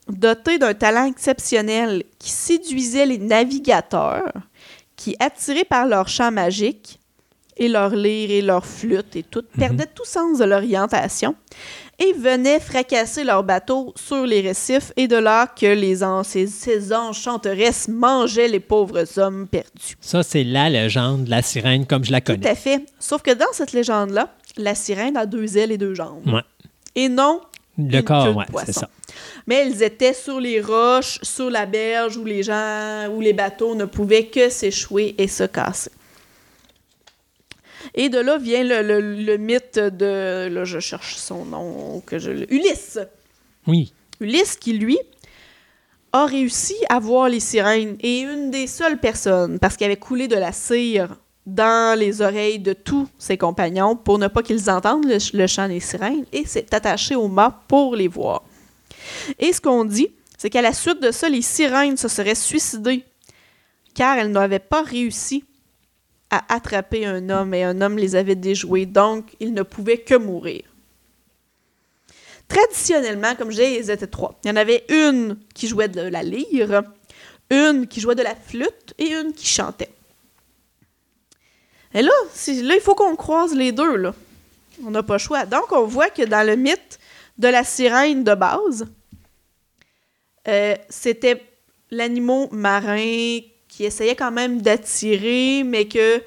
dotées 0.09 0.59
d'un 0.59 0.75
talent 0.75 1.07
exceptionnel 1.07 2.05
qui 2.19 2.31
séduisaient 2.31 3.07
les 3.07 3.19
navigateurs, 3.19 4.33
qui, 4.97 5.17
attirés 5.19 5.65
par 5.65 5.87
leur 5.87 6.09
chant 6.09 6.31
magique 6.31 7.01
et 7.57 7.69
leur 7.69 7.91
lyre 7.91 8.31
et 8.31 8.43
leur 8.43 8.67
flûte 8.67 9.15
et 9.17 9.23
tout, 9.23 9.43
perdaient 9.57 9.87
tout 9.95 10.05
sens 10.05 10.39
de 10.39 10.45
l'orientation 10.45 11.35
et 12.01 12.13
venaient 12.13 12.59
fracasser 12.59 13.23
leur 13.23 13.45
bateau 13.45 13.93
sur 13.97 14.27
les 14.27 14.41
récifs 14.41 14.93
et 14.97 15.07
de 15.07 15.15
là 15.17 15.47
que 15.47 15.67
les 15.67 15.99
ces, 16.25 16.49
ces 16.49 16.93
enchanteresses 16.93 17.87
mangeaient 17.89 18.49
les 18.49 18.59
pauvres 18.59 19.05
hommes 19.19 19.47
perdus. 19.47 19.97
Ça, 20.01 20.25
c'est 20.25 20.43
la 20.43 20.69
légende 20.69 21.25
de 21.25 21.31
la 21.31 21.43
sirène 21.43 21.87
comme 21.87 22.05
je 22.05 22.11
la 22.11 22.21
Tout 22.21 22.33
connais. 22.33 22.49
à 22.49 22.57
fait. 22.57 22.85
Sauf 22.99 23.23
que 23.23 23.31
dans 23.31 23.53
cette 23.53 23.73
légende-là, 23.73 24.35
la 24.57 24.75
sirène 24.75 25.17
a 25.17 25.25
deux 25.27 25.57
ailes 25.57 25.71
et 25.73 25.79
deux 25.79 25.95
jambes. 25.95 26.27
Ouais. 26.27 26.43
Et 26.97 27.09
non 27.09 27.41
Le 27.77 28.01
corps, 28.03 28.37
ouais, 28.37 28.45
c'est 28.65 28.73
ça. 28.73 28.89
Mais 29.47 29.57
elles 29.57 29.83
étaient 29.83 30.15
sur 30.15 30.39
les 30.41 30.61
roches, 30.61 31.19
sur 31.23 31.51
la 31.51 31.67
berge 31.67 32.17
où 32.17 32.25
les 32.25 32.43
gens, 32.43 33.09
où 33.13 33.21
les 33.21 33.33
bateaux 33.33 33.75
ne 33.75 33.85
pouvaient 33.85 34.27
que 34.27 34.49
s'échouer 34.49 35.15
et 35.19 35.27
se 35.29 35.45
casser. 35.45 35.91
Et 37.95 38.09
de 38.09 38.19
là 38.19 38.39
vient 38.39 38.65
le, 38.65 38.83
le- 38.83 39.15
le 39.23 39.37
mythe 39.37 39.79
de, 39.79 40.49
là 40.49 40.65
je 40.65 40.79
cherche 40.79 41.17
son 41.17 41.45
nom, 41.45 42.01
que 42.07 42.19
je, 42.19 42.31
Ulysse. 42.49 42.99
Oui. 43.67 43.93
Ulysse 44.21 44.57
qui, 44.57 44.73
lui, 44.75 44.99
a 46.13 46.27
réussi 46.27 46.77
à 46.89 46.99
voir 46.99 47.29
les 47.29 47.41
sirènes 47.41 47.97
et 48.01 48.21
une 48.21 48.51
des 48.51 48.67
seules 48.67 48.99
personnes, 48.99 49.59
parce 49.59 49.77
qu'il 49.77 49.85
avait 49.87 49.97
coulé 49.97 50.29
de 50.29 50.37
la 50.37 50.53
cire 50.53 51.17
dans 51.47 51.99
les 51.99 52.23
oreilles 52.23 52.59
de 52.59 52.73
tous 52.73 53.09
ses 53.19 53.37
compagnons 53.37 53.97
pour 53.97 54.19
ne 54.19 54.29
pas 54.29 54.43
qu'ils 54.43 54.71
entendent 54.71 55.07
le, 55.07 55.47
chant 55.47 55.69
des 55.69 55.81
sirènes 55.81 56.25
et 56.33 56.47
s'est 56.47 56.75
attaché 56.75 57.15
au 57.15 57.29
mât 57.29 57.63
pour 57.69 57.97
les 57.97 58.09
voir. 58.09 58.43
Et 59.39 59.53
ce 59.53 59.61
qu'on 59.61 59.85
dit, 59.85 60.09
c'est 60.39 60.51
qu'à 60.51 60.63
la 60.63 60.73
suite 60.73 61.03
de 61.03 61.11
ça, 61.11 61.29
les 61.29 61.43
sirènes 61.43 61.97
se 61.97 62.09
seraient 62.09 62.35
suicidées 62.35 63.05
car 63.95 64.19
elles 64.19 64.33
n'avaient 64.33 64.59
pas 64.59 64.83
réussi 64.83 65.45
à 66.31 66.55
attraper 66.55 67.07
un 67.07 67.29
homme 67.31 67.55
et 67.55 67.63
un 67.63 67.81
homme 67.81 67.99
les 67.99 68.17
avait 68.17 68.35
déjoués, 68.35 68.87
donc 68.87 69.37
ils 69.39 69.53
ne 69.53 69.63
pouvaient 69.63 69.99
que 69.99 70.17
mourir. 70.17 70.63
Traditionnellement, 72.49 73.35
comme 73.37 73.51
je 73.51 73.57
disais, 73.57 73.79
ils 73.79 73.91
étaient 73.91 74.07
trois. 74.07 74.39
Il 74.43 74.49
y 74.49 74.51
en 74.51 74.57
avait 74.57 74.85
une 74.89 75.39
qui 75.55 75.69
jouait 75.69 75.89
de 75.89 76.01
la 76.01 76.23
lyre, 76.23 76.83
une 77.51 77.87
qui 77.87 78.01
jouait 78.01 78.15
de 78.15 78.23
la 78.23 78.35
flûte 78.35 78.95
et 78.99 79.13
une 79.13 79.33
qui 79.33 79.47
chantait. 79.47 79.91
Et 81.95 82.03
là, 82.03 82.11
là 82.11 82.75
il 82.75 82.81
faut 82.83 82.95
qu'on 82.95 83.17
croise 83.17 83.55
les 83.55 83.73
deux. 83.73 83.97
Là. 83.97 84.15
On 84.85 84.91
n'a 84.91 85.03
pas 85.03 85.15
le 85.15 85.19
choix. 85.19 85.47
Donc, 85.47 85.73
on 85.73 85.85
voit 85.85 86.11
que 86.11 86.23
dans 86.23 86.47
le 86.47 86.57
mythe 86.57 86.99
de 87.39 87.49
la 87.49 87.63
sirène 87.65 88.25
de 88.25 88.35
base, 88.35 88.87
euh, 90.49 90.75
c'était 90.89 91.43
l'animal 91.91 92.49
marin 92.51 93.39
qui 93.69 93.85
essayait 93.85 94.17
quand 94.17 94.31
même 94.33 94.61
d'attirer, 94.63 95.63
mais 95.65 95.87
que, 95.87 96.19
tu 96.19 96.25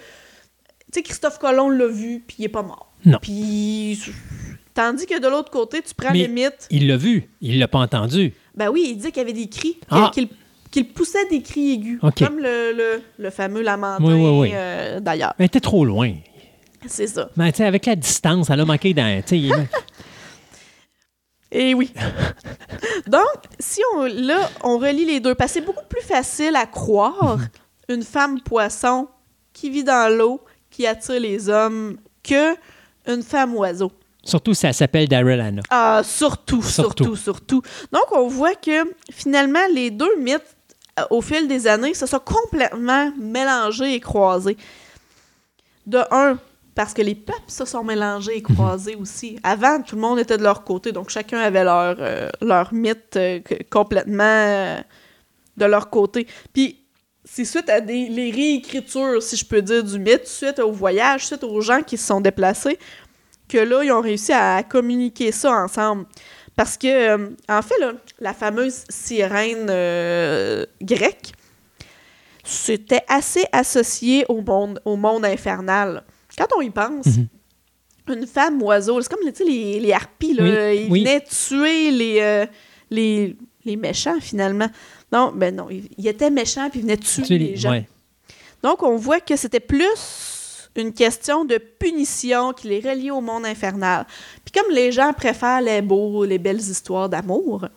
sais, 0.94 1.02
Christophe 1.04 1.40
Colomb 1.40 1.70
l'a 1.70 1.88
vu, 1.88 2.24
puis 2.26 2.38
il 2.40 2.46
est 2.46 2.50
pas 2.50 2.64
mort. 2.64 2.92
Non. 3.06 3.20
Puis, 3.22 4.02
tandis 4.74 5.06
que 5.06 5.20
de 5.20 5.28
l'autre 5.28 5.52
côté, 5.52 5.82
tu 5.82 5.94
prends 5.94 6.12
Mais- 6.12 6.28
le 6.28 6.34
mythe. 6.34 6.68
Il 6.70 6.88
l'a 6.88 6.98
vu. 6.98 7.30
Il 7.42 7.60
l'a 7.60 7.68
pas 7.68 7.80
entendu. 7.80 8.34
Ben 8.56 8.70
oui, 8.70 8.88
il 8.90 8.96
dit 8.98 9.08
qu'il 9.12 9.18
y 9.18 9.22
avait 9.22 9.34
des 9.34 9.48
cris, 9.48 9.78
Ah. 9.90 10.12
qu'il 10.14 10.28
qu'il 10.84 10.94
poussait 10.94 11.26
des 11.30 11.42
cris 11.42 11.74
aigus, 11.74 12.00
comme 12.00 12.38
le, 12.40 12.74
le- 12.74 13.02
le 13.18 13.30
fameux 13.30 13.62
lamentin 13.62 14.04
Oui, 14.04 14.14
oui, 14.14 14.40
oui. 14.40 14.52
euh, 14.54 15.00
d'ailleurs. 15.00 15.34
Mais 15.40 15.46
était 15.46 15.60
trop 15.60 15.86
loin. 15.86 16.14
C'est 16.86 17.08
ça. 17.08 17.30
Mais 17.36 17.52
tu 17.52 17.58
sais, 17.58 17.66
avec 17.66 17.86
la 17.86 17.96
distance, 17.96 18.50
elle 18.50 18.60
a 18.60 18.66
manqué 18.66 18.94
dans. 18.94 19.22
Et 21.52 21.74
oui. 21.74 21.92
Donc, 23.08 23.24
si 23.60 23.82
on, 23.96 24.04
là, 24.04 24.50
on 24.64 24.78
relie 24.78 25.06
les 25.06 25.20
deux, 25.20 25.34
parce 25.34 25.54
que 25.54 25.60
c'est 25.60 25.66
beaucoup 25.66 25.86
plus 25.90 26.02
facile 26.02 26.56
à 26.56 26.66
croire 26.66 27.40
une 27.90 28.04
femme 28.04 28.42
poisson 28.42 29.08
qui 29.54 29.70
vit 29.70 29.84
dans 29.84 30.14
l'eau, 30.16 30.42
qui 30.70 30.86
attire 30.86 31.20
les 31.20 31.50
hommes, 31.50 31.98
que 32.22 32.54
une 33.08 33.24
femme 33.24 33.56
oiseau. 33.56 33.92
Surtout 34.24 34.54
si 34.54 34.66
elle 34.68 34.74
s'appelle 34.74 35.08
Daryl 35.08 35.40
Anna. 35.40 35.62
Ah, 35.70 36.02
surtout, 36.04 36.62
Surtout. 36.62 37.06
surtout, 37.06 37.16
surtout. 37.16 37.62
Donc, 37.94 38.04
on 38.12 38.28
voit 38.28 38.56
que 38.56 38.94
finalement, 39.10 39.62
les 39.74 39.90
deux 39.90 40.18
mythes, 40.20 40.57
au 41.10 41.22
fil 41.22 41.48
des 41.48 41.68
années, 41.68 41.94
se 41.94 42.06
sont 42.06 42.20
complètement 42.20 43.12
mélangés 43.18 43.94
et 43.94 44.00
croisés. 44.00 44.58
De 45.86 46.00
un, 46.12 46.38
parce 46.76 46.94
que 46.94 47.02
les 47.02 47.16
peuples 47.16 47.40
se 47.48 47.66
sont 47.66 47.84
mélangés 47.84 48.38
et 48.38 48.42
croisés 48.42 48.96
aussi. 48.96 49.40
Avant, 49.42 49.82
tout 49.82 49.96
le 49.96 50.02
monde 50.02 50.20
était 50.20 50.38
de 50.38 50.44
leur 50.44 50.64
côté, 50.64 50.92
donc 50.92 51.10
chacun 51.10 51.40
avait 51.40 51.64
leur, 51.64 51.96
euh, 52.00 52.30
leur 52.42 52.74
mythe 52.74 53.16
euh, 53.16 53.40
complètement 53.70 54.24
euh, 54.24 54.78
de 55.56 55.66
leur 55.66 55.90
côté. 55.90 56.28
Puis, 56.54 56.84
c'est 57.26 57.46
suite 57.46 57.70
à 57.70 57.82
des, 57.82 58.08
les 58.10 58.32
réécritures, 58.32 59.22
si 59.24 59.36
je 59.36 59.46
peux 59.46 59.62
dire, 59.62 59.84
du 59.84 59.98
mythe, 59.98 60.28
suite 60.28 60.60
au 60.60 60.72
voyage, 60.72 61.26
suite 61.26 61.44
aux 61.44 61.62
gens 61.62 61.82
qui 61.82 61.98
se 61.98 62.06
sont 62.06 62.22
déplacés, 62.22 62.78
que 63.50 63.58
là, 63.58 63.84
ils 63.84 63.92
ont 63.92 64.02
réussi 64.02 64.32
à 64.32 64.62
communiquer 64.64 65.32
ça 65.32 65.52
ensemble. 65.52 66.06
Parce 66.58 66.76
que, 66.78 66.88
euh, 66.88 67.30
en 67.48 67.62
fait, 67.62 67.78
là, 67.80 67.94
la 68.20 68.34
fameuse 68.34 68.84
sirène 68.90 69.68
euh, 69.70 70.66
grecque, 70.82 71.32
c'était 72.44 73.04
assez 73.08 73.46
associé 73.52 74.26
au 74.28 74.42
monde, 74.42 74.82
au 74.84 74.96
monde 74.96 75.24
infernal. 75.26 76.04
Quand 76.38 76.48
on 76.58 76.62
y 76.62 76.70
pense, 76.70 77.06
Mhm. 77.06 77.28
une 78.16 78.28
femme 78.28 78.62
oiseau, 78.64 79.02
c'est 79.02 79.10
comme 79.10 79.20
les, 79.46 79.80
les 79.80 79.94
harpies, 79.94 80.34
là, 80.34 80.44
Oui, 80.44 80.78
ils 80.86 80.92
oui. 80.92 81.00
venaient 81.04 81.22
tuer 81.24 81.92
les, 81.92 82.20
euh, 82.22 82.46
les, 82.90 83.36
les 83.66 83.76
méchants, 83.76 84.20
finalement. 84.20 84.70
Non, 85.12 85.32
ben 85.36 85.56
non, 85.56 85.70
ils, 85.70 85.90
ils 85.98 86.08
étaient 86.08 86.30
méchants 86.30 86.70
puis 86.70 86.80
ils 86.80 86.84
venaient 86.84 86.98
tuer 86.98 87.24
Tu 87.24 87.38
les 87.38 87.56
gens. 87.56 87.72
ouais. 87.72 87.88
Donc, 88.64 88.82
on 88.82 88.96
voit 88.96 89.20
que 89.20 89.36
c'était 89.36 89.60
plus 89.60 89.86
une 90.82 90.94
question 90.94 91.46
de 91.46 91.58
punition 91.58 92.54
qui 92.54 92.68
les 92.68 92.80
reliait 92.80 93.12
au 93.12 93.22
monde 93.22 93.46
infernal. 93.46 94.06
Puis 94.46 94.52
comme 94.60 94.74
les 94.74 94.92
gens 94.92 95.14
préfèrent 95.14 95.62
les 95.62 95.82
beaux, 95.82 96.24
les 96.26 96.38
belles 96.38 96.60
histoires 96.60 97.10
d'amour, 97.10 97.68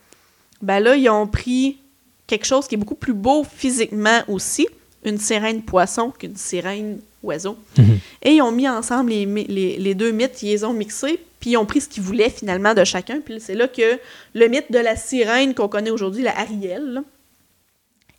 ben 0.63 0.81
là, 0.81 0.95
ils 0.97 1.09
ont 1.09 1.27
pris 1.27 1.79
quelque 2.27 2.47
chose 2.47 2.69
qui 2.69 2.75
est 2.75 2.79
beaucoup 2.79 2.95
plus 2.95 3.15
beau 3.15 3.45
physiquement 3.45 4.21
aussi, 4.29 4.69
une 5.05 5.19
sirène 5.19 5.63
poisson 5.63 6.11
qu'une 6.11 6.37
sirène 6.37 7.01
oiseau. 7.23 7.57
Mhm. 7.79 7.99
Et 8.23 8.33
ils 8.35 8.43
ont 8.43 8.53
mis 8.53 8.69
ensemble 8.69 9.11
les, 9.11 9.27
mi- 9.27 9.47
les, 9.47 9.79
les 9.79 9.95
deux 9.95 10.11
mythes, 10.11 10.43
ils 10.43 10.49
les 10.51 10.65
ont 10.65 10.73
mixés, 10.73 11.19
puis 11.41 11.51
ils 11.51 11.57
ont 11.57 11.65
pris 11.67 11.81
ce 11.81 11.89
qu'ils 11.89 12.03
voulaient 12.03 12.29
finalement 12.31 12.75
de 12.75 12.85
chacun. 12.85 13.21
Puis 13.21 13.41
c'est 13.41 13.55
là 13.55 13.67
que 13.67 13.99
le 14.35 14.49
mythe 14.49 14.71
de 14.71 14.79
la 14.79 14.95
sirène 14.97 15.55
qu'on 15.55 15.69
connaît 15.69 15.91
aujourd'hui, 15.91 16.23
la 16.23 16.39
Ariel, 16.39 16.85
là, 16.93 17.03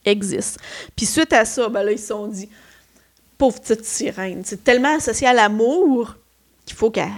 existe. 0.05 0.59
Puis 0.95 1.05
suite 1.05 1.33
à 1.33 1.45
ça, 1.45 1.69
ben 1.69 1.83
là, 1.83 1.91
ils 1.91 1.99
se 1.99 2.07
sont 2.07 2.27
dit, 2.27 2.49
pauvre 3.41 3.59
petite 3.59 3.85
sirène, 3.85 4.43
c'est 4.45 4.63
tellement 4.63 4.97
associé 4.97 5.25
à 5.25 5.33
l'amour 5.33 6.15
qu'il 6.63 6.77
faut 6.77 6.91
qu'elle 6.91 7.09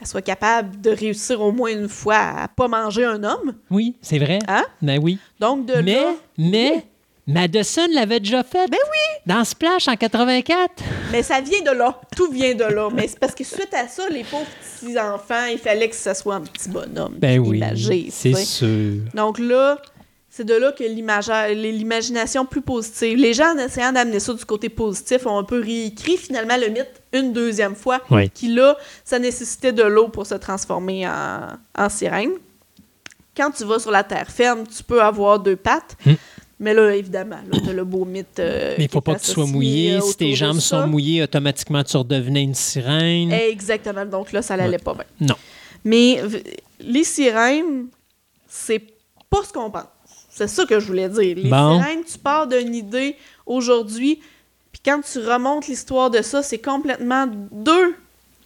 elle 0.00 0.06
soit 0.06 0.20
capable 0.20 0.80
de 0.80 0.90
réussir 0.90 1.40
au 1.40 1.52
moins 1.52 1.70
une 1.70 1.88
fois 1.88 2.16
à 2.16 2.48
pas 2.48 2.66
manger 2.66 3.04
un 3.04 3.22
homme. 3.22 3.54
Oui, 3.70 3.94
c'est 4.02 4.18
vrai. 4.18 4.40
Hein? 4.48 4.64
Ben 4.82 4.98
oui. 5.00 5.20
Donc 5.38 5.66
de 5.66 5.74
mais, 5.74 5.94
là, 5.94 6.14
mais, 6.38 6.84
Madison 7.28 7.86
l'avait 7.92 8.18
déjà 8.18 8.42
fait. 8.42 8.66
Ben 8.68 8.78
oui! 8.82 9.22
Dans 9.26 9.44
Splash 9.44 9.86
en 9.86 9.94
84. 9.94 10.82
mais 11.12 11.22
ça 11.22 11.40
vient 11.40 11.62
de 11.62 11.70
là. 11.70 12.00
Tout 12.16 12.32
vient 12.32 12.56
de 12.56 12.64
là. 12.64 12.88
Mais 12.92 13.06
c'est 13.06 13.20
parce 13.20 13.36
que 13.36 13.44
suite 13.44 13.72
à 13.72 13.86
ça, 13.86 14.08
les 14.08 14.24
pauvres 14.24 14.46
petits 14.80 14.98
enfants, 14.98 15.46
il 15.52 15.58
fallait 15.58 15.88
que 15.88 15.94
ce 15.94 16.14
soit 16.14 16.34
un 16.34 16.40
petit 16.40 16.68
bonhomme. 16.68 17.14
Ben 17.16 17.38
oui. 17.38 17.62
C'est 18.10 18.34
sûr. 18.34 19.02
Donc 19.14 19.38
là, 19.38 19.80
c'est 20.40 20.46
de 20.46 20.54
là 20.54 20.72
que 20.72 20.82
l'imagina- 20.84 21.52
l'imagination 21.52 22.46
plus 22.46 22.62
positive. 22.62 23.18
Les 23.18 23.34
gens, 23.34 23.54
en 23.54 23.58
essayant 23.58 23.92
d'amener 23.92 24.20
ça 24.20 24.32
du 24.32 24.44
côté 24.46 24.70
positif, 24.70 25.26
ont 25.26 25.36
un 25.38 25.44
peu 25.44 25.60
réécrit 25.60 26.16
finalement 26.16 26.56
le 26.56 26.68
mythe 26.68 27.02
une 27.12 27.34
deuxième 27.34 27.74
fois. 27.74 28.00
Oui. 28.10 28.30
Qui 28.30 28.48
là, 28.54 28.74
ça 29.04 29.18
nécessitait 29.18 29.72
de 29.72 29.82
l'eau 29.82 30.08
pour 30.08 30.24
se 30.26 30.34
transformer 30.36 31.06
en, 31.06 31.48
en 31.76 31.88
sirène. 31.90 32.30
Quand 33.36 33.50
tu 33.50 33.64
vas 33.64 33.78
sur 33.78 33.90
la 33.90 34.02
terre 34.02 34.30
ferme, 34.30 34.64
tu 34.66 34.82
peux 34.82 35.02
avoir 35.02 35.38
deux 35.40 35.56
pattes. 35.56 35.94
Hmm. 36.06 36.14
Mais 36.58 36.72
là, 36.72 36.94
évidemment, 36.94 37.40
là, 37.52 37.58
t'as 37.62 37.72
le 37.74 37.84
beau 37.84 38.06
mythe. 38.06 38.38
euh, 38.38 38.74
Mais 38.78 38.84
il 38.84 38.90
faut 38.90 39.00
pas 39.02 39.16
que 39.16 39.20
tu 39.20 39.30
sois 39.30 39.46
mouillé. 39.46 39.94
euh, 39.94 40.00
Si 40.00 40.16
tes 40.16 40.34
jambes 40.34 40.58
sont 40.60 40.86
mouillées, 40.86 41.22
automatiquement, 41.22 41.84
tu 41.84 41.96
redevenais 41.98 42.42
une 42.42 42.54
sirène. 42.54 43.30
Exactement. 43.32 44.06
Donc 44.06 44.32
là, 44.32 44.40
ça 44.40 44.56
l'allait 44.56 44.78
pas 44.78 44.94
bien. 44.94 45.04
Non. 45.20 45.36
Mais 45.84 46.20
les 46.80 47.04
sirènes, 47.04 47.88
c'est 48.48 48.82
pas 49.30 49.42
ce 49.46 49.52
qu'on 49.52 49.70
pense. 49.70 49.84
C'est 50.30 50.48
ça 50.48 50.64
que 50.64 50.78
je 50.80 50.86
voulais 50.86 51.08
dire. 51.08 51.36
Les 51.36 51.50
Bon. 51.50 51.80
sirènes, 51.80 52.04
tu 52.04 52.18
pars 52.18 52.46
d'une 52.46 52.74
idée 52.74 53.16
aujourd'hui, 53.46 54.20
puis 54.72 54.80
quand 54.84 55.00
tu 55.02 55.18
remontes 55.18 55.66
l'histoire 55.66 56.10
de 56.10 56.22
ça, 56.22 56.42
c'est 56.42 56.58
complètement 56.58 57.26
deux 57.52 57.94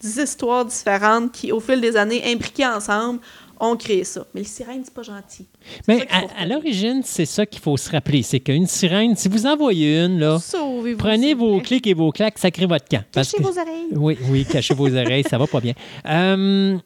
histoires 0.03 0.65
différentes 0.65 1.33
qui, 1.33 1.53
au 1.53 1.61
fil 1.61 1.81
des 1.81 1.97
années, 1.97 2.23
imbriquées 2.33 2.67
ensemble, 2.67 3.21
ont 3.61 3.77
créé 3.77 4.03
ça. 4.05 4.27
Mais 4.35 4.41
les 4.41 4.47
sirènes, 4.47 4.83
c'est 4.85 4.93
pas 4.93 5.03
gentil. 5.03 5.47
Mais 5.87 6.07
à, 6.11 6.45
l'origine, 6.47 7.03
c'est 7.05 7.25
ça 7.25 7.47
qu'il 7.47 7.61
faut 7.63 7.77
se 7.77 7.89
rappeler. 7.91 8.23
C'est 8.23 8.41
qu'une 8.41 8.67
sirène, 8.67 9.15
si 9.17 9.29
vous 9.29 9.47
en 9.47 9.57
voyez 9.57 10.01
une, 10.01 10.19
là, 10.19 10.39
Sauvez-vous, 10.41 10.99
prenez 10.99 11.35
vos 11.35 11.61
clics 11.61 11.87
et 11.87 11.95
vos 11.95 12.11
claques, 12.11 12.39
sacrez 12.39 12.67
votre 12.67 12.87
camp. 12.89 13.05
Cachez 13.13 13.37
que- 13.39 13.43
vos 13.43 13.51
oreilles. 13.59 13.87
Oui, 13.93 14.19
oui, 14.29 14.45
cachez 14.45 14.75
vos 14.75 14.89
oreilles, 14.89 15.25
ça 15.29 15.39
va 15.39 15.47
pas 15.47 15.61
bien. 15.61 15.75
Euh, 16.07 16.77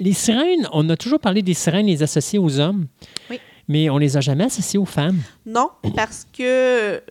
les 0.00 0.12
sirènes, 0.12 0.68
on 0.72 0.88
a 0.90 0.96
toujours 0.96 1.18
parlé 1.18 1.42
des 1.42 1.54
sirènes 1.54 1.86
les 1.86 2.02
associées 2.04 2.38
aux 2.38 2.60
hommes. 2.60 2.86
Oui. 3.28 3.40
Mais 3.68 3.90
on 3.90 3.98
les 3.98 4.16
a 4.16 4.20
jamais 4.20 4.44
associées 4.44 4.78
aux 4.78 4.86
femmes. 4.86 5.20
Non, 5.44 5.70
parce 5.94 6.26
que 6.36 7.02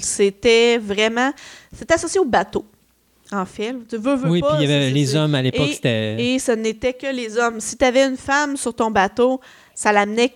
c'était 0.00 0.76
vraiment... 0.78 1.32
C'était 1.72 1.94
associé 1.94 2.18
au 2.18 2.24
bateau, 2.24 2.64
en 3.30 3.46
fait. 3.46 3.74
Tu 3.88 3.96
veux, 3.96 4.16
veux 4.16 4.28
oui, 4.28 4.40
pas, 4.40 4.56
puis 4.56 4.64
il 4.64 4.70
y 4.70 4.72
avait 4.72 4.90
les 4.90 5.14
hommes 5.14 5.36
à 5.36 5.42
l'époque, 5.42 5.70
c'était. 5.72 6.20
Et 6.20 6.38
ce 6.40 6.52
n'était 6.52 6.94
que 6.94 7.06
les 7.14 7.38
hommes. 7.38 7.60
Si 7.60 7.76
tu 7.76 7.84
avais 7.84 8.02
une 8.02 8.16
femme 8.16 8.56
sur 8.56 8.74
ton 8.74 8.90
bateau, 8.90 9.40
ça 9.74 9.92
l'amenait 9.92 10.34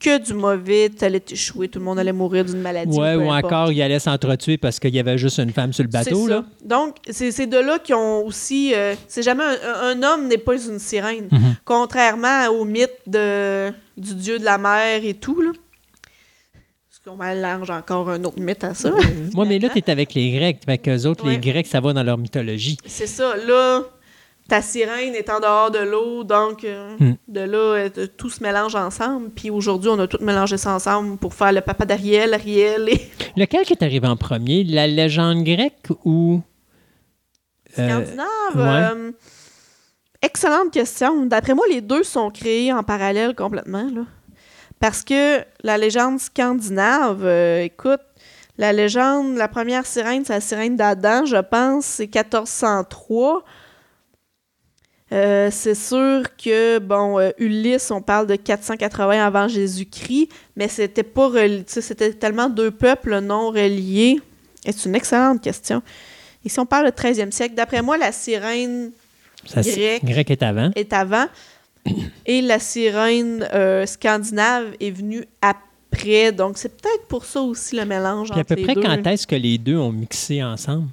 que 0.00 0.18
du 0.18 0.34
mauvais. 0.34 0.90
Tu 0.90 1.04
allais 1.04 1.20
t'échouer, 1.20 1.68
tout 1.68 1.78
le 1.78 1.84
monde 1.84 1.98
allait 1.98 2.12
mourir 2.12 2.44
d'une 2.44 2.60
maladie. 2.60 2.98
Ouais, 2.98 3.14
ou 3.14 3.30
encore, 3.30 3.70
ils 3.70 3.80
allaient 3.82 3.98
s'entretuer 4.00 4.56
parce 4.58 4.80
qu'il 4.80 4.94
y 4.94 4.98
avait 4.98 5.18
juste 5.18 5.38
une 5.38 5.52
femme 5.52 5.72
sur 5.72 5.84
le 5.84 5.90
bateau. 5.90 6.26
Là. 6.26 6.44
Donc, 6.64 6.96
c'est 7.10 7.30
c'est 7.30 7.46
de 7.46 7.58
là 7.58 7.78
qu'ils 7.78 7.94
ont 7.94 8.24
aussi. 8.26 8.72
euh, 8.74 8.94
c'est 9.06 9.22
jamais 9.22 9.44
un, 9.44 9.90
un 9.90 10.02
homme 10.02 10.26
n'est 10.26 10.38
pas 10.38 10.54
une 10.60 10.78
sirène. 10.78 11.28
Mhm. 11.30 11.56
Contrairement 11.64 12.46
au 12.48 12.64
mythe 12.64 12.90
de, 13.06 13.70
du 13.96 14.14
dieu 14.14 14.38
de 14.38 14.44
la 14.44 14.58
mer 14.58 15.04
et 15.04 15.14
tout. 15.14 15.40
Là. 15.40 15.52
Qu'on 17.02 17.16
mélange 17.16 17.70
encore 17.70 18.10
un 18.10 18.22
autre 18.24 18.38
mythe 18.38 18.62
à 18.62 18.74
ça? 18.74 18.90
Moi, 19.32 19.46
mais 19.46 19.58
là, 19.58 19.70
tu 19.70 19.78
es 19.78 19.90
avec 19.90 20.12
les 20.12 20.32
Grecs. 20.32 20.58
Avec 20.66 20.86
eux 20.86 21.06
autres, 21.06 21.26
les. 21.26 21.38
Grecs, 21.38 21.66
ça 21.66 21.80
va 21.80 21.94
dans 21.94 22.02
leur 22.02 22.18
mythologie. 22.18 22.76
C'est 22.84 23.06
ça. 23.06 23.34
Là, 23.36 23.84
ta 24.50 24.62
sirène 24.62 25.14
est 25.14 25.30
en 25.30 25.38
dehors 25.38 25.70
de 25.70 25.78
l'eau, 25.78 26.24
donc 26.24 26.64
euh, 26.64 26.96
Hmm. 26.98 27.12
de 27.28 27.40
là, 27.40 27.58
euh, 27.58 27.88
tout 28.16 28.28
se 28.28 28.42
mélange 28.42 28.74
ensemble. 28.74 29.30
Puis 29.30 29.48
aujourd'hui, 29.48 29.88
on 29.88 29.98
a 30.00 30.08
tout 30.08 30.18
mélangé 30.20 30.56
ça 30.56 30.74
ensemble 30.74 31.16
pour 31.18 31.34
faire 31.34 31.52
le 31.52 31.60
papa 31.60 31.84
d'Ariel, 31.86 32.34
Ariel 32.34 32.88
et 32.88 33.00
Lequel 33.36 33.64
qui 33.64 33.74
est 33.74 33.82
arrivé 33.84 34.08
en 34.08 34.16
premier, 34.16 34.64
la 34.64 34.88
légende 34.88 35.44
grecque 35.44 35.86
ou. 36.04 36.42
Euh, 37.78 37.88
Scandinave? 37.88 38.96
ouais. 38.96 39.12
excellente 40.20 40.72
question. 40.72 41.26
D'après 41.26 41.54
moi, 41.54 41.64
les 41.70 41.80
deux 41.80 42.02
sont 42.02 42.30
créés 42.30 42.72
en 42.72 42.82
parallèle 42.82 43.36
complètement. 43.36 43.88
Là. 43.94 44.02
Parce 44.80 45.04
que 45.04 45.42
la 45.62 45.78
légende 45.78 46.18
scandinave, 46.18 47.24
écoute, 47.62 48.00
la 48.58 48.72
légende, 48.72 49.36
la 49.36 49.46
première 49.46 49.86
sirène, 49.86 50.24
c'est 50.24 50.32
la 50.32 50.40
sirène 50.40 50.74
d'Adam, 50.74 51.24
je 51.24 51.40
pense, 51.40 51.84
c'est 51.84 52.12
1403. 52.12 53.44
Euh, 55.12 55.48
c'est 55.50 55.74
sûr 55.74 56.22
que, 56.36 56.78
bon, 56.78 57.18
euh, 57.18 57.30
Ulysse, 57.38 57.90
on 57.90 58.00
parle 58.00 58.26
de 58.28 58.36
480 58.36 59.24
avant 59.26 59.48
Jésus-Christ, 59.48 60.28
mais 60.54 60.68
c'était 60.68 61.02
pas 61.02 61.28
reli- 61.28 61.64
tu 61.64 61.72
sais, 61.72 61.80
c'était 61.80 62.12
tellement 62.12 62.48
deux 62.48 62.70
peuples 62.70 63.18
non 63.20 63.48
reliés. 63.50 64.20
C'est 64.64 64.84
une 64.84 64.94
excellente 64.94 65.40
question. 65.42 65.82
Et 66.44 66.48
si 66.48 66.60
on 66.60 66.66
parle 66.66 66.86
du 66.86 66.92
13e 66.92 67.32
siècle, 67.32 67.54
d'après 67.56 67.82
moi, 67.82 67.98
la 67.98 68.12
sirène 68.12 68.92
ça, 69.46 69.62
c'est- 69.64 69.98
grec. 70.00 70.04
grec 70.04 70.30
est 70.30 70.42
avant. 70.44 70.70
est 70.76 70.92
avant 70.92 71.26
et 72.26 72.40
la 72.42 72.58
sirène 72.60 73.48
euh, 73.52 73.86
scandinave 73.86 74.66
est 74.80 74.90
venue 74.90 75.24
après. 75.42 76.30
Donc, 76.30 76.56
c'est 76.56 76.68
peut-être 76.80 77.06
pour 77.08 77.24
ça 77.24 77.40
aussi 77.40 77.74
le 77.74 77.84
mélange 77.84 78.28
Puis 78.30 78.38
à 78.38 78.40
entre 78.42 78.48
peu 78.48 78.54
les 78.54 78.62
près 78.64 78.74
deux. 78.74 78.82
quand 78.82 79.06
est-ce 79.08 79.26
que 79.26 79.34
les 79.34 79.58
deux 79.58 79.76
ont 79.76 79.90
mixé 79.90 80.40
ensemble? 80.44 80.86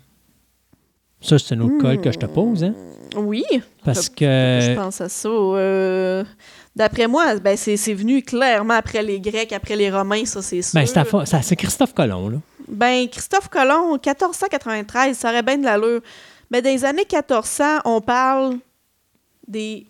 Ça, 1.22 1.38
c'est 1.38 1.54
une 1.56 1.62
autre 1.62 1.78
colle 1.80 2.02
que 2.02 2.12
je 2.12 2.18
te 2.18 2.26
pose, 2.26 2.64
hein? 2.64 2.74
Oui, 3.16 3.44
Parce 3.84 4.06
je 4.06 4.12
que. 4.12 4.76
pense 4.76 5.02
à 5.02 5.10
ça. 5.10 5.30
Euh, 5.30 6.24
D'après 6.78 7.08
moi, 7.08 7.36
ben, 7.38 7.58
c'est 7.58 7.94
venu 7.96 8.22
clairement 8.22 8.76
après 8.76 9.02
les 9.02 9.20
Grecs, 9.20 9.52
après 9.52 9.76
les 9.76 9.90
Romains, 9.90 10.26
ça 10.26 10.44
c'est 10.44 10.62
sûr. 10.62 10.80
Ben, 10.80 10.86
c'est 11.42 11.56
Christophe 11.56 11.94
Colomb, 11.96 12.30
là. 12.30 12.38
Ben, 12.68 13.08
Christophe 13.10 13.48
Colomb, 13.48 13.94
1493, 13.94 15.18
ça 15.18 15.30
aurait 15.30 15.42
bien 15.42 15.58
de 15.58 15.64
l'allure. 15.64 16.02
Ben, 16.52 16.62
dans 16.62 16.70
les 16.70 16.86
années 16.86 17.06
1400, 17.12 17.80
on 17.86 18.00
parle 18.00 18.58
des, 19.48 19.88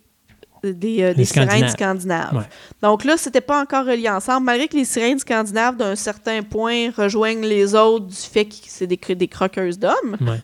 des, 0.64 1.02
euh, 1.02 1.12
des 1.12 1.26
sirènes 1.26 1.68
Scandinaves. 1.68 2.34
Ouais. 2.34 2.44
Donc 2.82 3.04
là, 3.04 3.18
c'était 3.18 3.42
pas 3.42 3.60
encore 3.60 3.84
relié 3.84 4.08
ensemble, 4.08 4.46
malgré 4.46 4.66
que 4.66 4.76
les 4.76 4.86
sirènes 4.86 5.18
scandinaves, 5.18 5.76
d'un 5.76 5.94
certain 5.94 6.42
point, 6.42 6.90
rejoignent 6.96 7.44
les 7.44 7.74
autres 7.74 8.06
du 8.06 8.16
fait 8.16 8.46
que 8.46 8.54
c'est 8.66 8.86
des, 8.86 8.96
des 8.96 9.28
croqueuses 9.28 9.78
d'hommes. 9.78 10.16
Ouais. 10.22 10.40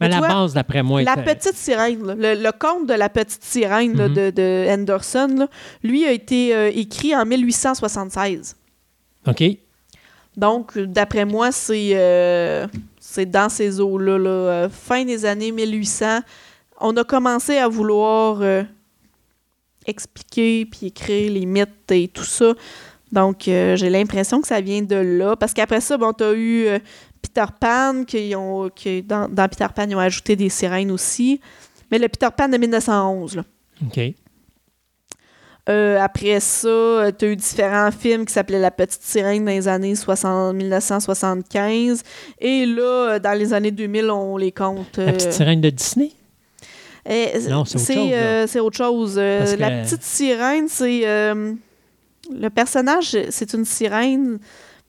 Mais 0.00 0.08
Mais 0.08 0.20
la 0.20 0.20
base, 0.20 0.54
d'après 0.54 0.82
moi, 0.82 1.02
La 1.02 1.12
était- 1.12 1.34
petite 1.36 1.54
sirène, 1.56 2.04
là, 2.04 2.14
le, 2.16 2.42
le 2.42 2.50
conte 2.52 2.88
de 2.88 2.94
la 2.94 3.08
petite 3.08 3.44
sirène 3.44 3.96
là, 3.96 4.08
Mhm. 4.08 4.14
de, 4.14 4.30
de 4.30 4.66
Henderson, 4.68 5.28
là, 5.38 5.48
lui 5.84 6.04
a 6.04 6.10
été 6.12 6.54
euh, 6.54 6.70
écrit 6.74 7.14
en 7.14 7.24
1876. 7.24 8.56
OK. 9.26 9.42
Donc, 10.36 10.76
d'après 10.76 11.24
moi, 11.24 11.52
c'est 11.52 11.90
euh, 11.94 12.66
dans 13.28 13.48
ces 13.48 13.80
eaux-là. 13.80 14.18
là, 14.18 14.28
euh, 14.30 14.68
fin 14.68 15.04
des 15.04 15.24
années 15.24 15.52
1800, 15.52 16.20
on 16.80 16.96
a 16.96 17.04
commencé 17.04 17.56
à 17.56 17.68
vouloir 17.68 18.42
expliquer 19.86 20.66
puis 20.66 20.86
écrire 20.88 21.30
les 21.32 21.46
mythes 21.46 21.90
et 21.92 22.08
tout 22.08 22.24
ça. 22.24 22.54
Donc, 23.12 23.42
j'ai 23.44 23.90
l'impression 23.90 24.40
que 24.40 24.48
ça 24.48 24.60
vient 24.60 24.82
de 24.82 24.96
là. 24.96 25.36
Parce 25.36 25.54
qu'après 25.54 25.80
ça, 25.80 25.96
bon, 25.96 26.12
t'as 26.12 26.34
eu 26.34 26.66
Peter 27.34 27.46
Pan, 27.58 28.04
ont, 28.36 28.70
dans, 29.04 29.28
dans 29.28 29.48
Peter 29.48 29.66
Pan, 29.74 29.86
ils 29.88 29.96
ont 29.96 30.00
ajouté 30.00 30.36
des 30.36 30.48
sirènes 30.48 30.90
aussi. 30.90 31.40
Mais 31.90 31.98
le 31.98 32.08
Peter 32.08 32.28
Pan 32.36 32.48
de 32.48 32.56
1911, 32.56 33.36
là. 33.36 33.42
OK. 33.84 34.00
Euh, 35.70 35.98
après 35.98 36.40
ça, 36.40 37.10
tu 37.18 37.24
as 37.24 37.28
eu 37.28 37.36
différents 37.36 37.90
films 37.90 38.26
qui 38.26 38.34
s'appelaient 38.34 38.60
La 38.60 38.70
Petite 38.70 39.02
Sirène 39.02 39.46
dans 39.46 39.50
les 39.50 39.66
années 39.66 39.94
60, 39.94 40.54
1975. 40.54 42.02
Et 42.38 42.66
là, 42.66 42.82
euh, 43.14 43.18
dans 43.18 43.32
les 43.38 43.54
années 43.54 43.70
2000, 43.70 44.10
on 44.10 44.36
les 44.36 44.52
compte. 44.52 44.98
La 44.98 45.12
petite 45.12 45.28
euh, 45.28 45.32
sirène 45.32 45.62
de 45.62 45.70
Disney? 45.70 46.12
eh, 47.08 47.38
Non, 47.48 47.64
c'est 47.64 47.78
autre 47.78 48.12
euh, 48.12 48.60
autre 48.60 48.76
chose. 48.76 49.14
Euh, 49.16 49.54
que- 49.54 49.60
La 49.60 49.70
Petite 49.82 50.02
Sirène, 50.02 50.68
c'est. 50.68 51.06
euh, 51.08 51.54
le 52.30 52.48
personnage, 52.50 53.16
c'est 53.30 53.52
une 53.54 53.64
sirène. 53.64 54.38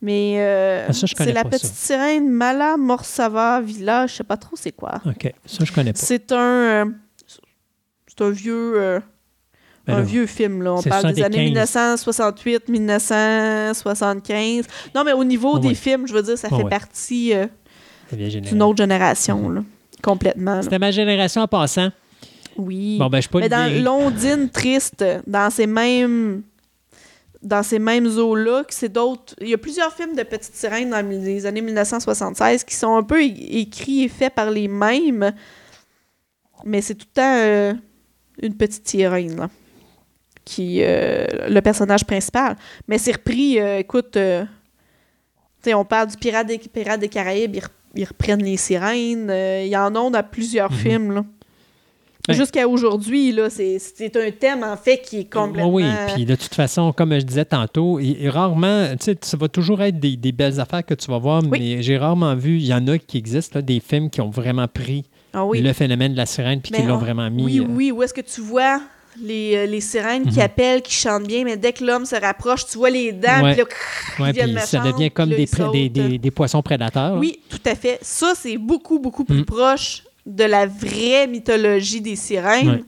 Mais 0.05 0.35
euh, 0.37 0.85
Ah, 0.89 0.93
ça, 0.93 1.07
c'est 1.17 1.33
la 1.33 1.43
petite 1.43 1.65
ça. 1.65 1.93
sirène 1.95 2.29
Mala 2.29 2.77
Morsava 2.77 3.59
Villa, 3.61 4.05
je 4.05 4.13
sais 4.13 4.23
pas 4.23 4.37
trop 4.37 4.55
c'est 4.55 4.71
quoi. 4.71 5.01
OK. 5.05 5.33
Ça, 5.45 5.65
je 5.65 5.71
connais 5.71 5.93
pas. 5.93 5.99
C'est 5.99 6.31
un. 6.31 6.37
euh, 6.37 6.85
c'est 8.07 8.21
un 8.23 8.29
vieux. 8.29 8.73
euh, 8.75 8.99
Ben 9.87 9.95
un 9.95 9.97
là, 9.97 10.03
vieux 10.03 10.25
film, 10.27 10.61
là. 10.61 10.73
On 10.75 10.81
parle 10.83 11.11
des 11.13 11.23
années 11.23 11.47
75. 11.53 12.05
1968, 12.05 12.69
1975. 12.69 14.65
Non, 14.93 15.03
mais 15.03 15.13
au 15.13 15.23
niveau 15.23 15.53
Oh, 15.55 15.59
des 15.59 15.73
films, 15.75 16.07
je 16.07 16.13
veux 16.13 16.21
dire, 16.23 16.37
ça 16.37 16.47
Oh, 16.51 16.57
fait 16.57 16.63
ouais. 16.63 16.69
partie 16.69 17.33
euh, 17.33 17.47
d'une 18.11 18.61
autre 18.61 18.77
génération, 18.77 19.49
là. 19.49 19.63
Complètement. 20.03 20.61
C'était 20.61 20.77
ma 20.79 20.91
génération 20.91 21.41
en 21.41 21.47
passant. 21.47 21.89
Oui. 22.57 22.97
Bon, 22.99 23.07
ben, 23.07 23.17
je 23.17 23.21
suis 23.21 23.29
pas 23.29 23.39
mais 23.39 23.49
dans. 23.49 23.83
Londine 23.83 24.49
triste, 24.49 25.03
dans 25.25 25.49
ces 25.49 25.67
mêmes 25.67 26.43
dans 27.45 27.61
ces 27.63 27.79
mêmes 27.79 28.07
eaux-là, 28.17 28.63
que 28.63 28.73
c'est 28.73 28.89
d'autres. 28.91 29.35
Il 29.39 29.47
y 29.49 29.53
a 29.53 29.57
plusieurs 29.57 29.93
films 29.93 30.15
de 30.15 30.23
petites 30.23 30.55
sirènes 30.55 30.89
dans 30.89 31.07
les 31.07 31.45
années 31.45 31.61
1976 31.61 32.63
qui 32.63 32.75
sont 32.75 32.95
un 32.95 33.03
peu 33.03 33.21
écrits 33.23 34.03
et 34.03 34.07
faits 34.09 34.33
par 34.33 34.49
les 34.49 34.67
mêmes, 34.67 35.31
mais 36.63 36.81
c'est 36.81 36.95
tout 36.95 37.05
le 37.09 37.13
temps 37.13 37.35
euh, 37.37 37.73
une 38.41 38.55
petite 38.55 38.87
sirène, 38.87 39.35
là, 39.37 39.49
qui 40.43 40.79
euh, 40.81 41.25
le 41.47 41.59
personnage 41.61 42.03
principal. 42.03 42.55
Mais 42.87 42.97
c'est 42.97 43.11
repris, 43.13 43.59
euh, 43.59 43.77
écoute, 43.79 44.17
euh, 44.17 44.43
on 45.67 45.85
parle 45.85 46.07
du 46.09 46.17
Pirate 46.17 46.47
des, 46.47 46.57
Pirates 46.57 46.99
des 46.99 47.09
Caraïbes, 47.09 47.55
ils, 47.55 47.61
re- 47.61 47.69
ils 47.95 48.05
reprennent 48.05 48.43
les 48.43 48.57
sirènes, 48.57 49.29
il 49.63 49.67
y 49.67 49.77
en 49.77 49.93
a 49.95 50.09
dans 50.09 50.23
plusieurs 50.23 50.71
Mhm. 50.71 50.77
films, 50.77 51.11
là. 51.13 51.25
Jusqu'à 52.29 52.67
aujourd'hui, 52.67 53.31
là, 53.31 53.49
c'est 53.49 54.15
un 54.17 54.31
thème, 54.31 54.63
en 54.63 54.77
fait, 54.77 54.97
qui 54.99 55.19
est 55.19 55.31
complètement... 55.31 55.71
Oui, 55.71 55.85
puis 56.13 56.25
de 56.25 56.35
toute 56.35 56.53
façon, 56.55 56.91
comme 56.93 57.13
je 57.13 57.23
disais 57.25 57.45
tantôt, 57.45 57.99
rarement, 58.27 58.87
tu 58.91 59.05
sais, 59.05 59.17
ça 59.21 59.37
va 59.37 59.47
toujours 59.47 59.81
être 59.81 59.99
des, 59.99 60.15
des 60.17 60.31
belles 60.31 60.59
affaires 60.59 60.85
que 60.85 60.93
tu 60.93 61.09
vas 61.11 61.17
voir, 61.19 61.41
Oui. 61.43 61.59
mais 61.59 61.81
j'ai 61.83 61.97
rarement 61.97 62.35
vu, 62.35 62.57
il 62.57 62.65
y 62.65 62.73
en 62.73 62.87
a 62.87 62.97
qui 62.97 63.17
existent, 63.17 63.59
là, 63.59 63.61
des 63.61 63.79
films 63.79 64.09
qui 64.09 64.21
ont 64.21 64.29
vraiment 64.29 64.67
pris 64.67 65.03
Ah 65.33 65.45
oui. 65.45 65.61
le 65.61 65.73
phénomène 65.73 66.13
de 66.13 66.17
la 66.17 66.25
sirène 66.25 66.61
puis 66.61 66.71
qui 66.71 66.81
l'ont 66.83 66.95
on- 66.95 66.99
vraiment 66.99 67.29
mis. 67.29 67.43
Oui, 67.43 67.59
euh, 67.59 67.65
oui, 67.69 67.91
où 67.91 68.01
est-ce 68.03 68.13
que 68.13 68.21
tu 68.21 68.41
vois 68.41 68.81
les, 69.21 69.55
euh, 69.55 69.65
les 69.65 69.79
sirènes 69.79 70.23
qui 70.23 70.39
Mhm. 70.39 70.45
appellent, 70.45 70.81
qui 70.81 70.93
chantent 70.93 71.27
bien, 71.27 71.43
mais 71.45 71.55
dès 71.55 71.71
que 71.71 71.85
l'homme 71.85 72.05
se 72.05 72.15
rapproche, 72.15 72.65
tu 72.65 72.77
vois 72.77 72.89
les 72.89 73.13
dents, 73.13 73.43
Ouais. 73.43 73.53
puis 73.53 73.61
là, 73.61 74.25
ouais, 74.25 74.33
puis 74.33 74.55
ça 74.65 74.79
devient 74.79 75.09
comme 75.11 75.29
des, 75.29 75.45
des, 75.71 75.89
des- 75.89 76.17
des 76.17 76.31
poissons 76.31 76.61
prédateurs. 76.61 77.15
Oui, 77.17 77.39
tout 77.49 77.59
à 77.65 77.75
fait. 77.75 77.97
Ça, 78.01 78.33
c'est 78.35 78.57
beaucoup, 78.57 78.99
beaucoup 78.99 79.23
plus 79.23 79.41
Mm. 79.41 79.45
proche 79.45 80.03
de 80.25 80.43
la 80.43 80.65
vraie 80.65 81.27
mythologie 81.27 82.01
des 82.01 82.15
sirènes. 82.15 82.83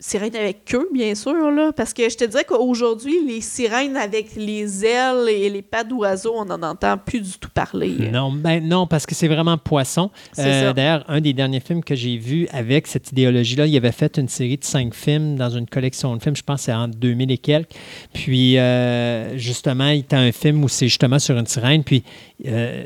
Sirènes 0.00 0.36
avec 0.36 0.64
queue, 0.64 0.88
bien 0.94 1.16
sûr, 1.16 1.50
là. 1.50 1.72
Parce 1.72 1.92
que 1.92 2.08
je 2.08 2.16
te 2.16 2.22
dirais 2.22 2.44
qu'aujourd'hui, 2.44 3.16
les 3.26 3.40
sirènes 3.40 3.96
avec 3.96 4.36
les 4.36 4.84
ailes 4.84 5.28
et 5.28 5.50
les 5.50 5.60
pattes 5.60 5.88
d'oiseaux, 5.88 6.34
on 6.36 6.44
n'en 6.44 6.62
entend 6.62 6.96
plus 6.98 7.20
du 7.20 7.32
tout 7.36 7.48
parler. 7.52 8.08
Non, 8.12 8.30
ben 8.30 8.62
non, 8.64 8.86
parce 8.86 9.06
que 9.06 9.16
c'est 9.16 9.26
vraiment 9.26 9.58
poisson. 9.58 10.12
Euh. 10.38 10.72
D'ailleurs, 10.72 11.04
un 11.08 11.20
des 11.20 11.32
derniers 11.32 11.58
films 11.58 11.82
que 11.82 11.96
j'ai 11.96 12.16
vu 12.16 12.46
avec 12.52 12.86
cette 12.86 13.10
idéologie-là, 13.10 13.66
il 13.66 13.76
avait 13.76 13.90
fait 13.90 14.18
une 14.18 14.28
série 14.28 14.56
de 14.56 14.62
cinq 14.62 14.94
films 14.94 15.34
dans 15.34 15.50
une 15.50 15.66
collection 15.66 16.14
de 16.14 16.22
films, 16.22 16.36
je 16.36 16.44
pense 16.44 16.62
c'est 16.62 16.72
en 16.72 16.86
2000 16.86 17.32
et 17.32 17.38
quelques. 17.38 17.72
Puis, 18.12 18.56
euh, 18.56 19.36
justement, 19.36 19.88
il 19.88 20.04
y 20.08 20.14
a 20.14 20.18
un 20.20 20.30
film 20.30 20.62
où 20.62 20.68
c'est 20.68 20.86
justement 20.86 21.18
sur 21.18 21.36
une 21.36 21.46
sirène. 21.48 21.82
Puis, 21.82 22.04
euh, 22.46 22.84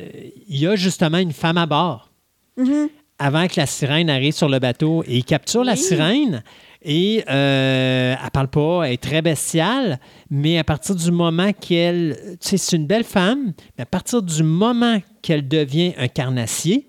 il 0.48 0.58
y 0.58 0.66
a 0.66 0.76
justement 0.76 1.18
une 1.18 1.32
femme 1.32 1.58
à 1.58 1.66
bord 1.66 2.08
Mhm. 2.56 2.88
Avant 3.24 3.46
que 3.46 3.54
la 3.60 3.66
sirène 3.66 4.10
arrive 4.10 4.32
sur 4.32 4.48
le 4.48 4.58
bateau 4.58 5.04
et 5.06 5.18
il 5.18 5.24
capture 5.24 5.62
la 5.64 5.76
sirène. 5.76 6.42
Et 6.84 7.22
euh, 7.30 8.16
elle 8.20 8.30
parle 8.32 8.48
pas, 8.48 8.82
elle 8.84 8.94
est 8.94 9.02
très 9.02 9.22
bestiale, 9.22 10.00
mais 10.30 10.58
à 10.58 10.64
partir 10.64 10.96
du 10.96 11.12
moment 11.12 11.52
qu'elle. 11.52 12.16
Tu 12.40 12.48
sais, 12.48 12.56
c'est 12.56 12.74
une 12.76 12.86
belle 12.88 13.04
femme, 13.04 13.52
mais 13.78 13.82
à 13.82 13.86
partir 13.86 14.20
du 14.22 14.42
moment 14.42 15.00
qu'elle 15.22 15.46
devient 15.46 15.92
un 15.98 16.08
carnassier, 16.08 16.88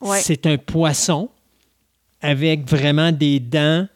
Ouais. 0.00 0.18
c'est 0.20 0.46
un 0.46 0.58
poisson 0.58 1.28
avec 2.20 2.68
vraiment 2.68 3.12
des 3.12 3.38
dents 3.38 3.86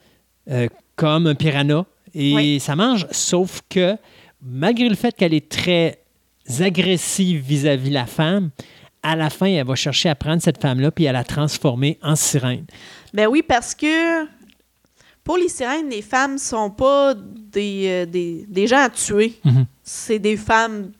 euh, 0.49 0.67
comme 0.95 1.27
un 1.27 1.35
piranha. 1.35 1.85
Et 2.13 2.33
Ouais. 2.33 2.57
ça 2.59 2.77
mange, 2.77 3.05
sauf 3.11 3.61
que 3.69 3.97
malgré 4.41 4.87
le 4.87 4.95
fait 4.95 5.13
qu'elle 5.13 5.33
est 5.33 5.49
très 5.49 5.99
agressive 6.61 7.41
vis-à-vis 7.41 7.89
la 7.89 8.05
femme, 8.05 8.51
à 9.07 9.15
la 9.15 9.29
fin, 9.29 9.45
elle 9.45 9.65
va 9.65 9.75
chercher 9.75 10.09
à 10.09 10.15
prendre 10.15 10.41
cette 10.41 10.61
femme-là 10.61 10.91
puis 10.91 11.07
à 11.07 11.13
la 11.13 11.23
transformer 11.23 11.97
en 12.03 12.15
sirène. 12.17 12.65
Ben 13.13 13.27
oui, 13.27 13.41
parce 13.41 13.73
que 13.73 14.25
pour 15.23 15.37
les 15.37 15.47
sirènes, 15.47 15.89
les 15.89 16.01
femmes 16.01 16.37
sont 16.37 16.69
pas 16.69 17.13
des, 17.15 17.85
euh, 17.87 18.05
des, 18.05 18.45
des 18.49 18.67
gens 18.67 18.79
à 18.83 18.89
tuer. 18.89 19.39
Mhm. 19.45 19.65
C'est 19.81 20.19
des 20.19 20.35
femmes. 20.35 20.91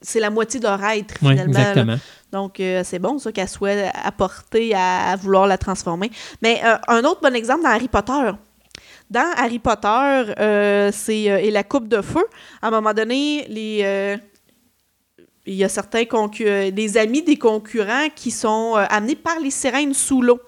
C'est 0.00 0.20
la 0.20 0.30
moitié 0.30 0.60
de 0.60 0.66
leur 0.66 0.82
être, 0.84 1.18
finalement. 1.18 1.42
exactement. 1.48 1.96
Donc, 2.30 2.60
euh, 2.60 2.82
c'est 2.84 3.00
bon, 3.00 3.18
ça, 3.18 3.32
qu'elle 3.32 3.48
soit 3.48 3.90
apportée 4.04 4.72
à, 4.72 5.10
à 5.10 5.16
vouloir 5.16 5.48
la 5.48 5.58
transformer. 5.58 6.12
Mais 6.42 6.60
euh, 6.64 6.76
un 6.86 7.02
autre 7.02 7.20
bon 7.20 7.34
exemple 7.34 7.64
dans 7.64 7.70
Harry 7.70 7.88
Potter. 7.88 8.30
Dans 9.10 9.32
Harry 9.36 9.58
Potter, 9.58 10.32
euh, 10.38 10.90
c'est 10.92 11.22
et 11.22 11.50
la 11.50 11.64
coupe 11.64 11.88
de 11.88 12.02
feu. 12.02 12.24
À 12.62 12.68
un 12.68 12.70
moment 12.70 12.94
donné, 12.94 13.46
les, 13.48 14.18
il 15.48 15.54
y 15.54 15.64
a 15.64 15.68
certains 15.68 16.04
euh, 16.40 16.70
des 16.70 16.98
amis 16.98 17.22
des 17.22 17.36
concurrents 17.38 18.08
qui 18.14 18.30
sont 18.30 18.74
euh, 18.76 18.84
amenés 18.90 19.16
par 19.16 19.40
les 19.40 19.50
sirènes 19.50 19.94
sous 19.94 20.20
l'eau. 20.20 20.38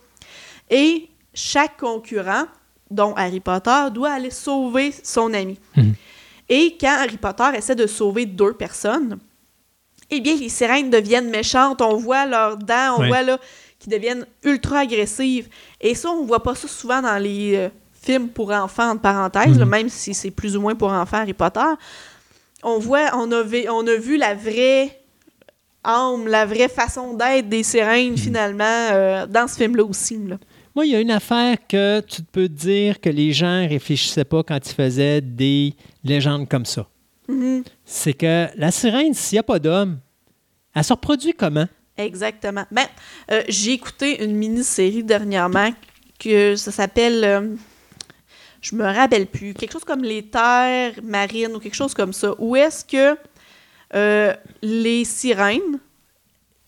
Et 0.69 1.09
chaque 1.33 1.79
concurrent, 1.79 2.45
dont 2.91 3.15
Harry 3.15 3.41
Potter, 3.41 3.87
doit 3.95 4.11
aller 4.13 4.31
sauver 4.31 4.93
son 5.03 5.33
ami. 5.33 5.59
Mhm. 5.77 5.95
Et 6.51 6.77
quand 6.79 6.95
Harry 6.99 7.17
Potter 7.17 7.49
essaie 7.57 7.75
de 7.75 7.87
sauver 7.87 8.27
deux 8.27 8.53
personnes, 8.53 9.19
eh 10.11 10.21
bien, 10.21 10.35
les 10.37 10.49
sirènes 10.51 10.91
deviennent 10.91 11.31
méchantes. 11.31 11.81
On 11.81 11.97
voit 11.97 12.27
leurs 12.27 12.57
dents, 12.59 12.97
on 12.99 13.07
voit 13.07 13.23
là 13.23 13.39
qu'ils 13.79 13.93
deviennent 13.93 14.27
ultra 14.45 14.81
agressives. 14.81 15.49
Et 15.81 15.95
ça, 15.95 16.11
on 16.11 16.25
voit 16.25 16.43
pas 16.43 16.55
ça 16.55 16.69
souvent 16.69 17.01
dans 17.01 17.17
les 17.23 17.57
euh, 17.57 17.69
films 18.03 18.29
pour 18.29 18.51
enfants, 18.51 18.91
entre 18.91 19.01
parenthèses, 19.03 19.59
là, 19.59 19.65
Mhm. 19.65 19.71
même 19.71 19.89
si 19.89 20.13
c'est 20.13 20.31
plus 20.31 20.57
ou 20.57 20.61
moins 20.61 20.75
pour 20.75 20.91
enfants 20.93 21.19
Harry 21.19 21.33
Potter. 21.33 21.61
On 22.62 22.78
voit, 22.78 23.11
on 23.15 23.31
a, 23.32 23.43
vu- 23.43 23.69
on 23.69 23.87
a 23.87 23.95
vu 23.97 24.16
la 24.16 24.35
vraie 24.35 25.01
âme, 25.82 26.27
la 26.28 26.45
vraie 26.45 26.69
façon 26.69 27.15
d'être 27.15 27.49
des 27.49 27.62
sirènes, 27.62 28.16
finalement, 28.19 28.65
euh, 28.93 29.27
dans 29.27 29.49
ce 29.49 29.57
film-là 29.57 29.85
aussi. 29.85 30.19
là. 30.27 30.37
Moi, 30.74 30.87
il 30.87 30.93
y 30.93 30.95
a 30.95 31.01
une 31.01 31.11
affaire 31.11 31.57
que 31.69 32.01
tu 32.01 32.23
peux 32.23 32.49
dire 32.49 33.01
que 33.01 33.09
les 33.09 33.32
gens 33.32 33.66
réfléchissaient 33.66 34.24
pas 34.24 34.43
quand 34.43 34.59
ils 34.65 34.74
faisaient 34.74 35.20
des 35.20 35.74
légendes 36.05 36.49
comme 36.49 36.66
ça. 36.66 36.87
Mhm. 37.28 37.65
C'est 37.85 38.12
que 38.12 38.47
la 38.57 38.70
sirène, 38.70 39.15
s'il 39.15 39.37
n'y 39.37 39.41
a 39.41 39.43
pas 39.43 39.59
d'homme, 39.59 39.99
elle 40.74 40.85
se 40.85 40.93
reproduit 40.93 41.32
comment? 41.32 41.66
Exactement. 41.97 42.65
Ben, 42.70 42.87
euh, 43.31 43.43
j'ai 43.49 43.73
écouté 43.73 44.23
une 44.24 44.37
mini-série 44.37 45.03
dernièrement 45.03 45.70
que 46.19 46.57
ça 46.57 46.70
s'appelle. 46.70 47.24
euh, 47.24 47.55
je 48.61 48.74
me 48.74 48.85
rappelle 48.85 49.27
plus. 49.27 49.55
Quelque 49.55 49.73
chose 49.73 49.85
comme 49.85 50.03
Les 50.03 50.23
Terres 50.23 50.95
marines 51.03 51.53
ou 51.55 51.59
quelque 51.61 51.74
chose 51.77 51.95
comme 51.95 52.12
ça. 52.12 52.35
Où 52.39 52.57
est-ce 52.57 52.85
que 52.85 53.16
euh, 53.95 54.35
les 54.62 55.05
sirènes 55.05 55.78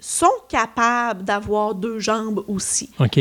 sont 0.01 0.27
capables 0.49 1.25
d'avoir 1.25 1.75
deux 1.75 1.99
jambes 1.99 2.45
aussi? 2.49 2.91
OK. 2.99 3.19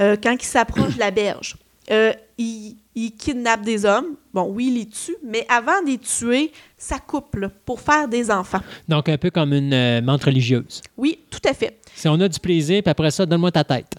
euh, 0.00 0.16
quand 0.22 0.32
ils 0.40 0.44
s'approchent 0.46 0.94
de 0.94 1.00
la 1.00 1.10
berge. 1.10 1.56
Euh, 1.90 2.12
ils, 2.38 2.76
ils 2.94 3.12
kidnappent 3.12 3.62
des 3.64 3.84
hommes. 3.84 4.14
Bon, 4.32 4.44
oui, 4.50 4.68
ils 4.68 4.74
les 4.78 4.86
tuent, 4.86 5.16
mais 5.24 5.44
avant 5.48 5.82
de 5.82 5.88
les 5.88 5.98
tuer, 5.98 6.52
ça 6.78 6.98
coupe 6.98 7.34
là, 7.36 7.50
pour 7.66 7.80
faire 7.80 8.06
des 8.08 8.30
enfants. 8.30 8.60
Donc, 8.88 9.08
un 9.08 9.18
peu 9.18 9.30
comme 9.30 9.52
une 9.52 10.00
menthe 10.00 10.24
religieuse. 10.24 10.80
Oui, 10.96 11.18
tout 11.28 11.40
à 11.44 11.52
fait. 11.52 11.78
Si 11.94 12.08
on 12.08 12.18
a 12.20 12.28
du 12.28 12.38
plaisir, 12.38 12.82
puis 12.82 12.90
après 12.90 13.10
ça, 13.10 13.26
donne-moi 13.26 13.50
ta 13.50 13.64
tête. 13.64 13.94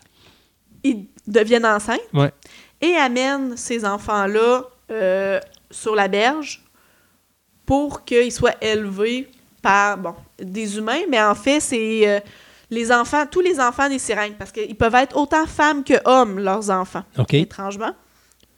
ils 0.83 1.05
deviennent 1.27 1.65
enceintes 1.65 1.99
Ouais. 2.13 2.31
Et 2.83 2.97
amènent 2.97 3.55
ces 3.55 3.85
enfants-là 3.85 4.63
euh, 4.91 5.39
sur 5.71 5.95
la 5.95 6.09
berge 6.09 6.61
pour 7.65 8.03
qu'ils 8.03 8.31
soient 8.31 8.61
élevés 8.61 9.31
par 9.61 9.97
bon, 9.97 10.13
des 10.37 10.77
humains, 10.77 11.03
mais 11.09 11.21
en 11.23 11.33
fait, 11.33 11.61
c'est 11.61 12.01
euh, 12.05 12.19
les 12.69 12.91
enfants, 12.91 13.23
tous 13.25 13.39
les 13.39 13.57
enfants 13.61 13.87
des 13.87 13.99
sirènes, 13.99 14.33
parce 14.33 14.51
qu'ils 14.51 14.75
peuvent 14.75 14.95
être 14.95 15.15
autant 15.15 15.45
femmes 15.45 15.85
que 15.85 15.93
hommes, 16.03 16.39
leurs 16.39 16.69
enfants, 16.69 17.03
OK. 17.17 17.33
étrangement. 17.35 17.91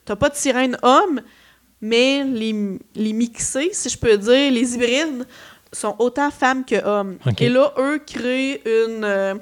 T'as 0.06 0.16
pas 0.16 0.30
de 0.30 0.36
sirène 0.36 0.76
homme, 0.82 1.22
mais 1.80 2.24
les, 2.24 2.80
les 2.96 3.14
mixés, 3.14 3.70
si 3.74 3.90
je 3.90 3.98
peux 4.00 4.18
dire, 4.18 4.52
les 4.52 4.74
hybrides, 4.74 5.28
sont 5.72 5.96
autant 6.00 6.32
femmes 6.32 6.66
que 6.66 6.84
hommes. 6.84 7.18
Et 7.40 7.50
là, 7.50 7.74
eux 7.78 8.00
créent 8.00 8.62
une, 8.66 9.04
euh, 9.04 9.36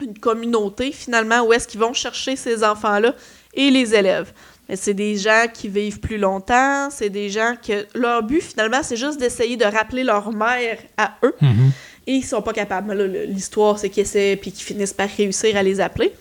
une 0.00 0.16
communauté, 0.16 0.92
finalement, 0.92 1.40
où 1.42 1.52
est-ce 1.52 1.66
qu'ils 1.66 1.80
vont 1.80 1.92
chercher 1.94 2.36
ces 2.36 2.62
enfants-là 2.62 3.14
et 3.54 3.70
les 3.70 3.94
élèves. 3.94 4.32
Mais 4.68 4.76
c'est 4.76 4.94
des 4.94 5.16
gens 5.16 5.44
qui 5.52 5.68
vivent 5.68 5.98
plus 6.00 6.18
longtemps, 6.18 6.88
c'est 6.90 7.08
des 7.08 7.30
gens 7.30 7.54
que 7.66 7.86
leur 7.94 8.22
but, 8.22 8.42
finalement, 8.42 8.82
c'est 8.82 8.96
juste 8.96 9.18
d'essayer 9.18 9.56
de 9.56 9.64
rappeler 9.64 10.04
leur 10.04 10.30
mère 10.32 10.78
à 10.98 11.14
eux. 11.24 11.34
Mhm. 11.40 11.70
Et 12.06 12.12
ils 12.16 12.24
sont 12.24 12.42
pas 12.42 12.52
capables. 12.52 12.92
L'histoire, 13.28 13.78
c'est 13.78 13.88
qu'ils 13.90 14.02
essaient 14.02 14.36
puis 14.40 14.52
qu'ils 14.52 14.64
finissent 14.64 14.92
par 14.92 15.08
réussir 15.08 15.56
à 15.56 15.62
les 15.62 15.80
appeler. 15.80 16.12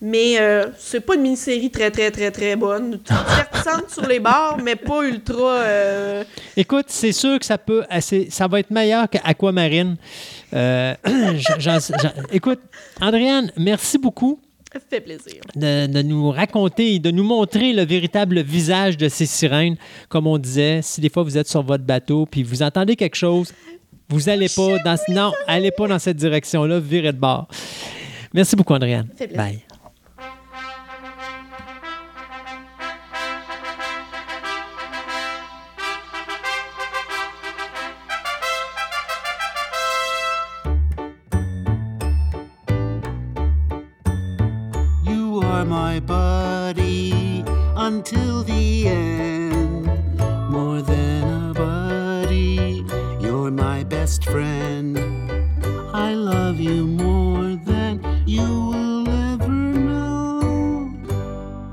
Mais 0.00 0.38
euh, 0.38 0.66
c'est 0.78 1.00
pas 1.00 1.14
une 1.14 1.22
mini-série 1.22 1.70
très, 1.70 1.90
très, 1.90 2.10
très, 2.10 2.30
très 2.30 2.56
bonne. 2.56 2.98
Divertissante 3.08 3.88
sur 3.90 4.06
les 4.06 4.20
bords, 4.20 4.58
mais 4.62 4.76
pas 4.76 5.02
ultra... 5.04 5.52
euh, 5.62 6.24
Écoute, 6.56 6.86
c'est 6.88 7.12
sûr 7.12 7.38
que 7.38 7.46
ça 7.46 7.56
peut, 7.56 7.84
assez- 7.88 8.28
ça 8.30 8.46
va 8.48 8.60
être 8.60 8.70
meilleur 8.70 9.08
qu'Aquamarine. 9.08 9.96
Euh, 10.52 10.94
écoute, 12.32 12.60
Andréane, 13.00 13.50
merci 13.56 13.98
beaucoup. 13.98 14.38
Ça 14.74 14.80
fait 14.90 15.00
plaisir. 15.00 15.40
de, 15.54 15.86
de 15.86 16.02
nous 16.02 16.30
raconter 16.30 16.98
de 16.98 17.10
nous 17.10 17.22
montrer 17.24 17.72
le 17.72 17.84
véritable 17.84 18.42
visage 18.42 18.96
de 18.96 19.08
ces 19.08 19.26
sirènes. 19.26 19.76
Comme 20.08 20.26
on 20.26 20.36
disait, 20.38 20.80
si 20.82 21.00
des 21.00 21.08
fois 21.08 21.22
vous 21.22 21.38
êtes 21.38 21.48
sur 21.48 21.62
votre 21.62 21.84
bateau 21.84 22.26
puis 22.26 22.42
vous 22.42 22.62
entendez 22.62 22.96
quelque 22.96 23.16
chose, 23.16 23.52
vous 24.08 24.28
allez 24.28 24.48
pas 24.48 24.78
dans 24.84 24.96
non, 25.08 25.32
allez 25.46 25.70
pas 25.70 25.86
dans 25.88 25.98
cette 25.98 26.16
direction-là, 26.16 26.78
virez 26.80 27.12
de 27.12 27.18
bord. 27.18 27.48
Merci 28.32 28.56
beaucoup, 28.56 28.74
Andréane. 28.74 29.08
Bye. 29.34 29.62
Are 45.64 45.68
my 45.68 46.00
buddy 46.00 47.44
until 47.76 48.42
the 48.44 48.86
end. 48.86 49.86
More 50.50 50.82
than 50.82 51.50
a 51.50 51.54
buddy, 51.54 52.84
you're 53.20 53.50
my 53.50 53.84
best 53.84 54.24
friend. 54.24 54.98
I 55.92 56.14
love 56.14 56.60
you 56.60 56.86
more 56.86 57.56
than 57.64 58.00
you 58.26 58.46
will 58.70 59.08
ever 59.08 59.48
know. 59.48 60.92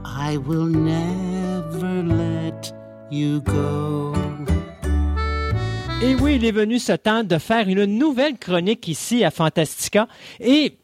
I 0.05 0.37
will 0.37 0.67
never 0.67 2.03
let 2.03 2.71
you 3.09 3.41
go. 3.41 4.13
Et 6.03 6.15
oui, 6.15 6.37
il 6.37 6.45
est 6.45 6.51
venu 6.51 6.79
ce 6.79 6.93
temps 6.93 7.23
de 7.23 7.37
faire 7.37 7.67
une 7.67 7.85
nouvelle 7.85 8.37
chronique 8.37 8.87
ici 8.87 9.23
à 9.23 9.29
Fantastica. 9.29 10.07
Et 10.39 10.77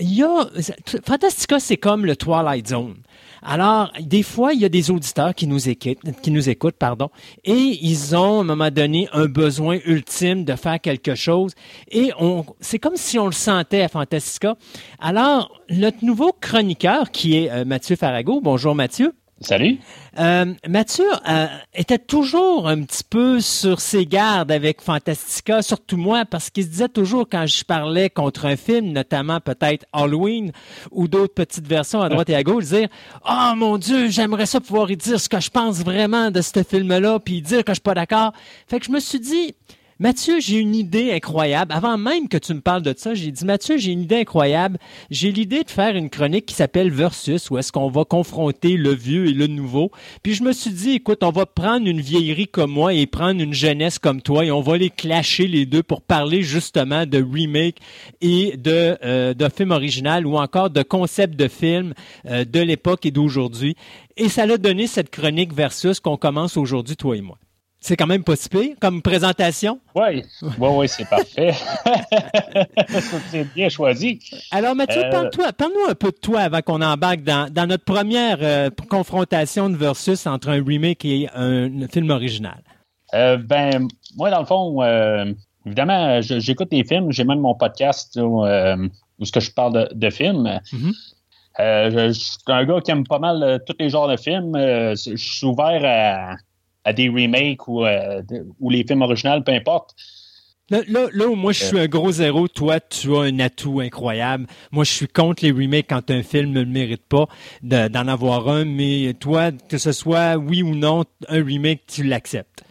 il 0.00 0.14
y 0.14 0.22
a. 0.22 0.48
Fantastica, 1.04 1.60
c'est 1.60 1.76
comme 1.76 2.06
le 2.06 2.16
Twilight 2.16 2.68
Zone. 2.68 2.96
Alors, 3.42 3.90
des 4.00 4.22
fois, 4.22 4.52
il 4.52 4.60
y 4.60 4.64
a 4.64 4.68
des 4.68 4.90
auditeurs 4.90 5.34
qui 5.34 5.46
nous 5.46 5.68
écoutent, 5.68 5.98
qui 6.22 6.30
nous 6.30 6.48
écoutent, 6.48 6.76
pardon, 6.76 7.08
et 7.44 7.78
ils 7.82 8.14
ont, 8.14 8.38
à 8.38 8.40
un 8.40 8.44
moment 8.44 8.70
donné, 8.70 9.08
un 9.12 9.26
besoin 9.26 9.78
ultime 9.86 10.44
de 10.44 10.54
faire 10.56 10.80
quelque 10.80 11.14
chose. 11.14 11.54
Et 11.90 12.12
on, 12.18 12.44
c'est 12.60 12.78
comme 12.78 12.96
si 12.96 13.18
on 13.18 13.26
le 13.26 13.32
sentait 13.32 13.82
à 13.82 13.88
Fantastica. 13.88 14.56
Alors, 14.98 15.60
notre 15.70 16.04
nouveau 16.04 16.32
chroniqueur, 16.38 17.10
qui 17.10 17.36
est 17.36 17.50
euh, 17.50 17.64
Mathieu 17.64 17.96
Farago. 17.96 18.40
Bonjour, 18.42 18.74
Mathieu. 18.74 19.14
Salut. 19.42 19.78
Euh, 20.18 20.52
Mathieu 20.68 21.06
euh, 21.26 21.46
était 21.72 21.98
toujours 21.98 22.68
un 22.68 22.82
petit 22.82 23.02
peu 23.02 23.40
sur 23.40 23.80
ses 23.80 24.04
gardes 24.04 24.52
avec 24.52 24.82
Fantastica, 24.82 25.62
surtout 25.62 25.96
moi, 25.96 26.26
parce 26.26 26.50
qu'il 26.50 26.64
se 26.64 26.68
disait 26.68 26.88
toujours 26.90 27.26
quand 27.26 27.46
je 27.46 27.64
parlais 27.64 28.10
contre 28.10 28.44
un 28.44 28.56
film, 28.56 28.92
notamment 28.92 29.40
peut-être 29.40 29.86
Halloween 29.94 30.52
ou 30.90 31.08
d'autres 31.08 31.32
petites 31.32 31.66
versions 31.66 32.02
à 32.02 32.10
droite 32.10 32.28
et 32.28 32.34
à 32.34 32.42
gauche, 32.42 32.66
dire 32.66 32.88
Oh 33.26 33.52
mon 33.56 33.78
Dieu, 33.78 34.10
j'aimerais 34.10 34.44
ça 34.44 34.60
pouvoir 34.60 34.90
y 34.90 34.98
dire 34.98 35.18
ce 35.18 35.30
que 35.30 35.40
je 35.40 35.48
pense 35.48 35.78
vraiment 35.78 36.30
de 36.30 36.42
ce 36.42 36.62
film-là, 36.62 37.18
puis 37.18 37.40
dire 37.40 37.64
que 37.64 37.72
je 37.72 37.76
suis 37.76 37.80
pas 37.80 37.94
d'accord. 37.94 38.34
Fait 38.66 38.78
que 38.78 38.84
je 38.84 38.92
me 38.92 39.00
suis 39.00 39.20
dit 39.20 39.54
Mathieu, 40.02 40.40
j'ai 40.40 40.56
une 40.56 40.74
idée 40.74 41.12
incroyable. 41.12 41.74
Avant 41.74 41.98
même 41.98 42.26
que 42.26 42.38
tu 42.38 42.54
me 42.54 42.62
parles 42.62 42.80
de 42.80 42.94
ça, 42.96 43.12
j'ai 43.12 43.30
dit, 43.30 43.44
Mathieu, 43.44 43.76
j'ai 43.76 43.92
une 43.92 44.00
idée 44.00 44.20
incroyable. 44.20 44.78
J'ai 45.10 45.30
l'idée 45.30 45.62
de 45.62 45.68
faire 45.68 45.94
une 45.94 46.08
chronique 46.08 46.46
qui 46.46 46.54
s'appelle 46.54 46.90
Versus, 46.90 47.50
où 47.50 47.58
est-ce 47.58 47.70
qu'on 47.70 47.90
va 47.90 48.06
confronter 48.06 48.78
le 48.78 48.94
vieux 48.94 49.26
et 49.26 49.34
le 49.34 49.46
nouveau. 49.46 49.90
Puis 50.22 50.32
je 50.32 50.42
me 50.42 50.54
suis 50.54 50.70
dit, 50.70 50.92
écoute, 50.92 51.22
on 51.22 51.32
va 51.32 51.44
prendre 51.44 51.86
une 51.86 52.00
vieillerie 52.00 52.48
comme 52.48 52.70
moi 52.70 52.94
et 52.94 53.06
prendre 53.06 53.42
une 53.42 53.52
jeunesse 53.52 53.98
comme 53.98 54.22
toi 54.22 54.46
et 54.46 54.50
on 54.50 54.62
va 54.62 54.78
les 54.78 54.88
clasher 54.88 55.46
les 55.46 55.66
deux 55.66 55.82
pour 55.82 56.00
parler 56.00 56.40
justement 56.40 57.04
de 57.04 57.22
remake 57.22 57.76
et 58.22 58.56
de, 58.56 58.96
euh, 59.04 59.34
de 59.34 59.48
film 59.54 59.70
original 59.70 60.26
ou 60.26 60.38
encore 60.38 60.70
de 60.70 60.82
concept 60.82 61.36
de 61.36 61.46
film 61.46 61.92
euh, 62.24 62.46
de 62.46 62.60
l'époque 62.60 63.04
et 63.04 63.10
d'aujourd'hui. 63.10 63.76
Et 64.16 64.30
ça 64.30 64.46
l'a 64.46 64.56
donné 64.56 64.86
cette 64.86 65.10
chronique 65.10 65.52
Versus 65.52 66.00
qu'on 66.00 66.16
commence 66.16 66.56
aujourd'hui, 66.56 66.96
toi 66.96 67.18
et 67.18 67.20
moi. 67.20 67.36
C'est 67.82 67.96
quand 67.96 68.06
même 68.06 68.22
pas 68.22 68.36
si 68.36 68.48
pire 68.50 68.76
comme 68.78 69.00
présentation. 69.00 69.80
Oui, 69.94 70.22
oui, 70.42 70.50
oui, 70.58 70.86
c'est 70.88 71.08
parfait. 71.08 71.54
c'est 73.30 73.44
bien 73.54 73.70
choisi. 73.70 74.20
Alors, 74.50 74.74
Mathieu, 74.74 75.02
Euh, 75.02 75.10
parle-toi- 75.10 75.52
parle-nous 75.52 75.90
un 75.90 75.94
peu 75.94 76.10
de 76.10 76.16
toi 76.16 76.40
avant 76.40 76.60
qu'on 76.60 76.82
embarque 76.82 77.22
dans, 77.22 77.50
dans 77.50 77.66
notre 77.66 77.84
première 77.84 78.38
euh, 78.42 78.68
confrontation 78.90 79.70
de 79.70 79.76
versus 79.76 80.26
entre 80.26 80.50
un 80.50 80.62
remake 80.62 81.04
et 81.06 81.28
un, 81.34 81.88
film 81.88 82.10
original. 82.10 82.62
Euh, 83.14 83.38
ben, 83.38 83.88
moi, 84.16 84.30
dans 84.30 84.40
le 84.40 84.46
fond, 84.46 84.82
évidemment, 85.64 86.20
j'écoute 86.20 86.70
des 86.70 86.84
films. 86.84 87.10
J'ai 87.12 87.24
même 87.24 87.40
mon 87.40 87.54
podcast 87.54 88.18
où, 88.22 88.44
où 88.44 89.24
ce 89.24 89.32
que 89.32 89.40
je 89.40 89.50
parle 89.52 89.72
de, 89.72 89.88
de 89.94 90.10
films. 90.10 90.60
Mhm. 90.72 90.92
Euh, 91.58 91.90
je, 91.90 92.08
je 92.08 92.20
suis 92.20 92.36
un 92.46 92.64
gars 92.64 92.80
qui 92.84 92.90
aime 92.90 93.06
pas 93.06 93.18
mal 93.18 93.60
tous 93.66 93.74
les 93.80 93.88
genres 93.88 94.08
de 94.08 94.16
films. 94.18 94.52
Je 94.54 95.14
suis 95.16 95.46
ouvert 95.46 95.80
à, 95.84 96.36
à 96.84 96.92
des 96.92 97.08
remakes 97.08 97.66
ou, 97.68 97.84
euh, 97.84 98.22
ou 98.58 98.70
les 98.70 98.84
films 98.86 99.02
originaux, 99.02 99.40
peu 99.42 99.52
importe. 99.52 99.94
Là, 100.70 100.82
là, 100.86 101.08
là 101.12 101.26
où 101.26 101.34
moi 101.34 101.52
je 101.52 101.64
suis 101.64 101.78
un 101.80 101.88
gros 101.88 102.12
zéro, 102.12 102.46
toi 102.46 102.78
tu 102.78 103.12
as 103.16 103.22
un 103.22 103.40
atout 103.40 103.80
incroyable. 103.80 104.46
Moi 104.70 104.84
je 104.84 104.92
suis 104.92 105.08
contre 105.08 105.44
les 105.44 105.50
remakes 105.50 105.86
quand 105.88 106.10
un 106.12 106.22
film 106.22 106.52
ne 106.52 106.60
le 106.60 106.66
mérite 106.70 107.04
pas 107.08 107.26
de- 107.62 107.88
d'en 107.88 108.06
avoir 108.06 108.48
un, 108.48 108.64
mais 108.64 109.12
toi, 109.18 109.50
que 109.50 109.78
ce 109.78 109.90
soit 109.90 110.36
oui 110.36 110.62
ou 110.62 110.76
non, 110.76 111.04
un 111.28 111.44
remake, 111.44 111.82
tu 111.88 112.04
l'acceptes. 112.04 112.62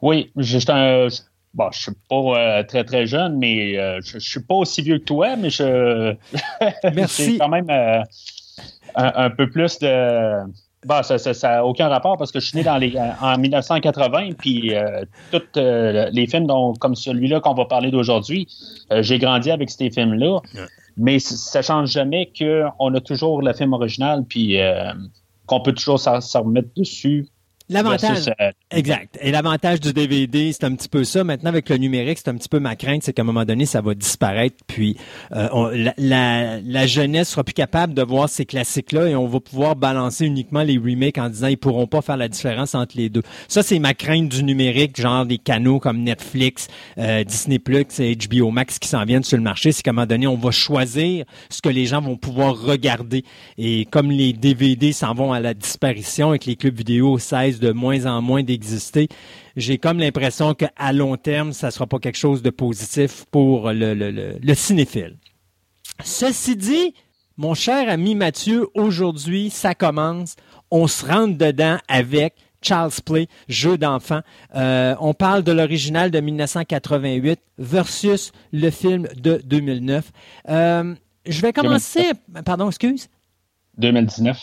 Oui, 0.00 0.30
suis 0.40 0.64
un. 0.68 1.08
Bon, 1.54 1.68
je 1.72 1.80
suis 1.80 1.92
pas 2.08 2.16
euh, 2.38 2.62
très 2.62 2.84
très 2.84 3.06
jeune, 3.08 3.38
mais 3.38 3.76
euh, 3.76 3.98
je, 4.04 4.20
je 4.20 4.30
suis 4.30 4.42
pas 4.44 4.54
aussi 4.54 4.80
vieux 4.82 4.98
que 5.00 5.04
toi, 5.04 5.34
mais 5.34 5.50
je. 5.50 6.14
Merci. 6.94 7.32
J'ai 7.32 7.38
quand 7.38 7.48
même 7.48 7.70
euh, 7.70 8.02
un, 8.94 9.12
un 9.24 9.30
peu 9.30 9.50
plus 9.50 9.80
de. 9.80 10.42
Bon, 10.86 11.02
ça 11.02 11.14
n'a 11.16 11.34
ça, 11.34 11.58
a 11.58 11.64
aucun 11.64 11.88
rapport 11.88 12.16
parce 12.16 12.30
que 12.30 12.38
je 12.38 12.46
suis 12.46 12.56
né 12.56 12.62
dans 12.62 12.76
les, 12.76 12.94
en 13.20 13.36
1980, 13.36 14.32
puis 14.38 14.74
euh, 14.74 15.04
tous 15.32 15.42
euh, 15.56 16.08
les 16.12 16.26
films 16.28 16.46
dont, 16.46 16.72
comme 16.74 16.94
celui-là 16.94 17.40
qu'on 17.40 17.54
va 17.54 17.64
parler 17.64 17.90
d'aujourd'hui, 17.90 18.46
euh, 18.92 19.02
j'ai 19.02 19.18
grandi 19.18 19.50
avec 19.50 19.70
ces 19.70 19.90
films-là. 19.90 20.38
Mais 20.96 21.18
ça 21.18 21.62
change 21.62 21.90
jamais 21.90 22.30
qu'on 22.36 22.94
a 22.94 23.00
toujours 23.00 23.42
le 23.42 23.52
film 23.52 23.72
original, 23.72 24.24
puis 24.28 24.60
euh, 24.60 24.92
qu'on 25.46 25.60
peut 25.60 25.72
toujours 25.72 25.98
s'en 25.98 26.42
remettre 26.42 26.70
dessus. 26.76 27.26
L'avantage, 27.70 28.28
euh, 28.40 28.50
Exact. 28.70 29.18
Et 29.20 29.30
l'avantage 29.30 29.80
du 29.80 29.92
DVD, 29.92 30.52
c'est 30.52 30.64
un 30.64 30.74
petit 30.74 30.88
peu 30.88 31.04
ça. 31.04 31.22
Maintenant, 31.24 31.50
avec 31.50 31.68
le 31.68 31.76
numérique, 31.76 32.18
c'est 32.18 32.28
un 32.30 32.34
petit 32.34 32.48
peu 32.48 32.60
ma 32.60 32.76
crainte, 32.76 33.02
c'est 33.02 33.12
qu'à 33.12 33.22
un 33.22 33.24
moment 33.26 33.44
donné, 33.44 33.66
ça 33.66 33.80
va 33.80 33.94
disparaître. 33.94 34.56
Puis 34.66 34.96
euh, 35.34 35.48
on- 35.52 35.66
la, 35.68 35.92
la, 35.98 36.60
la 36.60 36.86
jeunesse 36.86 37.28
sera 37.30 37.44
plus 37.44 37.52
capable 37.52 37.92
de 37.94 38.02
voir 38.02 38.28
ces 38.28 38.46
classiques-là 38.46 39.08
et 39.08 39.14
on 39.16 39.26
va 39.26 39.40
pouvoir 39.40 39.76
balancer 39.76 40.24
uniquement 40.26 40.62
les 40.62 40.78
remakes 40.78 41.18
en 41.18 41.28
disant 41.28 41.48
ils 41.48 41.58
pourront 41.58 41.86
pas 41.86 42.00
faire 42.02 42.16
la 42.16 42.28
différence 42.28 42.74
entre 42.74 42.96
les 42.96 43.08
deux. 43.10 43.22
Ça, 43.48 43.62
c'est 43.62 43.78
ma 43.78 43.92
crainte 43.94 44.28
du 44.30 44.42
numérique, 44.44 44.98
genre 45.00 45.26
des 45.26 45.38
canaux 45.38 45.78
comme 45.78 45.98
Netflix, 46.02 46.68
euh, 46.98 47.22
Disney 47.24 47.58
Plus 47.58 47.84
et 48.00 48.16
HBO 48.16 48.50
Max 48.50 48.78
qui 48.78 48.88
s'en 48.88 49.04
viennent 49.04 49.24
sur 49.24 49.36
le 49.36 49.42
marché. 49.42 49.72
C'est 49.72 49.82
qu'à 49.82 49.90
un 49.90 49.94
moment 49.94 50.06
donné, 50.06 50.26
on 50.26 50.36
va 50.36 50.50
choisir 50.50 51.24
ce 51.50 51.60
que 51.60 51.68
les 51.68 51.86
gens 51.86 52.00
vont 52.00 52.16
pouvoir 52.16 52.58
regarder. 52.60 53.24
Et 53.58 53.84
comme 53.90 54.10
les 54.10 54.32
DVD 54.32 54.92
s'en 54.92 55.12
vont 55.14 55.32
à 55.32 55.40
la 55.40 55.52
disparition 55.54 56.32
et 56.34 56.38
que 56.38 56.46
les 56.46 56.56
clubs 56.56 56.76
vidéo 56.76 57.18
cessent 57.18 57.57
de 57.60 57.72
moins 57.72 58.06
en 58.06 58.22
moins 58.22 58.42
d'exister, 58.42 59.08
j'ai 59.56 59.78
comme 59.78 59.98
l'impression 59.98 60.54
qu'à 60.54 60.92
long 60.92 61.16
terme, 61.16 61.52
ça 61.52 61.70
sera 61.70 61.86
pas 61.86 61.98
quelque 61.98 62.18
chose 62.18 62.42
de 62.42 62.50
positif 62.50 63.24
pour 63.30 63.70
le, 63.72 63.94
le, 63.94 64.10
le, 64.10 64.38
le 64.40 64.54
cinéphile. 64.54 65.16
Ceci 66.04 66.56
dit, 66.56 66.94
mon 67.36 67.54
cher 67.54 67.88
ami 67.88 68.14
Mathieu, 68.14 68.68
aujourd'hui, 68.74 69.50
ça 69.50 69.74
commence. 69.74 70.36
On 70.70 70.86
se 70.86 71.06
rentre 71.06 71.38
dedans 71.38 71.78
avec 71.88 72.34
Child's 72.62 73.00
Play, 73.00 73.28
jeu 73.48 73.78
d'enfant. 73.78 74.20
Euh, 74.54 74.94
on 75.00 75.14
parle 75.14 75.42
de 75.42 75.52
l'original 75.52 76.10
de 76.10 76.20
1988 76.20 77.40
versus 77.58 78.32
le 78.52 78.70
film 78.70 79.08
de 79.16 79.40
2009. 79.44 80.10
Euh, 80.48 80.94
je 81.26 81.40
vais 81.40 81.52
commencer. 81.52 82.10
Pardon, 82.44 82.68
excuse? 82.68 83.08
2019. 83.78 84.38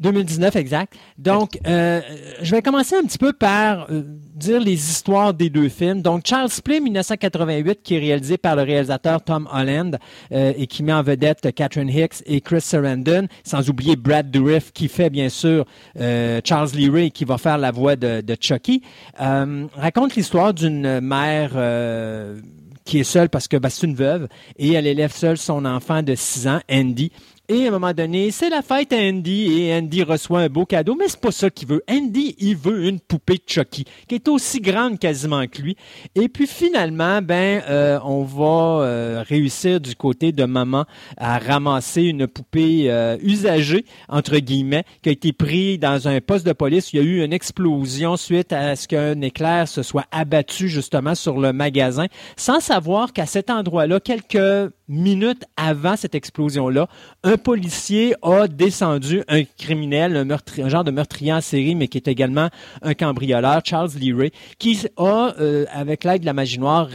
2019, 0.00 0.56
exact. 0.56 0.94
Donc, 1.18 1.58
euh, 1.66 2.00
je 2.40 2.50
vais 2.54 2.62
commencer 2.62 2.96
un 2.96 3.02
petit 3.02 3.18
peu 3.18 3.34
par 3.34 3.86
euh, 3.90 4.02
dire 4.34 4.58
les 4.58 4.72
histoires 4.72 5.34
des 5.34 5.50
deux 5.50 5.68
films. 5.68 6.00
Donc, 6.00 6.22
Charles 6.26 6.50
Play, 6.64 6.80
1988, 6.80 7.80
qui 7.82 7.96
est 7.96 7.98
réalisé 7.98 8.38
par 8.38 8.56
le 8.56 8.62
réalisateur 8.62 9.22
Tom 9.22 9.46
Holland 9.52 9.98
euh, 10.32 10.54
et 10.56 10.66
qui 10.66 10.82
met 10.82 10.94
en 10.94 11.02
vedette 11.02 11.54
Catherine 11.54 11.90
Hicks 11.90 12.22
et 12.24 12.40
Chris 12.40 12.62
Sarandon, 12.62 13.28
sans 13.44 13.68
oublier 13.68 13.96
Brad 13.96 14.30
Dourif, 14.30 14.72
qui 14.72 14.88
fait 14.88 15.10
bien 15.10 15.28
sûr 15.28 15.66
euh, 15.98 16.40
Charles 16.44 16.70
Lee 16.74 16.88
Ray, 16.88 17.10
qui 17.10 17.26
va 17.26 17.36
faire 17.36 17.58
la 17.58 17.70
voix 17.70 17.96
de, 17.96 18.22
de 18.22 18.36
Chucky, 18.40 18.82
euh, 19.20 19.66
raconte 19.74 20.16
l'histoire 20.16 20.54
d'une 20.54 21.00
mère... 21.00 21.52
euh, 21.54 22.40
qui 22.84 22.98
est 22.98 23.04
seule 23.04 23.28
parce 23.28 23.46
que 23.46 23.56
ben, 23.56 23.68
c'est 23.68 23.86
une 23.86 23.94
veuve 23.94 24.26
et 24.58 24.72
elle 24.72 24.86
élève 24.86 25.12
seule 25.12 25.38
son 25.38 25.64
enfant 25.64 26.02
de 26.02 26.14
6 26.16 26.48
ans, 26.48 26.60
Andy. 26.70 27.12
Et 27.52 27.64
à 27.64 27.68
un 27.68 27.72
moment 27.72 27.92
donné, 27.92 28.30
c'est 28.30 28.48
la 28.48 28.62
fête 28.62 28.92
à 28.92 28.96
Andy 28.96 29.60
et 29.60 29.74
Andy 29.74 30.04
reçoit 30.04 30.38
un 30.38 30.48
beau 30.48 30.66
cadeau, 30.66 30.94
mais 30.94 31.08
c'est 31.08 31.18
pas 31.18 31.32
ça 31.32 31.50
qu'il 31.50 31.66
veut. 31.66 31.82
Andy, 31.90 32.36
il 32.38 32.54
veut 32.54 32.86
une 32.86 33.00
poupée 33.00 33.38
de 33.38 33.42
Chucky 33.44 33.86
qui 34.06 34.14
est 34.14 34.28
aussi 34.28 34.60
grande 34.60 35.00
quasiment 35.00 35.44
que 35.48 35.60
lui. 35.60 35.76
Et 36.14 36.28
puis 36.28 36.46
finalement, 36.46 37.20
ben, 37.20 37.60
euh, 37.68 37.98
on 38.04 38.22
va 38.22 38.84
euh, 38.84 39.24
réussir 39.26 39.80
du 39.80 39.96
côté 39.96 40.30
de 40.30 40.44
maman 40.44 40.84
à 41.16 41.40
ramasser 41.40 42.02
une 42.02 42.28
poupée 42.28 42.84
euh, 42.88 43.16
usagée 43.20 43.84
entre 44.08 44.36
guillemets 44.36 44.84
qui 45.02 45.08
a 45.08 45.12
été 45.12 45.32
prise 45.32 45.80
dans 45.80 46.06
un 46.06 46.20
poste 46.20 46.46
de 46.46 46.52
police. 46.52 46.92
Il 46.92 46.98
y 46.98 47.00
a 47.00 47.02
eu 47.02 47.24
une 47.24 47.32
explosion 47.32 48.16
suite 48.16 48.52
à 48.52 48.76
ce 48.76 48.86
qu'un 48.86 49.20
éclair 49.22 49.66
se 49.66 49.82
soit 49.82 50.06
abattu 50.12 50.68
justement 50.68 51.16
sur 51.16 51.40
le 51.40 51.52
magasin, 51.52 52.06
sans 52.36 52.60
savoir 52.60 53.12
qu'à 53.12 53.26
cet 53.26 53.50
endroit-là, 53.50 53.98
quelques 53.98 54.70
minutes 54.86 55.44
avant 55.56 55.96
cette 55.96 56.14
explosion-là, 56.14 56.88
un 57.22 57.36
policier 57.42 58.14
a 58.22 58.46
descendu 58.48 59.22
un 59.28 59.44
criminel, 59.58 60.16
un, 60.16 60.68
genre 60.68 60.84
de 60.84 60.90
meurtrier 60.90 61.32
en 61.32 61.40
série, 61.40 61.74
mais 61.74 61.88
qui 61.88 61.98
est 61.98 62.08
également 62.08 62.48
un 62.82 62.94
cambrioleur, 62.94 63.60
Charles 63.64 63.90
Lee 63.98 64.12
Ray, 64.12 64.30
qui 64.58 64.86
a, 64.96 65.34
euh, 65.40 65.66
avec 65.72 66.04
l'aide 66.04 66.20
de 66.20 66.26
la 66.26 66.32
magie 66.32 66.58
noire, 66.58 66.88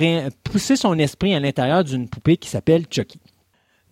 poussé 0.44 0.76
son 0.76 0.98
esprit 1.00 1.34
à 1.34 1.40
l'intérieur 1.40 1.84
d'une 1.84 2.08
poupée 2.08 2.38
qui 2.38 2.50
s'appelle 2.50 2.86
Chucky. 2.90 3.20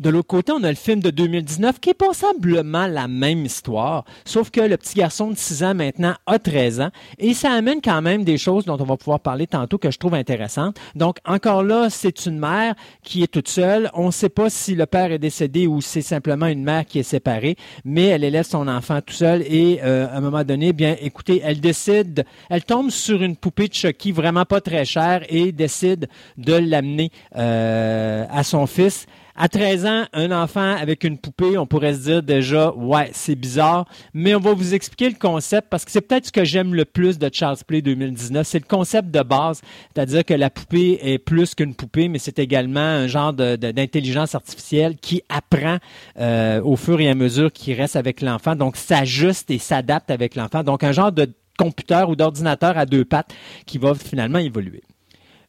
De 0.03 0.09
l'autre 0.09 0.27
côté, 0.27 0.51
on 0.51 0.61
a 0.63 0.69
le 0.69 0.75
film 0.75 0.99
de 0.99 1.11
2019 1.11 1.79
qui 1.79 1.91
est 1.91 1.93
passablement 1.93 2.87
la 2.87 3.07
même 3.07 3.45
histoire, 3.45 4.03
sauf 4.25 4.49
que 4.49 4.59
le 4.59 4.75
petit 4.75 4.95
garçon 4.95 5.29
de 5.29 5.37
6 5.37 5.63
ans 5.63 5.73
maintenant 5.73 6.13
a 6.25 6.39
13 6.39 6.81
ans 6.81 6.89
et 7.19 7.33
ça 7.33 7.53
amène 7.53 7.79
quand 7.81 8.01
même 8.01 8.25
des 8.25 8.37
choses 8.37 8.65
dont 8.65 8.77
on 8.77 8.83
va 8.83 8.97
pouvoir 8.97 9.21
parler 9.21 9.47
tantôt 9.47 9.77
que 9.77 9.91
je 9.91 9.97
trouve 9.97 10.15
intéressantes. 10.15 10.75
Donc 10.93 11.19
encore 11.23 11.63
là, 11.63 11.89
c'est 11.89 12.25
une 12.25 12.37
mère 12.37 12.75
qui 13.01 13.23
est 13.23 13.31
toute 13.31 13.47
seule. 13.47 13.89
On 13.93 14.07
ne 14.07 14.11
sait 14.11 14.27
pas 14.27 14.49
si 14.49 14.75
le 14.75 14.85
père 14.87 15.09
est 15.13 15.19
décédé 15.19 15.67
ou 15.67 15.79
c'est 15.79 16.01
simplement 16.01 16.47
une 16.47 16.65
mère 16.65 16.85
qui 16.85 16.99
est 16.99 17.03
séparée, 17.03 17.55
mais 17.85 18.07
elle 18.07 18.25
élève 18.25 18.43
son 18.43 18.67
enfant 18.67 18.99
tout 18.99 19.13
seul 19.13 19.41
et 19.43 19.79
euh, 19.85 20.09
à 20.09 20.17
un 20.17 20.19
moment 20.19 20.43
donné, 20.43 20.73
bien 20.73 20.97
écoutez, 20.99 21.39
elle 21.45 21.61
décide, 21.61 22.25
elle 22.49 22.65
tombe 22.65 22.89
sur 22.89 23.23
une 23.23 23.37
poupée 23.37 23.69
de 23.69 23.73
Chucky 23.73 24.11
vraiment 24.11 24.43
pas 24.43 24.59
très 24.59 24.83
chère 24.83 25.21
et 25.29 25.53
décide 25.53 26.09
de 26.37 26.55
l'amener 26.55 27.09
euh, 27.37 28.25
à 28.29 28.43
son 28.43 28.67
fils. 28.67 29.07
À 29.35 29.47
13 29.49 29.85
ans, 29.87 30.03
un 30.13 30.31
enfant 30.31 30.75
avec 30.75 31.03
une 31.03 31.17
poupée, 31.17 31.57
on 31.57 31.65
pourrait 31.65 31.93
se 31.95 31.99
dire 32.01 32.21
déjà, 32.21 32.71
ouais, 32.73 33.09
c'est 33.13 33.33
bizarre, 33.35 33.87
mais 34.13 34.35
on 34.35 34.39
va 34.39 34.53
vous 34.53 34.75
expliquer 34.75 35.09
le 35.09 35.15
concept 35.15 35.69
parce 35.71 35.85
que 35.85 35.91
c'est 35.91 36.01
peut-être 36.01 36.27
ce 36.27 36.31
que 36.31 36.43
j'aime 36.43 36.75
le 36.75 36.85
plus 36.85 37.17
de 37.17 37.29
Charles 37.33 37.57
Play 37.65 37.81
2019. 37.81 38.45
C'est 38.45 38.59
le 38.59 38.65
concept 38.67 39.09
de 39.09 39.21
base, 39.23 39.61
c'est-à-dire 39.93 40.23
que 40.23 40.35
la 40.35 40.51
poupée 40.51 40.99
est 41.01 41.17
plus 41.17 41.55
qu'une 41.55 41.73
poupée, 41.73 42.09
mais 42.09 42.19
c'est 42.19 42.37
également 42.37 42.79
un 42.79 43.07
genre 43.07 43.33
de- 43.33 43.55
de- 43.55 43.71
d'intelligence 43.71 44.35
artificielle 44.35 44.97
qui 44.97 45.23
apprend 45.29 45.77
euh, 46.19 46.61
au 46.61 46.75
fur 46.75 46.99
et 47.01 47.09
à 47.09 47.15
mesure 47.15 47.51
qu'il 47.51 47.73
reste 47.75 47.95
avec 47.95 48.21
l'enfant, 48.21 48.55
donc 48.55 48.77
s'ajuste 48.77 49.49
et 49.49 49.57
s'adapte 49.57 50.11
avec 50.11 50.35
l'enfant. 50.35 50.61
Donc 50.63 50.83
un 50.83 50.91
genre 50.91 51.11
de 51.11 51.27
computer 51.57 52.05
ou 52.07 52.15
d'ordinateur 52.15 52.77
à 52.77 52.85
deux 52.85 53.03
pattes 53.05 53.33
qui 53.65 53.79
va 53.79 53.95
finalement 53.95 54.39
évoluer. 54.39 54.83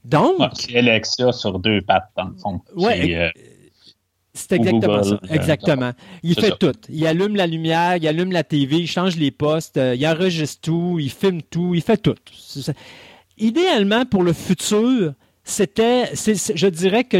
Donc, 0.05 0.39
Ouais, 0.39 0.49
c'est 0.55 0.77
Alexa 0.77 1.33
sur 1.33 1.59
deux 1.59 1.81
pattes, 1.81 2.11
dans 2.17 2.25
le 2.29 2.35
fond. 2.37 2.61
Ouais, 2.77 3.15
euh, 3.15 3.31
C'est 4.37 4.53
exactement 4.57 4.99
Google, 5.01 5.05
ça. 5.09 5.15
euh, 5.31 5.35
Exactement. 5.35 5.93
Il 6.25 6.35
fait 6.35 6.49
ça. 6.49 6.57
tout. 6.57 6.73
Il 6.89 7.07
allume 7.07 7.37
la 7.37 7.47
lumière, 7.47 7.97
il 7.97 8.09
allume 8.09 8.33
la 8.33 8.43
TV, 8.43 8.79
il 8.79 8.89
change 8.89 9.17
les 9.17 9.31
postes, 9.31 9.77
euh, 9.77 9.95
il 9.95 10.05
enregistre 10.07 10.61
tout, 10.61 10.99
il 11.01 11.11
filme 11.11 11.41
tout, 11.43 11.75
il 11.75 11.83
fait 11.83 11.97
tout. 11.99 12.15
Idéalement, 13.39 14.05
pour 14.07 14.23
le 14.23 14.33
futur, 14.33 15.15
c'était, 15.45 16.13
je 16.15 16.67
dirais 16.67 17.05
que 17.05 17.19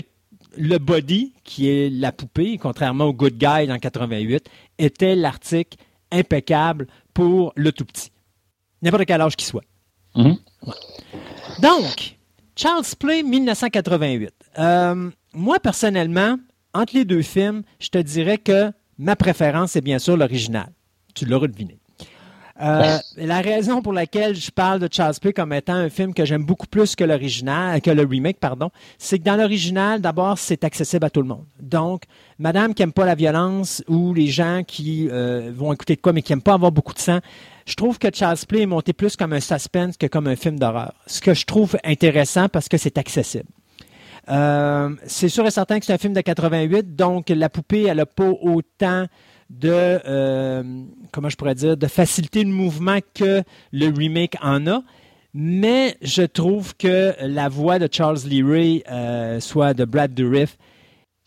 le 0.57 0.79
body, 0.79 1.33
qui 1.45 1.69
est 1.69 1.91
la 1.91 2.13
poupée, 2.13 2.59
contrairement 2.59 3.05
au 3.07 3.13
Good 3.13 3.35
Guy 3.39 3.67
dans 3.67 3.79
88, 3.79 4.49
était 4.79 5.15
l'article 5.17 5.77
impeccable 6.13 6.87
pour 7.13 7.53
le 7.57 7.73
tout 7.73 7.85
petit. 7.85 8.11
N'importe 8.83 9.05
quel 9.07 9.21
âge 9.21 9.37
qu'il 9.37 9.47
soit. 9.47 9.65
Mhm. 10.17 10.37
Donc, 11.61 12.17
Charles 12.57 12.85
Play 12.99 13.23
1988. 13.25 14.33
Euh, 14.59 15.11
moi, 15.33 15.59
personnellement, 15.59 16.37
entre 16.75 16.95
les 16.95 17.05
deux 17.05 17.23
films, 17.23 17.63
je 17.79 17.89
te 17.89 17.99
dirais 17.99 18.39
que 18.39 18.73
ma 18.99 19.17
préférence 19.17 19.77
est 19.77 19.81
bien 19.81 19.99
sûr 19.99 20.17
l'original. 20.17 20.71
Tu 21.15 21.25
l'auras 21.25 21.47
deviné. 21.47 21.79
Euh, 22.61 22.99
la 23.17 23.41
raison 23.41 23.83
pour 23.83 23.93
laquelle 23.93 24.37
je 24.37 24.51
parle 24.53 24.79
de 24.79 24.89
Charles 24.91 25.17
Play 25.21 25.33
comme 25.33 25.53
étant 25.53 25.75
un 25.75 25.89
film 25.89 26.15
que 26.15 26.25
j'aime 26.25 26.45
beaucoup 26.45 26.69
plus 26.69 26.95
que 26.95 27.03
l'original, 27.03 27.81
que 27.81 27.91
le 27.91 28.05
remake, 28.05 28.39
pardon, 28.39 28.71
c'est 28.97 29.19
que 29.19 29.25
dans 29.25 29.37
l'original, 29.37 30.01
d'abord, 30.01 30.39
c'est 30.39 30.63
accessible 30.63 31.05
à 31.05 31.11
tout 31.11 31.21
le 31.21 31.27
monde. 31.27 31.45
Donc, 31.61 32.05
madame 32.39 32.73
qui 32.73 32.85
aime 32.85 32.93
pas 32.93 33.07
la 33.07 33.17
violence 33.17 33.83
ou 33.89 34.15
les 34.15 34.29
gens 34.29 34.63
qui 34.65 35.09
euh, 35.11 35.51
vont 35.53 35.73
écouter 35.73 35.97
de 35.97 36.01
quoi 36.01 36.13
mais 36.13 36.23
qui 36.23 36.33
aiment 36.33 36.43
pas 36.43 36.55
avoir 36.55 36.71
beaucoup 36.71 36.95
de 36.95 37.01
sang, 37.01 37.19
je 37.67 37.75
trouve 37.75 37.99
que 37.99 38.09
Charles 38.13 38.39
Play 38.47 38.63
est 38.63 38.67
monté 38.67 38.93
plus 38.93 39.17
comme 39.17 39.33
un 39.33 39.41
suspense 39.41 39.97
que 39.97 40.07
comme 40.07 40.29
un 40.29 40.37
film 40.37 40.57
d'horreur. 40.57 40.93
Ce 41.09 41.21
que 41.21 41.35
je 41.35 41.47
trouve 41.47 41.77
intéressant 41.83 42.49
parce 42.49 42.69
que 42.69 42.77
c'est 42.77 42.99
accessible. 42.99 43.49
Euh, 44.29 44.91
c'est 45.07 45.29
sûr 45.29 45.47
et 45.47 45.51
certain 45.51 45.79
que 45.79 45.87
c'est 45.87 45.93
un 45.93 45.99
film 45.99 46.15
de 46.15 46.21
88, 46.21 46.97
donc 46.97 47.29
la 47.29 47.49
poupée, 47.49 47.85
elle 47.85 47.99
n'a 47.99 48.07
pas 48.07 48.31
autant 48.43 49.07
de, 49.51 49.71
euh, 49.71 50.63
comment 51.13 51.29
je 51.29 51.37
pourrais 51.37 51.55
dire, 51.55 51.77
de 51.77 51.87
facilité 51.87 52.45
de 52.45 52.51
mouvement 52.51 52.99
que 53.15 53.43
le 53.73 53.89
remake 53.97 54.37
en 54.43 54.67
a. 54.67 54.83
Mais 55.35 55.97
je 56.01 56.23
trouve 56.23 56.77
que 56.77 57.15
la 57.21 57.49
voix 57.49 57.79
de 57.79 57.89
Charles 57.91 58.21
Lee 58.27 58.43
Ray, 58.43 58.85
euh, 58.91 59.41
soit 59.41 59.75
de 59.75 59.85
Brad 59.85 60.15
Dourif, 60.15 60.57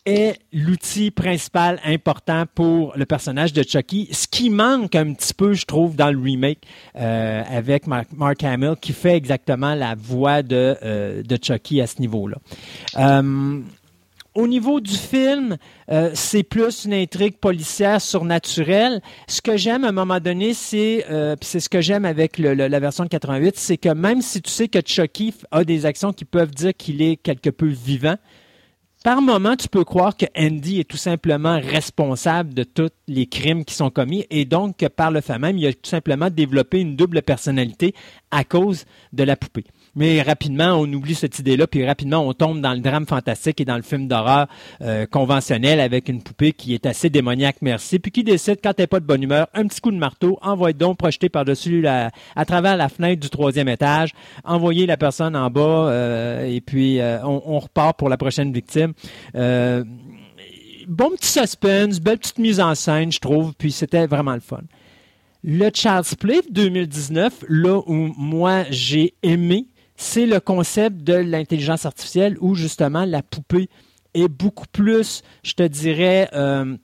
est 0.08 0.38
l'outil 0.52 1.10
principal 1.10 1.78
important 1.84 2.44
pour 2.54 2.94
le 2.96 3.04
personnage 3.04 3.52
de 3.52 3.62
Chucky. 3.62 4.08
Ce 4.10 4.26
qui 4.26 4.48
manque 4.48 4.94
un 4.94 5.12
petit 5.12 5.34
peu, 5.34 5.52
je 5.52 5.66
trouve, 5.66 5.96
dans 5.96 6.10
le 6.10 6.18
remake 6.18 6.60
euh, 6.96 7.42
avec 7.50 7.86
Mark, 7.86 8.42
Hamill, 8.42 8.74
qui 8.80 8.92
fait 8.92 9.16
exactement 9.16 9.74
la 9.74 9.94
voix 9.94 10.42
de, 10.42 10.76
euh, 10.82 11.22
Chucky 11.42 11.80
à 11.82 11.86
ce 11.86 12.00
niveau-là. 12.00 12.38
Euh, 12.96 13.60
au 14.34 14.46
niveau 14.46 14.80
du 14.80 14.94
film, 14.94 15.56
c'est 16.14 16.44
plus 16.44 16.84
une 16.84 16.94
intrigue 16.94 17.38
policière 17.38 18.00
surnaturelle. 18.00 19.02
Ce 19.26 19.42
que 19.42 19.56
j'aime 19.56 19.84
à 19.84 19.88
un 19.88 19.92
moment 19.92 20.20
donné, 20.20 20.54
c'est 20.54 21.04
ce 21.08 21.68
que 21.68 21.80
j'aime 21.80 22.04
avec 22.04 22.38
la 22.38 22.78
version 22.78 23.02
de 23.02 23.08
88, 23.08 23.56
c'est 23.56 23.78
que 23.78 23.88
même 23.88 24.22
si 24.22 24.40
tu 24.40 24.50
sais 24.50 24.68
que 24.68 24.78
Chucky 24.84 25.34
a 25.50 25.64
des 25.64 25.86
actions 25.86 26.12
qui 26.12 26.24
peuvent 26.24 26.52
dire 26.52 26.72
qu'il 26.76 27.02
est 27.02 27.16
quelque 27.16 27.50
peu 27.50 27.66
vivant, 27.66 28.16
par 29.04 29.22
moment, 29.22 29.56
tu 29.56 29.68
peux 29.68 29.84
croire 29.84 30.16
que 30.16 30.26
Andy 30.36 30.80
est 30.80 30.88
tout 30.88 30.96
simplement 30.96 31.60
responsable 31.60 32.52
de 32.52 32.64
tous 32.64 32.90
les 33.06 33.26
crimes 33.26 33.64
qui 33.64 33.74
sont 33.74 33.90
commis 33.90 34.26
et 34.30 34.44
donc 34.44 34.78
que 34.78 34.86
par 34.86 35.10
le 35.10 35.20
fait 35.20 35.38
même, 35.38 35.56
il 35.56 35.66
a 35.66 35.72
tout 35.72 35.88
simplement 35.88 36.30
développé 36.30 36.80
une 36.80 36.96
double 36.96 37.22
personnalité 37.22 37.94
à 38.30 38.44
cause 38.44 38.84
de 39.12 39.22
la 39.22 39.36
poupée. 39.36 39.64
Mais 39.94 40.22
rapidement, 40.22 40.74
on 40.76 40.92
oublie 40.92 41.14
cette 41.14 41.38
idée-là, 41.38 41.66
puis 41.66 41.84
rapidement, 41.86 42.26
on 42.26 42.32
tombe 42.32 42.60
dans 42.60 42.72
le 42.72 42.80
drame 42.80 43.06
fantastique 43.06 43.60
et 43.60 43.64
dans 43.64 43.76
le 43.76 43.82
film 43.82 44.08
d'horreur 44.08 44.46
euh, 44.82 45.06
conventionnel 45.06 45.80
avec 45.80 46.08
une 46.08 46.22
poupée 46.22 46.52
qui 46.52 46.74
est 46.74 46.86
assez 46.86 47.10
démoniaque, 47.10 47.56
merci, 47.62 47.98
puis 47.98 48.10
qui 48.10 48.24
décide, 48.24 48.58
quand 48.62 48.72
elle 48.78 48.88
pas 48.88 49.00
de 49.00 49.06
bonne 49.06 49.22
humeur, 49.22 49.48
un 49.54 49.66
petit 49.66 49.80
coup 49.80 49.90
de 49.90 49.96
marteau, 49.96 50.38
envoie 50.42 50.72
donc 50.72 50.98
projeter 50.98 51.28
par-dessus, 51.28 51.80
la, 51.80 52.10
à 52.36 52.44
travers 52.44 52.76
la 52.76 52.88
fenêtre 52.88 53.20
du 53.20 53.30
troisième 53.30 53.68
étage, 53.68 54.12
envoyer 54.44 54.86
la 54.86 54.96
personne 54.96 55.36
en 55.36 55.50
bas, 55.50 55.60
euh, 55.60 56.46
et 56.46 56.60
puis 56.60 57.00
euh, 57.00 57.18
on, 57.24 57.58
repart 57.58 57.98
pour 57.98 58.08
la 58.08 58.16
prochaine 58.16 58.52
victime. 58.52 58.92
Bon 60.88 61.10
petit 61.10 61.28
suspense, 61.28 62.00
belle 62.00 62.16
petite 62.16 62.38
mise 62.38 62.60
en 62.60 62.74
scène, 62.74 63.12
je 63.12 63.18
trouve, 63.18 63.52
puis 63.54 63.72
c'était 63.72 64.06
vraiment 64.06 64.32
le 64.32 64.40
fun. 64.40 64.62
Le 65.44 65.68
Child's 65.70 66.14
Play 66.14 66.40
2019, 66.50 67.44
là 67.48 67.82
où 67.86 68.14
moi 68.16 68.64
j'ai 68.70 69.12
aimé, 69.22 69.66
c'est 69.98 70.26
le 70.26 70.40
concept 70.40 71.02
de 71.02 71.14
l'intelligence 71.14 71.84
artificielle 71.84 72.38
où 72.40 72.54
justement 72.54 73.04
la 73.04 73.22
poupée 73.22 73.68
est 74.14 74.28
beaucoup 74.28 74.66
plus, 74.72 75.22
je 75.42 75.52
te 75.54 75.64
dirais, 75.64 76.28
euh, 76.32 76.76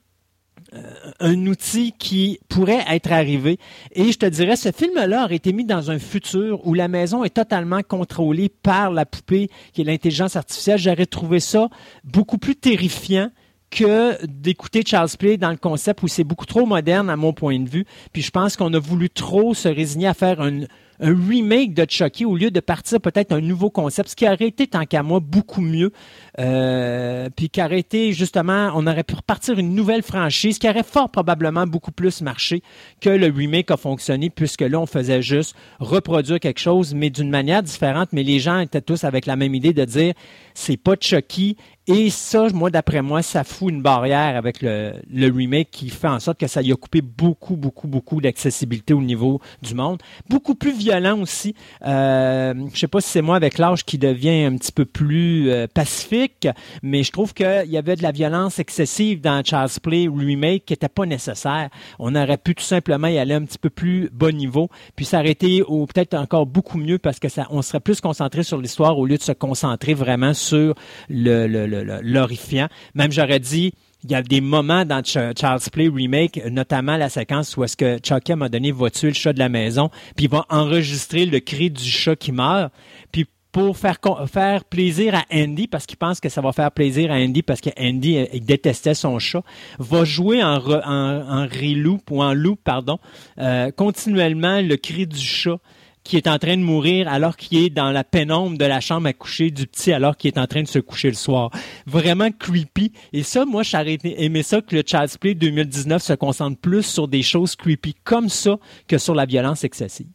euh, 0.74 0.82
un 1.20 1.46
outil 1.46 1.92
qui 1.96 2.40
pourrait 2.48 2.84
être 2.90 3.12
arrivé. 3.12 3.58
Et 3.92 4.10
je 4.10 4.18
te 4.18 4.26
dirais, 4.26 4.56
ce 4.56 4.72
film-là 4.72 5.24
aurait 5.24 5.36
été 5.36 5.52
mis 5.52 5.64
dans 5.64 5.92
un 5.92 6.00
futur 6.00 6.66
où 6.66 6.74
la 6.74 6.88
maison 6.88 7.22
est 7.22 7.30
totalement 7.30 7.82
contrôlée 7.82 8.48
par 8.48 8.90
la 8.90 9.06
poupée 9.06 9.48
qui 9.72 9.82
est 9.82 9.84
l'intelligence 9.84 10.34
artificielle. 10.34 10.78
J'aurais 10.78 11.06
trouvé 11.06 11.38
ça 11.38 11.68
beaucoup 12.02 12.38
plus 12.38 12.56
terrifiant 12.56 13.30
que 13.70 14.24
d'écouter 14.26 14.82
Charles 14.84 15.10
Play 15.16 15.36
dans 15.36 15.50
le 15.50 15.56
concept 15.56 16.02
où 16.02 16.08
c'est 16.08 16.24
beaucoup 16.24 16.46
trop 16.46 16.66
moderne 16.66 17.08
à 17.10 17.16
mon 17.16 17.32
point 17.32 17.60
de 17.60 17.68
vue. 17.68 17.86
Puis 18.12 18.22
je 18.22 18.30
pense 18.30 18.56
qu'on 18.56 18.74
a 18.74 18.78
voulu 18.80 19.08
trop 19.08 19.54
se 19.54 19.68
résigner 19.68 20.08
à 20.08 20.14
faire 20.14 20.40
un, 20.40 20.62
un 21.00 21.14
remake 21.28 21.74
de 21.74 21.86
Chucky 21.88 22.24
au 22.24 22.36
lieu 22.36 22.50
de 22.50 22.60
partir 22.60 23.00
peut-être 23.00 23.32
un 23.32 23.40
nouveau 23.40 23.70
concept, 23.70 24.10
ce 24.10 24.16
qui 24.16 24.26
aurait 24.26 24.46
été 24.46 24.66
tant 24.66 24.84
qu'à 24.84 25.02
moi 25.02 25.20
beaucoup 25.20 25.60
mieux. 25.60 25.92
Euh, 26.38 27.28
puis 27.34 27.48
qui 27.48 27.62
aurait 27.62 27.78
été 27.78 28.12
justement, 28.12 28.72
on 28.74 28.86
aurait 28.86 29.04
pu 29.04 29.14
repartir 29.14 29.58
une 29.58 29.74
nouvelle 29.74 30.02
franchise 30.02 30.58
qui 30.58 30.68
aurait 30.68 30.82
fort 30.82 31.10
probablement 31.10 31.66
beaucoup 31.66 31.92
plus 31.92 32.22
marché 32.22 32.62
que 33.00 33.10
le 33.10 33.26
remake 33.26 33.70
a 33.70 33.76
fonctionné 33.76 34.30
puisque 34.30 34.62
là 34.62 34.80
on 34.80 34.86
faisait 34.86 35.22
juste 35.22 35.54
reproduire 35.78 36.40
quelque 36.40 36.60
chose 36.60 36.94
mais 36.94 37.10
d'une 37.10 37.30
manière 37.30 37.62
différente. 37.62 38.08
Mais 38.12 38.22
les 38.22 38.38
gens 38.38 38.58
étaient 38.58 38.80
tous 38.80 39.04
avec 39.04 39.26
la 39.26 39.36
même 39.36 39.54
idée 39.54 39.72
de 39.72 39.84
dire 39.84 40.14
c'est 40.54 40.76
pas 40.76 40.94
Chucky 41.00 41.56
Et 41.86 42.08
ça, 42.08 42.48
moi, 42.54 42.70
d'après 42.70 43.02
moi, 43.02 43.20
ça 43.20 43.44
fout 43.44 43.70
une 43.70 43.82
barrière 43.82 44.36
avec 44.36 44.62
le, 44.62 44.94
le, 45.12 45.30
remake 45.30 45.68
qui 45.70 45.90
fait 45.90 46.08
en 46.08 46.18
sorte 46.18 46.40
que 46.40 46.46
ça 46.46 46.62
y 46.62 46.72
a 46.72 46.76
coupé 46.76 47.02
beaucoup, 47.02 47.56
beaucoup, 47.56 47.88
beaucoup 47.88 48.22
d'accessibilité 48.22 48.94
au 48.94 49.02
niveau 49.02 49.38
du 49.60 49.74
monde. 49.74 50.00
Beaucoup 50.30 50.54
plus 50.54 50.72
violent 50.72 51.20
aussi. 51.20 51.54
Euh, 51.84 52.54
je 52.72 52.78
sais 52.78 52.88
pas 52.88 53.02
si 53.02 53.10
c'est 53.10 53.20
moi 53.20 53.36
avec 53.36 53.58
l'âge 53.58 53.84
qui 53.84 53.98
devient 53.98 54.44
un 54.44 54.56
petit 54.56 54.72
peu 54.72 54.86
plus 54.86 55.50
euh, 55.50 55.66
pacifique, 55.66 56.48
mais 56.82 57.02
je 57.02 57.12
trouve 57.12 57.34
qu'il 57.34 57.66
y 57.66 57.76
avait 57.76 57.96
de 57.96 58.02
la 58.02 58.12
violence 58.12 58.58
excessive 58.58 59.20
dans 59.20 59.44
Child's 59.44 59.78
Play 59.78 60.08
remake 60.08 60.64
qui 60.64 60.72
n'était 60.72 60.88
pas 60.88 61.04
nécessaire. 61.04 61.68
On 61.98 62.14
aurait 62.14 62.38
pu 62.38 62.54
tout 62.54 62.64
simplement 62.64 63.08
y 63.08 63.18
aller 63.18 63.34
un 63.34 63.44
petit 63.44 63.58
peu 63.58 63.68
plus 63.68 64.08
bas 64.10 64.32
niveau, 64.32 64.70
puis 64.96 65.04
s'arrêter 65.04 65.62
ou 65.68 65.84
peut-être 65.84 66.14
encore 66.14 66.46
beaucoup 66.46 66.78
mieux 66.78 66.98
parce 66.98 67.18
que 67.18 67.28
ça, 67.28 67.46
on 67.50 67.60
serait 67.60 67.80
plus 67.80 68.00
concentré 68.00 68.42
sur 68.42 68.58
l'histoire 68.58 68.98
au 68.98 69.04
lieu 69.04 69.18
de 69.18 69.22
se 69.22 69.32
concentrer 69.32 69.92
vraiment 69.92 70.32
sur 70.32 70.74
le, 71.10 71.46
le 71.46 71.73
l'horrifiant. 72.02 72.68
Même 72.94 73.12
j'aurais 73.12 73.40
dit, 73.40 73.72
il 74.04 74.10
y 74.10 74.14
a 74.14 74.22
des 74.22 74.40
moments 74.40 74.84
dans 74.84 75.02
Child's 75.02 75.70
Play 75.70 75.88
Remake, 75.88 76.40
notamment 76.50 76.96
la 76.96 77.08
séquence 77.08 77.56
où 77.56 77.64
est-ce 77.64 77.76
que 77.76 77.98
Chucky 78.02 78.34
m'a 78.34 78.48
donné 78.48 78.70
va 78.70 78.90
tuer 78.90 79.08
le 79.08 79.14
chat 79.14 79.32
de 79.32 79.38
la 79.38 79.48
maison, 79.48 79.90
puis 80.14 80.26
il 80.26 80.30
va 80.30 80.44
enregistrer 80.50 81.24
le 81.24 81.40
cri 81.40 81.70
du 81.70 81.84
chat 81.84 82.14
qui 82.14 82.30
meurt, 82.30 82.72
puis 83.12 83.26
pour 83.50 83.76
faire, 83.76 84.64
plaisir 84.68 85.14
à 85.14 85.22
Andy, 85.32 85.68
parce 85.68 85.86
qu'il 85.86 85.96
pense 85.96 86.18
que 86.18 86.28
ça 86.28 86.40
va 86.40 86.52
faire 86.52 86.72
plaisir 86.72 87.12
à 87.12 87.14
Andy, 87.14 87.42
parce 87.42 87.60
que 87.60 87.70
Andy 87.78 88.18
euh, 88.18 88.26
détestait 88.40 88.94
son 88.94 89.20
chat, 89.20 89.42
va 89.78 90.04
jouer 90.04 90.42
en, 90.42 90.56
en, 90.56 90.82
en 90.84 91.46
reloop, 91.46 92.10
ou 92.10 92.20
en 92.20 92.34
loop, 92.34 92.58
pardon, 92.64 92.98
euh, 93.38 93.70
continuellement 93.70 94.60
le 94.60 94.76
cri 94.76 95.06
du 95.06 95.20
chat 95.20 95.58
qui 96.04 96.18
est 96.18 96.28
en 96.28 96.38
train 96.38 96.56
de 96.56 96.62
mourir 96.62 97.08
alors 97.08 97.36
qu'il 97.36 97.58
est 97.58 97.70
dans 97.70 97.90
la 97.90 98.04
pénombre 98.04 98.58
de 98.58 98.64
la 98.64 98.80
chambre 98.80 99.08
à 99.08 99.14
coucher 99.14 99.50
du 99.50 99.66
petit 99.66 99.92
alors 99.92 100.16
qu'il 100.16 100.28
est 100.28 100.38
en 100.38 100.46
train 100.46 100.62
de 100.62 100.68
se 100.68 100.78
coucher 100.78 101.08
le 101.08 101.14
soir. 101.14 101.50
Vraiment 101.86 102.28
creepy. 102.30 102.92
Et 103.12 103.22
ça, 103.22 103.46
moi, 103.46 103.62
j'aurais 103.62 103.98
aimé 104.04 104.42
ça 104.42 104.60
que 104.60 104.76
le 104.76 104.82
Child's 104.86 105.16
Play 105.16 105.34
2019 105.34 106.02
se 106.02 106.12
concentre 106.12 106.60
plus 106.60 106.82
sur 106.82 107.08
des 107.08 107.22
choses 107.22 107.56
creepy 107.56 107.94
comme 108.04 108.28
ça 108.28 108.58
que 108.86 108.98
sur 108.98 109.14
la 109.14 109.24
violence 109.24 109.64
excessive. 109.64 110.06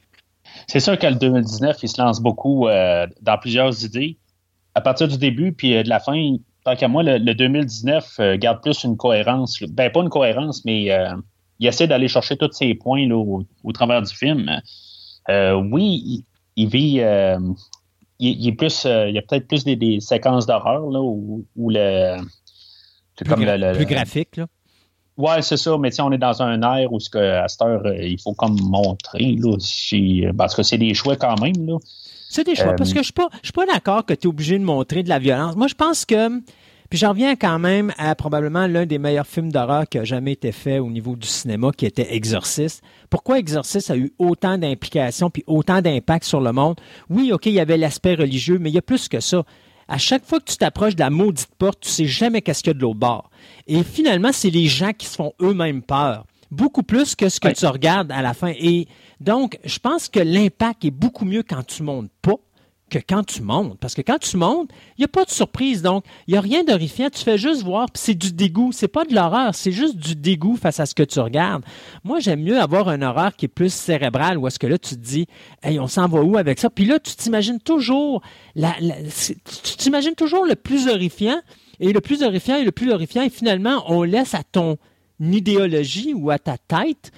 C'est 0.68 0.80
sûr 0.80 0.98
que 0.98 1.08
le 1.08 1.16
2019, 1.16 1.78
il 1.82 1.90
se 1.90 2.02
lance 2.02 2.22
beaucoup 2.22 2.68
euh, 2.68 3.08
dans 3.22 3.38
plusieurs 3.38 3.84
idées. 3.84 4.18
À 4.76 4.82
partir 4.82 5.08
du 5.08 5.18
début 5.18 5.54
puis 5.54 5.76
euh, 5.76 5.84
de 5.84 5.90
la 5.90 6.00
fin, 6.00 6.36
tant 6.66 6.76
qu'à 6.76 6.88
moi, 6.88 7.02
le, 7.02 7.34
2019 7.34 8.16
euh, 8.20 8.38
garde 8.38 8.62
plus 8.62 8.84
une 8.84 8.96
cohérence. 8.96 9.62
Ben, 9.64 9.92
pas 9.92 10.02
une 10.02 10.10
cohérence, 10.10 10.64
mais 10.66 10.92
il 11.60 11.68
essaie 11.68 11.88
d'aller 11.88 12.08
chercher 12.08 12.38
tous 12.38 12.52
ces 12.52 12.76
points 12.76 13.10
au 13.10 13.72
travers 13.74 14.04
du 14.04 14.16
film. 14.16 14.62
Euh, 15.30 15.54
oui, 15.54 16.26
il, 16.56 16.68
vit. 16.68 17.00
Euh, 17.02 17.38
il, 18.20 18.48
est 18.48 18.54
plus. 18.54 18.86
Euh, 18.86 19.10
il 19.10 19.16
y 19.16 19.18
a 19.18 19.22
peut-être 19.22 19.48
plus 19.48 19.64
des, 19.64 20.00
séquences 20.00 20.46
d'horreur, 20.46 20.90
là, 20.90 21.00
où, 21.02 21.46
le. 21.58 22.18
C'est 23.18 23.28
comme 23.28 23.44
le, 23.44 23.74
plus 23.74 23.86
graphique, 23.86 24.38
là. 24.38 24.48
Ouais, 25.18 25.42
c'est 25.42 25.58
ça, 25.58 25.78
mais 25.78 25.90
on 26.00 26.14
est 26.14 26.18
dans 26.18 26.42
un 26.42 26.62
air 26.62 26.94
où 26.94 27.00
ce 27.02 27.10
que, 27.10 27.18
à 27.18 27.50
cette 27.50 27.62
heure, 27.62 27.86
il 27.94 28.18
faut 28.22 28.34
comme 28.34 28.58
montrer, 28.62 29.36
là, 29.38 29.58
parce 30.38 30.56
que 30.56 30.64
c'est 30.64 30.78
des 30.78 30.94
choix 30.94 31.18
quand 31.18 31.38
même, 31.42 31.68
là. 31.68 31.78
C'est 32.30 32.46
des 32.46 32.56
choix, 32.56 32.74
parce 32.76 32.94
que 32.94 33.00
je 33.00 33.06
suis 33.06 33.14
pas, 33.14 33.28
je 33.42 33.48
suis 33.48 33.54
pas 33.54 33.66
d'accord 33.66 34.06
que 34.06 34.14
tu 34.14 34.28
es 34.28 34.30
obligé 34.30 34.58
de 34.58 34.64
montrer 34.64 35.04
de 35.04 35.10
la 35.10 35.20
violence. 35.20 35.58
Moi, 35.58 35.68
je 35.68 35.74
pense 35.74 36.06
que 36.06 36.30
puis 36.90 36.98
j'en 36.98 37.10
reviens 37.10 37.36
quand 37.36 37.60
même 37.60 37.94
à 37.98 38.16
probablement 38.16 38.66
l'un 38.66 38.86
des 38.86 38.98
meilleurs 38.98 39.28
films 39.28 39.52
d'horreur 39.52 39.88
qui 39.88 40.00
a 40.00 40.04
jamais 40.04 40.32
été 40.32 40.52
fait 40.52 40.80
au 40.80 40.90
niveau 40.90 41.16
du 41.16 41.28
cinéma, 41.28 41.72
qui 41.76 41.86
était 41.86 42.16
Exorcist. 42.16 42.82
Pourquoi 43.10 43.38
Exorcist 43.38 43.92
a 43.92 43.98
eu 43.98 44.12
autant 44.18 44.58
d'implications 44.58 45.30
puis 45.30 45.44
autant 45.46 45.82
d'impact 45.82 46.26
sur 46.26 46.42
le 46.42 46.52
monde? 46.52 46.80
Oui, 47.10 47.32
OK, 47.32 47.46
il 47.46 47.54
y 47.54 47.60
avait 47.60 47.78
l'aspect 47.78 48.16
religieux, 48.16 48.58
mais 48.60 48.72
il 48.72 48.74
y 48.74 48.80
a 48.80 48.82
plus 48.82 49.08
que 49.08 49.20
ça. 49.20 49.44
À 49.88 49.98
chaque 49.98 50.26
fois 50.26 50.40
que 50.40 50.46
tu 50.46 50.58
t'approches 50.58 50.96
de 50.96 51.02
la 51.02 51.10
maudite 51.12 51.50
porte, 51.58 51.82
tu 51.82 51.90
sais 51.90 52.06
jamais 52.06 52.42
qu'est-ce 52.42 52.64
qu'il 52.64 52.72
y 52.72 52.76
a 52.76 52.78
de 52.78 52.82
l'autre 52.82 53.00
bord. 53.00 53.30
Et 53.68 53.84
finalement, 53.84 54.32
c'est 54.32 54.50
les 54.50 54.66
gens 54.66 54.92
qui 54.92 55.06
se 55.06 55.16
font 55.16 55.34
eux-mêmes 55.42 55.84
peur. 55.84 56.26
Beaucoup 56.52 56.84
plus 56.84 57.16
que 57.16 57.30
ce 57.30 57.40
que 57.40 57.50
tu 57.50 57.68
regardes 57.68 58.12
à 58.12 58.24
la 58.24 58.34
fin. 58.34 58.54
Et 58.60 58.88
donc, 59.20 59.60
je 59.64 59.78
pense 59.78 60.10
que 60.10 60.20
l'impact 60.20 60.86
est 60.86 60.92
beaucoup 60.92 61.26
mieux 61.26 61.44
quand 61.44 61.64
tu 61.66 61.84
montes 61.84 62.10
pas 62.24 62.36
que 62.90 63.00
quand 63.00 63.24
tu 63.24 63.42
montes. 63.42 63.80
Parce 63.80 63.94
que 63.94 64.02
quand 64.02 64.20
tu 64.20 64.36
montes, 64.36 64.70
il 64.98 65.02
n'y 65.02 65.06
a 65.06 65.10
pas 65.10 65.24
de 65.24 65.30
surprise. 65.30 65.82
Donc, 65.82 66.04
il 66.28 66.32
n'y 66.32 66.38
a 66.38 66.42
rien 66.42 66.64
d'horrifiant. 66.64 67.10
Tu 67.10 67.24
fais 67.24 67.38
juste 67.38 67.64
voir, 67.64 67.88
c'est 67.94 68.16
du 68.16 68.34
dégoût. 68.34 68.72
C'est 68.74 68.88
pas 68.88 69.06
de 69.06 69.14
l'horreur, 69.16 69.56
c'est 69.56 69.72
juste 69.72 69.96
du 69.96 70.16
dégoût 70.16 70.58
face 70.58 70.80
à 70.80 70.86
ce 70.86 70.94
que 70.94 71.04
tu 71.04 71.20
regardes. 71.20 71.64
Moi, 72.04 72.20
j'aime 72.20 72.42
mieux 72.42 72.60
avoir 72.60 72.90
un 72.90 73.02
horreur 73.02 73.36
qui 73.36 73.46
est 73.46 73.50
plus 73.50 73.74
cérébral, 73.74 74.38
où 74.38 74.48
est-ce 74.48 74.60
que 74.60 74.68
là, 74.68 74.78
tu 74.78 74.96
te 74.96 75.02
dis, 75.02 75.28
hey, 75.64 75.80
on 75.80 75.88
s'en 75.88 76.08
va 76.08 76.22
où 76.22 76.38
avec 76.38 76.60
ça? 76.60 76.70
Puis 76.70 76.86
là, 76.86 77.00
tu 77.00 77.16
t'imagines 77.16 77.60
toujours, 77.60 78.22
la, 78.56 78.74
tu 78.80 79.36
t'imagines 79.78 80.16
toujours 80.16 80.46
le 80.46 80.56
plus 80.56 80.88
horrifiant, 80.88 81.40
et 81.80 81.94
le 81.94 82.02
plus 82.02 82.24
horrifiant 82.24 82.58
et 82.58 82.64
le 82.64 82.72
plus 82.72 82.92
horrifiant, 82.92 83.24
et 83.24 83.30
finalement, 83.30 83.84
on 83.88 84.04
laisse 84.04 84.34
à 84.34 84.44
ton 84.44 84.78
idéologie 85.20 86.14
ou 86.14 86.30
à 86.30 86.40
ta 86.40 86.58
tête 86.58 87.12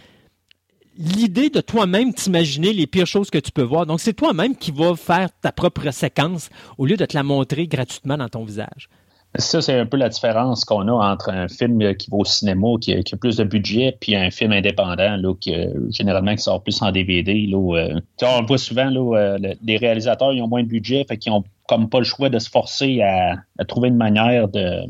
l'idée 0.98 1.50
de 1.50 1.62
toi-même 1.62 2.14
t'imaginer 2.14 2.74
les 2.74 2.88
pires 2.88 3.08
choses 3.08 3.30
que 3.30 3.38
tu 3.38 3.52
peux 3.52 3.62
voir. 3.62 3.86
Donc, 3.86 4.00
c'est 4.00 4.14
toi-même 4.14 4.56
qui 4.56 4.72
vas 4.72 4.96
faire 4.96 5.30
ta 5.42 5.52
propre 5.52 5.92
séquence 5.92 6.50
au 6.78 6.86
lieu 6.86 6.98
de 6.98 7.06
te 7.06 7.16
la 7.16 7.24
montrer 7.24 7.68
gratuitement 7.68 8.18
dans 8.18 8.30
ton 8.30 8.44
visage. 8.44 8.90
Ça, 9.36 9.62
c'est 9.62 9.80
un 9.80 9.86
peu 9.86 9.96
la 9.96 10.10
différence 10.10 10.66
qu'on 10.66 10.90
a 10.90 11.14
entre 11.14 11.30
un 11.30 11.48
film 11.48 11.96
qui 11.96 12.12
va 12.12 12.18
au 12.18 12.26
cinéma, 12.26 12.68
qui 12.82 12.94
a, 12.94 13.18
plus 13.18 13.38
de 13.38 13.46
budget, 13.46 13.96
puis 13.98 14.14
un 14.14 14.30
film 14.30 14.52
indépendant, 14.52 15.18
qui, 15.40 15.56
généralement, 15.90 16.36
qui 16.36 16.44
sort 16.44 16.62
plus 16.62 16.82
en 16.82 16.92
DVD. 16.92 17.48
Là, 17.48 17.78
euh, 17.78 18.00
on 18.24 18.42
le 18.42 18.46
voit 18.46 18.58
souvent, 18.58 18.92
euh, 18.94 19.38
les 19.64 19.78
réalisateurs, 19.78 20.34
ils 20.34 20.42
ont 20.42 20.50
moins 20.50 20.64
de 20.64 20.68
budget, 20.68 21.06
fait 21.08 21.18
qu'ils 21.18 21.32
ont 21.32 21.46
comme 21.70 21.90
pas 21.90 22.00
le 22.00 22.04
choix 22.04 22.30
de 22.30 22.40
se 22.40 22.50
forcer 22.50 23.02
à, 23.02 23.38
trouver 23.66 23.88
une 23.88 23.96
manière 23.96 24.50
de 24.50 24.82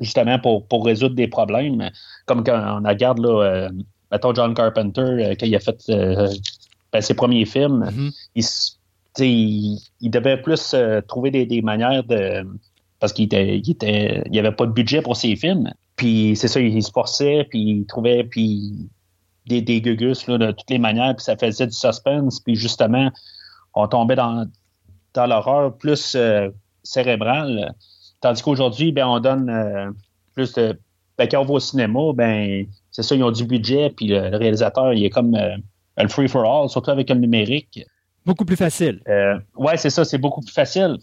justement 0.00 0.38
pour, 0.38 0.66
pour 0.66 0.86
résoudre 0.86 1.14
des 1.14 1.28
problèmes. 1.28 1.90
Comme 2.24 2.44
quand 2.44 2.80
on 2.82 2.88
regarde 2.88 3.18
là, 3.18 3.42
euh, 3.42 3.68
mettons 4.12 4.34
John 4.34 4.54
Carpenter, 4.54 5.00
euh, 5.00 5.34
quand 5.38 5.46
il 5.46 5.56
a 5.56 5.60
fait 5.60 5.82
euh, 5.88 6.28
ben, 6.92 7.00
ses 7.00 7.14
premiers 7.14 7.46
films, 7.46 8.12
mm-hmm. 8.36 8.76
il, 10.00 10.10
devait 10.10 10.40
plus 10.40 10.74
euh, 10.74 11.00
trouver 11.00 11.30
des, 11.30 11.62
manières 11.62 12.04
de. 12.04 12.46
Parce 13.00 13.12
qu'il 13.12 13.24
était, 13.24 13.58
il 13.58 13.70
était, 13.70 14.22
il 14.30 14.38
avait 14.38 14.52
pas 14.52 14.66
de 14.66 14.72
budget 14.72 15.02
pour 15.02 15.16
ses 15.16 15.34
films. 15.34 15.72
Puis 15.96 16.36
c'est 16.36 16.46
ça, 16.46 16.60
il, 16.60 16.82
se 16.82 16.90
forçait, 16.92 17.46
puis 17.50 17.58
il 17.58 17.86
trouvait 17.86 18.22
puis 18.22 18.88
des, 19.46 19.60
des 19.60 19.80
gugus 19.80 20.28
là, 20.28 20.38
de 20.38 20.52
toutes 20.52 20.70
les 20.70 20.78
manières, 20.78 21.16
puis 21.16 21.24
ça 21.24 21.36
faisait 21.36 21.66
du 21.66 21.72
suspense. 21.72 22.38
Puis 22.40 22.54
justement, 22.54 23.10
on 23.74 23.88
tombait 23.88 24.14
dans, 24.14 24.46
dans 25.14 25.26
l'horreur 25.26 25.76
plus 25.76 26.16
cérébrale. 26.84 27.74
Tandis 28.20 28.42
qu'aujourd'hui, 28.42 28.92
ben, 28.92 29.06
on 29.06 29.18
donne 29.18 29.94
plus 30.34 30.52
de. 30.52 30.78
Ben, 31.18 31.28
quand 31.28 31.40
on 31.40 31.44
va 31.44 31.54
au 31.54 31.60
cinéma, 31.60 32.12
ben, 32.14 32.66
c'est 32.92 33.02
ça, 33.02 33.14
ils 33.14 33.24
ont 33.24 33.30
du 33.30 33.44
budget, 33.44 33.90
puis 33.90 34.06
le, 34.06 34.36
réalisateur, 34.36 34.92
il 34.92 35.04
est 35.04 35.10
comme 35.10 35.34
euh, 35.34 35.56
un 35.96 36.08
free 36.08 36.28
for 36.28 36.44
all, 36.44 36.68
surtout 36.68 36.90
avec 36.90 37.08
le 37.08 37.16
numérique. 37.16 37.84
Beaucoup 38.24 38.44
plus 38.44 38.56
facile. 38.56 39.00
Euh, 39.08 39.38
ouais, 39.56 39.76
c'est 39.76 39.90
ça, 39.90 40.04
c'est 40.04 40.18
beaucoup 40.18 40.42
plus 40.42 40.52
facile. 40.52 40.98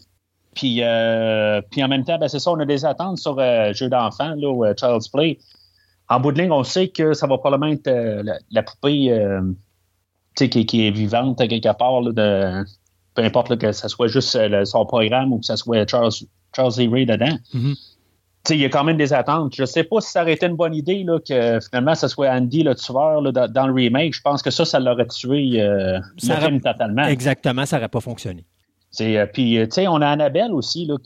Puis, 0.54 0.82
euh, 0.82 1.60
puis 1.70 1.82
en 1.84 1.88
même 1.88 2.04
temps, 2.04 2.18
ben, 2.18 2.28
c'est 2.28 2.38
ça, 2.38 2.50
on 2.52 2.58
a 2.60 2.64
des 2.64 2.84
attentes 2.84 3.18
sur 3.18 3.38
euh, 3.38 3.72
jeu 3.72 3.88
d'enfant, 3.88 4.34
là, 4.36 4.72
Child's 4.74 5.08
Play. 5.08 5.38
En 6.08 6.18
bout 6.18 6.32
de 6.32 6.40
ligne, 6.40 6.50
on 6.50 6.64
sait 6.64 6.88
que 6.88 7.12
ça 7.12 7.26
va 7.26 7.38
probablement 7.38 7.72
être 7.72 7.88
la, 8.50 8.62
poupée 8.62 9.14
qui, 10.34 10.66
qui, 10.66 10.86
est 10.86 10.90
vivante 10.90 11.38
quelque 11.38 11.72
part, 11.76 12.02
de, 12.02 12.64
peu 13.14 13.22
importe 13.22 13.56
que 13.58 13.70
ce 13.70 13.86
soit 13.86 14.08
juste 14.08 14.36
son 14.64 14.86
programme 14.86 15.32
ou 15.32 15.38
que 15.38 15.46
ce 15.46 15.54
soit 15.54 15.88
Charles, 15.88 16.10
Charles 16.52 16.72
E. 16.80 16.90
Ray 16.90 17.06
dedans. 17.06 17.38
Mm-hmm 17.54 17.89
il 18.48 18.56
y 18.56 18.64
a 18.64 18.68
quand 18.68 18.84
même 18.84 18.96
des 18.96 19.12
attentes. 19.12 19.54
Je 19.54 19.62
ne 19.62 19.66
sais 19.66 19.84
pas 19.84 20.00
si 20.00 20.10
ça 20.10 20.22
aurait 20.22 20.32
été 20.32 20.46
une 20.46 20.56
bonne 20.56 20.74
idée 20.74 21.04
là, 21.04 21.18
que 21.18 21.58
finalement 21.60 21.94
ce 21.94 22.08
soit 22.08 22.30
Andy 22.30 22.62
le 22.62 22.74
tueur 22.74 23.20
là, 23.20 23.32
dans, 23.48 23.66
le 23.66 23.72
remake. 23.72 24.14
Je 24.14 24.22
pense 24.22 24.42
que 24.42 24.50
ça, 24.50 24.64
ça 24.64 24.80
l'aurait 24.80 25.06
tué 25.06 25.60
euh, 25.60 25.98
le 26.22 26.34
film 26.34 26.60
totalement. 26.60 27.04
Exactement, 27.04 27.66
ça 27.66 27.76
n'aurait 27.76 27.88
pas 27.88 28.00
fonctionné. 28.00 28.44
Euh, 29.00 29.26
puis, 29.26 29.58
euh, 29.58 29.66
tu 29.66 29.74
sais, 29.74 29.88
on 29.88 30.00
a 30.00 30.08
Annabelle 30.08 30.52
aussi 30.52 30.86
là, 30.86 30.96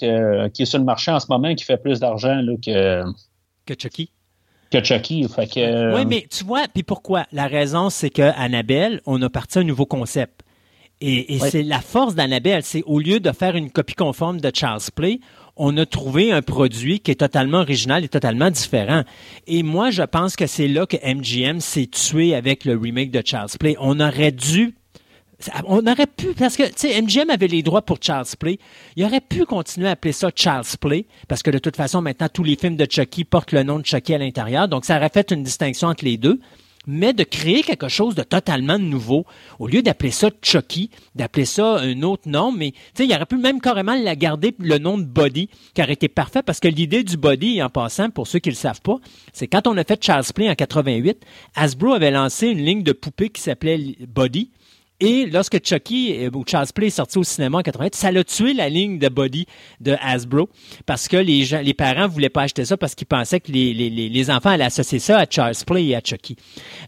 qui 0.48 0.62
est 0.62 0.64
sur 0.64 0.78
le 0.78 0.84
marché 0.84 1.10
en 1.10 1.20
ce 1.20 1.26
moment 1.28 1.54
qui 1.54 1.64
fait 1.64 1.76
plus 1.76 2.00
d'argent 2.00 2.40
que. 2.64 3.02
Que 3.66 3.74
Chucky. 3.78 4.10
Que 4.70 4.82
Chucky. 4.82 5.28
Fait 5.28 5.46
que, 5.46 5.94
oui, 5.94 6.06
mais 6.06 6.26
tu 6.30 6.44
vois, 6.44 6.64
puis 6.72 6.82
pourquoi? 6.82 7.26
La 7.32 7.46
raison, 7.46 7.90
c'est 7.90 8.10
que 8.10 8.32
Annabelle, 8.36 9.00
on 9.06 9.20
a 9.22 9.28
parti 9.28 9.58
un 9.58 9.64
nouveau 9.64 9.86
concept. 9.86 10.44
Et, 11.00 11.38
c'est 11.38 11.62
la 11.62 11.80
force 11.80 12.14
d'Annabelle, 12.14 12.62
c'est 12.62 12.82
au 12.86 12.98
lieu 12.98 13.20
de 13.20 13.30
faire 13.32 13.56
une 13.56 13.70
copie 13.70 13.94
conforme 13.94 14.40
de 14.40 14.50
Charles 14.54 14.80
Play, 14.94 15.20
on 15.56 15.76
a 15.76 15.86
trouvé 15.86 16.32
un 16.32 16.42
produit 16.42 17.00
qui 17.00 17.10
est 17.10 17.20
totalement 17.20 17.58
original 17.58 18.04
et 18.04 18.08
totalement 18.08 18.50
différent. 18.50 19.02
Et 19.46 19.62
moi, 19.62 19.90
je 19.90 20.02
pense 20.02 20.36
que 20.36 20.46
c'est 20.46 20.68
là 20.68 20.86
que 20.86 20.96
MGM 20.96 21.60
s'est 21.60 21.86
tué 21.86 22.34
avec 22.34 22.64
le 22.64 22.76
remake 22.76 23.10
de 23.10 23.22
Charles 23.24 23.50
Play. 23.58 23.76
On 23.78 24.00
aurait 24.00 24.32
dû 24.32 24.74
on 25.66 25.86
aurait 25.86 26.06
pu, 26.06 26.28
parce 26.38 26.56
que, 26.56 26.62
tu 26.62 26.88
sais, 26.88 27.00
MGM 27.00 27.30
avait 27.30 27.48
les 27.48 27.62
droits 27.62 27.82
pour 27.82 27.98
Charles 28.00 28.26
Play. 28.38 28.58
Il 28.96 29.04
aurait 29.04 29.20
pu 29.20 29.44
continuer 29.44 29.88
à 29.88 29.92
appeler 29.92 30.12
ça 30.12 30.30
Charles 30.34 30.64
Play, 30.80 31.06
parce 31.28 31.42
que 31.42 31.50
de 31.50 31.58
toute 31.58 31.76
façon, 31.76 32.00
maintenant, 32.00 32.28
tous 32.32 32.44
les 32.44 32.56
films 32.56 32.76
de 32.76 32.86
Chucky 32.88 33.24
portent 33.24 33.52
le 33.52 33.62
nom 33.62 33.78
de 33.78 33.84
Chucky 33.84 34.14
à 34.14 34.18
l'intérieur. 34.18 34.68
Donc, 34.68 34.84
ça 34.84 34.96
aurait 34.96 35.10
fait 35.10 35.30
une 35.32 35.42
distinction 35.42 35.88
entre 35.88 36.04
les 36.04 36.16
deux. 36.16 36.40
Mais 36.86 37.12
de 37.12 37.24
créer 37.24 37.62
quelque 37.62 37.88
chose 37.88 38.14
de 38.14 38.22
totalement 38.22 38.78
nouveau. 38.78 39.24
Au 39.58 39.66
lieu 39.66 39.82
d'appeler 39.82 40.10
ça 40.10 40.30
Chucky, 40.42 40.90
d'appeler 41.14 41.44
ça 41.44 41.78
un 41.80 42.02
autre 42.02 42.28
nom, 42.28 42.52
mais 42.52 42.72
il 42.98 43.12
aurait 43.12 43.26
pu 43.26 43.36
même 43.36 43.60
carrément 43.60 43.94
la 43.94 44.16
garder 44.16 44.54
le 44.58 44.78
nom 44.78 44.98
de 44.98 45.04
Body, 45.04 45.48
qui 45.74 45.82
aurait 45.82 45.92
été 45.92 46.08
parfait, 46.08 46.42
parce 46.42 46.60
que 46.60 46.68
l'idée 46.68 47.04
du 47.04 47.16
Body, 47.16 47.62
en 47.62 47.70
passant, 47.70 48.10
pour 48.10 48.26
ceux 48.26 48.38
qui 48.38 48.50
le 48.50 48.56
savent 48.56 48.80
pas, 48.80 48.96
c'est 49.32 49.46
quand 49.46 49.66
on 49.66 49.76
a 49.76 49.84
fait 49.84 50.02
Charles 50.02 50.24
Play 50.34 50.50
en 50.50 50.54
88, 50.54 51.18
Hasbro 51.54 51.92
avait 51.92 52.10
lancé 52.10 52.48
une 52.48 52.64
ligne 52.64 52.82
de 52.82 52.92
poupées 52.92 53.30
qui 53.30 53.42
s'appelait 53.42 53.96
Body. 54.08 54.50
Et 55.00 55.26
lorsque 55.26 55.58
Chucky 55.64 56.14
euh, 56.18 56.30
ou 56.32 56.44
Charles 56.46 56.68
Play 56.72 56.86
est 56.86 56.90
sorti 56.90 57.18
au 57.18 57.24
cinéma 57.24 57.58
en 57.58 57.62
88, 57.62 57.96
ça 57.96 58.12
l'a 58.12 58.22
tué 58.22 58.54
la 58.54 58.68
ligne 58.68 59.00
de 59.00 59.08
body 59.08 59.44
de 59.80 59.96
Hasbro 60.00 60.48
parce 60.86 61.08
que 61.08 61.16
les, 61.16 61.44
gens, 61.44 61.60
les 61.60 61.74
parents 61.74 62.06
voulaient 62.06 62.28
pas 62.28 62.42
acheter 62.42 62.64
ça 62.64 62.76
parce 62.76 62.94
qu'ils 62.94 63.08
pensaient 63.08 63.40
que 63.40 63.50
les, 63.50 63.74
les, 63.74 63.90
les 63.90 64.30
enfants 64.30 64.50
allaient 64.50 64.64
associer 64.64 65.00
ça 65.00 65.18
à 65.18 65.26
Charles 65.28 65.56
Play 65.66 65.86
et 65.86 65.96
à 65.96 66.00
Chucky. 66.00 66.36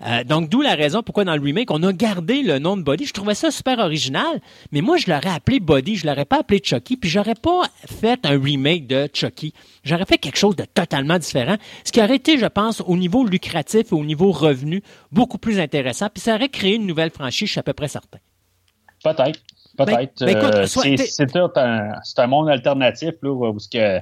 Euh, 0.06 0.22
donc, 0.22 0.48
d'où 0.48 0.62
la 0.62 0.76
raison 0.76 1.02
pourquoi 1.02 1.24
dans 1.24 1.34
le 1.34 1.42
remake, 1.42 1.72
on 1.72 1.82
a 1.82 1.92
gardé 1.92 2.42
le 2.42 2.60
nom 2.60 2.76
de 2.76 2.82
Body. 2.82 3.06
Je 3.06 3.12
trouvais 3.12 3.34
ça 3.34 3.50
super 3.50 3.80
original, 3.80 4.40
mais 4.70 4.82
moi, 4.82 4.98
je 4.98 5.10
l'aurais 5.10 5.34
appelé 5.34 5.58
Body, 5.58 5.96
je 5.96 6.06
l'aurais 6.06 6.24
pas 6.24 6.38
appelé 6.38 6.60
Chucky, 6.62 6.96
puis 6.96 7.10
j'aurais 7.10 7.34
pas 7.34 7.62
fait 7.86 8.24
un 8.24 8.40
remake 8.40 8.86
de 8.86 9.08
Chucky. 9.12 9.52
J'aurais 9.82 10.04
fait 10.04 10.18
quelque 10.18 10.38
chose 10.38 10.54
de 10.54 10.64
totalement 10.64 11.18
différent, 11.18 11.56
ce 11.84 11.90
qui 11.90 12.00
aurait 12.00 12.16
été, 12.16 12.38
je 12.38 12.46
pense, 12.46 12.82
au 12.86 12.96
niveau 12.96 13.24
lucratif 13.24 13.90
et 13.90 13.94
au 13.94 14.04
niveau 14.04 14.30
revenu, 14.30 14.82
beaucoup 15.10 15.38
plus 15.38 15.58
intéressant, 15.58 16.08
puis 16.12 16.20
ça 16.20 16.36
aurait 16.36 16.48
créé 16.48 16.76
une 16.76 16.86
nouvelle 16.86 17.10
franchise, 17.10 17.48
je 17.48 17.52
suis 17.52 17.60
à 17.60 17.64
peu 17.64 17.72
près 17.72 17.88
certain. 18.00 18.18
Peut-être. 19.05 19.41
Peut-être. 19.76 20.25
Ben, 20.25 20.34
ben, 20.34 20.44
Euh, 20.55 20.66
c'est 20.66 22.20
un, 22.23 22.26
monde 22.26 22.49
alternatif 22.49 23.12
là, 23.23 23.31
où 23.31 23.58
ce 23.58 23.68
que, 23.68 24.00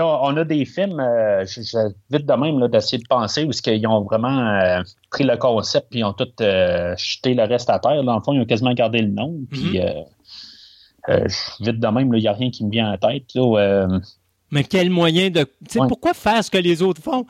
on 0.00 0.36
a 0.38 0.44
des 0.44 0.64
films, 0.64 0.98
euh, 1.00 1.44
je- 1.44 1.60
je- 1.60 1.92
vite 2.10 2.26
de 2.26 2.32
même, 2.32 2.66
d'essayer 2.68 2.96
de 3.02 3.06
penser, 3.08 3.44
où 3.44 3.52
ce 3.52 3.60
qu'ils 3.60 3.86
ont 3.86 4.00
vraiment 4.02 4.38
euh, 4.48 4.80
pris 5.10 5.24
le 5.24 5.36
concept 5.36 5.88
puis 5.90 6.00
ils 6.00 6.04
ont 6.04 6.14
tout 6.14 6.28
euh, 6.40 6.94
jeté 6.96 7.34
le 7.34 7.44
reste 7.44 7.68
à 7.68 7.78
terre. 7.78 8.02
Dans 8.02 8.16
le 8.16 8.22
fond, 8.22 8.32
ils 8.32 8.40
ont 8.40 8.46
quasiment 8.46 8.72
gardé 8.72 9.02
le 9.02 9.08
nom. 9.08 9.34
Puis, 9.50 9.78
Mm-hmm. 9.78 9.86
euh, 9.86 10.02
euh, 11.10 11.28
je- 11.28 11.64
vite 11.64 11.78
de 11.78 11.86
même, 11.88 12.12
il 12.14 12.20
n'y 12.20 12.28
a 12.28 12.32
rien 12.32 12.50
qui 12.50 12.64
me 12.64 12.70
vient 12.70 12.90
en 12.92 12.96
tête. 12.96 13.24
Là, 13.34 13.42
euh, 13.60 13.98
Mais 14.52 14.62
quel 14.64 14.90
moyen 14.90 15.30
de. 15.30 15.40
Ouais. 15.40 15.88
Pourquoi 15.88 16.14
faire 16.14 16.44
ce 16.44 16.50
que 16.50 16.58
les 16.58 16.82
autres 16.82 17.02
font? 17.02 17.26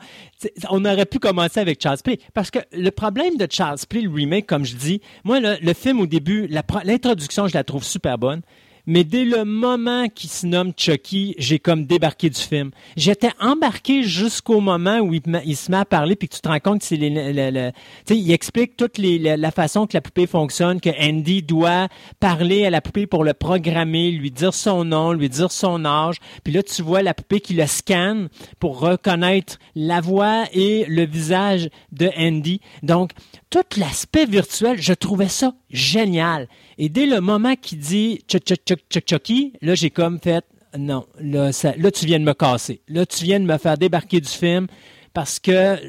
On 0.69 0.85
aurait 0.85 1.05
pu 1.05 1.19
commencer 1.19 1.59
avec 1.59 1.81
Charles 1.81 1.99
Play. 2.03 2.19
Parce 2.33 2.51
que 2.51 2.59
le 2.73 2.91
problème 2.91 3.37
de 3.37 3.47
Charles 3.49 3.79
Play, 3.89 4.01
le 4.01 4.09
remake, 4.09 4.45
comme 4.45 4.65
je 4.65 4.75
dis, 4.75 5.01
moi, 5.23 5.39
le, 5.39 5.55
le 5.61 5.73
film 5.73 6.01
au 6.01 6.05
début, 6.05 6.47
l'introduction, 6.47 7.47
je 7.47 7.53
la 7.53 7.63
trouve 7.63 7.83
super 7.83 8.17
bonne. 8.17 8.41
Mais 8.85 9.03
dès 9.03 9.23
le 9.23 9.45
moment 9.45 10.09
qu'il 10.09 10.29
se 10.29 10.45
nomme 10.45 10.73
Chucky, 10.75 11.35
j'ai 11.37 11.57
comme 11.59 11.85
débarqué 11.85 12.29
du 12.29 12.39
film. 12.39 12.71
J'étais 12.97 13.31
embarqué 13.39 14.03
jusqu'au 14.03 14.59
moment 14.59 14.99
où 14.99 15.13
il, 15.13 15.21
il 15.45 15.55
se 15.55 15.71
met 15.71 15.77
à 15.77 15.85
parler 15.85 16.15
puis 16.15 16.27
tu 16.27 16.41
te 16.41 16.47
rends 16.49 16.59
compte 16.59 16.79
que 16.81 16.85
c'est 16.85 16.97
le- 16.97 17.71
il 18.09 18.31
explique 18.31 18.75
toute 18.75 18.97
la, 18.97 19.37
la 19.37 19.51
façon 19.51 19.87
que 19.87 19.95
la 19.95 20.01
poupée 20.01 20.27
fonctionne, 20.27 20.81
que 20.81 20.89
Andy 21.01 21.43
doit 21.43 21.87
parler 22.19 22.65
à 22.65 22.69
la 22.69 22.81
poupée 22.81 23.07
pour 23.07 23.23
le 23.23 23.33
programmer, 23.33 24.11
lui 24.11 24.31
dire 24.31 24.53
son 24.53 24.83
nom, 24.83 25.13
lui 25.13 25.29
dire 25.29 25.51
son 25.51 25.85
âge. 25.85 26.17
Puis 26.43 26.53
là, 26.53 26.61
tu 26.63 26.81
vois 26.81 27.01
la 27.01 27.13
poupée 27.13 27.39
qui 27.39 27.53
le 27.53 27.67
scanne 27.67 28.29
pour 28.59 28.79
reconnaître 28.79 29.59
la 29.75 30.01
voix 30.01 30.43
et 30.53 30.85
le 30.87 31.05
visage 31.05 31.69
de 31.91 32.09
Andy. 32.17 32.59
Donc, 32.81 33.11
tout 33.49 33.63
l'aspect 33.77 34.25
virtuel, 34.25 34.81
je 34.81 34.93
trouvais 34.93 35.29
ça 35.29 35.53
génial. 35.69 36.47
Et 36.77 36.89
dès 36.89 37.05
le 37.05 37.21
moment 37.21 37.55
qu'il 37.55 37.79
dit 37.79 38.21
Chuck, 38.27 38.43
Chuck, 38.43 38.59
Chuck, 38.89 39.03
Chucky, 39.09 39.53
là, 39.61 39.75
j'ai 39.75 39.89
comme 39.89 40.19
fait 40.19 40.43
non, 40.77 41.05
là, 41.19 41.51
ça- 41.51 41.75
là, 41.77 41.91
tu 41.91 42.05
viens 42.05 42.19
de 42.19 42.23
me 42.25 42.33
casser. 42.33 42.81
Là, 42.87 43.05
tu 43.05 43.23
viens 43.25 43.39
de 43.39 43.45
me 43.45 43.57
faire 43.59 43.77
débarquer 43.77 44.19
du 44.19 44.29
film 44.29 44.65
parce 45.13 45.39
que 45.39 45.79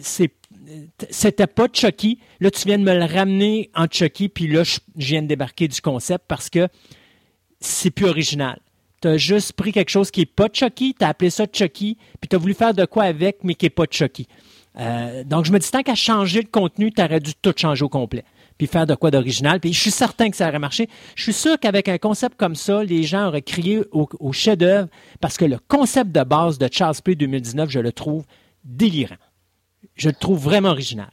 c'est 0.00 0.30
c'était 1.10 1.46
pas 1.46 1.66
Chucky. 1.72 2.18
Là, 2.40 2.50
tu 2.50 2.66
viens 2.66 2.78
de 2.78 2.84
me 2.84 2.94
le 2.94 3.04
ramener 3.04 3.70
en 3.74 3.86
Chucky, 3.90 4.28
puis 4.28 4.46
là, 4.46 4.62
je 4.64 4.78
viens 4.96 5.22
de 5.22 5.26
débarquer 5.26 5.68
du 5.68 5.80
concept 5.80 6.24
parce 6.28 6.48
que 6.50 6.68
c'est 7.60 7.90
plus 7.90 8.06
original. 8.06 8.58
Tu 9.02 9.08
as 9.08 9.16
juste 9.18 9.52
pris 9.54 9.72
quelque 9.72 9.90
chose 9.90 10.10
qui 10.10 10.22
est 10.22 10.26
pas 10.26 10.48
Chucky, 10.52 10.94
tu 10.98 11.04
as 11.04 11.08
appelé 11.08 11.30
ça 11.30 11.44
Chucky, 11.50 11.98
puis 12.20 12.28
tu 12.28 12.36
as 12.36 12.38
voulu 12.38 12.54
faire 12.54 12.72
de 12.74 12.84
quoi 12.86 13.04
avec, 13.04 13.38
mais 13.44 13.54
qui 13.54 13.66
est 13.66 13.70
pas 13.70 13.84
Chucky. 13.90 14.26
Euh, 14.78 15.22
donc, 15.24 15.44
je 15.44 15.52
me 15.52 15.58
dis, 15.58 15.70
tant 15.70 15.82
qu'à 15.82 15.94
changer 15.94 16.40
le 16.40 16.48
contenu, 16.48 16.90
tu 16.92 17.02
aurais 17.02 17.20
dû 17.20 17.32
tout 17.40 17.52
changer 17.56 17.84
au 17.84 17.88
complet, 17.88 18.24
puis 18.58 18.66
faire 18.66 18.86
de 18.86 18.94
quoi 18.94 19.10
d'original. 19.10 19.60
Puis 19.60 19.72
je 19.72 19.80
suis 19.80 19.90
certain 19.90 20.30
que 20.30 20.36
ça 20.36 20.48
aurait 20.48 20.58
marché. 20.58 20.88
Je 21.16 21.22
suis 21.22 21.32
sûr 21.32 21.58
qu'avec 21.58 21.88
un 21.88 21.98
concept 21.98 22.36
comme 22.36 22.54
ça, 22.54 22.84
les 22.84 23.02
gens 23.02 23.28
auraient 23.28 23.42
crié 23.42 23.82
au, 23.92 24.32
chef-d'œuvre, 24.32 24.88
parce 25.20 25.36
que 25.36 25.44
le 25.44 25.58
concept 25.58 26.12
de 26.12 26.22
base 26.22 26.58
de 26.58 26.68
Charles 26.70 26.96
Play 27.02 27.14
2019, 27.14 27.70
je 27.70 27.80
le 27.80 27.92
trouve 27.92 28.24
délirant. 28.64 29.16
Je 29.96 30.08
le 30.08 30.14
trouve 30.14 30.38
vraiment 30.38 30.70
original. 30.70 31.10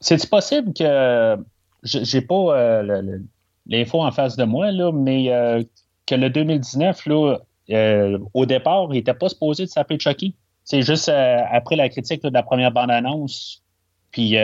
C'est 0.00 0.28
possible 0.28 0.74
que 0.74 1.36
j'ai 1.82 2.20
pas 2.20 2.58
euh, 2.58 3.18
l'info 3.66 4.02
en 4.02 4.10
face 4.10 4.36
de 4.36 4.44
moi, 4.44 4.70
là, 4.70 4.92
mais 4.92 5.32
euh, 5.32 5.62
que 6.06 6.14
le 6.14 6.28
2019, 6.30 7.06
là, 7.06 7.38
euh, 7.70 8.18
au 8.34 8.44
départ, 8.44 8.88
il 8.90 8.96
n'était 8.96 9.14
pas 9.14 9.28
supposé 9.28 9.64
de 9.64 9.70
s'appeler 9.70 9.98
Chucky. 9.98 10.34
C'est 10.64 10.82
juste 10.82 11.10
après 11.10 11.76
la 11.76 11.90
critique 11.90 12.22
de 12.22 12.30
la 12.30 12.42
première 12.42 12.70
bande-annonce, 12.70 13.62
puis 14.10 14.36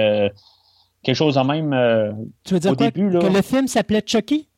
quelque 1.02 1.16
chose 1.16 1.36
en 1.38 1.44
même. 1.44 1.72
euh, 1.72 2.12
Tu 2.44 2.54
veux 2.54 2.60
dire 2.60 2.72
Au 2.72 2.76
quoi? 2.76 2.90
début, 2.90 3.10
là- 3.10 3.20
que 3.20 3.26
le 3.26 3.42
film 3.42 3.66
s'appelait 3.68 4.02
Chucky? 4.04 4.48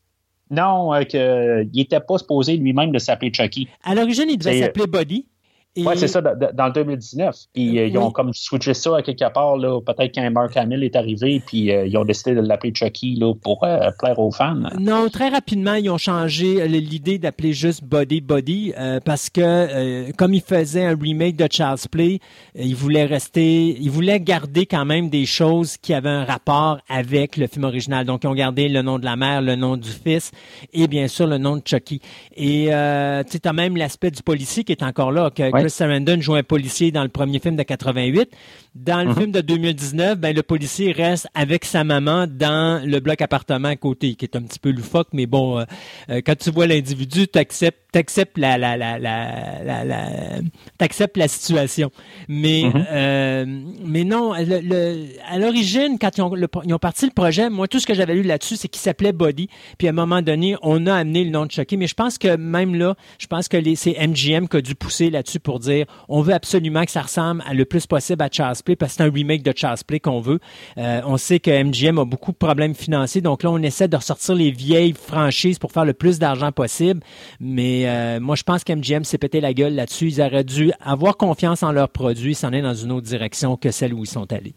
non, 0.51 0.93
euh, 0.93 1.03
qu'il 1.05 1.71
n'était 1.75 2.01
pas 2.01 2.19
supposé 2.19 2.57
lui-même 2.59 2.93
de 2.93 2.99
s'appeler 2.99 3.33
Chucky. 3.33 3.69
À 3.85 3.95
l'origine, 3.95 4.27
il 4.29 4.37
devait 4.37 4.53
C'est- 4.53 4.61
s'appeler 4.65 4.87
Body. 4.87 5.27
Et- 5.75 5.85
Oui, 5.87 5.95
c'est 5.97 6.07
ça, 6.09 6.21
dans 6.21 6.67
le 6.67 6.73
2019. 6.73 7.35
Puis 7.55 7.79
euh, 7.79 7.87
ils 7.87 7.97
ont 7.97 8.11
comme 8.11 8.33
switché 8.35 8.75
ça 8.75 8.99
à 8.99 9.03
quelque 9.03 9.33
part, 9.33 9.57
là, 9.57 9.81
peut-être 9.81 10.15
quand 10.15 10.31
Mark 10.31 10.55
Hamill 10.57 10.85
est 10.85 10.95
arrivé, 10.97 11.43
puis 11.47 11.73
euh, 11.73 11.87
ils 11.87 11.97
ont 11.97 12.05
décidé 12.05 12.35
de 12.35 12.41
l'appeler 12.43 12.75
Chucky 12.75 13.15
là, 13.17 13.33
pour 13.35 13.65
euh, 13.65 13.91
plaire 13.99 14.19
aux 14.19 14.31
fans. 14.31 14.61
Non, 14.79 15.09
très 15.09 15.31
rapidement, 15.31 15.73
ils 15.75 15.89
ont 15.89 15.97
changé 15.97 16.61
euh, 16.61 16.67
l'idée 16.67 17.19
d'appeler 17.19 17.55
juste 17.55 17.85
Body 17.85 18.21
Body 18.21 18.75
euh, 18.79 19.01
parce 19.03 19.31
que 19.31 19.41
euh, 19.41 20.11
comme 20.19 20.35
ils 20.35 20.43
faisaient 20.43 20.85
un 20.85 20.95
remake 21.01 21.37
de 21.37 21.47
Child's 21.51 21.89
Play, 21.89 22.19
ils 22.55 22.77
voulaient 22.77 23.07
rester, 23.07 23.75
ils 23.81 23.91
voulaient 23.91 24.21
garder 24.21 24.67
quand 24.67 24.85
même 24.85 25.09
des 25.09 25.25
choses 25.25 25.79
qui 25.79 25.95
avaient 25.95 26.11
un 26.11 26.25
rapport 26.25 26.81
avec 26.91 27.39
le 27.39 27.47
film 27.47 27.65
original. 27.65 28.05
Donc, 28.05 28.25
ils 28.25 28.27
ont 28.27 28.35
gardé 28.35 28.69
le 28.69 28.83
nom 28.83 28.99
de 28.99 29.05
la 29.07 29.17
mère, 29.17 29.41
le 29.41 29.57
nom 29.57 29.79
du 29.79 29.89
fils 29.91 30.33
et 30.75 30.87
bien 30.87 31.09
sûr 31.09 31.27
le 31.27 31.39
nom 31.39 31.57
de 31.57 31.63
Chucky. 31.65 32.01
Et 32.37 32.67
euh, 32.75 33.23
tu 33.25 33.39
as 33.43 33.53
même 33.55 33.77
l'aspect 33.79 34.11
du 34.11 34.23
policier 34.23 34.65
qui 34.65 34.73
est 34.73 34.83
encore 34.83 35.13
là. 35.13 35.31
Que. 35.31 35.62
Chris 35.63 35.71
Sarandon 35.71 36.21
joue 36.21 36.35
un 36.35 36.43
policier 36.43 36.91
dans 36.93 37.03
le 37.03 37.09
premier 37.09 37.39
film 37.39 37.57
de 37.57 37.63
88. 37.63 38.31
Dans 38.75 39.07
le 39.07 39.15
film 39.15 39.33
de 39.33 39.41
2019, 39.43 40.19
ben, 40.19 40.35
le 40.35 40.43
policier 40.43 40.93
reste 40.93 41.27
avec 41.35 41.65
sa 41.65 41.85
maman 41.85 42.27
dans 42.27 42.83
le 42.87 43.01
bloc 43.01 43.21
appartement 43.21 43.69
à 43.69 43.77
côté, 43.77 44.15
qui 44.15 44.25
est 44.25 44.35
un 44.37 44.43
petit 44.43 44.59
peu 44.59 44.71
loufoque, 44.71 45.09
mais 45.13 45.27
bon, 45.27 45.59
euh, 45.59 45.65
euh, 46.11 46.21
quand 46.25 46.37
tu 46.39 46.51
vois 46.51 46.67
l'individu, 46.67 47.29
tu 47.29 47.39
acceptes 47.39 48.39
la, 48.39 48.57
la, 48.57 48.77
la, 48.79 48.99
la, 48.99 49.63
la, 49.63 49.85
la- 49.85 50.41
t'acceptes 50.79 51.19
la 51.19 51.29
situation. 51.29 51.91
Mais, 52.29 52.63
euh, 52.91 53.45
mais 53.85 54.05
non, 54.05 54.33
le- 54.35 54.61
le- 54.61 55.07
à 55.29 55.39
l'origine, 55.39 55.99
quand 56.01 56.17
ils 56.17 56.23
ont, 56.23 56.35
le- 56.35 56.49
ils 56.65 56.73
ont 56.73 56.79
parti 56.79 57.05
le 57.05 57.13
projet, 57.13 57.51
moi, 57.51 57.69
tout 57.69 57.79
ce 57.79 57.87
que 57.87 57.93
j'avais 57.95 58.15
lu 58.15 58.23
là-dessus, 58.23 58.57
c'est 58.57 58.69
qu'il 58.69 58.81
s'appelait 58.81 59.13
Body. 59.13 59.49
Puis 59.77 59.87
à 59.87 59.91
un 59.91 59.95
moment 59.95 60.23
donné, 60.23 60.57
on 60.63 60.87
a 60.87 60.95
amené 60.95 61.25
le 61.25 61.31
nom 61.31 61.45
de 61.45 61.51
Chucky. 61.51 61.77
Mais 61.77 61.87
je 61.87 61.95
pense 61.95 62.17
que 62.17 62.37
même 62.37 62.75
là, 62.75 62.95
je 63.19 63.27
pense 63.27 63.49
que 63.49 63.59
c'est 63.75 63.97
MGM 63.99 64.49
qui 64.49 64.57
a 64.57 64.61
dû 64.63 64.75
pousser 64.75 65.11
là-dessus 65.11 65.41
pour 65.41 65.52
dire 65.59 65.87
on 66.09 66.21
veut 66.23 66.35
absolument 66.35 66.85
que 66.85 66.91
ça 66.91 67.03
ressemble 67.03 67.43
le 67.53 67.65
plus 67.65 67.87
possible 67.87 68.23
à 68.23 68.29
Charles 68.31 68.57
Play 68.65 68.77
parce 68.77 68.93
que 68.93 68.97
c'est 68.99 69.09
un 69.09 69.13
remake 69.13 69.43
de 69.43 69.53
Charles 69.57 69.79
Play 69.87 70.01
qu'on 70.01 70.21
veut. 70.21 70.41
Euh, 70.79 71.01
on 71.05 71.17
sait 71.17 71.41
que 71.41 71.51
MGM 71.51 71.99
a 71.99 72.05
beaucoup 72.05 72.33
de 72.33 72.37
problèmes 72.37 72.75
financiers, 72.75 73.21
donc 73.21 73.43
là, 73.43 73.51
on 73.51 73.63
essaie 73.63 73.89
de 73.89 73.97
ressortir 73.97 74.35
les 74.35 74.51
vieilles 74.51 74.93
franchises 74.95 75.59
pour 75.59 75.73
faire 75.73 75.85
le 75.85 75.93
plus 75.95 76.19
d'argent 76.19 76.53
possible. 76.53 77.01
Mais 77.41 77.89
euh, 77.89 78.21
moi, 78.21 78.37
je 78.37 78.43
pense 78.43 78.65
qu'MGM 78.65 79.05
s'est 79.05 79.19
pété 79.19 79.41
la 79.41 79.53
gueule 79.55 79.75
là-dessus. 79.75 80.09
Ils 80.09 80.21
auraient 80.23 80.45
dû 80.45 80.73
avoir 80.81 81.17
confiance 81.17 81.63
en 81.63 81.73
leurs 81.73 81.89
produits, 81.89 82.35
s'en 82.35 82.53
est 82.53 82.63
dans 82.63 82.75
une 82.75 82.93
autre 82.93 83.07
direction 83.07 83.57
que 83.57 83.71
celle 83.71 83.95
où 83.95 84.05
ils 84.05 84.09
sont 84.09 84.33
allés. 84.33 84.55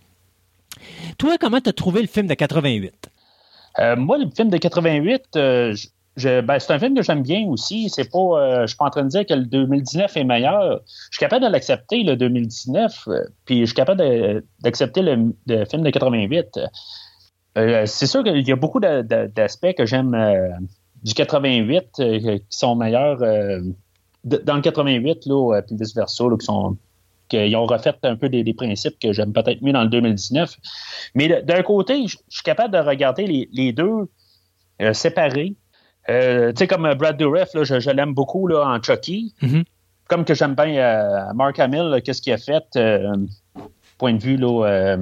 Toi, 1.18 1.38
comment 1.40 1.62
t'as 1.62 1.72
trouvé 1.74 2.02
le 2.02 2.08
film 2.08 2.28
de 2.28 2.34
88? 2.34 2.94
Euh, 3.80 3.96
moi, 3.96 4.18
le 4.18 4.26
film 4.36 4.50
de 4.50 4.58
88, 4.58 5.22
euh, 5.36 5.74
je- 5.76 5.88
je- 6.16 6.42
ben, 6.42 6.60
c'est 6.60 6.74
un 6.74 6.80
film 6.80 6.96
que 6.96 7.02
j'aime 7.02 7.24
bien 7.24 7.46
aussi. 7.48 7.90
C'est 7.90 8.10
pas, 8.10 8.20
euh, 8.20 8.62
je 8.62 8.68
suis 8.68 8.78
pas 8.78 8.86
en 8.86 8.90
train 8.90 9.04
de 9.04 9.10
dire 9.10 9.26
que 9.26 9.34
le 9.34 9.46
2019 9.46 10.16
est 10.16 10.24
meilleur. 10.24 10.82
Je 11.12 11.18
suis 11.18 11.20
capable 11.20 11.46
de 11.46 11.52
l'accepter, 11.52 12.04
le 12.04 12.16
2019, 12.16 13.08
euh, 13.08 13.24
puis 13.46 13.62
je 13.62 13.66
suis 13.66 13.76
capable 13.76 14.04
d'accepter 14.62 15.02
le, 15.02 15.34
film 15.66 15.84
de 15.84 15.90
88. 15.90 16.60
Euh, 17.58 17.86
c'est 17.86 18.08
sûr 18.08 18.24
qu'il 18.24 18.48
y 18.48 18.52
a 18.52 18.56
beaucoup 18.56 18.80
d'aspects 18.80 19.74
que 19.78 19.86
j'aime 19.86 20.16
du 21.04 21.14
88 21.14 21.86
euh, 22.00 22.38
qui 22.38 22.46
sont 22.50 22.76
meilleurs 22.76 23.20
dans 24.24 24.56
le 24.56 24.62
88, 24.62 25.26
là, 25.28 25.62
puis 25.62 25.76
vice-versa, 25.78 26.24
qui 26.40 26.46
sont 26.46 26.78
qu'ils 27.28 27.56
ont 27.56 27.66
refait 27.66 27.96
un 28.04 28.16
peu 28.16 28.30
des, 28.30 28.54
principes 28.54 29.00
que 29.00 29.12
j'aime 29.12 29.34
peut-être 29.34 29.62
mieux 29.64 29.74
dans 29.74 29.84
le 29.84 29.90
2019. 29.90 30.56
Mais 31.16 31.42
d'un 31.42 31.64
côté, 31.64 32.08
je 32.08 32.18
suis 32.30 32.44
capable 32.44 32.74
de 32.74 32.80
regarder 32.80 33.48
les, 33.52 33.74
deux 33.74 34.08
séparés. 34.94 35.56
Euh, 36.10 36.52
tu 36.52 36.60
sais, 36.60 36.68
comme 36.68 36.92
Brad 36.94 37.18
Dourif, 37.18 37.54
là, 37.54 37.64
je, 37.64 37.80
je 37.80 37.90
l'aime 37.90 38.14
beaucoup 38.14 38.48
là, 38.48 38.64
en 38.68 38.82
Chucky. 38.82 39.34
Mhm. 39.42 39.64
Comme 40.08 40.24
que 40.24 40.34
j'aime 40.36 40.54
bien 40.54 40.68
euh, 40.76 41.34
Mark 41.34 41.58
Hamill, 41.60 42.00
qu'est-ce 42.04 42.22
qu'il 42.22 42.32
a 42.34 42.38
fait, 42.38 42.64
euh, 42.76 43.12
point 43.98 44.14
de 44.14 44.22
vue 44.22 44.38
là, 44.38 44.66
euh, 44.68 44.98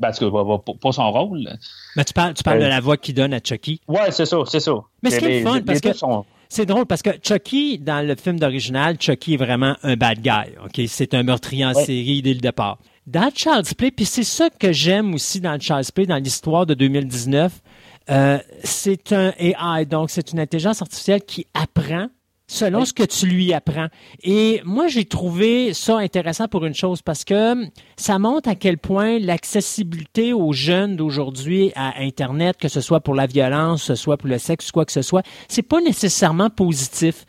Ben, 0.00 0.10
pas 0.10 0.92
son 0.92 1.12
rôle. 1.12 1.48
Mais 1.94 2.04
tu 2.04 2.12
parles, 2.12 2.34
tu 2.34 2.42
parles 2.42 2.58
Euh, 2.60 2.64
de 2.64 2.68
la 2.68 2.80
voix 2.80 2.96
qu'il 2.96 3.14
donne 3.14 3.32
à 3.34 3.38
Chucky. 3.38 3.80
Ouais, 3.86 4.10
c'est 4.10 4.26
ça, 4.26 4.38
c'est 4.46 4.58
ça. 4.58 4.72
Mais 5.02 5.10
ce 5.10 5.18
qui 5.20 5.24
est 5.26 5.42
fun, 5.42 5.54
les- 5.56 5.60
parce 5.62 5.80
les 5.84 5.90
que- 5.92 5.96
sont- 5.96 6.24
C'est 6.48 6.66
drôle 6.66 6.84
parce 6.86 7.02
que 7.02 7.10
Chucky, 7.22 7.78
dans 7.78 8.04
le 8.06 8.14
film 8.16 8.38
d'original, 8.40 8.96
Chucky 9.00 9.34
est 9.34 9.36
vraiment 9.38 9.76
un 9.84 9.94
bad 9.96 10.18
guy. 10.20 10.52
Ok, 10.64 10.82
C'est 10.88 11.14
un 11.14 11.22
meurtrier 11.22 11.64
en 11.64 11.72
Ouais. 11.72 11.84
série 11.84 12.20
dès 12.20 12.34
le 12.34 12.40
départ. 12.40 12.78
Dans 13.06 13.30
Child's 13.34 13.72
Play, 13.74 13.90
puis 13.90 14.04
c'est 14.04 14.22
ça 14.24 14.50
que 14.50 14.70
j'aime 14.72 15.14
aussi 15.14 15.40
dans 15.40 15.58
Child's 15.58 15.90
Play, 15.92 16.04
dans 16.06 16.16
l'histoire 16.18 16.66
de 16.66 16.74
2019, 16.74 17.52
euh, 18.10 18.38
c'est 18.64 19.12
un 19.12 19.32
AI, 19.38 19.86
donc 19.86 20.10
c'est 20.10 20.32
une 20.32 20.40
intelligence 20.40 20.82
artificielle 20.82 21.22
qui 21.22 21.46
apprend 21.54 22.08
selon 22.48 22.80
Oui. 22.80 22.86
ce 22.86 22.92
que 22.92 23.04
tu 23.04 23.26
lui 23.26 23.54
apprends. 23.54 23.86
Et 24.22 24.60
moi, 24.64 24.86
j'ai 24.88 25.04
trouvé 25.06 25.72
ça 25.72 25.96
intéressant 25.98 26.48
pour 26.48 26.66
une 26.66 26.74
chose 26.74 27.00
parce 27.00 27.24
que 27.24 27.54
ça 27.96 28.18
montre 28.18 28.48
à 28.48 28.54
quel 28.54 28.76
point 28.76 29.18
l'accessibilité 29.18 30.32
aux 30.34 30.52
jeunes 30.52 30.96
d'aujourd'hui 30.96 31.72
à 31.76 31.94
Internet, 32.00 32.58
que 32.58 32.68
ce 32.68 32.80
soit 32.82 33.00
pour 33.00 33.14
la 33.14 33.26
violence, 33.26 33.82
que 33.82 33.86
ce 33.86 33.94
soit 33.94 34.18
pour 34.18 34.28
le 34.28 34.38
sexe, 34.38 34.70
quoi 34.70 34.84
que 34.84 34.92
ce 34.92 35.02
soit, 35.02 35.22
c'est 35.48 35.62
pas 35.62 35.80
nécessairement 35.80 36.50
positif. 36.50 37.24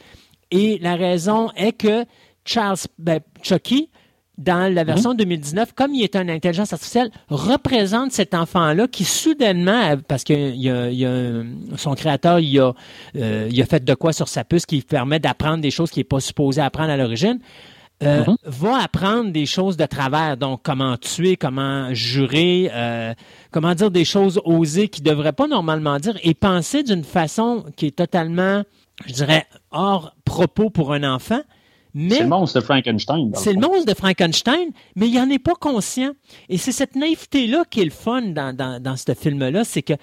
Et 0.52 0.78
la 0.80 0.96
raison 0.96 1.52
est 1.56 1.74
que 1.74 2.06
Charles, 2.46 2.78
ben, 2.98 3.22
Chucky, 3.42 3.90
dans 4.38 4.74
la 4.74 4.84
version 4.84 5.14
2019, 5.14 5.74
comme 5.74 5.94
il 5.94 6.04
est 6.04 6.16
une 6.16 6.30
intelligence 6.30 6.74
artificielle, 6.74 7.12
représente 7.30 8.12
cet 8.12 8.34
enfant-là 8.34 8.88
qui 8.88 9.04
soudainement, 9.04 9.96
parce 10.08 10.24
que 10.24 10.34
il 10.34 10.70
a- 10.70 10.90
il 10.90 11.46
son 11.78 11.94
créateur, 11.94 12.40
il 12.40 12.60
a, 12.60 12.74
euh, 13.16 13.48
il 13.52 13.62
a 13.62 13.66
fait 13.66 13.84
de 13.84 13.94
quoi 13.94 14.12
sur 14.14 14.28
sa 14.28 14.44
puce 14.44 14.66
qui 14.66 14.82
permet 14.82 15.20
d'apprendre 15.20 15.62
des 15.62 15.72
choses 15.72 15.92
qu'il 15.92 16.02
n'est 16.02 16.06
pas 16.06 16.20
supposé 16.20 16.62
apprendre 16.62 16.90
à 16.90 16.98
l'origine, 16.98 17.40
euh, 18.02 18.24
va 18.44 18.82
apprendre 18.84 19.32
des 19.32 19.46
choses 19.46 19.78
de 19.78 19.86
travers. 19.86 20.36
Donc, 20.36 20.62
comment 20.64 20.98
tuer, 20.98 21.38
comment 21.38 21.94
jurer, 21.94 22.70
euh, 22.74 23.14
comment 23.52 23.76
dire 23.76 23.92
des 23.92 24.04
choses 24.04 24.42
osées 24.46 24.88
qu'il 24.90 25.04
ne 25.06 25.10
devrait 25.12 25.32
pas 25.32 25.48
normalement 25.48 25.98
dire 26.00 26.18
et 26.24 26.34
penser 26.34 26.82
d'une 26.84 27.04
façon 27.04 27.64
qui 27.78 27.86
est 27.88 27.96
totalement, 27.96 28.64
je 29.06 29.14
dirais, 29.14 29.46
hors 29.72 30.16
propos 30.26 30.70
pour 30.72 30.92
un 30.92 31.04
enfant. 31.04 31.42
Mais 31.94 32.16
C'est 32.16 32.24
le 32.24 32.30
monstre 32.30 32.60
de 32.60 32.66
Frankenstein. 32.66 33.32
c'est 33.36 33.54
le 33.54 33.60
monstre 33.60 33.86
de 33.86 33.94
Frankenstein, 33.94 34.70
mais 34.96 35.08
il 35.08 35.16
n'en 35.16 35.30
est 35.30 35.40
pas 35.40 35.56
conscient. 35.56 36.12
Et 36.50 36.58
c'est 36.58 36.72
cette 36.72 36.96
naïveté-là 36.96 37.66
qui 37.70 37.82
est 37.82 37.86
le 37.86 37.92
fun 37.92 38.22
dans, 38.22 38.56
dans, 38.56 38.82
dans 38.82 38.96
ce 38.96 39.14
film-là, 39.14 39.64
c'est 39.64 39.84
que 39.84 39.94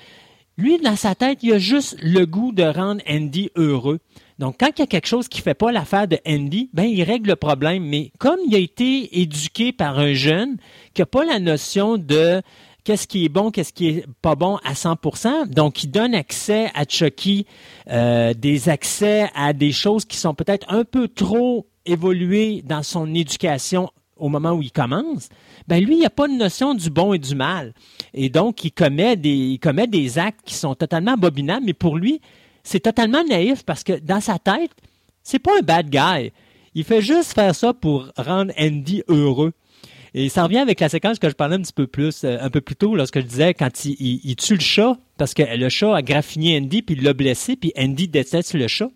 lui, 0.56 0.78
dans 0.78 0.96
sa 0.96 1.14
tête, 1.14 1.38
il 1.42 1.54
a 1.54 1.58
juste 1.58 1.96
le 2.02 2.26
goût 2.26 2.52
de 2.52 2.62
rendre 2.62 3.00
Andy 3.08 3.50
heureux. 3.56 3.98
Donc, 4.38 4.56
quand 4.60 4.68
il 4.76 4.80
y 4.80 4.82
a 4.82 4.86
quelque 4.86 5.06
chose 5.06 5.28
qui 5.28 5.40
fait 5.40 5.54
pas 5.54 5.72
l'affaire 5.72 6.06
de 6.06 6.18
Andy, 6.26 6.70
ben, 6.72 6.84
il 6.84 7.02
règle 7.02 7.30
le 7.30 7.36
problème. 7.36 7.84
Mais 7.84 8.12
comme 8.18 8.38
il 8.46 8.54
a 8.54 8.58
été 8.58 9.20
éduqué 9.20 9.72
par 9.72 9.98
un 9.98 10.12
jeune 10.12 10.56
qui 10.94 11.00
n'a 11.02 11.06
pas 11.06 11.24
la 11.24 11.38
notion 11.38 11.96
de 11.96 12.42
qu'est-ce 12.84 13.06
qui 13.06 13.24
est 13.24 13.28
bon, 13.28 13.50
qu'est-ce 13.50 13.72
qui 13.72 13.88
est 13.88 14.06
pas 14.22 14.34
bon 14.34 14.58
à 14.64 14.74
100%. 14.74 15.48
Donc, 15.48 15.82
il 15.84 15.90
donne 15.90 16.14
accès 16.14 16.70
à 16.74 16.84
Chucky, 16.86 17.46
euh, 17.90 18.34
des 18.34 18.68
accès 18.68 19.30
à 19.34 19.52
des 19.52 19.72
choses 19.72 20.04
qui 20.04 20.16
sont 20.16 20.34
peut-être 20.34 20.66
un 20.70 20.84
peu 20.84 21.08
trop 21.08 21.66
évoluées 21.86 22.62
dans 22.62 22.82
son 22.82 23.14
éducation 23.14 23.90
au 24.16 24.28
moment 24.28 24.52
où 24.52 24.62
il 24.62 24.70
commence. 24.70 25.28
Ben 25.66 25.82
lui, 25.82 25.96
il 25.96 26.02
n'a 26.02 26.10
pas 26.10 26.28
de 26.28 26.34
notion 26.34 26.74
du 26.74 26.90
bon 26.90 27.12
et 27.12 27.18
du 27.18 27.34
mal. 27.34 27.72
Et 28.12 28.28
donc, 28.28 28.64
il 28.64 28.70
commet 28.70 29.16
des, 29.16 29.30
il 29.30 29.58
commet 29.58 29.86
des 29.86 30.18
actes 30.18 30.40
qui 30.44 30.54
sont 30.54 30.74
totalement 30.74 31.14
abominables, 31.14 31.64
mais 31.64 31.72
pour 31.72 31.96
lui, 31.96 32.20
c'est 32.62 32.80
totalement 32.80 33.24
naïf 33.24 33.64
parce 33.64 33.82
que 33.82 33.98
dans 33.98 34.20
sa 34.20 34.38
tête, 34.38 34.70
c'est 35.22 35.38
pas 35.38 35.58
un 35.58 35.62
bad 35.62 35.88
guy. 35.88 36.32
Il 36.74 36.84
fait 36.84 37.02
juste 37.02 37.32
faire 37.32 37.54
ça 37.54 37.72
pour 37.72 38.10
rendre 38.16 38.52
Andy 38.58 39.02
heureux. 39.08 39.52
Et 40.14 40.28
ça 40.28 40.44
revient 40.44 40.58
avec 40.58 40.80
la 40.80 40.88
séquence 40.88 41.18
que 41.18 41.28
je 41.28 41.34
parlais 41.34 41.56
un 41.56 41.62
petit 41.62 41.72
peu 41.72 41.86
plus, 41.86 42.24
euh, 42.24 42.38
un 42.40 42.50
peu 42.50 42.60
plus 42.60 42.76
tôt, 42.76 42.96
lorsque 42.96 43.20
je 43.20 43.24
disais 43.24 43.54
quand 43.54 43.84
il, 43.84 44.36
tue 44.36 44.54
le 44.54 44.60
chat, 44.60 44.96
parce 45.16 45.34
que 45.34 45.42
le 45.42 45.68
chat 45.68 45.94
a 45.94 46.02
graffiné 46.02 46.58
Andy, 46.58 46.82
puis 46.82 46.96
il 46.96 47.04
l'a 47.04 47.12
blessé, 47.12 47.56
puis 47.56 47.72
Andy 47.76 48.08
déteste 48.08 48.54
le 48.54 48.68
chat. 48.68 48.90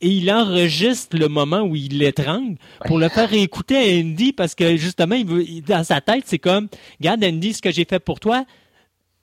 Et 0.00 0.08
il 0.08 0.30
enregistre 0.30 1.16
le 1.16 1.28
moment 1.28 1.60
où 1.60 1.76
il 1.76 1.98
l'étrangle 1.98 2.56
pour 2.86 2.98
le 2.98 3.08
faire 3.08 3.32
écouter 3.32 3.76
à 3.76 4.00
Andy, 4.00 4.32
parce 4.32 4.54
que 4.54 4.76
justement, 4.76 5.14
il 5.14 5.26
veut, 5.26 5.44
dans 5.66 5.84
sa 5.84 6.00
tête, 6.00 6.24
c'est 6.26 6.38
comme, 6.38 6.68
regarde 7.00 7.24
Andy, 7.24 7.54
ce 7.54 7.62
que 7.62 7.70
j'ai 7.70 7.84
fait 7.84 8.00
pour 8.00 8.20
toi, 8.20 8.44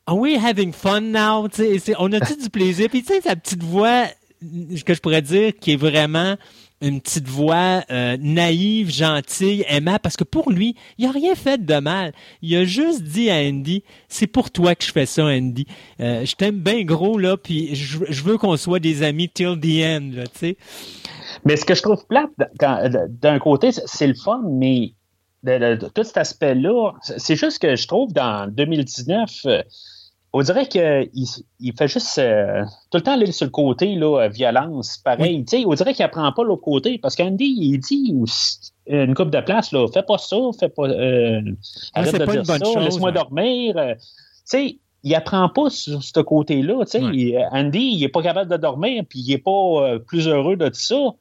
Are 0.05 0.17
we 0.17 0.35
having 0.35 0.73
fun 0.73 0.99
now? 1.13 1.47
On 1.97 2.11
a-tu 2.11 2.35
du 2.35 2.49
plaisir? 2.49 2.89
Puis 2.89 3.03
tu 3.03 3.13
sais, 3.13 3.21
sa 3.21 3.37
petite 3.37 3.63
voix, 3.63 4.07
que 4.85 4.93
je 4.93 4.99
pourrais 4.99 5.21
dire, 5.21 5.53
qui 5.59 5.71
est 5.71 5.77
vraiment 5.77 6.35
une 6.83 7.01
petite 7.01 7.27
voix 7.27 7.83
euh, 7.89 8.17
naïve, 8.19 8.91
gentille, 8.91 9.65
aimable, 9.67 9.99
parce 9.99 10.17
que 10.17 10.23
pour 10.23 10.51
lui, 10.51 10.75
il 10.97 11.05
a 11.05 11.11
rien 11.11 11.33
fait 11.35 11.65
de 11.65 11.75
mal. 11.79 12.11
Il 12.41 12.55
a 12.55 12.65
juste 12.65 13.01
dit 13.03 13.29
à 13.29 13.35
Andy, 13.37 13.83
c'est 14.09 14.27
pour 14.27 14.51
toi 14.51 14.75
que 14.75 14.83
je 14.85 14.91
fais 14.91 15.05
ça, 15.05 15.25
Andy. 15.25 15.65
Euh, 15.99 16.25
je 16.25 16.35
t'aime 16.35 16.59
bien 16.59 16.83
gros, 16.83 17.17
là, 17.17 17.37
puis 17.37 17.73
je, 17.75 17.99
je 18.09 18.23
veux 18.23 18.37
qu'on 18.37 18.57
soit 18.57 18.79
des 18.79 19.01
amis 19.03 19.29
till 19.29 19.59
the 19.59 19.83
end, 19.85 20.11
là, 20.13 20.23
tu 20.27 20.39
sais. 20.39 20.57
Mais 21.45 21.55
ce 21.57 21.65
que 21.65 21.73
je 21.75 21.81
trouve 21.81 22.05
plate, 22.07 22.29
quand- 22.59 22.89
d'un 23.09 23.39
côté, 23.39 23.71
c'est- 23.71 24.07
le 24.07 24.13
fun, 24.13 24.41
mais 24.49 24.93
de, 25.43 25.57
de- 25.57 25.75
de 25.75 25.87
tout 25.89 26.03
cet 26.03 26.17
aspect-là, 26.17 26.91
c'est 27.01 27.35
juste 27.35 27.59
que 27.59 27.75
je 27.75 27.87
trouve 27.87 28.13
dans 28.13 28.47
2019, 28.49 29.31
euh, 29.45 29.61
on 30.35 30.41
dirait 30.41 30.67
qu'il 30.67 31.09
il 31.59 31.73
fait 31.77 31.87
juste 31.87 32.17
euh, 32.17 32.63
tout 32.89 32.97
le 32.97 33.01
temps 33.01 33.13
aller 33.13 33.31
sur 33.31 33.45
le 33.45 33.51
côté, 33.51 33.93
là, 33.93 34.23
euh, 34.23 34.29
violence, 34.29 34.97
pareil. 34.97 35.45
On 35.67 35.73
dirait 35.75 35.93
qu'il 35.93 36.03
apprend 36.03 36.31
pas 36.31 36.43
l'autre 36.43 36.63
côté, 36.63 36.97
parce 36.97 37.15
qu'Andy, 37.15 37.45
il 37.45 37.77
dit 37.77 38.15
euh, 38.91 39.05
une 39.05 39.13
coupe 39.13 39.29
de 39.29 39.41
place, 39.41 39.71
là, 39.71 39.87
fais 39.93 40.01
pas 40.01 40.17
ça, 40.17 40.37
fais 40.59 40.69
pas. 40.69 40.89
euh, 40.89 41.41
arrête 41.93 42.13
de 42.19 42.25
pas 42.25 42.37
dire 42.37 42.45
ça, 42.45 42.79
laisse-moi 42.79 43.09
hein. 43.09 43.13
dormir. 43.13 43.77
euh, 43.77 43.93
sais, 44.43 44.79
il 45.03 45.15
apprend 45.15 45.49
pas 45.49 45.69
sur 45.69 46.01
ce 46.01 46.19
côté-là. 46.19 46.83
Tu 46.85 46.91
sais, 46.91 47.01
Ouais. 47.03 47.45
Andy, 47.51 47.91
il 47.93 48.03
est 48.03 48.09
pas 48.09 48.23
capable 48.23 48.49
de 48.49 48.57
dormir, 48.57 49.03
puis 49.07 49.19
il 49.19 49.31
est 49.33 49.37
pas 49.37 49.99
plus 50.07 50.27
heureux 50.27 50.55
de 50.55 50.69
ça. 50.73 51.11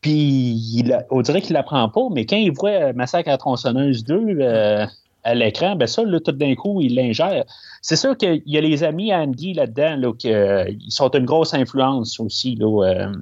Puis 0.00 0.12
il, 0.12 1.04
on 1.10 1.22
dirait 1.22 1.40
qu'il 1.40 1.54
l'apprend 1.54 1.88
pas, 1.88 2.02
mais 2.12 2.24
quand 2.26 2.36
il 2.36 2.52
voit 2.52 2.92
Massacre 2.92 3.28
à 3.28 3.32
la 3.32 3.38
tronçonneuse 3.38 4.04
2 4.04 4.14
euh, 4.40 4.86
à 5.24 5.34
l'écran, 5.34 5.74
ben 5.74 5.86
ça, 5.86 6.04
là, 6.04 6.20
tout 6.20 6.32
d'un 6.32 6.54
coup, 6.54 6.80
il 6.80 6.94
l'ingère. 6.94 7.44
C'est 7.82 7.96
sûr 7.96 8.16
qu'il 8.16 8.42
y 8.46 8.58
a 8.58 8.60
les 8.60 8.84
amis 8.84 9.12
Andy 9.12 9.54
là-dedans, 9.54 9.96
là, 9.96 10.12
qui 10.12 10.32
euh, 10.32 10.64
ils 10.68 10.92
sont 10.92 11.10
une 11.10 11.24
grosse 11.24 11.54
influence 11.54 12.20
aussi 12.20 12.56
là, 12.56 12.84
euh, 12.86 13.12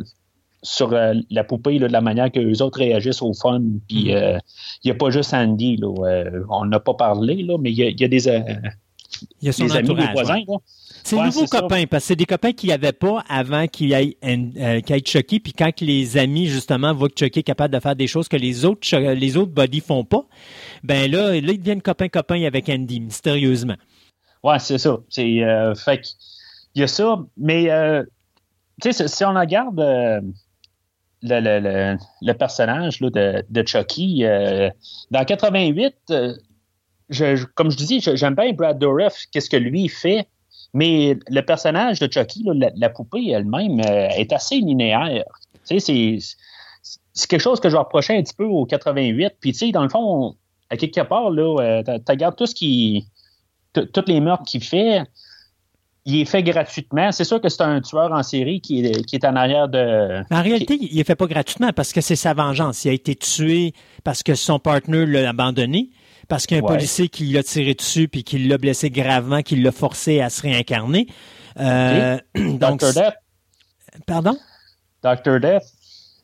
sur 0.62 0.92
euh, 0.92 1.14
la 1.30 1.44
poupée, 1.44 1.78
là, 1.78 1.88
de 1.88 1.92
la 1.92 2.00
manière 2.00 2.30
que 2.30 2.40
les 2.40 2.60
autres 2.60 2.78
réagissent 2.78 3.22
au 3.22 3.32
fun. 3.34 3.62
Puis 3.88 4.12
Mm-hmm. 4.12 4.40
il 4.84 4.86
n'y 4.86 4.90
a 4.90 4.94
pas 4.94 5.10
juste 5.10 5.32
Andy, 5.32 5.76
là, 5.76 6.42
on 6.50 6.64
n'a 6.66 6.80
pas 6.80 6.94
parlé, 6.94 7.42
là, 7.42 7.56
mais 7.58 7.70
il 7.70 7.78
y 7.78 7.82
a, 7.84 7.88
il 7.88 8.00
y 8.00 8.04
a 8.04 8.08
des, 8.08 8.26
Il 8.28 9.46
y 9.46 9.48
a 9.48 9.52
son 9.52 9.66
des 9.66 9.76
amis, 9.76 9.94
des 9.94 10.06
voisins. 10.12 10.42
ouais. 10.46 10.58
C'est 11.04 11.16
Ouais, 11.16 11.24
nouveaux 11.26 11.46
ça. 11.46 11.60
copains, 11.60 11.84
parce 11.90 12.04
que 12.04 12.08
c'est 12.08 12.16
des 12.16 12.26
copains 12.26 12.52
qu'il 12.52 12.68
n'y 12.68 12.72
avait 12.74 12.92
pas 12.92 13.24
avant 13.28 13.66
qu'il 13.66 13.92
ait, 13.92 14.16
euh, 14.24 14.80
Chucky. 15.04 15.40
Puis 15.40 15.52
quand 15.52 15.80
les 15.80 16.16
amis, 16.16 16.46
justement, 16.46 16.94
voient 16.94 17.08
que 17.08 17.18
Chucky 17.18 17.40
est 17.40 17.44
capable 17.44 17.74
de 17.74 17.80
faire 17.80 17.96
des 17.96 18.06
choses 18.06 18.28
que 18.28 18.36
les 18.36 18.64
autres, 18.64 18.96
les 18.96 19.36
autres 19.36 19.52
buddies 19.52 19.80
font 19.80 20.04
pas, 20.04 20.24
ben 20.84 21.10
là, 21.10 21.30
là, 21.32 21.36
ils 21.36 21.58
deviennent 21.58 21.82
copains-copains 21.82 22.44
avec 22.44 22.68
Andy, 22.68 23.00
mystérieusement. 23.00 23.76
Ouais, 24.44 24.58
c'est 24.58 24.78
ça. 24.78 24.98
C'est, 25.08 25.42
euh, 25.42 25.74
fait 25.74 26.02
il 26.74 26.80
y 26.80 26.84
a 26.84 26.88
ça, 26.88 27.18
mais 27.36 27.70
euh, 27.70 28.02
tu 28.80 28.92
sais, 28.92 29.06
si- 29.08 29.24
on 29.24 29.34
regarde 29.34 29.78
euh, 29.80 30.20
le, 31.22 31.40
le, 31.40 31.60
le, 31.60 31.96
le 32.22 32.32
personnage 32.32 33.00
là, 33.00 33.10
de, 33.10 33.44
de 33.48 33.66
Chucky, 33.66 34.24
dans 35.10 35.24
88, 35.24 35.94
euh, 36.10 36.34
je, 37.10 37.36
je- 37.36 37.46
comme 37.54 37.70
je 37.70 37.76
disais, 37.76 38.00
je- 38.00 38.16
j'aime 38.16 38.34
bien 38.34 38.52
Brad 38.52 38.78
Dourif, 38.78 39.26
qu'est-ce 39.32 39.50
que 39.50 39.56
lui 39.56 39.88
fait, 39.88 40.26
mais 40.74 41.18
le 41.28 41.40
personnage 41.42 41.98
de 42.00 42.10
Chucky, 42.10 42.44
là, 42.44 42.52
la, 42.54 42.70
la 42.76 42.88
poupée 42.90 43.28
elle-même, 43.30 43.80
euh, 43.80 44.08
est 44.08 44.32
assez 44.32 44.56
linéaire. 44.56 45.24
Tu 45.68 45.78
sais, 45.78 45.80
c'est, 45.80 46.18
c'est 47.12 47.28
quelque 47.28 47.40
chose 47.42 47.60
que 47.60 47.68
je 47.70 47.76
reprochais 47.76 48.16
un 48.16 48.22
petit 48.22 48.34
peu 48.34 48.44
au 48.44 48.64
88. 48.66 49.34
Puis, 49.40 49.52
tu 49.52 49.58
sais, 49.58 49.70
dans 49.72 49.82
le 49.82 49.88
fond, 49.90 50.34
à 50.70 50.76
quelque 50.76 51.02
part, 51.02 51.30
là, 51.30 51.60
euh, 51.60 51.82
t'as 51.84 51.98
regardes 52.12 52.36
tout 52.36 52.46
ce 52.46 52.54
qui 52.54 53.06
t- 53.74 53.86
tous 53.88 54.04
les 54.06 54.20
meurtres 54.20 54.44
qu'il 54.44 54.64
fait, 54.64 55.02
il 56.04 56.20
est 56.20 56.24
fait 56.24 56.42
gratuitement. 56.42 57.12
C'est 57.12 57.24
sûr 57.24 57.40
que 57.40 57.48
c'est 57.48 57.62
un 57.62 57.80
tueur 57.80 58.10
en 58.12 58.22
série 58.24 58.60
qui 58.60 58.84
est, 58.84 59.04
qui 59.04 59.14
est 59.16 59.24
en 59.24 59.36
arrière 59.36 59.68
de. 59.68 60.22
Mais 60.30 60.36
en 60.36 60.42
réalité, 60.42 60.76
il 60.80 60.98
ne 60.98 61.04
fait 61.04 61.14
pas 61.14 61.26
gratuitement 61.26 61.70
parce 61.72 61.92
que 61.92 62.00
c'est 62.00 62.16
sa 62.16 62.34
vengeance. 62.34 62.84
Il 62.84 62.88
a 62.88 62.92
été 62.92 63.14
tué 63.14 63.72
parce 64.02 64.22
que 64.24 64.34
son 64.34 64.58
partner 64.58 65.06
l'a 65.06 65.28
abandonné, 65.28 65.90
parce 66.28 66.46
qu'il 66.46 66.56
y 66.56 66.60
a 66.60 66.62
un 66.62 66.66
Ouais. 66.66 66.74
policier 66.76 67.08
qui 67.08 67.24
l'a 67.26 67.42
tiré 67.42 67.74
dessus 67.74 68.08
puis 68.08 68.24
qui 68.24 68.38
l'a 68.38 68.58
blessé 68.58 68.90
gravement, 68.90 69.42
qui 69.42 69.56
l'a 69.56 69.72
forcé 69.72 70.20
à 70.20 70.30
se 70.30 70.42
réincarner. 70.42 71.06
Euh, 71.60 72.18
donc, 72.36 72.80
Dr. 72.80 72.92
Death? 72.94 73.14
pardon? 74.06 74.36
Dr. 75.02 75.40
Death? 75.40 75.64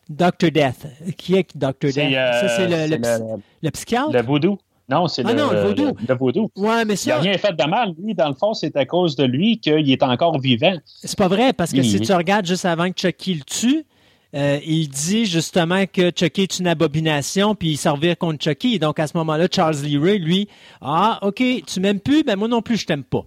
Dr. 0.08 0.50
Death. 0.50 0.86
Qui 1.16 1.34
est 1.36 1.56
Dr. 1.56 1.72
Death? 1.82 1.94
C'est 1.94 2.16
euh, 2.16 2.32
ça, 2.40 2.48
c'est 2.48 2.68
le, 2.68 2.96
le, 2.96 3.00
psy- 3.02 3.20
le, 3.20 3.42
le 3.62 3.70
psychiatre? 3.70 4.12
le 4.12 4.22
voodoo. 4.22 4.58
Non, 4.90 5.06
c'est 5.06 5.22
Ah 5.26 5.32
le, 5.34 5.38
non, 5.38 5.50
le 5.50 5.60
vaudou. 5.60 5.84
le- 5.84 6.06
le 6.08 6.14
vaudou. 6.14 6.50
Ouais, 6.56 6.82
mais 6.86 6.94
Il 6.94 7.08
n'a 7.08 7.18
rien 7.18 7.36
fait 7.36 7.52
de 7.54 7.64
mal. 7.68 7.92
Lui, 8.02 8.14
dans 8.14 8.28
le 8.28 8.34
fond, 8.34 8.54
c'est 8.54 8.74
à 8.74 8.86
cause 8.86 9.16
de 9.16 9.24
lui 9.24 9.60
qu'il 9.60 9.90
est 9.90 10.02
encore 10.02 10.38
vivant. 10.40 10.78
c'est 10.86 11.14
pas 11.18 11.28
vrai 11.28 11.52
parce 11.52 11.72
que 11.72 11.82
si 11.82 12.00
tu 12.00 12.10
regardes 12.14 12.46
juste 12.46 12.64
avant 12.64 12.90
que 12.90 12.98
Chucky 12.98 13.34
le 13.34 13.42
tue, 13.42 13.84
euh, 14.34 14.58
il 14.66 14.88
dit 14.88 15.24
justement 15.26 15.84
que 15.86 16.10
Chucky 16.14 16.42
est 16.42 16.58
une 16.58 16.66
abomination, 16.66 17.54
puis 17.54 17.70
il 17.70 17.76
servir 17.76 18.16
contre 18.18 18.42
Chucky. 18.44 18.78
Donc, 18.78 18.98
à 18.98 19.06
ce 19.06 19.16
moment-là, 19.16 19.46
Charles 19.50 19.76
Lee 19.82 19.96
Ray, 19.98 20.18
lui, 20.18 20.48
ah, 20.82 21.18
OK, 21.22 21.42
tu 21.66 21.80
m'aimes 21.80 22.00
plus, 22.00 22.22
ben 22.24 22.36
moi 22.36 22.48
non 22.48 22.60
plus, 22.62 22.76
je 22.76 22.86
t'aime 22.86 23.04
pas. 23.04 23.24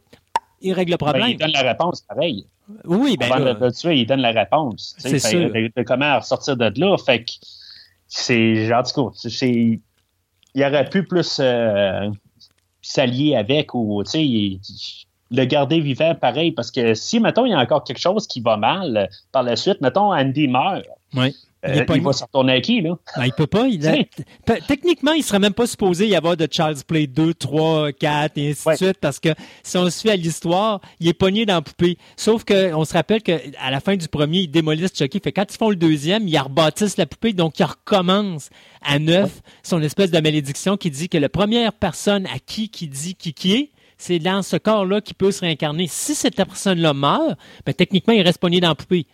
Il 0.61 0.73
règle 0.73 0.91
le 0.91 0.97
Ben, 0.97 1.05
problème. 1.07 1.29
il 1.29 1.37
donne 1.37 1.51
la 1.53 1.63
réponse, 1.63 2.01
pareil. 2.01 2.45
oui, 2.85 3.17
ben 3.17 3.31
Avant 3.31 3.43
là, 3.43 3.53
de 3.55 3.65
le 3.65 3.71
tuer, 3.71 4.01
il 4.01 4.05
donne 4.05 4.21
la 4.21 4.31
réponse. 4.31 4.95
C'est 4.99 5.17
sûr. 5.17 5.51
De, 5.51 5.71
de 5.75 5.83
comment 5.83 6.19
ressortir 6.19 6.55
de 6.55 6.71
là. 6.79 6.95
Fait 7.03 7.23
que 7.23 7.31
c'est. 8.07 8.69
C'est. 9.13 9.79
Il 10.53 10.63
aurait 10.63 10.89
pu 10.89 11.03
plus 11.07 11.37
euh, 11.39 12.09
s'allier 12.81 13.35
avec 13.35 13.73
ou, 13.73 14.03
tu 14.03 14.11
sais, 14.11 14.23
il- 14.23 14.59
le 15.31 15.45
garder 15.45 15.79
vivant 15.79 16.13
pareil. 16.15 16.51
Parce 16.51 16.69
que 16.71 16.93
si, 16.93 17.19
mettons, 17.19 17.45
il 17.45 17.51
y 17.51 17.53
a 17.53 17.59
encore 17.59 17.83
quelque 17.83 17.99
chose 18.01 18.27
qui 18.27 18.41
va 18.41 18.57
mal 18.57 18.97
euh, 18.97 19.05
par 19.31 19.43
la 19.43 19.55
suite, 19.55 19.81
mettons, 19.81 20.13
Andy 20.13 20.47
meurt. 20.47 20.85
Ouais. 21.15 21.33
Il 21.63 21.69
euh, 21.69 21.73
est 21.75 21.79
il, 21.81 21.85
pas- 21.85 21.97
va 21.99 22.13
se 22.13 22.23
retourner 22.23 22.53
à 22.53 22.61
qui, 22.61 22.81
là? 22.81 22.95
ben, 23.15 23.25
il 23.25 23.33
peut 23.33 23.45
pas. 23.45 23.67
Il 23.67 23.87
a- 23.87 23.95
Techniquement, 24.67 25.11
il 25.11 25.21
serait 25.23 25.37
même 25.37 25.53
pas 25.53 25.67
supposé 25.67 26.07
y 26.07 26.15
avoir 26.15 26.35
de 26.35 26.47
Child's 26.49 26.83
Play 26.83 27.05
2, 27.05 27.35
3, 27.35 27.91
4 27.91 28.37
et 28.37 28.49
ainsi 28.49 28.67
Ouais. 28.67 28.73
de 28.73 28.77
suite 28.77 28.97
parce 28.99 29.19
que 29.19 29.29
si 29.61 29.77
on 29.77 29.87
se 29.89 30.01
fie 30.01 30.09
à 30.09 30.15
l'histoire, 30.15 30.81
il 30.99 31.07
est 31.07 31.13
pogné 31.13 31.45
dans 31.45 31.53
la 31.55 31.61
poupée. 31.61 31.99
Sauf 32.17 32.43
que 32.45 32.73
on 32.73 32.83
se 32.83 32.93
rappelle 32.93 33.21
qu'à 33.21 33.37
la 33.69 33.79
fin 33.79 33.95
du 33.95 34.07
premier, 34.07 34.39
ils 34.39 34.47
démolissent 34.47 34.97
Chucky. 34.97 35.19
Fait 35.23 35.31
quand 35.31 35.45
ils 35.53 35.57
font 35.57 35.69
le 35.69 35.75
deuxième, 35.75 36.27
ils 36.27 36.37
rebâtissent 36.39 36.97
la 36.97 37.05
poupée, 37.05 37.33
donc 37.33 37.59
ils 37.59 37.63
recommencent 37.63 38.49
à 38.83 38.97
neuf 38.97 39.41
son 39.61 39.81
espèce 39.83 40.09
de 40.09 40.19
malédiction 40.19 40.77
qui 40.77 40.89
dit 40.89 41.09
que 41.09 41.19
la 41.19 41.29
première 41.29 41.73
personne 41.73 42.25
à 42.25 42.39
qui 42.43 42.69
qui 42.69 42.87
dit 42.87 43.13
qui 43.13 43.33
qui 43.33 43.53
est, 43.53 43.69
c'est 44.01 44.19
dans 44.19 44.41
ce 44.41 44.57
corps-là 44.57 44.99
qui 45.01 45.13
peut 45.13 45.31
se 45.31 45.41
réincarner. 45.41 45.87
Si 45.87 46.15
cette 46.15 46.35
personne-là 46.35 46.93
meurt, 46.93 47.37
ben, 47.65 47.73
techniquement, 47.73 48.13
il 48.13 48.21
reste 48.23 48.39
pogné 48.39 48.59
dans 48.59 48.69
la 48.69 48.75
poupée. 48.75 49.05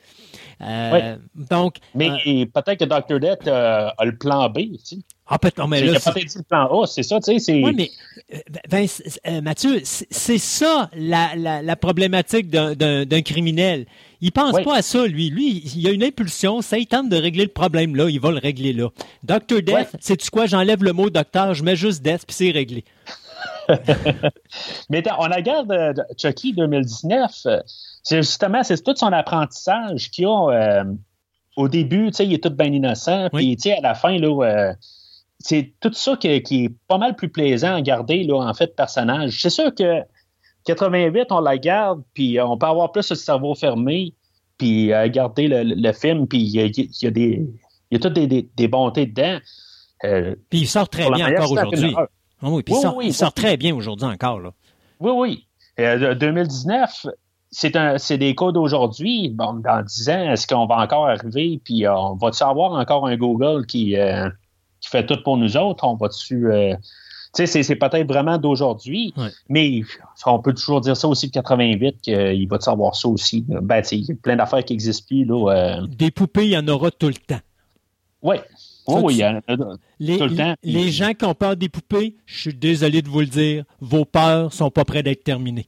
Euh, 0.62 1.18
Donc, 1.36 1.76
Mais 1.94 2.10
euh, 2.10 2.46
peut-être 2.46 2.80
que 2.80 2.86
Dr. 2.86 3.20
Death 3.20 3.48
euh, 3.48 3.90
a 3.96 4.06
le 4.06 4.18
plan 4.18 4.50
B, 4.50 4.58
tu 4.58 4.78
sais. 4.84 4.98
ah, 5.28 5.38
peut- 5.38 5.52
oh, 5.60 5.68
mais 5.68 5.84
là, 5.84 6.00
c'est- 6.00 6.12
peut-être 6.12 6.26
dit 6.28 6.38
le 6.40 6.44
plan 6.44 6.82
A, 6.82 6.88
c'est 6.88 7.04
ça, 7.04 7.20
tu 7.20 7.34
sais. 7.34 7.40
c'est- 7.40 7.64
Oui, 7.64 7.74
mais 7.78 9.42
Mathieu, 9.42 9.82
c'est 9.84 10.08
c'est 10.10 10.38
ça 10.40 10.90
la, 10.96 11.36
la, 11.36 11.62
la 11.62 11.76
problématique 11.76 12.50
d'un- 12.50 13.22
criminel. 13.22 13.86
Il 14.20 14.32
pense 14.32 14.54
Oui. 14.56 14.64
pas 14.64 14.78
à 14.78 14.82
ça, 14.82 15.06
lui. 15.06 15.30
Lui, 15.30 15.62
il 15.76 15.88
a 15.88 15.92
une 15.92 16.04
impulsion, 16.04 16.62
ça, 16.62 16.80
il 16.80 16.88
tente 16.88 17.10
de 17.10 17.18
régler 17.18 17.44
le 17.44 17.52
problème 17.52 17.96
là, 17.96 18.10
il 18.10 18.20
va 18.20 18.32
le 18.32 18.40
régler 18.40 18.74
là. 18.74 18.90
Dr. 19.24 19.62
Death, 19.62 19.70
Ouais. 19.76 19.88
sais-tu 20.00 20.30
quoi, 20.32 20.48
j'enlève 20.48 20.84
le 20.84 20.94
mot 20.94 21.10
docteur, 21.12 21.54
je 21.54 21.64
mets 21.64 21.76
juste 21.76 22.02
Death, 22.02 22.26
puis 22.26 22.36
c'est 22.36 22.50
réglé. 22.52 22.84
Mais 24.90 25.04
on 25.18 25.24
regarde 25.24 25.72
euh, 25.72 25.94
de- 25.94 26.04
Chucky 26.18 26.54
2019, 26.54 27.32
euh, 27.46 27.60
c'est 28.04 28.18
justement, 28.18 28.64
c'est 28.64 28.82
tout 28.84 28.96
son 28.96 29.12
apprentissage 29.14 30.10
qu'il 30.12 30.26
a 30.26 30.50
euh, 30.52 30.84
au 31.56 31.68
début, 31.68 32.08
tu 32.08 32.14
sais, 32.18 32.26
il 32.26 32.34
est 32.34 32.44
tout 32.44 32.50
bien 32.52 32.72
innocent, 32.72 33.30
Oui. 33.34 33.44
puis 33.44 33.56
tu 33.58 33.62
sais, 33.70 33.78
à 33.78 33.82
la 33.82 33.96
fin, 33.96 34.18
là, 34.18 34.44
euh, 34.46 34.74
c'est 35.40 35.74
tout 35.80 35.92
ça 35.94 36.16
qui, 36.16 36.42
qui 36.44 36.66
est 36.66 36.72
pas 36.88 36.98
mal 36.98 37.16
plus 37.16 37.30
plaisant 37.30 37.74
à 37.76 37.82
garder, 37.82 38.24
là, 38.24 38.40
en 38.42 38.54
fait, 38.54 38.76
personnage. 38.76 39.42
C'est 39.42 39.50
sûr 39.50 39.74
que 39.74 40.02
88, 40.66 41.28
on 41.32 41.40
la 41.40 41.58
garde, 41.58 42.02
puis 42.14 42.38
euh, 42.40 42.46
on 42.46 42.58
peut 42.58 42.66
avoir 42.68 42.92
plus 42.92 43.10
le 43.10 43.16
cerveau 43.16 43.56
fermé, 43.56 44.14
puis 44.58 44.92
euh, 44.94 45.08
garder 45.10 45.48
le, 45.48 45.92
film, 45.94 46.28
puis 46.28 46.40
il 46.40 46.50
y 46.50 46.62
a, 46.62 46.66
il 46.66 46.90
y 47.02 47.08
a 47.08 47.12
des... 47.12 47.48
Il 47.90 47.96
y 47.96 47.98
a 47.98 48.00
toutes 48.02 48.14
des, 48.16 48.28
des- 48.28 48.50
des 48.58 48.68
bontés 48.68 49.06
dedans. 49.06 49.40
Euh, 50.04 50.36
Puis 50.50 50.60
il 50.60 50.68
sort 50.68 50.90
très 50.90 51.10
la 51.10 51.16
bien 51.16 51.30
encore 51.32 51.54
aujourd'hui. 51.54 51.96
Ah 52.42 52.48
oui, 52.50 52.64
puis 52.64 52.74
il 52.74 52.78
Oui, 52.78 52.82
sort, 52.82 52.96
oui, 52.98 53.06
il 53.06 53.08
oui. 53.10 53.14
sort 53.14 53.34
très 53.34 53.58
bien 53.58 53.76
aujourd'hui 53.76 54.08
encore. 54.08 54.40
Là. 54.40 54.52
Oui, 55.00 55.12
oui. 55.16 55.44
Euh, 55.80 56.14
de- 56.14 56.20
2019, 56.20 57.06
c'est 57.52 57.76
un, 57.76 57.98
c'est 57.98 58.18
des 58.18 58.36
cas 58.36 58.52
d'aujourd'hui. 58.52 59.30
Bon, 59.30 59.54
dans 59.54 59.84
10 59.84 60.10
ans, 60.10 60.32
est-ce 60.32 60.48
qu'on 60.48 60.66
va 60.66 60.76
encore 60.78 61.08
arriver? 61.08 61.60
Puis 61.64 61.86
euh, 61.86 61.96
on 61.96 62.16
va-tu 62.16 62.44
avoir 62.44 62.74
encore 62.74 63.08
un 63.08 63.16
Google 63.18 63.66
qui, 63.66 63.96
euh, 63.96 64.30
qui 64.82 64.90
fait 64.90 65.06
tout 65.06 65.18
pour 65.24 65.38
nous 65.38 65.56
autres? 65.58 65.84
On 65.84 65.96
va-tu. 65.96 66.52
euh, 66.52 66.76
tu 67.36 67.46
sais, 67.46 67.62
c'est, 67.62 67.76
peut-être 67.76 68.08
vraiment 68.08 68.38
d'aujourd'hui, 68.38 69.14
Ouais. 69.18 69.30
mais 69.50 69.82
on 70.26 70.40
peut 70.40 70.54
toujours 70.54 70.82
dire 70.82 70.96
ça 70.98 71.08
aussi 71.08 71.28
de 71.28 71.34
88, 71.34 72.02
qu'il 72.02 72.48
va-tu 72.48 72.70
avoir 72.70 72.96
ça 72.96 73.08
aussi? 73.10 73.44
Ben, 73.48 73.82
tu 73.82 73.90
sais, 73.90 73.98
il 74.00 74.06
y 74.06 74.12
a 74.12 74.16
plein 74.16 74.38
d'affaires 74.38 74.64
qui 74.64 74.74
n'existent 74.74 75.06
plus, 75.08 75.26
là. 75.26 75.52
euh, 75.82 75.88
Des 75.88 76.10
poupées, 76.10 76.46
il 76.46 76.52
y 76.54 76.58
en 76.58 76.68
aura 76.68 76.90
tout 76.90 77.08
le 77.10 77.14
temps. 77.16 77.40
ouais. 78.24 78.42
Ça, 78.88 78.96
Oui, 78.96 79.02
oui, 79.06 79.14
tu- 79.14 79.20
il 79.20 79.22
y 79.22 79.26
en 79.26 79.36
a- 79.38 79.78
Les, 80.00 80.18
Tout 80.18 80.26
le 80.26 80.36
temps. 80.36 80.56
les 80.64 80.92
gens 80.92 81.14
qui 81.14 81.26
ont 81.26 81.34
peur 81.34 81.56
des 81.58 81.70
poupées, 81.70 82.16
je 82.26 82.40
suis 82.42 82.54
désolé 82.54 83.02
de 83.02 83.10
vous 83.10 83.20
le 83.22 83.26
dire, 83.26 83.64
vos 83.82 84.06
peurs 84.06 84.54
sont 84.54 84.70
pas 84.72 84.86
près 84.86 85.04
d'être 85.04 85.24
terminées. 85.24 85.68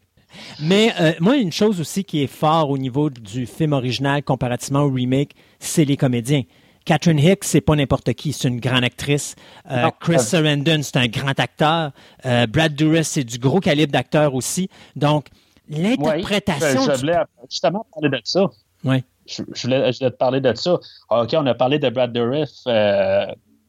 Mais 0.61 0.93
euh, 1.01 1.13
moi, 1.19 1.37
une 1.37 1.51
chose 1.51 1.81
aussi 1.81 2.03
qui 2.03 2.21
est 2.23 2.27
fort 2.27 2.69
au 2.69 2.77
niveau 2.77 3.09
du 3.09 3.45
film 3.47 3.73
original 3.73 4.21
comparativement 4.23 4.81
au 4.83 4.91
remake, 4.91 5.31
c'est 5.59 5.85
les 5.85 5.97
comédiens. 5.97 6.43
Catherine 6.85 7.19
Hicks, 7.19 7.43
c'est 7.43 7.61
pas 7.61 7.75
n'importe 7.75 8.13
qui, 8.13 8.31
c'est 8.31 8.47
une 8.47 8.59
grande 8.59 8.83
actrice. 8.83 9.35
Euh. 9.69 9.89
Chris 9.99 10.19
Sarandon, 10.19 10.81
c'est 10.81 10.97
un 10.97 11.07
grand 11.07 11.37
acteur. 11.39 11.91
Euh, 12.25 12.47
Brad 12.47 12.73
Dourif, 12.73 13.03
c'est 13.03 13.23
du 13.23 13.37
gros 13.37 13.59
calibre 13.59 13.91
d'acteur 13.91 14.33
aussi. 14.33 14.69
Donc, 14.95 15.27
l'interprétation... 15.67 16.81
je, 16.81 16.85
je 16.85 16.91
du- 16.95 16.99
voulais 17.01 17.17
justement 17.49 17.85
parler 17.93 18.09
de 18.09 18.21
ça. 18.23 18.45
Ouais. 18.83 19.03
Je, 19.29 19.43
voulais, 19.61 19.91
te 19.91 20.09
parler 20.09 20.41
de 20.41 20.53
ça. 20.55 20.79
OK, 21.09 21.29
on 21.33 21.45
a 21.45 21.53
parlé 21.53 21.79
de 21.79 21.89
Brad 21.89 22.11
Dourif 22.11 22.49
euh, 22.67 23.25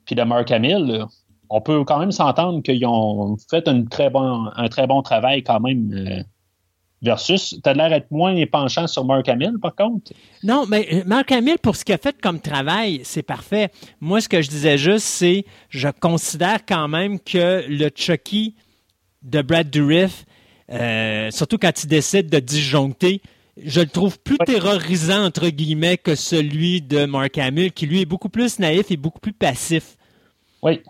puis 0.06 0.14
de 0.14 0.22
Mark 0.22 0.50
Hamill. 0.50 1.04
On 1.48 1.60
peut 1.60 1.84
quand 1.84 1.98
même 1.98 2.12
s'entendre 2.12 2.62
qu'ils 2.62 2.86
ont 2.86 3.36
fait 3.50 3.68
un 3.68 3.84
très 3.84 4.10
bon 4.10 5.02
travail 5.02 5.42
quand 5.42 5.60
même. 5.60 5.92
euh, 5.92 6.22
versus, 7.02 7.58
t'as 7.62 7.72
l'air 7.72 7.90
d'être 7.90 8.10
moins 8.10 8.34
penchant 8.46 8.86
sur 8.86 9.04
Mark 9.04 9.28
Hamill, 9.28 9.54
par 9.60 9.74
contre? 9.74 10.12
Non, 10.42 10.64
mais 10.68 10.86
euh, 10.92 11.02
Mark 11.06 11.32
Hamill, 11.32 11.58
pour 11.58 11.76
ce 11.76 11.84
qu'il 11.84 11.94
a 11.94 11.98
fait 11.98 12.20
comme 12.20 12.40
travail, 12.40 13.00
c'est 13.04 13.22
parfait. 13.22 13.70
Moi, 14.00 14.20
ce 14.20 14.28
que 14.28 14.42
je 14.42 14.48
disais 14.48 14.78
juste, 14.78 15.06
c'est 15.06 15.44
je 15.68 15.88
considère 15.88 16.64
quand 16.66 16.88
même 16.88 17.18
que 17.18 17.64
le 17.68 17.90
Chucky 17.94 18.54
de 19.22 19.42
Brad 19.42 19.70
Dourif, 19.70 20.24
euh, 20.70 21.30
surtout 21.30 21.58
quand 21.58 21.82
il 21.82 21.88
décide 21.88 22.30
de 22.30 22.38
disjoncter, 22.38 23.22
je 23.64 23.80
le 23.80 23.86
trouve 23.86 24.18
plus 24.20 24.38
terrorisant, 24.38 25.24
entre 25.24 25.48
guillemets, 25.48 25.96
que 25.96 26.14
celui 26.14 26.82
de 26.82 27.04
Mark 27.06 27.36
Hamill, 27.38 27.72
qui 27.72 27.86
lui 27.86 28.00
est 28.00 28.06
beaucoup 28.06 28.28
plus 28.28 28.58
naïf 28.58 28.90
et 28.90 28.96
beaucoup 28.96 29.20
plus 29.20 29.32
passif. 29.32 29.96
Oui, 30.62 30.82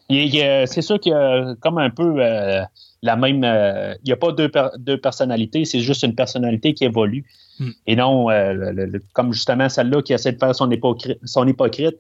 a- 0.42 0.66
c'est 0.66 0.82
sûr 0.82 0.99
qu'il 0.99 1.12
y 1.12 1.15
a 1.15 1.55
comme 1.60 1.78
un 1.78 1.90
peu 1.90 2.16
euh, 2.18 2.62
la 3.02 3.16
même. 3.16 3.44
euh, 3.44 3.94
il 4.02 4.07
n'y 4.07 4.12
a 4.12 4.16
pas 4.16 4.32
deux, 4.32 4.49
per- 4.49 4.70
deux 4.78 4.99
personnalités, 4.99 5.65
c'est 5.65 5.81
juste 5.81 6.02
une 6.02 6.15
personnalité 6.15 6.74
qui 6.74 6.84
évolue. 6.84 7.24
Hmm. 7.60 7.70
Et 7.86 7.94
non, 7.94 8.31
euh, 8.31 8.52
le- 8.52 8.73
le- 8.73 8.86
le- 8.86 9.02
comme 9.12 9.32
justement 9.32 9.68
celle-là 9.68 10.02
qui 10.02 10.12
essaie 10.12 10.32
de 10.32 10.39
faire 10.39 10.55
son, 10.55 10.70
hypocrite, 10.70 11.18
son 11.24 11.47
hypocrite, 11.47 11.97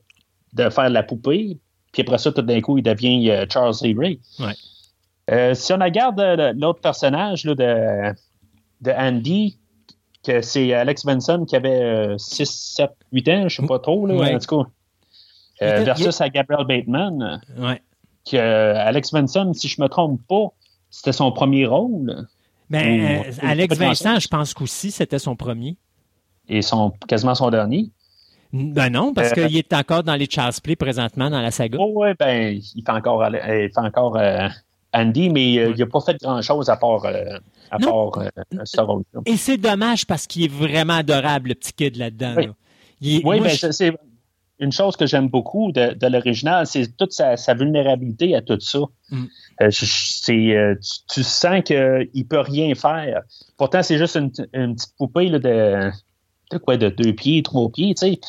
de 0.52 0.68
faire 0.68 0.90
la 0.90 1.02
poupée, 1.04 1.58
puis 1.92 2.02
après 2.02 2.18
ça, 2.18 2.32
tout 2.32 2.42
d'un 2.42 2.60
coup, 2.60 2.76
il 2.78 2.82
devient 2.82 3.30
euh, 3.30 3.46
Charles 3.48 3.74
Lee 3.82 3.94
Ray. 3.96 4.20
Ouais. 4.40 4.54
Euh, 5.30 5.54
si 5.54 5.72
on 5.72 5.78
regarde 5.78 6.18
euh, 6.18 6.52
l'autre 6.56 6.80
personnage 6.80 7.44
là, 7.44 7.54
de, 7.54 8.12
de 8.80 8.90
Andy, 8.90 9.58
que 10.24 10.42
c'est 10.42 10.72
Alex 10.74 11.04
Benson 11.04 11.44
qui 11.48 11.56
avait 11.56 12.14
6, 12.18 12.46
7, 12.76 12.90
8 13.12 13.28
ans, 13.28 13.48
je 13.48 13.62
ne 13.62 13.66
sais 13.66 13.68
pas 13.68 13.78
trop, 13.78 14.06
là, 14.06 14.14
Ouais. 14.14 14.34
en 14.34 14.38
tout 14.38 14.62
cas. 14.64 14.70
Euh, 15.62 15.84
versus 15.84 16.20
à 16.20 16.28
Gabriel 16.30 16.66
Bateman 16.66 17.40
Ouais. 17.58 17.82
que 18.30 18.36
euh, 18.36 18.74
Alex 18.78 19.10
Benson, 19.12 19.52
si 19.54 19.68
je 19.68 19.80
me 19.82 19.88
trompe 19.88 20.20
pas, 20.26 20.46
c'était 20.90 21.12
son 21.12 21.32
premier 21.32 21.66
rôle 21.66 22.26
Ben, 22.70 23.00
Ou- 23.00 23.22
euh, 23.24 23.32
Alex 23.42 23.76
Vincent, 23.76 24.18
je 24.20 24.28
pense 24.28 24.54
qu'aussi, 24.54 24.90
c'était 24.90 25.18
son 25.18 25.36
premier. 25.36 25.76
et 26.48 26.62
son 26.62 26.92
quasiment 27.08 27.34
son 27.34 27.50
dernier. 27.50 27.90
Ben 28.52 28.90
non, 28.90 29.12
parce 29.14 29.30
Euh, 29.38 29.46
qu'il 29.46 29.56
est 29.56 29.72
encore 29.72 30.02
dans 30.02 30.16
les 30.16 30.26
Charles 30.28 30.54
Play 30.62 30.74
présentement 30.76 31.30
dans 31.30 31.40
la 31.40 31.50
saga. 31.52 31.78
Oh 31.80 31.92
ouais, 31.94 32.14
ben 32.18 32.60
il 32.74 32.82
fait 32.84 32.90
encore, 32.92 33.24
il 33.28 33.70
fait 33.72 33.78
encore 33.78 34.16
Andy, 34.92 35.30
mais 35.30 35.58
euh, 35.58 35.66
Ouais. 35.68 35.74
il 35.76 35.80
n'a 35.80 35.86
pas 35.86 36.00
fait 36.00 36.20
grand 36.20 36.42
chose 36.42 36.68
à 36.68 36.76
part, 36.76 37.04
euh, 37.04 37.38
à 37.70 37.78
Non. 37.78 38.10
part 38.10 38.22
euh, 38.24 38.28
ce 38.64 38.80
rôle-là. 38.80 39.20
Et 39.26 39.36
c'est 39.36 39.56
dommage 39.56 40.06
parce 40.06 40.26
qu'il 40.26 40.44
est 40.44 40.52
vraiment 40.52 40.94
adorable, 40.94 41.50
le 41.50 41.54
petit 41.54 41.72
kid 41.72 41.96
là-dedans. 41.96 42.34
Oui. 42.36 42.46
là. 42.46 42.52
Il 43.00 43.16
est- 43.16 43.24
Oui, 43.24 43.38
moi, 43.40 43.48
je- 43.48 43.70
c'est- 43.70 43.94
une 44.62 44.72
chose 44.72 44.94
que 44.94 45.06
j'aime 45.06 45.28
beaucoup 45.28 45.72
de, 45.72 45.94
de 45.94 46.06
l'original, 46.06 46.66
c'est 46.66 46.94
toute 46.98 47.12
sa, 47.12 47.38
sa 47.38 47.54
vulnérabilité 47.54 48.36
à 48.36 48.42
tout 48.42 48.60
ça. 48.60 48.80
Mm. 49.10 49.24
Euh, 49.62 49.70
euh, 49.70 49.70
tu, 49.70 50.90
tu 51.08 51.22
sens 51.22 51.62
qu'il 51.64 51.76
ne 52.14 52.22
peut 52.24 52.40
rien 52.40 52.74
faire. 52.74 53.22
Pourtant, 53.56 53.82
c'est 53.82 53.96
juste 53.96 54.16
une, 54.16 54.30
une 54.52 54.74
petite 54.76 54.94
poupée 54.98 55.28
là, 55.30 55.38
de, 55.38 55.90
de 56.52 56.58
quoi, 56.58 56.76
de 56.76 56.90
deux 56.90 57.14
pieds, 57.14 57.42
trois 57.42 57.70
pieds, 57.70 57.94
tu 57.94 58.00
sais. 58.06 58.20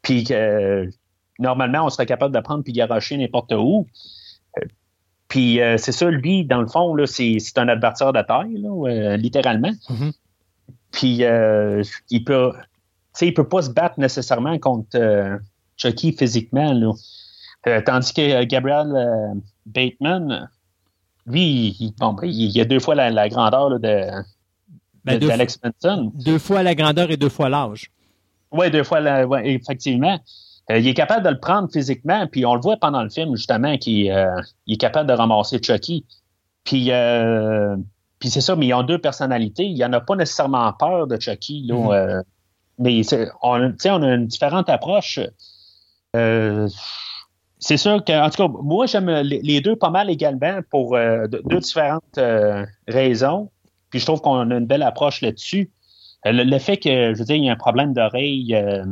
Puis 0.00 0.24
que 0.24 0.32
euh, 0.32 0.90
normalement, 1.38 1.84
on 1.84 1.90
serait 1.90 2.06
capable 2.06 2.34
de 2.34 2.40
prendre 2.40 2.64
puis 2.64 2.72
garocher 2.72 3.18
n'importe 3.18 3.52
où. 3.52 3.86
Puis 5.34 5.60
euh, 5.60 5.76
c'est 5.78 5.90
ça, 5.90 6.08
lui, 6.08 6.44
dans 6.44 6.60
le 6.60 6.68
fond, 6.68 6.94
là, 6.94 7.08
c'est, 7.08 7.40
c'est 7.40 7.58
un 7.58 7.66
adversaire 7.66 8.12
de 8.12 8.22
taille, 8.22 8.56
là, 8.56 8.70
euh, 8.88 9.16
littéralement. 9.16 9.72
Mhm. 9.90 10.12
Puis 10.92 11.24
euh, 11.24 11.82
il 12.08 12.22
peut, 12.22 12.52
il 13.20 13.34
peut 13.34 13.48
pas 13.48 13.62
se 13.62 13.70
battre 13.70 13.98
nécessairement 13.98 14.56
contre 14.60 15.40
Chucky 15.76 16.12
physiquement. 16.12 16.72
Là. 16.72 17.80
Tandis 17.84 18.12
que 18.14 18.44
Gabriel 18.44 19.42
Bateman, 19.66 20.48
lui, 21.26 21.74
il, 21.80 21.92
bon, 21.98 22.12
ben, 22.12 22.28
il, 22.28 22.60
a 22.60 22.64
deux 22.64 22.78
fois 22.78 22.94
la, 22.94 23.10
la 23.10 23.28
grandeur 23.28 23.70
là, 23.70 23.78
de, 23.80 24.22
Ben, 25.04 25.18
de- 25.18 25.26
d'Alex 25.26 25.58
Benson. 25.58 26.12
deux 26.14 26.38
fois 26.38 26.62
la 26.62 26.76
grandeur 26.76 27.10
et 27.10 27.16
deux 27.16 27.28
fois 27.28 27.48
l'âge. 27.48 27.90
Oui, 28.52 28.70
deux 28.70 28.84
fois, 28.84 29.00
la, 29.00 29.26
ouais, 29.26 29.50
effectivement. 29.50 30.20
Euh, 30.70 30.78
il 30.78 30.88
est 30.88 30.94
capable 30.94 31.24
de 31.24 31.30
le 31.30 31.38
prendre 31.40 31.68
physiquement, 31.70 32.26
puis 32.26 32.46
on 32.46 32.54
le 32.54 32.60
voit 32.60 32.76
pendant 32.78 33.02
le 33.02 33.10
film, 33.10 33.36
justement, 33.36 33.76
qu'il 33.76 34.10
euh, 34.10 34.30
est 34.66 34.80
capable 34.80 35.08
de 35.08 35.14
ramasser 35.14 35.60
Chucky. 35.62 36.06
Puis, 36.64 36.90
euh, 36.90 37.76
puis 38.18 38.30
c'est 38.30 38.40
ça, 38.40 38.56
mais 38.56 38.66
ils 38.68 38.74
ont 38.74 38.82
deux 38.82 38.98
personnalités. 38.98 39.64
Il 39.64 39.74
n'y 39.74 39.84
en 39.84 39.92
a 39.92 40.00
pas 40.00 40.16
nécessairement 40.16 40.72
peur 40.72 41.06
de 41.06 41.20
Chucky. 41.20 41.66
Là, 41.66 41.74
Mhm. 41.76 41.90
euh, 41.92 42.22
mais 42.78 43.02
on, 43.42 43.70
tu 43.70 43.74
sais, 43.78 43.90
on 43.90 44.02
a 44.02 44.14
une 44.14 44.26
différente 44.26 44.68
approche. 44.70 45.20
Euh, 46.16 46.68
c'est 47.58 47.76
sûr 47.76 48.02
que, 48.04 48.12
en 48.12 48.30
tout 48.30 48.48
cas, 48.48 48.52
moi, 48.62 48.86
j'aime 48.86 49.10
les, 49.10 49.60
deux 49.60 49.76
pas 49.76 49.90
mal 49.90 50.10
également 50.10 50.60
pour 50.70 50.92
de- 50.92 51.42
deux 51.46 51.60
différentes 51.60 52.18
raisons. 52.88 53.50
Puis 53.90 54.00
je 54.00 54.06
trouve 54.06 54.20
qu'on 54.20 54.50
a 54.50 54.54
une 54.56 54.66
belle 54.66 54.82
approche 54.82 55.20
là-dessus. 55.20 55.70
Le, 56.24 56.42
le 56.42 56.58
fait 56.58 56.78
que, 56.78 57.12
je 57.14 57.18
veux 57.18 57.24
dire, 57.24 57.36
il 57.36 57.44
y 57.44 57.48
a 57.48 57.52
un 57.52 57.56
problème 57.56 57.92
d'oreille 57.92 58.54
euh, 58.54 58.84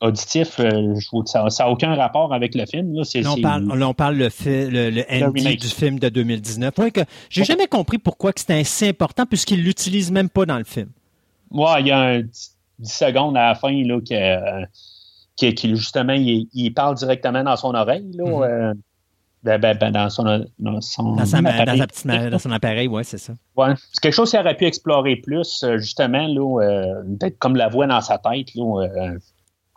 auditif, 0.00 0.60
euh, 0.60 0.94
ça 1.24 1.44
n'a 1.60 1.70
aucun 1.70 1.94
rapport 1.94 2.32
avec 2.34 2.54
le 2.54 2.66
film. 2.66 2.94
Là. 2.94 3.02
On 3.26 3.40
parle, 3.40 3.78
là, 3.78 3.88
on 3.88 3.94
parle 3.94 4.16
le, 4.16 4.28
fi- 4.28 4.66
le, 4.68 4.90
le 4.90 5.56
du 5.56 5.68
film 5.68 5.98
de 5.98 6.08
2019. 6.08 6.78
Ouais, 6.78 6.92
j'ai 7.30 7.44
jamais 7.44 7.66
compris 7.66 7.98
pourquoi 7.98 8.32
c'était 8.36 8.62
si 8.64 8.86
important 8.86 9.24
puisqu'il 9.26 9.62
l'utilise 9.62 10.10
même 10.10 10.28
pas 10.28 10.44
dans 10.46 10.58
le 10.58 10.64
film. 10.64 10.88
Ouais, 11.50 11.80
il 11.80 11.86
y 11.86 11.90
a 11.92 11.98
un 12.00 12.20
10 12.20 12.32
secondes 12.80 13.36
à 13.36 13.48
la 13.48 13.54
fin 13.54 13.70
là, 13.72 14.00
que, 14.00 14.14
euh, 14.14 14.66
que- 15.40 15.50
qu'il, 15.52 15.76
justement, 15.76 16.12
il, 16.12 16.48
il 16.52 16.74
parle 16.74 16.94
directement 16.96 17.42
dans 17.42 17.56
son 17.56 17.74
oreille. 17.74 18.10
Là, 18.14 18.24
Mhm. 18.24 18.42
euh, 18.42 18.74
ben, 19.44 19.60
ben, 19.60 19.78
ben, 19.78 19.92
dans 19.92 20.10
son, 20.10 20.24
dans 20.58 20.80
son 20.80 21.14
Dans, 21.14 21.24
sa, 21.24 21.40
dans, 21.40 21.48
appareil. 21.48 21.80
petite 21.86 22.04
ma- 22.04 22.28
dans 22.30 22.38
son 22.38 22.50
appareil, 22.50 22.88
ouais, 22.88 23.04
c'est 23.04 23.18
ça. 23.18 23.32
Ouais. 23.56 23.72
C'est 23.92 24.00
quelque 24.02 24.12
chose 24.14 24.30
qu'il 24.30 24.40
aurait 24.40 24.56
pu 24.56 24.64
explorer 24.66 25.16
plus, 25.16 25.62
euh, 25.62 25.78
justement, 25.78 26.26
là, 26.26 26.62
euh, 26.64 27.02
peut-être 27.18 27.38
comme 27.38 27.54
la 27.56 27.68
voix 27.68 27.86
dans 27.86 28.00
sa 28.00 28.18
tête, 28.18 28.54
là, 28.56 28.88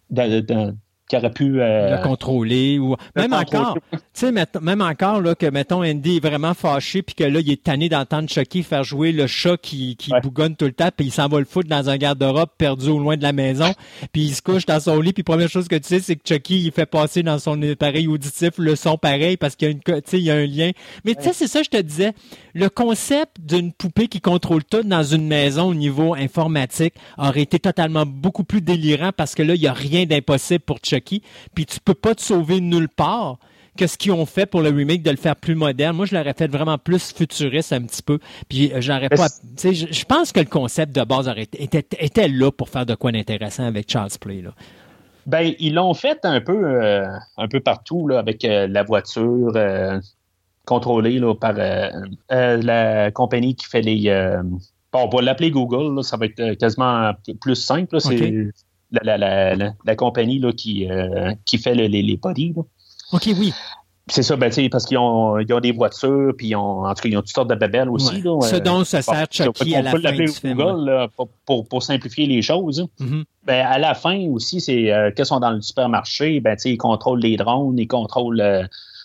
de- 0.09 0.39
de- 0.41 0.75
qui 1.09 1.17
aurait 1.17 1.31
pu. 1.31 1.59
euh, 1.59 1.97
le 1.97 2.03
contrôler 2.03 2.77
ou 2.77 2.95
même 3.15 3.31
contrôler. 3.31 3.57
encore 3.63 3.77
tu 3.91 3.97
sais 4.13 4.31
même 4.61 4.81
encore 4.81 5.21
là 5.21 5.33
que 5.33 5.47
mettons 5.47 5.83
Andy 5.83 6.17
est 6.17 6.19
vraiment 6.19 6.53
fâché 6.53 7.01
puis 7.01 7.15
que 7.15 7.23
là 7.23 7.39
il 7.39 7.49
est 7.51 7.63
tanné 7.63 7.89
d'entendre 7.89 8.29
Chucky 8.29 8.61
faire 8.61 8.83
jouer 8.83 9.11
le 9.11 9.25
chat 9.25 9.57
qui, 9.57 9.95
qui 9.95 10.13
Ouais. 10.13 10.21
bougonne 10.21 10.55
tout 10.55 10.65
le 10.65 10.71
temps 10.71 10.89
puis 10.95 11.07
il 11.07 11.11
s'en 11.11 11.27
va 11.27 11.39
le 11.39 11.45
foutre 11.45 11.67
dans 11.67 11.89
un 11.89 11.97
garde-robe 11.97 12.49
perdu 12.59 12.89
au 12.89 12.99
loin 12.99 13.17
de 13.17 13.23
la 13.23 13.33
maison 13.33 13.73
puis 14.11 14.21
il 14.25 14.35
se 14.35 14.43
couche 14.43 14.67
dans 14.67 14.79
son 14.79 15.01
lit 15.01 15.11
puis 15.11 15.23
première 15.23 15.49
chose 15.49 15.67
que 15.67 15.77
tu 15.77 15.87
sais 15.87 15.99
c'est 15.99 16.15
que 16.15 16.21
Chucky 16.27 16.61
il 16.65 16.71
fait 16.71 16.85
passer 16.85 17.23
dans 17.23 17.39
son 17.39 17.59
appareil 17.63 18.07
auditif 18.07 18.51
le 18.59 18.75
son 18.75 18.95
pareil 18.99 19.35
parce 19.35 19.55
qu'il 19.55 19.67
y 19.67 19.71
a 19.71 19.73
une 19.73 19.79
tu 19.81 19.93
sais 20.05 20.19
il 20.19 20.25
y 20.25 20.29
a 20.29 20.35
un 20.35 20.45
lien 20.45 20.69
mais 21.05 21.15
tu 21.15 21.23
sais 21.23 21.33
c'est 21.33 21.47
ça 21.47 21.63
je 21.63 21.69
te 21.69 21.77
disais 21.81 22.13
le 22.59 22.69
concept 22.69 23.37
d'une 23.39 23.71
poupée 23.71 24.07
qui 24.07 24.19
contrôle 24.19 24.63
tout 24.63 24.83
dans 24.83 25.03
une 25.03 25.27
maison 25.27 25.69
au 25.69 25.73
niveau 25.73 26.13
informatique 26.13 26.93
aurait 27.17 27.41
été 27.41 27.57
totalement 27.57 28.05
beaucoup 28.05 28.43
plus 28.43 28.61
délirant 28.61 29.11
parce 29.15 29.33
que 29.33 29.43
là, 29.43 29.55
il 29.55 29.61
n'y 29.61 29.67
a 29.67 29.73
rien 29.73 30.05
d'impossible 30.05 30.63
pour 30.63 30.79
Chucky. 30.83 31.23
Puis 31.55 31.65
tu 31.65 31.79
peux 31.79 31.93
pas 31.93 32.15
te 32.15 32.21
sauver 32.21 32.59
nulle 32.59 32.89
part 32.89 33.39
que 33.77 33.87
ce 33.87 33.97
qu'ils 33.97 34.11
ont 34.11 34.25
fait 34.25 34.45
pour 34.45 34.61
le 34.61 34.69
remake 34.69 35.03
de 35.03 35.11
le 35.11 35.15
faire 35.15 35.37
plus 35.37 35.55
moderne? 35.55 35.95
Moi, 35.95 36.05
je 36.05 36.13
l'aurais 36.13 36.33
fait 36.33 36.51
vraiment 36.51 36.77
plus 36.77 37.13
futuriste 37.13 37.71
un 37.71 37.81
petit 37.81 38.01
peu. 38.01 38.19
Puis 38.49 38.73
euh, 38.73 38.81
j'aurais 38.81 39.07
pas. 39.07 39.27
je, 39.63 39.71
je 39.71 40.05
pense 40.05 40.33
que 40.33 40.41
le 40.41 40.47
concept 40.47 40.93
de 40.93 41.03
base 41.03 41.29
aurait 41.29 41.43
été, 41.43 41.63
était, 41.63 41.85
était 41.97 42.27
là 42.27 42.51
pour 42.51 42.67
faire 42.67 42.85
de 42.85 42.95
quoi 42.95 43.13
d'intéressant 43.13 43.63
avec 43.63 43.89
Charles 43.89 44.11
Play. 44.19 44.41
Là. 44.41 44.51
Ben, 45.29 45.53
ils 45.59 45.75
l'ont 45.75 45.93
fait 45.93 46.19
un 46.23 46.41
peu, 46.41 46.65
euh, 46.65 47.05
un 47.37 47.47
peu 47.47 47.59
partout, 47.59 48.07
là, 48.07 48.17
avec 48.17 48.43
euh, 48.45 48.67
la 48.67 48.81
voiture 48.81 49.51
euh, 49.55 49.99
contrôlée 50.69 51.19
là, 51.19 51.33
par 51.35 51.55
euh, 51.57 51.89
euh, 52.31 52.61
la 52.61 53.11
compagnie 53.11 53.55
qui 53.55 53.65
fait 53.65 53.81
les. 53.81 54.03
euh, 54.07 54.41
bon, 54.93 54.99
on 55.05 55.09
va 55.09 55.21
l'appeler 55.21 55.51
Google, 55.51 55.95
là, 55.95 56.03
ça 56.03 56.15
va 56.17 56.25
être 56.27 56.53
quasiment 56.59 57.11
plus 57.41 57.55
simple. 57.55 57.99
C'est 57.99 58.47
la, 58.91 59.17
la, 59.17 59.55
la, 59.55 59.73
la, 59.85 59.95
compagnie 59.95 60.39
là, 60.39 60.51
qui, 60.51 60.89
euh, 60.89 61.31
qui 61.45 61.57
fait 61.59 61.75
le- 61.75 61.87
les, 61.87 62.01
les 62.01 62.17
bodies. 62.17 62.53
là. 62.55 62.63
OK, 63.13 63.29
oui. 63.37 63.53
C'est 64.11 64.23
ça, 64.23 64.35
ben, 64.35 64.51
parce 64.71 64.85
qu'ils 64.85 64.97
ont, 64.97 65.37
ils 65.37 65.53
ont 65.53 65.59
des 65.59 65.71
voitures, 65.71 66.33
puis 66.35 66.47
ils 66.47 66.55
ont, 66.55 66.83
en 66.85 66.93
tout 66.95 67.03
cas, 67.03 67.09
ils 67.09 67.15
ont 67.17 67.21
toutes 67.21 67.29
sortes 67.35 67.49
de 67.51 67.55
babelles 67.55 67.89
aussi. 67.89 68.15
Ouais. 68.15 68.21
Là, 68.23 68.41
Ce 68.41 68.55
euh, 68.55 68.59
dont 68.59 68.83
se 68.83 68.99
sert 69.01 69.27
Chucky 69.29 69.75
à 69.75 69.83
la 69.83 69.91
fin 69.91 69.99
l'appeler 69.99 70.25
du 70.25 70.31
film. 70.31 70.57
Google 70.57 70.89
là, 70.89 71.07
pour, 71.15 71.29
pour, 71.45 71.67
pour 71.67 71.83
simplifier 71.83 72.25
les 72.25 72.41
choses. 72.41 72.87
Mhm. 72.99 73.23
Ben, 73.45 73.63
à 73.67 73.77
la 73.77 73.93
fin 73.93 74.19
aussi, 74.31 74.61
c'est 74.61 74.91
euh, 74.91 75.11
qu'ils 75.11 75.25
sont 75.27 75.39
dans 75.39 75.51
le 75.51 75.61
supermarché, 75.61 76.39
ben, 76.39 76.55
tu 76.55 76.61
sais, 76.63 76.71
ils 76.71 76.77
contrôlent 76.77 77.19
les 77.19 77.37
drones, 77.37 77.77
ils 77.77 77.87
contrôlent 77.87 78.41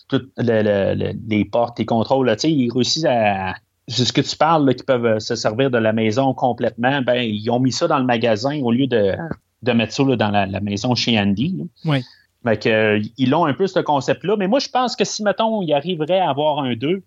toutes 0.07 0.31
le- 0.37 0.61
le- 0.61 0.93
le- 0.95 1.19
les 1.27 1.45
portes, 1.45 1.79
ils 1.79 1.85
contrôlent, 1.85 2.29
tu 2.35 2.39
sais, 2.41 2.51
ils 2.51 2.71
réussissent 2.71 3.05
à. 3.05 3.53
C'est 3.87 4.05
ce 4.05 4.13
que 4.13 4.21
tu 4.21 4.35
parles, 4.35 4.65
là, 4.65 4.73
qu'ils 4.73 4.85
peuvent 4.85 5.05
euh, 5.05 5.19
se 5.19 5.35
servir 5.35 5.69
de 5.69 5.77
la 5.77 5.93
maison 5.93 6.33
complètement. 6.33 7.01
Ben, 7.03 7.21
ils 7.21 7.49
ont 7.51 7.59
mis 7.59 7.71
ça 7.71 7.87
dans 7.87 7.99
le 7.99 8.05
magasin 8.05 8.59
au 8.63 8.71
lieu 8.71 8.87
de, 8.87 9.13
de 9.61 9.71
mettre 9.73 9.93
ça 9.93 10.03
là, 10.03 10.15
dans 10.15 10.29
la, 10.31 10.47
la 10.47 10.59
maison 10.59 10.95
chez 10.95 11.19
Andy. 11.19 11.55
là. 11.57 11.63
Oui. 11.85 12.03
Fait 12.43 12.61
que, 12.61 12.69
euh, 12.69 13.01
ils 13.17 13.33
ont 13.35 13.45
un 13.45 13.53
peu 13.53 13.67
ce 13.67 13.79
concept-là. 13.79 14.37
Mais 14.37 14.47
moi, 14.47 14.57
je 14.59 14.69
pense 14.69 14.95
que 14.95 15.03
si, 15.05 15.23
mettons, 15.23 15.61
il 15.61 15.71
arriverait 15.73 16.19
à 16.19 16.29
avoir 16.31 16.59
un 16.59 16.75
2, 16.75 17.03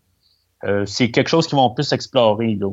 euh, 0.65 0.85
c'est 0.87 1.11
quelque 1.11 1.29
chose 1.29 1.47
qu'ils 1.49 1.57
vont 1.57 1.71
plus 1.71 1.93
explorer. 1.93 2.55
Là. 2.55 2.67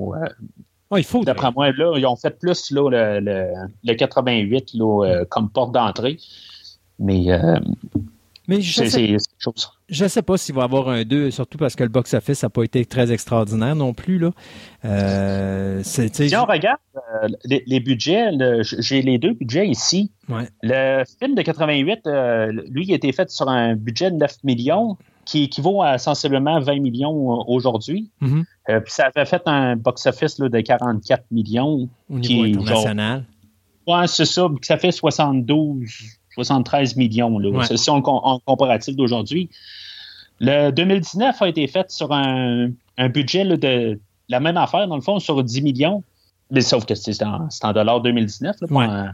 Euh, 0.94 0.98
il 1.00 1.04
faut. 1.04 1.24
D'après 1.24 1.52
moi, 1.52 1.72
là, 1.72 1.96
ils 1.98 2.06
ont 2.06 2.16
fait 2.16 2.38
plus 2.40 2.70
là, 2.72 2.90
le, 2.90 3.20
le, 3.22 3.48
le 3.84 3.94
88 3.96 4.70
là, 4.76 5.26
comme 5.30 5.50
porte 5.50 5.72
d'entrée. 5.74 6.18
Mais 7.00 7.32
euh, 7.32 7.60
Mais 8.48 8.62
je 8.62 8.74
c'est 8.74 8.90
sais, 8.90 9.18
je 9.90 10.22
pas 10.22 10.38
s'il 10.38 10.56
va 10.56 10.62
y 10.62 10.64
avoir 10.66 10.90
un 10.90 11.04
2, 11.04 11.32
surtout 11.32 11.58
parce 11.58 11.76
que 11.76 11.84
le 11.84 11.90
box-office 11.90 12.44
n'a 12.44 12.50
pas 12.50 12.64
été 12.64 12.86
très 12.86 13.12
extraordinaire 13.12 13.76
non 13.76 13.94
plus. 13.94 14.18
Là. 14.20 14.32
Euh, 14.86 15.82
Si 15.84 16.36
on 16.36 16.46
regarde 16.46 16.78
euh, 16.96 17.28
les, 17.46 17.64
les 17.66 17.80
budgets, 17.80 18.32
le- 18.32 18.62
j'ai 18.64 19.02
les 19.02 19.18
deux 19.18 19.34
budgets 19.34 19.68
ici. 19.68 20.12
Ouais. 20.30 20.48
Le 20.64 21.04
film 21.20 21.36
de 21.36 21.42
88, 21.42 22.00
euh, 22.08 22.52
lui, 22.70 22.86
il 22.86 22.92
a 22.94 22.96
été 22.96 23.12
fait 23.12 23.30
sur 23.30 23.48
un 23.50 23.76
budget 23.76 24.12
de 24.12 24.16
9 24.18 24.38
millions 24.44 24.98
qui 25.26 25.44
équivaut 25.46 25.82
à 25.82 25.98
sensiblement 25.98 26.60
20 26.60 26.80
millions 26.82 27.44
aujourd'hui. 27.50 28.12
Mhm. 28.22 28.46
Euh, 28.70 28.80
puis 28.80 28.94
ça 28.94 29.10
avait 29.16 29.26
fait 29.26 29.42
un 29.48 29.76
box-office 29.76 30.40
de 30.40 30.60
44 30.62 31.24
millions. 31.32 31.90
au 32.10 32.20
qui 32.20 32.42
niveau 32.42 32.46
est 32.46 32.64
international. 32.64 33.26
Ouais, 33.88 34.08
c'est 34.08 34.26
ça. 34.26 34.48
Ça 34.62 34.78
fait 34.78 34.92
72, 34.92 35.88
73 36.36 36.96
millions. 36.96 37.40
Là. 37.40 37.50
Ouais. 37.50 37.66
En 37.90 38.40
comparatif 38.40 38.96
d'aujourd'hui. 38.96 39.50
Le 40.40 40.72
2019 40.72 41.42
a 41.42 41.48
été 41.48 41.66
fait 41.68 41.90
sur 41.90 42.12
un, 42.12 42.70
un 42.98 43.10
budget 43.10 43.44
là, 43.46 43.58
de 43.58 44.00
la 44.30 44.40
même 44.40 44.58
affaire, 44.58 44.88
dans 44.88 44.96
le 44.96 45.02
fond, 45.02 45.20
sur 45.20 45.42
10 45.44 45.62
millions. 45.62 46.04
Mais 46.52 46.62
sauf 46.62 46.86
que 46.86 46.94
c'est 46.94 47.24
en, 47.24 47.74
dollars 47.74 48.02
2019. 48.02 48.56
là, 48.62 48.68
pas 48.68 48.76
Ouais. 48.76 48.86
en- 48.86 49.12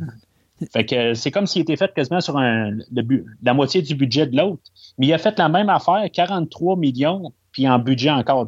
fait 0.73 0.85
que 0.85 1.13
c'est 1.15 1.31
comme 1.31 1.47
s'il 1.47 1.61
était 1.63 1.75
fait 1.75 1.91
quasiment 1.93 2.21
sur 2.21 2.37
un, 2.37 2.71
le 2.71 3.01
bu- 3.01 3.25
la 3.41 3.53
moitié 3.53 3.81
du 3.81 3.95
budget 3.95 4.27
de 4.27 4.35
l'autre. 4.37 4.61
Mais 4.97 5.07
il 5.07 5.13
a 5.13 5.17
fait 5.17 5.37
la 5.39 5.49
même 5.49 5.69
affaire, 5.69 6.03
43 6.13 6.75
millions, 6.75 7.31
puis 7.51 7.67
en 7.67 7.79
budget 7.79 8.11
encore 8.11 8.47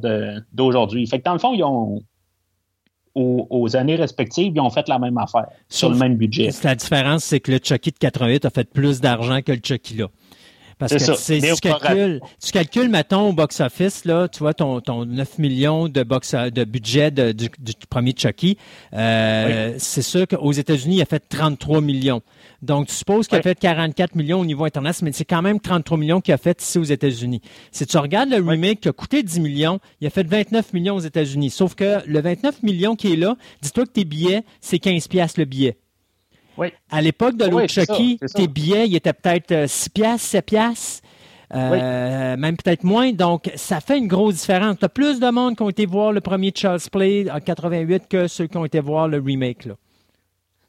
d'aujourd'hui. 0.51 1.07
Fait 1.07 1.19
que 1.19 1.23
dans 1.23 1.33
le 1.33 1.39
fond, 1.39 1.53
ils 1.53 1.63
ont, 1.63 2.03
aux, 3.15 3.47
aux 3.49 3.75
années 3.75 3.95
respectives, 3.95 4.53
ils 4.55 4.59
ont 4.59 4.69
fait 4.69 4.87
la 4.87 4.99
même 4.99 5.17
affaire, 5.17 5.47
sur 5.69 5.89
le 5.89 5.97
même 5.97 6.15
budget. 6.15 6.49
La 6.63 6.75
différence, 6.75 7.23
c'est 7.23 7.39
que 7.39 7.51
le 7.51 7.59
Chucky 7.63 7.91
de 7.91 7.97
88 7.97 8.45
a 8.45 8.49
fait 8.49 8.69
plus 8.69 9.01
d'argent 9.01 9.41
que 9.41 9.51
le 9.51 9.59
Chucky 9.63 9.95
là. 9.95 10.07
Parce 10.89 10.93
que 10.99 11.13
ça. 11.15 11.15
tu 11.55 11.61
calcules, 11.79 12.21
tu 12.43 12.51
calcules, 12.51 12.89
mettons, 12.89 13.29
au 13.29 13.33
box-office, 13.33 14.05
là, 14.05 14.27
tu 14.27 14.39
vois, 14.39 14.53
ton, 14.53 14.81
ton 14.81 15.05
9 15.05 15.37
millions 15.39 15.87
de, 15.87 16.03
box, 16.03 16.33
de 16.35 16.63
budget 16.63 17.11
de- 17.11 17.31
du, 17.31 17.49
du 17.59 17.73
premier 17.89 18.13
Chucky, 18.17 18.57
euh, 18.93 19.73
c'est 19.77 20.01
sûr 20.01 20.27
qu'aux 20.27 20.51
États-Unis, 20.51 20.97
il 20.97 21.01
a 21.01 21.05
fait 21.05 21.23
33 21.27 21.81
millions. 21.81 22.21
Donc, 22.61 22.87
tu 22.87 22.93
supposes 22.93 23.27
qu'il 23.27 23.37
a 23.37 23.41
fait 23.41 23.59
44 23.59 24.15
millions 24.15 24.39
au 24.39 24.45
niveau 24.45 24.63
international, 24.65 25.09
mais 25.09 25.17
c'est 25.17 25.25
quand 25.25 25.41
même 25.41 25.59
33 25.59 25.97
millions 25.97 26.21
qu'il 26.21 26.33
a 26.33 26.37
fait 26.37 26.61
ici 26.61 26.77
aux 26.77 26.83
États-Unis. 26.83 27.41
Si 27.71 27.85
tu 27.85 27.97
regardes 27.97 28.29
le 28.29 28.37
remake 28.37 28.81
qui 28.81 28.89
a 28.89 28.93
coûté 28.93 29.21
10 29.23 29.39
millions, 29.39 29.79
il 30.01 30.07
a 30.07 30.09
fait 30.09 30.23
29 30.27 30.73
millions 30.73 30.95
aux 30.95 30.99
États-Unis. 30.99 31.49
Sauf 31.49 31.75
que 31.75 31.99
le 32.05 32.21
29 32.21 32.63
millions 32.63 32.95
qui 32.95 33.13
est 33.13 33.17
là, 33.17 33.35
dis-toi 33.61 33.85
que 33.85 33.91
tes 33.91 34.05
billets, 34.05 34.43
c'est 34.61 34.79
15 34.79 35.07
piastres 35.07 35.39
le 35.39 35.45
billet. 35.45 35.77
Oui. 36.57 36.67
À 36.91 37.01
l'époque 37.01 37.37
de 37.37 37.45
l'autre 37.45 37.93
Oui, 37.97 38.17
tes 38.33 38.47
billets, 38.47 38.87
ils 38.87 38.95
étaient 38.95 39.13
peut-être 39.13 39.51
euh, 39.51 39.67
6 39.67 39.89
piastres, 39.89 40.27
7 40.27 40.45
piastres. 40.45 41.03
euh, 41.53 42.35
même 42.37 42.57
peut-être 42.57 42.83
moins. 42.83 43.11
Donc, 43.11 43.51
ça 43.55 43.79
fait 43.79 43.97
une 43.97 44.07
grosse 44.07 44.35
différence. 44.35 44.77
Tu 44.79 44.85
as 44.85 44.89
plus 44.89 45.19
de 45.19 45.29
monde 45.29 45.55
qui 45.55 45.61
ont 45.61 45.69
été 45.69 45.85
voir 45.85 46.11
le 46.11 46.21
premier 46.21 46.51
Charles 46.55 46.79
Play 46.91 47.29
en 47.29 47.39
88 47.39 48.07
que 48.07 48.27
ceux 48.27 48.47
qui 48.47 48.57
ont 48.57 48.65
été 48.65 48.79
voir 48.79 49.07
le 49.07 49.19
remake. 49.19 49.65
Là. 49.65 49.75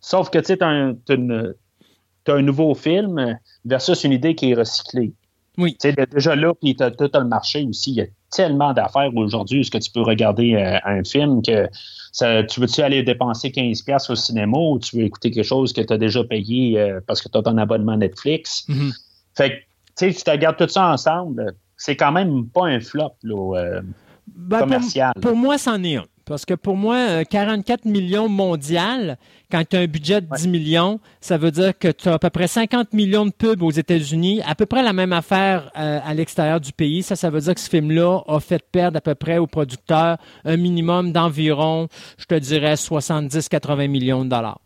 Sauf 0.00 0.28
que 0.28 0.38
tu 0.38 0.52
as, 0.60 2.32
un 2.34 2.42
nouveau 2.42 2.74
film 2.74 3.38
versus 3.64 4.04
une 4.04 4.12
idée 4.12 4.34
qui 4.34 4.50
est 4.50 4.54
recyclée. 4.54 5.14
Oui. 5.56 5.76
Tu 5.80 5.90
sais, 5.92 6.06
déjà 6.12 6.34
là, 6.34 6.52
puis 6.54 6.74
tu 6.76 6.82
as, 6.82 6.90
le 6.90 7.24
marché 7.24 7.64
aussi. 7.68 7.92
Il 7.92 7.96
y 7.96 8.00
a 8.02 8.06
tellement 8.30 8.72
d'affaires 8.72 9.14
aujourd'hui. 9.14 9.60
Est-ce 9.60 9.70
que 9.70 9.78
tu 9.78 9.90
peux 9.90 10.02
regarder 10.02 10.54
euh, 10.54 10.78
un 10.84 11.04
film 11.04 11.42
que 11.42 11.68
ça, 12.12 12.42
tu 12.44 12.60
veux-tu 12.60 12.80
aller 12.80 13.02
dépenser 13.02 13.50
15$ 13.50 14.10
au 14.10 14.14
cinéma 14.16 14.56
ou 14.58 14.78
tu 14.78 14.96
veux 14.98 15.04
écouter 15.04 15.30
quelque 15.30 15.44
chose 15.46 15.72
que 15.72 15.80
tu 15.80 15.92
as 15.92 15.98
déjà 15.98 16.24
payé 16.24 16.78
euh, 16.80 17.00
parce 17.06 17.22
que 17.22 17.28
tu 17.28 17.38
as 17.38 17.42
ton 17.42 17.56
abonnement 17.58 17.96
Netflix? 17.96 18.64
Mhm. 18.68 18.92
Fait 19.36 19.50
que, 19.50 19.54
tu 19.56 19.62
sais, 19.96 20.12
tu 20.12 20.22
te 20.24 20.30
regardes 20.30 20.56
tout 20.56 20.68
ça 20.68 20.88
ensemble, 20.88 21.54
c'est 21.76 21.96
quand 21.96 22.12
même 22.12 22.48
pas 22.48 22.66
un 22.66 22.80
flop 22.80 23.12
là, 23.22 23.58
euh, 23.58 23.80
Ben, 24.26 24.58
pour- 24.58 24.66
commercial. 24.66 25.12
Pour, 25.20 25.36
moi, 25.36 25.58
c'en 25.58 25.82
est 25.84 25.96
un. 25.96 26.04
Parce 26.26 26.46
que 26.46 26.54
pour 26.54 26.76
moi, 26.76 26.96
euh, 26.96 27.24
44 27.24 27.84
millions 27.84 28.28
mondial, 28.28 29.18
quand 29.50 29.62
tu 29.68 29.76
as 29.76 29.80
un 29.80 29.86
budget 29.86 30.22
de 30.22 30.26
10 30.34 30.48
millions, 30.48 30.98
ça 31.20 31.36
veut 31.36 31.50
dire 31.50 31.76
que 31.78 31.88
tu 31.88 32.08
as 32.08 32.14
à 32.14 32.18
peu 32.18 32.30
près 32.30 32.46
50 32.46 32.94
millions 32.94 33.26
de 33.26 33.30
pubs 33.30 33.62
aux 33.62 33.70
États-Unis, 33.70 34.40
à 34.46 34.54
peu 34.54 34.64
près 34.64 34.82
la 34.82 34.94
même 34.94 35.12
affaire 35.12 35.70
euh, 35.76 36.00
à 36.02 36.14
l'extérieur 36.14 36.60
du 36.60 36.72
pays. 36.72 37.02
Ça, 37.02 37.14
ça 37.14 37.28
veut 37.28 37.40
dire 37.40 37.54
que 37.54 37.60
ce 37.60 37.68
film-là 37.68 38.22
a 38.26 38.40
fait 38.40 38.64
perdre 38.72 38.96
à 38.96 39.00
peu 39.02 39.14
près 39.14 39.36
aux 39.36 39.46
producteurs 39.46 40.16
un 40.46 40.56
minimum 40.56 41.12
d'environ, 41.12 41.88
je 42.16 42.24
te 42.24 42.34
dirais, 42.34 42.74
70-80 42.74 43.88
millions 43.88 44.24
de 44.24 44.30
dollars. 44.30 44.60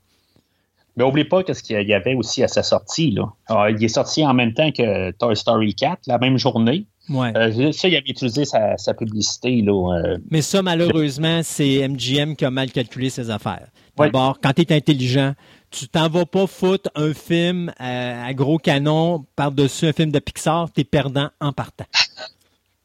Mais 0.97 1.05
oublie 1.05 1.25
pas 1.25 1.43
qu'est-ce 1.45 1.63
qu'il 1.63 1.89
y 1.89 1.95
avait 1.95 2.15
aussi 2.15 2.43
à 2.43 2.49
sa 2.49 2.63
sortie. 2.63 3.13
Là. 3.13 3.69
Il 3.71 3.85
est 3.85 3.89
sorti 3.89 4.27
en 4.27 4.35
même 4.35 4.53
temps 4.53 4.73
que 4.73 5.13
Toy 5.13 5.37
Story 5.37 5.75
4, 5.75 6.03
la 6.09 6.19
même 6.19 6.39
journée. 6.39 6.87
Ouais. 7.09 7.33
Euh, 7.37 7.73
ça, 7.73 7.89
il 7.89 7.97
avait 7.97 8.11
utilisé 8.11 8.45
sa, 8.45 8.77
sa 8.77 8.95
publicité. 8.95 9.63
Là, 9.63 9.97
euh, 9.97 10.19
Mais 10.31 10.43
ça, 10.43 10.63
malheureusement, 10.63 11.41
c'est 11.43 11.87
MGM 11.89 12.37
qui 12.37 12.45
a 12.45 12.51
mal 12.51 12.71
calculé 12.71 13.11
ses 13.11 13.31
affaires. 13.31 13.69
D'abord, 13.97 14.39
quand 14.41 14.53
tu 14.53 14.63
es 14.63 14.73
intelligent, 14.73 15.35
tu 15.71 15.89
t'en 15.89 16.09
vas 16.09 16.25
pas 16.25 16.47
foutre 16.47 16.91
un 16.95 17.13
film 17.13 17.73
euh, 17.81 18.27
à 18.27 18.33
gros 18.33 18.59
canon 18.59 19.27
par-dessus 19.37 19.87
un 19.87 19.93
film 19.93 20.11
de 20.11 20.19
Pixar, 20.19 20.71
tu 20.73 20.83
es 20.83 20.85
perdant 20.85 21.31
en 21.41 21.53
partant. 21.53 21.87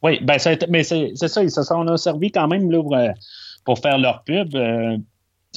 Oui, 0.02 0.20
ben, 0.22 0.36
a 0.36 0.56
mais 0.70 0.84
c'est 0.84 1.16
ça, 1.16 1.44
ils 1.44 1.52
se 1.52 1.64
sont 1.64 1.96
servi 1.98 2.32
quand 2.32 2.48
même 2.48 2.70
là, 2.70 2.82
pour, 2.82 2.98
pour 3.64 3.80
faire 3.80 3.98
leur 3.98 4.24
pub. 4.24 4.54
Euh, 4.56 4.98
tu 4.98 5.04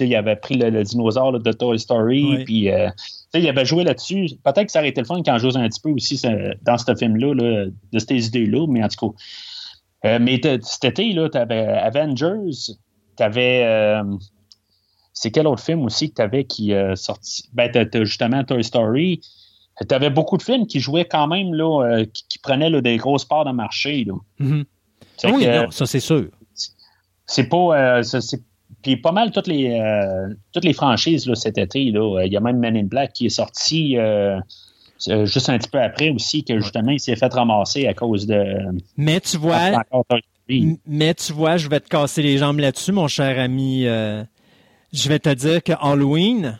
sais, 0.05 0.09
ils 0.09 0.15
avaient 0.15 0.36
pris 0.36 0.57
le, 0.57 0.70
le 0.70 0.85
dinosaure 0.85 1.33
là, 1.33 1.39
de 1.39 1.53
Toy 1.53 1.78
Story, 1.78 2.45
puis 2.45 2.70
euh, 2.70 2.89
sais, 3.32 3.42
ils 3.42 3.48
avaient 3.48 3.64
joué 3.64 3.84
là-dessus. 3.84 4.28
Peut-être 4.44 4.66
que 4.66 4.72
ça 4.72 4.78
aurait 4.80 4.88
été 4.88 5.00
le 5.00 5.06
fun 5.06 5.22
quand 5.24 5.38
j'ose 5.38 5.56
un 5.56 5.68
petit 5.68 5.80
peu 5.80 5.90
aussi 5.90 6.16
ça- 6.16 6.30
dans 6.62 6.78
ce 6.78 6.94
film-là, 6.94 7.34
là, 7.34 7.66
de 7.92 7.98
ces 7.98 8.26
idées-là, 8.26 8.66
mais 8.68 8.82
en 8.84 8.88
tout 8.88 9.10
cas. 9.10 9.16
Euh, 10.08 10.18
mais 10.20 10.40
cet 10.62 10.84
été, 10.84 11.12
tu 11.14 11.38
avais 11.38 11.66
Avengers, 11.66 12.50
tu 13.16 13.22
avais. 13.22 14.00
c'est 15.12 15.30
quel 15.30 15.46
autre 15.46 15.62
film 15.62 15.82
aussi 15.84 16.10
que 16.10 16.16
tu 16.16 16.22
avais 16.22 16.44
qui 16.44 16.72
euh, 16.74 16.94
sorti? 16.94 17.48
Ben, 17.55 17.70
t'as 17.70 18.05
justement 18.05 18.44
Toy 18.44 18.62
Story. 18.62 19.20
Tu 19.88 19.94
avais 19.94 20.10
beaucoup 20.10 20.36
de 20.36 20.42
films 20.42 20.66
qui 20.66 20.80
jouaient 20.80 21.05
quand 21.06 21.26
même, 21.26 21.52
là, 21.55 21.82
euh, 21.84 22.05
qui, 22.05 22.24
qui 22.28 22.38
prenaient 22.38 22.70
là, 22.70 22.80
des 22.80 22.96
grosses 22.98 23.24
parts 23.24 23.44
de 23.44 23.50
marché. 23.52 24.05
Là. 24.05 24.14
Mhm. 24.38 24.64
C'est 25.16 25.30
oui, 25.32 25.44
que, 25.44 25.64
non, 25.64 25.70
ça 25.70 25.86
c'est 25.86 26.00
sûr. 26.00 26.28
c'est 27.26 27.48
pas. 27.48 27.98
euh, 27.98 28.02
puis 28.82 28.96
pas 28.96 29.12
mal 29.12 29.30
toutes 29.30 29.46
les, 29.46 29.78
euh, 29.78 30.28
toutes 30.52 30.64
les 30.64 30.72
franchises 30.72 31.26
là, 31.26 31.34
cet 31.34 31.58
été. 31.58 31.90
Là. 31.90 32.24
Il 32.24 32.32
y 32.32 32.36
a 32.36 32.40
même 32.40 32.58
Men 32.58 32.76
in 32.76 32.84
Black 32.84 33.12
qui 33.12 33.26
est 33.26 33.30
sorti 33.30 33.96
euh, 33.96 34.38
euh, 35.08 35.26
juste 35.26 35.48
un 35.50 35.58
petit 35.58 35.68
peu 35.68 35.80
après 35.80 36.10
aussi, 36.10 36.44
que 36.44 36.58
justement, 36.58 36.90
il 36.90 37.00
s'est 37.00 37.16
fait 37.16 37.32
ramasser 37.32 37.86
à 37.86 37.94
cause 37.94 38.26
de. 38.26 38.44
Mais 38.96 39.20
tu 39.20 39.36
vois, 39.36 39.82
mais 40.86 41.14
tu 41.14 41.32
vois, 41.32 41.56
je 41.56 41.68
vais 41.68 41.80
te 41.80 41.88
casser 41.88 42.22
les 42.22 42.38
jambes 42.38 42.58
là-dessus, 42.58 42.92
mon 42.92 43.08
cher 43.08 43.38
ami. 43.38 43.86
euh, 43.86 44.24
je 44.92 45.08
vais 45.08 45.18
te 45.18 45.32
dire 45.34 45.62
que 45.62 45.72
Halloween 45.78 46.58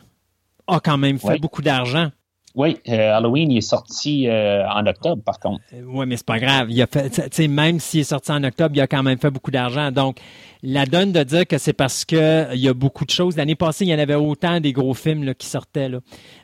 a 0.67 0.79
quand 0.79 0.97
même 0.97 1.17
fait 1.17 1.39
beaucoup 1.39 1.61
d'argent. 1.61 2.11
Oui, 2.57 2.79
euh, 2.89 3.15
Halloween, 3.15 3.51
il 3.51 3.59
est 3.59 3.61
sorti 3.61 4.27
euh, 4.27 4.67
en 4.67 4.83
octobre, 4.87 5.21
par 5.23 5.39
contre. 5.39 5.61
Oui, 5.85 6.07
mais 6.07 6.17
c'est 6.17 6.25
pas 6.25 6.39
grave. 6.39 6.71
Il 6.71 6.81
a 6.81 6.87
fait, 6.87 7.07
tu 7.11 7.21
sais, 7.31 7.47
même 7.47 7.79
s'il 7.79 7.99
est 7.99 8.05
sorti 8.05 8.31
en 8.31 8.43
octobre, 8.43 8.75
il 8.75 8.81
a 8.81 8.87
quand 8.87 9.03
même 9.03 9.19
fait 9.19 9.29
beaucoup 9.29 9.51
d'argent. 9.51 9.91
Donc, 9.91 10.17
la 10.63 10.87
donne 10.87 11.11
de 11.11 11.21
dire 11.21 11.45
que 11.45 11.59
c'est 11.59 11.73
parce 11.73 12.03
que 12.03 12.51
il 12.55 12.59
y 12.59 12.67
a 12.67 12.73
beaucoup 12.73 13.05
de 13.05 13.11
choses. 13.11 13.37
L'année 13.37 13.53
passée, 13.53 13.85
il 13.85 13.89
y 13.89 13.93
en 13.93 13.99
avait 13.99 14.15
autant 14.15 14.59
des 14.59 14.73
gros 14.73 14.95
films 14.95 15.23
là, 15.23 15.35
qui 15.35 15.45
sortaient. 15.45 15.87
Là. 15.87 15.99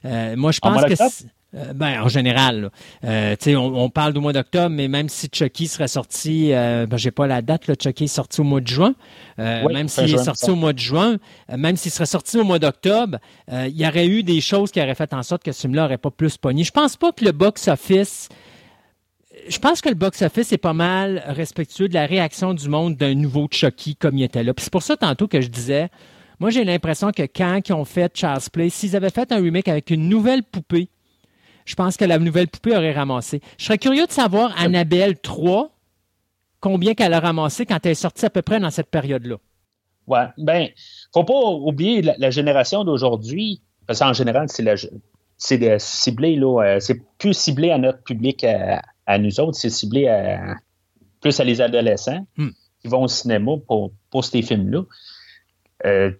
Euh, 0.06 0.36
moi, 0.38 0.52
je 0.52 0.60
En 0.62 0.74
pense 0.74 0.86
que 0.86 0.94
euh, 1.56 1.74
ben, 1.74 2.02
en 2.02 2.08
général. 2.08 2.72
Euh, 3.04 3.36
on, 3.48 3.58
on 3.58 3.90
parle 3.90 4.14
du 4.14 4.20
mois 4.20 4.34
d'octobre, 4.34 4.70
mais 4.70 4.88
même 4.88 5.10
si 5.10 5.30
Chucky 5.32 5.68
serait 5.68 5.88
sorti, 5.88 6.54
euh, 6.54 6.86
ben, 6.86 6.98
j'ai 6.98 7.12
pas 7.12 7.28
la 7.28 7.42
date, 7.42 7.68
là, 7.68 7.76
Chucky 7.82 8.06
est 8.06 8.08
sorti 8.08 8.42
au 8.42 8.44
mois 8.44 8.62
de 8.62 8.68
juin. 8.68 8.96
Euh, 9.40 9.64
Oui, 9.66 9.74
même 9.74 9.88
s'il 9.88 10.14
est 10.14 10.24
sorti 10.24 10.46
ça. 10.46 10.52
au 10.52 10.56
mois 10.56 10.74
de 10.74 10.80
juin, 10.80 11.18
euh, 11.52 11.58
même 11.58 11.76
s'il 11.78 11.92
serait 11.92 12.06
sorti 12.06 12.38
au 12.38 12.44
mois 12.44 12.60
d'octobre, 12.60 13.18
il 13.52 13.78
y 13.78 13.88
aurait 13.88 14.08
eu 14.08 14.24
des 14.24 14.42
choses 14.42 14.72
qui 14.72 14.82
auraient 14.82 14.96
fait 14.96 15.14
en 15.14 15.24
sorte 15.24 15.44
que 15.44 15.52
ce 15.52 15.62
film-là 15.62 15.86
aurait 15.86 15.98
pas 15.98 16.12
plus 16.12 16.38
pogné. 16.38 16.64
Je 16.64 16.72
pense 16.72 16.98
pas 16.98 17.12
que 17.12 17.24
le 17.26 17.32
box-office 17.32 18.30
je 19.48 19.58
pense 19.58 19.82
que 19.82 19.90
le 19.90 19.96
box-office 19.96 20.52
est 20.54 20.58
pas 20.58 20.74
mal 20.74 21.24
respectueux 21.28 21.88
de 21.90 21.94
la 21.94 22.06
réaction 22.06 22.54
du 22.54 22.70
monde 22.70 22.96
d'un 22.96 23.16
nouveau 23.16 23.48
Chucky 23.52 23.96
comme 23.96 24.18
il 24.18 24.24
était 24.24 24.44
là. 24.44 24.54
Puis 24.54 24.64
c'est 24.64 24.72
pour 24.72 24.84
ça 24.84 24.96
tantôt 24.96 25.28
que 25.28 25.42
je 25.42 25.48
disais, 25.48 25.90
moi 26.40 26.50
j'ai 26.50 26.64
l'impression 26.64 27.12
que 27.12 27.24
quand 27.24 27.60
ils 27.68 27.74
ont 27.74 27.86
fait 27.86 28.16
Child's 28.16 28.50
Play, 28.50 28.70
s'ils 28.70 28.96
avaient 28.96 29.10
fait 29.10 29.32
un 29.32 29.42
remake 29.42 29.68
avec 29.68 29.90
une 29.90 30.08
nouvelle 30.08 30.44
poupée, 30.44 30.90
je 31.66 31.76
pense 31.76 31.98
que 31.98 32.06
la 32.06 32.18
nouvelle 32.20 32.48
poupée 32.48 32.76
aurait 32.76 32.92
ramassé. 32.94 33.42
Je 33.58 33.66
serais 33.66 33.78
curieux 33.78 34.06
de 34.06 34.12
savoir 34.12 34.54
Annabelle 34.60 35.20
3, 35.20 35.70
combien 36.60 36.94
qu'elle 36.94 37.14
a 37.14 37.20
ramassé 37.20 37.66
quand 37.66 37.80
elle 37.86 37.92
est 37.92 37.96
sortie 37.96 38.26
à 38.26 38.30
peu 38.30 38.42
près 38.42 38.60
dans 38.60 38.70
cette 38.72 38.90
période-là? 38.90 39.36
Ouais. 40.08 40.26
Ben, 40.38 40.68
faut 41.14 41.24
pas 41.24 41.34
oublier 41.34 42.02
la, 42.02 42.16
la 42.18 42.30
génération 42.30 42.84
d'aujourd'hui, 42.84 43.62
parce 43.88 44.00
qu'en 44.00 44.14
général, 44.14 44.48
c'est 44.50 44.64
la 44.64 44.76
c'est 45.38 45.58
de 45.58 45.76
ciblé, 45.78 46.36
là, 46.38 46.62
euh, 46.64 46.80
c'est 46.80 47.02
plus 47.18 47.34
ciblé 47.34 47.72
à 47.72 47.78
notre 47.78 48.02
public, 48.04 48.44
à, 48.46 48.82
à 49.06 49.18
nous 49.18 49.40
autres, 49.42 49.58
c'est 49.58 49.70
ciblé 49.70 50.08
à, 50.08 50.56
plus 51.22 51.38
à 51.40 51.44
les 51.44 51.60
adolescents 51.60 52.26
Hmm. 52.38 52.50
qui 52.82 52.88
vont 52.88 53.04
au 53.04 53.08
cinéma 53.08 53.54
pour, 53.68 53.92
pour 54.10 54.24
ces 54.24 54.42
films-là. 54.42 54.84
Euh, 55.86 56.12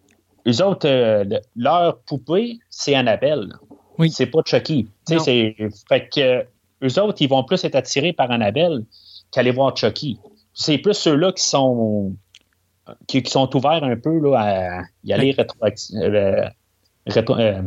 eux 0.48 0.62
autres, 0.64 0.88
euh, 0.90 1.24
le- 1.24 1.40
leur 1.56 2.00
poupée, 2.02 2.60
c'est 2.70 2.96
Annabelle. 2.96 3.54
Oui. 3.98 4.10
C'est 4.12 4.26
pas 4.26 4.40
Chucky. 4.46 4.88
Tu 5.08 5.14
sais, 5.14 5.16
Non. 5.18 5.24
c'est- 5.24 5.56
Fait 5.90 6.10
que 6.10 6.46
eux 6.86 7.00
autres, 7.02 7.18
ils 7.22 7.30
vont 7.30 7.44
plus 7.44 7.64
être 7.64 7.76
attirés 7.76 8.14
par 8.14 8.32
Annabelle 8.32 8.84
qu'aller 9.32 9.52
voir 9.52 9.76
Chucky. 9.76 10.20
C'est 10.54 10.78
plus 10.78 10.94
ceux-là 10.94 11.32
qui 11.32 11.44
sont 11.44 12.14
qui, 13.08 13.24
qui 13.24 13.32
sont 13.32 13.54
ouverts 13.56 13.84
un 13.84 13.96
peu 13.96 14.20
là, 14.20 14.38
à 14.38 14.82
y 15.06 15.14
aller 15.14 15.32
rétroacti- 15.34 15.96
euh, 15.98 16.50
rétro- 17.08 17.40
euh, 17.40 17.62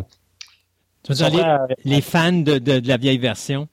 les, 1.08 1.15
prêts 1.31 1.40
à- 1.40 1.66
les 1.84 2.00
fans 2.02 2.32
de, 2.32 2.58
de- 2.58 2.81
de 2.81 2.89
la 2.89 2.97
vieille 2.98 3.16
version? 3.18 3.66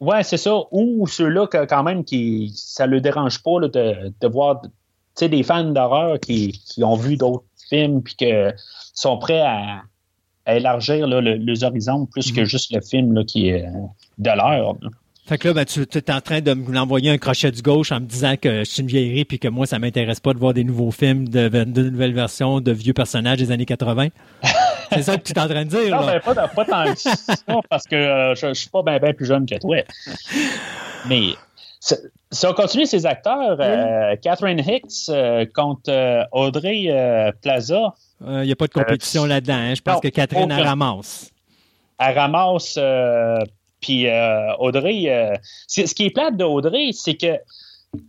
Ouais, 0.00 0.22
c'est 0.22 0.38
ça. 0.38 0.58
Ou 0.70 1.06
ceux-là 1.06 1.46
que 1.48 1.66
quand 1.66 1.82
même 1.82 2.02
qui 2.04 2.50
ça 2.56 2.86
le 2.86 3.02
dérange 3.02 3.42
pas 3.42 3.60
là, 3.60 3.68
de, 3.68 4.10
de 4.18 4.26
voir 4.28 4.62
tu 4.62 4.68
sais, 5.14 5.28
des 5.28 5.42
fans 5.42 5.64
d'horreur 5.64 6.18
qui, 6.18 6.52
qui 6.52 6.82
ont 6.82 6.94
vu 6.96 7.16
d'autres 7.18 7.44
films 7.68 8.02
puis 8.02 8.14
que 8.16 8.54
sont 8.94 9.18
prêts 9.18 9.42
à, 9.42 9.82
à 10.50 10.54
élargir 10.56 11.06
là, 11.06 11.20
le- 11.20 11.34
les 11.34 11.64
horizons 11.64 12.06
plus 12.06 12.32
que 12.32 12.44
juste 12.44 12.72
le 12.72 12.80
film 12.80 13.12
là, 13.14 13.24
qui 13.24 13.48
est 13.48 13.64
euh, 13.64 13.70
de 14.18 14.30
l'heure. 14.30 14.76
Fait 15.26 15.38
que 15.38 15.46
là, 15.48 15.54
ben, 15.54 15.64
tu 15.64 15.80
es 15.82 16.10
en 16.10 16.20
train 16.20 16.40
de 16.40 16.52
m'envoyer 16.54 17.10
un 17.10 17.18
crochet 17.18 17.52
du 17.52 17.62
gauche 17.62 17.92
en 17.92 18.00
me 18.00 18.06
disant 18.06 18.34
que 18.40 18.60
je 18.60 18.64
suis 18.64 18.82
une 18.82 18.88
vieillerie 18.88 19.24
puis 19.24 19.38
que 19.38 19.46
moi, 19.46 19.64
ça 19.64 19.78
m'intéresse 19.78 20.18
pas 20.18 20.32
de 20.34 20.38
voir 20.38 20.54
des 20.54 20.64
nouveaux 20.64 20.90
films 20.90 21.28
de, 21.28 21.48
de 21.48 21.82
nouvelles 21.90 22.14
versions 22.14 22.60
de 22.60 22.72
vieux 22.72 22.94
personnages 22.94 23.38
des 23.38 23.52
années 23.52 23.64
80. 23.66 24.08
C'est 24.92 25.02
ça 25.02 25.16
que 25.16 25.22
tu 25.22 25.32
es 25.32 25.38
en 25.38 25.46
train 25.46 25.64
de 25.64 25.70
dire, 25.70 25.94
Non, 25.94 26.04
là. 26.04 26.20
ben, 26.24 26.34
pas, 26.34 26.48
pas 26.48 26.64
tant 26.64 26.92
que 26.92 26.98
ça, 26.98 27.14
parce 27.68 27.86
que 27.86 27.94
euh, 27.94 28.34
je, 28.34 28.48
je 28.48 28.54
suis 28.54 28.70
pas 28.70 28.82
bien 28.82 28.98
plus 29.12 29.26
jeune 29.26 29.46
que 29.46 29.56
toi. 29.58 29.76
Mais 31.08 31.34
si 32.30 32.46
on 32.46 32.52
continue 32.54 32.86
ces 32.86 33.06
acteurs, 33.06 33.56
euh, 33.60 34.14
Catherine 34.22 34.60
Hicks 34.60 35.08
euh, 35.08 35.44
contre 35.54 35.90
euh, 35.90 36.22
Audrey 36.32 36.84
euh, 36.88 37.32
Plaza, 37.42 37.94
Il 38.24 38.42
n'y 38.42 38.52
a 38.52 38.56
pas 38.56 38.66
de 38.66 38.72
compétition 38.72 39.24
Euh, 39.24 39.28
là-dedans. 39.28 39.54
hein. 39.54 39.74
Je 39.74 39.80
pense 39.82 39.94
non, 39.94 40.00
que 40.00 40.08
Catherine, 40.08 40.50
elle 40.50 40.60
aucun. 40.60 40.68
ramasse. 40.68 41.30
elle 41.98 42.18
ramasse. 42.18 42.74
euh, 42.78 43.38
puis 43.80 44.06
euh, 44.08 44.52
Audrey, 44.58 45.04
euh, 45.08 45.34
c'est- 45.66 45.86
ce 45.86 45.94
qui 45.94 46.06
est 46.06 46.10
plate 46.10 46.36
de 46.36 46.44
Audrey, 46.44 46.90
c'est 46.92 47.14
que 47.16 47.38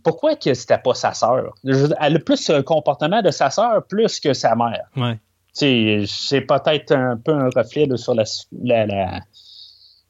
pourquoi 0.04 0.36
que 0.36 0.52
c'était 0.54 0.78
pas 0.78 0.94
sa 0.94 1.12
sœur? 1.14 1.54
Elle 1.64 2.16
a 2.16 2.18
plus 2.20 2.48
le 2.50 2.62
comportement 2.62 3.20
de 3.22 3.30
sa 3.30 3.50
sœur 3.50 3.82
plus 3.88 4.20
que 4.20 4.32
sa 4.34 4.54
mère. 4.54 4.84
Ouais. 4.96 5.14
Tu 5.58 5.58
sais, 5.58 6.04
C'est 6.06 6.40
peut-être 6.42 6.92
un 6.92 7.16
peu 7.16 7.32
un 7.32 7.48
reflet 7.54 7.86
là, 7.86 7.96
sur 7.96 8.14
la, 8.14 8.24
la, 8.62 8.86
la- 8.86 9.20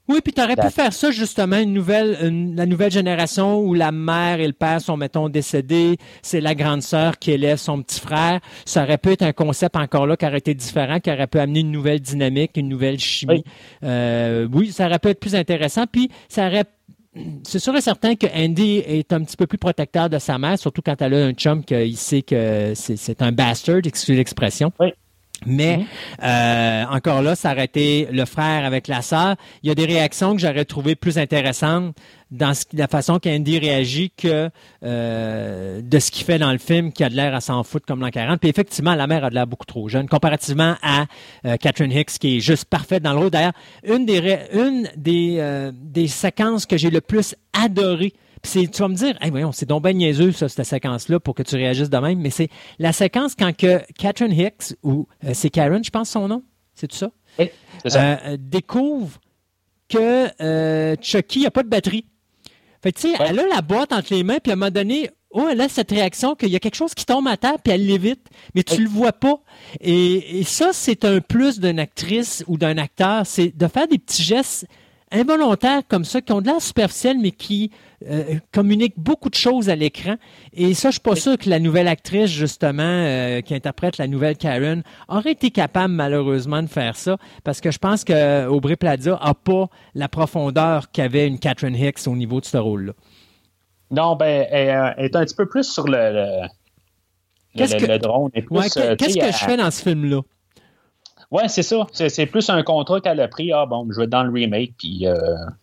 Oui, 0.08 0.18
puis 0.22 0.32
tu 0.32 0.42
aurais 0.42 0.56
pu 0.56 0.62
faire 0.70 0.92
ça 0.92 1.10
justement, 1.12 1.58
une 1.58 1.72
nouvelle, 1.72 2.18
une- 2.22 2.56
la 2.56 2.66
nouvelle 2.66 2.90
génération 2.90 3.60
où 3.60 3.72
la 3.72 3.92
mère 3.92 4.40
et 4.40 4.46
le 4.46 4.52
père 4.52 4.80
sont, 4.80 4.96
mettons, 4.96 5.28
décédés, 5.28 5.96
c'est 6.22 6.40
la 6.40 6.54
grande 6.54 6.82
sœur 6.82 7.18
qui 7.18 7.30
élève 7.30 7.56
son 7.58 7.80
petit 7.82 8.00
frère. 8.00 8.40
Ça 8.64 8.82
aurait 8.82 8.98
pu 8.98 9.10
être 9.12 9.22
un 9.22 9.32
concept 9.32 9.76
encore 9.76 10.06
là 10.06 10.16
qui 10.16 10.26
aurait 10.26 10.38
été 10.38 10.54
différent, 10.54 10.98
qui 10.98 11.10
aurait 11.10 11.28
pu 11.28 11.38
amener 11.38 11.60
une 11.60 11.70
nouvelle 11.70 12.00
dynamique, 12.00 12.52
une 12.56 12.68
nouvelle 12.68 12.98
chimie. 12.98 13.44
Euh, 13.84 14.48
oui, 14.52 14.72
ça 14.72 14.86
aurait 14.86 14.98
pu 14.98 15.08
être 15.08 15.20
plus 15.20 15.34
intéressant. 15.36 15.86
Puis 15.86 16.10
ça 16.28 16.48
aurait 16.48 16.64
c'est 17.44 17.58
sûr 17.58 17.76
et 17.76 17.82
certain 17.82 18.14
que 18.16 18.26
Andy 18.34 18.78
est 18.86 19.12
un 19.12 19.22
petit 19.22 19.36
peu 19.36 19.46
plus 19.46 19.58
protecteur 19.58 20.08
de 20.08 20.18
sa 20.18 20.38
mère, 20.38 20.58
surtout 20.58 20.80
quand 20.80 21.00
elle 21.02 21.12
a 21.12 21.26
un 21.26 21.32
chum 21.32 21.62
qu'il 21.62 21.96
sait 21.98 22.22
que 22.22 22.72
c'est 22.74 22.96
c'est 22.96 23.20
un 23.20 23.32
bastard, 23.32 23.80
excusez 23.84 24.16
l'expression. 24.16 24.72
Oui. 24.80 24.92
Mais 25.46 25.80
euh, 26.22 26.84
encore 26.90 27.22
là, 27.22 27.34
ça 27.34 27.52
aurait 27.52 27.64
été 27.64 28.08
le 28.12 28.24
frère 28.24 28.64
avec 28.64 28.88
la 28.88 29.02
sœur. 29.02 29.36
Il 29.62 29.68
y 29.68 29.72
a 29.72 29.74
des 29.74 29.84
réactions 29.86 30.34
que 30.34 30.40
j'aurais 30.40 30.64
trouvées 30.64 30.94
plus 30.94 31.18
intéressantes 31.18 31.94
dans 32.30 32.54
ce- 32.54 32.64
la 32.72 32.86
façon 32.88 33.18
qu'Andy 33.18 33.58
réagit 33.58 34.10
que 34.16 34.48
euh, 34.84 35.80
de 35.82 35.98
ce 35.98 36.10
qu'il 36.10 36.24
fait 36.24 36.38
dans 36.38 36.52
le 36.52 36.58
film, 36.58 36.92
qui 36.92 37.04
a 37.04 37.08
de 37.08 37.14
l'air 37.16 37.34
à 37.34 37.40
s'en 37.40 37.62
foutre 37.62 37.86
comme 37.86 38.00
l'an 38.00 38.10
40. 38.10 38.40
Puis 38.40 38.48
effectivement, 38.48 38.94
la 38.94 39.06
mère 39.06 39.24
a 39.24 39.30
de 39.30 39.34
l'air 39.34 39.46
beaucoup 39.46 39.66
trop 39.66 39.88
jeune, 39.88 40.08
comparativement 40.08 40.76
à 40.82 41.06
euh, 41.44 41.56
Catherine 41.56 41.92
Hicks, 41.92 42.18
qui 42.18 42.36
est 42.36 42.40
juste 42.40 42.64
parfaite 42.66 43.02
dans 43.02 43.12
le 43.12 43.18
rôle. 43.18 43.30
D'ailleurs, 43.30 43.52
une 43.84 44.06
des, 44.06 44.38
une 44.54 44.88
des, 44.96 45.70
des 45.72 46.08
séquences 46.08 46.66
que 46.66 46.76
j'ai 46.76 46.90
le 46.90 47.00
plus 47.00 47.34
adoré 47.52 48.12
Puis 48.42 48.68
tu 48.68 48.82
vas 48.82 48.88
me 48.88 48.94
dire, 48.94 49.16
hey, 49.20 49.30
voyons, 49.30 49.52
c'est 49.52 49.66
donc 49.66 49.82
ben 49.84 49.96
niaiseux, 49.96 50.32
ça, 50.32 50.48
cette 50.48 50.66
séquence-là, 50.66 51.20
pour 51.20 51.34
que 51.34 51.42
tu 51.44 51.54
réagisses 51.54 51.90
de 51.90 51.98
même. 51.98 52.18
Mais 52.18 52.30
c'est 52.30 52.48
la 52.80 52.92
séquence 52.92 53.34
quand 53.38 53.56
que 53.56 53.80
Catherine 53.96 54.32
Hicks, 54.32 54.74
ou 54.82 55.06
euh, 55.24 55.30
c'est 55.32 55.48
Karen, 55.50 55.82
je 55.84 55.90
pense 55.90 56.10
son 56.10 56.26
nom, 56.28 56.42
c'est 56.74 56.88
tout 56.88 56.96
ça, 56.96 57.10
C'est 57.38 57.52
ça. 57.90 58.18
euh, 58.24 58.36
découvre 58.40 59.20
que 59.88 60.28
euh, 60.42 60.96
Chucky 61.00 61.42
n'a 61.42 61.50
pas 61.52 61.62
de 61.62 61.68
batterie. 61.68 62.06
Fait 62.82 62.90
que, 62.92 62.98
tu 62.98 63.10
sais, 63.12 63.18
Ouais. 63.20 63.26
elle 63.28 63.38
a 63.38 63.46
la 63.46 63.62
boîte 63.62 63.92
entre 63.92 64.12
les 64.12 64.24
mains, 64.24 64.38
puis 64.42 64.50
à 64.50 64.54
un 64.54 64.56
moment 64.56 64.70
donné, 64.72 65.10
oh, 65.30 65.46
elle 65.48 65.60
a 65.60 65.68
cette 65.68 65.90
réaction 65.92 66.34
qu'il 66.34 66.48
y 66.48 66.56
a 66.56 66.58
quelque 66.58 66.74
chose 66.74 66.94
qui 66.94 67.06
tombe 67.06 67.28
à 67.28 67.36
terre, 67.36 67.58
puis 67.62 67.72
elle 67.72 67.86
l'évite, 67.86 68.26
mais 68.56 68.64
tu 68.64 68.82
le 68.82 68.88
vois 68.88 69.12
pas. 69.12 69.40
Et, 69.80 70.40
et 70.40 70.42
ça, 70.44 70.70
c'est 70.72 71.04
un 71.04 71.20
plus 71.20 71.60
d'une 71.60 71.78
actrice 71.78 72.42
ou 72.48 72.58
d'un 72.58 72.76
acteur, 72.78 73.24
c'est 73.24 73.56
de 73.56 73.66
faire 73.68 73.86
des 73.86 73.98
petits 73.98 74.24
gestes 74.24 74.66
involontaires 75.12 75.82
comme 75.88 76.04
ça, 76.04 76.20
qui 76.20 76.32
ont 76.32 76.40
de 76.40 76.46
l'air 76.46 76.60
superficiels, 76.62 77.18
mais 77.20 77.30
qui 77.30 77.70
euh, 78.08 78.34
communiquent 78.52 78.98
beaucoup 78.98 79.28
de 79.30 79.34
choses 79.34 79.68
à 79.70 79.76
l'écran. 79.76 80.16
Et 80.52 80.74
ça, 80.74 80.88
je 80.90 80.92
suis 80.94 81.00
pas 81.00 81.16
sûr 81.16 81.36
que 81.38 81.48
la 81.50 81.58
nouvelle 81.58 81.88
actrice, 81.88 82.30
justement, 82.30 82.82
euh, 82.82 83.40
qui 83.40 83.54
interprète 83.54 83.98
la 83.98 84.06
nouvelle 84.06 84.36
Karen, 84.36 84.82
aurait 85.08 85.32
été 85.32 85.50
capable, 85.50 85.94
malheureusement, 85.94 86.62
de 86.62 86.68
faire 86.68 86.96
ça, 86.96 87.16
parce 87.44 87.60
que 87.60 87.70
je 87.70 87.78
pense 87.78 88.04
que 88.04 88.46
Aubrey 88.46 88.76
Plaza 88.76 89.18
a 89.20 89.34
pas 89.34 89.68
la 89.94 90.08
profondeur 90.08 90.90
qu'avait 90.90 91.26
une 91.26 91.38
Catherine 91.38 91.74
Hicks 91.76 92.06
au 92.06 92.16
niveau 92.16 92.40
de 92.40 92.46
ce 92.46 92.56
rôle-là. 92.56 92.92
Non, 93.90 94.16
ben, 94.16 94.46
elle, 94.50 94.68
euh, 94.70 94.90
elle 94.96 95.04
est 95.06 95.16
un 95.16 95.24
petit 95.24 95.34
peu 95.34 95.46
plus 95.46 95.64
sur 95.70 95.84
le, 95.86 95.92
le, 96.12 96.48
Qu'est-ce 97.56 97.74
le- 97.74 97.80
que- 97.80 97.86
le 97.92 97.98
drone. 97.98 98.30
Ouais, 98.50 98.66
euh, 98.78 98.96
Qu'est-ce 98.96 99.18
que 99.18 99.26
je 99.32 99.44
fais 99.44 99.56
dans 99.56 99.70
ce 99.70 99.82
film-là? 99.82 100.20
Ouais, 101.32 101.48
c'est 101.48 101.62
ça. 101.62 101.86
C'est, 101.92 102.26
plus 102.26 102.50
un 102.50 102.62
contrat 102.62 103.00
qu'elle 103.00 103.18
a 103.18 103.26
pris. 103.26 103.52
Ah 103.52 103.64
bon, 103.64 103.88
je 103.90 103.96
vais 103.96 104.04
être 104.04 104.10
dans 104.10 104.22
le 104.22 104.30
remake, 104.30 104.74
puis 104.76 105.06
euh, 105.06 105.14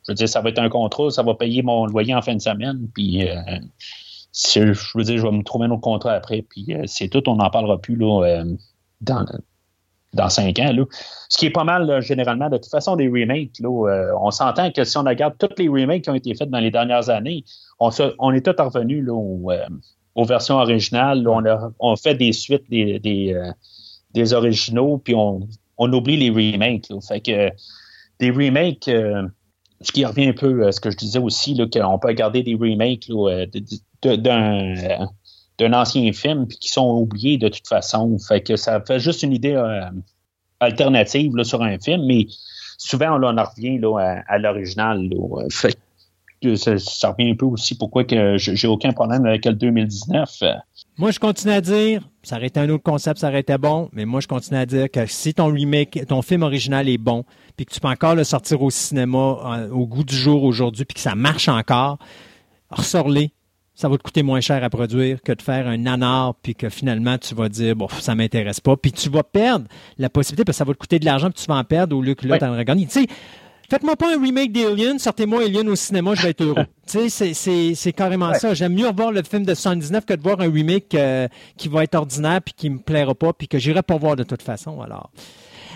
je 0.04 0.12
veux 0.12 0.16
dire, 0.16 0.28
ça 0.28 0.42
va 0.42 0.50
être 0.50 0.58
un 0.58 0.68
contrat, 0.68 1.12
ça 1.12 1.22
va 1.22 1.36
payer 1.36 1.62
mon 1.62 1.86
loyer 1.86 2.16
en 2.16 2.24
fin 2.24 2.34
de 2.34 2.42
semaine, 2.42 2.88
puis 2.96 3.30
euh, 3.30 3.36
je 4.34 4.98
veux 4.98 5.04
dire, 5.04 5.20
je 5.20 5.22
vais 5.22 5.32
me 5.32 5.44
trouver 5.44 5.68
un 5.68 5.72
autre 5.72 5.82
contrat 5.82 6.14
après, 6.14 6.42
puis 6.42 6.66
euh, 6.74 6.86
c'est 6.88 7.08
tout, 7.08 7.22
on 7.30 7.36
n'en 7.36 7.52
parlera 7.52 7.78
plus 7.78 7.96
là, 7.96 8.44
dans, 9.02 9.26
dans 10.14 10.30
cinq 10.30 10.58
ans. 10.58 10.74
Là. 10.74 10.86
Ce 11.30 11.38
qui 11.38 11.46
est 11.46 11.52
pas 11.52 11.64
mal, 11.64 12.02
généralement, 12.02 12.50
de 12.50 12.58
toute 12.58 12.72
façon, 12.72 12.96
des 12.96 13.08
remakes, 13.08 13.60
là, 13.60 14.16
on 14.20 14.32
s'entend 14.32 14.72
que 14.72 14.84
si 14.84 14.98
on 14.98 15.04
regarde 15.04 15.36
tous 15.38 15.54
les 15.60 15.70
remakes 15.70 16.02
qui 16.02 16.10
ont 16.10 16.16
été 16.16 16.34
faits 16.34 16.50
dans 16.50 16.58
les 16.58 16.72
dernières 16.72 17.12
années, 17.12 17.44
on, 17.80 17.92
on 18.18 18.32
est 18.34 18.44
tous 18.44 18.60
revenus 18.60 19.06
là, 19.06 19.14
au, 19.14 19.52
aux 20.16 20.26
versions 20.26 20.56
originales. 20.56 21.22
là. 21.22 21.30
on, 21.30 21.46
a, 21.46 21.72
on 21.78 21.96
fait 21.96 22.16
des 22.16 22.32
suites 22.32 22.68
des, 22.72 23.00
des 24.14 24.34
originaux, 24.34 24.98
puis 24.98 25.16
on, 25.16 25.48
on 25.78 25.92
oublie 25.94 26.18
les 26.18 26.30
remakes. 26.30 26.90
là. 26.90 27.00
Fait 27.02 27.22
que 27.22 27.50
des 28.20 28.32
remakes, 28.32 28.88
euh, 28.88 29.28
ce 29.82 29.92
qui 29.92 30.06
revient 30.06 30.28
un 30.28 30.34
peu 30.34 30.68
à 30.68 30.72
ce 30.72 30.80
que 30.82 30.92
je 30.92 30.98
disais 30.98 31.20
aussi, 31.20 31.56
qu'on 31.56 32.00
peut 32.00 32.10
regarder 32.10 32.44
des 32.44 32.56
remakes 32.56 33.10
euh, 33.10 33.46
d'un 34.04 35.08
d'un 35.58 35.74
ancien 35.74 36.14
film 36.14 36.48
puis 36.48 36.58
qui 36.58 36.70
sont 36.70 36.90
oubliés 36.90 37.38
de 37.38 37.50
toute 37.50 37.68
façon. 37.68 38.18
Fait 38.18 38.42
que 38.42 38.56
ça 38.56 38.80
fait 38.82 39.00
juste 39.00 39.24
une 39.24 39.34
idée 39.34 39.56
euh, 39.56 39.82
alternative 40.62 41.36
là, 41.36 41.44
sur 41.44 41.62
un 41.62 41.78
film, 41.80 42.06
mais 42.06 42.28
souvent 42.78 43.20
on 43.20 43.38
en 43.38 43.44
revient 43.44 43.78
là, 43.78 44.22
à, 44.26 44.38
l'original. 44.38 45.10
Fait 45.52 45.78
que 46.42 46.56
ça, 46.56 46.78
ça 46.78 47.12
revient 47.12 47.32
un 47.32 47.36
peu 47.36 47.46
aussi 47.46 47.78
pourquoi 47.78 48.06
que 48.06 48.38
j'ai 48.38 48.68
aucun 48.68 48.94
problème 48.94 49.26
avec 49.26 49.46
le 49.46 49.54
2019. 49.54 50.44
Moi, 51.00 51.12
je 51.12 51.20
continue 51.20 51.54
à 51.54 51.62
dire, 51.62 52.10
ça 52.24 52.36
aurait 52.36 52.48
été 52.48 52.60
un 52.60 52.68
autre 52.68 52.84
concept, 52.84 53.22
ça 53.22 53.30
aurait 53.30 53.40
été 53.40 53.58
bon, 53.58 53.90
mais 53.94 54.04
moi, 54.04 54.20
je 54.20 54.28
continue 54.28 54.60
à 54.60 54.66
dire 54.66 54.92
que 54.92 55.06
si 55.06 55.34
ton 55.34 55.46
remake, 55.46 56.06
ton 56.10 56.22
film 56.22 56.44
original 56.44 56.90
est 56.90 56.98
bon, 56.98 57.24
puis 57.56 57.66
que 57.66 57.72
tu 57.72 57.80
peux 57.80 57.88
encore 57.88 58.16
le 58.16 58.26
sortir 58.26 58.62
au 58.62 58.70
cinéma 58.70 59.38
euh, 59.46 59.70
au 59.70 59.88
goût 59.88 60.04
du 60.04 60.14
jour 60.14 60.44
aujourd'hui, 60.44 60.84
puis 60.84 60.96
que 60.96 61.00
ça 61.00 61.16
marche 61.16 61.48
encore, 61.48 62.00
ressors-les. 62.70 63.32
Ça 63.76 63.88
va 63.88 63.98
te 63.98 64.04
coûter 64.04 64.24
moins 64.24 64.42
cher 64.42 64.62
à 64.62 64.70
produire 64.70 65.22
que 65.22 65.32
de 65.32 65.42
faire 65.42 65.70
un 65.70 65.78
nanar, 65.78 66.36
puis 66.36 66.54
que 66.54 66.68
finalement, 66.68 67.18
tu 67.18 67.34
vas 67.34 67.48
dire, 67.48 67.78
bon, 67.78 67.88
ça 68.02 68.14
m'intéresse 68.14 68.60
pas, 68.60 68.76
puis 68.76 68.92
tu 68.92 69.10
vas 69.10 69.24
perdre 69.24 69.68
la 69.98 70.10
possibilité, 70.10 70.44
parce 70.44 70.58
que 70.58 70.60
ça 70.60 70.66
va 70.66 70.74
te 70.74 70.80
coûter 70.80 71.00
de 71.00 71.06
l'argent, 71.06 71.32
puis 71.32 71.42
tu 71.42 71.48
vas 71.48 71.60
en 71.60 71.64
perdre 71.64 71.96
au 71.96 72.02
lieu 72.02 72.14
que 72.14 72.28
là, 72.28 72.38
tu 72.40 72.44
en. 72.44 72.76
Tu 72.76 72.90
sais, 72.90 73.08
Faites-moi 73.70 73.96
pas 73.96 74.16
un 74.16 74.22
remake 74.22 74.52
d'Alien, 74.52 74.98
sortez-moi 74.98 75.44
Alien 75.44 75.70
au 75.70 75.76
cinéma, 75.76 76.16
je 76.16 76.24
vais 76.24 76.30
être 76.32 76.42
heureux. 76.44 76.66
tu 76.88 77.10
sais, 77.10 77.34
c'est- 77.34 77.92
carrément 77.94 78.34
ça. 78.34 78.54
J'aime 78.54 78.74
mieux 78.74 78.88
revoir 78.88 79.12
le 79.12 79.22
film 79.24 79.46
de 79.46 79.54
79 79.54 80.06
que 80.06 80.14
de 80.14 80.22
voir 80.22 80.40
un 80.42 80.52
remake 80.52 80.96
euh, 80.96 81.28
qui 81.58 81.68
va 81.68 81.84
être 81.84 81.96
ordinaire 81.96 82.42
puis 82.42 82.54
qui 82.56 82.70
me 82.70 82.80
plaira 82.80 83.14
pas 83.14 83.32
puis 83.34 83.48
que 83.48 83.60
j'irai 83.60 83.84
pas 83.84 83.98
voir 83.98 84.16
de 84.16 84.24
toute 84.24 84.42
façon. 84.42 84.82
Alors. 84.82 85.12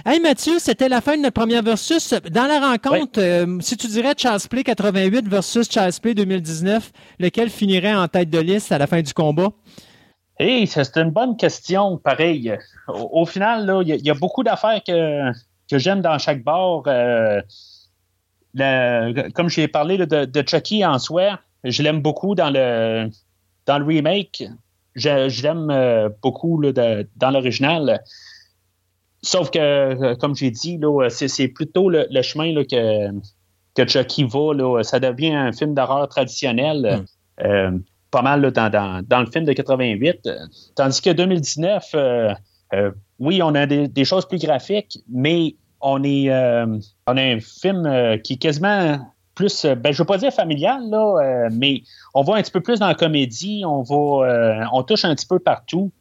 Hey 0.06 0.20
Mathieu, 0.20 0.60
c'était 0.60 0.90
la 0.90 1.00
fin 1.02 1.16
de 1.16 1.22
notre 1.22 1.34
première 1.36 1.62
versus. 1.64 2.14
Dans 2.32 2.46
la 2.48 2.60
rencontre, 2.60 3.22
euh, 3.22 3.58
si 3.62 3.78
tu 3.78 3.88
dirais 3.88 4.14
Charles 4.18 4.42
Play 4.50 4.64
88 4.64 5.28
versus 5.30 5.70
Charles 5.72 5.94
Play 6.02 6.14
2019, 6.14 6.92
lequel 7.20 7.50
finirait 7.50 7.94
en 7.94 8.08
tête 8.08 8.30
de 8.30 8.40
liste 8.40 8.72
à 8.72 8.78
la 8.78 8.88
fin 8.88 9.02
du 9.02 9.14
combat? 9.14 9.50
Hey, 10.40 10.66
c'est 10.68 10.98
une 10.98 11.12
bonne 11.12 11.38
question, 11.38 11.98
pareil. 12.00 12.54
Au, 12.88 13.22
au 13.22 13.26
final, 13.26 13.72
il 13.84 13.88
y, 13.88 13.92
a- 13.94 13.96
il 13.96 14.06
y 14.06 14.10
a 14.10 14.14
beaucoup 14.16 14.44
d'affaires 14.44 14.82
que, 14.86 15.32
que 15.70 15.78
j'aime 15.78 16.02
dans 16.02 16.18
chaque 16.18 16.44
bar. 16.44 16.82
Euh, 16.88 17.40
le- 18.54 19.30
comme 19.32 19.50
j'ai 19.50 19.68
parlé 19.68 19.98
là, 19.98 20.06
de, 20.06 20.26
de 20.26 20.48
Chucky 20.48 20.86
en 20.86 21.00
soi, 21.00 21.40
je 21.64 21.82
l'aime 21.84 22.02
beaucoup 22.02 22.36
dans 22.36 22.50
le 22.50 23.10
dans 23.66 23.80
le 23.80 23.86
remake. 23.86 24.44
Je, 24.96 25.30
je 25.30 25.42
l'aime 25.44 25.70
euh, 25.72 26.10
beaucoup 26.22 26.60
là, 26.62 26.72
de- 26.72 27.08
dans 27.16 27.32
l'original. 27.32 28.02
Sauf 29.22 29.50
que, 29.52 29.60
euh, 29.60 30.16
comme 30.16 30.36
j'ai 30.36 30.52
dit, 30.52 30.78
là, 30.78 31.08
c'est, 31.10 31.48
plutôt 31.48 31.90
le, 31.90 32.06
le 32.12 32.22
chemin 32.22 32.52
là, 32.54 32.64
que, 32.66 33.10
que 33.76 33.88
Chucky 33.88 34.26
va. 34.26 34.54
Là, 34.54 34.84
ça 34.84 35.00
devient 35.00 35.34
un 35.34 35.52
film 35.54 35.74
d'horreur 35.74 36.10
traditionnel. 36.10 37.06
Euh, 37.42 37.72
pas 38.12 38.22
mal 38.22 38.42
là, 38.42 38.52
dans, 38.52 38.70
dans, 38.70 39.02
dans 39.08 39.22
le 39.22 39.26
film 39.32 39.46
de 39.46 39.54
88. 39.54 40.20
Euh, 40.28 40.38
Tandis 40.76 41.02
que 41.02 41.10
2019, 41.10 41.86
euh, 41.96 42.34
euh, 42.74 42.92
oui, 43.20 43.42
on 43.42 43.56
a 43.56 43.66
des, 43.66 43.88
des 43.88 44.06
choses 44.06 44.28
plus 44.28 44.40
graphiques, 44.40 45.00
mais 45.10 45.56
on 45.84 46.04
est 46.04 46.30
euh, 46.30 46.66
on 47.06 47.18
un 47.18 47.40
film 47.40 47.86
euh, 47.86 48.18
qui 48.18 48.34
est 48.34 48.38
quasiment 48.38 49.00
plus, 49.36 49.66
euh, 49.66 49.76
ben, 49.76 49.92
je 49.92 49.98
veux 49.98 50.06
pas 50.06 50.18
dire 50.18 50.32
familial, 50.32 50.90
là, 50.90 51.50
mais 51.52 51.84
on 52.14 52.24
va 52.24 52.36
un 52.36 52.42
petit 52.42 52.52
peu 52.52 52.62
plus 52.62 52.80
dans 52.80 52.88
la 52.88 52.96
comédie, 52.96 53.64
on 53.66 53.82
va 53.82 54.68
on 54.72 54.84
touche 54.84 55.06
un 55.06 55.14
petit 55.14 55.28
peu 55.28 55.40
partout, 55.40 55.92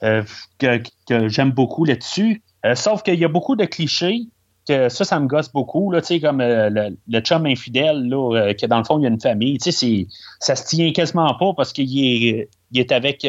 que, 0.58 0.82
j'aime 1.28 1.50
beaucoup 1.50 1.84
là-dessus. 1.84 2.42
Sauf 2.74 3.02
qu'il 3.02 3.18
y 3.18 3.24
a 3.24 3.28
beaucoup 3.28 3.56
de 3.56 3.64
clichés 3.64 4.28
que 4.68 4.88
ça, 4.88 5.04
ça 5.04 5.18
me 5.18 5.26
gosse 5.26 5.50
beaucoup, 5.50 5.90
là, 5.90 6.00
comme 6.20 6.38
le, 6.40 6.96
le 7.08 7.20
chum 7.20 7.46
infidèle, 7.46 8.08
là, 8.08 8.54
que 8.54 8.66
dans 8.66 8.78
le 8.78 8.84
fond, 8.84 8.98
il 8.98 9.02
y 9.02 9.06
a 9.06 9.08
une 9.08 9.20
famille, 9.20 9.56
c'est, 9.60 10.06
ça 10.38 10.54
se 10.54 10.66
tient 10.66 10.92
quasiment 10.92 11.34
pas 11.34 11.54
parce 11.56 11.72
qu'il 11.72 11.88
est, 11.98 12.48
il 12.70 12.80
est 12.80 12.92
avec 12.92 13.26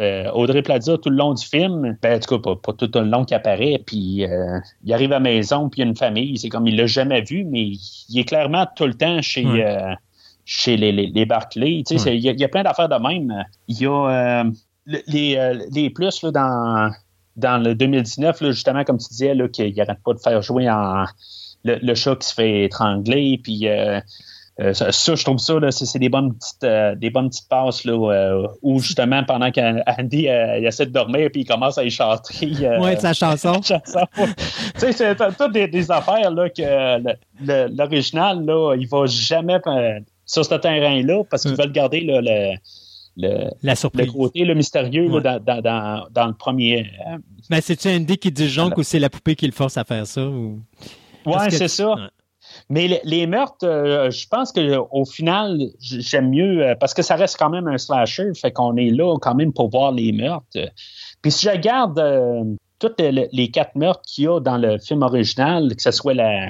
euh, 0.00 0.30
Audrey 0.32 0.62
Plaza 0.62 0.96
tout 0.98 1.10
le 1.10 1.16
long 1.16 1.34
du 1.34 1.44
film. 1.44 1.96
Ben, 2.02 2.16
en 2.16 2.20
tout 2.20 2.36
cas, 2.36 2.42
pas, 2.42 2.56
pas 2.56 2.72
tout 2.72 2.90
le 2.94 3.04
long 3.04 3.24
qu'il 3.24 3.36
apparaît, 3.36 3.82
puis 3.86 4.24
euh, 4.24 4.58
il 4.84 4.92
arrive 4.92 5.10
à 5.12 5.16
la 5.16 5.20
maison, 5.20 5.68
puis 5.68 5.80
il 5.80 5.84
y 5.84 5.86
a 5.86 5.90
une 5.90 5.96
famille, 5.96 6.38
c'est 6.38 6.48
comme 6.48 6.66
il 6.66 6.76
l'a 6.76 6.86
jamais 6.86 7.20
vu, 7.22 7.44
mais 7.44 7.72
il 8.08 8.18
est 8.18 8.24
clairement 8.24 8.66
tout 8.76 8.86
le 8.86 8.94
temps 8.94 9.20
chez... 9.22 9.44
Euh, 9.64 9.92
chez 10.46 10.76
les, 10.76 10.90
les, 10.90 11.06
les 11.06 11.26
Barclay. 11.26 11.84
Tu 11.86 11.96
sais, 11.98 12.16
Il 12.16 12.24
y, 12.24 12.28
a- 12.28 12.32
il 12.32 12.40
y 12.40 12.44
a 12.44 12.48
plein 12.48 12.64
d'affaires 12.64 12.88
de 12.88 12.96
même. 12.96 13.44
Il 13.68 13.78
y 13.80 13.86
a 13.86 14.42
le- 14.86 15.02
les, 15.06 15.36
les 15.70 15.90
plus 15.90 16.22
là, 16.22 16.30
dans, 16.32 16.90
dans 17.36 17.62
le 17.62 17.74
2019, 17.76 18.40
là, 18.40 18.50
justement, 18.50 18.82
comme 18.82 18.98
tu 18.98 19.06
disais, 19.10 19.32
qu'il 19.52 19.72
n'arrête 19.76 19.98
pas 20.04 20.12
de 20.14 20.18
faire 20.18 20.42
jouer 20.42 20.68
en, 20.68 21.04
le, 21.62 21.76
le 21.80 21.94
chat 21.94 22.16
qui 22.16 22.26
se 22.26 22.34
fait 22.34 22.64
étrangler. 22.64 23.38
Puis 23.44 23.68
euh, 24.60 24.64
euh, 24.68 24.74
ça, 24.74 24.92
ça, 24.92 25.14
je 25.14 25.24
trouve 25.24 25.38
ça, 25.38 25.58
là, 25.58 25.70
c'est, 25.70 25.98
des 25.98 26.08
bonnes 26.08 26.34
petites, 26.34 26.64
euh, 26.64 26.94
des 26.94 27.10
bonnes 27.10 27.28
petites 27.30 27.48
passes 27.48 27.84
là, 27.84 27.92
euh, 28.12 28.46
où 28.62 28.78
justement, 28.80 29.24
pendant 29.24 29.50
qu'Andy 29.50 30.28
euh, 30.28 30.58
il 30.58 30.66
essaie 30.66 30.86
de 30.86 30.92
dormir, 30.92 31.28
puis 31.32 31.42
il 31.42 31.46
commence 31.46 31.78
à 31.78 31.84
y 31.84 31.90
chanter. 31.90 32.50
euh, 32.62 32.78
Ouais, 32.80 32.96
sa 32.96 33.12
chanson. 33.12 33.54
chanson. 33.62 34.06
tu 34.16 34.22
sais, 34.76 34.92
c'est 34.92 35.16
toutes 35.16 35.52
des, 35.52 35.90
affaires 35.90 36.30
là, 36.30 36.48
que 36.50 36.62
le- 37.02 37.14
le- 37.42 37.74
l'original, 37.76 38.44
là, 38.44 38.74
il 38.78 38.86
va 38.88 39.06
jamais 39.06 39.58
euh, 39.66 40.00
sur 40.26 40.44
ce 40.44 40.54
terrain-là 40.54 41.22
parce 41.30 41.42
qu'ils 41.42 41.56
veulent 41.56 41.72
garder 41.72 42.00
là, 42.02 42.20
le, 42.20 42.54
le, 43.16 43.50
La 43.62 43.72
le 43.72 43.76
surprise. 43.76 44.10
côté 44.12 44.44
le 44.44 44.54
mystérieux 44.54 45.08
Ouais. 45.10 45.20
dans, 45.22 45.40
dans, 45.42 45.60
dans, 45.60 46.06
dans 46.10 46.26
le 46.26 46.34
premier. 46.34 46.86
euh, 47.08 47.16
Mais 47.50 47.60
c'est-tu 47.60 47.88
Andy 47.88 48.16
qui 48.18 48.30
dit 48.30 48.48
jonque 48.48 48.76
ou 48.78 48.82
c'est 48.82 48.98
la 49.00 49.10
poupée 49.10 49.34
qui 49.34 49.46
le 49.46 49.52
force 49.52 49.76
à 49.76 49.84
faire 49.84 50.06
ça? 50.06 50.22
Ou... 50.24 50.60
Ouais, 51.26 51.50
c'est 51.50 51.68
ça. 51.68 51.94
Ouais. 51.94 52.02
Mais 52.72 52.86
les, 52.88 53.00
les 53.04 53.26
meurtres, 53.26 53.66
euh, 53.66 54.10
je 54.10 54.26
pense 54.28 54.52
que 54.52 54.76
au 54.92 55.04
final, 55.04 55.58
j'aime 55.80 56.30
mieux 56.30 56.64
euh, 56.64 56.74
parce 56.78 56.94
que 56.94 57.02
ça 57.02 57.16
reste 57.16 57.36
quand 57.36 57.50
même 57.50 57.66
un 57.66 57.78
slasher, 57.78 58.30
fait 58.40 58.52
qu'on 58.52 58.76
est 58.76 58.90
là 58.90 59.16
quand 59.20 59.34
même 59.34 59.52
pour 59.52 59.70
voir 59.70 59.90
les 59.92 60.12
meurtres. 60.12 60.46
Puis 61.20 61.32
si 61.32 61.46
je 61.46 61.50
regarde 61.50 61.98
euh, 61.98 62.44
toutes 62.78 63.00
les, 63.00 63.28
les 63.32 63.50
quatre 63.50 63.74
meurtres 63.74 64.02
qu'il 64.06 64.24
y 64.24 64.28
a 64.28 64.38
dans 64.40 64.56
le 64.56 64.78
film 64.78 65.02
original, 65.02 65.74
que 65.74 65.82
ce 65.82 65.90
soit 65.90 66.14
la, 66.14 66.46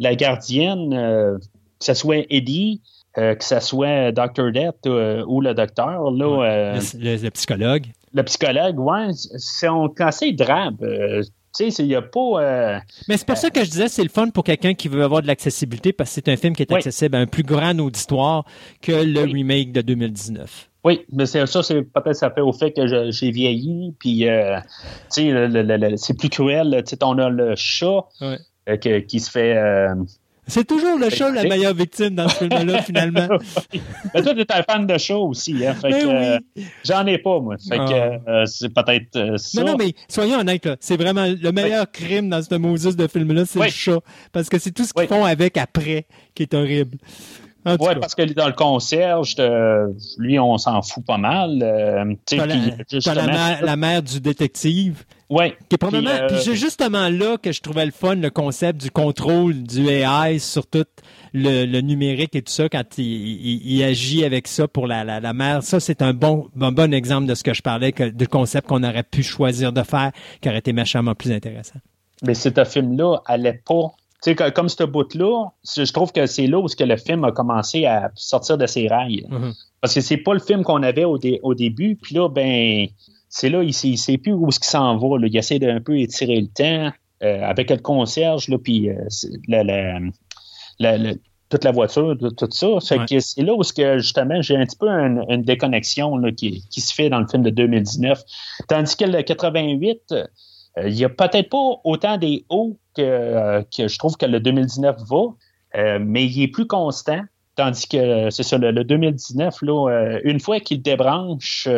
la 0.00 0.14
gardienne, 0.16 0.90
que 0.90 1.38
ce 1.84 1.94
soit 1.94 2.26
Eddie, 2.28 2.82
que 3.14 3.36
ce 3.40 3.60
soit 3.60 4.10
Dr. 4.12 4.50
Death 4.52 4.86
ou 4.86 5.40
le 5.40 5.52
docteur, 5.54 6.10
là, 6.10 6.74
Le, 6.74 6.98
le- 6.98 7.22
le 7.22 7.30
psychologue. 7.30 7.86
le 8.14 8.22
psychologue, 8.24 8.78
ouais, 8.80 9.08
c'est 9.12 9.68
on- 9.68 9.92
assez 10.00 10.32
drabe. 10.32 10.84
Euh, 11.60 11.64
Tu 11.64 11.70
sais, 11.70 11.82
il 11.82 11.88
n'y 11.88 11.94
a 11.94 12.02
pas. 12.02 12.42
euh, 12.42 12.78
Mais 13.08 13.16
c'est 13.16 13.26
pour 13.26 13.36
ça 13.36 13.50
que 13.50 13.62
je 13.64 13.70
disais, 13.70 13.88
c'est 13.88 14.02
le 14.02 14.08
fun 14.08 14.28
pour 14.30 14.44
quelqu'un 14.44 14.74
qui 14.74 14.88
veut 14.88 15.02
avoir 15.04 15.22
de 15.22 15.26
l'accessibilité 15.26 15.92
parce 15.92 16.10
que 16.10 16.14
c'est 16.24 16.28
un 16.30 16.36
film 16.36 16.54
qui 16.56 16.62
est 16.62 16.70
Oui. 16.70 16.78
accessible 16.78 17.16
à 17.16 17.18
un 17.20 17.26
plus 17.26 17.42
grand 17.42 17.78
auditoire 17.78 18.44
que 18.80 18.92
le 18.92 19.22
Oui. 19.24 19.32
remake 19.32 19.72
de 19.72 19.82
2019. 19.82 20.68
Oui, 20.84 21.02
mais 21.12 21.26
c'est 21.26 21.46
ça, 21.46 21.62
c'est 21.62 21.82
peut-être 21.82 22.16
ça 22.16 22.30
fait 22.30 22.40
au 22.40 22.52
fait 22.52 22.72
que 22.72 22.86
j'ai 23.12 23.30
vieilli, 23.30 23.94
puis 24.00 24.28
euh, 24.28 24.58
tu 25.14 25.30
sais, 25.30 25.96
c'est 25.96 26.18
plus 26.18 26.28
cruel. 26.28 26.82
Tu 26.86 26.96
sais, 26.96 27.04
on 27.04 27.18
a 27.18 27.28
le 27.28 27.54
chat 27.54 28.04
Ouais. 28.20 28.38
euh, 28.68 28.76
que- 28.78 28.98
qui 29.00 29.20
se 29.20 29.30
fait. 29.30 29.56
euh, 29.56 29.94
C'est 30.48 30.66
toujours 30.66 30.98
le 30.98 31.08
chat 31.08 31.30
la 31.30 31.42
Oui. 31.42 31.48
meilleure 31.48 31.72
victime 31.74 32.16
dans 32.16 32.28
ce 32.28 32.36
film-là, 32.38 32.82
finalement. 32.82 33.28
Mais 34.12 34.22
toi, 34.22 34.34
tu 34.34 34.40
es 34.40 34.52
un 34.52 34.62
fan 34.64 34.86
de 34.86 34.98
chat 34.98 35.16
aussi, 35.16 35.64
hein? 35.64 35.74
Fait 35.74 35.90
Ben 35.90 36.02
que, 36.02 36.08
euh, 36.08 36.38
oui. 36.56 36.66
j'en 36.84 37.06
ai 37.06 37.18
pas, 37.18 37.38
moi. 37.40 37.56
Fait 37.58 37.78
que 37.78 37.82
Ah. 37.82 38.18
euh, 38.28 38.46
c'est 38.46 38.68
peut-être 38.74 39.14
euh, 39.16 39.36
ça. 39.38 39.62
Non, 39.62 39.72
non, 39.72 39.76
mais 39.78 39.94
soyons 40.08 40.40
honnêtes, 40.40 40.66
là. 40.66 40.76
c'est 40.80 40.96
vraiment 40.96 41.26
le 41.26 41.52
meilleur 41.52 41.90
crime 41.90 42.28
dans 42.28 42.42
ce 42.42 42.54
Moses 42.56 42.96
de 42.96 43.06
film-là, 43.06 43.44
c'est 43.46 43.60
Oui. 43.60 43.66
le 43.66 43.72
chat. 43.72 44.00
Parce 44.32 44.48
que 44.48 44.58
c'est 44.58 44.72
tout 44.72 44.84
ce 44.84 44.92
qu'ils 44.92 45.02
Oui. 45.02 45.08
font 45.08 45.24
avec 45.24 45.56
après 45.56 46.06
qui 46.34 46.42
est 46.42 46.54
horrible. 46.54 46.98
Cas. 47.64 47.76
parce 48.00 48.16
que 48.16 48.22
dans 48.32 48.48
le 48.48 48.54
concierge, 48.54 49.36
lui, 50.18 50.36
on 50.40 50.58
s'en 50.58 50.82
fout 50.82 51.04
pas 51.06 51.18
mal. 51.18 52.16
tu 52.26 52.36
sais, 52.36 52.98
T'as 53.04 53.14
la, 53.14 53.26
mère, 53.28 53.64
la 53.64 53.76
mère 53.76 54.02
du 54.02 54.20
détective. 54.20 55.04
Ouais, 55.32 55.56
Qui 55.68 55.74
est 55.74 55.78
probablement. 55.78 56.10
Puis, 56.10 56.20
euh, 56.22 56.26
Puis 56.28 56.36
c'est 56.44 56.54
justement 56.56 57.08
là 57.08 57.36
que 57.38 57.52
je 57.52 57.60
trouvais 57.60 57.84
le 57.86 57.92
fun, 57.92 58.14
le 58.16 58.30
concept 58.30 58.80
du 58.80 58.90
contrôle 58.90 59.62
du 59.62 59.88
AI 59.88 60.38
sur 60.38 60.66
tout 60.66 60.84
le, 61.32 61.64
le 61.64 61.80
numérique 61.80 62.34
et 62.36 62.42
tout 62.42 62.52
ça, 62.52 62.68
quand 62.68 62.84
il, 62.98 63.04
il- 63.04 63.62
il 63.76 63.82
agit 63.82 64.24
avec 64.24 64.46
ça 64.48 64.68
pour 64.68 64.86
la, 64.86 65.04
la, 65.04 65.20
la 65.20 65.32
mère. 65.32 65.62
Ça, 65.62 65.80
c'est 65.80 66.02
un 66.02 66.12
bon, 66.12 66.48
un 66.60 66.72
bon 66.72 66.92
exemple 66.94 67.26
de 67.26 67.34
ce 67.34 67.42
que 67.42 67.54
je 67.54 67.62
parlais, 67.62 67.92
que, 67.92 68.10
du 68.10 68.28
concept 68.28 68.68
qu'on 68.68 68.82
aurait 68.84 69.02
pu 69.02 69.22
choisir 69.22 69.72
de 69.72 69.82
faire, 69.82 70.12
qui 70.40 70.48
aurait 70.48 70.58
été 70.58 70.72
méchamment 70.72 71.14
plus 71.14 71.32
intéressant. 71.32 71.78
mais 72.22 72.34
ce 72.34 72.48
film-là 72.64 73.18
allait 73.26 73.60
pas. 73.66 73.92
Tu 74.22 74.30
sais, 74.30 74.34
que- 74.36 74.50
comme 74.50 74.68
ce 74.68 74.84
bout-là, 74.84 75.48
je 75.64 75.90
trouve 75.92 76.12
que 76.12 76.26
c'est 76.26 76.46
là 76.46 76.60
où 76.60 76.68
ce 76.68 76.76
que 76.76 76.84
le 76.84 76.96
film 76.96 77.24
a 77.24 77.32
commencé 77.32 77.86
à 77.86 78.10
sortir 78.14 78.56
de 78.56 78.66
ses 78.66 78.86
rails. 78.86 79.26
Mhm. 79.28 79.52
Parce 79.80 79.94
que 79.94 80.00
c'est 80.00 80.18
pas 80.18 80.32
le 80.34 80.38
film 80.38 80.62
qu'on 80.62 80.82
avait 80.84 81.04
au, 81.04 81.18
dé- 81.18 81.40
au 81.42 81.54
début, 81.54 81.96
puis 82.00 82.14
là, 82.14 82.28
ben, 82.28 82.86
c'est 83.34 83.48
là, 83.48 83.62
il 83.62 83.72
sait, 83.72 83.88
il 83.88 83.96
sait 83.96 84.18
plus 84.18 84.32
où 84.34 84.50
ce 84.50 84.60
qu'il 84.60 84.68
s'en 84.68 84.98
va. 84.98 85.18
Là. 85.18 85.26
Il 85.26 85.34
essaie 85.36 85.58
d'un 85.58 85.80
peu 85.80 85.98
étirer 85.98 86.38
le 86.38 86.48
temps 86.48 86.92
euh, 87.24 87.42
avec 87.44 87.70
le 87.70 87.78
concierge, 87.78 88.48
là, 88.48 88.58
puis 88.58 88.90
euh, 88.90 88.94
la- 89.48 89.64
la- 89.64 89.98
la- 90.78 90.98
la- 90.98 91.14
toute 91.48 91.64
la 91.64 91.70
voiture, 91.72 92.16
tout, 92.18 92.48
ça. 92.50 92.66
Fait 92.86 92.98
Ouais. 92.98 93.06
que 93.08 93.20
c'est 93.20 93.42
là 93.42 93.54
où 93.54 93.60
que, 93.62 93.98
justement, 93.98 94.40
j'ai 94.42 94.56
un 94.56 94.64
petit 94.66 94.76
peu 94.76 94.88
un- 94.88 95.26
une 95.28 95.42
déconnexion 95.42 96.16
là, 96.18 96.30
qui, 96.32 96.62
qui 96.70 96.80
se 96.82 96.92
fait 96.92 97.08
dans 97.10 97.20
le 97.20 97.26
film 97.26 97.42
de 97.42 97.50
2019. 97.50 98.22
Tandis 98.68 98.96
que 98.96 99.04
le 99.06 99.22
88, 99.22 100.00
euh, 100.12 100.24
il 100.86 100.94
y 100.94 101.04
a 101.04 101.08
peut-être 101.08 101.48
pas 101.48 101.80
autant 101.84 102.18
des 102.18 102.44
hauts 102.50 102.76
que, 102.96 103.62
que 103.76 103.88
je 103.88 103.98
trouve 103.98 104.16
que 104.16 104.26
le 104.26 104.40
2019 104.40 104.96
va, 105.08 105.98
mais 106.00 106.24
il 106.26 106.42
est 106.42 106.48
plus 106.48 106.66
constant. 106.66 107.20
Tandis 107.56 107.86
que 107.86 108.28
c'est 108.30 108.42
ça, 108.42 108.58
le, 108.58 108.70
le 108.72 108.82
2019, 108.84 109.62
là, 109.62 110.18
une 110.24 110.40
fois 110.40 110.60
qu'il 110.60 110.80
débranche 110.82 111.68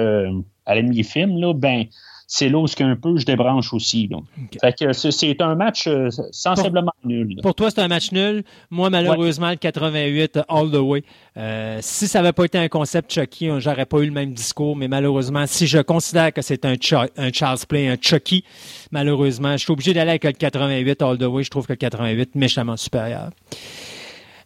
à 0.66 0.74
la 0.74 0.82
mi-film, 0.82 1.38
là, 1.40 1.52
ben, 1.54 1.84
c'est 2.26 2.48
là 2.48 2.58
où 2.58 2.66
ce 2.66 2.74
qu'un 2.74 2.96
peu 2.96 3.18
je 3.18 3.26
débranche 3.26 3.74
aussi. 3.74 4.08
Ok. 4.10 4.58
Fait 4.60 4.72
que 4.78 4.92
c'est- 4.94 5.42
un 5.42 5.54
match 5.54 5.86
euh, 5.86 6.08
sensiblement 6.32 6.92
nul. 7.04 7.34
là. 7.36 7.42
Pour 7.42 7.54
toi, 7.54 7.70
c'est 7.70 7.80
un 7.82 7.88
match 7.88 8.12
nul. 8.12 8.44
Moi, 8.70 8.88
malheureusement, 8.88 9.50
le 9.50 9.56
88 9.56 10.38
all 10.48 10.70
the 10.70 10.76
way. 10.76 11.04
Euh, 11.36 11.78
si 11.82 12.08
ça 12.08 12.20
n'avait 12.20 12.32
pas 12.32 12.44
été 12.46 12.56
un 12.56 12.68
concept 12.68 13.12
Chucky, 13.12 13.50
j'aurais 13.58 13.84
pas 13.84 13.98
eu 13.98 14.06
le 14.06 14.10
même 14.12 14.32
discours. 14.32 14.74
Mais 14.74 14.88
malheureusement, 14.88 15.44
si 15.46 15.66
je 15.66 15.78
considère 15.80 16.32
que 16.32 16.40
c'est 16.40 16.64
un, 16.64 16.76
un 17.18 17.30
Charles 17.32 17.58
Play, 17.68 17.88
un 17.88 17.96
Chucky, 18.00 18.42
malheureusement, 18.90 19.52
je 19.52 19.64
suis 19.64 19.72
obligé 19.72 19.92
d'aller 19.92 20.10
avec 20.10 20.24
le 20.24 20.32
88 20.32 21.02
all 21.02 21.18
the 21.18 21.22
way. 21.24 21.42
Je 21.44 21.50
trouve 21.50 21.66
que 21.66 21.72
le 21.74 21.76
88 21.78 22.34
méchamment 22.36 22.78
supérieur. 22.78 23.30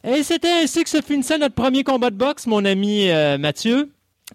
Et 0.05 0.23
c'était 0.25 0.63
ainsi 0.65 0.83
que 0.83 0.91
se 0.91 1.01
finissait 1.01 1.39
notre 1.39 1.55
premier 1.55 1.85
combat 1.85 2.11
de 2.11 2.17
boxe, 2.17 2.47
mon 2.47 2.65
ami 2.65 3.09
euh, 3.09 3.39
Mathieu. 3.39 3.91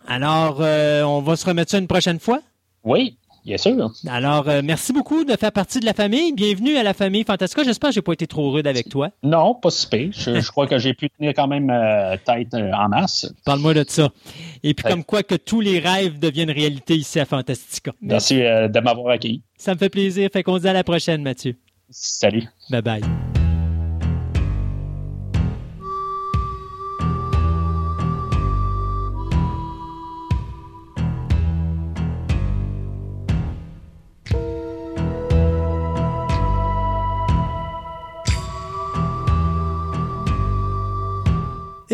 Alors, 0.08 0.58
euh, 0.62 1.04
on 1.04 1.22
va 1.22 1.36
se 1.36 1.46
remettre 1.46 1.72
ça 1.72 1.78
une 1.78 1.88
prochaine 1.88 2.20
fois? 2.20 2.42
Oui, 2.84 3.18
bien 3.46 3.58
sûr. 3.58 3.92
Alors, 4.08 4.50
euh, 4.50 4.62
merci 4.64 4.92
beaucoup 4.94 5.24
de 5.24 5.34
faire 5.38 5.52
partie 5.52 5.80
de 5.80 5.86
la 5.86 5.94
famille. 5.94 6.34
Bienvenue 6.34 6.76
à 6.78 6.84
la 6.84 6.94
famille 6.94 7.24
Fantastica. 7.24 7.64
J'espère 7.64 7.90
que 7.90 7.96
j'ai 7.96 8.02
pas 8.02 8.14
été 8.14 8.28
trop 8.28 8.52
rude 8.52 8.68
avec 8.68 8.90
toi. 8.90 9.10
Non, 9.24 9.56
pas 9.56 9.70
si 9.70 9.88
pire. 9.88 10.10
Je, 10.12 10.42
je 10.42 10.52
crois 10.52 10.68
que 10.68 10.78
j'ai 10.78 10.94
pu 10.94 11.10
tenir 11.10 11.34
quand 11.36 11.48
même 11.48 11.70
euh, 11.70 12.18
tête 12.26 12.54
en 12.54 12.90
masse. 12.90 13.32
Parle-moi 13.46 13.74
de 13.74 13.86
ça. 13.88 14.10
Et 14.64 14.74
puis, 14.74 14.84
Ouais. 14.86 14.92
comme 14.92 15.04
quoi 15.04 15.24
que 15.24 15.36
tous 15.36 15.62
les 15.62 15.80
rêves 15.80 16.20
deviennent 16.20 16.52
réalité 16.52 16.96
ici 16.96 17.20
à 17.20 17.26
Fantastica. 17.26 17.92
Merci 18.02 18.36
de 18.38 18.80
m'avoir 18.80 19.14
accueilli. 19.14 19.42
Ça 19.58 19.74
me 19.74 19.80
fait 19.80 19.90
plaisir. 19.90 20.30
Fait 20.34 20.44
qu'on 20.44 20.58
se 20.58 20.62
dit 20.64 20.68
à 20.68 20.74
la 20.74 20.84
prochaine, 20.84 21.22
Mathieu. 21.22 21.56
Salut. 21.90 22.44
Bye 22.70 22.82
bye. 22.82 23.43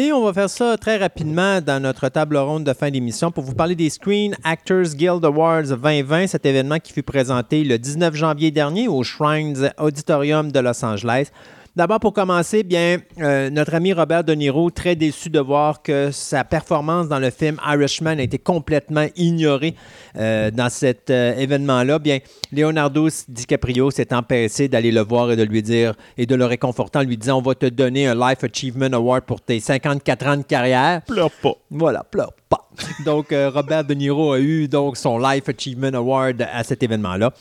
Et 0.01 0.13
on 0.13 0.23
va 0.23 0.31
faire 0.31 0.49
ça 0.49 0.77
très 0.77 0.95
rapidement 0.95 1.59
dans 1.59 1.81
notre 1.81 2.07
table 2.07 2.37
ronde 2.37 2.63
de 2.63 2.71
fin 2.71 2.89
d'émission 2.89 3.31
pour 3.31 3.43
vous 3.43 3.53
parler 3.53 3.75
des 3.75 3.89
Screen 3.89 4.33
Actors 4.45 4.95
Guild 4.95 5.25
Awards 5.25 5.75
2020, 5.77 6.27
cet 6.27 6.45
événement 6.45 6.79
qui 6.79 6.93
fut 6.93 7.03
présenté 7.03 7.65
le 7.65 7.77
19 7.77 8.15
janvier 8.15 8.49
dernier 8.49 8.87
au 8.87 9.03
Shrines 9.03 9.73
Auditorium 9.77 10.53
de 10.53 10.59
Los 10.61 10.85
Angeles. 10.85 11.31
D'abord, 11.75 11.99
pour 11.99 12.13
commencer, 12.13 12.63
bien, 12.63 12.97
euh, 13.19 13.49
notre 13.49 13.75
ami 13.75 13.93
Robert 13.93 14.23
De 14.23 14.33
Niro, 14.33 14.71
très 14.71 14.95
déçu 14.95 15.29
de 15.29 15.39
voir 15.39 15.81
que 15.81 16.09
sa 16.11 16.43
performance 16.43 17.07
dans 17.07 17.19
le 17.19 17.29
film 17.29 17.57
Irishman 17.65 18.19
a 18.19 18.23
été 18.23 18.39
complètement 18.39 19.05
ignorée 19.15 19.75
euh, 20.17 20.49
dans 20.51 20.69
cet 20.69 21.09
euh, 21.09 21.35
événement-là. 21.35 21.99
Bien, 21.99 22.19
Leonardo 22.51 23.07
DiCaprio 23.27 23.91
s'est 23.91 24.13
empêché 24.13 24.67
d'aller 24.67 24.91
le 24.91 25.01
voir 25.01 25.31
et 25.31 25.35
de 25.35 25.43
lui 25.43 25.61
dire, 25.61 25.93
et 26.17 26.25
de 26.25 26.35
le 26.35 26.45
réconforter 26.45 26.99
en 26.99 27.03
lui 27.03 27.17
disant, 27.17 27.37
on 27.37 27.41
va 27.41 27.55
te 27.55 27.67
donner 27.67 28.07
un 28.07 28.15
Life 28.15 28.43
Achievement 28.43 28.91
Award 28.91 29.25
pour 29.25 29.41
tes 29.41 29.59
54 29.59 30.27
ans 30.27 30.37
de 30.37 30.43
carrière. 30.43 31.01
Pleure 31.03 31.31
pas. 31.31 31.53
Voilà, 31.69 32.03
pleure 32.03 32.33
pas. 32.49 32.67
Donc, 33.05 33.31
euh, 33.31 33.49
Robert 33.49 33.83
De 33.83 33.93
Niro 33.93 34.33
a 34.33 34.39
eu 34.39 34.67
donc 34.67 34.97
son 34.97 35.17
Life 35.19 35.47
Achievement 35.47 35.93
Award 35.93 36.47
à 36.51 36.63
cet 36.63 36.81
événement-là. 36.83 37.31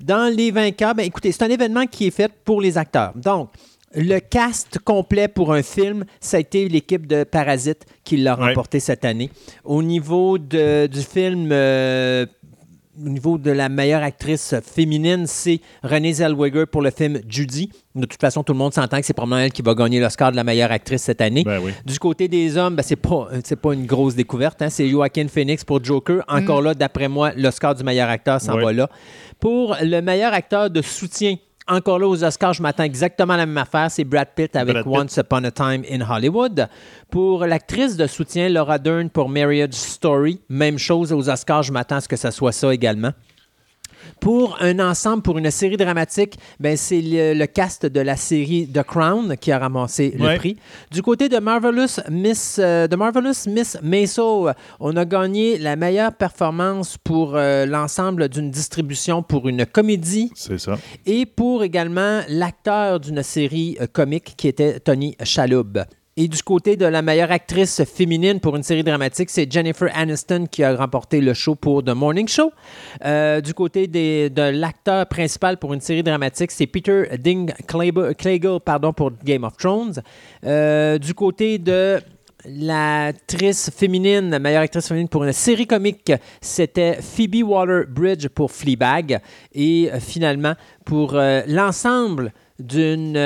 Dans 0.00 0.32
les 0.34 0.50
vainqueurs, 0.50 0.94
ben, 0.94 1.04
écoutez, 1.06 1.32
c'est 1.32 1.42
un 1.44 1.48
événement 1.50 1.86
qui 1.86 2.06
est 2.06 2.10
fait 2.10 2.30
pour 2.44 2.60
les 2.60 2.76
acteurs. 2.78 3.12
Donc, 3.16 3.50
le 3.94 4.18
cast 4.18 4.78
complet 4.80 5.28
pour 5.28 5.52
un 5.54 5.62
film, 5.62 6.04
ça 6.20 6.36
a 6.36 6.40
été 6.40 6.68
l'équipe 6.68 7.06
de 7.06 7.24
Parasite 7.24 7.86
qui 8.04 8.18
l'a 8.18 8.38
Ouais. 8.38 8.48
remporté 8.48 8.80
cette 8.80 9.04
année. 9.06 9.30
Au 9.64 9.82
niveau 9.82 10.36
de- 10.36 10.86
du 10.86 11.00
film, 11.00 11.48
euh, 11.52 12.26
au 13.04 13.08
niveau 13.08 13.38
de 13.38 13.50
la 13.50 13.68
meilleure 13.68 14.02
actrice 14.02 14.54
féminine, 14.62 15.26
c'est 15.26 15.60
Renée 15.82 16.12
Zellweger 16.12 16.66
pour 16.66 16.82
le 16.82 16.90
film 16.90 17.20
Judy. 17.28 17.70
De 17.94 18.06
toute 18.06 18.20
façon, 18.20 18.42
tout 18.42 18.52
le 18.52 18.58
monde 18.58 18.72
s'entend 18.74 18.98
que 19.00 19.06
c'est 19.06 19.12
probablement 19.12 19.40
elle 19.44 19.52
qui 19.52 19.62
va 19.62 19.74
gagner 19.74 20.00
l'Oscar 20.00 20.30
de 20.30 20.36
la 20.36 20.44
meilleure 20.44 20.70
actrice 20.72 21.02
cette 21.02 21.20
année. 21.20 21.42
Ben 21.44 21.60
oui. 21.62 21.72
Du 21.84 21.98
côté 21.98 22.28
des 22.28 22.56
hommes, 22.56 22.76
ben, 22.76 22.82
c'est 22.82 22.96
pas 22.96 23.28
c'est 23.44 23.56
pas 23.60 23.72
une 23.74 23.86
grosse 23.86 24.14
découverte. 24.14 24.62
hein. 24.62 24.68
C'est 24.70 24.88
Joaquin 24.88 25.26
Phoenix 25.28 25.64
pour 25.64 25.82
Joker. 25.82 26.22
Encore 26.28 26.62
là, 26.62 26.74
d'après 26.74 27.08
moi, 27.08 27.32
l'Oscar 27.36 27.74
du 27.74 27.82
meilleur 27.84 28.08
acteur 28.08 28.40
s'en 28.40 28.54
Ouais. 28.56 28.64
va 28.64 28.72
là. 28.72 28.88
Pour 29.40 29.76
le 29.82 30.00
meilleur 30.00 30.32
acteur 30.32 30.70
de 30.70 30.82
soutien, 30.82 31.36
encore 31.68 31.98
là 31.98 32.08
aux 32.08 32.24
Oscars, 32.24 32.54
je 32.54 32.62
m'attends 32.62 32.84
exactement 32.84 33.34
à 33.34 33.36
la 33.36 33.46
même 33.46 33.58
affaire. 33.58 33.90
C'est 33.90 34.04
Brad 34.04 34.28
Pitt 34.34 34.56
avec 34.56 34.74
Brad 34.74 34.84
Pitt. 34.84 34.94
Once 34.94 35.16
Upon 35.16 35.44
a 35.44 35.50
Time 35.50 35.84
in 35.90 36.00
Hollywood. 36.00 36.68
Pour 37.10 37.46
l'actrice 37.46 37.96
de 37.96 38.06
soutien, 38.06 38.48
Laura 38.48 38.78
Dern 38.78 39.10
pour 39.10 39.28
Marriage 39.28 39.74
Story, 39.74 40.40
même 40.48 40.78
chose 40.78 41.12
aux 41.12 41.28
Oscars, 41.28 41.62
je 41.62 41.72
m'attends 41.72 41.96
à 41.96 42.00
ce 42.00 42.08
que 42.08 42.16
ça 42.16 42.30
soit 42.30 42.52
ça 42.52 42.72
également. 42.72 43.12
Pour 44.20 44.56
un 44.60 44.78
ensemble, 44.80 45.22
pour 45.22 45.38
une 45.38 45.50
série 45.50 45.76
dramatique, 45.76 46.38
ben 46.60 46.76
c'est 46.76 47.00
le, 47.00 47.34
le 47.34 47.46
cast 47.46 47.86
de 47.86 48.00
la 48.00 48.16
série 48.16 48.68
The 48.72 48.82
Crown 48.82 49.36
qui 49.40 49.52
a 49.52 49.58
ramassé 49.58 50.14
le 50.18 50.36
prix. 50.36 50.56
Du 50.90 51.02
côté 51.02 51.28
de 51.28 51.38
Marvelous 51.38 52.00
Miss, 52.10 52.58
euh, 52.58 52.86
de 52.88 52.96
Marvelous 52.96 53.48
Miss 53.48 53.78
Maisel, 53.82 54.54
on 54.80 54.96
a 54.96 55.04
gagné 55.04 55.58
la 55.58 55.76
meilleure 55.76 56.12
performance 56.14 56.96
pour 57.02 57.36
euh, 57.36 57.66
l'ensemble 57.66 58.28
d'une 58.28 58.50
distribution 58.50 59.22
pour 59.22 59.48
une 59.48 59.64
comédie 59.66 60.30
C'est 60.34 60.58
ça. 60.58 60.78
et 61.06 61.26
pour 61.26 61.62
également 61.64 62.20
l'acteur 62.28 63.00
d'une 63.00 63.22
série 63.22 63.76
euh, 63.80 63.86
comique 63.86 64.34
qui 64.36 64.48
était 64.48 64.80
Tony 64.80 65.16
Shalhoub. 65.22 65.84
Et 66.20 66.26
du 66.26 66.42
côté 66.42 66.74
de 66.76 66.84
la 66.84 67.00
meilleure 67.00 67.30
actrice 67.30 67.84
féminine 67.84 68.40
pour 68.40 68.56
une 68.56 68.64
série 68.64 68.82
dramatique, 68.82 69.30
c'est 69.30 69.48
Jennifer 69.48 69.88
Aniston 69.94 70.46
qui 70.50 70.64
a 70.64 70.74
remporté 70.74 71.20
le 71.20 71.32
show 71.32 71.54
pour 71.54 71.84
The 71.84 71.90
Morning 71.90 72.26
Show. 72.26 72.50
Euh, 73.04 73.40
du 73.40 73.54
côté 73.54 73.86
des- 73.86 74.28
de 74.28 74.42
l'acteur 74.42 75.06
principal 75.06 75.58
pour 75.58 75.74
une 75.74 75.80
série 75.80 76.02
dramatique, 76.02 76.50
c'est 76.50 76.66
Peter 76.66 77.04
Ding 77.20 77.52
Claiborne 77.68 78.58
pardon, 78.58 78.92
pour 78.92 79.12
Game 79.24 79.44
of 79.44 79.56
Thrones. 79.56 80.02
Euh, 80.44 80.98
du 80.98 81.14
côté 81.14 81.58
de 81.58 82.00
L'actrice 82.44 83.70
féminine, 83.70 84.30
la 84.30 84.38
meilleure 84.38 84.62
actrice 84.62 84.88
féminine 84.88 85.08
pour 85.08 85.22
une 85.24 85.32
série 85.32 85.66
comique, 85.66 86.12
c'était 86.40 86.98
Phoebe 87.00 87.42
Waller-Bridge 87.44 88.28
pour 88.28 88.50
Fleabag. 88.50 89.20
Et 89.52 89.88
euh, 89.92 90.00
finalement, 90.00 90.54
pour 90.84 91.12
l'ensemble 91.46 92.32
d'une... 92.58 93.16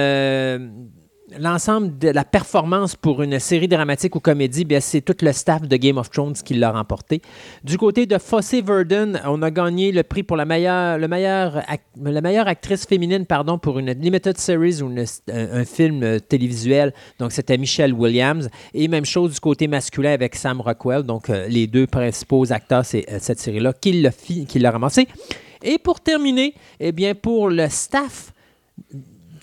L'ensemble 1.38 1.98
de 1.98 2.08
la 2.08 2.24
performance 2.24 2.94
pour 2.96 3.22
une 3.22 3.38
série 3.38 3.68
dramatique 3.68 4.14
ou 4.16 4.20
comédie, 4.20 4.64
bien, 4.64 4.80
c'est 4.80 5.00
tout 5.00 5.16
le 5.22 5.32
staff 5.32 5.62
de 5.62 5.76
Game 5.76 5.96
of 5.96 6.10
Thrones 6.10 6.34
qui 6.34 6.54
l'a 6.54 6.72
remporté. 6.72 7.22
Du 7.64 7.78
côté 7.78 8.06
de 8.06 8.18
Fosse 8.18 8.54
Verdon, 8.54 9.14
on 9.24 9.40
a 9.42 9.50
gagné 9.50 9.92
le 9.92 10.02
prix 10.02 10.22
pour 10.22 10.36
la 10.36 10.44
meilleure, 10.44 10.98
le 10.98 11.06
la 11.06 12.20
meilleure 12.20 12.48
actrice 12.48 12.86
féminine 12.86 13.24
pardon, 13.24 13.58
pour 13.58 13.78
une 13.78 13.92
limited 13.92 14.36
series 14.36 14.82
ou 14.82 14.92
un, 15.30 15.64
film 15.64 16.02
euh, 16.02 16.18
télévisuel. 16.18 16.92
Donc, 17.18 17.32
c'était 17.32 17.56
Michelle 17.56 17.94
Williams. 17.94 18.48
Et 18.74 18.88
même 18.88 19.04
chose 19.04 19.34
du 19.34 19.40
côté 19.40 19.68
masculin 19.68 20.12
avec 20.12 20.34
Sam 20.34 20.60
Rockwell. 20.60 21.02
Donc, 21.02 21.30
euh, 21.30 21.46
les 21.48 21.66
deux 21.66 21.86
principaux 21.86 22.52
acteurs, 22.52 22.84
c'est 22.84 23.06
euh, 23.10 23.18
cette 23.20 23.38
série-là 23.38 23.72
qui 23.72 24.00
l'a 24.02 24.10
fi- 24.10 24.44
qui 24.46 24.58
l'a 24.58 24.70
ramassé. 24.70 25.08
Et 25.62 25.78
pour 25.78 26.00
terminer, 26.00 26.54
eh 26.80 26.92
bien, 26.92 27.14
pour 27.14 27.48
le 27.48 27.68
staff, 27.68 28.31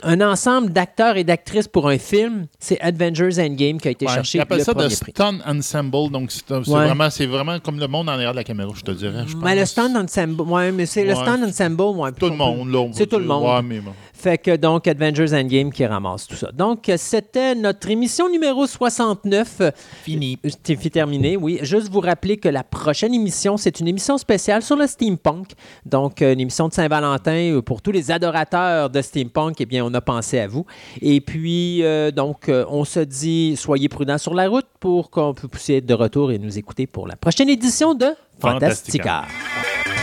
un 0.04 0.22
ensemble 0.22 0.72
d'acteurs 0.72 1.18
et 1.18 1.24
d'actrices 1.24 1.68
pour 1.68 1.88
un 1.90 1.98
film, 1.98 2.48
c'est 2.60 2.80
Avengers 2.82 3.40
Endgame 3.40 3.80
qui 3.80 3.88
a 3.88 3.92
été 3.92 4.06
Ouais, 4.06 4.14
cherché 4.14 4.38
ils 4.38 4.42
appellent 4.42 4.60
le 4.60 4.64
ça 4.64 4.74
prix. 4.74 5.12
stunt 5.12 5.40
ensemble. 5.46 6.12
Donc, 6.12 6.32
c'est 6.32 6.50
Ouais. 6.52 6.62
vraiment, 6.64 7.10
c'est 7.10 7.26
vraiment 7.26 7.60
comme 7.60 7.80
le 7.80 7.88
monde 7.88 8.10
en 8.10 8.14
arrière 8.14 8.32
de 8.32 8.38
la 8.38 8.44
caméra, 8.44 8.70
je 8.76 8.82
te 8.82 8.92
dirais. 8.92 9.24
je 9.28 9.36
Mais 9.38 9.56
le 9.56 9.62
pense. 9.62 9.70
stand 9.72 9.96
ensemble, 9.98 10.42
ouais, 10.42 10.72
mais 10.72 10.86
c'est 10.86 11.04
le 11.04 11.16
stand 11.16 11.44
ensemble, 11.44 11.82
ouais, 11.82 12.12
Tout 12.14 12.30
le 12.30 12.36
monde, 12.36 12.72
là. 12.72 12.80
on 12.80 12.94
C'est 12.94 13.08
tout 13.08 13.20
le 13.20 13.26
monde. 13.26 13.44
Ouais, 13.44 13.62
mais 13.62 13.80
bon. 13.80 13.92
Fait 14.14 14.38
que 14.38 14.58
donc 14.58 14.86
Avengers 14.86 15.34
Endgame 15.34 15.72
qui 15.72 15.86
ramasse 15.86 16.28
tout 16.28 16.36
ça. 16.36 16.52
Donc 16.52 16.92
c'était 16.98 17.56
notre 17.56 17.90
émission 17.90 18.30
numéro 18.30 18.68
69. 18.68 19.62
Fini. 20.04 20.38
Euh, 20.46 20.50
C'est 20.62 20.90
terminé, 20.90 21.38
oui. 21.38 21.60
Juste 21.62 21.90
vous 21.90 22.02
rappeler 22.02 22.36
que 22.36 22.50
la 22.50 22.66
prochaine 22.66 23.14
émission, 23.14 23.56
c'est 23.56 23.80
une 23.80 23.88
émission 23.88 24.18
spéciale 24.18 24.62
sur 24.62 24.76
le 24.76 24.88
steampunk. 24.88 25.52
Donc, 25.86 26.22
euh, 26.22 26.34
une 26.34 26.42
émission 26.42 26.68
de 26.68 26.74
Saint-Valentin 26.74 27.32
euh, 27.56 27.62
pour 27.62 27.82
tous 27.82 27.92
les 27.94 28.12
adorateurs 28.12 28.90
de 28.90 29.02
steampunk. 29.02 29.56
Eh 29.62 29.66
bien, 29.66 29.89
on 29.90 29.94
a 29.94 30.02
pensé 30.02 30.40
à 30.40 30.48
vous. 30.48 30.66
Et 31.02 31.22
puis, 31.22 31.84
euh, 31.84 32.12
donc, 32.12 32.50
euh, 32.50 32.66
on 32.70 32.86
se 32.86 33.00
dit, 33.00 33.56
soyez 33.58 33.90
prudents 33.90 34.18
sur 34.18 34.34
la 34.34 34.48
route 34.48 34.68
pour 34.80 35.10
qu'on 35.10 35.34
puisse 35.34 35.70
être 35.72 35.86
de 35.86 35.94
retour 35.94 36.32
et 36.32 36.40
nous 36.40 36.58
écouter 36.58 36.88
pour 36.88 37.08
la 37.08 37.16
prochaine 37.16 37.50
édition 37.50 37.94
de 37.94 38.08
Fantastica. 38.40 39.26
Fantastica. 39.28 39.99